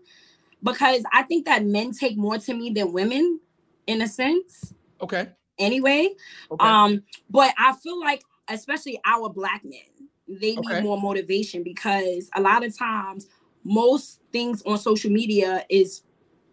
because 0.62 1.03
i 1.12 1.23
think 1.23 1.47
that 1.47 1.65
men 1.65 1.93
take 1.93 2.16
more 2.16 2.39
to 2.39 2.55
me 2.55 2.70
than 2.70 2.93
women 2.93 3.40
in 3.86 4.03
a 4.03 4.09
sense. 4.09 4.74
Okay. 5.01 5.28
anyway 5.59 6.11
Okay. 6.51 6.66
um 6.66 7.03
but 7.31 7.55
i 7.59 7.73
feel 7.74 7.98
like 8.01 8.23
especially 8.48 9.01
our 9.05 9.28
black 9.28 9.62
men 9.65 10.09
they 10.28 10.57
need 10.57 10.82
more 10.82 11.01
motivation 11.01 11.62
because 11.62 12.28
a 12.35 12.40
lot 12.40 12.65
of 12.65 12.77
times 12.77 13.28
most 13.65 14.20
things 14.32 14.62
on 14.62 14.78
social 14.78 15.11
media 15.11 15.65
is 15.69 16.03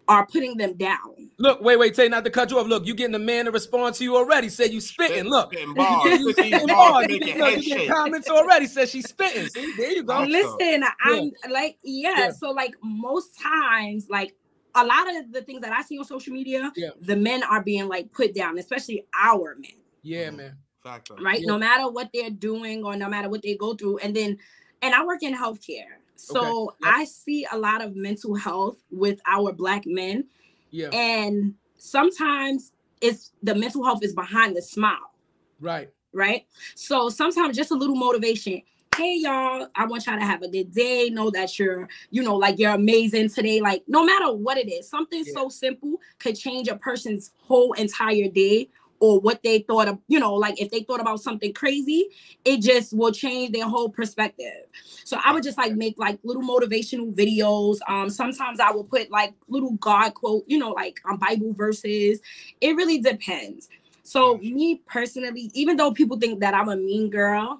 are 0.07 0.25
putting 0.27 0.57
them 0.57 0.73
down 0.73 1.29
Look, 1.39 1.61
wait, 1.61 1.77
wait, 1.79 1.95
Tay, 1.95 2.07
not 2.09 2.23
to 2.25 2.29
cut 2.29 2.51
you 2.51 2.59
off. 2.59 2.67
Look, 2.67 2.85
you 2.85 2.93
getting 2.93 3.11
the 3.13 3.19
man 3.19 3.45
to 3.45 3.51
respond 3.51 3.95
to 3.95 4.03
you 4.03 4.15
already. 4.15 4.49
Said 4.49 4.71
you 4.71 4.79
spitting. 4.79 5.23
Look, 5.25 5.51
Spitting 5.51 5.73
bars. 5.73 6.19
You 6.19 6.31
Spitting 6.31 6.51
spitting 6.51 6.67
bars. 6.67 6.91
bars. 6.93 7.07
You 7.09 7.19
Making 7.19 7.27
get- 7.27 7.37
look, 7.39 7.49
head 7.53 7.63
you 7.63 7.69
get 7.69 7.79
shake. 7.79 7.89
comments 7.89 8.29
already. 8.29 8.67
Said 8.67 8.89
she's 8.89 9.09
spitting. 9.09 9.47
See, 9.47 9.73
there 9.75 9.91
you 9.93 10.03
go. 10.03 10.21
listen 10.23 10.83
i'm 11.03 11.31
like 11.49 11.77
yeah, 11.83 12.13
Yeah. 12.17 12.31
so 12.31 12.51
like 12.51 12.75
most 12.83 13.39
times 13.41 14.07
like 14.09 14.35
a 14.75 14.85
lot 14.85 15.15
of 15.15 15.31
the 15.31 15.41
things 15.41 15.61
that 15.61 15.71
i 15.71 15.81
see 15.81 15.97
on 15.97 16.05
social 16.05 16.33
media 16.33 16.71
Yeah. 16.75 16.89
the 17.01 17.15
men 17.15 17.41
are 17.43 17.63
being 17.63 17.87
like 17.87 18.11
put 18.11 18.33
down 18.35 18.57
especially 18.59 19.03
our 19.23 19.55
men 19.55 19.71
Yeah, 20.03 20.27
mm-hmm. 20.27 20.37
man. 20.37 20.57
Fact, 20.83 21.09
right 21.19 21.39
Yeah. 21.41 21.47
no 21.47 21.57
matter 21.57 21.89
what 21.89 22.09
they're 22.13 22.29
doing 22.29 22.83
or 22.85 22.95
no 22.95 23.09
matter 23.09 23.27
what 23.29 23.41
they 23.41 23.55
go 23.55 23.73
through 23.73 23.97
and 23.99 24.15
then 24.15 24.37
and 24.83 24.93
i 24.93 25.03
work 25.03 25.23
in 25.23 25.33
healthcare 25.33 25.97
so 26.23 26.39
Okay. 26.69 26.77
Yep. 26.83 26.93
i 26.95 27.05
see 27.05 27.45
a 27.51 27.57
lot 27.57 27.81
of 27.81 27.95
mental 27.95 28.33
health 28.35 28.77
with 28.91 29.19
our 29.25 29.51
black 29.51 29.83
men 29.85 30.25
Yeah. 30.71 30.89
and 30.91 31.55
sometimes 31.77 32.71
it's 33.01 33.31
the 33.41 33.53
mental 33.55 33.83
health 33.83 34.03
is 34.03 34.13
behind 34.13 34.55
the 34.55 34.61
smile 34.61 35.11
Right. 35.59 35.89
right 36.13 36.45
so 36.75 37.09
sometimes 37.09 37.55
just 37.57 37.71
a 37.71 37.75
little 37.75 37.95
motivation 37.95 38.61
hey 38.95 39.17
y'all, 39.17 39.67
I 39.75 39.87
want 39.87 40.05
y'all 40.05 40.19
to 40.19 40.23
have 40.23 40.43
a 40.43 40.47
good 40.47 40.71
day. 40.71 41.09
Know 41.09 41.31
that 41.31 41.57
you're, 41.57 41.89
you 42.11 42.21
know, 42.21 42.35
like 42.35 42.59
you're 42.59 42.75
amazing 42.75 43.29
today. 43.29 43.59
Like 43.59 43.81
no 43.87 44.05
matter 44.05 44.31
what 44.31 44.59
it 44.59 44.71
is, 44.71 44.87
something 44.87 45.23
so 45.23 45.49
simple 45.49 45.99
could 46.19 46.35
change 46.35 46.67
a 46.67 46.75
person's 46.75 47.31
whole 47.39 47.73
entire 47.73 48.27
day 48.29 48.69
or 49.03 49.19
what 49.19 49.43
they 49.43 49.59
thought 49.59 49.89
of, 49.89 49.99
you 50.07 50.17
know, 50.17 50.33
like 50.33 50.61
if 50.61 50.71
they 50.71 50.79
thought 50.79 51.01
about 51.01 51.19
something 51.19 51.51
crazy, 51.51 52.07
it 52.45 52.61
just 52.61 52.95
will 52.95 53.11
change 53.11 53.51
their 53.51 53.67
whole 53.67 53.89
perspective. 53.89 54.63
So 55.03 55.19
I 55.21 55.33
would 55.33 55.43
just 55.43 55.57
like 55.57 55.73
make 55.73 55.99
like 55.99 56.19
little 56.23 56.41
motivational 56.41 57.13
videos. 57.13 57.79
Um, 57.89 58.09
sometimes 58.09 58.61
I 58.61 58.71
will 58.71 58.85
put 58.85 59.11
like 59.11 59.33
little 59.49 59.73
God 59.73 60.13
quote, 60.13 60.45
you 60.47 60.57
know, 60.57 60.71
like 60.71 61.01
um, 61.03 61.17
Bible 61.17 61.51
verses. 61.51 62.21
It 62.61 62.77
really 62.77 62.99
depends. 62.99 63.67
So 64.03 64.37
me 64.37 64.81
personally, 64.87 65.51
even 65.53 65.75
though 65.75 65.91
people 65.91 66.17
think 66.17 66.39
that 66.39 66.53
I'm 66.53 66.69
a 66.69 66.77
mean 66.77 67.09
girl, 67.09 67.59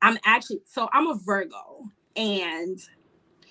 I'm 0.00 0.16
actually 0.24 0.60
so 0.64 0.88
I'm 0.94 1.06
a 1.06 1.18
Virgo, 1.22 1.90
and 2.16 2.78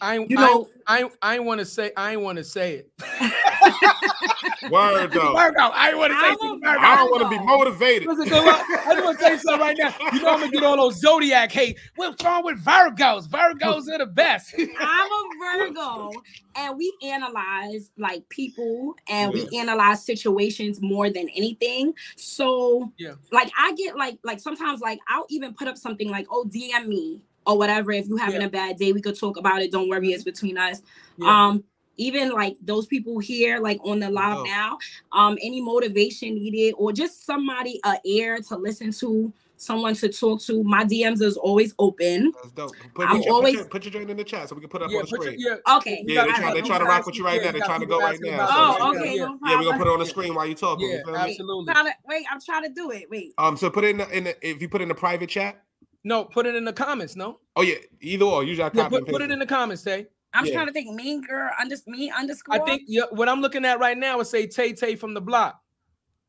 I 0.04 0.16
you 0.16 0.36
know 0.36 0.68
I 0.86 1.04
I, 1.04 1.36
I 1.36 1.40
want 1.40 1.60
to 1.60 1.66
say 1.66 1.92
I 1.96 2.18
want 2.18 2.38
to 2.38 2.44
say 2.44 2.76
it. 2.76 2.92
Word 4.70 5.12
though. 5.12 5.34
Virgo. 5.34 5.60
I 5.74 5.94
want 5.94 6.12
to 6.12 6.20
say 6.20 6.28
I'm 6.28 6.38
something. 6.40 6.62
I 6.68 6.96
don't 6.98 7.10
want 7.10 7.24
to 7.24 7.30
be 7.30 7.40
motivated. 7.40 8.08
Listen, 8.08 8.28
so 8.28 8.36
I, 8.38 8.84
I 8.86 8.94
just 8.94 9.06
want 9.06 9.18
to 9.20 9.24
say 9.24 9.38
something 9.38 9.60
right 9.60 9.78
now. 9.80 9.94
You 10.14 10.22
know 10.22 10.30
I'm 10.30 10.40
gonna 10.42 10.52
get 10.52 10.64
all 10.64 10.76
those 10.76 11.00
zodiac 11.00 11.52
hate. 11.52 11.80
What's 11.96 12.22
wrong 12.24 12.44
with 12.44 12.64
Virgos? 12.64 13.28
Virgos 13.30 13.88
are 13.94 13.98
the 14.00 14.06
best. 14.06 14.54
I'm 14.80 15.12
a 15.12 15.24
Virgo, 15.58 16.12
and 16.56 16.78
we 16.78 16.94
analyze 17.02 17.90
like 17.98 18.28
people 18.30 18.96
and 19.08 19.32
we 19.34 19.48
analyze 19.58 20.06
situations 20.06 20.82
more 20.82 21.10
than 21.10 21.30
anything. 21.30 21.94
So, 22.18 22.92
Yeah. 22.98 23.14
like, 23.32 23.52
I 23.58 23.74
get 23.74 23.96
like, 23.98 24.20
like 24.24 24.40
sometimes, 24.40 24.82
like, 24.82 25.00
I'll 25.08 25.26
even 25.30 25.54
put 25.54 25.68
up 25.68 25.78
something 25.78 26.10
like, 26.10 26.28
"Oh, 26.30 26.46
DM 26.46 26.88
me" 26.88 27.22
or 27.46 27.58
whatever. 27.58 27.92
If 27.92 28.08
you're 28.08 28.18
having 28.18 28.42
Yeah. 28.42 28.48
a 28.48 28.50
bad 28.52 28.78
day, 28.78 28.92
we 28.92 29.02
could 29.02 29.18
talk 29.20 29.38
about 29.38 29.62
it. 29.62 29.72
Don't 29.72 29.90
worry, 29.90 30.12
it's 30.14 30.24
between 30.24 30.58
us. 30.58 30.82
Yeah. 31.18 31.48
Um, 31.48 31.64
even 31.98 32.32
like 32.32 32.58
those 32.62 32.88
people 32.88 33.20
here, 33.20 33.60
like 33.60 33.80
on 33.84 34.00
the 34.00 34.10
live 34.10 34.40
Oh. 34.40 34.44
now, 34.44 34.78
um, 35.12 35.38
any 35.42 35.62
motivation 35.62 36.34
needed 36.36 36.74
or 36.78 36.92
just 36.92 37.26
somebody 37.26 37.80
a 37.86 37.98
ear 38.04 38.40
to 38.50 38.58
listen 38.58 38.92
to, 38.94 39.32
someone 39.58 39.94
to 39.94 40.10
talk 40.10 40.42
to. 40.42 40.64
My 40.64 40.84
DMs 40.84 41.22
is 41.22 41.38
always 41.38 41.74
open. 41.78 42.34
That's 42.42 42.52
dope. 42.54 42.72
Put, 42.96 43.08
I'm 43.08 43.18
put, 43.18 43.26
your, 43.26 43.34
always- 43.36 43.54
put, 43.54 43.60
your, 43.60 43.70
put 43.70 43.84
your 43.86 43.92
joint 43.94 44.10
in 44.10 44.18
the 44.18 44.24
chat 44.24 44.50
so 44.50 44.56
we 44.56 44.62
can 44.62 44.70
put 44.72 44.82
it 44.82 44.86
up 44.86 44.92
Yeah, 44.92 44.98
on 44.98 45.06
the 45.06 45.10
put 45.16 45.24
your, 45.24 45.34
screen. 45.34 45.60
yeah, 45.66 45.78
Okay. 45.78 46.04
Yeah, 46.08 46.24
they 46.24 46.28
got 46.32 46.38
try, 46.40 46.52
it. 46.52 46.54
they 46.56 46.62
try 46.62 46.78
to 46.80 46.84
rock 46.86 47.06
with 47.06 47.16
you 47.16 47.24
right 47.26 47.40
Yeah, 47.40 47.46
now. 47.46 47.52
They're 47.52 47.62
trying 47.68 47.80
to 47.82 47.86
go 47.86 48.00
right 48.00 48.20
now. 48.20 48.34
about 48.34 48.50
So, 48.50 48.84
Oh, 48.86 48.90
okay. 48.98 49.16
yeah. 49.16 49.26
No 49.26 49.40
yeah, 49.46 49.58
we're 49.60 49.64
gonna 49.66 49.78
put 49.78 49.88
it 49.88 49.92
on 49.94 50.00
the 50.00 50.06
screen 50.08 50.34
while 50.34 50.46
you're 50.48 50.56
talking. 50.56 50.90
Yeah, 50.90 51.02
you 51.08 51.16
absolutely. 51.16 51.74
Wait, 52.08 52.26
I'm 52.32 52.42
trying 52.42 52.64
to 52.64 52.70
do 52.70 52.90
it. 52.92 53.08
Wait. 53.10 53.34
Um, 53.38 53.56
so 53.56 53.70
put 53.70 53.84
it 53.84 53.92
in 53.92 53.98
the, 53.98 54.10
in 54.18 54.24
the 54.26 54.48
if 54.50 54.62
you 54.62 54.68
put 54.68 54.82
it 54.82 54.84
in 54.84 54.90
the 54.90 54.96
private 54.96 55.30
chat. 55.30 55.64
No, 56.04 56.26
put 56.26 56.46
it 56.46 56.56
in 56.56 56.66
the 56.66 56.74
comments. 56.74 57.16
No, 57.16 57.40
Oh 57.56 57.62
yeah, 57.62 57.76
either 58.02 58.26
or. 58.26 58.44
Usually 58.44 58.66
I 58.68 58.72
yeah, 58.74 58.90
put, 58.90 59.08
put 59.08 59.22
it 59.22 59.32
in 59.32 59.40
the 59.40 59.46
comments. 59.46 59.82
Say, 59.84 60.08
I'm 60.34 60.46
Yeah. 60.46 60.54
trying 60.54 60.68
to 60.68 60.74
think. 60.74 60.94
Mean 60.94 61.22
girl, 61.22 61.50
under 61.60 61.76
me 61.88 62.12
underscore. 62.12 62.56
I 62.56 62.60
think 62.66 62.82
yeah, 62.88 63.04
what 63.12 63.30
I'm 63.30 63.40
looking 63.42 63.64
at 63.66 63.80
right 63.80 63.98
now 63.98 64.20
is 64.20 64.30
say 64.30 64.46
Tay 64.48 64.74
Tay 64.74 64.96
from 64.96 65.14
the 65.14 65.22
block, 65.22 65.62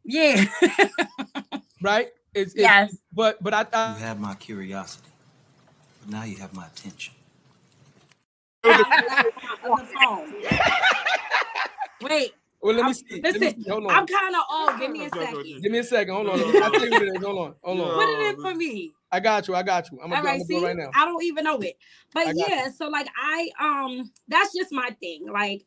Yeah. 0.05 0.44
right? 1.82 2.09
It's, 2.34 2.52
it's 2.52 2.60
yes. 2.60 2.96
but 3.12 3.42
but 3.42 3.55
I, 3.55 3.66
I 3.72 3.94
You 3.94 4.05
have 4.05 4.20
my 4.20 4.34
curiosity, 4.34 5.09
but 6.01 6.10
now 6.10 6.24
you 6.24 6.36
have 6.36 6.52
my 6.55 6.66
attention. 6.66 7.14
On. 8.64 10.32
Wait. 12.02 12.32
well 12.60 12.74
let 12.74 12.82
me 12.82 12.82
I'm- 12.82 12.94
see. 12.94 13.20
Let 13.22 13.34
me 13.34 13.40
Listen, 13.40 13.62
see. 13.64 13.70
Hold 13.70 13.84
on. 13.84 13.90
I'm 13.90 14.06
kind 14.06 14.34
of 14.34 14.42
old. 14.51 14.80
Give 14.80 14.90
me 14.90 15.05
a 15.06 15.10
second. 15.10 15.44
Give 15.62 15.72
me 15.72 15.78
a 15.78 15.84
second. 15.84 16.14
Hold 16.14 16.28
on. 16.28 16.38
Let 16.40 16.55
me- 16.55 16.60
I'll 16.60 16.70
tell 16.72 16.84
you 16.84 16.90
what 16.90 17.02
it 17.02 17.09
is. 17.16 17.22
Hold 17.22 17.38
on. 17.38 17.55
Hold 17.62 17.80
on. 17.80 17.94
Put 17.94 18.09
it 18.09 18.34
in 18.34 18.40
for 18.42 18.55
me. 18.55 18.92
I 19.15 19.20
got 19.20 19.47
you. 19.47 19.55
I 19.55 19.62
got 19.62 19.93
you. 19.93 20.01
I'm 20.03 20.11
gonna, 20.11 20.19
I'm 20.19 20.27
right, 20.27 20.43
see, 20.43 20.61
right 20.61 20.77
now. 20.77 20.91
I 20.93 21.05
don't 21.05 21.23
even 21.23 21.45
know 21.45 21.61
it, 21.61 21.78
but 22.12 22.35
yeah. 22.35 22.69
So 22.69 22.89
like, 22.89 23.09
I 23.16 23.49
um, 23.61 24.11
that's 24.27 24.53
just 24.53 24.73
my 24.73 24.91
thing. 25.01 25.28
Like, 25.31 25.65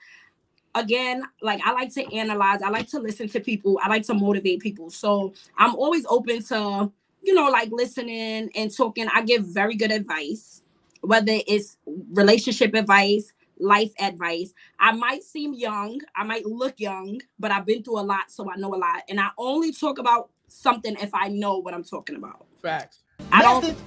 again, 0.75 1.23
like 1.41 1.61
I 1.65 1.71
like 1.71 1.93
to 1.93 2.13
analyze. 2.13 2.61
I 2.61 2.69
like 2.69 2.89
to 2.89 2.99
listen 2.99 3.29
to 3.29 3.39
people. 3.39 3.79
I 3.81 3.87
like 3.87 4.03
to 4.07 4.13
motivate 4.13 4.59
people. 4.59 4.89
So 4.89 5.33
I'm 5.57 5.75
always 5.75 6.05
open 6.09 6.43
to, 6.43 6.91
you 7.21 7.33
know, 7.33 7.49
like 7.49 7.69
listening 7.71 8.49
and 8.53 8.75
talking. 8.75 9.07
I 9.13 9.21
give 9.21 9.45
very 9.45 9.75
good 9.75 9.91
advice, 9.91 10.61
whether 10.99 11.37
it's 11.47 11.77
relationship 12.11 12.73
advice, 12.73 13.31
life 13.59 13.93
advice. 13.97 14.53
I 14.77 14.91
might 14.91 15.23
seem 15.23 15.53
young. 15.53 16.01
I 16.17 16.25
might 16.25 16.45
look 16.45 16.81
young, 16.81 17.21
but 17.39 17.51
I've 17.51 17.65
been 17.65 17.81
through 17.81 17.99
a 17.99 18.01
lot, 18.01 18.29
so 18.29 18.51
I 18.51 18.57
know 18.57 18.75
a 18.75 18.75
lot. 18.75 19.03
And 19.07 19.21
I 19.21 19.29
only 19.37 19.71
talk 19.71 19.99
about 19.99 20.31
something 20.49 20.97
if 20.99 21.11
I 21.13 21.29
know 21.29 21.59
what 21.59 21.73
I'm 21.73 21.85
talking 21.85 22.17
about. 22.17 22.45
Facts. 22.61 23.03
I 23.31 23.41
don't 23.41 23.77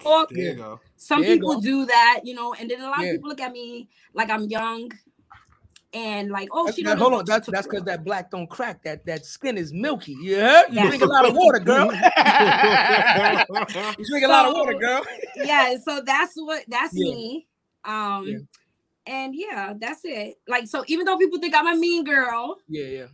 talk 0.00 0.28
There 0.30 0.44
you 0.50 0.54
go. 0.54 0.80
some 0.96 1.20
There 1.22 1.30
you 1.30 1.36
people 1.36 1.54
go. 1.56 1.60
do 1.60 1.86
that, 1.86 2.20
you 2.24 2.34
know, 2.34 2.54
and 2.54 2.70
then 2.70 2.80
a 2.80 2.88
lot 2.90 3.00
Yeah. 3.00 3.06
of 3.10 3.12
people 3.16 3.28
look 3.30 3.40
at 3.40 3.52
me 3.52 3.88
like 4.12 4.30
I'm 4.30 4.44
young 4.48 4.90
and 5.92 6.30
like, 6.30 6.48
oh, 6.52 6.64
That's- 6.64 6.74
she 6.76 6.82
that- 6.82 6.90
don't 6.90 6.98
hold 6.98 7.12
on. 7.14 7.24
That's 7.24 7.46
that's 7.48 7.66
because 7.66 7.84
that 7.84 8.04
black 8.04 8.30
don't 8.30 8.48
crack. 8.48 8.82
That 8.82 9.06
that 9.06 9.24
skin 9.24 9.56
is 9.56 9.72
milky. 9.72 10.16
Yeah. 10.20 10.62
You 10.68 10.74
Yeah. 10.74 10.88
drink 10.88 11.02
a 11.02 11.06
lot 11.06 11.24
of 11.26 11.34
water, 11.34 11.60
girl. 11.60 11.86
you 13.98 14.04
drink 14.06 14.24
a 14.24 14.28
lot 14.28 14.46
of 14.46 14.54
water, 14.54 14.74
girl. 14.74 15.02
yeah, 15.36 15.76
so 15.84 16.00
that's 16.04 16.34
what 16.36 16.64
that's 16.68 16.92
Yeah. 16.94 17.14
me. 17.14 17.46
Um 17.84 18.26
Yeah. 18.26 18.38
and 19.06 19.34
yeah, 19.34 19.74
that's 19.78 20.00
it. 20.04 20.38
Like 20.48 20.66
so 20.66 20.84
even 20.88 21.06
though 21.06 21.16
people 21.16 21.38
think 21.38 21.54
I'm 21.54 21.66
a 21.68 21.76
mean 21.76 22.04
girl, 22.04 22.58
Yeah, 22.68 22.86
yeah. 22.86 23.06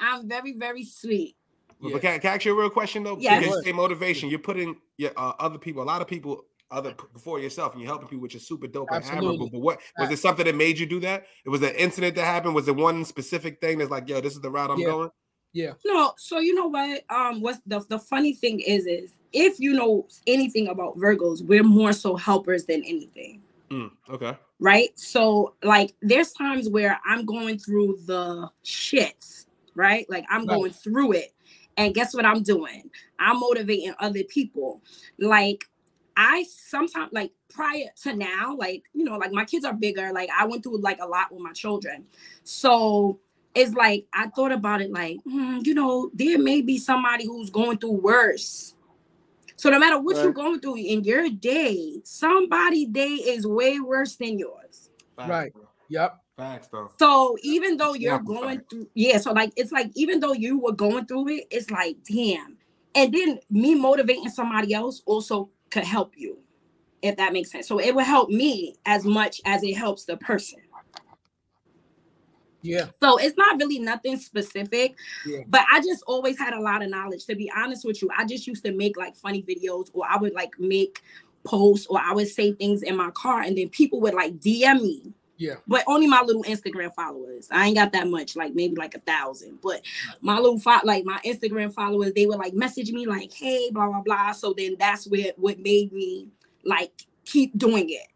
I'm 0.00 0.28
very, 0.28 0.52
very 0.52 0.84
sweet. 0.84 1.36
But 1.80 1.92
but 1.92 2.02
can, 2.02 2.20
can 2.20 2.30
I 2.30 2.34
ask 2.34 2.44
you 2.44 2.56
a 2.56 2.60
real 2.60 2.70
question 2.70 3.02
though? 3.02 3.18
Yes. 3.18 3.40
Because 3.40 3.56
you 3.56 3.62
say 3.64 3.72
motivation, 3.72 4.28
you're 4.30 4.38
putting 4.38 4.76
your 4.96 5.12
uh, 5.16 5.32
other 5.38 5.58
people, 5.58 5.82
a 5.82 5.84
lot 5.84 6.00
of 6.00 6.08
people, 6.08 6.44
other 6.70 6.94
before 7.12 7.38
yourself, 7.38 7.72
and 7.72 7.82
you're 7.82 7.90
helping 7.90 8.08
people, 8.08 8.22
which 8.22 8.34
is 8.34 8.46
super 8.46 8.66
dope 8.66 8.90
and 8.92 9.04
admirable. 9.04 9.48
But 9.50 9.60
what 9.60 9.80
was 9.98 10.10
it 10.10 10.18
something 10.18 10.46
that 10.46 10.56
made 10.56 10.78
you 10.78 10.86
do 10.86 11.00
that? 11.00 11.26
It 11.44 11.50
was 11.50 11.62
an 11.62 11.74
incident 11.74 12.16
that 12.16 12.24
happened. 12.24 12.54
Was 12.54 12.68
it 12.68 12.76
one 12.76 13.04
specific 13.04 13.60
thing 13.60 13.78
that's 13.78 13.90
like, 13.90 14.08
yo, 14.08 14.20
this 14.20 14.34
is 14.34 14.40
the 14.40 14.50
route 14.50 14.70
I'm 14.70 14.80
Yeah. 14.80 14.86
going? 14.86 15.10
Yeah. 15.52 15.72
No, 15.86 16.12
so 16.18 16.38
you 16.38 16.54
know 16.54 16.66
what? 16.66 17.02
Um, 17.10 17.40
what's 17.40 17.60
the 17.66 17.80
the 17.88 17.98
funny 17.98 18.34
thing 18.34 18.60
is, 18.60 18.86
is 18.86 19.16
if 19.32 19.58
you 19.58 19.72
know 19.72 20.06
anything 20.26 20.68
about 20.68 20.98
Virgos, 20.98 21.42
we're 21.42 21.62
more 21.62 21.92
so 21.92 22.14
helpers 22.16 22.64
than 22.66 22.82
anything. 22.84 23.42
Mm, 23.70 23.90
okay. 24.10 24.36
right? 24.60 24.98
So 24.98 25.54
like 25.62 25.94
there's 26.02 26.32
times 26.32 26.68
where 26.68 26.98
I'm 27.06 27.24
going 27.24 27.58
through 27.58 28.00
the 28.06 28.50
shits, 28.64 29.46
right? 29.74 30.04
Like 30.10 30.24
I'm 30.28 30.46
Right. 30.46 30.56
going 30.56 30.72
through 30.72 31.12
it. 31.12 31.32
And 31.76 31.94
guess 31.94 32.14
what 32.14 32.24
I'm 32.24 32.42
doing? 32.42 32.90
I'm 33.18 33.40
motivating 33.40 33.94
other 33.98 34.24
people. 34.24 34.82
Like 35.18 35.64
I 36.16 36.44
sometimes 36.44 37.12
like 37.12 37.32
prior 37.48 37.86
to 38.02 38.14
now, 38.14 38.56
like 38.56 38.84
you 38.94 39.04
know, 39.04 39.16
like 39.16 39.32
my 39.32 39.44
kids 39.44 39.64
are 39.64 39.74
bigger. 39.74 40.12
Like 40.12 40.30
I 40.36 40.46
went 40.46 40.62
through 40.62 40.80
like 40.80 40.98
a 41.00 41.06
lot 41.06 41.32
with 41.32 41.42
my 41.42 41.52
children. 41.52 42.06
So 42.44 43.20
it's 43.54 43.74
like 43.74 44.06
I 44.14 44.28
thought 44.28 44.52
about 44.52 44.80
it 44.80 44.90
like, 44.90 45.18
hmm, 45.24 45.58
you 45.62 45.74
know, 45.74 46.10
there 46.14 46.38
may 46.38 46.62
be 46.62 46.78
somebody 46.78 47.26
who's 47.26 47.50
going 47.50 47.78
through 47.78 48.00
worse. 48.00 48.74
So 49.56 49.70
no 49.70 49.78
matter 49.78 49.98
what 49.98 50.16
you're 50.22 50.32
going 50.32 50.60
through 50.60 50.76
in 50.76 51.02
your 51.04 51.30
day, 51.30 52.00
somebody 52.04 52.84
day 52.84 53.06
is 53.06 53.46
way 53.46 53.80
worse 53.80 54.16
than 54.16 54.38
yours. 54.38 54.90
Right. 55.16 55.52
Yep. 55.88 56.18
Facts 56.36 56.68
though. 56.68 56.90
So 56.98 57.36
even 57.42 57.76
though 57.76 57.94
you're 57.94 58.18
going 58.18 58.58
fact. 58.58 58.70
through, 58.70 58.88
yeah, 58.94 59.18
so 59.18 59.32
like 59.32 59.52
it's 59.56 59.72
like 59.72 59.90
even 59.94 60.20
though 60.20 60.34
you 60.34 60.58
were 60.58 60.72
going 60.72 61.06
through 61.06 61.28
it, 61.28 61.44
it's 61.50 61.70
like 61.70 61.96
damn. 62.08 62.58
And 62.94 63.12
then 63.12 63.40
me 63.50 63.74
motivating 63.74 64.28
somebody 64.28 64.74
else 64.74 65.02
also 65.06 65.50
could 65.70 65.84
help 65.84 66.12
you, 66.16 66.38
if 67.02 67.16
that 67.16 67.32
makes 67.32 67.50
sense. 67.50 67.68
So 67.68 67.78
it 67.78 67.94
will 67.94 68.04
help 68.04 68.28
me 68.28 68.74
as 68.86 69.04
much 69.04 69.40
as 69.44 69.62
it 69.62 69.74
helps 69.76 70.04
the 70.04 70.16
person. 70.18 70.60
Yeah. 72.62 72.86
So 73.00 73.16
it's 73.18 73.36
not 73.36 73.58
really 73.58 73.78
nothing 73.78 74.18
specific, 74.18 74.96
Yeah. 75.26 75.40
but 75.46 75.64
I 75.70 75.80
just 75.80 76.02
always 76.06 76.38
had 76.38 76.52
a 76.52 76.60
lot 76.60 76.82
of 76.82 76.90
knowledge. 76.90 77.24
To 77.26 77.36
be 77.36 77.50
honest 77.56 77.84
with 77.84 78.02
you, 78.02 78.10
I 78.16 78.24
just 78.24 78.46
used 78.46 78.64
to 78.64 78.72
make 78.72 78.96
like 78.96 79.14
funny 79.16 79.42
videos, 79.42 79.88
or 79.92 80.04
I 80.08 80.16
would 80.16 80.34
like 80.34 80.58
make 80.58 81.00
posts, 81.44 81.86
or 81.86 82.00
I 82.00 82.12
would 82.12 82.28
say 82.28 82.52
things 82.52 82.82
in 82.82 82.96
my 82.96 83.10
car, 83.12 83.40
and 83.42 83.56
then 83.56 83.68
people 83.68 84.00
would 84.00 84.14
like 84.14 84.38
DM 84.40 84.82
me 84.82 85.12
Yeah. 85.38 85.56
but 85.66 85.84
only 85.86 86.06
my 86.06 86.22
little 86.22 86.42
Instagram 86.44 86.94
followers. 86.94 87.48
I 87.50 87.66
ain't 87.66 87.76
got 87.76 87.92
that 87.92 88.08
much, 88.08 88.36
like 88.36 88.54
maybe 88.54 88.76
like 88.76 88.94
a 88.94 89.00
thousand. 89.00 89.58
But 89.62 89.82
my 90.20 90.36
little 90.38 90.58
fo- 90.58 90.80
like 90.84 91.04
my 91.04 91.20
Instagram 91.24 91.72
followers, 91.72 92.12
they 92.14 92.26
would 92.26 92.38
like 92.38 92.54
message 92.54 92.90
me 92.92 93.06
like, 93.06 93.32
"Hey, 93.32 93.70
blah 93.70 93.86
blah 93.88 94.00
blah." 94.00 94.32
So 94.32 94.54
then 94.56 94.76
that's 94.78 95.06
where 95.06 95.32
what 95.36 95.58
made 95.58 95.92
me 95.92 96.28
like 96.64 96.92
keep 97.24 97.56
doing 97.58 97.90
it 97.90 98.06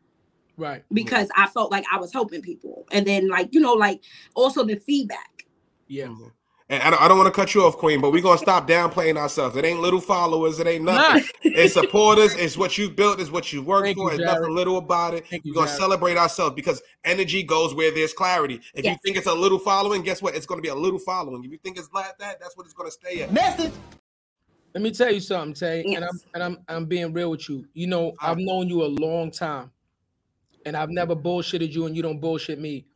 Right. 0.57 0.85
because 0.93 1.29
I 1.37 1.47
felt 1.49 1.71
like 1.71 1.85
I 1.93 1.99
was 1.99 2.13
helping 2.13 2.43
people, 2.43 2.87
and 2.91 3.07
then 3.07 3.29
like 3.29 3.49
you 3.53 3.61
know 3.61 3.75
like 3.75 4.03
also 4.35 4.65
the 4.65 4.77
feedback. 4.77 5.47
Yeah. 5.89 6.07
Mm-hmm. 6.07 6.29
And 6.71 6.81
I 6.85 6.91
don't, 6.91 7.03
I 7.03 7.09
don't 7.09 7.19
want 7.19 7.27
to 7.27 7.33
cut 7.33 7.53
you 7.53 7.65
off, 7.65 7.77
Queen, 7.77 8.01
but 8.01 8.13
we're 8.13 8.23
gonna 8.23 8.39
stop 8.39 8.69
downplaying 8.69 9.17
ourselves. 9.17 9.57
It 9.57 9.65
ain't 9.65 9.81
little 9.81 10.01
followers, 10.01 10.61
it 10.61 10.69
ain't 10.69 10.85
nothing. 10.85 11.25
It's 11.43 11.75
supporters, 11.75 12.37
it's 12.37 12.57
what 12.57 12.79
you 12.79 12.89
built, 12.89 13.21
it's 13.21 13.33
what 13.33 13.53
you 13.53 13.61
worked 13.61 13.87
Thank 13.87 13.97
for, 13.99 14.05
you, 14.13 14.19
it's 14.19 14.25
nothing 14.25 14.43
Jarrett. 14.43 14.53
little 14.53 14.79
about 14.79 15.15
it. 15.15 15.27
Thank 15.27 15.45
We're 15.45 15.53
gonna 15.53 15.67
Jarrett. 15.67 15.81
celebrate 15.81 16.17
ourselves 16.17 16.55
because 16.55 16.81
energy 17.05 17.43
goes 17.43 17.75
where 17.75 17.91
there's 17.91 18.13
clarity. 18.13 18.61
If 18.73 18.85
you 18.85 18.95
think 19.05 19.17
it's 19.17 19.27
a 19.27 19.35
little 19.35 19.59
following, 19.59 20.03
guess 20.03 20.23
what? 20.23 20.37
It's 20.37 20.47
gonna 20.47 20.63
be 20.63 20.69
a 20.69 20.75
little 20.75 21.01
following. 21.01 21.43
If 21.45 21.51
you 21.51 21.59
think 21.59 21.77
it's 21.77 21.91
like 21.93 22.17
that, 22.19 22.39
that's 22.41 22.57
what 22.57 22.67
it's 22.67 22.75
gonna 22.75 22.93
stay 22.93 23.23
at. 23.23 23.33
Message. 23.33 23.73
Let 24.73 24.83
me 24.85 24.93
tell 24.93 25.13
you 25.13 25.19
something, 25.19 25.55
Tay, 25.55 25.83
and 25.97 26.05
I'm 26.05 26.21
and 26.35 26.43
I'm 26.45 26.59
I'm 26.69 26.85
being 26.87 27.13
real 27.13 27.33
with 27.33 27.49
you. 27.49 27.67
You 27.75 27.89
know, 27.89 28.13
I've 28.21 28.39
known 28.39 28.69
you 28.69 28.85
a 28.85 28.87
long 28.87 29.33
time, 29.33 29.73
and 30.65 30.77
I've 30.77 30.91
never 30.91 31.17
bullshitted 31.17 31.73
you, 31.73 31.87
and 31.87 31.97
you 31.97 32.03
don't 32.03 32.21
bullshit 32.21 32.61
me. 32.61 32.87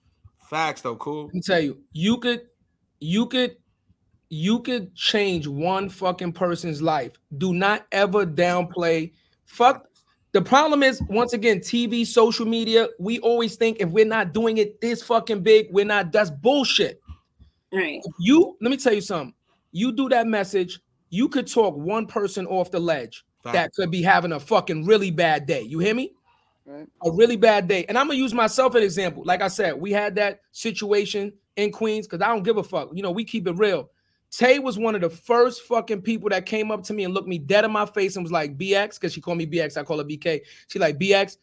Facts 0.48 0.82
though, 0.82 0.94
cool. 0.94 1.24
Let 1.24 1.34
me 1.34 1.40
tell 1.40 1.59
you, 1.60 1.78
you 1.92 2.18
could, 2.18 2.42
you 3.01 3.26
could, 3.26 3.56
you 4.30 4.60
could 4.60 4.94
change 4.94 5.46
one 5.46 5.88
fucking 5.88 6.32
person's 6.32 6.82
life. 6.82 7.12
Do 7.38 7.52
not 7.55 7.86
ever 7.92 8.26
downplay. 8.26 9.12
Fuck. 9.46 9.86
The 10.32 10.42
problem 10.42 10.82
is, 10.82 11.01
once 11.09 11.32
again, 11.32 11.60
TV, 11.60 12.05
social 12.05 12.44
media. 12.44 12.88
We 12.98 13.20
always 13.20 13.56
think 13.56 13.76
if 13.80 13.90
we're 13.90 14.05
not 14.05 14.32
doing 14.32 14.59
it 14.59 14.80
this 14.80 15.02
fucking 15.02 15.42
big, 15.42 15.68
we're 15.70 15.84
not. 15.84 16.10
That's 16.10 16.30
bullshit. 16.30 17.01
Right. 17.72 18.01
If 18.05 18.12
you 18.18 18.56
let 18.60 18.70
me 18.70 18.76
tell 18.76 18.94
you 18.94 19.01
something. 19.01 19.34
You 19.72 19.92
do 19.92 20.09
that 20.09 20.26
message, 20.26 20.80
you 21.10 21.28
could 21.28 21.46
talk 21.46 21.76
one 21.76 22.06
person 22.06 22.46
off 22.46 22.70
the 22.70 22.78
ledge 22.80 23.24
that 23.44 23.72
could 23.74 23.90
be 23.90 24.02
having 24.02 24.32
a 24.32 24.40
fucking 24.40 24.86
really 24.86 25.10
bad 25.10 25.46
day. 25.46 25.62
You 25.62 25.78
hear 25.80 25.94
me? 25.94 26.12
Right. 26.64 26.88
A 27.05 27.10
really 27.10 27.36
bad 27.36 27.68
day. 27.68 27.84
And 27.88 27.98
I'm 27.98 28.06
gonna 28.06 28.18
use 28.18 28.32
myself 28.32 28.74
as 28.74 28.78
an 28.78 28.84
example. 28.84 29.22
Like 29.24 29.42
I 29.42 29.48
said, 29.48 29.78
we 29.78 29.92
had 29.92 30.14
that 30.14 30.40
situation 30.52 31.32
in 31.56 31.70
Queens 31.70 32.06
because 32.06 32.22
I 32.22 32.28
don't 32.28 32.42
give 32.42 32.56
a 32.56 32.62
fuck. 32.62 32.90
You 32.94 33.02
know, 33.02 33.10
we 33.10 33.24
keep 33.24 33.46
it 33.46 33.52
real. 33.52 33.90
Tay 34.36 34.59
was 34.59 34.78
one 34.78 34.94
of 34.97 35.01
the 35.01 35.11
first 35.11 35.62
fucking 35.62 36.02
people 36.02 36.28
that 36.31 36.44
came 36.44 36.70
up 36.73 36.82
to 36.85 36.93
me 36.93 37.05
and 37.05 37.15
looked 37.15 37.28
me 37.28 37.39
dead 37.39 37.65
in 37.65 37.70
my 37.70 37.86
face 37.86 38.16
and 38.16 38.24
was 38.24 38.32
like, 38.32 38.59
BX, 38.59 38.94
because 38.98 39.12
she 39.12 39.20
called 39.20 39.39
me 39.39 39.47
BX, 39.47 39.77
I 39.77 39.85
call 39.85 39.98
her 39.98 40.05
BK. 40.05 40.40
She 40.66 40.78
like, 40.78 40.98
BX, 40.98 41.36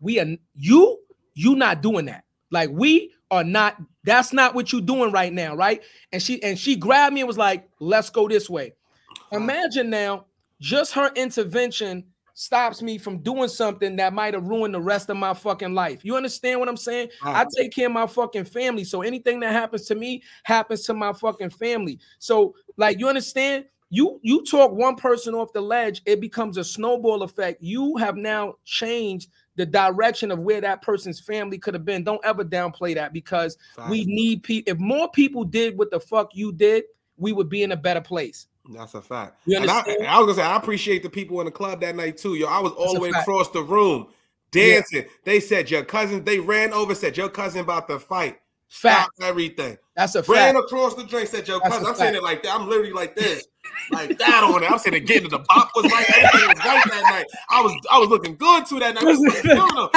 we 0.00 0.18
are 0.18 0.26
you, 0.54 0.98
you 1.34 1.56
not 1.56 1.82
doing 1.82 2.06
that. 2.06 2.24
Like, 2.50 2.70
we 2.72 3.12
are 3.30 3.44
not, 3.44 3.76
that's 4.04 4.32
not 4.32 4.54
what 4.54 4.72
you 4.72 4.80
doing 4.80 5.12
right 5.12 5.32
now, 5.32 5.54
right? 5.54 5.82
And 6.12 6.22
she 6.22 6.42
and 6.42 6.58
she 6.58 6.76
grabbed 6.76 7.14
me 7.14 7.20
and 7.20 7.28
was 7.28 7.36
like, 7.36 7.68
let's 7.80 8.08
go 8.08 8.26
this 8.28 8.48
way. 8.48 8.72
Imagine 9.30 9.90
now, 9.90 10.24
just 10.58 10.94
her 10.94 11.12
intervention 11.14 12.04
stops 12.38 12.82
me 12.82 12.98
from 12.98 13.18
doing 13.18 13.48
something 13.48 13.96
that 13.96 14.12
might 14.12 14.32
have 14.32 14.46
ruined 14.46 14.72
the 14.72 14.80
rest 14.80 15.10
of 15.10 15.16
my 15.16 15.34
fucking 15.34 15.74
life. 15.74 16.04
You 16.04 16.16
understand 16.16 16.60
what 16.60 16.68
I'm 16.68 16.76
saying? 16.76 17.08
I 17.34 17.44
take 17.56 17.72
care 17.72 17.86
of 17.86 17.92
my 17.92 18.06
fucking 18.06 18.44
family. 18.44 18.84
So 18.84 19.02
anything 19.02 19.40
that 19.40 19.52
happens 19.52 19.86
to 19.86 19.96
me 19.96 20.22
happens 20.44 20.82
to 20.82 20.94
my 20.94 21.12
fucking 21.12 21.50
family. 21.50 21.98
So, 22.20 22.54
like, 22.76 23.00
you 23.00 23.08
understand? 23.08 23.64
You 23.90 24.20
you 24.22 24.44
talk 24.44 24.70
one 24.70 24.96
person 24.96 25.34
off 25.34 25.52
the 25.52 25.62
ledge, 25.62 26.02
it 26.04 26.20
becomes 26.20 26.58
a 26.58 26.64
snowball 26.64 27.22
effect. 27.22 27.60
You 27.60 27.96
have 27.96 28.16
now 28.16 28.54
changed 28.64 29.30
the 29.56 29.66
direction 29.66 30.30
of 30.30 30.38
where 30.38 30.60
that 30.60 30.82
person's 30.82 31.18
family 31.18 31.58
could 31.58 31.72
have 31.74 31.86
been. 31.86 32.04
Don't 32.04 32.24
ever 32.24 32.44
downplay 32.44 32.94
that 32.94 33.14
because 33.14 33.56
we 33.88 34.04
need 34.04 34.42
people. 34.44 34.72
If 34.72 34.78
more 34.78 35.10
people 35.10 35.42
did 35.42 35.76
what 35.78 35.90
the 35.90 35.98
fuck 35.98 36.30
you 36.34 36.52
did, 36.52 36.84
we 37.16 37.32
would 37.32 37.48
be 37.48 37.62
in 37.62 37.72
a 37.72 37.76
better 37.76 38.02
place. 38.02 38.46
That's 38.68 38.94
a 38.94 39.02
fact. 39.02 39.40
You 39.46 39.58
And 39.58 39.70
I. 39.70 39.80
I 40.06 40.18
was 40.18 40.26
gonna 40.26 40.34
say 40.34 40.42
I 40.42 40.56
appreciate 40.56 41.02
the 41.02 41.10
people 41.10 41.40
in 41.40 41.46
the 41.46 41.50
club 41.50 41.80
that 41.80 41.96
night 41.96 42.18
too. 42.18 42.34
Yo, 42.34 42.46
I 42.46 42.60
was 42.60 42.72
all 42.72 42.84
That's 42.84 42.94
the 42.94 43.00
way 43.00 43.10
fact. 43.10 43.26
across 43.26 43.50
the 43.50 43.62
room 43.62 44.08
dancing. 44.50 45.04
They 45.24 45.40
said 45.40 45.70
your 45.70 45.84
cousin. 45.84 46.24
They 46.24 46.38
ran 46.38 46.72
over. 46.72 46.94
Said 46.94 47.16
your 47.16 47.28
cousin 47.28 47.60
about 47.62 47.88
to 47.88 47.98
fight. 47.98 48.38
Fact. 48.68 49.10
Stop 49.16 49.28
everything. 49.28 49.78
That's 49.96 50.14
a 50.14 50.18
Ran 50.18 50.24
fact. 50.24 50.54
Ran 50.54 50.56
across 50.56 50.94
the 50.94 51.04
drink. 51.04 51.28
Said 51.28 51.48
your 51.48 51.60
That's 51.60 51.74
cousin. 51.76 51.88
I'm 51.88 51.94
saying 51.94 52.14
it 52.14 52.22
like 52.22 52.42
that. 52.42 52.54
I'm 52.54 52.68
literally 52.68 52.92
like 52.92 53.16
this, 53.16 53.48
like 53.90 54.18
that 54.18 54.44
on 54.44 54.62
it. 54.62 54.70
I'm 54.70 54.78
saying 54.78 55.04
getting 55.04 55.30
the 55.30 55.38
bop 55.38 55.70
was 55.74 55.90
right. 55.90 56.06
Everything 56.16 56.48
was 56.48 56.58
right 56.58 56.84
that 56.84 57.02
night. 57.10 57.26
I 57.50 57.62
was 57.62 57.72
I 57.90 57.98
was 57.98 58.08
looking 58.08 58.36
good 58.36 58.66
too 58.66 58.78
that 58.80 58.94
night. 58.94 59.04
I 59.04 59.06
was 59.06 59.18
like, 59.20 59.44
no, 59.44 59.66
no. 59.66 59.90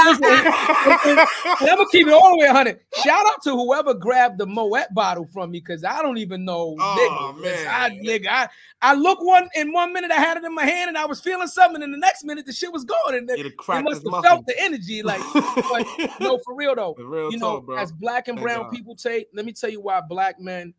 And 1.62 1.70
I'm 1.70 1.78
gonna 1.78 1.86
keep 1.92 2.08
it 2.08 2.14
all 2.14 2.32
the 2.32 2.38
way 2.38 2.46
100. 2.48 2.80
Shout 3.04 3.26
out 3.26 3.42
to 3.44 3.52
whoever 3.52 3.94
grabbed 3.94 4.38
the 4.38 4.46
Moet 4.46 4.88
bottle 4.94 5.28
from 5.34 5.52
me 5.52 5.60
because 5.60 5.84
I 5.84 6.02
don't 6.02 6.18
even 6.18 6.46
know. 6.46 6.76
Oh, 6.80 7.36
nigga, 7.38 7.42
man. 7.44 7.68
I, 7.68 7.90
nigga, 7.90 8.28
I, 8.30 8.50
I 8.82 8.94
look 8.94 9.22
one 9.22 9.50
in 9.56 9.72
one 9.74 9.94
minute 9.94 10.12
I 10.12 10.16
had 10.16 10.38
it 10.38 10.44
in 10.44 10.54
my 10.56 10.66
hand 10.66 10.90
and 10.90 10.98
I 10.98 11.06
was 11.06 11.20
feeling 11.22 11.48
something, 11.48 11.84
and 11.84 11.94
the 11.94 11.98
next 11.98 12.24
minute 12.24 12.46
the 12.46 12.54
shit 12.54 12.72
was 12.72 12.84
gone, 12.84 13.16
and 13.16 13.30
it 13.30 13.54
must 13.68 14.04
have 14.10 14.24
felt 14.24 14.46
the 14.46 14.60
energy. 14.60 15.04
Like, 15.04 15.22
but 15.34 15.88
no, 16.20 16.38
for 16.46 16.56
real 16.56 16.76
though, 16.76 16.96
Real 16.98 17.32
you 17.32 17.38
know, 17.38 17.58
talk, 17.58 17.66
bro. 17.66 17.78
as 17.78 17.92
black 17.92 18.28
and 18.28 18.38
Thank 18.38 18.48
brown 18.48 18.64
God. 18.64 18.72
people 18.72 18.96
take, 18.96 19.28
let 19.34 19.46
me 19.46 19.54
tell 19.54 19.70
you 19.70 19.82
why 19.82 20.02
black 20.02 20.40
men, 20.40 20.74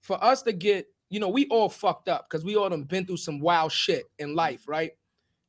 for 0.00 0.22
us 0.22 0.42
to 0.42 0.52
get, 0.52 0.86
you 1.12 1.20
know, 1.20 1.28
we 1.28 1.46
all 1.48 1.68
fucked 1.68 2.08
up 2.08 2.26
because 2.28 2.42
we 2.42 2.56
all 2.56 2.70
done 2.70 2.84
been 2.84 3.04
through 3.04 3.18
some 3.18 3.38
wild 3.38 3.70
shit 3.70 4.06
in 4.18 4.34
life, 4.34 4.66
right? 4.66 4.92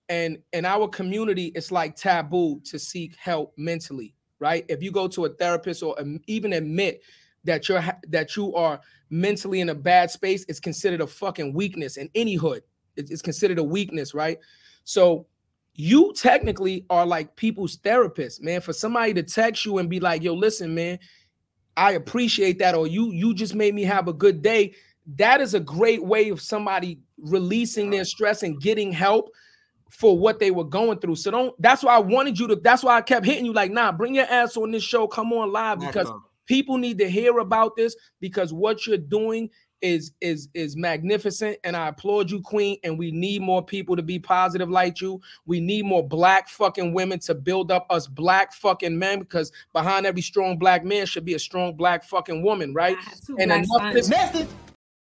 And 0.09 0.39
in 0.51 0.65
our 0.65 0.89
community, 0.89 1.53
it's 1.55 1.71
like 1.71 1.95
taboo 1.95 2.59
to 2.65 2.77
seek 2.77 3.15
help 3.15 3.53
mentally, 3.57 4.13
right? 4.39 4.65
If 4.67 4.83
you 4.83 4.91
go 4.91 5.07
to 5.07 5.23
a 5.23 5.29
therapist 5.29 5.81
or 5.81 5.95
even 6.27 6.51
admit 6.51 7.01
that 7.45 7.69
you're 7.69 7.81
that 8.09 8.35
you 8.35 8.53
are 8.55 8.81
mentally 9.09 9.61
in 9.61 9.69
a 9.69 9.75
bad 9.75 10.11
space, 10.11 10.45
it's 10.49 10.59
considered 10.59 10.99
a 10.99 11.07
fucking 11.07 11.53
weakness 11.53 11.95
in 11.95 12.09
any 12.13 12.35
hood. 12.35 12.63
It's 12.97 13.21
considered 13.21 13.57
a 13.57 13.63
weakness, 13.63 14.13
right? 14.13 14.39
So 14.83 15.27
you 15.75 16.11
technically 16.13 16.85
are 16.89 17.05
like 17.05 17.37
people's 17.37 17.77
therapist, 17.77 18.43
man. 18.43 18.59
For 18.59 18.73
somebody 18.73 19.13
to 19.13 19.23
text 19.23 19.65
you 19.65 19.77
and 19.77 19.89
be 19.89 20.01
like, 20.01 20.23
"Yo, 20.23 20.33
listen, 20.33 20.75
man, 20.75 20.99
I 21.77 21.93
appreciate 21.93 22.59
that," 22.59 22.75
or 22.75 22.85
"You 22.85 23.13
you 23.13 23.33
just 23.33 23.55
made 23.55 23.73
me 23.73 23.83
have 23.83 24.09
a 24.09 24.13
good 24.13 24.41
day." 24.41 24.73
That 25.15 25.41
is 25.41 25.53
a 25.53 25.59
great 25.59 26.03
way 26.03 26.29
of 26.29 26.41
somebody 26.41 26.99
releasing 27.17 27.89
their 27.89 28.05
stress 28.05 28.43
and 28.43 28.59
getting 28.59 28.91
help 28.91 29.29
for 29.89 30.17
what 30.17 30.39
they 30.39 30.51
were 30.51 30.63
going 30.63 30.99
through. 30.99 31.15
So 31.15 31.31
don't. 31.31 31.61
That's 31.61 31.83
why 31.83 31.95
I 31.95 31.99
wanted 31.99 32.39
you 32.39 32.47
to. 32.47 32.55
That's 32.55 32.83
why 32.83 32.97
I 32.97 33.01
kept 33.01 33.25
hitting 33.25 33.45
you 33.45 33.53
like, 33.53 33.71
"Nah, 33.71 33.91
bring 33.91 34.15
your 34.15 34.25
ass 34.25 34.57
on 34.57 34.71
this 34.71 34.83
show. 34.83 35.07
Come 35.07 35.31
on 35.33 35.51
live 35.51 35.79
because 35.79 36.11
people 36.45 36.77
need 36.77 36.97
to 36.97 37.09
hear 37.09 37.39
about 37.39 37.75
this 37.75 37.95
because 38.19 38.53
what 38.53 38.87
you're 38.87 38.97
doing 38.97 39.49
is 39.83 40.13
is 40.21 40.47
is 40.53 40.77
magnificent 40.77 41.57
and 41.65 41.75
I 41.75 41.89
applaud 41.89 42.31
you 42.31 42.41
queen 42.41 42.77
and 42.83 42.97
we 42.97 43.11
need 43.11 43.41
more 43.41 43.63
people 43.63 43.97
to 43.97 44.01
be 44.01 44.17
positive 44.17 44.69
like 44.69 45.01
you. 45.01 45.21
We 45.45 45.59
need 45.59 45.85
more 45.85 46.07
black 46.07 46.47
fucking 46.47 46.93
women 46.93 47.19
to 47.19 47.35
build 47.35 47.69
up 47.69 47.85
us 47.89 48.07
black 48.07 48.53
fucking 48.53 48.97
men 48.97 49.19
because 49.19 49.51
behind 49.73 50.05
every 50.05 50.21
strong 50.21 50.57
black 50.57 50.85
man 50.85 51.05
should 51.05 51.25
be 51.25 51.33
a 51.33 51.39
strong 51.39 51.75
black 51.75 52.05
fucking 52.05 52.41
woman, 52.41 52.73
right? 52.73 52.97
And 53.37 53.51
black 53.51 53.65
enough 53.65 53.93
this 53.93 54.07
sons. 54.07 54.47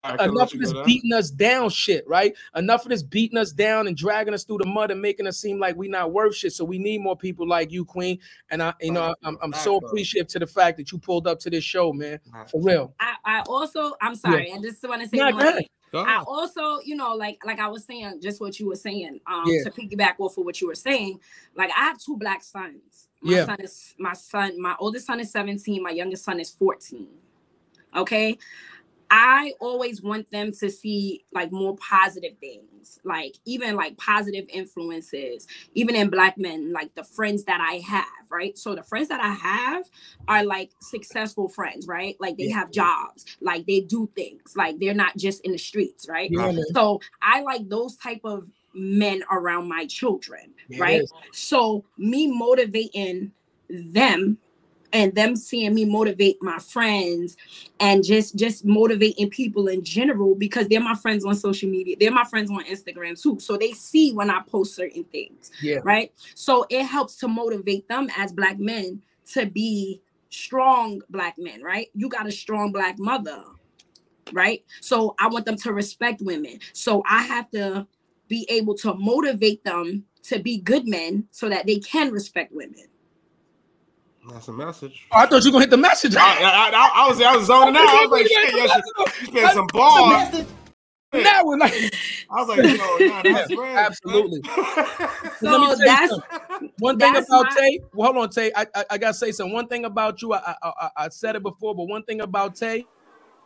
I 0.03 0.17
can 0.17 0.31
enough 0.31 0.53
of 0.53 0.59
this 0.59 0.73
beating 0.85 1.13
us 1.13 1.29
down 1.29 1.69
shit, 1.69 2.07
right? 2.07 2.35
Enough 2.55 2.83
of 2.85 2.89
this 2.89 3.03
beating 3.03 3.37
us 3.37 3.51
down 3.51 3.87
and 3.87 3.95
dragging 3.95 4.33
us 4.33 4.43
through 4.43 4.57
the 4.59 4.65
mud 4.65 4.91
and 4.91 5.01
making 5.01 5.27
us 5.27 5.37
seem 5.37 5.59
like 5.59 5.75
we 5.75 5.87
not 5.87 6.11
worth 6.11 6.35
shit. 6.35 6.53
So 6.53 6.65
we 6.65 6.77
need 6.77 7.01
more 7.01 7.15
people 7.17 7.47
like 7.47 7.71
you, 7.71 7.85
Queen. 7.85 8.19
And 8.49 8.61
I, 8.61 8.73
you 8.81 8.91
know, 8.91 9.15
I'm, 9.23 9.37
I'm 9.41 9.53
so 9.53 9.77
appreciative 9.77 10.27
to 10.29 10.39
the 10.39 10.47
fact 10.47 10.77
that 10.77 10.91
you 10.91 10.97
pulled 10.97 11.27
up 11.27 11.39
to 11.39 11.49
this 11.49 11.63
show, 11.63 11.93
man. 11.93 12.19
For 12.49 12.61
real. 12.61 12.93
I, 12.99 13.15
I 13.25 13.41
also 13.47 13.93
I'm 14.01 14.15
sorry, 14.15 14.51
I 14.51 14.57
just 14.61 14.83
want 14.87 15.01
to 15.01 15.07
say 15.07 15.17
Nah, 15.17 15.31
one 15.31 15.39
go 15.45 15.51
thing. 15.53 15.67
I 15.95 16.23
also, 16.25 16.79
you 16.83 16.95
know, 16.95 17.13
like 17.15 17.39
like 17.45 17.59
I 17.59 17.67
was 17.67 17.85
saying, 17.85 18.19
just 18.21 18.41
what 18.41 18.59
you 18.59 18.67
were 18.67 18.75
saying, 18.75 19.19
um, 19.27 19.43
Yeah. 19.47 19.63
to 19.63 19.71
piggyback 19.71 20.15
off 20.19 20.37
of 20.37 20.45
what 20.45 20.59
you 20.59 20.67
were 20.67 20.75
saying. 20.75 21.19
Like 21.55 21.69
I 21.71 21.81
have 21.85 21.99
two 21.99 22.17
black 22.17 22.43
sons. 22.43 23.09
My 23.21 23.33
Yeah. 23.33 23.45
son 23.45 23.57
is 23.61 23.93
my 23.99 24.13
son, 24.13 24.59
my 24.59 24.75
oldest 24.79 25.05
son 25.05 25.19
is 25.19 25.31
17, 25.31 25.81
my 25.81 25.91
youngest 25.91 26.25
son 26.25 26.39
is 26.39 26.49
14. 26.51 27.07
Okay. 27.95 28.37
I 29.15 29.53
always 29.59 30.01
want 30.01 30.31
them 30.31 30.51
to 30.53 30.71
see 30.71 31.23
like 31.31 31.51
more 31.51 31.75
positive 31.77 32.35
things, 32.39 32.97
like 33.03 33.35
even 33.45 33.75
like 33.75 33.95
positive 33.95 34.45
influences, 34.49 35.45
even 35.75 35.95
in 35.95 36.09
black 36.09 36.35
men, 36.35 36.73
like 36.73 36.95
the 36.95 37.03
friends 37.03 37.43
that 37.43 37.61
I 37.61 37.75
have, 37.87 38.07
right? 38.31 38.57
So 38.57 38.73
the 38.73 38.81
friends 38.81 39.09
that 39.09 39.21
I 39.21 39.29
have 39.29 39.85
are 40.27 40.43
like 40.43 40.71
successful 40.81 41.47
friends, 41.47 41.85
right? 41.85 42.17
Like 42.19 42.37
they 42.37 42.49
have 42.49 42.71
jobs, 42.71 43.23
like 43.39 43.67
they 43.67 43.81
do 43.81 44.09
things, 44.15 44.55
like 44.55 44.79
they're 44.79 44.95
not 44.95 45.15
just 45.15 45.45
in 45.45 45.51
the 45.51 45.59
streets, 45.59 46.09
right? 46.09 46.31
Yeah. 46.33 46.51
So 46.71 46.99
I 47.21 47.41
like 47.41 47.69
those 47.69 47.95
type 47.97 48.21
of 48.23 48.49
men 48.73 49.21
around 49.29 49.69
my 49.69 49.85
children, 49.85 50.55
Yeah, 50.69 50.81
right? 50.81 51.01
So 51.31 51.85
me 51.99 52.35
motivating 52.35 53.31
them 53.69 54.39
and 54.93 55.13
them 55.15 55.35
seeing 55.35 55.73
me 55.73 55.83
motivate 55.85 56.41
my 56.41 56.59
friends 56.59 57.35
and 57.79 58.03
just 58.03 58.35
just 58.35 58.63
motivating 58.63 59.29
people 59.29 59.67
in 59.67 59.83
general 59.83 60.35
because 60.35 60.67
they're 60.67 60.79
my 60.79 60.95
friends 60.95 61.25
on 61.25 61.35
social 61.35 61.69
media. 61.69 61.95
They're 61.99 62.11
my 62.11 62.23
friends 62.23 62.49
on 62.51 62.63
instagram 62.65 63.21
too. 63.21 63.39
So 63.39 63.57
they 63.57 63.71
see 63.73 64.13
when 64.13 64.29
i 64.29 64.41
post 64.47 64.75
certain 64.75 65.03
things 65.05 65.51
Yeah. 65.61 65.79
right? 65.83 66.13
So 66.35 66.65
it 66.69 66.83
helps 66.83 67.17
to 67.17 67.27
motivate 67.27 67.87
them 67.89 68.07
as 68.17 68.31
black 68.31 68.59
men 68.59 69.01
to 69.33 69.45
be 69.47 70.01
strong 70.29 71.01
black 71.09 71.35
men 71.37 71.61
right? 71.63 71.87
You 71.93 72.07
got 72.07 72.27
a 72.27 72.31
strong 72.31 72.71
black 72.71 72.99
mother 72.99 73.43
right? 74.31 74.63
So 74.81 75.15
i 75.19 75.27
want 75.27 75.45
them 75.45 75.57
to 75.57 75.73
respect 75.73 76.21
women. 76.21 76.59
So 76.73 77.03
i 77.09 77.23
have 77.23 77.49
to 77.51 77.87
be 78.29 78.45
able 78.49 78.75
to 78.75 78.93
motivate 78.93 79.63
them 79.63 80.05
to 80.23 80.39
be 80.39 80.57
good 80.59 80.87
men 80.87 81.27
so 81.31 81.49
that 81.49 81.65
they 81.67 81.79
can 81.79 82.11
respect 82.11 82.53
women 82.53 82.85
That's 84.31 84.47
a 84.47 84.53
message. 84.53 85.05
Oh, 85.11 85.17
I 85.19 85.25
thought 85.25 85.43
you 85.43 85.49
were 85.49 85.53
gonna 85.53 85.63
hit 85.63 85.69
the 85.69 85.77
message. 85.77 86.15
I, 86.15 86.21
I, 86.21 86.69
I, 86.69 86.91
I 87.05 87.07
was 87.09 87.21
I 87.21 87.35
was 87.35 87.45
zoning 87.47 87.75
out. 87.75 87.81
I 87.87 88.05
was 88.05 88.11
like, 88.11 88.27
shit, 88.27 88.53
yo, 88.55 88.67
she, 88.67 89.25
she 89.25 89.31
spent 89.31 89.53
some 89.53 89.67
bars. 89.67 90.45
Now 91.13 91.45
we're 91.45 91.57
like, 91.57 91.73
I 92.31 92.43
was 92.43 92.47
like, 92.47 92.63
yo, 92.63 93.05
nah, 93.07 93.21
that's 93.21 93.49
Yeah, 93.51 93.85
absolutely. 93.85 94.41
So 94.43 94.51
Let 95.41 95.59
me 95.61 95.67
tell 95.67 95.69
you 95.69 95.75
that's- 95.85 96.09
something. 96.09 96.71
one 96.79 96.97
thing 96.97 97.13
that's 97.13 97.27
about 97.27 97.45
my- 97.49 97.55
Tay. 97.55 97.79
Well, 97.93 98.11
hold 98.13 98.23
on, 98.23 98.29
Tay. 98.31 98.51
I, 98.55 98.65
I, 98.73 98.85
I 98.91 98.97
gotta 98.97 99.13
say 99.13 99.31
something. 99.31 99.53
One 99.53 99.67
thing 99.67 99.85
about 99.85 100.21
you, 100.21 100.33
I, 100.33 100.55
I, 100.63 100.71
I, 100.79 100.89
I 100.97 101.09
said 101.09 101.35
it 101.35 101.43
before, 101.43 101.75
but 101.75 101.83
one 101.83 102.03
thing 102.03 102.21
about 102.21 102.55
Tay, 102.55 102.85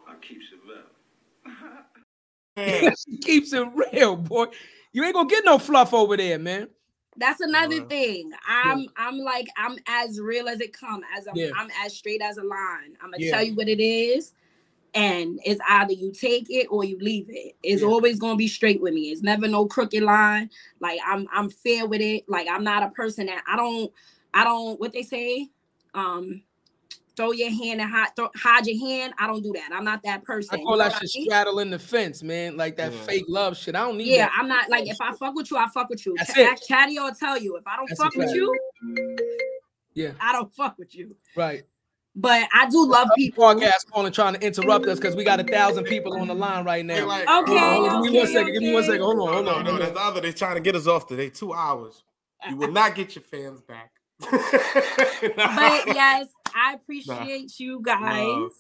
I 0.08 0.14
keeps 0.22 0.46
it 0.54 0.60
real. 2.66 2.94
she 3.10 3.18
keeps 3.18 3.52
it 3.54 3.68
real, 3.92 4.16
boy. 4.16 4.46
You 4.94 5.04
ain't 5.04 5.14
gonna 5.16 5.28
get 5.28 5.44
no 5.44 5.58
fluff 5.60 5.94
over 5.94 6.16
there, 6.16 6.40
man. 6.40 6.70
That's 7.18 7.42
another 7.42 7.82
thing. 7.90 8.32
I'm 8.48 8.88
I'm 8.98 9.18
like 9.20 9.48
I'm 9.58 9.78
as 9.88 10.20
real 10.20 10.48
as 10.50 10.62
it 10.62 10.74
come. 10.74 11.02
As 11.18 11.28
I'm 11.28 11.36
Yeah. 11.36 11.52
I'm 11.58 11.70
as 11.86 11.96
straight 11.96 12.22
as 12.22 12.38
a 12.38 12.44
line. 12.44 12.96
I'm 13.02 13.12
gonna 13.12 13.24
Yeah. 13.24 13.32
tell 13.32 13.44
you 13.44 13.56
what 13.56 13.68
it 13.70 13.82
is, 13.82 14.34
and 14.94 15.40
it's 15.46 15.62
either 15.70 15.94
you 15.94 16.12
take 16.12 16.50
it 16.50 16.68
or 16.70 16.84
you 16.84 16.98
leave 17.00 17.28
it. 17.30 17.56
It's 17.64 17.82
Yeah. 17.84 17.90
always 17.90 18.20
gonna 18.20 18.36
be 18.38 18.48
straight 18.48 18.82
with 18.82 18.94
me. 18.94 19.12
It's 19.12 19.24
never 19.24 19.48
no 19.48 19.68
crooked 19.68 20.04
line. 20.04 20.50
Like 20.80 21.00
I'm 21.06 21.28
I'm 21.34 21.50
fair 21.50 21.88
with 21.88 22.02
it. 22.02 22.30
Like 22.30 22.48
I'm 22.50 22.64
not 22.64 22.84
a 22.84 22.90
person 22.92 23.28
that 23.28 23.44
I 23.48 23.56
don't 23.58 23.92
I 24.34 24.44
don't 24.44 24.80
what 24.80 24.94
they 24.94 25.04
say. 25.04 25.50
Um, 25.94 26.44
throw 27.18 27.32
your 27.32 27.50
hand 27.50 27.82
and 27.82 27.90
hide, 27.92 28.16
throw, 28.16 28.30
hide 28.36 28.66
your 28.68 28.80
hand. 28.88 29.14
I 29.18 29.28
don't 29.28 29.42
do 29.42 29.52
that. 29.54 29.70
I'm 29.74 29.84
not 29.84 30.04
that 30.04 30.24
person. 30.24 30.56
I 30.56 30.58
You 30.60 30.66
know 30.66 30.78
that 30.78 30.92
what 30.94 30.96
I 31.02 31.06
shit 31.06 31.16
mean? 31.16 31.26
straddling 31.26 31.70
the 31.72 31.80
fence, 31.80 32.24
man. 32.24 32.56
Like 32.56 32.78
that 32.78 32.94
Yeah. 32.94 33.00
fake 33.02 33.26
love 33.28 33.58
shit. 33.58 33.76
I 33.76 33.80
don't 33.80 33.98
need 33.98 34.08
Yeah, 34.08 34.28
that. 34.28 34.32
I'm 34.38 34.48
not 34.48 34.70
like 34.70 34.88
if 34.88 34.98
I 35.02 35.14
fuck 35.16 35.34
with 35.36 35.50
you, 35.52 35.58
I 35.58 35.68
fuck 35.74 35.90
with 35.90 36.06
you. 36.06 36.16
That's 36.18 36.34
Ch- 36.34 36.38
it. 36.38 36.62
Chatty 36.68 36.98
will 37.00 37.14
tell 37.14 37.38
you 37.38 37.58
if 37.58 37.66
I 37.68 37.76
don't 37.76 37.90
That's 37.90 38.02
fuck 38.02 38.16
with 38.16 38.34
you, 38.34 38.56
Yeah, 39.94 40.12
I 40.22 40.32
don't 40.32 40.54
fuck 40.54 40.78
with 40.78 40.96
you. 40.96 41.16
right. 41.36 41.64
But 42.20 42.48
I 42.52 42.68
do 42.68 42.84
love 42.88 43.10
people. 43.16 43.44
Podcast 43.44 43.92
calling 43.92 44.12
trying 44.12 44.34
to 44.34 44.42
interrupt 44.46 44.88
us 44.88 44.98
because 44.98 45.16
we 45.16 45.24
got 45.24 45.40
a 45.40 45.44
thousand 45.44 45.84
people 45.84 46.20
on 46.20 46.28
the 46.28 46.34
line 46.34 46.66
right 46.66 46.84
now. 46.84 47.06
like- 47.06 47.28
Hold 47.28 47.50
on, 47.50 47.56
Okay, 47.56 47.88
uh, 47.88 48.02
give 48.02 48.12
me 48.12 48.18
one 48.20 48.28
okay. 48.28 48.52
Give 48.52 48.62
me 48.64 48.74
one 48.74 48.84
okay. 48.84 48.88
second. 48.92 49.02
Hold 49.04 49.20
on, 49.20 49.28
hold 49.28 49.38
on. 49.38 49.46
no, 49.46 49.52
hold 49.52 49.66
no. 49.66 49.72
on. 49.74 49.80
That's 49.80 49.92
the 49.94 50.00
other. 50.00 50.22
They're 50.22 50.34
trying 50.34 50.56
to 50.56 50.62
get 50.62 50.76
us 50.76 50.88
off 50.88 51.06
today. 51.08 51.30
Two 51.30 51.54
hours. 51.54 52.04
You 52.50 52.56
will 52.56 52.72
not 52.72 52.96
get 52.96 53.14
your 53.16 53.24
fans 53.24 53.62
back. 53.62 53.92
But 55.36 55.88
yes, 55.96 56.28
I 56.56 56.74
appreciate 56.76 57.60
you 57.60 57.82
guys. 57.82 58.28
Love. 58.28 58.52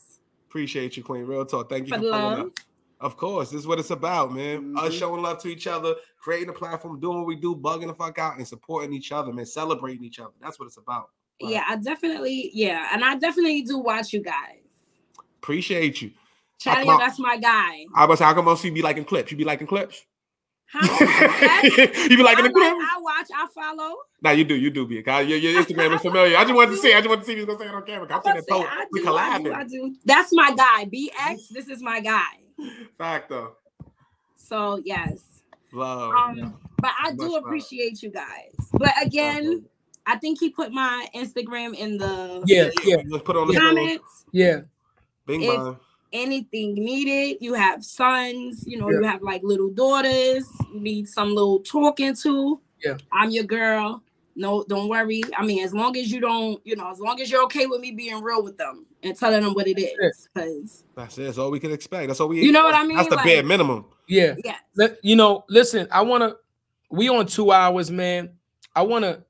Appreciate 0.50 0.98
you, 0.98 1.04
Queen. 1.04 1.26
Real 1.26 1.46
talk. 1.46 1.70
Thank 1.70 1.88
you 1.88 1.94
For 1.96 2.00
for, 2.02 2.06
love. 2.10 2.40
up. 2.40 2.52
Of 3.00 3.16
course, 3.18 3.52
this 3.52 3.62
is 3.62 3.68
what 3.68 3.80
it's 3.80 3.92
about, 3.92 4.34
man. 4.34 4.76
Us 4.78 4.94
Mhm. 4.94 5.00
showing 5.00 5.22
love 5.22 5.38
to 5.44 5.50
each 5.50 5.68
other, 5.68 5.96
creating 6.20 6.50
a 6.50 6.54
platform, 6.54 7.00
doing 7.00 7.18
what 7.18 7.28
we 7.28 7.36
do, 7.36 7.56
bugging 7.56 7.88
the 7.88 7.94
fuck 7.94 8.18
out, 8.18 8.38
and 8.38 8.48
supporting 8.48 8.92
each 8.94 9.12
other, 9.12 9.32
man. 9.32 9.46
Celebrating 9.46 10.04
each 10.04 10.20
other. 10.20 10.34
That's 10.42 10.58
what 10.60 10.66
it's 10.66 10.78
about. 10.78 11.10
Yeah, 11.40 11.64
I 11.68 11.76
definitely, 11.76 12.50
yeah, 12.54 12.90
and 12.92 13.06
I 13.06 13.16
definitely 13.16 13.62
do 13.62 13.78
watch 13.78 14.14
you 14.14 14.22
guys. 14.22 14.62
Appreciate 15.44 16.02
you. 16.02 16.12
How 16.64 16.74
Chatty, 16.74 16.88
come 16.88 16.96
I- 17.00 17.06
that's 17.06 17.20
my 17.20 17.38
guy. 17.38 17.86
I 17.94 18.06
was 18.06 18.20
how 18.20 18.34
come 18.34 18.48
else 18.48 18.64
you 18.64 18.72
be 18.72 18.82
liking 18.82 19.06
clips? 19.06 19.30
You 19.32 19.38
be 19.38 19.44
liking 19.44 19.68
clips? 19.68 20.04
Huh? 20.69 21.61
you 22.10 22.18
be 22.18 22.23
liking 22.23 22.44
I, 22.44 22.48
the 22.48 22.53
clips? 22.53 22.77
like, 22.77 22.89
I 22.89 22.99
watch, 22.99 23.27
I 23.34 23.48
follow. 23.56 23.95
Nah, 24.22 24.31
you 24.31 24.44
do, 24.44 24.56
you 24.56 24.69
do 24.69 24.85
be 24.85 24.99
a 24.99 25.02
guy. 25.02 25.22
Your, 25.22 25.38
your 25.38 25.64
Instagram 25.64 25.95
is 25.95 26.02
familiar. 26.02 26.38
I 26.38 26.44
just 26.44 26.53
wanted 26.56 26.72
to 26.72 26.77
see. 26.77 26.94
I 26.94 26.98
just 26.98 27.07
wanted 27.10 27.22
to 27.22 27.26
see 27.27 27.31
if 27.34 27.38
you 27.39 27.45
was 27.45 27.56
gonna 27.56 27.69
say 27.69 27.73
it 27.73 27.76
on 27.76 27.85
camera. 27.85 28.07
I'm 28.11 28.22
saying 28.23 28.38
I 28.38 28.41
that 28.41 28.68
I 28.69 28.85
we 28.91 29.02
do, 29.02 29.07
I 29.15 29.38
do, 29.38 29.44
collabing. 29.49 29.53
I 29.56 29.64
do. 29.64 29.95
That's 30.06 30.34
my 30.34 30.53
guy. 30.53 30.85
BX, 30.85 31.49
this 31.52 31.68
is 31.69 31.81
my 31.81 32.02
guy. 32.02 32.23
Fact 32.98 33.30
though. 33.30 33.53
So 34.35 34.81
yes. 34.84 35.41
Love. 35.72 36.11
Um, 36.14 36.57
but 36.81 36.91
I 36.99 37.10
Much 37.11 37.18
do 37.18 37.34
love. 37.34 37.44
appreciate 37.44 38.02
you 38.02 38.10
guys. 38.10 38.53
But 38.73 38.94
again, 39.02 39.65
I 40.06 40.18
think 40.18 40.39
he 40.39 40.49
put 40.49 40.72
my 40.72 41.07
Instagram 41.15 41.76
in 41.76 41.98
the 41.98 42.44
Yeah, 42.45 42.69
yeah, 42.84 42.98
Let's 43.07 43.23
put 43.23 43.35
on 43.35 43.48
the 43.48 43.56
comments. 43.60 44.26
yeah. 44.31 44.61
Bing 45.26 45.44
If 45.44 45.56
bong. 45.56 45.80
Anything 46.14 46.74
needed, 46.76 47.38
you 47.42 47.54
have 47.54 47.84
sons, 47.84 48.64
you 48.68 48.78
know, 48.78 48.90
Yeah. 48.90 49.00
you 49.00 49.04
have 49.04 49.22
like 49.22 49.42
little 49.44 49.70
daughters, 49.70 50.46
you 50.74 50.80
need 50.80 51.08
some 51.08 51.34
little 51.34 51.60
talking 51.60 52.16
to. 52.16 52.60
Yeah. 52.84 52.98
I'm 53.12 53.30
your 53.32 53.44
girl. 53.44 54.04
No, 54.36 54.64
don't 54.70 54.88
worry. 54.88 55.24
I 55.36 55.44
mean, 55.44 55.64
as 55.64 55.74
long 55.74 55.98
as 55.98 56.12
you 56.12 56.20
don't, 56.22 56.62
you 56.64 56.76
know, 56.76 56.92
as 56.92 57.00
long 57.00 57.20
as 57.20 57.32
you're 57.32 57.44
okay 57.46 57.66
with 57.66 57.82
me 57.82 57.92
being 57.92 58.22
real 58.22 58.44
with 58.44 58.56
them 58.56 58.86
and 59.02 59.18
telling 59.18 59.42
them 59.42 59.54
what 59.56 59.68
it 59.68 59.80
is. 59.80 60.30
Because 60.34 60.84
That's 60.96 61.18
it. 61.18 61.24
That's 61.24 61.38
all 61.40 61.50
we 61.50 61.60
can 61.60 61.72
expect. 61.72 62.08
That's 62.08 62.20
all 62.20 62.28
we. 62.28 62.44
You 62.44 62.52
know 62.52 62.64
what 62.64 62.76
I 62.76 62.84
mean? 62.86 62.98
That's 62.98 63.10
mean? 63.10 63.18
the 63.18 63.24
bare 63.24 63.44
minimum. 63.44 63.86
Yeah. 64.08 64.36
yeah, 64.46 64.58
Let- 64.76 65.04
you 65.04 65.16
know, 65.16 65.44
listen, 65.50 65.88
I 65.92 66.02
want 66.04 66.22
to 66.24 66.38
we 66.90 67.10
on 67.10 67.26
2 67.26 67.52
hours, 67.52 67.90
man. 67.92 68.30
I 68.76 68.84
want 68.84 69.04
to 69.04 69.24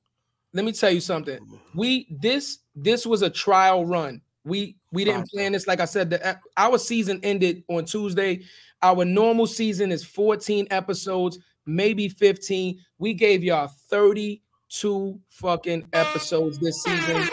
let 0.54 0.66
me 0.66 0.72
tell 0.74 0.92
you 0.92 1.00
something. 1.00 1.40
We 1.74 2.06
this 2.12 2.60
this 2.76 3.06
was 3.06 3.22
a 3.22 3.30
trial 3.30 3.86
run. 3.86 4.22
We 4.48 4.78
we 4.92 5.04
didn't 5.04 5.30
plan 5.30 5.52
this 5.52 5.68
like 5.68 5.80
I 5.80 5.86
said 5.86 6.10
the 6.10 6.40
our 6.56 6.78
season 6.78 7.20
ended 7.24 7.64
on 7.68 7.86
Tuesday. 7.86 8.42
Our 8.82 9.06
normal 9.06 9.48
season 9.48 9.92
is 9.92 10.04
14 10.04 10.68
episodes, 10.70 11.40
maybe 11.66 12.08
15. 12.10 12.80
We 13.00 13.14
gave 13.14 13.44
y'all 13.44 13.68
32 13.90 15.20
fucking 15.30 15.88
episodes 15.94 16.60
this 16.60 16.84
season. 16.84 17.28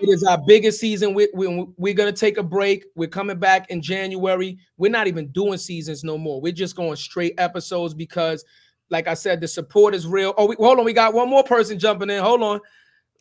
It 0.00 0.08
is 0.08 0.24
our 0.24 0.38
biggest 0.38 0.80
season. 0.80 1.14
We, 1.14 1.28
we, 1.34 1.66
we're 1.76 1.94
going 1.94 2.12
to 2.12 2.18
take 2.18 2.36
a 2.36 2.42
break. 2.42 2.84
We're 2.94 3.08
coming 3.08 3.38
back 3.38 3.70
in 3.70 3.80
January. 3.80 4.58
We're 4.76 4.90
not 4.90 5.06
even 5.06 5.28
doing 5.28 5.58
seasons 5.58 6.04
no 6.04 6.18
more. 6.18 6.40
We're 6.40 6.52
just 6.52 6.74
going 6.76 6.96
straight 6.96 7.34
episodes 7.38 7.94
because, 7.94 8.44
like 8.90 9.08
I 9.08 9.14
said, 9.14 9.40
the 9.40 9.48
support 9.48 9.94
is 9.94 10.06
real. 10.06 10.34
Oh, 10.36 10.46
we, 10.46 10.56
hold 10.58 10.78
on. 10.78 10.84
We 10.84 10.92
got 10.92 11.14
one 11.14 11.30
more 11.30 11.44
person 11.44 11.78
jumping 11.78 12.10
in. 12.10 12.22
Hold 12.22 12.42
on. 12.42 12.60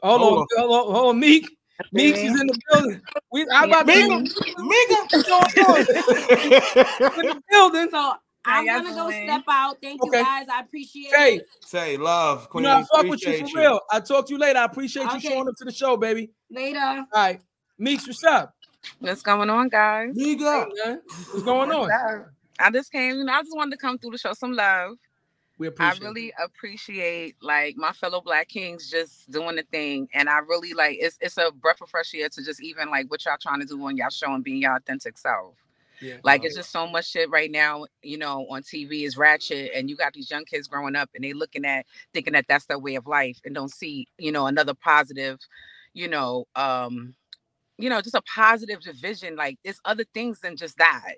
Hold, 0.02 0.22
Hold 0.22 0.34
on. 0.34 0.40
on. 0.40 0.48
Hold 0.58 0.72
on. 0.88 0.94
Hold 0.94 1.10
on. 1.10 1.20
Meek. 1.20 1.50
Meeks 1.92 2.20
is 2.20 2.40
in 2.40 2.48
the 2.48 2.60
building. 2.72 3.02
We, 3.32 3.48
I'm 3.52 3.70
about 3.70 3.88
to 3.88 4.20
Mika, 4.20 5.08
What's 5.12 5.28
going 5.30 5.44
on? 5.66 5.80
in 5.80 5.86
the 7.28 7.42
building. 7.50 7.88
so 7.92 8.14
I'm 8.46 8.66
y'all 8.66 8.82
gonna 8.82 8.94
go 8.96 9.10
doing? 9.10 9.24
step 9.24 9.44
out. 9.50 9.78
Thank 9.82 10.02
Okay. 10.02 10.20
you 10.20 10.24
guys. 10.24 10.48
I 10.52 10.62
appreciate 10.62 11.14
Hey, 11.16 11.36
it. 11.38 11.48
Say 11.62 11.98
love, 11.98 12.48
you 12.54 12.62
know, 12.62 12.70
I 12.78 12.84
fuck 12.84 12.90
with 12.92 13.26
you 13.26 13.32
appreciate 13.32 13.50
for 13.52 13.60
real. 13.60 13.80
I 13.92 14.00
talk 14.00 14.28
to 14.28 14.34
you 14.34 14.40
later. 14.40 14.60
I 14.60 14.66
appreciate 14.66 15.12
you 15.14 15.20
showing 15.20 15.48
up 15.48 15.56
to 15.58 15.66
the 15.66 15.72
show, 15.72 15.98
baby. 15.98 16.32
Later. 16.52 16.80
All 16.80 17.06
right. 17.14 17.42
Meeks, 17.78 18.06
what's 18.08 18.24
up? 18.24 18.54
What's 19.00 19.22
going 19.22 19.50
on, 19.50 19.70
guys? 19.70 20.12
Mika. 20.14 20.68
Man, 20.86 21.02
what's 21.08 21.44
going 21.44 21.72
on? 21.72 21.90
I 22.60 22.70
just 22.70 22.92
came, 22.92 23.16
you 23.16 23.24
know, 23.24 23.34
I 23.34 23.42
just 23.42 23.56
wanted 23.56 23.72
to 23.72 23.78
come 23.78 23.98
through 23.98 24.12
to 24.12 24.18
show 24.18 24.34
some 24.34 24.54
love. 24.54 24.92
We 25.58 25.68
I 25.68 25.70
appreciate 25.70 25.96
it. 25.96 26.04
really 26.04 26.34
appreciate 26.44 27.36
like 27.42 27.76
my 27.78 27.92
fellow 27.92 28.22
black 28.22 28.48
kings 28.50 28.90
just 28.90 29.30
doing 29.30 29.56
the 29.56 29.64
thing. 29.64 30.10
And 30.14 30.30
I 30.30 30.40
really 30.40 30.74
like 30.74 30.98
it's 31.00 31.18
it's 31.22 31.38
a 31.38 31.52
breath 31.52 31.82
of 31.82 31.90
fresh 31.90 32.14
air 32.16 32.30
to 32.30 32.44
just 32.44 32.62
even 32.62 32.90
like 32.90 33.10
what 33.10 33.24
y'all 33.26 33.38
trying 33.40 33.60
to 33.60 33.66
do 33.66 33.84
on 33.86 33.96
y'all 33.96 34.10
show 34.10 34.34
and 34.34 34.44
being 34.44 34.62
your 34.62 34.76
authentic 34.76 35.18
self. 35.18 35.56
Yeah. 36.02 36.18
Like 36.24 36.44
it's 36.44 36.56
just 36.56 36.72
so 36.72 36.88
much 36.88 37.10
shit 37.10 37.30
right 37.30 37.52
now, 37.52 37.86
you 38.02 38.18
know, 38.18 38.46
on 38.50 38.64
TV 38.64 39.04
is 39.04 39.16
ratchet, 39.16 39.72
and 39.74 39.90
you 39.90 39.96
got 39.96 40.14
these 40.14 40.30
young 40.30 40.44
kids 40.44 40.68
growing 40.68 40.96
up 40.96 41.10
and 41.16 41.24
they 41.24 41.34
looking 41.34 41.66
at 41.66 41.86
thinking 42.14 42.34
that 42.34 42.46
that's 42.48 42.66
their 42.66 42.80
way 42.80 42.96
of 42.96 43.08
life 43.08 43.40
and 43.46 43.56
don't 43.56 43.72
see, 43.72 44.08
you 44.18 44.32
know, 44.32 44.48
another 44.48 44.74
positive, 44.74 45.40
you 45.94 46.08
know, 46.08 46.46
um, 46.56 47.16
you 47.78 47.90
know, 47.90 48.02
just 48.02 48.16
a 48.16 48.22
positive 48.24 48.82
division. 48.82 49.36
Like 49.36 49.60
it's 49.64 49.80
other 49.86 50.04
things 50.14 50.40
than 50.40 50.58
just 50.58 50.78
that. 50.78 51.14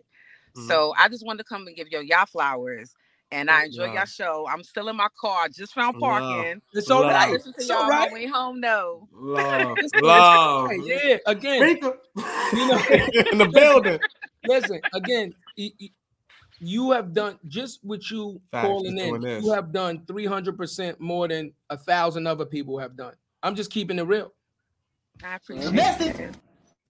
Mhm. 0.56 0.68
So 0.68 0.94
I 0.98 1.08
just 1.10 1.26
wanted 1.26 1.40
to 1.40 1.50
come 1.50 1.66
and 1.68 1.76
give 1.76 1.88
yo 1.90 2.02
y'all 2.02 2.26
flowers. 2.26 2.94
And 3.32 3.50
I 3.50 3.66
enjoy 3.66 3.92
y'all 3.94 4.06
show. 4.06 4.48
I'm 4.50 4.64
still 4.64 4.88
in 4.90 4.96
my 4.96 5.08
car. 5.20 5.48
Just 5.50 5.74
found 5.74 5.98
Love. 5.98 6.22
parking. 6.22 6.62
It's 6.74 6.90
all 6.90 7.02
But 7.04 7.16
I 7.16 7.26
right. 7.26 7.32
listen 7.34 7.54
to 7.54 7.60
It's 7.60 7.70
y'all 7.70 7.78
all 7.80 7.84
on 7.84 7.90
my 7.90 8.10
way 8.12 8.28
home 8.28 8.62
though. 8.62 9.08
Love, 9.12 9.78
It's 9.82 9.92
cool, 9.94 10.04
love. 10.04 10.72
it's 10.72 10.80
cool. 10.80 10.88
Yeah, 10.90 11.18
again, 11.26 11.62
Mika. 11.62 11.94
you 12.54 12.68
know, 12.68 12.78
in 13.32 13.38
the 13.40 13.48
building. 13.48 14.00
listen, 14.46 14.80
again, 14.94 15.34
y- 15.58 15.72
y- 15.82 15.90
you 16.60 16.92
have 16.92 17.14
done 17.14 17.38
just 17.48 17.80
what 17.84 18.10
you 18.10 18.40
Facts, 18.52 18.68
calling 18.68 18.98
in. 18.98 19.22
this. 19.22 19.44
You 19.44 19.52
have 19.54 19.72
done 19.74 20.00
300% 20.06 21.00
more 21.00 21.28
than 21.28 21.52
a 21.70 21.78
thousand 21.78 22.28
other 22.28 22.46
people 22.46 22.78
have 22.80 22.96
done. 22.96 23.14
I'm 23.44 23.56
just 23.56 23.72
keeping 23.72 24.00
it 24.00 24.04
real. 24.04 24.32
I 25.24 25.36
appreciate 25.36 25.74
Message. 25.74 26.20
it. 26.20 26.36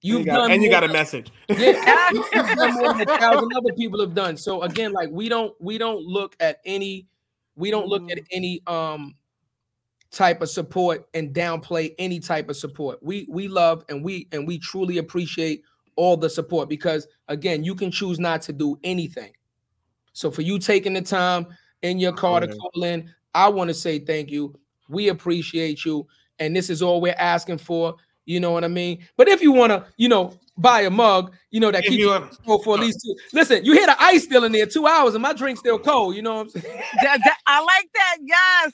You've 0.05 0.17
and 0.17 0.25
you 0.27 0.31
got, 0.31 0.37
done 0.37 0.51
and 0.51 0.63
you 0.63 0.69
got 0.69 0.83
a 0.83 0.87
message. 0.87 1.31
Yeah, 1.49 2.09
you've 2.13 2.29
done 2.31 2.73
more 2.75 2.93
than 2.93 3.09
a 3.09 3.17
thousand 3.17 3.51
other 3.55 3.73
people 3.73 3.99
have 4.01 4.13
done. 4.13 4.37
So 4.37 4.61
again, 4.61 4.93
like 4.93 5.09
we 5.09 5.29
don't 5.29 5.55
we 5.59 5.79
don't 5.79 6.01
look 6.01 6.35
at 6.39 6.59
any 6.63 7.07
we 7.55 7.71
don't 7.71 7.87
look 7.87 8.11
at 8.11 8.19
any 8.31 8.61
um 8.67 9.15
type 10.11 10.41
of 10.43 10.49
support 10.49 11.07
and 11.15 11.33
downplay 11.33 11.95
any 11.97 12.19
type 12.19 12.49
of 12.49 12.55
support. 12.55 13.01
We 13.01 13.25
we 13.29 13.47
love 13.47 13.83
and 13.89 14.03
we 14.03 14.27
and 14.31 14.47
we 14.47 14.59
truly 14.59 14.99
appreciate 14.99 15.63
all 15.95 16.17
the 16.17 16.29
support 16.29 16.69
because 16.69 17.07
again, 17.27 17.63
you 17.63 17.73
can 17.73 17.89
choose 17.89 18.19
not 18.19 18.43
to 18.43 18.53
do 18.53 18.77
anything. 18.83 19.31
So 20.13 20.29
for 20.29 20.43
you 20.43 20.59
taking 20.59 20.93
the 20.93 21.01
time 21.01 21.47
in 21.81 21.97
your 21.97 22.13
car 22.13 22.41
to 22.41 22.47
call 22.47 22.83
in, 22.83 23.11
I 23.33 23.49
want 23.49 23.69
to 23.69 23.73
say 23.73 23.97
thank 23.97 24.29
you. 24.29 24.53
We 24.87 25.07
appreciate 25.07 25.83
you 25.83 26.05
and 26.37 26.55
this 26.55 26.69
is 26.69 26.83
all 26.83 27.01
we're 27.01 27.15
asking 27.17 27.57
for. 27.57 27.95
You 28.25 28.39
know 28.39 28.51
what 28.51 28.63
I 28.63 28.67
mean? 28.67 29.05
But 29.17 29.27
if 29.27 29.41
you 29.41 29.51
want 29.51 29.71
to, 29.71 29.85
you 29.97 30.09
know, 30.09 30.33
buy 30.57 30.81
a 30.81 30.89
mug, 30.89 31.33
you 31.51 31.59
know, 31.59 31.69
that 31.69 31.79
If 31.83 31.89
keeps 31.89 31.99
you 31.99 32.05
you 32.05 32.11
wanna- 32.11 32.29
cold 32.45 32.63
for 32.63 32.75
at 32.75 32.79
least 32.81 32.99
two. 33.05 33.13
Listen, 33.33 33.63
you 33.65 33.73
hear 33.73 33.85
the 33.85 34.01
ice 34.01 34.23
still 34.23 34.45
in 34.45 34.51
there 34.53 34.65
two 34.65 34.87
hours 34.87 35.13
and 35.13 35.21
my 35.21 35.33
drink's 35.33 35.59
still 35.59 35.77
cold. 35.77 36.15
You 36.15 36.21
know 36.21 36.35
what 36.35 36.41
I'm 36.41 36.49
saying? 36.61 36.81
That- 37.03 37.19
that- 37.23 37.37
I 37.45 37.59
like 37.61 37.89
that. 37.93 38.17
Yes. 38.23 38.73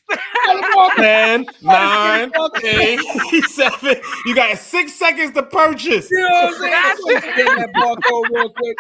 Ten, 0.96 1.46
nine, 1.62 2.32
eight, 2.64 3.44
seven. 3.50 3.96
You 4.26 4.36
got 4.36 4.58
six 4.58 4.94
seconds 4.94 5.32
to 5.34 5.44
purchase. 5.44 6.10
You 6.12 6.20
know 6.20 6.30
what 6.30 6.46
I'm 6.54 6.60
saying? 6.62 6.74
I 6.76 6.96
just 7.08 7.26
hit 7.26 7.46
that 7.48 7.74
barcode 7.74 8.30
real 8.32 8.50
quick. 8.52 8.78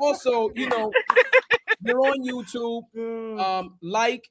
Also, 0.00 0.50
you 0.54 0.68
know, 0.68 0.90
you're 1.84 1.98
on 2.00 2.22
YouTube. 2.26 3.38
Um, 3.40 3.78
like, 3.82 4.28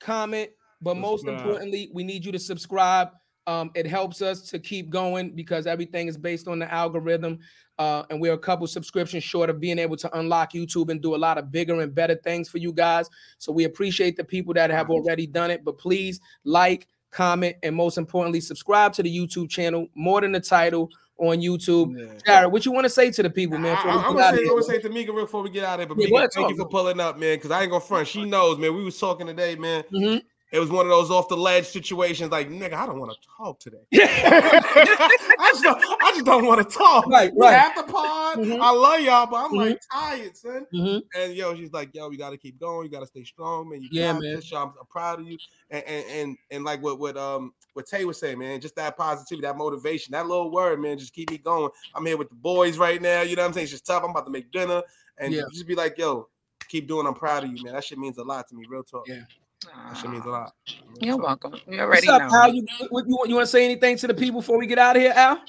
comment, 0.00 0.50
but 0.80 0.96
most 0.96 1.20
Subscribe. 1.20 1.40
importantly, 1.40 1.90
we 1.92 2.04
need 2.04 2.24
you 2.24 2.32
to 2.32 2.38
subscribe 2.38 3.08
Um, 3.46 3.70
it 3.74 3.86
helps 3.86 4.22
us 4.22 4.42
to 4.50 4.58
keep 4.58 4.88
going 4.90 5.34
because 5.34 5.66
everything 5.66 6.08
is 6.08 6.16
based 6.16 6.48
on 6.48 6.58
the 6.58 6.72
algorithm. 6.72 7.40
Uh, 7.78 8.04
and 8.10 8.20
we're 8.20 8.34
a 8.34 8.38
couple 8.38 8.66
subscriptions 8.66 9.24
short 9.24 9.50
of 9.50 9.58
being 9.58 9.78
able 9.78 9.96
to 9.96 10.18
unlock 10.18 10.52
YouTube 10.52 10.90
and 10.90 11.02
do 11.02 11.14
a 11.14 11.16
lot 11.16 11.38
of 11.38 11.50
bigger 11.50 11.80
and 11.80 11.94
better 11.94 12.14
things 12.14 12.48
for 12.48 12.58
you 12.58 12.72
guys. 12.72 13.08
So 13.38 13.50
we 13.50 13.64
appreciate 13.64 14.16
the 14.16 14.24
people 14.24 14.54
that 14.54 14.70
have 14.70 14.90
already 14.90 15.26
done 15.26 15.50
it. 15.50 15.64
But 15.64 15.78
please 15.78 16.20
like, 16.44 16.86
comment, 17.12 17.56
and 17.62 17.76
most 17.76 17.98
importantly, 17.98 18.40
subscribe 18.40 18.92
to 18.94 19.02
the 19.02 19.16
YouTube 19.16 19.48
channel 19.48 19.86
more 19.94 20.20
than 20.20 20.32
the 20.32 20.40
title 20.40 20.90
on 21.18 21.38
YouTube. 21.38 22.24
Jarrett, 22.24 22.50
what 22.50 22.66
you 22.66 22.72
want 22.72 22.84
to 22.84 22.90
say 22.90 23.10
to 23.10 23.22
the 23.22 23.30
people, 23.30 23.58
man? 23.58 23.76
I, 23.76 23.90
am 24.08 24.16
gonna 24.16 24.36
say, 24.36 24.42
I'm 24.42 24.48
gonna 24.48 24.62
say 24.62 24.78
to 24.80 24.88
Mika 24.88 25.12
real 25.12 25.24
before 25.24 25.42
we 25.42 25.50
get 25.50 25.64
out 25.64 25.80
of 25.80 25.86
here. 25.86 25.94
But 25.94 26.02
Yeah, 26.02 26.20
Mika, 26.20 26.28
thank 26.34 26.50
you 26.50 26.56
for 26.56 26.66
pulling 26.66 26.98
up, 26.98 27.18
man. 27.18 27.36
Because 27.36 27.50
I 27.50 27.62
ain't 27.62 27.70
gonna 27.70 27.84
front. 27.84 28.08
She 28.08 28.24
knows, 28.24 28.58
man. 28.58 28.74
We 28.74 28.82
was 28.82 28.98
talking 28.98 29.26
today, 29.26 29.54
man. 29.54 29.84
Mm-hmm. 29.92 30.18
It 30.52 30.58
was 30.60 30.68
one 30.70 30.84
of 30.84 30.90
those 30.90 31.10
off 31.10 31.28
the 31.28 31.36
ledge 31.36 31.64
situations. 31.66 32.30
Like, 32.30 32.50
nigga, 32.50 32.74
I 32.74 32.84
don't 32.84 33.00
want 33.00 33.10
to 33.12 33.28
talk 33.38 33.58
today. 33.58 33.78
I 33.94 35.50
just 35.52 35.62
don't, 35.62 35.82
I 36.02 36.10
just 36.12 36.26
don't 36.26 36.44
want 36.46 36.68
to 36.70 36.78
talk. 36.78 37.06
Right, 37.06 37.32
right. 37.36 37.58
have 37.58 37.74
the 37.74 37.90
pod. 37.90 38.38
I 38.60 38.70
love 38.70 39.00
y'all, 39.00 39.26
but 39.26 39.36
I'm 39.44 39.52
like 39.52 39.80
tired, 39.90 40.36
son. 40.36 40.66
Mhm. 40.74 41.02
And 41.16 41.34
yo, 41.34 41.56
she's 41.56 41.72
like, 41.72 41.94
yo, 41.94 42.08
we 42.08 42.18
gotta 42.18 42.36
keep 42.36 42.60
going. 42.60 42.84
You 42.84 42.90
gotta 42.92 43.06
stay 43.06 43.24
strong, 43.24 43.70
man. 43.70 43.80
You 43.80 43.88
Yeah, 43.92 44.12
man. 44.12 44.20
this. 44.34 44.52
I'm, 44.52 44.74
I'm 44.78 44.86
proud 44.90 45.20
of 45.20 45.26
you. 45.26 45.38
And 45.70 45.82
and 45.84 46.04
and, 46.10 46.36
and 46.50 46.64
like 46.64 46.82
what 46.82 46.98
what 46.98 47.16
um 47.16 47.54
what 47.72 47.86
Tay 47.86 48.04
was 48.04 48.20
saying, 48.20 48.38
man, 48.38 48.60
just 48.60 48.76
that 48.76 48.98
positivity, 48.98 49.46
that 49.46 49.56
motivation, 49.56 50.12
that 50.12 50.26
little 50.26 50.50
word, 50.50 50.80
man, 50.80 50.98
just 50.98 51.14
keep 51.14 51.30
me 51.30 51.38
going. 51.38 51.70
I'm 51.94 52.04
here 52.04 52.18
with 52.18 52.28
the 52.28 52.34
boys 52.34 52.76
right 52.76 53.00
now. 53.00 53.22
You 53.22 53.36
know 53.36 53.42
what 53.42 53.48
I'm 53.48 53.52
saying? 53.54 53.64
It's 53.64 53.72
just 53.72 53.86
tough. 53.86 54.04
I'm 54.04 54.10
about 54.10 54.26
to 54.26 54.32
make 54.32 54.52
dinner, 54.52 54.82
and 55.16 55.32
Yeah. 55.32 55.44
just 55.50 55.66
be 55.66 55.74
like, 55.74 55.96
yo, 55.96 56.28
keep 56.68 56.86
doing. 56.86 57.06
I'm 57.06 57.14
proud 57.14 57.44
of 57.44 57.50
you, 57.50 57.64
man. 57.64 57.72
That 57.72 57.84
shit 57.84 57.98
means 57.98 58.18
a 58.18 58.22
lot 58.22 58.46
to 58.48 58.54
me. 58.54 58.66
Real 58.68 58.82
talk. 58.82 59.08
Yeah. 59.08 59.22
That 59.64 59.96
shit 59.96 60.10
means 60.10 60.24
a 60.24 60.30
lot. 60.30 60.52
You're 61.00 61.16
welcome. 61.18 61.54
You 61.68 61.76
What's 61.76 62.08
up, 62.08 62.22
know. 62.22 62.28
Al? 62.32 62.54
You, 62.54 62.66
what, 62.90 63.06
you, 63.06 63.18
you 63.26 63.34
want 63.34 63.46
to 63.46 63.50
say 63.50 63.64
anything 63.64 63.96
to 63.98 64.06
the 64.06 64.14
people 64.14 64.40
before 64.40 64.58
we 64.58 64.66
get 64.66 64.78
out 64.78 64.96
of 64.96 65.02
here, 65.02 65.12
Al? 65.14 65.40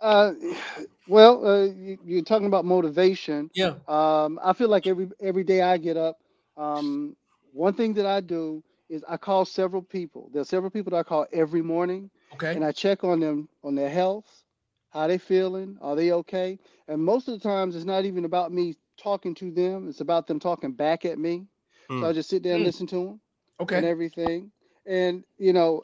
Uh, 0.00 0.32
well, 1.08 1.46
uh, 1.46 1.64
you, 1.66 1.98
you're 2.04 2.22
talking 2.22 2.46
about 2.46 2.64
motivation. 2.64 3.50
Yeah. 3.54 3.74
Um, 3.88 4.38
I 4.42 4.52
feel 4.52 4.68
like 4.68 4.86
every 4.86 5.08
every 5.20 5.44
day 5.44 5.62
I 5.62 5.78
get 5.78 5.96
up, 5.96 6.18
um, 6.56 7.16
one 7.52 7.74
thing 7.74 7.94
that 7.94 8.06
I 8.06 8.20
do 8.20 8.62
is 8.88 9.04
I 9.08 9.16
call 9.16 9.44
several 9.44 9.82
people. 9.82 10.30
There's 10.32 10.48
several 10.48 10.70
people 10.70 10.90
that 10.92 10.98
I 10.98 11.02
call 11.02 11.26
every 11.32 11.62
morning, 11.62 12.10
Okay. 12.34 12.54
and 12.54 12.64
I 12.64 12.72
check 12.72 13.04
on 13.04 13.20
them 13.20 13.48
on 13.64 13.74
their 13.74 13.90
health, 13.90 14.26
how 14.90 15.06
they 15.08 15.18
feeling, 15.18 15.78
are 15.80 15.96
they 15.96 16.12
okay? 16.12 16.58
And 16.88 17.02
most 17.02 17.28
of 17.28 17.34
the 17.40 17.48
times, 17.48 17.74
it's 17.76 17.84
not 17.84 18.04
even 18.04 18.24
about 18.24 18.52
me 18.52 18.76
talking 18.98 19.34
to 19.36 19.50
them; 19.50 19.88
it's 19.88 20.00
about 20.00 20.26
them 20.26 20.38
talking 20.38 20.72
back 20.72 21.04
at 21.04 21.18
me. 21.18 21.46
So 21.94 22.06
I 22.06 22.12
Mm. 22.12 22.14
just 22.14 22.28
sit 22.28 22.42
there 22.42 22.54
and 22.54 22.62
Mm. 22.62 22.64
listen 22.64 22.86
to 22.88 22.96
them 23.04 23.20
Okay. 23.60 23.72
and 23.72 23.84
everything. 23.84 24.50
And 24.86 25.24
you 25.38 25.52
know, 25.52 25.82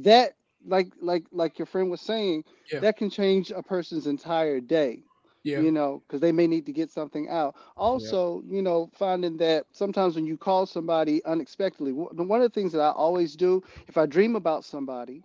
that 0.00 0.34
like 0.64 0.92
like 1.00 1.24
like 1.32 1.58
your 1.58 1.66
friend 1.66 1.90
was 1.90 2.00
saying, 2.00 2.44
Yeah. 2.70 2.80
that 2.80 2.96
can 2.96 3.10
change 3.10 3.50
a 3.50 3.62
person's 3.62 4.06
entire 4.06 4.60
day. 4.60 5.04
Yeah. 5.42 5.62
You 5.62 5.72
know, 5.72 6.02
because 6.06 6.20
they 6.20 6.32
may 6.32 6.46
need 6.46 6.66
to 6.66 6.72
get 6.72 6.90
something 6.90 7.28
out. 7.28 7.56
Also, 7.76 8.42
you 8.46 8.62
know, 8.62 8.90
finding 8.94 9.36
that 9.38 9.66
sometimes 9.72 10.14
when 10.14 10.26
you 10.26 10.36
call 10.36 10.66
somebody 10.66 11.24
unexpectedly, 11.24 11.92
one 11.92 12.28
one 12.28 12.40
of 12.40 12.52
the 12.52 12.60
things 12.60 12.72
that 12.72 12.80
I 12.80 12.90
always 12.90 13.36
do, 13.36 13.62
if 13.88 13.96
I 13.96 14.06
dream 14.06 14.36
about 14.36 14.64
somebody, 14.64 15.24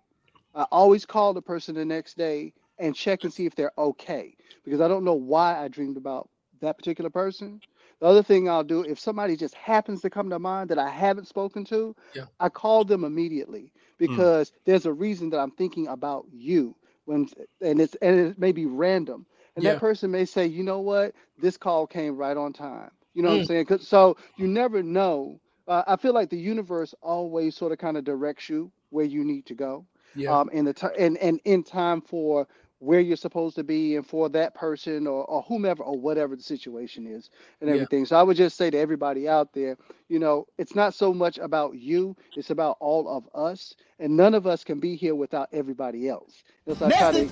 I 0.55 0.63
always 0.71 1.05
call 1.05 1.33
the 1.33 1.41
person 1.41 1.75
the 1.75 1.85
next 1.85 2.17
day 2.17 2.53
and 2.79 2.95
check 2.95 3.23
and 3.23 3.33
see 3.33 3.45
if 3.45 3.55
they're 3.55 3.71
okay. 3.77 4.35
Because 4.63 4.81
I 4.81 4.87
don't 4.87 5.03
know 5.03 5.13
why 5.13 5.57
I 5.63 5.67
dreamed 5.67 5.97
about 5.97 6.29
that 6.61 6.77
particular 6.77 7.09
person. 7.09 7.61
The 7.99 8.07
other 8.07 8.23
thing 8.23 8.49
I'll 8.49 8.63
do, 8.63 8.81
if 8.81 8.99
somebody 8.99 9.35
just 9.35 9.55
happens 9.55 10.01
to 10.01 10.09
come 10.09 10.29
to 10.29 10.39
mind 10.39 10.69
that 10.69 10.79
I 10.79 10.89
haven't 10.89 11.27
spoken 11.27 11.63
to, 11.65 11.95
Yeah. 12.13 12.25
I 12.39 12.49
call 12.49 12.83
them 12.85 13.03
immediately 13.03 13.73
because 13.97 14.51
there's 14.65 14.85
a 14.85 14.93
reason 14.93 15.29
that 15.31 15.39
I'm 15.39 15.51
thinking 15.51 15.87
about 15.87 16.25
you 16.31 16.75
when 17.05 17.27
and 17.61 17.79
it's 17.81 17.95
and 17.95 18.17
it 18.19 18.39
may 18.39 18.51
be 18.51 18.65
random. 18.65 19.25
And 19.55 19.65
Yeah. 19.65 19.71
that 19.71 19.79
person 19.79 20.11
may 20.11 20.25
say, 20.25 20.45
you 20.45 20.63
know 20.63 20.79
what, 20.81 21.13
this 21.37 21.57
call 21.57 21.87
came 21.87 22.15
right 22.17 22.37
on 22.37 22.53
time. 22.53 22.91
You 23.13 23.23
know 23.23 23.29
what 23.29 23.35
I'm 23.35 23.43
saying? 23.43 23.65
saying? 23.67 23.79
'Cause- 23.79 23.87
So 23.87 24.17
you 24.35 24.47
never 24.47 24.83
know. 24.83 25.39
Uh, 25.67 25.83
I 25.87 25.95
feel 25.95 26.13
like 26.13 26.29
the 26.29 26.37
universe 26.37 26.93
always 27.01 27.55
sort 27.55 27.71
of 27.71 27.77
kind 27.77 27.97
of 27.97 28.03
directs 28.03 28.49
you 28.49 28.71
where 28.89 29.05
you 29.05 29.23
need 29.23 29.45
to 29.47 29.55
go 29.55 29.85
Yeah. 30.13 30.37
um, 30.37 30.49
in 30.49 30.65
the 30.65 30.73
ti 30.73 30.87
and 30.97 31.17
and 31.17 31.39
in 31.45 31.63
time 31.63 32.01
for 32.01 32.47
where 32.79 32.99
you're 32.99 33.15
supposed 33.17 33.55
to 33.55 33.63
be 33.63 33.95
and 33.95 34.05
for 34.05 34.27
that 34.29 34.53
person 34.53 35.07
or, 35.07 35.23
or 35.25 35.41
whomever 35.43 35.81
or 35.83 35.97
whatever 35.97 36.35
the 36.35 36.43
situation 36.43 37.07
is 37.07 37.29
and 37.61 37.69
Yeah. 37.69 37.75
everything. 37.75 38.05
So 38.05 38.17
I 38.17 38.23
would 38.23 38.37
just 38.37 38.57
say 38.57 38.69
to 38.69 38.77
everybody 38.77 39.27
out 39.29 39.53
there, 39.53 39.77
you 40.09 40.19
know, 40.19 40.45
it's 40.57 40.75
not 40.75 40.93
so 40.93 41.13
much 41.13 41.37
about 41.37 41.75
you, 41.75 42.15
it's 42.35 42.49
about 42.49 42.77
all 42.79 43.07
of 43.07 43.27
us. 43.33 43.75
And 43.99 44.15
none 44.17 44.33
of 44.35 44.45
us 44.45 44.63
can 44.63 44.79
be 44.79 44.95
here 44.95 45.15
without 45.15 45.47
everybody 45.53 46.09
else. 46.09 46.43
That's 46.67 46.81
I 46.81 46.89
try 46.91 47.11
to 47.13 47.29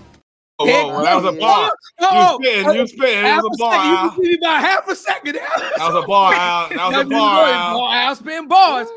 Oh, 0.60 0.66
whoa, 0.68 0.88
whoa, 0.94 1.04
that 1.04 1.16
was 1.16 1.36
a 1.36 1.40
bar. 1.40 1.72
Oh, 2.00 2.40
You 2.40 2.46
spin, 2.64 2.76
you 2.76 2.88
spin. 2.88 3.26
It 3.26 3.36
was 3.38 3.44
a 3.44 3.48
a 3.48 3.58
bar. 3.58 3.74
second. 3.74 3.90
You 3.92 4.10
can 4.12 4.22
give 4.22 4.32
me 4.42 4.48
about 4.48 4.62
half 4.62 4.88
a 4.88 4.96
second. 4.96 5.36
That 5.36 5.76
was 5.80 6.04
a 6.04 6.08
bar. 6.08 6.34
Al. 6.36 6.70
That 6.70 6.78
was 6.78 7.06
a 7.06 7.10
bar. 7.10 7.46
good. 7.46 7.54
Al. 7.56 7.74
Boy, 7.74 7.90
Al 7.92 8.16
spin 8.16 8.48
bars. 8.48 8.88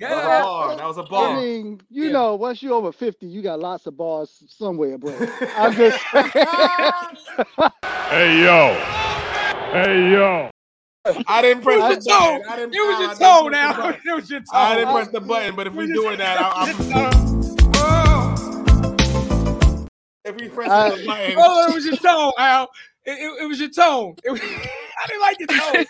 That 0.00 0.10
was 0.10 0.18
a 0.18 0.26
Yeah. 0.28 0.42
bar. 0.42 0.76
That 0.76 0.86
was 0.88 0.98
a 0.98 1.02
I 1.02 1.08
bar. 1.08 1.36
mean, 1.40 1.80
you 1.88 2.04
Yeah. 2.06 2.12
know, 2.12 2.34
once 2.34 2.62
you're 2.62 2.74
over 2.74 2.90
50, 2.92 3.26
you 3.26 3.42
got 3.42 3.60
lots 3.60 3.86
of 3.86 3.96
bars 3.96 4.42
somewhere, 4.48 4.98
bro. 4.98 5.14
I'm 5.56 5.72
just 5.74 5.98
Hey 8.10 8.42
yo. 8.42 8.74
Hey 9.72 10.10
yo. 10.12 10.50
I 11.28 11.42
didn't 11.42 11.62
press 11.62 11.92
It 11.98 12.00
the 12.02 12.10
your 12.10 12.18
tone. 12.18 12.42
button. 12.46 12.60
I 12.60 12.62
It 12.62 12.68
was 12.70 12.76
your 12.76 13.08
didn't 13.08 13.18
tone 13.18 13.50
now. 13.52 13.88
It 13.90 14.14
was 14.14 14.30
your 14.30 14.40
tone. 14.40 14.46
I 14.52 14.74
didn't 14.74 14.92
press 14.94 15.08
the 15.08 15.20
button, 15.20 15.54
but 15.54 15.66
if 15.66 15.74
we're 15.74 15.86
doing 15.86 16.18
that, 16.18 16.38
I, 16.40 16.50
I'm. 16.54 16.68
If 20.24 20.36
we 20.40 20.48
press 20.48 20.70
I- 20.70 20.90
the 20.96 21.04
button, 21.06 21.34
Oh, 21.38 21.68
it 21.70 21.74
was 21.74 21.84
your 21.84 21.96
tone, 21.96 22.32
Al. 22.38 22.70
It, 23.04 23.10
it, 23.18 23.42
it 23.42 23.46
was 23.46 23.60
your 23.60 23.68
tone. 23.68 24.14
It 24.24 24.30
was- 24.30 24.40
I 24.42 25.06
didn't 25.08 25.20
like 25.20 25.38
your 25.38 25.48
tone. 25.48 25.84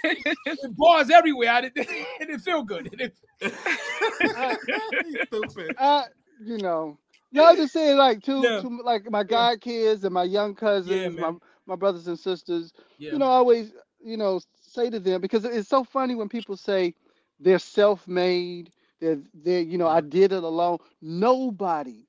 The 0.63 0.75
bars 0.77 1.11
everywhere. 1.11 1.51
I 1.51 1.61
didn't, 1.61 1.87
it 1.89 2.07
didn't 2.19 2.41
feel 2.41 2.63
good. 2.65 2.87
It 2.87 2.97
didn't- 2.99 3.15
stupid. 3.51 4.27
I, 4.35 4.57
uh, 5.77 6.05
you 6.39 6.59
know, 6.59 6.99
no, 7.33 7.45
I'm 7.45 7.57
just 7.57 7.73
saying, 7.73 7.97
like, 7.97 8.23
to, 8.23 8.51
Yeah. 8.51 8.61
to 8.61 8.69
like 8.83 9.11
my 9.11 9.23
god 9.25 9.61
kids 9.61 10.05
and 10.05 10.15
my 10.15 10.25
young 10.25 10.55
cousins, 10.55 11.19
my 11.19 11.33
my 11.67 11.77
brothers 11.77 12.07
and 12.09 12.19
sisters. 12.19 12.73
Yeah. 12.99 13.11
You 13.11 13.19
know, 13.19 13.27
I 13.27 13.35
always, 13.37 13.73
you 14.03 14.17
know, 14.17 14.41
say 14.61 14.91
to 14.91 15.01
them 15.01 15.21
because 15.21 15.45
it's 15.45 15.69
so 15.69 15.85
funny 15.85 16.15
when 16.15 16.29
people 16.29 16.57
say 16.57 16.95
they're 17.39 17.59
self-made, 17.59 18.71
they're 19.01 19.21
they're, 19.35 19.61
you 19.63 19.79
know, 19.79 19.89
I 19.89 20.01
did 20.01 20.33
it 20.33 20.43
alone. 20.43 20.79
Nobody, 21.01 22.07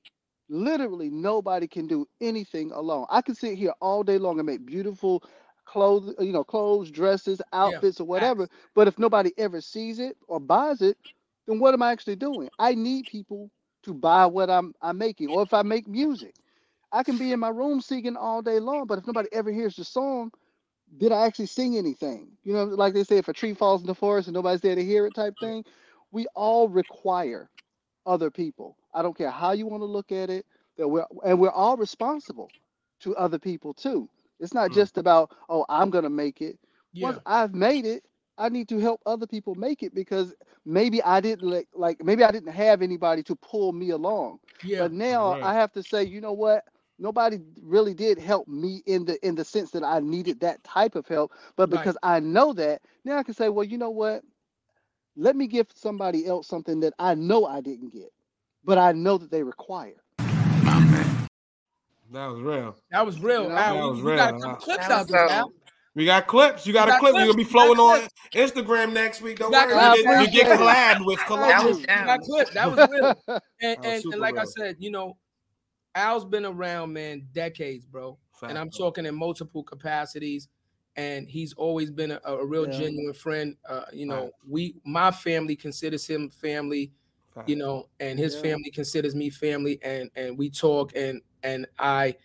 literally 0.49 1.09
nobody 1.09 1.67
can 1.67 1.87
do 1.87 2.07
anything 2.21 2.71
alone. 2.71 3.05
I 3.09 3.21
can 3.21 3.35
sit 3.35 3.57
here 3.57 3.73
all 3.81 4.03
day 4.03 4.17
long 4.17 4.39
and 4.39 4.45
make 4.45 4.65
beautiful 4.65 5.23
clothes, 5.65 6.13
you 6.19 6.31
know, 6.31 6.43
clothes, 6.43 6.91
dresses, 6.91 7.41
outfits, 7.53 7.99
or 7.99 8.05
whatever. 8.07 8.47
But 8.75 8.87
if 8.87 8.99
nobody 8.99 9.31
ever 9.37 9.61
sees 9.61 9.99
it 9.99 10.17
or 10.27 10.39
buys 10.39 10.81
it, 10.81 10.97
then 11.47 11.59
what 11.59 11.73
am 11.73 11.81
I 11.81 11.91
actually 11.91 12.15
doing? 12.15 12.49
I 12.59 12.75
need 12.75 13.05
people 13.05 13.49
to 13.83 13.93
buy 13.93 14.25
what 14.25 14.49
I'm 14.49 14.73
I'm 14.81 14.97
making. 14.97 15.29
Or 15.29 15.43
if 15.43 15.53
I 15.53 15.61
make 15.61 15.87
music, 15.87 16.35
I 16.91 17.03
can 17.03 17.17
be 17.17 17.31
in 17.31 17.39
my 17.39 17.49
room 17.49 17.81
singing 17.81 18.15
all 18.15 18.41
day 18.41 18.59
long, 18.59 18.87
but 18.87 18.97
if 18.97 19.07
nobody 19.07 19.29
ever 19.31 19.51
hears 19.51 19.75
the 19.75 19.83
song, 19.83 20.31
did 20.97 21.11
I 21.11 21.25
actually 21.25 21.47
sing 21.47 21.77
anything? 21.77 22.29
You 22.43 22.53
know, 22.53 22.63
like 22.63 22.93
they 22.93 23.03
say, 23.03 23.17
if 23.17 23.27
a 23.27 23.33
tree 23.33 23.53
falls 23.53 23.81
in 23.81 23.87
the 23.87 23.95
forest 23.95 24.27
and 24.27 24.33
nobody's 24.33 24.61
there 24.61 24.75
to 24.75 24.83
hear 24.83 25.05
it, 25.05 25.13
type 25.13 25.33
thing. 25.39 25.63
We 26.11 26.25
all 26.35 26.69
require 26.69 27.49
other 28.05 28.31
people. 28.31 28.77
I 28.93 29.01
don't 29.01 29.17
care 29.17 29.31
how 29.31 29.51
you 29.51 29.67
want 29.67 29.81
to 29.81 29.87
look 29.87 30.11
at 30.11 30.29
it. 30.29 30.45
That 30.77 30.87
we're 30.87 31.05
and 31.25 31.39
we're 31.39 31.51
all 31.51 31.77
responsible 31.77 32.49
to 33.01 33.15
other 33.15 33.39
people 33.39 33.73
too. 33.73 34.09
It's 34.39 34.53
not 34.53 34.69
hmm. 34.69 34.75
just 34.75 34.97
about 34.97 35.35
oh 35.49 35.65
I'm 35.69 35.89
gonna 35.89 36.09
make 36.09 36.41
it. 36.41 36.59
Once 36.97 37.19
I've 37.25 37.53
made 37.53 37.85
it, 37.85 38.05
I 38.37 38.49
need 38.49 38.69
to 38.69 38.79
help 38.79 39.01
other 39.05 39.27
people 39.27 39.55
make 39.55 39.83
it 39.83 39.95
because 39.95 40.33
maybe 40.65 41.01
I 41.03 41.21
didn't 41.21 41.47
like, 41.49 41.67
like 41.73 42.03
maybe 42.03 42.23
I 42.23 42.31
didn't 42.31 42.51
have 42.53 42.81
anybody 42.81 43.23
to 43.23 43.35
pull 43.37 43.73
me 43.73 43.91
along. 43.91 44.39
Yeah. 44.63 44.79
But 44.79 44.91
now 44.93 45.31
Right. 45.31 45.43
I 45.43 45.53
have 45.55 45.71
to 45.73 45.83
say, 45.83 46.03
you 46.03 46.21
know 46.21 46.33
what? 46.33 46.65
Nobody 46.99 47.39
really 47.61 47.93
did 47.93 48.19
help 48.19 48.47
me 48.47 48.81
in 48.85 49.05
the 49.05 49.25
in 49.27 49.35
the 49.35 49.45
sense 49.45 49.71
that 49.71 49.83
I 49.83 49.99
needed 49.99 50.39
that 50.41 50.63
type 50.63 50.95
of 50.95 51.07
help. 51.07 51.33
But 51.57 51.69
Right. 51.71 51.81
because 51.81 51.97
I 52.03 52.19
know 52.19 52.53
that, 52.53 52.81
now 53.05 53.17
I 53.17 53.23
can 53.23 53.33
say, 53.35 53.49
well, 53.49 53.65
you 53.65 53.77
know 53.77 53.91
what? 53.91 54.23
Let 55.17 55.35
me 55.35 55.47
give 55.47 55.67
somebody 55.75 56.27
else 56.27 56.47
something 56.47 56.81
that 56.81 56.93
I 56.99 57.15
know 57.15 57.45
I 57.45 57.61
didn't 57.61 57.93
get, 57.93 58.11
but 58.65 58.77
I 58.77 58.93
know 58.93 59.17
that 59.17 59.31
they 59.31 59.43
require. 59.43 59.95
That 62.11 62.27
was 62.27 62.41
real. 62.41 62.75
That 62.91 63.05
was 63.05 63.19
real. 63.19 63.43
You 63.43 63.49
know? 63.49 63.55
Al, 63.57 63.75
That 63.75 63.87
was 63.89 64.01
we 64.01 64.11
real. 64.11 64.13
got 64.13 64.39
some 64.39 64.55
clips 64.55 64.89
out 64.89 65.07
there, 65.07 65.25
dope. 65.27 65.31
Al. 65.31 65.53
We 65.95 66.05
got 66.05 66.27
clips. 66.27 66.67
You 66.67 66.73
got, 66.73 66.87
We 66.87 66.91
a 66.91 66.93
got 66.95 66.99
clip. 66.99 67.15
You're 67.15 67.25
gonna 67.25 67.37
be 67.37 67.43
flowing 67.45 67.79
on 67.79 67.99
clips. 68.33 68.51
Instagram 68.53 68.91
next 68.93 69.21
week. 69.21 69.39
Don't 69.39 69.51
worry. 69.51 69.73
I 69.73 69.95
You 69.95 70.03
get, 70.03 70.21
you 70.21 70.27
get 70.41 70.51
appreciate 70.51 70.51
it. 70.51 70.59
collabed 70.59 71.05
with 71.05 71.19
That 71.19 71.65
was 71.65 71.81
That 71.85 72.19
clip. 72.21 72.49
That 72.51 72.69
was 72.75 72.89
real. 72.91 73.05
And, 73.07 73.17
That 73.27 73.77
was 73.79 73.85
and, 73.87 74.01
super 74.03 74.13
and 74.15 74.21
like 74.21 74.37
I 74.37 74.43
said, 74.43 74.75
you 74.79 74.91
know, 74.91 75.17
Al's 75.95 76.25
been 76.25 76.45
around, 76.45 76.91
man, 76.91 77.25
decades, 77.31 77.85
bro. 77.85 78.17
And 78.43 78.57
I'm 78.57 78.67
Fact. 78.67 78.77
talking 78.77 79.05
in 79.05 79.15
multiple 79.15 79.63
capacities. 79.63 80.49
And 80.97 81.29
he's 81.29 81.53
always 81.53 81.89
been 81.91 82.11
a, 82.11 82.19
a 82.25 82.45
real 82.45 82.67
Yeah. 82.67 82.77
genuine 82.79 83.13
friend. 83.13 83.55
Uh, 83.67 83.83
you 83.93 84.05
know, 84.05 84.23
Fact. 84.23 84.33
we 84.49 84.75
my 84.85 85.11
family 85.11 85.55
considers 85.55 86.05
him 86.05 86.29
family. 86.29 86.91
you 87.47 87.57
know, 87.57 87.89
and 87.99 88.17
his 88.17 88.33
Yeah. 88.35 88.41
family 88.43 88.71
considers 88.71 89.13
me 89.13 89.29
family, 89.29 89.77
and 89.83 90.09
and 90.15 90.37
we 90.37 90.49
talk, 90.49 90.95
and 90.95 91.21
and 91.43 91.65
I 91.77 92.15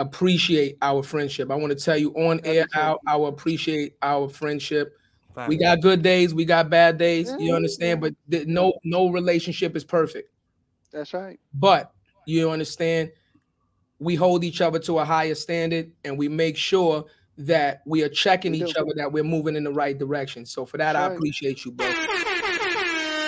appreciate 0.00 0.78
our 0.82 1.02
friendship. 1.02 1.50
I 1.50 1.54
want 1.56 1.76
to 1.76 1.84
tell 1.84 1.96
you 1.96 2.12
on 2.14 2.40
air, 2.44 2.66
I, 2.74 2.96
I 3.06 3.16
will 3.16 3.28
appreciate 3.28 3.96
our 4.02 4.28
friendship. 4.28 4.96
We 5.48 5.56
got 5.56 5.80
good 5.80 6.02
days, 6.02 6.34
we 6.34 6.44
got 6.44 6.68
bad 6.68 6.98
days. 6.98 7.32
You 7.38 7.54
understand, 7.54 8.00
but 8.00 8.14
th- 8.30 8.46
no 8.46 8.74
no 8.84 9.08
relationship 9.10 9.76
is 9.76 9.84
perfect. 9.84 10.30
That's 10.92 11.14
right. 11.14 11.38
But 11.54 11.92
you 12.26 12.50
understand, 12.50 13.12
we 13.98 14.16
hold 14.16 14.44
each 14.44 14.60
other 14.60 14.78
to 14.80 14.98
a 14.98 15.04
higher 15.04 15.34
standard 15.34 15.92
and 16.04 16.18
we 16.18 16.28
make 16.28 16.56
sure 16.56 17.04
that 17.38 17.80
we 17.86 18.02
are 18.02 18.08
checking 18.08 18.54
each 18.54 18.76
other 18.76 18.90
that 18.96 19.10
we're 19.12 19.24
moving 19.24 19.56
in 19.56 19.64
the 19.64 19.72
right 19.72 19.96
direction. 19.98 20.44
So 20.44 20.66
for 20.66 20.76
that, 20.78 20.94
I 20.96 21.06
Right. 21.08 21.16
appreciate 21.16 21.64
you, 21.64 21.72
bro. 21.72 21.90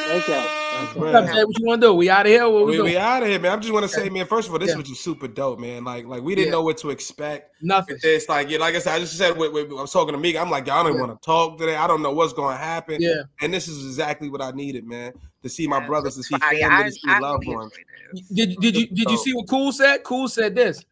Thank 0.05 0.29
y'all. 0.29 0.37
That's 0.37 0.97
What's 0.97 1.15
up, 1.15 1.25
real. 1.25 1.35
Jay? 1.35 1.45
What 1.45 1.59
you 1.59 1.67
want 1.67 1.81
to 1.81 1.87
do? 1.89 1.95
We 1.95 2.11
out 2.11 2.27
of 2.27 2.33
here? 2.33 2.49
What 2.49 2.67
we, 2.67 2.79
We, 2.79 2.83
we 2.83 2.97
out 2.97 3.23
of 3.23 3.29
here, 3.29 3.39
man. 3.39 3.53
I 3.53 3.57
just 3.57 3.73
want 3.73 3.85
to 3.85 3.89
say, 3.89 4.09
man. 4.09 4.27
First 4.27 4.49
of 4.49 4.53
all, 4.55 4.59
this 4.59 4.71
Yeah. 4.71 4.77
was 4.77 4.89
just 4.89 5.03
super 5.03 5.29
dope, 5.29 5.59
man. 5.61 5.85
Like, 5.85 6.07
like 6.07 6.23
we 6.23 6.35
didn't 6.35 6.49
Yeah. 6.49 6.53
know 6.53 6.63
what 6.63 6.79
to 6.79 6.91
expect. 6.91 7.55
Nothing. 7.63 7.99
It's 8.03 8.29
like, 8.29 8.51
yeah, 8.51 8.59
like 8.59 8.75
I 8.75 8.79
said, 8.81 8.95
I 8.95 8.99
just 8.99 9.17
said, 9.17 9.37
with, 9.37 9.53
with, 9.53 9.71
I 9.71 9.75
was 9.75 9.93
talking 9.93 10.13
to 10.15 10.19
me. 10.19 10.37
I'm 10.37 10.51
like, 10.51 10.67
y'all 10.67 10.83
don't 10.85 10.95
Yeah. 10.95 11.01
want 11.01 11.13
to 11.21 11.25
talk 11.25 11.59
today. 11.59 11.77
I 11.77 11.87
don't 11.87 12.03
know 12.03 12.13
what's 12.13 12.33
going 12.33 12.57
to 12.57 12.63
happen. 12.63 13.01
Yeah. 13.01 13.23
And 13.41 13.55
this 13.55 13.69
is 13.69 13.87
exactly 13.87 14.29
what 14.29 14.43
I 14.43 14.51
needed, 14.51 14.85
man. 14.87 15.13
To 15.43 15.49
see 15.49 15.67
my 15.67 15.79
Yeah, 15.79 15.87
brothers, 15.87 16.17
to 16.17 16.23
see 16.23 16.37
family, 16.39 16.65
I- 16.65 16.83
to 16.85 16.93
see 16.93 17.01
I 17.09 17.19
loved 17.21 17.47
ones. 17.47 17.73
enjoyed 17.73 17.87
it. 18.15 18.35
Did, 18.35 18.57
did 18.61 18.77
you 18.77 18.87
did 18.89 19.11
you 19.11 19.17
see 19.17 19.33
what 19.33 19.49
Cool 19.49 19.73
said? 19.73 20.03
Cool 20.05 20.29
said 20.29 20.55
this: 20.55 20.85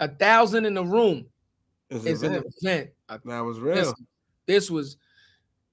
a 0.00 0.08
thousand 0.08 0.66
in 0.66 0.74
the 0.74 0.84
room 0.84 1.24
It's 1.88 2.04
is 2.04 2.22
an 2.22 2.34
event. 2.34 2.54
event. 2.62 2.90
That 3.08 3.40
was 3.40 3.58
real. 3.58 3.74
This, 3.74 3.94
this 4.46 4.70
was 4.70 4.98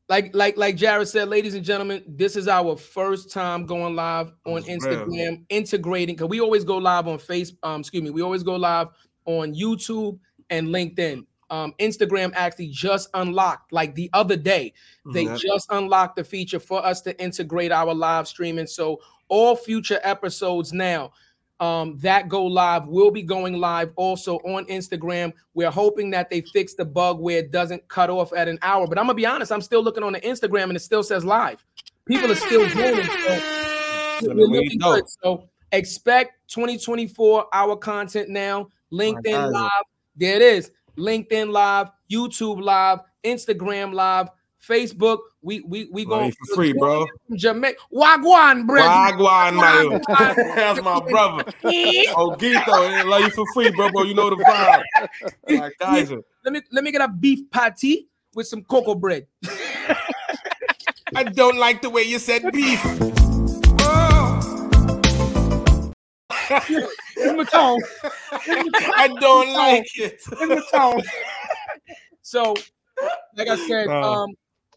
like 0.09 0.35
like 0.35 0.57
like 0.57 0.75
Jarrett 0.75 1.07
said, 1.07 1.29
ladies 1.29 1.53
and 1.53 1.63
gentlemen, 1.63 2.03
this 2.07 2.35
is 2.35 2.47
our 2.47 2.75
first 2.75 3.31
time 3.31 3.65
going 3.65 3.95
live 3.95 4.31
on 4.45 4.63
real. 4.81 5.07
Instagram, 5.07 5.45
integrating 5.49 6.15
because 6.15 6.29
we 6.29 6.41
always 6.41 6.63
go 6.63 6.77
live 6.77 7.07
on 7.07 7.19
face. 7.19 7.53
Um, 7.63 7.81
excuse 7.81 8.03
me, 8.03 8.09
we 8.09 8.21
always 8.23 8.43
go 8.43 8.55
live 8.55 8.87
on 9.25 9.53
YouTube 9.53 10.19
and 10.49 10.69
LinkedIn. 10.69 11.25
Um, 11.51 11.73
Instagram 11.79 12.31
actually 12.35 12.69
just 12.69 13.09
unlocked 13.13 13.71
like 13.71 13.95
the 13.95 14.09
other 14.13 14.35
day. 14.35 14.73
They 15.13 15.23
Yep. 15.25 15.37
just 15.37 15.67
unlocked 15.71 16.15
the 16.15 16.23
feature 16.23 16.59
for 16.59 16.83
us 16.85 17.01
to 17.01 17.19
integrate 17.21 17.71
our 17.71 17.93
live 17.93 18.27
streaming. 18.27 18.67
So 18.67 18.99
all 19.29 19.55
future 19.55 19.99
episodes 20.03 20.73
now 20.73 21.11
um, 21.59 21.97
that 21.99 22.29
go 22.29 22.45
live 22.45 22.87
will 22.87 23.11
be 23.11 23.21
going 23.21 23.53
live 23.59 23.91
also 23.95 24.37
on 24.39 24.65
Instagram. 24.65 25.33
We're 25.53 25.71
hoping 25.71 26.09
that 26.11 26.29
they 26.29 26.41
fix 26.41 26.73
the 26.73 26.85
bug 26.85 27.19
where 27.19 27.39
it 27.39 27.51
doesn't 27.51 27.87
cut 27.87 28.09
off 28.09 28.31
at 28.33 28.47
an 28.47 28.59
hour. 28.61 28.87
But 28.87 28.97
I'm 28.97 29.05
gonna 29.05 29.15
be 29.15 29.25
honest, 29.25 29.51
I'm 29.51 29.61
still 29.61 29.83
looking 29.83 30.03
on 30.03 30.13
the 30.13 30.21
Instagram 30.21 30.63
and 30.63 30.75
it 30.75 30.81
still 30.81 31.03
says 31.03 31.25
live. 31.25 31.63
People 32.05 32.31
are 32.31 32.35
still 32.35 32.67
joining. 32.69 33.05
So 33.05 33.39
So 34.21 34.35
we're 34.35 34.47
looking 34.47 34.79
good. 34.79 35.03
So 35.21 35.49
expect 35.71 36.33
2024 36.49 37.47
our 37.53 37.75
content 37.75 38.29
now. 38.29 38.69
LinkedIn 38.91 39.51
live. 39.51 39.69
There 40.15 40.35
it 40.35 40.41
is. 40.41 40.71
LinkedIn 40.97 41.51
live, 41.51 41.89
YouTube 42.11 42.61
live, 42.61 42.99
Instagram 43.23 43.93
live, 43.93 44.29
Facebook. 44.67 45.19
We 45.41 45.61
we 45.61 45.89
we 45.91 46.05
going 46.05 46.31
for 46.31 46.55
free, 46.55 46.73
bro. 46.73 47.05
Jamaica. 47.35 47.77
Wagwan, 47.93 48.67
bro. 48.67 48.81
Wagwan, 48.81 49.55
my 49.55 49.99
That's 50.55 50.81
my 50.81 50.99
brother. 50.99 51.51
Oh, 52.15 52.35
Gito, 52.37 53.07
love 53.07 53.21
you 53.21 53.29
for 53.29 53.45
free, 53.53 53.71
bro, 53.71 53.89
bro. 53.91 54.03
You 54.03 54.13
know 54.13 54.29
the 54.29 54.35
vibe. 54.37 54.83
Like 55.59 55.77
Kaiser. 55.79 56.21
Let 56.43 56.53
me 56.53 56.61
let 56.71 56.83
me 56.83 56.91
get 56.91 57.01
a 57.01 57.07
beef 57.07 57.49
patty 57.51 58.07
with 58.35 58.47
some 58.47 58.63
cocoa 58.63 58.95
bread. 58.95 59.27
I 61.15 61.23
don't 61.23 61.57
like 61.57 61.81
the 61.81 61.89
way 61.89 62.03
you 62.03 62.19
said 62.19 62.43
beef. 62.51 62.83
In 66.49 67.37
the 67.37 67.45
tone. 67.45 67.79
I 68.95 69.07
don't 69.19 69.53
like 69.53 69.85
it. 69.95 70.21
In 70.41 70.49
the 70.49 70.63
tone. 70.71 71.01
So, 72.21 72.55
like 73.35 73.47
I 73.47 73.55
said, 73.67 73.87
um, 73.87 74.29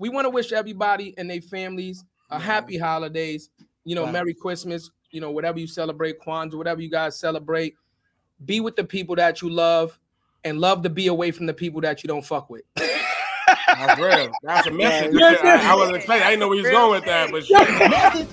we 0.02 0.08
want 0.08 0.24
to 0.24 0.30
wish 0.30 0.50
everybody 0.50 1.14
and 1.16 1.30
their 1.30 1.40
families 1.40 2.04
a 2.30 2.36
happy 2.38 2.76
holidays. 2.76 3.50
You 3.84 3.94
know, 3.94 4.02
Right. 4.02 4.12
Merry 4.12 4.34
Christmas. 4.34 4.90
You 5.12 5.20
know, 5.20 5.30
whatever 5.30 5.60
you 5.60 5.68
celebrate, 5.68 6.18
Kwanzaa, 6.20 6.54
whatever 6.54 6.80
you 6.80 6.90
guys 6.90 7.16
celebrate. 7.20 7.76
Be 8.44 8.58
with 8.58 8.74
the 8.74 8.82
people 8.82 9.14
that 9.14 9.42
you 9.42 9.48
love, 9.48 9.96
and 10.42 10.58
love 10.58 10.82
to 10.82 10.90
be 10.90 11.06
away 11.06 11.30
from 11.30 11.46
the 11.46 11.54
people 11.54 11.80
that 11.82 12.02
you 12.02 12.08
don't 12.08 12.26
fuck 12.26 12.50
with. 12.50 12.62
That's 12.76 14.00
real. 14.00 14.32
That's 14.42 14.66
a 14.66 14.72
message. 14.72 15.14
Yes, 15.14 15.38
yes. 15.44 15.64
I, 15.64 15.72
I 15.72 15.74
wasn't 15.76 15.98
expecting. 15.98 16.26
I 16.26 16.30
didn't 16.30 16.40
know 16.40 16.48
where 16.48 16.56
he 16.56 16.62
was 16.62 16.70
going 16.72 16.90
with 16.90 17.04
that, 17.04 17.30
but 17.30 17.44
shit. 17.46 17.56
I 17.70 18.12
didn't 18.12 18.30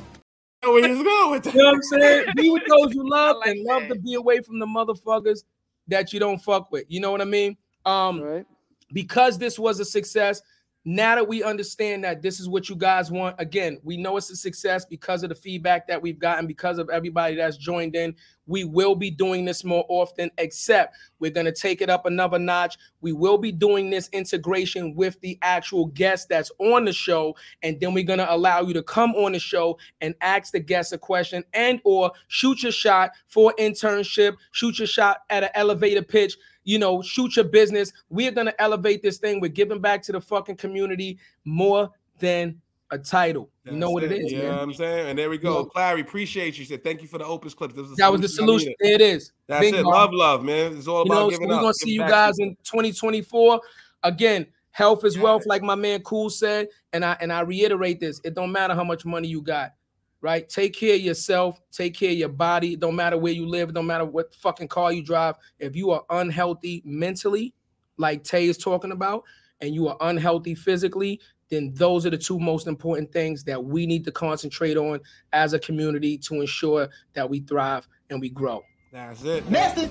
know 0.64 0.72
where 0.72 0.88
he 0.88 0.94
was 0.96 1.04
going 1.04 1.32
with 1.32 1.44
that. 1.44 1.54
You 1.54 1.62
know 1.62 1.66
what 1.68 1.76
I'm 1.76 1.82
saying? 1.84 2.26
Be 2.36 2.50
with 2.50 2.64
those 2.68 2.96
you 2.96 3.08
love 3.08 3.36
and 3.46 3.64
love 3.64 3.84
to 3.90 3.96
be 3.96 4.16
away 4.16 4.40
from 4.42 4.58
the 4.58 4.66
motherfuckers 4.66 5.44
that 5.88 6.14
you 6.14 6.20
don't 6.20 6.40
fuck 6.40 6.72
with. 6.72 6.86
You 6.88 7.00
know 7.02 7.12
what 7.12 7.22
I 7.22 7.26
mean? 7.26 7.56
Um, 7.86 8.22
Right. 8.22 8.46
because 8.92 9.38
this 9.38 9.60
was 9.60 9.80
a 9.80 9.86
success. 9.86 10.42
Now 10.86 11.16
that 11.16 11.28
we 11.28 11.44
understand 11.44 12.06
that 12.06 12.22
this 12.22 12.40
is 12.40 12.48
what 12.48 12.70
you 12.70 12.76
guys 12.76 13.12
want, 13.12 13.36
again, 13.38 13.80
we 13.84 13.98
know 13.98 14.16
it's 14.16 14.32
a 14.32 14.36
success 14.36 14.86
because 14.86 15.24
of 15.24 15.30
the 15.30 15.36
feedback 15.36 15.88
that 15.88 16.02
we've 16.02 16.18
gotten, 16.18 16.48
because 16.48 16.78
of 16.78 16.90
everybody 16.90 17.36
that's 17.36 17.58
joined 17.58 17.98
in. 17.98 18.16
We 18.48 18.64
will 18.64 18.96
be 18.96 19.12
doing 19.12 19.44
this 19.44 19.66
more 19.66 19.86
often, 19.90 20.32
except 20.38 20.96
we're 21.20 21.32
going 21.32 21.46
to 21.46 21.52
take 21.52 21.82
it 21.82 21.90
up 21.90 22.06
another 22.06 22.40
notch. 22.40 22.78
We 23.02 23.12
will 23.12 23.38
be 23.38 23.52
doing 23.52 23.90
this 23.90 24.08
integration 24.14 24.96
with 24.96 25.20
the 25.20 25.38
actual 25.42 25.88
guest 25.88 26.30
that's 26.30 26.52
on 26.60 26.86
the 26.86 26.94
show, 26.94 27.36
and 27.62 27.78
then 27.80 27.94
we're 27.94 28.04
going 28.06 28.20
to 28.20 28.34
allow 28.34 28.62
you 28.62 28.74
to 28.74 28.82
come 28.82 29.14
on 29.16 29.34
the 29.34 29.40
show 29.40 29.78
and 30.00 30.16
ask 30.22 30.54
the 30.54 30.62
guest 30.62 30.94
a 30.94 30.98
question 30.98 31.44
and 31.54 31.82
or 31.84 32.12
shoot 32.30 32.64
your 32.64 32.72
shot 32.72 33.12
for 33.28 33.54
internship, 33.60 34.38
shoot 34.54 34.80
your 34.80 34.88
shot 34.88 35.20
at 35.30 35.44
an 35.44 35.50
elevator 35.56 36.02
pitch 36.02 36.38
you 36.64 36.80
know, 36.80 37.02
shoot 37.02 37.36
your 37.36 37.46
business. 37.46 37.92
We're 38.10 38.32
gonna 38.32 38.54
elevate 38.60 39.02
this 39.02 39.18
thing. 39.18 39.40
We're 39.40 39.50
giving 39.50 39.80
back 39.80 40.02
to 40.04 40.12
the 40.12 40.22
fucking 40.22 40.58
community 40.58 41.18
more 41.46 41.90
than 42.20 42.62
a 42.92 42.98
title. 42.98 43.50
you 43.66 43.74
know 43.74 43.92
what 43.92 44.04
it 44.04 44.12
is, 44.12 44.32
Yeah. 44.32 44.60
I'm 44.60 44.74
saying. 44.74 45.10
And 45.10 45.20
there 45.20 45.30
we 45.30 45.38
go. 45.38 45.54
know- 45.54 45.66
Clary, 45.66 46.02
appreciate 46.02 46.58
you. 46.58 46.66
Said 46.66 46.84
thank 46.84 47.04
you 47.04 47.08
for 47.08 47.20
the 47.20 47.26
Opus 47.26 47.54
clips. 47.54 47.76
This 47.76 47.86
That 47.98 48.12
was 48.12 48.22
the 48.22 48.28
solution. 48.28 48.74
There 48.80 48.94
it 48.94 49.02
is. 49.02 49.32
That's 49.46 49.64
it. 49.68 49.86
Love, 49.86 50.12
love, 50.12 50.44
man. 50.44 50.76
It's 50.76 50.88
all 50.88 51.06
You 51.06 51.12
about 51.12 51.14
know, 51.14 51.30
so 51.30 51.38
we're 51.42 51.48
gonna 51.48 51.74
see 51.76 51.92
you 51.92 52.00
guys 52.00 52.40
in 52.40 52.56
2024. 52.64 53.62
Again, 54.04 54.48
health 54.72 55.06
is 55.06 55.18
wealth, 55.20 55.46
like 55.46 55.62
my 55.62 55.76
man 55.76 56.02
Cool 56.02 56.30
said. 56.32 56.68
And 56.94 57.06
I 57.06 57.16
and 57.22 57.32
I 57.32 57.42
reiterate 57.42 58.00
this: 58.00 58.20
it 58.24 58.34
don't 58.34 58.52
matter 58.52 58.74
how 58.74 58.84
much 58.84 59.06
money 59.06 59.28
you 59.28 59.42
got, 59.44 59.74
right? 60.22 60.48
Take 60.50 60.74
care 60.74 60.96
of 60.96 61.02
yourself, 61.02 61.60
take 61.72 61.94
care 61.96 62.12
of 62.12 62.18
your 62.18 62.30
body. 62.30 62.74
It 62.74 62.80
don't 62.80 62.96
matter 62.96 63.18
where 63.18 63.34
you 63.34 63.46
live, 63.48 63.70
it 63.70 63.74
don't 63.76 63.86
matter 63.88 64.06
what 64.06 64.34
fucking 64.36 64.68
car 64.68 64.92
you 64.92 65.04
drive. 65.04 65.36
If 65.60 65.76
you 65.76 65.92
are 65.92 66.04
unhealthy 66.10 66.82
mentally, 66.86 67.54
like 67.98 68.24
Tay 68.24 68.46
is 68.48 68.58
talking 68.58 68.92
about, 68.92 69.24
and 69.62 69.74
you 69.76 69.88
are 69.88 69.98
unhealthy 70.02 70.56
physically, 70.56 71.20
then 71.50 71.74
those 71.74 72.06
are 72.06 72.10
the 72.12 72.18
two 72.18 72.40
most 72.40 72.68
important 72.68 73.12
things 73.12 73.44
that 73.44 73.62
we 73.64 73.86
need 73.88 74.06
to 74.06 74.12
concentrate 74.12 74.78
on 74.78 75.00
as 75.34 75.54
a 75.54 75.60
community 75.60 76.18
to 76.20 76.42
ensure 76.42 76.88
that 77.14 77.28
we 77.30 77.40
thrive 77.42 77.88
and 78.10 78.22
we 78.22 78.30
grow. 78.30 78.62
That's 78.92 79.24
it. 79.24 79.50
Message. 79.50 79.90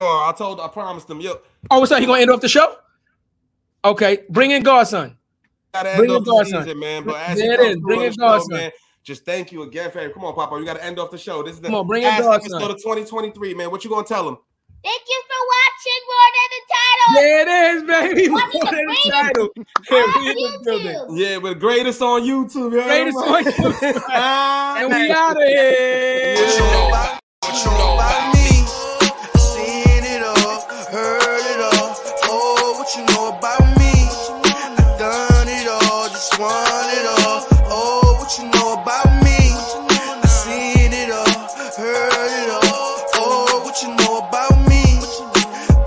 Oh, 0.00 0.26
I 0.28 0.36
told, 0.36 0.60
I 0.60 0.68
promised 0.68 1.08
them, 1.08 1.20
yo, 1.20 1.40
Oh, 1.70 1.80
what's 1.80 1.90
up? 1.92 2.00
You 2.00 2.06
gonna 2.06 2.20
end 2.20 2.30
off 2.30 2.40
the 2.40 2.48
show? 2.48 2.76
Okay, 3.84 4.20
bring 4.30 4.50
in 4.52 4.62
Godson. 4.62 5.16
Bring 5.72 6.10
in 6.10 6.16
off 6.16 6.24
the 6.24 6.30
Godson. 6.30 6.78
man. 6.78 7.04
But 7.04 7.16
as 7.16 7.38
There 7.38 7.46
you 7.46 7.70
it 7.70 7.74
come 7.74 7.82
Bring 7.82 8.00
in 8.00 8.06
the 8.06 8.12
show, 8.12 8.18
Godson. 8.20 8.56
man, 8.56 8.70
just 9.04 9.26
thank 9.26 9.52
you 9.52 9.62
again 9.64 9.90
fam. 9.90 10.10
Come 10.12 10.24
on, 10.24 10.34
Papa. 10.34 10.56
You 10.58 10.64
got 10.64 10.74
to 10.78 10.84
end 10.84 10.98
off 10.98 11.10
the 11.10 11.18
show. 11.18 11.42
This 11.42 11.56
is 11.56 11.60
the 11.60 11.68
Come 11.68 11.74
on, 11.74 11.86
bring 11.86 12.04
last 12.04 12.22
dog, 12.22 12.34
episode 12.40 12.60
son. 12.60 12.70
of 12.70 12.76
2023, 12.78 13.52
man. 13.52 13.70
What 13.70 13.84
you 13.84 13.90
gonna 13.90 14.06
tell 14.06 14.24
them? 14.24 14.38
Thank 14.82 15.02
you 15.08 15.22
for 15.28 15.40
watching 15.54 16.00
More 16.08 16.30
Than 16.34 16.48
the 16.54 16.62
Title. 16.72 17.12
Yeah, 17.14 17.42
it 17.42 17.48
is, 17.76 17.82
baby. 17.84 18.28
More 18.30 18.40
Than 18.40 18.86
the 18.86 19.10
Title. 19.10 19.48
Yeah, 19.90 21.04
we 21.10 21.22
yeah, 21.22 21.38
but 21.38 21.58
greatest 21.60 22.00
on 22.00 22.22
YouTube. 22.22 22.72
Yo. 22.72 22.82
Greatest 22.82 23.18
on 23.18 23.44
YouTube. 23.44 24.02
Ah, 24.08 24.78
and 24.78 24.88
we 24.92 25.10
out 25.10 25.36
of 25.36 25.42
here. 25.46 26.34
What 26.36 26.54
you 26.54 26.60
know 26.64 26.88
about, 26.88 27.20
what 27.42 27.64
you 27.64 27.70
know 27.70 27.94
about 27.94 28.34
me? 28.34 28.48
Seen 29.38 30.04
it 30.04 30.22
all, 30.22 30.60
heard 30.90 31.44
it 31.52 31.60
all. 31.60 31.96
Oh, 32.24 32.74
what 32.78 32.88
you 32.96 33.04
know 33.14 33.36
about 33.36 33.63